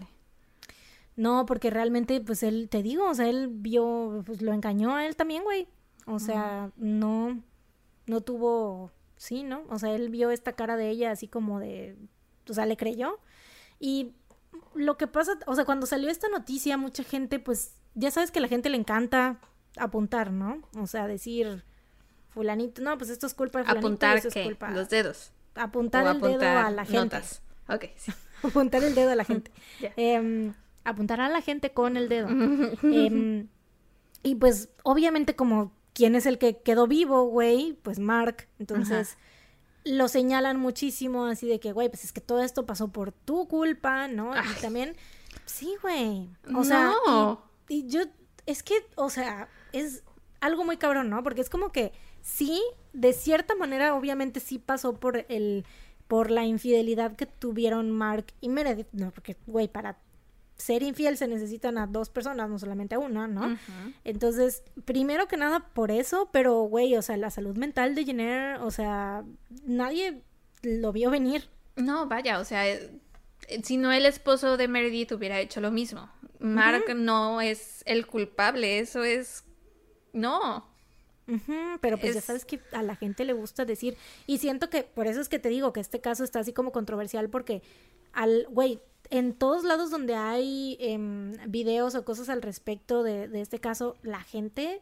No, 1.16 1.46
porque 1.46 1.70
realmente, 1.70 2.20
pues 2.20 2.42
él, 2.42 2.68
te 2.68 2.82
digo, 2.82 3.08
o 3.08 3.14
sea, 3.14 3.28
él 3.30 3.48
vio, 3.50 4.22
pues 4.26 4.42
lo 4.42 4.52
engañó 4.52 4.94
a 4.94 5.06
él 5.06 5.16
también, 5.16 5.42
güey. 5.44 5.66
O 6.04 6.18
sea, 6.18 6.70
no, 6.76 7.42
no 8.06 8.20
tuvo, 8.20 8.92
sí, 9.16 9.42
¿no? 9.42 9.62
O 9.70 9.78
sea, 9.78 9.94
él 9.94 10.10
vio 10.10 10.30
esta 10.30 10.52
cara 10.52 10.76
de 10.76 10.90
ella 10.90 11.10
así 11.10 11.26
como 11.26 11.58
de, 11.58 11.96
o 12.48 12.54
sea, 12.54 12.66
le 12.66 12.76
creyó. 12.76 13.18
Y 13.78 14.12
lo 14.74 14.96
que 14.96 15.06
pasa, 15.06 15.38
o 15.46 15.54
sea, 15.54 15.64
cuando 15.64 15.86
salió 15.86 16.10
esta 16.10 16.28
noticia, 16.28 16.76
mucha 16.76 17.04
gente, 17.04 17.38
pues, 17.38 17.74
ya 17.94 18.10
sabes 18.10 18.30
que 18.30 18.38
a 18.38 18.42
la 18.42 18.48
gente 18.48 18.70
le 18.70 18.76
encanta 18.76 19.38
apuntar, 19.76 20.32
¿no? 20.32 20.62
O 20.78 20.86
sea, 20.86 21.06
decir, 21.06 21.64
fulanito, 22.30 22.82
no, 22.82 22.96
pues 22.98 23.10
esto 23.10 23.26
es 23.26 23.34
culpa 23.34 23.60
de 23.60 23.64
fulanito, 23.64 23.86
Apuntar 23.86 24.16
eso 24.18 24.28
es 24.28 24.44
culpa. 24.44 24.70
Los 24.70 24.88
dedos. 24.88 25.32
Apuntar 25.54 26.06
el 26.06 26.20
dedo 26.20 26.42
a 26.42 26.70
la 26.70 26.84
gente. 26.84 26.98
notas. 27.16 27.42
Ok, 27.68 27.86
sí. 27.96 28.12
apuntar 28.42 28.84
el 28.84 28.94
dedo 28.94 29.10
a 29.10 29.16
la 29.16 29.24
gente. 29.24 29.50
Em, 29.96 30.52
apuntar 30.84 31.20
a 31.20 31.28
la 31.28 31.40
gente 31.40 31.70
con 31.70 31.96
el 31.96 32.08
dedo. 32.08 32.28
Em, 32.82 33.48
y 34.22 34.34
pues, 34.36 34.68
obviamente, 34.82 35.34
como 35.34 35.72
quién 35.94 36.14
es 36.14 36.26
el 36.26 36.38
que 36.38 36.58
quedó 36.58 36.86
vivo, 36.86 37.24
güey, 37.24 37.72
pues 37.82 37.98
Mark. 37.98 38.48
Entonces, 38.58 39.16
lo 39.86 40.08
señalan 40.08 40.58
muchísimo 40.58 41.26
así 41.26 41.46
de 41.46 41.60
que, 41.60 41.72
güey, 41.72 41.88
pues 41.88 42.04
es 42.04 42.12
que 42.12 42.20
todo 42.20 42.42
esto 42.42 42.66
pasó 42.66 42.88
por 42.88 43.12
tu 43.12 43.46
culpa, 43.48 44.08
¿no? 44.08 44.32
Ay. 44.34 44.44
Y 44.58 44.60
también, 44.60 44.96
sí, 45.44 45.74
güey. 45.80 46.28
O 46.54 46.64
sea, 46.64 46.92
No. 47.06 47.40
y, 47.68 47.76
y 47.76 47.88
yo, 47.88 48.00
es 48.46 48.62
que, 48.62 48.74
o 48.96 49.10
sea, 49.10 49.48
es 49.72 50.02
algo 50.40 50.64
muy 50.64 50.76
cabrón, 50.76 51.08
¿no? 51.08 51.22
Porque 51.22 51.40
es 51.40 51.48
como 51.50 51.70
que 51.70 51.92
sí, 52.20 52.62
de 52.92 53.12
cierta 53.12 53.54
manera, 53.54 53.94
obviamente 53.94 54.40
sí 54.40 54.58
pasó 54.58 54.94
por 54.94 55.24
el, 55.28 55.64
por 56.08 56.30
la 56.30 56.44
infidelidad 56.44 57.14
que 57.14 57.26
tuvieron 57.26 57.90
Mark 57.90 58.26
y 58.40 58.48
Meredith, 58.48 58.88
no, 58.92 59.10
porque, 59.12 59.36
güey, 59.46 59.68
para 59.68 59.98
ser 60.56 60.82
infiel 60.82 61.16
se 61.16 61.28
necesitan 61.28 61.78
a 61.78 61.86
dos 61.86 62.08
personas, 62.10 62.48
no 62.48 62.58
solamente 62.58 62.94
a 62.94 62.98
una, 62.98 63.28
¿no? 63.28 63.58
Entonces, 64.04 64.62
primero 64.84 65.28
que 65.28 65.36
nada 65.36 65.60
por 65.60 65.90
eso, 65.90 66.30
pero, 66.32 66.62
güey, 66.62 66.96
o 66.96 67.02
sea, 67.02 67.16
la 67.16 67.30
salud 67.30 67.56
mental 67.56 67.94
de 67.94 68.04
Jenner, 68.04 68.60
o 68.60 68.70
sea, 68.70 69.24
nadie 69.64 70.22
lo 70.62 70.92
vio 70.92 71.10
venir. 71.10 71.48
No, 71.76 72.06
vaya, 72.06 72.38
o 72.38 72.44
sea, 72.44 72.66
eh, 72.68 72.90
si 73.62 73.76
no 73.76 73.92
el 73.92 74.06
esposo 74.06 74.56
de 74.56 74.68
Meredith 74.68 75.12
hubiera 75.12 75.40
hecho 75.40 75.60
lo 75.60 75.70
mismo. 75.70 76.10
Mark 76.38 76.84
no 76.94 77.40
es 77.40 77.82
el 77.86 78.06
culpable, 78.06 78.78
eso 78.78 79.04
es... 79.04 79.44
No. 80.12 80.66
Ujú, 81.28 81.78
pero 81.80 81.98
pues 81.98 82.12
ya 82.14 82.18
Es- 82.20 82.24
sabes 82.24 82.44
que 82.44 82.60
a 82.72 82.82
la 82.82 82.94
gente 82.96 83.24
le 83.24 83.32
gusta 83.32 83.64
decir, 83.64 83.96
y 84.26 84.38
siento 84.38 84.70
que 84.70 84.84
por 84.84 85.06
eso 85.08 85.20
es 85.20 85.28
que 85.28 85.38
te 85.38 85.48
digo 85.48 85.72
que 85.72 85.80
este 85.80 86.00
caso 86.00 86.22
está 86.24 86.38
así 86.40 86.52
como 86.52 86.70
controversial 86.72 87.28
porque 87.28 87.62
al, 88.12 88.46
güey, 88.50 88.80
en 89.10 89.34
todos 89.34 89.64
lados 89.64 89.90
donde 89.90 90.14
hay 90.14 90.76
em, 90.80 91.32
videos 91.48 91.94
o 91.94 92.04
cosas 92.04 92.28
al 92.28 92.42
respecto 92.42 93.02
de, 93.02 93.28
de 93.28 93.40
este 93.40 93.58
caso, 93.60 93.96
la 94.02 94.20
gente 94.20 94.80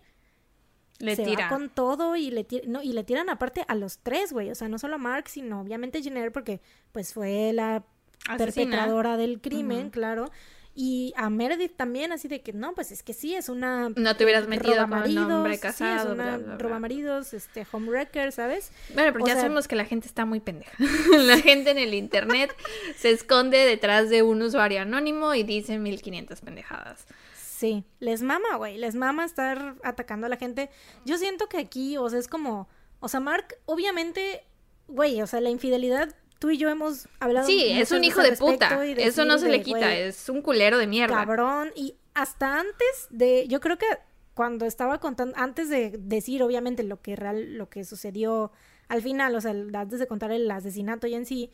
Le 0.99 1.17
se 1.17 1.25
tira. 1.25 1.45
va 1.45 1.49
con 1.51 1.69
todo 1.71 2.15
y 2.17 2.31
le, 2.31 2.45
ti- 2.45 2.63
no, 2.67 2.83
y 2.83 2.93
le 2.93 3.05
tiran 3.05 3.29
aparte 3.29 3.65
a 3.69 3.75
los 3.75 3.99
tres, 3.99 4.33
güey, 4.33 4.51
o 4.51 4.55
sea, 4.55 4.69
no 4.69 4.79
solo 4.79 4.95
a 4.95 4.99
Mark, 4.99 5.29
sino 5.29 5.61
obviamente 5.61 5.99
a 5.99 6.03
Jenner 6.03 6.31
porque 6.33 6.61
pues 6.93 7.13
fue 7.13 7.53
la 7.53 7.85
Asesina. 8.29 8.37
perpetradora 8.37 9.17
del 9.17 9.41
crimen, 9.41 9.91
claro. 9.91 10.31
Y 10.77 11.13
a 11.17 11.31
Meredith 11.31 11.77
también, 11.77 12.11
así 12.11 12.27
de 12.27 12.43
que 12.43 12.53
no, 12.53 12.75
pues 12.75 12.91
es 12.91 13.05
que 13.05 13.13
sí, 13.13 13.35
es 13.37 13.49
una 13.49 13.91
No 13.95 14.17
te 14.17 14.25
hubieras 14.25 14.49
metido 14.49 14.75
con 14.75 14.85
un 14.85 14.91
robamaridos, 14.91 15.31
hombre 15.31 15.55
sí, 15.55 15.61
casado. 15.61 15.97
es 15.99 16.05
una 16.15 16.25
bla, 16.25 16.37
bla, 16.37 16.47
bla. 16.47 16.59
robamaridos, 16.59 17.33
este, 17.33 17.65
homewrecker, 17.71 18.33
¿sabes? 18.33 18.73
Bueno, 18.93 19.13
pero 19.13 19.25
O 19.25 19.27
ya 19.29 19.35
sea- 19.35 19.43
sabemos 19.43 19.69
que 19.69 19.77
la 19.77 19.85
gente 19.85 20.09
está 20.09 20.25
muy 20.25 20.41
pendeja. 20.41 20.73
la 21.19 21.39
gente 21.39 21.71
en 21.71 21.79
el 21.79 21.95
internet 21.95 22.51
se 22.97 23.11
esconde 23.11 23.59
detrás 23.59 24.11
de 24.11 24.23
un 24.25 24.43
usuario 24.43 24.81
anónimo 24.83 25.33
y 25.35 25.45
dice 25.45 25.79
1500 25.79 26.41
pendejadas. 26.41 27.07
Sí, 27.37 27.85
les 28.01 28.23
mama, 28.23 28.57
güey, 28.57 28.77
les 28.77 28.97
mama 28.97 29.25
estar 29.25 29.77
atacando 29.85 30.27
a 30.27 30.29
la 30.29 30.37
gente. 30.37 30.71
Yo 31.05 31.19
siento 31.19 31.49
que 31.49 31.59
aquí, 31.59 31.97
o 31.99 32.11
sea, 32.11 32.19
es 32.19 32.27
como, 32.27 32.69
o 32.99 33.09
sea, 33.09 33.21
Mark, 33.21 33.55
obviamente, 33.67 34.43
güey, 34.89 35.23
o 35.23 35.27
sea, 35.29 35.41
la 35.41 35.51
infidelidad, 35.51 36.15
tú 36.39 36.51
y 36.51 36.59
yo 36.59 36.69
hemos 36.69 37.09
hablado 37.21 37.47
Sí, 37.47 37.71
es 37.71 37.91
un 37.93 38.05
hijo 38.05 38.23
de 38.23 38.33
puta. 38.37 38.85
y 38.87 38.93
Eso 38.99 39.25
no 39.25 39.39
se 39.39 39.49
le 39.49 39.63
quita, 39.63 39.95
es 39.97 40.29
un 40.29 40.43
culero 40.43 40.79
de 40.79 40.87
mierda. 40.87 41.15
cabrón. 41.17 41.71
Y 41.75 41.97
hasta 42.15 42.61
antes 42.61 43.09
de, 43.11 43.47
yo 43.49 43.61
creo 43.61 43.79
que 43.79 43.87
cuando 44.35 44.67
estaba 44.67 44.99
contando, 44.99 45.37
antes 45.37 45.69
de 45.69 45.95
decir 45.99 46.43
obviamente 46.43 46.83
lo 46.83 47.01
que 47.01 47.17
real, 47.17 47.55
lo 47.55 47.69
que 47.69 47.85
sucedió 47.85 48.53
al 48.89 49.01
final, 49.01 49.35
o 49.35 49.41
sea, 49.41 49.53
antes 49.53 49.99
de 49.99 50.07
contar 50.07 50.33
el 50.33 50.51
asesinato 50.51 51.07
y 51.07 51.15
en 51.15 51.25
sí, 51.25 51.51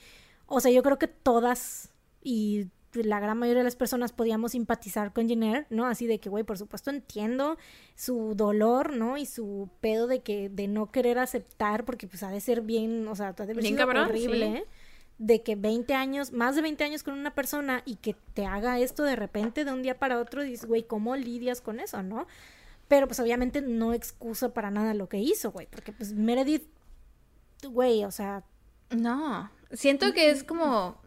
o 0.47 0.61
sea, 0.61 0.70
yo 0.73 0.82
creo 0.82 0.98
que 0.98 1.07
todas 1.07 1.90
y 2.23 2.66
la 2.92 3.20
gran 3.20 3.38
mayoría 3.38 3.60
de 3.60 3.64
las 3.64 3.76
personas 3.76 4.12
podíamos 4.12 4.52
simpatizar 4.52 5.12
con 5.12 5.28
Jenner, 5.28 5.66
¿no? 5.70 5.86
Así 5.86 6.06
de 6.06 6.18
que, 6.18 6.28
güey, 6.28 6.44
por 6.44 6.58
supuesto 6.58 6.90
entiendo 6.90 7.56
su 7.94 8.34
dolor, 8.34 8.94
¿no? 8.94 9.16
Y 9.16 9.26
su 9.26 9.68
pedo 9.80 10.06
de 10.06 10.20
que, 10.20 10.48
de 10.48 10.68
no 10.68 10.90
querer 10.90 11.18
aceptar, 11.18 11.84
porque 11.84 12.06
pues 12.06 12.22
ha 12.22 12.30
de 12.30 12.40
ser 12.40 12.62
bien, 12.62 13.06
o 13.08 13.14
sea, 13.14 13.28
ha 13.28 13.32
de 13.32 13.52
haber 13.52 13.64
sido 13.64 13.76
cabrón, 13.76 14.08
horrible, 14.08 14.46
sí. 14.46 14.56
¿eh? 14.56 14.64
de 15.20 15.42
que 15.42 15.54
20 15.54 15.92
años, 15.92 16.32
más 16.32 16.56
de 16.56 16.62
20 16.62 16.82
años 16.82 17.02
con 17.02 17.12
una 17.12 17.34
persona 17.34 17.82
y 17.84 17.96
que 17.96 18.16
te 18.32 18.46
haga 18.46 18.78
esto 18.78 19.02
de 19.02 19.16
repente 19.16 19.66
de 19.66 19.72
un 19.72 19.82
día 19.82 19.98
para 19.98 20.18
otro, 20.18 20.42
dices, 20.42 20.64
güey, 20.64 20.82
¿cómo 20.82 21.14
lidias 21.14 21.60
con 21.60 21.78
eso, 21.78 22.02
no? 22.02 22.26
Pero 22.88 23.06
pues 23.06 23.20
obviamente 23.20 23.60
no 23.60 23.92
excusa 23.92 24.54
para 24.54 24.70
nada 24.70 24.94
lo 24.94 25.10
que 25.10 25.18
hizo, 25.18 25.52
güey, 25.52 25.66
porque 25.70 25.92
pues 25.92 26.14
Meredith, 26.14 26.66
güey, 27.68 28.04
o 28.04 28.10
sea, 28.10 28.44
No, 28.88 29.50
siento 29.72 30.14
que 30.14 30.30
es 30.30 30.42
como 30.42 30.98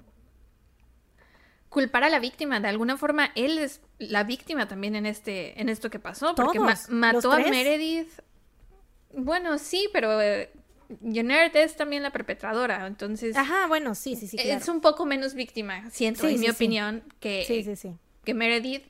culpar 1.74 2.04
a 2.04 2.10
la 2.10 2.20
víctima. 2.20 2.60
De 2.60 2.68
alguna 2.70 2.96
forma, 2.96 3.32
él 3.36 3.58
es 3.58 3.82
la 3.98 4.24
víctima 4.24 4.68
también 4.68 4.96
en 4.96 5.06
este, 5.06 5.60
en 5.60 5.68
esto 5.68 5.90
que 5.90 6.00
pasó. 6.00 6.36
Porque 6.36 6.60
ma- 6.60 6.78
mató 6.90 7.32
a. 7.32 7.40
Meredith. 7.40 8.10
Bueno, 9.16 9.58
sí, 9.58 9.90
pero 9.92 10.22
eh, 10.22 10.52
es 11.54 11.76
también 11.76 12.04
la 12.04 12.12
perpetradora. 12.12 12.86
Entonces, 12.88 13.36
ajá, 13.36 13.68
bueno, 13.68 13.96
sí, 13.96 14.16
sí, 14.16 14.28
sí, 14.28 14.38
claro. 14.38 14.60
es 14.62 14.68
un 14.70 14.82
poco 14.82 15.06
menos 15.06 15.34
víctima, 15.34 15.90
siento, 15.90 16.22
Sí, 16.22 16.28
en 16.28 16.34
sí, 16.34 16.40
mi 16.40 16.46
sí. 16.46 16.52
opinión, 16.52 17.04
que, 17.20 17.44
Sí, 17.46 17.64
sí, 17.64 17.76
sí. 17.76 17.98
que 18.24 18.34
Meredith. 18.34 18.86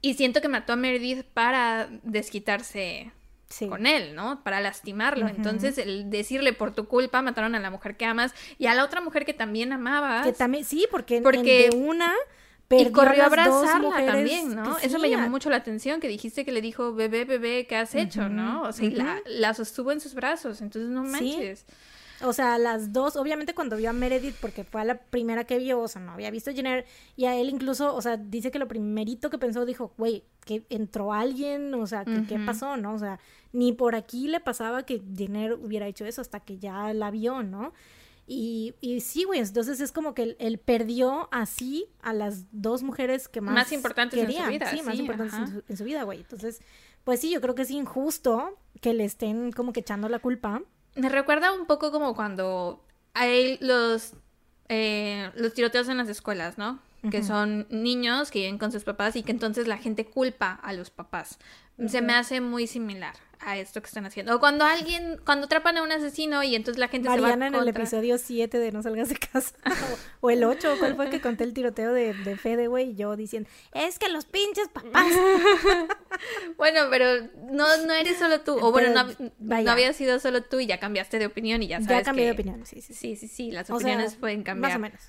Y 0.00 0.14
siento 0.14 0.40
que 0.40 0.48
mató 0.48 0.72
a 0.72 0.76
Meredith 0.76 1.24
para 1.34 1.88
desquitarse 2.04 3.10
Sí. 3.48 3.66
con 3.66 3.86
él, 3.86 4.14
¿no? 4.14 4.42
Para 4.44 4.60
lastimarlo. 4.60 5.26
Entonces, 5.26 5.78
el 5.78 6.10
decirle 6.10 6.52
por 6.52 6.74
tu 6.74 6.86
culpa 6.86 7.22
mataron 7.22 7.54
a 7.54 7.58
la 7.58 7.70
mujer 7.70 7.96
que 7.96 8.04
amas 8.04 8.34
y 8.58 8.66
a 8.66 8.74
la 8.74 8.84
otra 8.84 9.00
mujer 9.00 9.24
que 9.24 9.32
también 9.32 9.72
amabas. 9.72 10.26
Que 10.26 10.32
también, 10.32 10.64
sí, 10.64 10.86
porque, 10.90 11.22
Porque- 11.22 11.66
en 11.66 11.70
de 11.70 11.76
una 11.78 12.12
y 12.70 12.90
corrió 12.90 13.22
a 13.22 13.26
abrazarla 13.26 14.04
también, 14.04 14.54
¿no? 14.54 14.76
Eso 14.78 14.98
me 14.98 15.08
llamó 15.08 15.30
mucho 15.30 15.48
la 15.48 15.56
atención, 15.56 16.00
que 16.00 16.08
dijiste 16.08 16.44
que 16.44 16.52
le 16.52 16.60
dijo, 16.60 16.92
bebé, 16.92 17.24
bebé, 17.24 17.66
¿qué 17.66 17.76
has 17.76 17.94
hecho, 17.94 18.28
no? 18.28 18.62
O 18.62 18.72
sea, 18.72 18.86
y 18.86 18.90
la, 19.26 19.54
sostuvo 19.54 19.92
en 19.92 20.00
sus 20.00 20.14
brazos, 20.14 20.60
entonces 20.60 20.90
no 20.90 21.06
Sí. 21.18 21.54
O 22.22 22.32
sea, 22.32 22.58
las 22.58 22.92
dos, 22.92 23.16
obviamente 23.16 23.54
cuando 23.54 23.76
vio 23.76 23.90
a 23.90 23.92
Meredith, 23.92 24.34
porque 24.40 24.64
fue 24.64 24.84
la 24.84 24.98
primera 24.98 25.44
que 25.44 25.58
vio, 25.58 25.80
o 25.80 25.88
sea, 25.88 26.02
no 26.02 26.12
había 26.12 26.30
visto 26.30 26.50
a 26.50 26.52
Jenner, 26.52 26.84
y 27.16 27.26
a 27.26 27.36
él 27.36 27.48
incluso, 27.48 27.94
o 27.94 28.02
sea, 28.02 28.16
dice 28.16 28.50
que 28.50 28.58
lo 28.58 28.66
primerito 28.66 29.30
que 29.30 29.38
pensó, 29.38 29.64
dijo, 29.64 29.94
güey, 29.96 30.24
que 30.44 30.64
entró 30.68 31.12
alguien, 31.12 31.72
o 31.74 31.86
sea, 31.86 32.04
que, 32.04 32.24
¿qué 32.26 32.38
pasó, 32.38 32.76
no? 32.76 32.94
O 32.94 32.98
sea, 32.98 33.20
ni 33.52 33.72
por 33.72 33.94
aquí 33.94 34.26
le 34.28 34.40
pasaba 34.40 34.84
que 34.84 35.00
Jenner 35.16 35.52
hubiera 35.52 35.86
hecho 35.86 36.06
eso 36.06 36.20
hasta 36.20 36.40
que 36.40 36.58
ya 36.58 36.92
la 36.92 37.10
vio, 37.10 37.42
¿no? 37.42 37.72
Y, 38.26 38.74
y 38.80 39.00
sí, 39.00 39.24
güey, 39.24 39.40
entonces 39.40 39.80
es 39.80 39.90
como 39.90 40.12
que 40.12 40.22
él, 40.22 40.36
él 40.38 40.58
perdió 40.58 41.28
así 41.30 41.86
a 42.02 42.12
las 42.12 42.44
dos 42.52 42.82
mujeres 42.82 43.26
que 43.26 43.40
más, 43.40 43.54
Más 43.54 43.72
importantes 43.72 44.18
en 44.18 44.26
su 44.26 44.32
quería. 44.32 44.48
vida, 44.48 44.70
Sí, 44.70 44.82
más 44.82 44.98
importantes 44.98 45.38
en 45.38 45.46
su, 45.46 45.62
en 45.66 45.76
su 45.78 45.84
vida, 45.84 46.02
güey. 46.02 46.20
Entonces, 46.20 46.60
pues 47.04 47.20
sí, 47.20 47.30
yo 47.30 47.40
creo 47.40 47.54
que 47.54 47.62
es 47.62 47.70
injusto 47.70 48.58
que 48.82 48.92
le 48.92 49.04
estén 49.04 49.50
como 49.52 49.72
que 49.72 49.80
echando 49.80 50.10
la 50.10 50.18
culpa. 50.18 50.62
Me 50.98 51.08
recuerda 51.08 51.52
un 51.52 51.66
poco 51.66 51.90
como 51.90 52.14
cuando 52.14 52.84
hay 53.14 53.58
los, 53.60 54.12
eh, 54.68 55.30
los 55.34 55.54
tiroteos 55.54 55.88
en 55.88 55.96
las 55.96 56.08
escuelas, 56.08 56.58
¿no? 56.58 56.80
Que 57.10 57.22
son 57.22 57.68
niños 57.70 58.32
que 58.32 58.40
viven 58.40 58.58
con 58.58 58.72
sus 58.72 58.82
papás 58.82 59.14
y 59.14 59.22
que 59.22 59.30
entonces 59.30 59.68
la 59.68 59.78
gente 59.78 60.04
culpa 60.04 60.52
a 60.52 60.72
los 60.72 60.90
papás. 60.90 61.38
Se 61.86 62.02
me 62.02 62.12
hace 62.12 62.40
muy 62.40 62.66
similar 62.66 63.14
a 63.40 63.56
esto 63.58 63.80
que 63.80 63.86
están 63.86 64.06
haciendo. 64.06 64.34
O 64.36 64.40
cuando 64.40 64.64
alguien, 64.64 65.20
cuando 65.24 65.46
atrapan 65.46 65.76
a 65.78 65.82
un 65.82 65.92
asesino 65.92 66.42
y 66.42 66.54
entonces 66.54 66.78
la 66.78 66.88
gente 66.88 67.08
Mariana 67.08 67.32
se 67.34 67.38
va 67.38 67.46
en 67.46 67.54
el 67.62 67.68
episodio 67.68 68.18
7 68.18 68.58
de 68.58 68.72
No 68.72 68.82
salgas 68.82 69.08
de 69.08 69.16
casa. 69.16 69.54
o, 69.64 69.70
o 70.26 70.30
el 70.30 70.44
8, 70.44 70.76
¿cuál 70.78 70.96
fue 70.96 71.10
que 71.10 71.20
conté 71.20 71.44
el 71.44 71.54
tiroteo 71.54 71.92
de, 71.92 72.14
de 72.14 72.36
Fede, 72.36 72.66
güey? 72.66 72.90
Y 72.90 72.94
yo 72.96 73.16
diciendo, 73.16 73.48
es 73.72 73.98
que 73.98 74.08
los 74.08 74.24
pinches 74.24 74.68
papás. 74.68 75.06
Bueno, 76.56 76.80
pero 76.90 77.28
no, 77.50 77.76
no 77.86 77.92
eres 77.92 78.18
solo 78.18 78.40
tú. 78.40 78.58
O 78.60 78.72
bueno, 78.72 78.88
Pero, 79.18 79.30
no, 79.38 79.62
no 79.62 79.70
había 79.70 79.92
sido 79.92 80.18
solo 80.18 80.42
tú 80.42 80.58
y 80.58 80.66
ya 80.66 80.80
cambiaste 80.80 81.20
de 81.20 81.26
opinión 81.26 81.62
y 81.62 81.68
ya 81.68 81.80
sabes 81.80 81.98
ya 81.98 82.02
cambié 82.04 82.24
de 82.26 82.32
opinión, 82.32 82.66
sí, 82.66 82.80
sí. 82.80 82.92
sí. 82.92 83.28
Sí, 83.28 83.50
las 83.52 83.64
O 83.64 83.66
sea, 83.66 83.76
opiniones 83.76 84.16
pueden 84.16 84.42
cambiar. 84.42 84.72
Más 84.72 84.76
o 84.76 84.80
menos. 84.80 85.00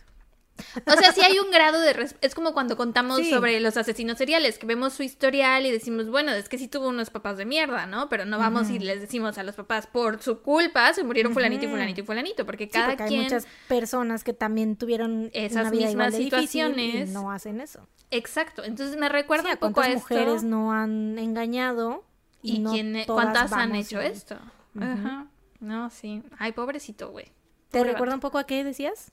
O 0.86 0.92
sea, 0.94 1.12
sí 1.12 1.22
hay 1.22 1.40
un 1.40 1.52
grado 1.52 1.80
de... 1.80 2.10
Es 2.22 2.36
como 2.36 2.54
cuando 2.54 2.78
contamos 2.78 3.18
Sí. 3.18 3.30
sobre 3.30 3.60
los 3.60 3.78
asesinos 3.78 4.18
seriales, 4.18 4.58
que 4.58 4.66
vemos 4.66 4.94
su 4.94 5.04
historial 5.04 5.66
y 5.66 5.72
decimos, 5.72 6.10
bueno, 6.10 6.32
es 6.32 6.48
que 6.50 6.58
sí 6.58 6.68
tuvo 6.68 6.88
unos 6.90 7.10
papás 7.10 7.38
de 7.38 7.46
mierda, 7.46 7.86
¿no? 7.86 8.10
Pero 8.10 8.26
no 8.26 8.38
vamos 8.40 8.70
y 8.70 8.80
les 8.80 9.02
decimos 9.02 9.38
a 9.38 9.44
los 9.44 9.56
papás, 9.56 9.88
por 9.88 10.22
su 10.22 10.42
culpa 10.42 10.94
se 10.94 11.04
murieron 11.04 11.34
fulanito 11.34 11.66
y 11.66 11.68
fulanito 11.70 12.02
y 12.02 12.04
fulanito, 12.04 12.46
porque 12.46 12.66
Sí, 12.66 12.72
cada 12.72 12.88
porque 12.90 13.04
hay 13.04 13.18
muchas 13.18 13.48
personas 13.68 14.24
que 14.24 14.34
también 14.34 14.76
tuvieron 14.76 15.30
Esas 15.34 15.62
una 15.62 15.72
vida 15.72 15.86
mismas 15.88 15.92
igual 15.92 16.12
de 16.12 16.18
difícil 16.18 16.48
situaciones. 16.68 17.10
y 17.10 17.14
no 17.14 17.32
hacen 17.32 17.62
eso. 17.62 17.88
Exacto, 18.12 18.64
entonces 18.64 18.98
me 18.98 19.08
recuerda 19.10 19.44
Sí, 19.44 19.50
¿a 19.62 19.66
un 19.66 19.74
poco 19.74 19.82
a 19.82 19.88
esto. 19.88 20.00
mujeres 20.00 20.44
no 20.44 20.72
han 20.74 21.18
engañado? 21.20 22.04
Y, 22.42 22.56
¿Y 22.56 22.60
no 22.60 22.72
quién- 22.72 23.06
todas 23.06 23.26
cuántas 23.26 23.52
han 23.54 23.76
hecho 23.76 24.00
esto? 24.00 24.36
Ajá. 24.80 25.28
No, 25.60 25.90
sí. 25.90 26.24
Ay, 26.38 26.54
pobrecito, 26.54 27.12
güey. 27.12 27.32
¿Te 27.70 27.84
recuerda 27.84 28.14
un 28.16 28.22
poco 28.22 28.38
a 28.38 28.46
qué 28.46 28.64
decías? 28.64 29.12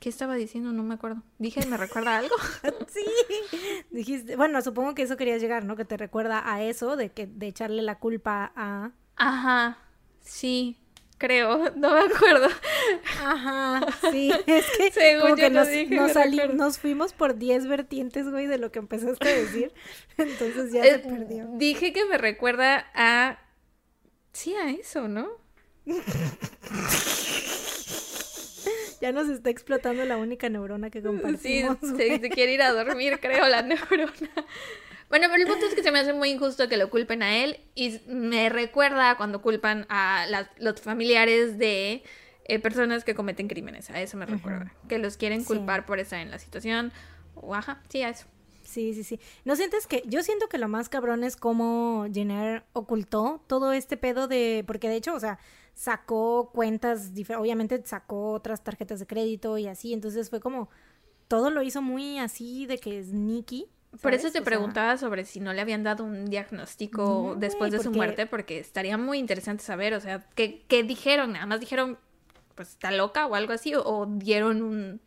¿Qué 0.00 0.08
estaba 0.08 0.34
diciendo? 0.34 0.72
No 0.72 0.82
me 0.82 0.94
acuerdo. 0.94 1.22
Dije, 1.38 1.64
¿me 1.66 1.76
recuerda 1.76 2.16
algo? 2.18 2.34
Sí. 2.88 3.04
Dijiste, 3.90 4.34
bueno, 4.34 4.60
supongo 4.62 4.94
que 4.94 5.02
eso 5.02 5.16
querías 5.16 5.40
llegar, 5.40 5.64
¿no? 5.64 5.76
Que 5.76 5.84
te 5.84 5.96
recuerda 5.96 6.42
a 6.52 6.62
eso 6.62 6.96
de 6.96 7.10
que 7.12 7.26
de 7.26 7.46
echarle 7.46 7.82
la 7.82 7.98
culpa 7.98 8.52
a 8.56 8.90
Ajá. 9.16 9.78
Sí, 10.22 10.78
creo. 11.18 11.70
No 11.76 11.92
me 11.92 12.00
acuerdo. 12.00 12.48
Ajá, 13.22 13.80
sí, 14.10 14.32
es 14.46 14.64
que 14.76 14.90
Según 14.90 15.22
como 15.22 15.36
que 15.36 15.50
nos, 15.50 15.68
dije, 15.68 16.48
nos, 16.54 16.78
fuimos 16.78 17.12
por 17.12 17.36
10 17.36 17.66
vertientes, 17.66 18.28
güey, 18.30 18.46
de 18.46 18.56
lo 18.58 18.72
que 18.72 18.78
empezaste 18.78 19.28
a 19.28 19.36
decir. 19.36 19.72
Entonces 20.16 20.72
ya 20.72 20.82
se 20.82 20.94
Eh, 20.94 20.98
perdió. 21.00 21.46
Dije 21.52 21.92
que 21.92 22.06
me 22.06 22.16
recuerda 22.18 22.86
a. 22.94 23.38
Sí, 24.32 24.54
a 24.54 24.70
eso, 24.70 25.08
¿no? 25.08 25.28
Ya 29.00 29.12
nos 29.12 29.28
está 29.28 29.50
explotando 29.50 30.04
la 30.04 30.16
única 30.16 30.48
neurona 30.48 30.90
que 30.90 31.00
Sí, 31.00 31.06
compartimos. 31.06 31.78
se, 31.80 32.06
güey. 32.06 32.20
se 32.20 32.28
quiere 32.30 32.52
ir 32.54 32.62
a 32.62 32.72
dormir, 32.72 33.18
creo, 33.20 33.48
la 33.48 33.62
neurona. 33.62 34.12
Bueno, 35.08 35.26
pero 35.30 35.42
el 35.42 35.48
punto 35.48 35.66
es 35.66 35.74
que 35.74 35.82
se 35.82 35.90
me 35.90 35.98
hace 35.98 36.12
muy 36.12 36.30
injusto 36.30 36.68
que 36.68 36.76
lo 36.76 36.88
culpen 36.90 37.22
a 37.22 37.38
él 37.42 37.58
y 37.74 38.00
me 38.06 38.48
recuerda 38.48 39.16
cuando 39.16 39.42
culpan 39.42 39.86
a 39.88 40.26
las- 40.28 40.48
los 40.58 40.80
familiares 40.80 41.58
de 41.58 42.02
eh, 42.46 42.58
personas 42.58 43.04
que 43.04 43.14
cometen 43.14 43.46
crímenes. 43.48 43.90
A 43.90 44.00
eso 44.00 44.16
me 44.16 44.26
recuerda. 44.26 44.72
Que 44.88 44.98
los 44.98 45.16
quieren 45.16 45.40
Sí. 45.42 45.46
culpar 45.46 45.86
por 45.86 45.98
estar 46.00 46.18
en 46.20 46.30
la 46.32 46.38
situación. 46.40 46.92
O, 47.36 47.54
ajá, 47.54 47.80
sí, 47.88 48.02
a 48.02 48.08
eso. 48.10 48.26
Sí, 48.70 48.94
sí, 48.94 49.02
sí. 49.02 49.20
¿No 49.44 49.56
sientes 49.56 49.88
que.? 49.88 50.04
Yo 50.06 50.22
siento 50.22 50.48
que 50.48 50.58
lo 50.58 50.68
más 50.68 50.88
cabrón 50.88 51.24
es 51.24 51.34
cómo 51.36 52.06
Jenner 52.12 52.62
ocultó 52.72 53.42
todo 53.48 53.72
este 53.72 53.96
pedo 53.96 54.28
de. 54.28 54.62
Porque 54.66 54.88
de 54.88 54.96
hecho, 54.96 55.14
o 55.14 55.20
sea, 55.20 55.40
sacó 55.74 56.50
cuentas. 56.54 57.10
Obviamente 57.36 57.82
sacó 57.84 58.32
otras 58.32 58.62
tarjetas 58.62 59.00
de 59.00 59.06
crédito 59.06 59.58
y 59.58 59.66
así. 59.66 59.92
Entonces 59.92 60.30
fue 60.30 60.40
como. 60.40 60.68
Todo 61.26 61.50
lo 61.50 61.62
hizo 61.62 61.82
muy 61.82 62.18
así 62.18 62.66
de 62.66 62.78
que 62.78 63.00
es 63.00 63.12
Nicky. 63.12 63.66
Por 64.00 64.14
eso 64.14 64.24
te 64.24 64.28
O 64.28 64.32
sea, 64.32 64.44
preguntaba 64.44 64.96
sobre 64.96 65.24
si 65.24 65.40
no 65.40 65.52
le 65.52 65.60
habían 65.60 65.82
dado 65.82 66.04
un 66.04 66.26
diagnóstico 66.26 67.32
No, 67.34 67.34
después 67.34 67.72
de 67.72 67.80
su 67.80 67.90
muerte, 67.90 68.26
porque 68.26 68.60
estaría 68.60 68.96
muy 68.96 69.18
interesante 69.18 69.64
saber, 69.64 69.94
o 69.94 70.00
sea, 70.00 70.24
¿qué, 70.36 70.64
qué 70.68 70.84
dijeron? 70.84 71.32
Nada 71.32 71.46
más 71.46 71.58
dijeron, 71.58 71.98
pues 72.54 72.68
está 72.70 72.92
loca 72.92 73.26
o 73.26 73.34
algo 73.34 73.52
así, 73.52 73.74
o, 73.74 73.82
o 73.82 74.06
dieron 74.06 74.62
un... 74.62 75.00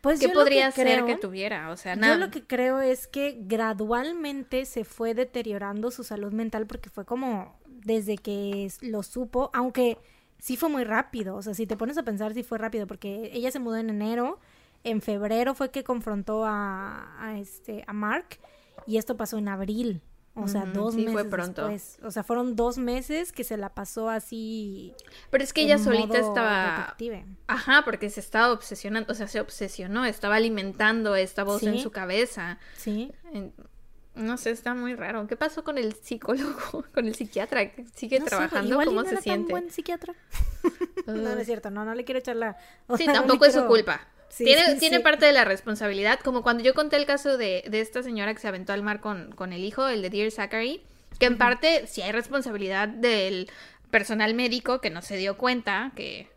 Pues 0.00 0.18
¿Qué 0.18 0.28
yo 0.28 0.34
lo 0.34 0.40
podría 0.40 0.66
que 0.70 0.82
ser 0.82 0.86
creo- 0.86 1.06
que 1.06 1.16
tuviera? 1.16 1.70
O 1.70 1.76
sea, 1.76 1.94
Yo 1.94 2.16
lo 2.16 2.30
que 2.30 2.46
creo 2.46 2.80
es 2.80 3.06
que 3.06 3.36
gradualmente 3.40 4.64
se 4.64 4.84
fue 4.84 5.14
deteriorando 5.14 5.90
su 5.90 6.04
salud 6.04 6.32
mental 6.32 6.66
porque 6.66 6.88
fue 6.90 7.04
como 7.04 7.58
desde 7.66 8.16
que 8.16 8.70
lo 8.82 9.02
supo, 9.02 9.50
aunque 9.52 9.98
sí 10.38 10.56
fue 10.56 10.68
muy 10.68 10.84
rápido, 10.84 11.36
o 11.36 11.42
sea, 11.42 11.54
si 11.54 11.66
te 11.66 11.76
pones 11.76 11.98
a 11.98 12.02
pensar 12.02 12.32
sí 12.34 12.42
fue 12.42 12.58
rápido 12.58 12.86
porque 12.86 13.30
ella 13.32 13.50
se 13.50 13.58
mudó 13.58 13.76
en 13.76 13.90
enero, 13.90 14.38
en 14.84 15.02
febrero 15.02 15.54
fue 15.54 15.70
que 15.70 15.84
confrontó 15.84 16.44
a, 16.46 17.16
a 17.22 17.38
este 17.38 17.84
a 17.86 17.92
Mark 17.92 18.38
y 18.86 18.96
esto 18.96 19.16
pasó 19.16 19.36
en 19.38 19.48
abril, 19.48 20.00
o 20.34 20.46
sea, 20.48 20.62
Ujú, 20.62 20.72
dos 20.72 20.94
sí, 20.94 21.00
meses 21.00 21.12
fue 21.12 21.24
pronto. 21.24 21.66
después. 21.68 22.04
o 22.06 22.10
sea, 22.10 22.22
fueron 22.22 22.54
dos 22.56 22.78
meses 22.78 23.32
que 23.32 23.44
se 23.44 23.56
la 23.56 23.70
pasó 23.74 24.08
así. 24.08 24.94
Pero 25.30 25.42
es 25.44 25.52
que 25.52 25.62
ella 25.62 25.76
solita 25.78 26.18
estaba... 26.18 26.76
detective. 26.78 27.26
Ajá, 27.48 27.82
porque 27.84 28.08
se 28.10 28.20
estaba 28.20 28.52
obsesionando, 28.52 29.12
o 29.12 29.14
sea, 29.16 29.26
se 29.28 29.40
obsesionó, 29.40 30.04
estaba 30.04 30.36
alimentando 30.36 31.16
esta 31.16 31.42
voz 31.44 31.62
en 31.64 31.78
su 31.80 31.90
cabeza. 31.90 32.58
Sí. 32.76 33.12
En- 33.32 33.52
No 34.14 34.36
sé, 34.36 34.50
está 34.50 34.74
muy 34.74 34.94
raro. 34.94 35.26
¿Qué 35.26 35.36
pasó 35.36 35.62
con 35.64 35.78
el 35.78 35.94
psicólogo, 35.94 36.84
con 36.94 37.06
el 37.06 37.14
psiquiatra? 37.14 37.70
¿Sigue 37.94 38.18
No 38.18 38.24
sé, 38.26 38.30
trabajando? 38.30 38.70
igual 38.70 38.86
¿Cómo 38.86 39.00
no 39.02 39.04
se 39.08 39.12
era 39.14 39.18
tan 39.18 39.22
siente? 39.24 39.52
buen 39.52 39.70
psiquiatra. 39.70 40.14
no, 41.06 41.14
no 41.14 41.30
es 41.30 41.46
cierto, 41.46 41.70
no, 41.70 41.84
no 41.84 41.94
le 41.94 42.04
quiero 42.04 42.18
echar 42.18 42.36
la... 42.36 42.56
o 42.86 42.96
Sí, 42.96 43.04
sea, 43.04 43.14
no 43.14 43.20
le 43.22 43.26
tampoco 43.28 43.44
es 43.46 43.54
su 43.54 43.66
culpa. 43.66 44.00
Sí, 44.30 44.44
tiene 44.44 44.64
sí, 44.72 44.78
tiene 44.78 44.96
sí. 44.98 45.02
parte 45.02 45.26
de 45.26 45.32
la 45.32 45.44
responsabilidad, 45.44 46.20
como 46.20 46.42
cuando 46.42 46.62
yo 46.62 46.72
conté 46.72 46.96
el 46.96 47.04
caso 47.04 47.36
de, 47.36 47.64
de 47.68 47.80
esta 47.80 48.02
señora 48.02 48.32
que 48.32 48.40
se 48.40 48.48
aventó 48.48 48.72
al 48.72 48.82
mar 48.82 49.00
con, 49.00 49.32
con 49.32 49.52
el 49.52 49.64
hijo, 49.64 49.88
el 49.88 50.02
de 50.02 50.10
Dear 50.10 50.30
Zachary, 50.30 50.82
que 51.18 51.26
en 51.26 51.36
parte 51.36 51.86
sí 51.86 52.00
hay 52.00 52.12
responsabilidad 52.12 52.88
del 52.88 53.50
personal 53.90 54.34
médico 54.34 54.80
que 54.80 54.88
no 54.88 55.02
se 55.02 55.16
dio 55.16 55.36
cuenta 55.36 55.92
que 55.96 56.28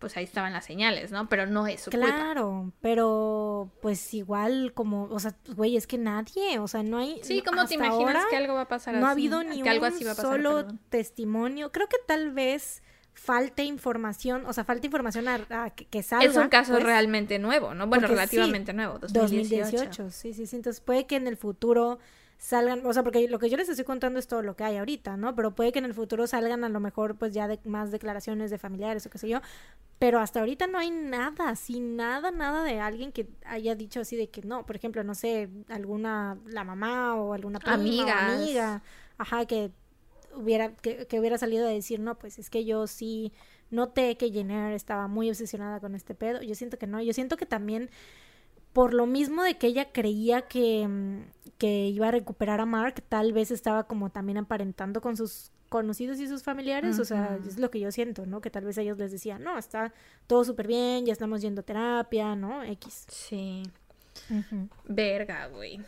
pues 0.00 0.16
ahí 0.16 0.24
estaban 0.24 0.54
las 0.54 0.64
señales, 0.64 1.12
¿no? 1.12 1.28
Pero 1.28 1.46
no 1.46 1.66
es 1.66 1.82
su 1.82 1.90
culpa. 1.90 2.06
Claro, 2.06 2.72
pero 2.80 3.70
pues 3.82 4.14
igual 4.14 4.72
como, 4.72 5.04
o 5.04 5.20
sea, 5.20 5.36
güey, 5.54 5.76
es 5.76 5.86
que 5.86 5.98
nadie, 5.98 6.58
o 6.58 6.66
sea, 6.66 6.82
no 6.82 6.96
hay... 6.96 7.20
Sí, 7.22 7.42
¿cómo 7.42 7.66
te 7.66 7.74
imaginas 7.74 8.16
ahora 8.16 8.24
que 8.30 8.36
algo 8.36 8.54
va 8.54 8.62
a 8.62 8.68
pasar 8.68 8.94
No 8.94 9.06
ha 9.06 9.10
habido 9.10 9.44
ni 9.44 9.62
que 9.62 9.68
algo 9.68 9.86
un 9.86 9.92
así 9.92 10.04
va 10.04 10.12
a 10.12 10.14
pasar, 10.14 10.32
solo 10.32 10.56
perdón. 10.56 10.80
testimonio. 10.88 11.70
Creo 11.70 11.86
que 11.86 11.98
tal 12.06 12.32
vez 12.32 12.82
falte 13.20 13.64
información, 13.64 14.46
o 14.46 14.52
sea, 14.54 14.64
falta 14.64 14.86
información 14.86 15.28
a, 15.28 15.46
a 15.50 15.70
que, 15.70 15.84
que 15.84 16.02
salga. 16.02 16.24
Es 16.24 16.36
un 16.36 16.48
caso 16.48 16.72
pues, 16.72 16.84
realmente 16.84 17.38
nuevo, 17.38 17.74
¿no? 17.74 17.86
Bueno, 17.86 18.08
porque 18.08 18.26
sí, 18.26 18.36
relativamente 18.36 18.72
nuevo, 18.72 18.98
2018. 18.98 19.70
2018, 19.76 20.10
sí, 20.10 20.32
sí, 20.32 20.46
sí. 20.46 20.56
Entonces 20.56 20.80
puede 20.80 21.04
que 21.04 21.16
en 21.16 21.26
el 21.26 21.36
futuro 21.36 21.98
salgan, 22.38 22.84
o 22.86 22.92
sea, 22.94 23.02
porque 23.02 23.28
lo 23.28 23.38
que 23.38 23.50
yo 23.50 23.58
les 23.58 23.68
estoy 23.68 23.84
contando 23.84 24.18
es 24.18 24.26
todo 24.26 24.40
lo 24.40 24.56
que 24.56 24.64
hay 24.64 24.78
ahorita, 24.78 25.18
¿no? 25.18 25.34
Pero 25.34 25.54
puede 25.54 25.70
que 25.70 25.80
en 25.80 25.84
el 25.84 25.92
futuro 25.92 26.26
salgan 26.26 26.64
a 26.64 26.70
lo 26.70 26.80
mejor 26.80 27.16
pues 27.16 27.34
ya 27.34 27.46
de 27.46 27.60
más 27.64 27.90
declaraciones 27.90 28.50
de 28.50 28.56
familiares 28.56 29.04
o 29.04 29.10
qué 29.10 29.18
sé 29.18 29.28
yo. 29.28 29.40
Pero 29.98 30.18
hasta 30.18 30.40
ahorita 30.40 30.66
no 30.66 30.78
hay 30.78 30.90
nada, 30.90 31.50
así, 31.50 31.78
nada, 31.78 32.30
nada 32.30 32.64
de 32.64 32.80
alguien 32.80 33.12
que 33.12 33.28
haya 33.44 33.74
dicho 33.74 34.00
así 34.00 34.16
de 34.16 34.30
que 34.30 34.40
no, 34.40 34.64
por 34.64 34.76
ejemplo, 34.76 35.04
no 35.04 35.14
sé, 35.14 35.50
alguna, 35.68 36.38
la 36.46 36.64
mamá 36.64 37.16
o 37.16 37.34
alguna 37.34 37.58
prima 37.58 38.34
amiga, 38.34 38.82
ajá, 39.18 39.44
que 39.44 39.72
hubiera, 40.34 40.74
que, 40.74 41.06
que 41.06 41.20
hubiera 41.20 41.38
salido 41.38 41.66
a 41.66 41.70
decir, 41.70 42.00
no, 42.00 42.18
pues 42.18 42.38
es 42.38 42.50
que 42.50 42.64
yo 42.64 42.86
sí 42.86 43.32
noté 43.70 44.16
que 44.16 44.30
Jenner 44.30 44.72
estaba 44.72 45.06
muy 45.06 45.28
obsesionada 45.28 45.80
con 45.80 45.94
este 45.94 46.14
pedo. 46.14 46.42
Yo 46.42 46.54
siento 46.54 46.78
que 46.78 46.86
no, 46.86 47.00
yo 47.00 47.12
siento 47.12 47.36
que 47.36 47.46
también 47.46 47.90
por 48.72 48.94
lo 48.94 49.06
mismo 49.06 49.42
de 49.42 49.58
que 49.58 49.66
ella 49.66 49.92
creía 49.92 50.42
que, 50.42 50.86
mm, 50.86 51.22
que 51.58 51.88
iba 51.88 52.08
a 52.08 52.12
recuperar 52.12 52.60
a 52.60 52.66
Mark, 52.66 53.02
tal 53.08 53.32
vez 53.32 53.50
estaba 53.50 53.84
como 53.84 54.10
también 54.10 54.38
aparentando 54.38 55.00
con 55.00 55.16
sus 55.16 55.50
conocidos 55.68 56.18
y 56.18 56.26
sus 56.26 56.42
familiares, 56.42 56.98
o 56.98 57.04
sea, 57.04 57.38
es 57.46 57.58
lo 57.58 57.70
que 57.70 57.78
yo 57.78 57.92
siento, 57.92 58.26
¿no? 58.26 58.40
Que 58.40 58.50
tal 58.50 58.64
vez 58.64 58.76
ellos 58.78 58.98
les 58.98 59.12
decían, 59.12 59.44
no, 59.44 59.56
está 59.56 59.94
todo 60.26 60.44
súper 60.44 60.66
bien, 60.66 61.06
ya 61.06 61.12
estamos 61.12 61.42
yendo 61.42 61.60
a 61.60 61.64
terapia, 61.64 62.34
¿no? 62.34 62.64
X. 62.64 63.06
Sí. 63.08 63.62
Verga, 64.88 65.46
güey. 65.46 65.78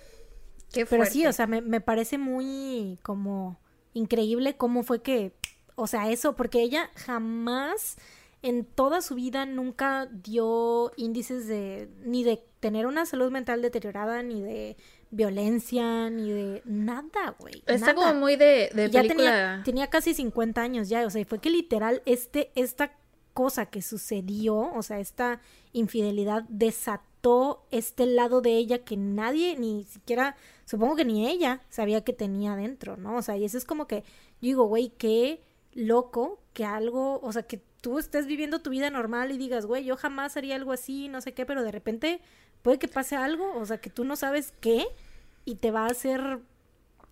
Qué 0.73 0.87
Pero 0.87 1.03
fuerte. 1.03 1.13
sí, 1.13 1.27
o 1.27 1.33
sea, 1.33 1.49
me, 1.49 1.61
me 1.61 1.81
parece 1.81 2.17
muy 2.17 2.99
como 3.03 3.59
increíble 3.95 4.57
cómo 4.57 4.83
fue 4.83 5.03
que, 5.03 5.33
o 5.75 5.87
sea, 5.87 6.11
eso, 6.11 6.35
porque 6.35 6.63
ella 6.63 6.91
jamás 6.95 7.97
en 8.43 8.65
toda 8.65 9.03
su 9.03 9.15
vida 9.15 9.47
nunca 9.47 10.07
dio 10.07 10.93
índices 10.97 11.47
de, 11.47 11.89
ni 12.05 12.25
de 12.25 12.45
tener 12.61 12.87
una 12.87 13.07
salud 13.07 13.31
mental 13.31 13.63
deteriorada, 13.63 14.23
ni 14.23 14.43
de 14.43 14.77
violencia, 15.11 16.11
ni 16.11 16.31
de 16.31 16.63
nada, 16.65 17.37
güey. 17.39 17.63
Está 17.67 17.93
nada. 17.93 17.95
como 17.95 18.21
muy 18.21 18.37
de, 18.37 18.71
ya 18.91 19.03
película. 19.03 19.09
tenía, 19.09 19.63
tenía 19.65 19.87
casi 19.89 20.15
50 20.15 20.61
años 20.61 20.89
ya, 20.89 21.07
o 21.07 21.11
sea, 21.11 21.21
y 21.21 21.25
fue 21.25 21.39
que 21.39 21.51
literal 21.51 22.03
este, 22.05 22.51
esta 22.55 22.93
cosa 23.33 23.67
que 23.67 23.83
sucedió, 23.83 24.57
o 24.57 24.83
sea, 24.83 24.99
esta 25.01 25.41
infidelidad 25.73 26.45
desató 26.49 27.65
este 27.71 28.07
lado 28.07 28.41
de 28.41 28.57
ella 28.57 28.79
que 28.79 28.97
nadie, 28.97 29.57
ni 29.57 29.85
siquiera, 29.85 30.37
supongo 30.73 30.97
que 30.97 31.05
ni 31.05 31.29
ella 31.29 31.61
sabía 31.69 32.03
que 32.03 32.15
tenía 32.15 32.57
dentro, 32.57 32.97
¿no? 32.97 33.17
O 33.17 33.21
sea, 33.21 33.37
y 33.37 33.45
eso 33.45 33.59
es 33.59 33.67
como 33.67 33.87
que, 33.87 34.05
yo 34.41 34.49
digo, 34.49 34.65
güey, 34.65 34.89
qué 34.97 35.43
loco 35.75 36.41
que 36.55 36.65
algo, 36.65 37.21
o 37.21 37.31
sea, 37.31 37.43
que 37.43 37.61
tú 37.83 37.99
estés 37.99 38.27
viviendo 38.27 38.63
tu 38.63 38.71
vida 38.71 38.89
normal 38.89 39.33
y 39.33 39.37
digas, 39.37 39.67
güey, 39.67 39.85
yo 39.85 39.99
jamás 39.99 40.39
haría 40.39 40.55
algo 40.55 40.73
así, 40.73 41.09
no 41.09 41.21
sé 41.21 41.35
qué, 41.35 41.45
pero 41.45 41.63
de 41.63 41.73
repente 41.73 42.23
puede 42.63 42.79
que 42.79 42.89
pase 42.89 43.17
algo, 43.17 43.55
o 43.55 43.67
sea, 43.67 43.83
que 43.83 43.91
tú 43.91 44.07
no 44.07 44.17
sabes 44.17 44.55
qué 44.61 44.87
y 45.45 45.57
te 45.57 45.71
va 45.71 45.83
a 45.83 45.91
hacer 45.91 46.39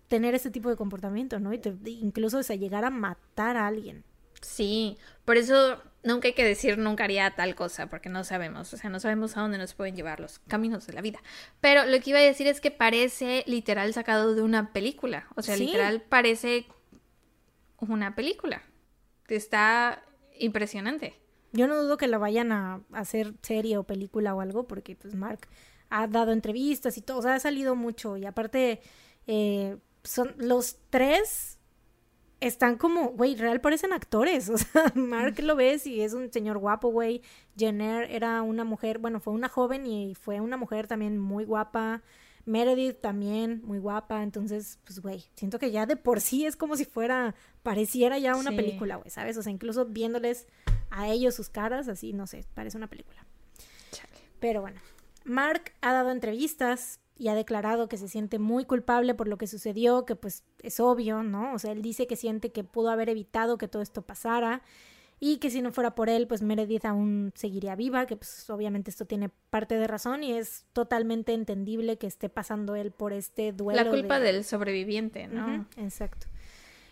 tener 0.07 0.33
ese 0.33 0.49
tipo 0.49 0.69
de 0.69 0.75
comportamiento, 0.75 1.39
¿no? 1.39 1.53
Y 1.53 1.59
te, 1.59 1.71
incluso 1.85 2.39
o 2.39 2.43
sea, 2.43 2.55
llegar 2.55 2.83
a 2.83 2.89
matar 2.89 3.57
a 3.57 3.67
alguien. 3.67 4.03
Sí, 4.41 4.97
por 5.23 5.37
eso 5.37 5.77
nunca 6.03 6.27
hay 6.27 6.33
que 6.33 6.43
decir 6.43 6.77
nunca 6.77 7.03
haría 7.03 7.31
tal 7.35 7.55
cosa, 7.55 7.87
porque 7.87 8.09
no 8.09 8.23
sabemos, 8.23 8.73
o 8.73 8.77
sea, 8.77 8.89
no 8.89 8.99
sabemos 8.99 9.37
a 9.37 9.41
dónde 9.41 9.57
nos 9.57 9.73
pueden 9.73 9.95
llevar 9.95 10.19
los 10.19 10.39
caminos 10.39 10.87
de 10.87 10.93
la 10.93 11.01
vida. 11.01 11.19
Pero 11.59 11.85
lo 11.85 11.99
que 11.99 12.09
iba 12.11 12.19
a 12.19 12.23
decir 12.23 12.47
es 12.47 12.59
que 12.61 12.71
parece 12.71 13.43
literal 13.47 13.93
sacado 13.93 14.33
de 14.35 14.41
una 14.41 14.73
película, 14.73 15.27
o 15.35 15.41
sea, 15.41 15.55
Sí. 15.57 15.65
literal 15.65 16.01
parece 16.01 16.65
una 17.77 18.15
película. 18.15 18.61
Está 19.27 20.03
impresionante. 20.37 21.15
Yo 21.53 21.67
no 21.67 21.81
dudo 21.81 21.97
que 21.97 22.07
la 22.07 22.17
vayan 22.17 22.51
a 22.51 22.81
hacer 22.93 23.33
serie 23.41 23.77
o 23.77 23.83
película 23.83 24.33
o 24.35 24.41
algo, 24.41 24.67
porque 24.67 24.95
pues 24.95 25.15
Mark 25.15 25.47
ha 25.89 26.07
dado 26.07 26.31
entrevistas 26.31 26.97
y 26.97 27.01
todo, 27.01 27.19
o 27.19 27.21
sea, 27.21 27.35
ha 27.35 27.39
salido 27.39 27.75
mucho. 27.75 28.17
Y 28.17 28.25
aparte, 28.25 28.81
eh, 29.27 29.77
son 30.03 30.33
los 30.37 30.77
tres 30.89 31.59
están 32.41 32.77
como, 32.77 33.11
güey, 33.11 33.35
real 33.35 33.61
parecen 33.61 33.93
actores. 33.93 34.49
O 34.53 34.57
sea, 34.57 34.91
Mark 34.95 35.39
lo 35.41 35.55
ves 35.55 35.87
y 35.87 36.01
es 36.01 36.13
un 36.13 36.31
señor 36.33 36.57
guapo, 36.57 36.89
güey. 36.89 37.21
Jenner 37.57 38.09
era 38.11 38.41
una 38.41 38.63
mujer, 38.65 38.97
bueno, 38.99 39.19
fue 39.19 39.31
una 39.33 39.47
joven 39.47 39.85
y 39.85 40.15
fue 40.15 40.41
una 40.41 40.57
mujer 40.57 40.87
también 40.87 41.17
muy 41.17 41.45
guapa. 41.45 42.01
Meredith 42.45 42.99
también 43.01 43.61
muy 43.63 43.77
guapa. 43.79 44.23
Entonces, 44.23 44.79
pues, 44.83 44.99
güey, 44.99 45.23
siento 45.35 45.59
que 45.59 45.71
ya 45.71 45.85
de 45.85 45.95
por 45.95 46.19
sí 46.19 46.45
es 46.45 46.55
como 46.57 46.75
si 46.75 46.85
fuera, 46.85 47.35
pareciera 47.63 48.17
ya 48.17 48.35
una 48.35 48.49
Sí. 48.49 48.55
película, 48.57 48.95
güey, 48.97 49.09
¿sabes? 49.11 49.37
O 49.37 49.43
sea, 49.43 49.51
incluso 49.51 49.85
viéndoles 49.85 50.47
a 50.89 51.07
ellos 51.07 51.35
sus 51.35 51.49
caras, 51.49 51.87
así, 51.87 52.11
no 52.13 52.25
sé, 52.27 52.43
parece 52.55 52.77
una 52.77 52.87
película. 52.87 53.23
Pero 54.39 54.61
bueno, 54.61 54.81
Mark 55.23 55.71
ha 55.81 55.93
dado 55.93 56.09
entrevistas 56.11 56.99
y 57.21 57.27
ha 57.27 57.35
declarado 57.35 57.87
que 57.87 57.97
se 57.97 58.07
siente 58.07 58.39
muy 58.39 58.65
culpable 58.65 59.13
por 59.13 59.27
lo 59.27 59.37
que 59.37 59.45
sucedió, 59.45 60.05
que 60.05 60.15
pues 60.15 60.43
es 60.63 60.79
obvio, 60.79 61.21
¿no? 61.21 61.53
O 61.53 61.59
sea, 61.59 61.71
él 61.71 61.83
dice 61.83 62.07
que 62.07 62.15
siente 62.15 62.51
que 62.51 62.63
pudo 62.63 62.89
haber 62.89 63.09
evitado 63.09 63.59
que 63.59 63.67
todo 63.67 63.83
esto 63.83 64.01
pasara 64.01 64.63
y 65.19 65.37
que 65.37 65.51
si 65.51 65.61
no 65.61 65.71
fuera 65.71 65.93
por 65.93 66.09
él, 66.09 66.25
pues 66.25 66.41
Meredith 66.41 66.83
aún 66.85 67.31
seguiría 67.35 67.75
viva, 67.75 68.07
que 68.07 68.15
pues 68.15 68.49
obviamente 68.49 68.89
esto 68.89 69.05
tiene 69.05 69.29
parte 69.51 69.75
de 69.75 69.85
razón 69.85 70.23
y 70.23 70.31
es 70.33 70.65
totalmente 70.73 71.33
entendible 71.33 71.99
que 71.99 72.07
esté 72.07 72.27
pasando 72.27 72.73
él 72.75 72.89
por 72.89 73.13
este 73.13 73.51
duelo. 73.53 73.83
La 73.83 73.87
culpa 73.91 74.19
de- 74.19 74.31
del 74.33 74.43
sobreviviente, 74.43 75.27
¿no? 75.27 75.67
Exacto. 75.77 76.25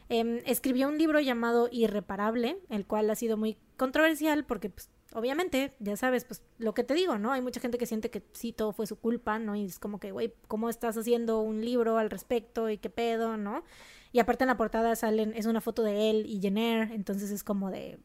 Em, 0.09 0.41
escribió 0.45 0.87
un 0.89 0.99
libro 0.99 1.19
llamado 1.19 1.69
Irreparable, 1.71 2.57
el 2.69 2.85
cual 2.85 3.09
ha 3.09 3.15
sido 3.15 3.35
muy 3.35 3.57
controversial 3.77 4.43
porque, 4.45 4.69
pues, 4.69 4.89
obviamente, 5.13 5.73
ya 5.79 5.95
sabes, 5.97 6.25
pues, 6.25 6.41
lo 6.57 6.73
que 6.73 6.83
te 6.83 6.93
digo, 6.93 7.17
¿no? 7.17 7.31
Hay 7.31 7.41
mucha 7.41 7.59
gente 7.59 7.77
que 7.77 7.85
siente 7.85 8.09
que 8.09 8.23
sí, 8.33 8.53
todo 8.53 8.71
fue 8.71 8.87
su 8.87 8.97
culpa, 8.99 9.39
¿no? 9.39 9.55
Y 9.55 9.65
es 9.65 9.79
como 9.79 9.99
que, 9.99 10.11
güey, 10.11 10.33
¿cómo 10.47 10.69
estás 10.69 10.97
haciendo 10.97 11.41
un 11.41 11.63
libro 11.63 11.97
al 11.97 12.09
respecto 12.09 12.69
y 12.69 12.77
qué 12.77 12.89
pedo, 12.89 13.37
¿no? 13.37 13.63
Y 14.11 14.19
aparte 14.19 14.43
en 14.43 14.47
la 14.49 14.57
portada 14.57 14.95
salen, 14.95 15.33
es 15.35 15.45
una 15.45 15.61
foto 15.61 15.83
de 15.83 16.09
él 16.09 16.25
y 16.27 16.39
Jenner, 16.41 16.91
entonces 16.91 17.29
es 17.31 17.43
como 17.43 17.69
de, 17.69 17.99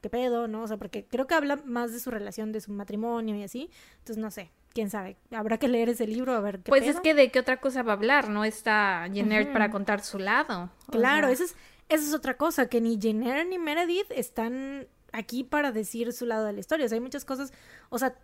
¿qué 0.00 0.10
pedo, 0.10 0.48
no? 0.48 0.62
O 0.62 0.66
sea, 0.66 0.76
porque 0.78 1.06
creo 1.06 1.26
que 1.26 1.34
habla 1.34 1.56
más 1.64 1.92
de 1.92 2.00
su 2.00 2.10
relación, 2.10 2.50
de 2.52 2.60
su 2.60 2.72
matrimonio 2.72 3.36
y 3.36 3.42
así, 3.44 3.70
entonces 3.98 4.16
no 4.18 4.30
sé, 4.32 4.50
quién 4.74 4.90
sabe, 4.90 5.16
habrá 5.30 5.58
que 5.58 5.68
leer 5.68 5.88
ese 5.90 6.06
libro 6.08 6.32
a 6.34 6.40
ver 6.40 6.58
qué 6.60 6.70
Pues 6.70 6.82
pedo. 6.82 6.92
es 6.94 7.00
que 7.00 7.14
de 7.14 7.30
qué 7.30 7.38
otra 7.38 7.60
cosa 7.60 7.82
va 7.84 7.92
a 7.92 7.96
hablar, 7.96 8.30
¿no? 8.30 8.44
Está 8.44 9.08
Jenner 9.12 9.52
para 9.52 9.70
contar 9.70 10.02
su 10.02 10.18
lado. 10.18 10.70
o 10.88 10.90
Claro, 10.90 11.28
sea, 11.28 11.34
esa 11.34 11.44
es, 11.44 11.56
esa 11.88 12.04
es 12.08 12.14
otra 12.14 12.36
cosa, 12.36 12.68
que 12.68 12.80
ni 12.80 12.98
Jenner 13.00 13.46
ni 13.46 13.58
Meredith 13.60 14.10
están 14.10 14.88
aquí 15.12 15.44
para 15.44 15.72
decir 15.72 16.12
su 16.12 16.26
lado 16.26 16.46
de 16.46 16.52
la 16.52 16.60
historia. 16.60 16.86
O 16.86 16.88
sea, 16.88 16.96
hay 16.96 17.02
muchas 17.02 17.24
cosas, 17.24 17.52
o 17.90 17.98
sea, 17.98 18.16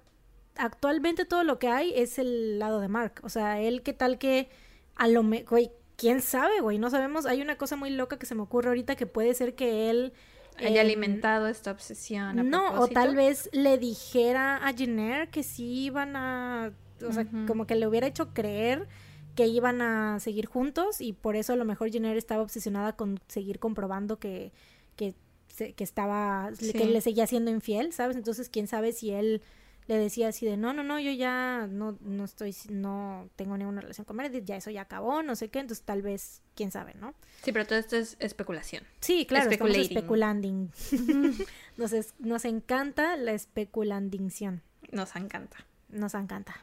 actualmente 0.57 1.25
todo 1.25 1.45
lo 1.45 1.59
que 1.59 1.69
hay 1.69 1.93
es 1.95 2.19
el 2.19 2.59
lado 2.59 2.81
de 2.81 2.89
Mark. 2.89 3.21
O 3.23 3.29
sea, 3.29 3.61
él 3.61 3.83
qué 3.83 3.93
tal 3.93 4.19
que 4.19 4.49
a 4.97 5.07
lo 5.09 5.23
mejor, 5.23 5.49
güey, 5.51 5.73
quién 5.97 6.21
sabe, 6.23 6.61
güey, 6.61 6.79
no 6.79 6.91
sabemos. 6.91 7.27
Hay 7.27 7.41
una 7.41 7.57
cosa 7.57 7.77
muy 7.77 7.91
loca 7.91 8.19
que 8.19 8.27
se 8.27 8.35
me 8.35 8.43
ocurre 8.43 8.69
ahorita 8.69 8.97
que 8.97 9.07
puede 9.07 9.35
ser 9.35 9.55
que 9.55 9.91
él 9.91 10.13
haya 10.59 10.81
em, 10.81 10.87
alimentado 10.87 11.49
esta 11.49 11.71
obsesión. 11.71 12.39
a 12.39 12.43
no, 12.43 12.81
o 12.81 12.89
tal 12.89 13.15
vez 13.15 13.49
le 13.53 13.79
dijera 13.79 14.57
a 14.67 14.73
Jenner 14.73 15.31
que 15.31 15.43
sí 15.43 15.85
iban 15.85 16.17
a, 16.17 16.73
o 17.07 17.13
sea, 17.13 17.27
como 17.47 17.67
que 17.67 17.77
le 17.77 17.87
hubiera 17.87 18.07
hecho 18.07 18.33
creer 18.33 18.89
que 19.35 19.47
iban 19.47 19.83
a 19.83 20.19
seguir 20.19 20.47
juntos 20.47 21.01
y 21.01 21.13
por 21.13 21.37
eso 21.37 21.53
a 21.53 21.57
lo 21.57 21.65
mejor 21.65 21.91
Jenner 21.91 22.17
estaba 22.17 22.43
obsesionada 22.43 22.97
con 22.97 23.21
seguir 23.29 23.61
comprobando 23.61 24.19
que, 24.19 24.53
que, 24.97 25.15
se- 25.59 25.73
que 25.75 25.85
estaba, 25.85 26.51
Sí. 26.59 26.73
que 26.73 26.87
le 26.87 27.01
seguía 27.03 27.27
siendo 27.27 27.51
infiel, 27.51 27.93
¿sabes? 27.93 28.17
Entonces, 28.17 28.49
quién 28.49 28.67
sabe 28.67 28.93
si 28.93 29.11
él 29.11 29.43
le 29.89 29.97
decía 29.97 30.29
así 30.29 30.45
de, 30.45 30.57
no, 30.59 30.73
no, 30.75 30.83
no, 30.83 31.01
yo 31.01 31.11
ya 31.13 31.67
no, 31.71 31.97
no 32.03 32.25
estoy, 32.25 32.55
no 32.69 33.29
tengo 33.37 33.57
ninguna 33.57 33.81
relación 33.81 34.05
con 34.05 34.17
Meredith, 34.17 34.45
ya 34.45 34.57
eso 34.57 34.71
ya 34.71 34.83
acabó, 34.83 35.23
no 35.23 35.35
sé 35.35 35.49
qué, 35.49 35.61
entonces 35.61 35.83
tal 35.85 36.03
vez, 36.03 36.43
quién 36.55 36.71
sabe, 36.71 36.93
¿no? 37.01 37.15
Sí, 37.43 37.53
pero 37.53 37.67
todo 37.67 37.79
esto 37.79 37.97
es 37.97 38.17
especulación. 38.21 38.85
Sí, 39.01 39.25
claro, 39.27 39.51
estamos 39.51 39.75
especulanding. 39.77 40.71
nos, 41.79 41.93
es- 41.95 42.15
nos 42.19 42.45
encanta 42.45 43.17
la 43.17 43.33
especulandinción. 43.33 44.63
Nos 44.93 45.17
encanta. 45.17 45.57
Nos 45.89 46.13
encanta. 46.15 46.55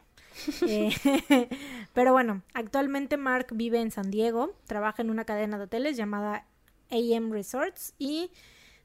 Eh, 0.67 0.91
pero 1.93 2.11
bueno, 2.11 2.43
actualmente 2.53 3.17
Mark 3.17 3.47
vive 3.53 3.79
en 3.81 3.89
San 3.89 4.11
Diego, 4.11 4.53
trabaja 4.67 5.01
en 5.01 5.09
una 5.09 5.25
cadena 5.25 5.57
de 5.57 5.63
hoteles 5.63 5.97
llamada 5.97 6.45
AM 6.91 7.31
Resorts 7.31 7.93
y 7.97 8.29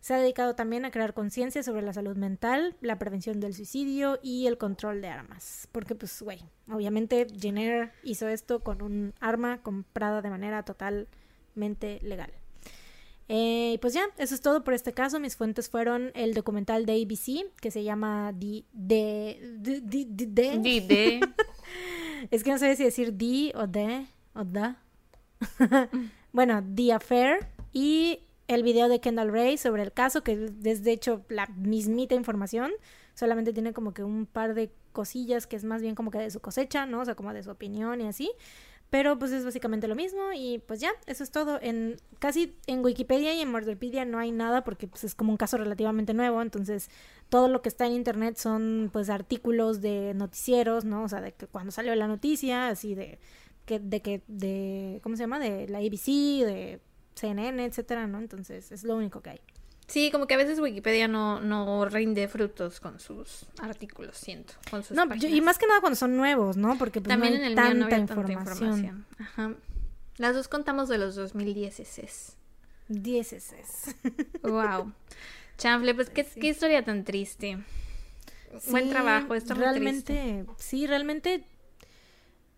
se 0.00 0.14
ha 0.14 0.18
dedicado 0.18 0.54
también 0.54 0.84
a 0.84 0.90
crear 0.90 1.12
conciencia 1.14 1.62
sobre 1.62 1.82
la 1.82 1.92
salud 1.92 2.16
mental, 2.16 2.74
la 2.80 2.98
prevención 2.98 3.38
del 3.40 3.54
suicidio 3.54 4.18
y 4.22 4.46
el 4.46 4.56
control 4.58 5.00
de 5.02 5.08
armas. 5.08 5.68
Porque 5.72 5.94
pues, 5.94 6.22
güey, 6.22 6.40
obviamente 6.72 7.26
Jenner 7.38 7.92
hizo 8.02 8.26
esto 8.28 8.60
con 8.60 8.80
un 8.82 9.12
arma 9.20 9.62
comprada 9.62 10.22
de 10.22 10.30
manera 10.30 10.64
totalmente 10.64 12.00
legal. 12.02 12.32
Eh, 13.28 13.74
y 13.74 13.78
pues 13.78 13.94
ya, 13.94 14.02
eso 14.18 14.34
es 14.34 14.40
todo 14.40 14.64
por 14.64 14.74
este 14.74 14.92
caso. 14.92 15.20
Mis 15.20 15.36
fuentes 15.36 15.68
fueron 15.70 16.10
el 16.14 16.34
documental 16.34 16.84
de 16.86 17.00
ABC 17.02 17.44
que 17.60 17.70
se 17.70 17.84
llama 17.84 18.34
The... 18.40 18.64
The... 18.72 19.56
The... 19.62 19.80
The... 19.82 20.06
The- 20.06 20.26
The- 20.26 20.58
Dide. 20.58 21.20
es 22.32 22.42
que 22.42 22.50
no 22.50 22.58
sé 22.58 22.74
si 22.74 22.82
decir 22.84 23.12
D 23.12 23.52
o 23.54 23.66
D 23.68 24.06
o 24.34 24.44
da. 24.44 24.82
bueno, 26.32 26.62
The 26.74 26.92
Affair 26.92 27.46
y 27.72 28.20
el 28.54 28.64
video 28.64 28.88
de 28.88 29.00
Kendall 29.00 29.32
Ray 29.32 29.56
sobre 29.56 29.82
el 29.82 29.92
caso, 29.92 30.22
que 30.22 30.50
es 30.64 30.82
de 30.82 30.92
hecho 30.92 31.24
la 31.28 31.46
mismita 31.56 32.16
información. 32.16 32.72
Solamente 33.14 33.52
tiene 33.52 33.72
como 33.72 33.94
que 33.94 34.02
un 34.02 34.26
par 34.26 34.54
de 34.54 34.72
cosillas 34.92 35.46
que 35.46 35.54
es 35.54 35.62
más 35.62 35.82
bien 35.82 35.94
como 35.94 36.10
que 36.10 36.18
de 36.18 36.30
su 36.30 36.40
cosecha, 36.40 36.84
¿no? 36.84 37.00
O 37.00 37.04
sea, 37.04 37.14
como 37.14 37.32
de 37.32 37.44
su 37.44 37.50
opinión 37.50 38.00
y 38.00 38.08
así. 38.08 38.32
Pero 38.90 39.16
pues 39.20 39.30
es 39.30 39.44
básicamente 39.44 39.86
lo 39.86 39.94
mismo 39.94 40.32
y 40.34 40.58
pues 40.66 40.80
ya, 40.80 40.90
eso 41.06 41.22
es 41.22 41.30
todo. 41.30 41.60
En 41.62 41.96
casi 42.18 42.56
en 42.66 42.84
Wikipedia 42.84 43.32
y 43.34 43.40
en 43.40 43.52
Murderpedia 43.52 44.04
no 44.04 44.18
hay 44.18 44.32
nada 44.32 44.64
porque 44.64 44.88
pues 44.88 45.04
es 45.04 45.14
como 45.14 45.30
un 45.30 45.36
caso 45.36 45.56
relativamente 45.56 46.12
nuevo, 46.12 46.42
entonces 46.42 46.90
todo 47.28 47.46
lo 47.46 47.62
que 47.62 47.68
está 47.68 47.86
en 47.86 47.92
internet 47.92 48.36
son 48.36 48.90
pues 48.92 49.08
artículos 49.10 49.80
de 49.80 50.12
noticieros, 50.14 50.84
¿no? 50.84 51.04
O 51.04 51.08
sea, 51.08 51.20
de 51.20 51.32
que 51.32 51.46
cuando 51.46 51.70
salió 51.70 51.94
la 51.94 52.08
noticia, 52.08 52.66
así 52.66 52.96
de 52.96 53.20
que 53.64 53.78
de 53.78 54.02
que 54.02 54.22
de 54.26 54.98
¿cómo 55.04 55.14
se 55.14 55.22
llama? 55.22 55.38
de 55.38 55.68
la 55.68 55.78
ABC, 55.78 56.44
de 56.44 56.80
CNN, 57.20 57.64
etcétera, 57.64 58.06
¿no? 58.06 58.18
Entonces, 58.18 58.72
es 58.72 58.84
lo 58.84 58.96
único 58.96 59.20
que 59.20 59.30
hay. 59.30 59.40
Sí, 59.86 60.10
como 60.12 60.26
que 60.28 60.34
a 60.34 60.36
veces 60.36 60.60
Wikipedia 60.60 61.08
no, 61.08 61.40
no 61.40 61.84
rinde 61.84 62.28
frutos 62.28 62.78
con 62.78 63.00
sus 63.00 63.46
artículos, 63.60 64.16
siento. 64.16 64.54
Con 64.70 64.84
sus 64.84 64.96
No, 64.96 65.12
yo- 65.16 65.28
y 65.28 65.40
más 65.40 65.58
que 65.58 65.66
nada 65.66 65.80
cuando 65.80 65.96
son 65.96 66.16
nuevos, 66.16 66.56
¿no? 66.56 66.78
Porque 66.78 67.00
pues, 67.00 67.08
También 67.08 67.34
no 67.34 67.38
en 67.40 67.44
hay 67.44 67.50
el 67.50 67.54
tanta, 67.56 67.70
mío 67.74 67.80
no 67.80 67.84
había 67.86 67.98
información. 67.98 68.36
tanta 68.38 68.50
información. 68.52 69.06
Ajá. 69.18 69.54
Las 70.18 70.34
dos 70.34 70.46
contamos 70.48 70.88
de 70.88 70.98
los 70.98 71.16
2010 71.16 71.80
es. 71.98 72.36
Dieces 72.88 73.52
es. 73.52 73.96
Wow. 74.42 74.92
Chanfle, 75.58 75.94
pues 75.94 76.08
qué, 76.10 76.24
qué 76.24 76.48
historia 76.48 76.84
tan 76.84 77.04
triste. 77.04 77.58
Buen 78.68 78.84
Sí, 78.84 78.90
trabajo, 78.90 79.34
está 79.34 79.54
muy 79.54 79.64
triste. 79.74 80.12
realmente, 80.12 80.44
sí, 80.58 80.86
realmente, 80.86 81.44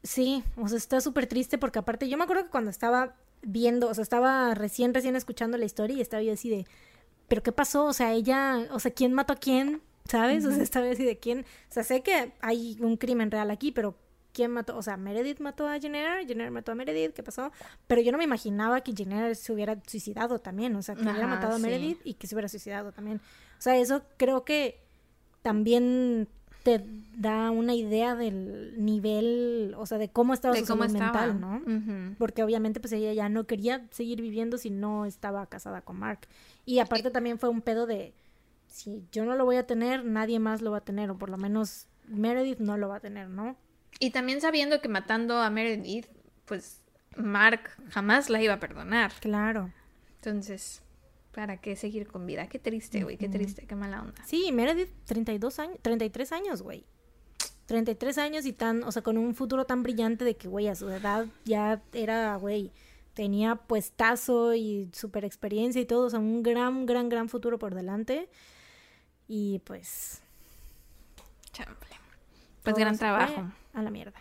sí, 0.03 0.43
o 0.57 0.69
sea, 0.69 0.79
está 0.79 1.01
súper 1.01 1.27
triste 1.27 1.59
porque 1.59 1.79
aparte, 1.79 2.09
yo 2.09 2.17
me 2.17 2.25
acuerdo 2.25 2.45
que 2.45 2.51
cuando 2.51 2.71
estaba 2.71 3.15
viendo, 3.43 3.89
o 3.89 3.95
sea, 3.95 4.03
estaba 4.03 4.55
recién, 4.55 4.95
recién 4.95 5.17
escuchando 5.17 5.59
la 5.59 5.65
historia 5.65 5.97
y 5.97 6.01
estaba 6.01 6.23
yo 6.23 6.33
así 6.33 6.49
de, 6.49 6.67
pero 7.29 7.43
¿qué 7.43 7.53
pasó? 7.53 7.85
O 7.85 7.93
sea, 7.93 8.13
ella, 8.13 8.67
o 8.73 8.79
sea, 8.79 8.93
¿quién 8.93 9.13
mató 9.13 9.33
a 9.33 9.37
quién? 9.37 9.83
¿Sabes? 10.09 10.45
O 10.45 10.51
sea, 10.51 10.63
estaba 10.63 10.91
así 10.91 11.05
de 11.05 11.19
quién, 11.19 11.41
o 11.41 11.73
sea, 11.73 11.85
sé 11.85 12.03
que 12.03 12.33
hay 12.41 12.77
un 12.81 12.97
crimen 12.97 13.31
real 13.31 13.51
aquí, 13.51 13.73
pero 13.73 13.97
¿quién 14.33 14.51
mató? 14.51 14.77
O 14.77 14.83
sea, 14.83 14.97
Meredith 14.97 15.41
mató 15.41 15.69
a 15.69 15.79
Jenner, 15.79 16.27
Jenner 16.27 16.51
mató 16.51 16.73
a 16.73 16.75
Meredith, 16.75 17.13
¿qué 17.13 17.23
pasó? 17.23 17.53
Pero 17.87 18.01
yo 18.01 18.13
no 18.13 18.19
me 18.19 18.25
imaginaba 18.25 18.81
que 18.81 18.93
Jenner 18.95 19.37
se 19.37 19.53
hubiera 19.53 19.79
suicidado 19.87 20.41
también, 20.41 20.75
o 20.77 20.83
sea, 20.83 20.95
que 20.95 21.03
hubiera 21.03 21.27
matado 21.27 21.55
a 21.55 21.57
sí. 21.57 21.63
Meredith 21.63 22.01
y 22.05 22.15
que 22.15 22.27
se 22.27 22.35
hubiera 22.35 22.49
suicidado 22.49 22.93
también. 22.93 23.19
O 23.59 23.63
sea, 23.63 23.77
eso 23.77 24.03
creo 24.17 24.45
que 24.45 24.83
también 25.43 26.29
te 26.63 26.85
da 27.17 27.51
una 27.51 27.75
idea 27.75 28.15
del 28.15 28.75
nivel, 28.85 29.75
o 29.77 29.87
sea, 29.87 29.99
de 29.99 30.09
cómo 30.09 30.35
estaba 30.35 30.55
de 30.55 30.61
su 30.61 30.67
cómo 30.69 30.85
salud 30.85 30.97
estaba. 30.97 31.27
mental, 31.27 31.41
¿no? 31.41 32.15
Porque 32.19 32.43
obviamente 32.43 32.81
pues 32.81 32.93
ella 32.93 33.13
ya 33.13 33.29
no 33.29 33.45
quería 33.45 33.87
seguir 33.91 34.23
viviendo 34.23 34.59
si 34.59 34.71
no 34.71 35.05
estaba 35.07 35.47
casada 35.47 35.83
con 35.83 35.99
Mark. 35.99 36.21
Y 36.65 36.79
aparte 36.79 37.11
también 37.11 37.39
fue 37.39 37.49
un 37.49 37.61
pedo 37.61 37.87
de 37.87 38.15
si 38.67 39.05
yo 39.13 39.25
no 39.25 39.37
lo 39.37 39.45
voy 39.45 39.57
a 39.57 39.67
tener, 39.67 40.05
nadie 40.05 40.39
más 40.39 40.63
lo 40.63 40.71
va 40.71 40.79
a 40.79 40.85
tener, 40.85 41.11
o 41.11 41.19
por 41.19 41.29
lo 41.29 41.37
menos 41.37 41.87
Meredith 42.09 42.59
no 42.59 42.77
lo 42.77 42.89
va 42.89 42.97
a 42.97 43.01
tener, 43.01 43.29
¿no? 43.29 43.57
Y 43.99 44.11
también 44.11 44.41
sabiendo 44.41 44.81
que 44.81 44.89
matando 44.89 45.39
a 45.39 45.51
Meredith, 45.51 46.07
pues 46.47 46.81
Mark 47.17 47.71
jamás 47.91 48.31
la 48.31 48.41
iba 48.43 48.55
a 48.55 48.61
perdonar. 48.61 49.13
Claro. 49.21 49.71
Entonces, 50.17 50.83
¿para 51.33 51.57
qué 51.57 51.77
seguir 51.77 52.07
con 52.07 52.27
vida? 52.27 52.47
Qué 52.49 52.59
triste, 52.59 53.03
güey, 53.03 53.17
qué 53.17 53.29
triste, 53.29 53.67
qué 53.67 53.75
mala 53.75 54.03
onda. 54.03 54.23
Sí, 54.25 54.53
Meredith 54.53 54.91
32 55.07 55.59
años, 55.59 55.79
33 55.83 56.33
años, 56.33 56.63
güey. 56.63 56.85
33 57.67 58.19
años 58.19 58.47
y 58.47 58.53
tan, 58.53 58.83
o 58.85 58.93
sea, 58.93 59.03
con 59.03 59.17
un 59.17 59.35
futuro 59.35 59.65
tan 59.65 59.83
brillante 59.83 60.25
de 60.25 60.37
que, 60.37 60.49
güey, 60.49 60.69
a 60.69 60.75
su 60.75 60.89
edad 60.91 61.27
ya 61.45 61.83
era, 61.93 62.37
güey, 62.37 62.71
tenía 63.15 63.57
puestazo 63.57 64.55
y 64.55 64.91
super 64.93 65.25
experiencia 65.25 65.81
y 65.81 65.87
todo, 65.87 66.07
o 66.07 66.11
sea, 66.11 66.19
un 66.19 66.43
gran, 66.43 66.87
gran, 66.87 67.09
gran 67.09 67.29
futuro 67.29 67.59
por 67.59 67.75
delante. 67.75 68.29
Y 69.27 69.61
pues... 69.61 70.23
Chanfle. 71.53 71.97
Pues 72.63 72.77
gran 72.77 72.99
trabajo. 72.99 73.51
A 73.73 73.83
la 73.83 73.91
mierda. 73.91 74.21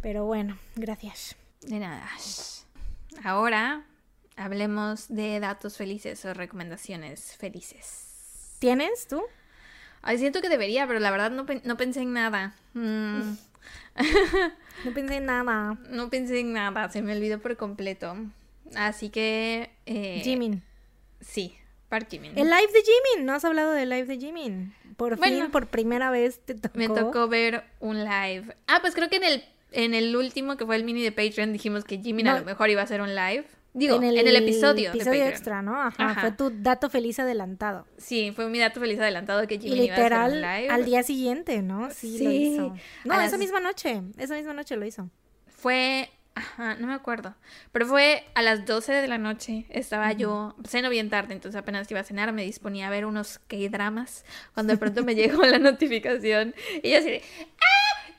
Pero 0.00 0.24
bueno, 0.24 0.58
gracias. 0.76 1.36
De 1.60 1.78
nada. 1.78 2.08
Ahora 3.22 3.84
hablemos 4.36 5.06
de 5.08 5.40
datos 5.40 5.76
felices 5.76 6.24
o 6.24 6.34
recomendaciones 6.34 7.36
felices. 7.36 8.56
¿Tienes 8.58 9.06
tú? 9.06 9.22
Ay, 10.02 10.18
siento 10.18 10.40
que 10.42 10.48
debería, 10.48 10.86
pero 10.86 10.98
la 11.00 11.10
verdad 11.10 11.30
no, 11.30 11.46
no 11.64 11.76
pensé 11.76 12.00
en 12.02 12.12
nada. 12.12 12.54
Mm, 12.74 13.34
No 14.84 14.92
pensé 14.92 15.16
en 15.16 15.26
nada. 15.26 15.78
no 15.88 16.10
pensé 16.10 16.40
en 16.40 16.52
nada, 16.52 16.88
se 16.90 17.00
me 17.00 17.14
olvidó 17.16 17.38
por 17.40 17.56
completo. 17.56 18.16
Así 18.74 19.08
que... 19.08 19.70
Eh, 19.86 20.20
Jimin. 20.24 20.62
Sí, 21.20 21.56
Park 21.88 22.08
Jimin. 22.10 22.32
El 22.36 22.50
live 22.50 22.72
de 22.72 22.82
Jimin. 22.82 23.24
No 23.26 23.34
has 23.34 23.44
hablado 23.44 23.72
del 23.72 23.88
live 23.88 24.04
de 24.06 24.18
Jimin. 24.18 24.74
Por 24.96 25.16
Bueno. 25.16 25.42
fin, 25.42 25.50
por 25.50 25.68
primera 25.68 26.10
vez 26.10 26.40
te 26.44 26.54
tocó. 26.54 26.78
Me 26.78 26.88
tocó 26.88 27.28
ver 27.28 27.64
un 27.80 28.04
live. 28.04 28.56
Ah, 28.66 28.78
pues 28.80 28.94
creo 28.94 29.08
que 29.08 29.16
en 29.16 29.24
el, 29.24 29.44
en 29.72 29.94
el 29.94 30.14
último, 30.16 30.56
que 30.56 30.66
fue 30.66 30.76
el 30.76 30.84
mini 30.84 31.02
de 31.02 31.12
Patreon, 31.12 31.52
dijimos 31.52 31.84
que 31.84 31.98
Jimin 31.98 32.28
a 32.28 32.38
lo 32.40 32.44
mejor 32.44 32.68
iba 32.70 32.80
a 32.80 32.84
hacer 32.84 33.00
un 33.00 33.14
live. 33.14 33.46
Digo, 33.76 33.96
en 33.96 34.04
el, 34.04 34.36
episodio, 34.36 34.92
de 34.92 34.98
Patreon. 34.98 35.26
extra, 35.28 35.60
¿no? 35.60 35.74
Ajá, 35.80 35.94
Ajá. 35.98 36.20
Fue 36.20 36.30
tu 36.32 36.50
dato 36.62 36.88
feliz 36.88 37.18
adelantado. 37.18 37.86
Sí, 37.98 38.32
fue 38.34 38.48
mi 38.48 38.60
dato 38.60 38.78
feliz 38.80 39.00
adelantado 39.00 39.44
que 39.48 39.56
Y 39.56 39.58
Jimin 39.58 39.82
iba 39.84 39.94
a 39.94 39.98
hacer 39.98 40.12
un 40.12 40.30
literal, 40.32 40.40
live. 40.60 40.68
al 40.70 40.84
día 40.84 41.02
siguiente, 41.02 41.60
¿no? 41.60 41.90
Sí, 41.90 42.18
lo 42.22 42.30
Sí. 42.30 42.36
hizo. 42.36 42.76
No, 43.04 43.14
A 43.14 43.24
esa 43.24 43.32
las- 43.32 43.38
misma 43.38 43.58
noche. 43.60 44.00
Esa 44.16 44.34
misma 44.36 44.52
noche 44.54 44.76
lo 44.76 44.86
hizo. 44.86 45.10
Fue, 45.48 46.08
ajá, 46.36 46.76
no 46.76 46.86
me 46.86 46.94
acuerdo, 46.94 47.34
pero 47.72 47.86
fue 47.86 48.24
a 48.36 48.42
las 48.42 48.64
12 48.64 48.92
de 48.92 49.08
la 49.08 49.18
noche, 49.18 49.66
estaba 49.70 50.12
yo, 50.12 50.54
ceno 50.68 50.88
bien 50.88 51.10
tarde, 51.10 51.34
entonces 51.34 51.58
apenas 51.60 51.90
iba 51.90 51.98
a 52.00 52.04
cenar, 52.04 52.32
me 52.32 52.44
disponía 52.44 52.86
a 52.86 52.90
ver 52.90 53.06
unos 53.06 53.40
K-dramas, 53.48 54.24
cuando 54.54 54.72
de 54.74 54.78
pronto 54.78 55.02
me 55.02 55.14
llegó 55.42 55.42
la 55.46 55.58
notificación 55.58 56.54
y 56.82 56.90
yo 56.92 56.98
así 56.98 57.10
de, 57.10 57.22
¡ah! 57.60 58.10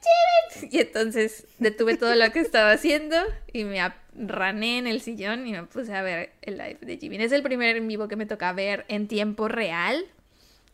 Y 0.69 0.79
entonces 0.79 1.47
detuve 1.59 1.97
todo 1.97 2.13
lo 2.15 2.31
que 2.31 2.39
estaba 2.39 2.71
haciendo 2.71 3.17
y 3.51 3.63
me 3.63 3.81
rané 4.17 4.77
en 4.79 4.87
el 4.87 5.01
sillón 5.01 5.45
y 5.47 5.51
me 5.51 5.63
puse 5.63 5.93
a 5.93 6.01
ver 6.01 6.33
el 6.41 6.57
live 6.57 6.79
de 6.81 6.97
Jimin. 6.97 7.21
Es 7.21 7.31
el 7.31 7.43
primer 7.43 7.75
en 7.75 7.87
vivo 7.87 8.07
que 8.07 8.15
me 8.15 8.25
toca 8.25 8.51
ver 8.53 8.85
en 8.87 9.07
tiempo 9.07 9.47
real 9.47 10.05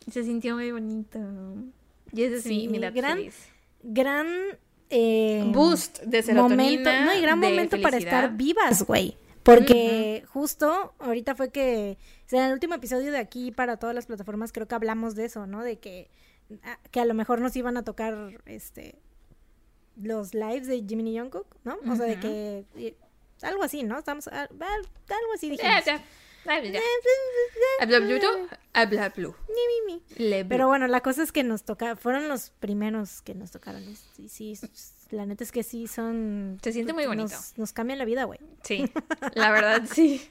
y 0.05 0.11
se 0.11 0.23
sintió 0.23 0.55
muy 0.55 0.71
bonito. 0.71 1.19
Y 2.11 2.23
ese 2.23 2.35
es 2.37 2.43
Sí, 2.43 2.67
mi 2.67 2.79
gran- 2.79 3.17
feliz. 3.17 3.47
Gran 3.83 4.27
eh, 4.89 5.43
Boost 5.47 6.01
de 6.01 6.21
serotonina. 6.21 6.63
momento, 6.63 6.91
no, 7.05 7.13
y 7.17 7.21
gran 7.21 7.39
momento 7.39 7.81
para 7.81 7.97
estar 7.97 8.35
vivas, 8.35 8.83
güey. 8.83 9.15
Porque 9.43 10.23
justo 10.27 10.93
ahorita 10.99 11.33
fue 11.33 11.49
que, 11.49 11.97
o 12.25 12.29
sea, 12.29 12.41
en 12.41 12.47
el 12.47 12.53
último 12.53 12.75
episodio 12.75 13.11
de 13.11 13.17
aquí 13.17 13.51
para 13.51 13.77
todas 13.77 13.95
las 13.95 14.05
plataformas 14.05 14.51
creo 14.51 14.67
que 14.67 14.75
hablamos 14.75 15.15
de 15.15 15.25
eso, 15.25 15.47
¿no? 15.47 15.63
De 15.63 15.79
que 15.79 16.09
ah, 16.63 16.77
que 16.91 16.99
a 16.99 17.05
lo 17.05 17.15
mejor 17.15 17.41
nos 17.41 17.55
iban 17.55 17.75
a 17.77 17.83
tocar 17.83 18.39
este 18.45 18.99
los 20.01 20.33
lives 20.35 20.67
de 20.67 20.83
Jimmy 20.87 21.17
Jungkook, 21.17 21.47
¿no? 21.63 21.77
O 21.91 21.95
sea, 21.95 22.05
de 22.05 22.19
que 22.19 22.65
y- 22.77 22.93
algo 23.43 23.63
así, 23.63 23.83
¿no? 23.83 23.99
Estamos 23.99 24.27
ah, 24.27 24.47
ah, 24.59 24.65
algo 24.75 25.33
así 25.35 25.49
dijimos. 25.49 25.85
ya. 25.85 26.03
Habla 27.79 27.99
Bluto, 27.99 28.27
habla. 28.73 29.13
Le 30.17 30.43
Pero 30.45 30.67
bueno, 30.67 30.87
la 30.87 31.01
cosa 31.01 31.21
es 31.23 31.31
que 31.31 31.43
nos 31.43 31.63
toca, 31.63 31.95
fueron 31.95 32.27
los 32.27 32.49
primeros 32.59 33.21
que 33.21 33.35
nos 33.35 33.51
tocaron. 33.51 33.83
Y 34.17 34.27
sí, 34.29 34.53
s- 34.53 34.67
la 35.11 35.25
neta 35.25 35.43
es 35.43 35.51
que 35.51 35.61
sí 35.63 35.87
son. 35.87 36.57
Se 36.63 36.71
siente 36.73 36.93
muy 36.93 37.05
bonito. 37.05 37.29
Nos, 37.35 37.57
nos 37.57 37.73
cambian 37.73 37.99
la 37.99 38.05
vida, 38.05 38.23
güey. 38.23 38.39
Sí, 38.63 38.91
la 39.35 39.51
verdad 39.51 39.83
sí. 39.91 40.27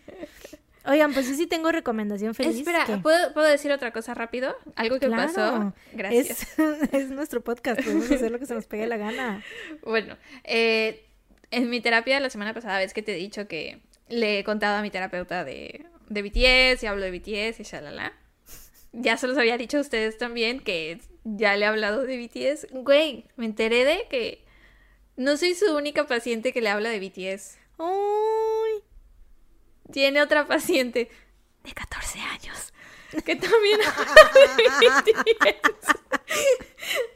Oigan, 0.87 1.13
pues 1.13 1.29
yo 1.29 1.35
sí 1.35 1.47
tengo 1.47 1.71
recomendación 1.71 2.35
feliz. 2.35 2.57
Espera, 2.57 2.87
que- 2.87 2.97
¿puedo, 2.97 3.33
¿puedo 3.35 3.47
decir 3.47 3.71
otra 3.71 3.93
cosa 3.93 4.15
rápido? 4.15 4.57
Algo 4.77 4.99
que 4.99 5.07
Claro, 5.07 5.27
pasó. 5.27 5.75
Gracias. 5.93 6.59
Es, 6.59 6.59
es 6.93 7.11
nuestro 7.11 7.43
podcast, 7.45 7.83
podemos 7.83 8.11
hacer 8.11 8.31
lo 8.31 8.39
que 8.39 8.47
se 8.47 8.55
nos 8.55 8.67
pegue 8.67 8.87
la 8.87 8.97
gana. 8.97 9.45
Bueno, 9.85 10.17
eh, 10.45 11.07
en 11.51 11.71
mi 11.71 11.81
terapia 11.81 12.21
la 12.21 12.31
semana 12.31 12.55
pasada, 12.55 12.79
ves 12.79 12.95
que 12.95 13.03
te 13.03 13.13
he 13.13 13.17
dicho 13.17 13.49
que 13.49 13.81
le 14.09 14.39
he 14.39 14.45
contado 14.45 14.77
a 14.77 14.83
mi 14.83 14.91
terapeuta 14.91 15.45
de, 15.45 15.87
de 16.09 16.23
BTS 16.23 16.83
y 16.83 16.87
hablo 16.87 17.05
de 17.05 17.11
BTS 17.11 17.61
y 17.61 17.63
shalala. 17.63 18.13
Ya 18.93 19.17
se 19.17 19.29
los 19.29 19.39
había 19.39 19.57
dicho 19.57 19.79
a 19.79 19.83
ustedes 19.83 20.19
también 20.19 20.61
que 20.61 21.01
ya 21.25 21.57
le 21.57 21.65
he 21.65 21.69
hablado 21.69 22.05
de 22.05 22.19
BTS. 22.19 22.69
Güey, 22.73 23.27
me 23.37 23.47
enteré 23.47 23.85
de 23.85 24.07
que 24.09 24.45
no 25.17 25.37
soy 25.37 25.55
su 25.55 25.77
única 25.77 26.07
paciente 26.07 26.53
que 26.53 26.61
le 26.61 26.71
habla 26.71 26.91
de 26.91 26.99
BTS. 26.99 27.59
Uy, 27.79 28.83
Tiene 29.93 30.23
otra 30.23 30.47
paciente 30.47 31.09
de 31.63 31.73
14 31.73 32.19
años 32.21 32.73
que 33.25 33.37
también. 33.37 33.81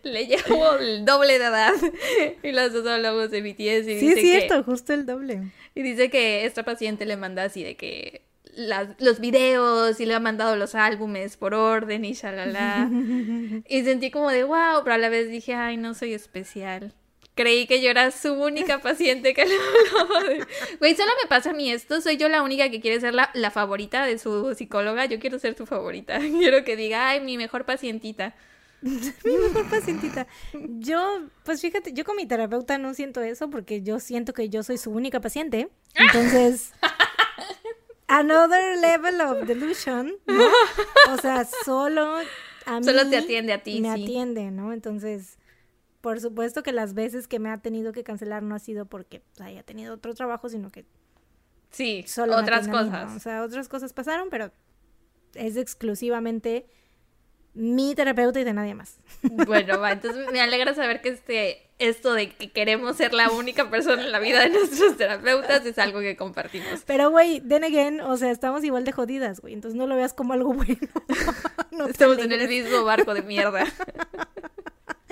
Le 0.02 0.26
llevo 0.26 0.74
el 0.76 1.04
doble 1.04 1.38
de 1.38 1.44
edad 1.46 1.72
y 2.42 2.52
las 2.52 2.72
dos 2.72 2.86
hablamos 2.86 3.30
de 3.30 3.40
BTS. 3.40 3.88
Y 3.88 4.00
sí 4.00 4.04
dice 4.08 4.08
es 4.08 4.14
que- 4.14 4.20
cierto, 4.22 4.62
justo 4.64 4.92
el 4.92 5.06
doble. 5.06 5.50
y 5.74 5.82
dice 5.82 6.10
que 6.10 6.44
esta 6.44 6.62
paciente 6.64 7.06
le 7.06 7.16
manda 7.16 7.44
así 7.44 7.62
de 7.64 7.76
que 7.76 8.22
los 8.98 9.18
videos 9.18 9.98
y 9.98 10.06
le 10.06 10.14
ha 10.14 10.20
mandado 10.20 10.54
los 10.56 10.74
álbumes 10.76 11.36
por 11.36 11.54
orden 11.54 12.04
y 12.04 12.12
shalala. 12.12 12.88
y 13.68 13.82
sentí 13.84 14.10
como 14.10 14.30
de 14.30 14.44
wow, 14.44 14.82
pero 14.84 14.94
a 14.94 14.98
la 14.98 15.08
vez 15.08 15.30
dije, 15.30 15.54
ay, 15.54 15.76
no 15.76 15.94
soy 15.94 16.14
especial. 16.14 16.92
Creí 17.34 17.66
que 17.66 17.82
yo 17.82 17.90
era 17.90 18.12
su 18.12 18.32
única 18.32 18.80
paciente 18.80 19.34
que 19.34 19.44
le 19.44 19.54
hablaba 19.56 20.28
de... 20.28 20.46
Güey, 20.78 20.94
solo 20.94 21.10
me 21.20 21.28
pasa 21.28 21.50
a 21.50 21.52
mí 21.52 21.70
esto. 21.70 22.00
Soy 22.00 22.16
yo 22.16 22.28
la 22.28 22.42
única 22.42 22.70
que 22.70 22.80
quiere 22.80 23.00
ser 23.00 23.12
la, 23.12 23.30
la 23.34 23.50
favorita 23.50 24.06
de 24.06 24.18
su 24.18 24.54
psicóloga. 24.54 25.06
Yo 25.06 25.18
quiero 25.18 25.38
ser 25.40 25.54
tu 25.54 25.66
favorita. 25.66 26.18
Quiero 26.20 26.64
que 26.64 26.76
diga, 26.76 27.08
ay, 27.08 27.20
mi 27.20 27.36
mejor 27.36 27.64
pacientita. 27.64 28.34
Mi 28.82 29.36
mejor 29.38 29.68
pacientita. 29.70 30.26
Yo, 30.52 31.22
pues 31.44 31.62
fíjate, 31.62 31.94
yo 31.94 32.04
con 32.04 32.16
mi 32.16 32.26
terapeuta 32.26 32.76
no 32.76 32.92
siento 32.92 33.22
eso 33.22 33.48
porque 33.48 33.80
yo 33.80 33.98
siento 33.98 34.34
que 34.34 34.50
yo 34.50 34.62
soy 34.62 34.76
su 34.76 34.90
única 34.90 35.20
paciente. 35.20 35.70
Entonces, 35.94 36.72
another 38.08 38.78
level 38.78 39.20
of 39.22 39.46
delusion, 39.46 40.12
¿no? 40.26 40.48
O 41.12 41.16
sea, 41.16 41.46
solo 41.64 42.18
a 42.66 42.80
mí 42.80 42.84
Solo 42.84 43.08
te 43.08 43.16
atiende 43.16 43.52
a 43.52 43.62
ti, 43.62 43.80
me 43.80 43.94
sí. 43.94 44.02
atiende, 44.02 44.50
¿no? 44.50 44.72
Entonces, 44.72 45.38
por 46.04 46.20
supuesto 46.20 46.62
que 46.62 46.72
las 46.72 46.92
veces 46.92 47.26
que 47.26 47.38
me 47.38 47.48
ha 47.48 47.62
tenido 47.62 47.92
que 47.92 48.04
cancelar 48.04 48.42
no 48.42 48.54
ha 48.54 48.58
sido 48.58 48.84
porque 48.84 49.22
haya 49.40 49.62
tenido 49.62 49.94
otro 49.94 50.12
trabajo, 50.12 50.50
sino 50.50 50.70
que 50.70 50.84
Sí, 51.70 52.04
solo 52.06 52.36
otras 52.36 52.68
cosas. 52.68 53.16
O 53.16 53.20
sea, 53.20 53.42
otras 53.42 53.70
cosas 53.70 53.94
pasaron, 53.94 54.28
pero 54.28 54.52
es 55.32 55.56
exclusivamente 55.56 56.66
mi 57.54 57.94
terapeuta 57.94 58.38
y 58.38 58.44
de 58.44 58.52
nadie 58.52 58.74
más. 58.74 58.98
Bueno, 59.46 59.80
va, 59.80 59.92
entonces 59.92 60.30
me 60.30 60.42
alegra 60.42 60.74
saber 60.74 61.00
que 61.00 61.08
este, 61.08 61.70
esto 61.78 62.12
de 62.12 62.28
que 62.28 62.52
queremos 62.52 62.98
ser 62.98 63.14
la 63.14 63.30
única 63.30 63.70
persona 63.70 64.02
en 64.04 64.12
la 64.12 64.18
vida 64.18 64.42
de 64.42 64.50
nuestros 64.50 64.98
terapeutas 64.98 65.64
es 65.64 65.78
algo 65.78 66.00
que 66.00 66.18
compartimos. 66.18 66.82
Pero, 66.86 67.10
güey, 67.12 67.40
then 67.40 67.64
again, 67.64 68.02
o 68.02 68.18
sea, 68.18 68.30
estamos 68.30 68.62
igual 68.62 68.84
de 68.84 68.92
jodidas, 68.92 69.40
güey. 69.40 69.54
Entonces 69.54 69.78
no 69.78 69.86
lo 69.86 69.96
veas 69.96 70.12
como 70.12 70.34
algo 70.34 70.52
bueno. 70.52 70.76
No 71.70 71.86
Estamos 71.86 72.18
en 72.18 72.30
el 72.30 72.46
mismo 72.46 72.84
barco 72.84 73.14
de 73.14 73.22
mierda. 73.22 73.64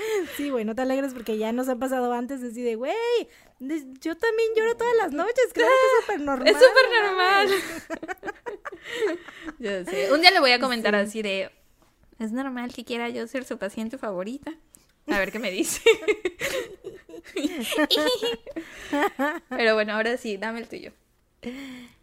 Sí, 0.36 0.50
güey, 0.50 0.64
no 0.64 0.74
te 0.74 0.82
alegres 0.82 1.14
porque 1.14 1.38
ya 1.38 1.52
nos 1.52 1.68
ha 1.68 1.76
pasado 1.76 2.12
antes 2.12 2.42
así 2.42 2.62
de, 2.62 2.74
güey, 2.76 2.94
yo 3.60 4.16
también 4.16 4.48
lloro 4.56 4.76
todas 4.76 4.96
las 4.96 5.12
noches. 5.12 5.52
Claro 5.52 5.70
que 5.70 5.86
es 5.86 6.04
súper 6.04 6.20
normal. 6.26 6.48
Es 6.48 6.54
súper 6.54 6.84
no 6.90 7.06
normal. 7.06 7.48
Ya 9.58 9.84
sé. 9.84 10.12
Un 10.12 10.20
día 10.20 10.32
le 10.32 10.40
voy 10.40 10.50
a 10.50 10.58
comentar 10.58 10.94
así 10.94 11.22
de, 11.22 11.50
es 12.18 12.32
normal 12.32 12.72
que 12.74 12.84
quiera 12.84 13.08
yo 13.08 13.26
ser 13.26 13.44
su 13.44 13.58
paciente 13.58 13.96
favorita. 13.96 14.52
A 15.08 15.18
ver 15.18 15.30
qué 15.32 15.38
me 15.38 15.50
dice. 15.50 15.82
Pero 19.48 19.74
bueno, 19.74 19.94
ahora 19.94 20.16
sí, 20.16 20.36
dame 20.36 20.60
el 20.60 20.68
tuyo. 20.68 20.92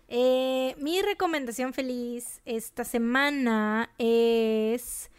Eh, 0.08 0.76
mi 0.80 1.02
recomendación 1.02 1.74
feliz 1.74 2.42
esta 2.46 2.84
semana 2.84 3.90
es 3.98 5.10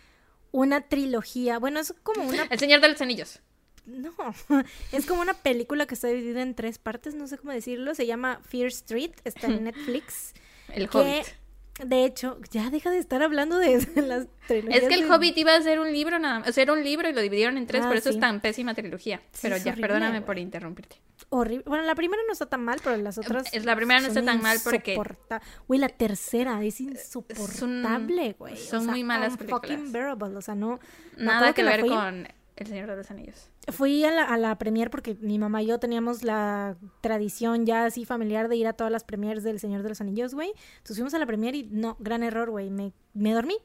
una 0.52 0.82
trilogía. 0.82 1.58
Bueno, 1.58 1.80
es 1.80 1.94
como 2.02 2.26
una 2.26 2.44
El 2.44 2.58
Señor 2.58 2.80
de 2.80 2.88
los 2.88 3.00
Anillos. 3.00 3.40
No, 3.86 4.12
es 4.92 5.06
como 5.06 5.22
una 5.22 5.34
película 5.34 5.86
que 5.86 5.94
está 5.94 6.08
dividida 6.08 6.42
en 6.42 6.54
tres 6.54 6.78
partes, 6.78 7.14
no 7.14 7.26
sé 7.26 7.38
cómo 7.38 7.52
decirlo. 7.52 7.94
Se 7.94 8.06
llama 8.06 8.40
Fear 8.48 8.68
Street, 8.68 9.12
está 9.24 9.46
en 9.46 9.64
Netflix. 9.64 10.34
El 10.68 10.88
que, 10.88 10.98
Hobbit. 10.98 11.26
De 11.84 12.04
hecho, 12.04 12.38
ya 12.50 12.70
deja 12.70 12.90
de 12.90 12.98
estar 12.98 13.22
hablando 13.22 13.58
de 13.58 13.74
las 14.06 14.26
trilogías. 14.46 14.82
Es 14.82 14.88
que 14.88 14.94
el 14.94 15.02
de- 15.08 15.10
Hobbit 15.10 15.36
iba 15.38 15.54
a 15.54 15.60
ser 15.62 15.80
un 15.80 15.92
libro 15.92 16.18
nada 16.18 16.40
más. 16.40 16.48
O 16.48 16.52
sea, 16.52 16.62
era 16.62 16.72
un 16.72 16.82
libro 16.84 17.08
y 17.08 17.12
lo 17.12 17.20
dividieron 17.20 17.56
en 17.58 17.66
tres, 17.66 17.82
Ah, 17.84 17.88
por 17.88 17.96
eso 17.96 18.10
sí. 18.10 18.16
es 18.16 18.20
tan 18.20 18.40
pésima 18.40 18.74
trilogía. 18.74 19.20
Sí, 19.32 19.40
Pero 19.42 19.56
ya, 19.56 19.72
horrible, 19.72 19.80
perdóname 19.88 20.22
por 20.22 20.38
interrumpirte. 20.38 20.96
Horrible. 21.28 21.64
Bueno, 21.66 21.84
la 21.84 21.94
primera 21.94 22.22
no 22.26 22.32
está 22.32 22.46
tan 22.46 22.64
mal, 22.64 22.80
pero 22.82 22.96
las 22.96 23.18
otras. 23.18 23.52
Es- 23.52 23.64
la 23.64 23.76
primera 23.76 24.00
no 24.00 24.08
está 24.08 24.24
tan 24.24 24.40
mal 24.42 24.58
porque- 24.64 24.98
Güey, 25.68 25.78
la 25.80 25.88
tercera 25.88 26.62
es 26.64 26.80
insoportable, 26.80 28.34
güey. 28.38 28.56
son 28.56 28.86
muy 28.86 29.04
malas 29.04 29.36
películas. 29.36 29.60
Fucking 29.70 29.92
bearable, 29.92 30.36
o 30.36 30.40
sea, 30.42 30.54
no. 30.54 30.80
Nada 31.16 31.52
que 31.52 31.62
ver 31.62 31.80
fui- 31.80 31.88
con 31.90 32.26
El 32.60 32.66
Señor 32.66 32.90
de 32.90 32.96
los 32.96 33.10
Anillos. 33.10 33.48
Fui 33.68 34.04
a 34.04 34.10
la, 34.10 34.22
a 34.24 34.36
la 34.36 34.58
premier 34.58 34.90
porque 34.90 35.16
mi 35.22 35.38
mamá 35.38 35.62
y 35.62 35.66
yo 35.66 35.80
teníamos 35.80 36.22
la 36.22 36.76
tradición 37.00 37.64
ya 37.64 37.86
así 37.86 38.04
familiar 38.04 38.48
de 38.48 38.56
ir 38.56 38.66
a 38.66 38.74
todas 38.74 38.92
las 38.92 39.02
premiers 39.02 39.42
del 39.42 39.58
Señor 39.58 39.82
de 39.82 39.88
los 39.88 40.02
Anillos, 40.02 40.34
güey. 40.34 40.52
Entonces 40.76 40.98
fuimos 40.98 41.14
a 41.14 41.18
la 41.18 41.24
premier 41.24 41.54
y 41.54 41.62
no, 41.62 41.96
gran 42.00 42.22
error, 42.22 42.50
güey. 42.50 42.68
Me, 42.68 42.92
me 43.14 43.32
dormí. 43.32 43.56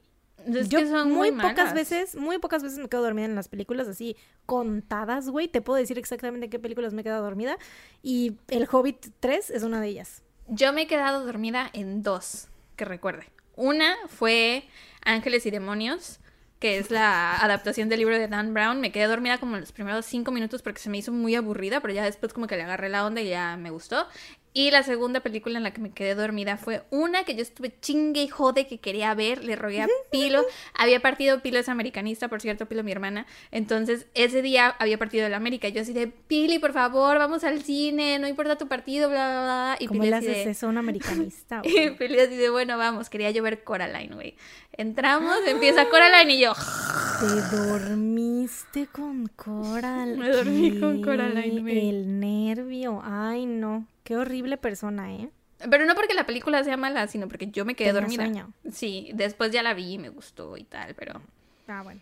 Es 0.48 0.70
yo 0.70 0.80
que 0.80 0.88
son 0.88 1.12
muy, 1.12 1.34
muy, 1.34 1.42
pocas 1.42 1.74
veces, 1.74 2.16
muy 2.16 2.38
pocas 2.38 2.64
veces 2.64 2.80
me 2.80 2.88
quedo 2.88 3.02
dormida 3.02 3.26
en 3.26 3.36
las 3.36 3.50
películas 3.50 3.90
así 3.90 4.16
contadas, 4.46 5.30
güey. 5.30 5.50
Te 5.50 5.62
puedo 5.62 5.78
decir 5.78 6.00
exactamente 6.00 6.46
en 6.46 6.50
qué 6.50 6.60
películas 6.60 6.94
me 6.94 7.02
he 7.02 7.04
quedado 7.04 7.22
dormida. 7.22 7.58
Y 8.02 8.38
El 8.48 8.66
Hobbit 8.72 9.08
3 9.20 9.50
es 9.50 9.64
una 9.64 9.82
de 9.82 9.90
ellas. 9.90 10.24
Yo 10.48 10.72
me 10.72 10.84
he 10.84 10.88
quedado 10.88 11.26
dormida 11.26 11.70
en 11.74 12.02
dos, 12.02 12.48
que 12.78 12.86
recuerde. 12.86 13.28
Una 13.58 13.94
fue 14.08 14.64
Ángeles 15.04 15.46
y 15.46 15.52
Demonios, 15.52 16.22
que 16.66 16.80
es 16.80 16.90
la 16.90 17.38
adaptación 17.38 17.90
del 17.90 18.00
libro 18.00 18.18
de 18.18 18.28
Dan 18.28 18.52
Brown. 18.56 18.82
Me 18.82 18.92
quedé 18.92 19.06
dormida 19.06 19.38
como 19.38 19.56
los 19.56 19.72
primeros 19.72 20.04
cinco 20.08 20.32
minutos 20.32 20.64
porque 20.64 20.80
se 20.80 20.90
me 20.90 20.98
hizo 20.98 21.12
muy 21.12 21.36
aburrida, 21.36 21.80
pero 21.80 21.94
ya 21.94 22.04
después 22.04 22.34
como 22.34 22.48
que 22.48 22.58
le 22.58 22.64
agarré 22.64 22.90
la 22.90 23.06
onda 23.06 23.22
y 23.22 23.30
ya 23.30 23.56
me 23.56 23.70
gustó. 23.70 24.08
Y 24.58 24.72
la 24.72 24.84
segunda 24.84 25.20
película 25.20 25.58
en 25.58 25.64
la 25.64 25.72
que 25.72 25.82
me 25.82 25.92
quedé 25.92 26.16
dormida 26.16 26.56
fue 26.56 26.84
una 26.90 27.26
que 27.26 27.36
yo 27.36 27.42
estuve 27.42 27.74
chingue 27.82 28.24
y 28.24 28.30
jode 28.30 28.68
que 28.68 28.78
quería 28.78 29.14
ver, 29.14 29.44
le 29.44 29.58
rogué 29.58 29.82
a 29.82 29.88
Pilo. 30.12 30.46
Había 30.74 31.02
partido, 31.02 31.42
Pilo 31.42 31.60
es 31.60 31.68
americanista, 31.68 32.30
por 32.30 32.40
cierto, 32.40 32.66
Pilo 32.66 32.82
mi 32.82 32.94
hermana. 32.94 33.26
Entonces 33.52 34.08
ese 34.14 34.42
día 34.42 34.70
había 34.80 34.98
partido 34.98 35.28
el 35.28 35.34
América. 35.34 35.68
Yo 35.68 35.82
así 35.82 35.92
de, 35.92 36.08
Pili, 36.08 36.58
por 36.60 36.72
favor, 36.72 37.20
vamos 37.20 37.44
al 37.44 37.64
cine, 37.64 38.18
no 38.18 38.30
importa 38.30 38.58
tu 38.58 38.70
partido, 38.70 39.10
bla, 39.10 39.30
bla, 39.30 39.42
bla. 39.42 39.78
Y 39.78 39.88
¿Cómo 39.88 40.00
Pili 40.00 40.12
le 40.12 40.16
así 40.16 40.28
haces 40.30 40.46
de, 40.46 40.52
eso 40.52 40.68
a 40.68 40.70
un 40.70 40.78
americanista, 40.78 41.62
y? 41.66 41.90
Pili 41.90 42.18
así 42.22 42.38
de, 42.38 42.50
bueno, 42.50 42.78
vamos, 42.78 43.10
quería 43.10 43.32
yo 43.32 43.44
ver 43.44 43.62
Coraline, 43.66 44.16
güey. 44.16 44.36
Entramos, 44.72 45.36
empieza 45.48 45.90
Coraline 45.90 46.34
y 46.34 46.40
yo, 46.40 46.54
Te 47.20 47.58
dormiste 47.58 48.88
con 48.88 49.28
Coral. 49.36 50.18
Me 50.18 50.30
dormí 50.30 50.80
con. 50.80 51.02
Coraline, 51.02 51.62
güey. 51.62 51.90
El 51.90 52.20
nervio. 52.20 53.02
Ay, 53.04 53.46
no. 53.46 53.86
Qué 54.06 54.16
horrible 54.16 54.56
persona, 54.58 55.14
¿eh? 55.14 55.30
Pero 55.70 55.86
no 55.86 55.96
porque 55.96 56.14
la 56.14 56.26
película 56.26 56.64
sea 56.64 56.78
mala, 56.78 57.08
sino 57.08 57.28
porque 57.28 57.48
yo 57.48 57.66
me 57.66 57.76
quedé 57.76 57.90
Tenía 57.90 58.02
dormida. 58.02 58.24
sueño. 58.24 58.54
Sí, 58.72 59.12
después 59.14 59.52
ya 59.52 59.64
la 59.64 59.74
vi 59.74 59.94
y 59.94 59.98
me 59.98 60.10
gustó 60.10 60.58
y 60.58 60.64
tal, 60.64 60.94
pero... 60.96 61.22
Ah, 61.68 61.82
bueno. 61.82 62.02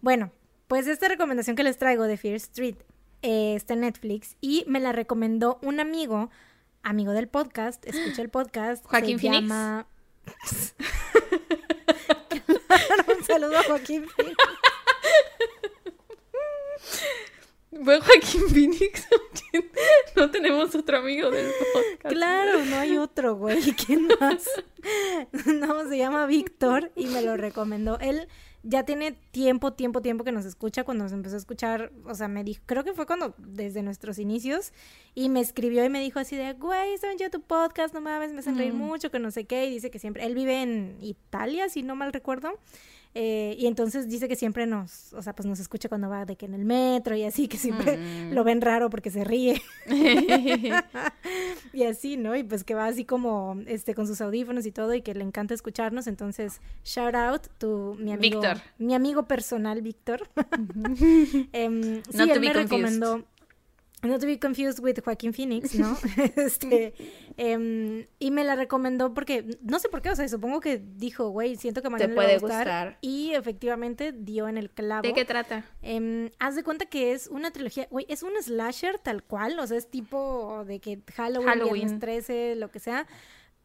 Bueno, 0.00 0.30
pues 0.68 0.86
esta 0.88 1.08
recomendación 1.08 1.54
que 1.56 1.62
les 1.62 1.78
traigo 1.78 2.04
de 2.04 2.16
Fear 2.16 2.34
Street 2.34 2.76
eh, 3.22 3.54
está 3.54 3.74
en 3.74 3.80
Netflix 3.80 4.36
y 4.40 4.64
me 4.66 4.80
la 4.80 4.92
recomendó 4.92 5.58
un 5.62 5.80
amigo, 5.80 6.30
amigo 6.82 7.12
del 7.12 7.28
podcast, 7.28 7.86
escucha 7.86 8.22
el 8.22 8.28
podcast. 8.30 8.84
¿Joaquín 8.86 9.18
se 9.18 9.28
Phoenix? 9.28 9.42
llama- 9.48 9.86
Claro, 12.28 13.04
un 13.18 13.24
saludo 13.24 13.58
a 13.58 13.62
Joaquín 13.64 14.06
Phoenix. 14.08 14.36
Fue 17.84 18.00
Joaquín 18.00 18.42
Phoenix. 18.52 19.06
no 20.16 20.30
tenemos 20.30 20.74
otro 20.74 20.98
amigo 20.98 21.30
del 21.30 21.50
podcast. 21.72 22.14
Claro, 22.14 22.64
no 22.64 22.76
hay 22.76 22.96
otro, 22.98 23.36
güey. 23.36 23.60
¿Quién 23.72 24.08
más? 24.20 24.48
No, 25.46 25.88
se 25.88 25.96
llama 25.96 26.26
Víctor 26.26 26.90
y 26.96 27.06
me 27.06 27.22
lo 27.22 27.36
recomendó. 27.36 28.00
Él 28.00 28.26
ya 28.64 28.84
tiene 28.84 29.12
tiempo, 29.30 29.72
tiempo, 29.74 30.02
tiempo 30.02 30.24
que 30.24 30.32
nos 30.32 30.44
escucha, 30.44 30.82
cuando 30.82 31.04
nos 31.04 31.12
empezó 31.12 31.36
a 31.36 31.38
escuchar, 31.38 31.92
o 32.04 32.14
sea, 32.16 32.26
me 32.26 32.42
dijo, 32.42 32.62
creo 32.66 32.82
que 32.82 32.92
fue 32.92 33.06
cuando, 33.06 33.32
desde 33.38 33.82
nuestros 33.82 34.18
inicios, 34.18 34.72
y 35.14 35.28
me 35.28 35.38
escribió 35.40 35.84
y 35.84 35.88
me 35.88 36.00
dijo 36.00 36.18
así 36.18 36.34
de, 36.36 36.52
güey, 36.54 36.98
¿saben 36.98 37.16
ya 37.18 37.30
tu 37.30 37.40
podcast? 37.40 37.94
No 37.94 38.00
mames, 38.00 38.32
me 38.32 38.40
hacen 38.40 38.58
reír 38.58 38.72
Mm. 38.72 38.76
mucho, 38.78 39.10
que 39.12 39.20
no 39.20 39.30
sé 39.30 39.44
qué, 39.44 39.66
y 39.66 39.70
dice 39.70 39.90
que 39.92 40.00
siempre, 40.00 40.24
él 40.26 40.34
vive 40.34 40.62
en 40.62 40.96
Italia, 41.00 41.68
si 41.68 41.82
no 41.84 41.94
mal 41.94 42.12
recuerdo, 42.12 42.58
eh, 43.14 43.54
y 43.58 43.66
entonces 43.66 44.08
dice 44.08 44.26
que 44.28 44.36
siempre 44.36 44.66
nos, 44.66 45.12
o 45.12 45.20
sea, 45.22 45.34
pues 45.34 45.46
nos 45.46 45.60
escucha 45.60 45.88
cuando 45.88 46.08
va 46.08 46.24
de 46.24 46.36
que 46.36 46.46
en 46.46 46.54
el 46.54 46.64
metro 46.64 47.14
y 47.14 47.24
así, 47.24 47.46
que 47.48 47.58
siempre 47.58 47.96
Mm. 47.98 48.32
lo 48.32 48.42
ven 48.44 48.60
raro 48.60 48.88
porque 48.90 49.10
se 49.10 49.24
ríe. 49.24 49.60
y 51.72 51.84
así, 51.84 52.16
¿no? 52.16 52.34
Y 52.36 52.42
pues 52.42 52.64
que 52.64 52.74
va 52.74 52.86
así 52.86 53.04
como 53.04 53.56
este 53.66 53.94
con 53.94 54.06
sus 54.06 54.20
audífonos 54.20 54.66
y 54.66 54.72
todo 54.72 54.94
y 54.94 55.02
que 55.02 55.14
le 55.14 55.24
encanta 55.24 55.54
escucharnos, 55.54 56.06
entonces 56.06 56.60
shout 56.84 57.14
out 57.14 57.46
to 57.58 57.94
mi 57.98 58.12
amigo 58.12 58.40
Víctor. 58.40 58.62
mi 58.78 58.94
amigo 58.94 59.24
personal 59.24 59.82
Víctor. 59.82 60.28
Em, 61.52 62.02
sí, 62.10 62.18
él 62.20 62.40
me 62.40 62.52
confused. 62.52 62.54
recomendó 62.54 63.24
No 64.02 64.18
to 64.18 64.26
be 64.26 64.36
confused 64.36 64.80
with 64.82 64.98
Joaquín 65.04 65.32
Phoenix, 65.32 65.76
¿no? 65.76 65.96
este, 66.36 66.92
em, 67.36 68.06
y 68.18 68.30
me 68.32 68.42
la 68.42 68.56
recomendó 68.56 69.14
porque, 69.14 69.44
no 69.62 69.78
sé 69.78 69.88
por 69.88 70.02
qué, 70.02 70.10
o 70.10 70.16
sea, 70.16 70.26
supongo 70.28 70.60
que 70.60 70.78
dijo, 70.78 71.28
güey, 71.28 71.54
siento 71.54 71.82
que 71.82 71.86
a 71.86 71.90
Mariana 71.90 72.12
le 72.12 72.16
va 72.16 72.22
a 72.22 72.26
puede 72.26 72.38
gustar. 72.38 72.58
gustar. 72.58 72.98
Y 73.00 73.34
efectivamente 73.34 74.12
dio 74.12 74.48
en 74.48 74.58
el 74.58 74.70
clavo. 74.70 75.02
¿De 75.02 75.14
qué 75.14 75.24
trata? 75.24 75.64
Em, 75.82 76.30
haz 76.40 76.56
de 76.56 76.64
cuenta 76.64 76.86
que 76.86 77.12
es 77.12 77.28
una 77.28 77.52
trilogía, 77.52 77.86
güey, 77.90 78.04
es 78.08 78.24
un 78.24 78.32
slasher 78.42 78.98
tal 78.98 79.22
cual, 79.22 79.58
o 79.60 79.66
sea, 79.68 79.78
es 79.78 79.88
tipo 79.88 80.64
de 80.66 80.80
que 80.80 81.00
Halloween, 81.14 81.48
Halloween. 81.48 81.74
Viernes 81.74 82.00
13, 82.00 82.56
lo 82.56 82.70
que 82.72 82.80
sea, 82.80 83.06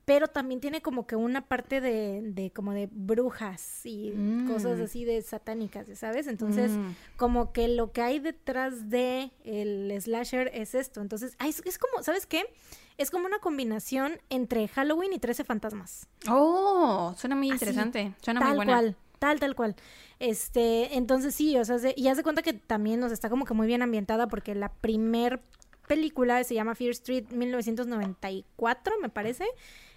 pero 0.08 0.30
también 0.30 0.62
tiene 0.62 0.82
como 0.82 1.06
que 1.06 1.18
una 1.18 1.42
parte 1.50 1.82
de, 1.82 2.22
de 2.24 2.50
como 2.52 2.72
de 2.72 2.88
brujas 2.90 3.86
y 3.86 4.12
Mm. 4.16 4.48
cosas 4.48 4.80
así 4.80 5.04
de 5.04 5.22
satánicas, 5.22 5.86
¿sabes? 5.96 6.28
Entonces, 6.28 6.72
Mm. 6.72 6.92
como 7.18 7.52
que 7.52 7.68
lo 7.68 7.92
que 7.92 8.02
hay 8.02 8.20
detrás 8.20 8.90
de 8.90 9.32
el 9.44 9.94
slasher 10.02 10.50
es 10.54 10.76
esto, 10.76 11.02
entonces, 11.02 11.36
es, 11.46 11.62
es 11.66 11.78
como, 11.78 12.02
¿sabes 12.04 12.26
qué? 12.26 12.46
Es 12.98 13.12
como 13.12 13.26
una 13.26 13.40
combinación 13.40 14.14
entre 14.30 14.70
Halloween 14.70 15.12
y 15.12 15.20
13 15.20 15.44
fantasmas. 15.44 16.08
Oh, 16.30 17.14
suena 17.18 17.36
muy 17.36 17.48
Así, 17.48 17.56
interesante. 17.56 18.14
Suena 18.22 18.40
muy 18.40 18.56
buena. 18.56 18.72
cual, 18.72 18.96
tal, 19.20 19.42
tal 19.42 19.56
cual. 19.56 19.76
Este, 20.20 20.96
entonces 20.96 21.36
sí, 21.36 21.58
o 21.58 21.66
sea, 21.66 21.80
se- 21.80 21.94
y 21.98 22.08
haz 22.08 22.16
de 22.16 22.24
cuenta 22.24 22.44
que 22.44 22.54
también 22.54 23.02
nos 23.02 23.12
está 23.12 23.30
como 23.30 23.44
que 23.44 23.54
muy 23.54 23.68
bien 23.68 23.82
ambientada 23.82 24.30
porque 24.30 24.56
la 24.56 24.70
primer 24.72 25.42
película 25.86 26.42
se 26.46 26.54
llama 26.54 26.76
Fear 26.76 26.92
Street 26.92 27.26
1994, 27.32 28.96
me 29.02 29.10
parece, 29.10 29.46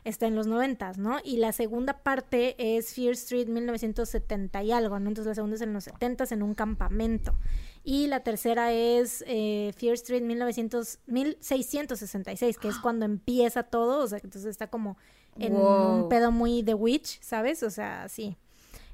está 0.04 0.26
en 0.26 0.34
los 0.34 0.46
noventas, 0.46 0.98
¿no? 0.98 1.18
Y 1.24 1.36
la 1.36 1.52
segunda 1.52 2.02
parte 2.02 2.54
es 2.58 2.94
Fear 2.94 3.12
Street 3.12 3.48
1970 3.48 4.62
y 4.62 4.72
algo, 4.72 4.98
¿no? 4.98 5.08
Entonces 5.08 5.28
la 5.30 5.34
segunda 5.34 5.56
es 5.56 5.62
en 5.62 5.72
los 5.72 5.84
70 5.84 6.24
en 6.30 6.42
un 6.42 6.54
campamento. 6.54 7.38
Y 7.84 8.06
la 8.06 8.20
tercera 8.20 8.72
es 8.72 9.24
eh, 9.26 9.72
Fear 9.76 9.94
Street 9.94 10.22
1900, 10.22 10.98
1666, 11.06 12.58
que 12.58 12.68
es 12.68 12.78
cuando 12.82 13.04
empieza 13.04 13.62
todo, 13.62 14.04
o 14.04 14.06
sea, 14.06 14.18
entonces 14.22 14.50
está 14.50 14.68
como 14.68 14.96
en 15.38 15.54
Wow. 15.54 16.02
un 16.04 16.08
pedo 16.08 16.30
muy 16.32 16.62
The 16.62 16.74
Witch, 16.74 17.20
¿sabes? 17.22 17.62
O 17.62 17.70
sea, 17.70 18.08
sí. 18.08 18.36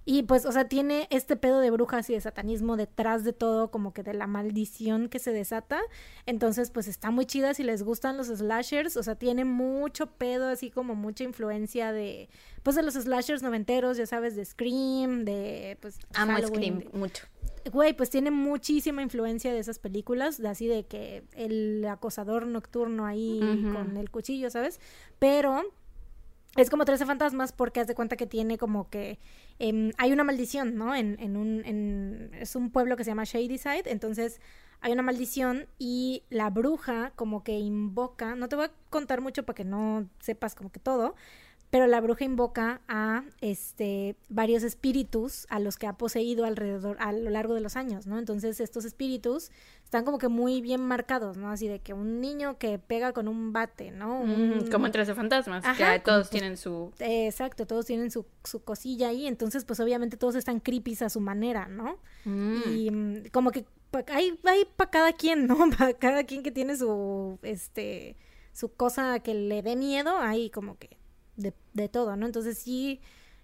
Y 0.08 0.22
pues, 0.22 0.46
o 0.46 0.52
sea, 0.52 0.68
tiene 0.68 1.08
este 1.10 1.34
pedo 1.34 1.58
de 1.58 1.70
brujas 1.72 2.08
y 2.08 2.12
de 2.14 2.20
satanismo 2.20 2.76
detrás 2.76 3.24
de 3.24 3.32
todo, 3.32 3.72
como 3.72 3.92
que 3.92 4.04
de 4.04 4.14
la 4.14 4.28
maldición 4.28 5.08
que 5.08 5.18
se 5.18 5.32
desata. 5.32 5.80
Entonces, 6.26 6.70
pues 6.70 6.86
está 6.86 7.10
muy 7.10 7.26
chida 7.26 7.52
si 7.54 7.64
les 7.64 7.82
gustan 7.82 8.16
los 8.16 8.28
slashers. 8.28 8.96
O 8.96 9.02
sea, 9.02 9.16
tiene 9.16 9.44
mucho 9.44 10.06
pedo, 10.06 10.46
así 10.46 10.70
como 10.70 10.94
mucha 10.94 11.24
influencia 11.24 11.90
de, 11.92 12.28
pues, 12.62 12.76
de 12.76 12.84
los 12.84 12.94
slashers 12.94 13.42
noventeros, 13.42 13.96
ya 13.96 14.06
sabes, 14.06 14.36
de 14.36 14.44
Scream, 14.44 15.24
de, 15.24 15.76
pues, 15.80 15.98
Amo 16.14 16.34
Halloween, 16.34 16.74
Scream 16.74 16.78
de- 16.92 16.98
mucho. 16.98 17.24
Güey, 17.72 17.94
pues 17.96 18.10
tiene 18.10 18.30
muchísima 18.30 19.02
influencia 19.02 19.52
de 19.52 19.58
esas 19.58 19.80
películas, 19.80 20.38
de 20.40 20.46
así 20.46 20.68
de 20.68 20.86
que 20.86 21.24
el 21.34 21.84
acosador 21.90 22.46
nocturno 22.46 23.06
ahí 23.06 23.40
con 23.72 23.96
el 23.96 24.08
cuchillo, 24.08 24.50
¿sabes? 24.50 24.78
Pero 25.18 25.64
es 26.56 26.70
como 26.70 26.84
13 26.84 27.06
fantasmas 27.06 27.52
porque 27.52 27.80
haz 27.80 27.86
de 27.86 27.94
cuenta 27.94 28.16
que 28.16 28.26
tiene 28.26 28.58
como 28.58 28.88
que 28.88 29.18
em, 29.58 29.92
hay 29.98 30.12
una 30.12 30.24
maldición, 30.24 30.76
¿no? 30.76 30.94
En, 30.94 31.18
en 31.20 31.36
un 31.36 31.62
en, 31.64 32.30
es 32.38 32.56
un 32.56 32.70
pueblo 32.70 32.96
que 32.96 33.04
se 33.04 33.10
llama 33.10 33.24
Shadyside, 33.24 33.90
entonces 33.90 34.40
hay 34.80 34.92
una 34.92 35.02
maldición 35.02 35.66
y 35.78 36.22
la 36.30 36.50
bruja 36.50 37.12
como 37.16 37.42
que 37.42 37.58
invoca, 37.58 38.34
no 38.34 38.48
te 38.48 38.56
voy 38.56 38.66
a 38.66 38.72
contar 38.90 39.20
mucho 39.20 39.44
para 39.44 39.54
que 39.54 39.64
no 39.64 40.08
sepas 40.20 40.54
como 40.54 40.70
que 40.70 40.80
todo, 40.80 41.14
pero 41.70 41.86
la 41.86 42.00
bruja 42.00 42.24
invoca 42.24 42.80
a 42.88 43.24
este 43.40 44.16
varios 44.28 44.62
espíritus 44.62 45.46
a 45.50 45.58
los 45.58 45.76
que 45.76 45.86
ha 45.86 45.92
poseído 45.94 46.44
alrededor 46.44 46.96
a 47.00 47.12
lo 47.12 47.28
largo 47.30 47.54
de 47.54 47.60
los 47.60 47.76
años, 47.76 48.06
¿no? 48.06 48.18
Entonces 48.18 48.60
estos 48.60 48.84
espíritus 48.84 49.50
están 49.84 50.04
como 50.04 50.18
que 50.18 50.28
muy 50.28 50.60
bien 50.60 50.80
marcados, 50.80 51.36
¿no? 51.36 51.50
Así 51.50 51.68
de 51.68 51.80
que 51.80 51.92
un 51.92 52.20
niño 52.20 52.56
que 52.58 52.78
pega 52.78 53.12
con 53.12 53.28
un 53.28 53.52
bate, 53.52 53.90
¿no? 53.90 54.20
Un- 54.20 54.68
como 54.70 54.86
en 54.86 54.92
13 54.92 55.14
fantasmas. 55.14 55.64
Ajá, 55.64 55.94
que 55.94 56.00
todos 56.00 56.30
tienen 56.30 56.56
su. 56.56 56.92
Exacto, 57.00 57.66
todos 57.66 57.84
tienen 57.86 58.10
su, 58.10 58.26
su 58.44 58.62
cosilla 58.62 59.08
ahí, 59.08 59.26
entonces 59.26 59.64
pues 59.64 59.80
obviamente 59.80 60.16
todos 60.16 60.34
están 60.36 60.60
creepy 60.60 60.96
a 61.00 61.10
su 61.10 61.20
manera, 61.20 61.66
¿no? 61.68 61.98
Mm. 62.24 62.60
Y 62.70 62.90
mm, 62.90 63.22
como 63.32 63.50
que 63.50 63.64
hay, 64.08 64.38
hay 64.44 64.64
para 64.76 64.90
cada 64.90 65.12
quien, 65.12 65.46
¿no? 65.46 65.56
Para 65.78 65.94
cada 65.94 66.24
quien 66.24 66.42
que 66.42 66.50
tiene 66.52 66.76
su, 66.76 67.38
este, 67.42 68.16
su 68.52 68.72
cosa 68.72 69.18
que 69.20 69.34
le 69.34 69.62
dé 69.62 69.74
miedo, 69.76 70.16
hay 70.18 70.50
como 70.50 70.76
que 70.78 70.96
de, 71.36 71.52
de 71.74 71.88
todo, 71.88 72.16
¿no? 72.16 72.26
Entonces 72.26 72.58
sí, 72.58 73.00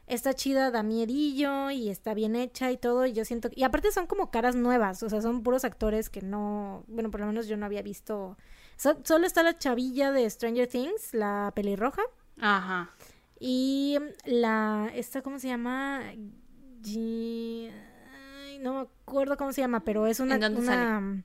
está 0.07 0.35
chida, 0.35 0.71
da 0.71 0.83
miedillo 0.83 1.71
y 1.71 1.89
está 1.89 2.13
bien 2.15 2.37
hecha 2.37 2.71
y 2.73 2.77
todo, 2.77 3.07
y 3.07 3.13
yo 3.13 3.25
siento, 3.25 3.49
y 3.55 3.63
aparte 3.63 3.93
son 3.93 4.07
como 4.07 4.31
caras 4.31 4.55
nuevas, 4.57 5.03
o 5.03 5.09
sea, 5.09 5.21
son 5.23 5.43
puros 5.43 5.65
actores 5.65 6.11
que 6.11 6.21
no, 6.23 6.85
bueno, 6.89 7.11
por 7.11 7.21
lo 7.21 7.27
menos 7.27 7.47
yo 7.47 7.57
no 7.57 7.67
había 7.67 7.83
visto, 7.83 8.37
so- 8.77 8.99
solo 9.05 9.27
está 9.27 9.43
la 9.43 9.57
chavilla 9.59 10.11
de 10.13 10.29
Stranger 10.29 10.67
Things, 10.67 11.15
la 11.15 11.53
pelirroja, 11.55 12.03
Ajá. 12.41 12.91
y 13.39 13.97
la, 14.25 14.91
esta, 14.95 15.23
¿cómo 15.23 15.39
se 15.39 15.49
llama? 15.49 16.03
Ay, 16.85 18.59
no 18.61 18.75
me 18.75 18.81
acuerdo 18.81 19.37
cómo 19.37 19.53
se 19.53 19.61
llama, 19.61 19.85
pero 19.85 20.07
es 20.07 20.21
una... 20.21 20.35
¿En 20.35 20.41
dónde 20.41 20.61
una 20.61 21.25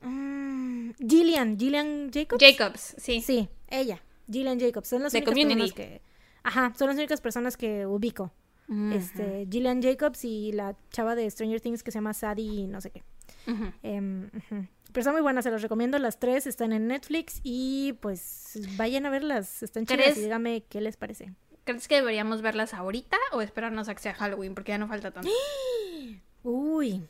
Mm, 0.00 0.90
Gillian, 1.08 1.58
Gillian 1.58 2.10
Jacobs. 2.12 2.40
Jacobs, 2.40 2.94
sí. 2.98 3.20
Sí, 3.20 3.48
ella, 3.68 4.00
Gillian 4.30 4.58
Jacobs. 4.60 4.88
Son 4.88 5.02
las 5.02 5.12
únicas 5.14 5.32
Community. 5.34 5.60
personas 5.72 5.72
que... 5.74 6.02
Ajá, 6.42 6.72
son 6.76 6.88
las 6.88 6.96
únicas 6.96 7.20
personas 7.20 7.56
que 7.56 7.86
ubico. 7.86 8.32
Este, 8.92 9.46
Gillian 9.50 9.82
Jacobs 9.82 10.24
y 10.26 10.52
la 10.52 10.76
chava 10.90 11.14
de 11.14 11.30
Stranger 11.30 11.58
Things 11.60 11.82
que 11.82 11.90
se 11.90 11.96
llama 11.98 12.12
Sadie 12.12 12.66
no 12.68 12.80
sé 12.82 12.90
qué. 12.90 13.02
Ujú. 13.46 13.72
Pero 14.92 15.00
están 15.00 15.14
muy 15.14 15.22
buenas, 15.22 15.44
se 15.44 15.50
las 15.50 15.62
recomiendo. 15.62 15.98
Las 15.98 16.18
tres 16.18 16.46
están 16.46 16.72
en 16.72 16.86
Netflix 16.86 17.40
y 17.42 17.94
pues 18.00 18.58
vayan 18.76 19.06
a 19.06 19.10
verlas. 19.10 19.62
Están 19.62 19.86
chidas 19.86 20.02
¿Crees- 20.04 20.18
y 20.18 20.22
dígame 20.22 20.64
qué 20.68 20.80
les 20.82 20.96
parece. 20.98 21.32
¿Crees 21.64 21.88
que 21.88 21.96
deberíamos 21.96 22.40
verlas 22.42 22.72
ahorita 22.74 23.16
o 23.32 23.40
esperarnos 23.42 23.88
a 23.88 23.94
que 23.94 24.00
sea 24.02 24.14
Halloween? 24.14 24.54
Porque 24.54 24.72
ya 24.72 24.78
no 24.78 24.86
falta 24.88 25.10
tanto. 25.12 25.30
Uy, 26.42 27.06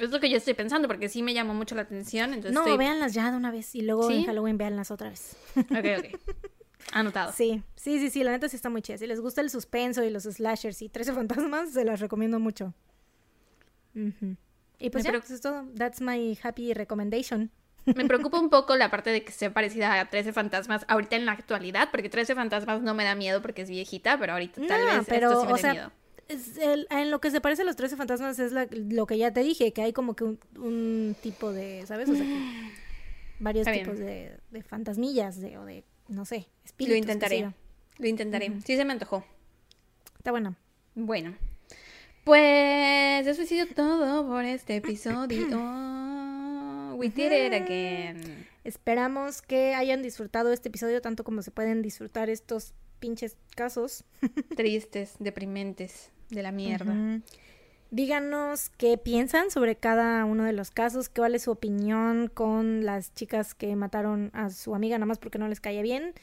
Es 0.00 0.10
lo 0.10 0.18
que 0.20 0.30
yo 0.30 0.36
estoy 0.36 0.54
pensando, 0.54 0.88
porque 0.88 1.08
sí 1.08 1.22
me 1.22 1.34
llamó 1.34 1.54
mucho 1.54 1.74
la 1.74 1.82
atención. 1.82 2.32
Entonces 2.34 2.52
no, 2.52 2.62
estoy... 2.62 2.78
véanlas 2.78 3.12
ya 3.14 3.30
de 3.30 3.36
una 3.36 3.50
vez 3.50 3.74
y 3.74 3.82
luego 3.82 4.08
¿Sí? 4.08 4.14
en 4.20 4.24
Halloween 4.26 4.58
véanlas 4.58 4.90
otra 4.90 5.10
vez. 5.10 5.36
Ok, 5.56 5.86
ok. 5.98 6.20
Anotado. 6.92 7.32
Sí, 7.32 7.62
sí, 7.76 7.98
sí, 8.00 8.10
sí, 8.10 8.24
la 8.24 8.32
neta 8.32 8.48
sí 8.48 8.56
está 8.56 8.70
muy 8.70 8.82
chida. 8.82 8.98
Si 8.98 9.06
les 9.06 9.20
gusta 9.20 9.42
el 9.42 9.50
suspenso 9.50 10.02
y 10.02 10.10
los 10.10 10.24
slashers 10.24 10.80
y 10.82 10.88
13 10.88 11.12
fantasmas, 11.12 11.70
se 11.72 11.84
las 11.84 12.00
recomiendo 12.00 12.40
mucho. 12.40 12.74
Y 13.94 14.90
pues 14.90 15.04
Me 15.04 15.10
ya, 15.10 15.18
preocup- 15.18 15.24
eso 15.24 15.34
es 15.34 15.40
todo. 15.40 15.66
That's 15.76 16.00
my 16.00 16.38
happy 16.42 16.72
recommendation. 16.72 17.50
Me 17.84 18.04
preocupa 18.06 18.38
un 18.38 18.50
poco 18.50 18.76
la 18.76 18.90
parte 18.90 19.10
de 19.10 19.24
que 19.24 19.32
sea 19.32 19.52
parecida 19.52 19.98
a 20.00 20.08
13 20.08 20.32
fantasmas 20.32 20.84
ahorita 20.88 21.16
en 21.16 21.26
la 21.26 21.32
actualidad, 21.32 21.88
porque 21.90 22.08
13 22.08 22.34
fantasmas 22.34 22.82
no 22.82 22.94
me 22.94 23.04
da 23.04 23.14
miedo 23.14 23.42
porque 23.42 23.62
es 23.62 23.70
viejita, 23.70 24.18
pero 24.18 24.34
ahorita 24.34 24.60
tal 24.66 24.84
vez 24.84 25.06
pero, 25.08 25.28
esto 25.28 25.40
sí 25.42 25.46
me 25.48 25.52
o 25.52 25.56
sea, 25.56 25.72
miedo. 25.72 25.92
Es 26.30 26.56
el- 26.58 26.86
en 26.90 27.10
lo 27.10 27.20
que 27.20 27.30
se 27.30 27.40
parece 27.40 27.62
a 27.62 27.64
los 27.64 27.76
13 27.76 27.96
fantasmas 27.96 28.38
es 28.38 28.52
la- 28.52 28.68
lo 28.70 29.06
que 29.06 29.18
ya 29.18 29.32
te 29.32 29.42
dije, 29.42 29.72
que 29.72 29.82
hay 29.82 29.92
como 29.92 30.14
que 30.14 30.24
un, 30.24 30.38
un 30.56 31.16
tipo 31.22 31.52
de, 31.52 31.84
¿sabes? 31.86 32.08
O 32.08 32.14
sea, 32.14 32.24
que 32.24 32.38
varios 33.40 33.66
Está 33.66 33.78
tipos 33.82 33.98
de, 33.98 34.36
de 34.50 34.62
fantasmillas 34.62 35.40
de, 35.40 35.58
o 35.58 35.64
de, 35.64 35.84
no 36.08 36.24
sé, 36.24 36.48
espíritus. 36.64 36.92
Lo 36.94 36.98
intentaré. 36.98 37.52
Lo 37.98 38.06
intentaré. 38.06 38.52
Sí 38.64 38.76
se 38.76 38.84
me 38.84 38.92
antojó. 38.92 39.24
Está 40.18 40.30
bueno. 40.30 40.54
Bueno. 40.94 41.34
Pues 42.24 43.26
eso 43.26 43.42
ha 43.42 43.46
sido 43.46 43.66
todo 43.66 44.26
por 44.26 44.44
este 44.44 44.76
episodio. 44.76 45.48
We 46.96 47.08
did 47.08 47.32
it 47.32 47.52
again. 47.54 48.46
Esperamos 48.62 49.40
que 49.42 49.74
hayan 49.74 50.02
disfrutado 50.02 50.52
este 50.52 50.68
episodio 50.68 51.00
tanto 51.00 51.24
como 51.24 51.40
se 51.42 51.50
pueden 51.50 51.80
disfrutar 51.82 52.28
estos 52.28 52.74
pinches 52.98 53.36
casos. 53.56 54.04
Tristes, 54.56 55.14
deprimentes 55.18 56.10
de 56.30 56.42
la 56.42 56.52
mierda. 56.52 56.94
Díganos 57.92 58.70
qué 58.76 58.98
piensan 58.98 59.50
sobre 59.50 59.74
cada 59.74 60.24
uno 60.24 60.44
de 60.44 60.52
los 60.52 60.70
casos, 60.70 61.08
cuál 61.08 61.34
es 61.34 61.42
su 61.42 61.50
opinión 61.50 62.28
con 62.32 62.84
las 62.84 63.12
chicas 63.14 63.52
que 63.52 63.74
mataron 63.74 64.30
a 64.32 64.50
su 64.50 64.76
amiga 64.76 64.96
nada 64.96 65.06
más 65.06 65.18
porque 65.18 65.38
no 65.40 65.48
les 65.48 65.58
caía 65.60 65.82
bien 65.82 66.14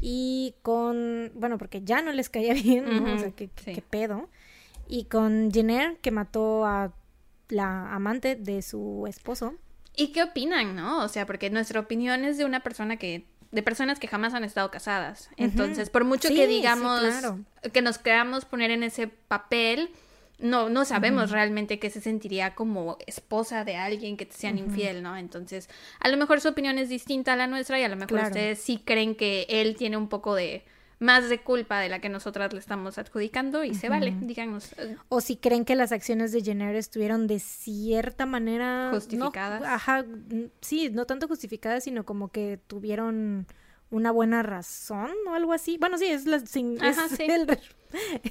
y 0.00 0.54
con, 0.62 1.32
bueno, 1.34 1.58
porque 1.58 1.82
ya 1.82 2.02
no 2.02 2.12
les 2.12 2.30
caía 2.30 2.54
bien, 2.62 2.84
¿no? 3.04 3.14
O 3.14 3.18
sea, 3.18 3.32
qué, 3.32 3.48
qué- 3.48 3.62
sí. 3.64 3.72
qué 3.74 3.82
pedo. 3.82 4.28
Y 4.86 5.04
con 5.06 5.50
Jenner, 5.52 5.96
que 5.96 6.12
mató 6.12 6.64
a 6.64 6.94
la 7.48 7.92
amante 7.92 8.36
de 8.36 8.62
su 8.62 9.04
esposo. 9.08 9.54
¿Y 9.96 10.12
qué 10.12 10.22
opinan, 10.22 10.76
no? 10.76 11.02
O 11.04 11.08
sea, 11.08 11.26
porque 11.26 11.50
nuestra 11.50 11.80
opinión 11.80 12.24
es 12.24 12.38
de 12.38 12.44
una 12.44 12.60
persona 12.60 12.96
que 12.96 13.26
de 13.50 13.62
personas 13.62 13.98
que 13.98 14.08
jamás 14.08 14.34
han 14.34 14.44
estado 14.44 14.70
casadas. 14.70 15.30
Entonces, 15.36 15.88
por 15.90 16.04
mucho 16.04 16.28
Sí, 16.28 16.34
que 16.36 16.46
sí, 16.46 16.52
digamos 16.52 17.00
claro. 17.00 17.40
que 17.72 17.80
nos 17.82 17.98
queramos 17.98 18.44
poner 18.44 18.70
en 18.70 18.82
ese 18.82 19.08
papel, 19.08 19.90
no 20.38 20.68
no 20.68 20.84
sabemos 20.84 21.30
realmente 21.30 21.78
qué 21.78 21.90
se 21.90 22.00
sentiría 22.00 22.54
como 22.54 22.96
esposa 23.06 23.64
de 23.64 23.76
alguien 23.76 24.16
que 24.16 24.26
te 24.26 24.36
sean 24.36 24.58
infiel, 24.58 25.02
¿no? 25.02 25.16
Entonces, 25.16 25.68
a 25.98 26.08
lo 26.08 26.16
mejor 26.16 26.40
su 26.40 26.48
opinión 26.48 26.78
es 26.78 26.88
distinta 26.88 27.32
a 27.32 27.36
la 27.36 27.46
nuestra 27.46 27.80
y 27.80 27.82
a 27.84 27.88
lo 27.88 27.96
mejor 27.96 28.08
Claro. 28.18 28.28
ustedes 28.28 28.60
sí 28.60 28.80
creen 28.84 29.14
que 29.16 29.46
él 29.48 29.74
tiene 29.76 29.96
un 29.96 30.08
poco 30.08 30.34
de 30.34 30.64
más 31.00 31.28
de 31.28 31.40
culpa 31.40 31.78
de 31.80 31.88
la 31.88 32.00
que 32.00 32.08
nosotras 32.08 32.52
le 32.52 32.58
estamos 32.58 32.98
adjudicando 32.98 33.62
y 33.64 33.74
se 33.74 33.88
vale, 33.88 34.16
díganos. 34.20 34.72
eh, 34.78 34.96
O 35.08 35.20
si 35.20 35.36
creen 35.36 35.64
que 35.64 35.74
las 35.76 35.92
acciones 35.92 36.32
de 36.32 36.42
Jenner 36.42 36.74
estuvieron 36.74 37.26
de 37.26 37.38
cierta 37.38 38.26
manera... 38.26 38.86
no- 38.88 38.94
Justificadas. 38.96 39.62
ajá, 39.64 40.04
sí, 40.60 40.90
no 40.90 41.04
tanto 41.06 41.28
justificadas, 41.28 41.84
sino 41.84 42.04
como 42.04 42.28
que 42.32 42.58
tuvieron 42.66 43.46
una 43.90 44.10
buena 44.10 44.42
razón 44.42 45.12
o 45.28 45.34
algo 45.34 45.52
así. 45.52 45.78
Bueno, 45.78 45.96
sí, 45.98 46.06
es, 46.06 46.26
la, 46.26 46.40
sin- 46.40 46.82
Ajá, 46.82 47.06
es 47.06 47.12
sí. 47.12 47.22
el... 47.28 47.48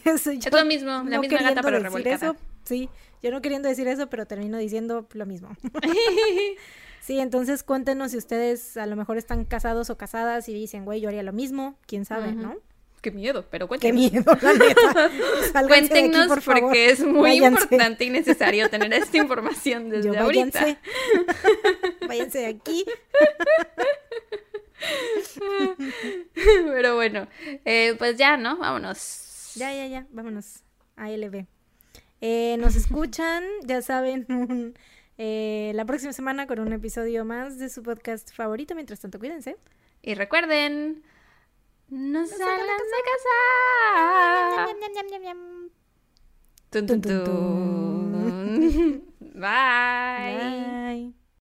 es- 0.03 0.26
yo 0.26 0.31
Es 0.34 0.52
lo 0.52 0.65
mismo, 0.65 0.89
la 0.91 1.03
no 1.03 1.22
misma 1.22 1.41
gata 1.41 1.61
pero 1.61 1.80
revolcada. 1.80 2.15
eso, 2.15 2.35
sí, 2.64 2.89
yo 3.23 3.31
no 3.31 3.41
queriendo 3.41 3.68
decir 3.69 3.88
eso, 3.88 4.07
pero 4.10 4.26
termino 4.27 4.57
diciendo 4.57 5.07
lo 5.14 5.26
mismo. 5.26 5.49
sí, 7.02 7.19
entonces 7.19 7.64
cuéntenos 7.64 8.11
si 8.11 8.18
ustedes 8.18 8.78
a 8.78 8.86
lo 8.86 8.95
mejor 8.95 9.18
están 9.18 9.45
casados 9.45 9.90
o 9.90 9.98
casadas 9.98 10.48
y 10.49 10.53
dicen, 10.53 10.86
güey, 10.86 11.02
yo 11.02 11.10
haría 11.10 11.24
lo 11.24 11.34
mismo, 11.34 11.78
quién 11.88 12.06
sabe. 12.06 12.32
¿no? 12.34 12.56
Qué 13.02 13.11
miedo, 13.11 13.45
pero 13.52 13.65
Qué 13.69 13.78
cuéntenos. 13.91 14.11
miedo, 14.11 14.38
la 14.41 14.53
neta. 14.53 15.10
Sálganse 15.53 15.94
de 15.94 15.99
aquí, 15.99 16.10
Cuéntenos 16.11 16.44
favor. 16.44 16.61
porque 16.64 16.90
es 16.90 16.99
muy 17.06 17.22
Váyanse. 17.40 17.64
importante 17.64 18.03
y 18.06 18.10
necesario 18.10 18.69
tener 18.69 18.91
esta 18.94 19.18
información 19.24 19.90
desde 19.90 20.14
Yo, 20.14 20.19
ahorita. 20.19 20.60
váyanse. 20.60 20.78
váyanse 22.07 22.40
de 22.40 22.45
aquí. 22.48 22.86
Pero 26.34 26.95
bueno, 26.95 27.28
eh, 27.65 27.95
pues 27.98 28.18
ya, 28.18 28.38
¿no? 28.38 28.57
Vámonos. 28.57 29.52
Ya, 29.56 29.74
ya, 29.74 29.88
ya, 29.88 30.07
vámonos. 30.11 30.64
ALB. 30.95 31.45
Eh, 32.22 32.57
nos 32.60 32.76
escuchan, 32.76 33.44
ya 33.64 33.82
saben, 33.82 34.74
eh, 35.18 35.72
la 35.76 35.85
próxima 35.85 36.14
semana 36.14 36.48
con 36.48 36.60
un 36.60 36.73
episodio 36.73 37.26
más 37.26 37.57
de 37.57 37.69
su 37.69 37.84
podcast 37.84 38.34
favorito. 38.34 38.76
Mientras 38.76 38.99
tanto, 38.99 39.19
cuídense. 39.19 39.57
Y 40.02 40.14
recuerden, 40.14 41.03
no 41.89 42.26
salgan 42.26 42.57
de 42.68 43.02
casa. 43.11 44.65
Bye. 49.38 50.38
Bye. 50.95 51.26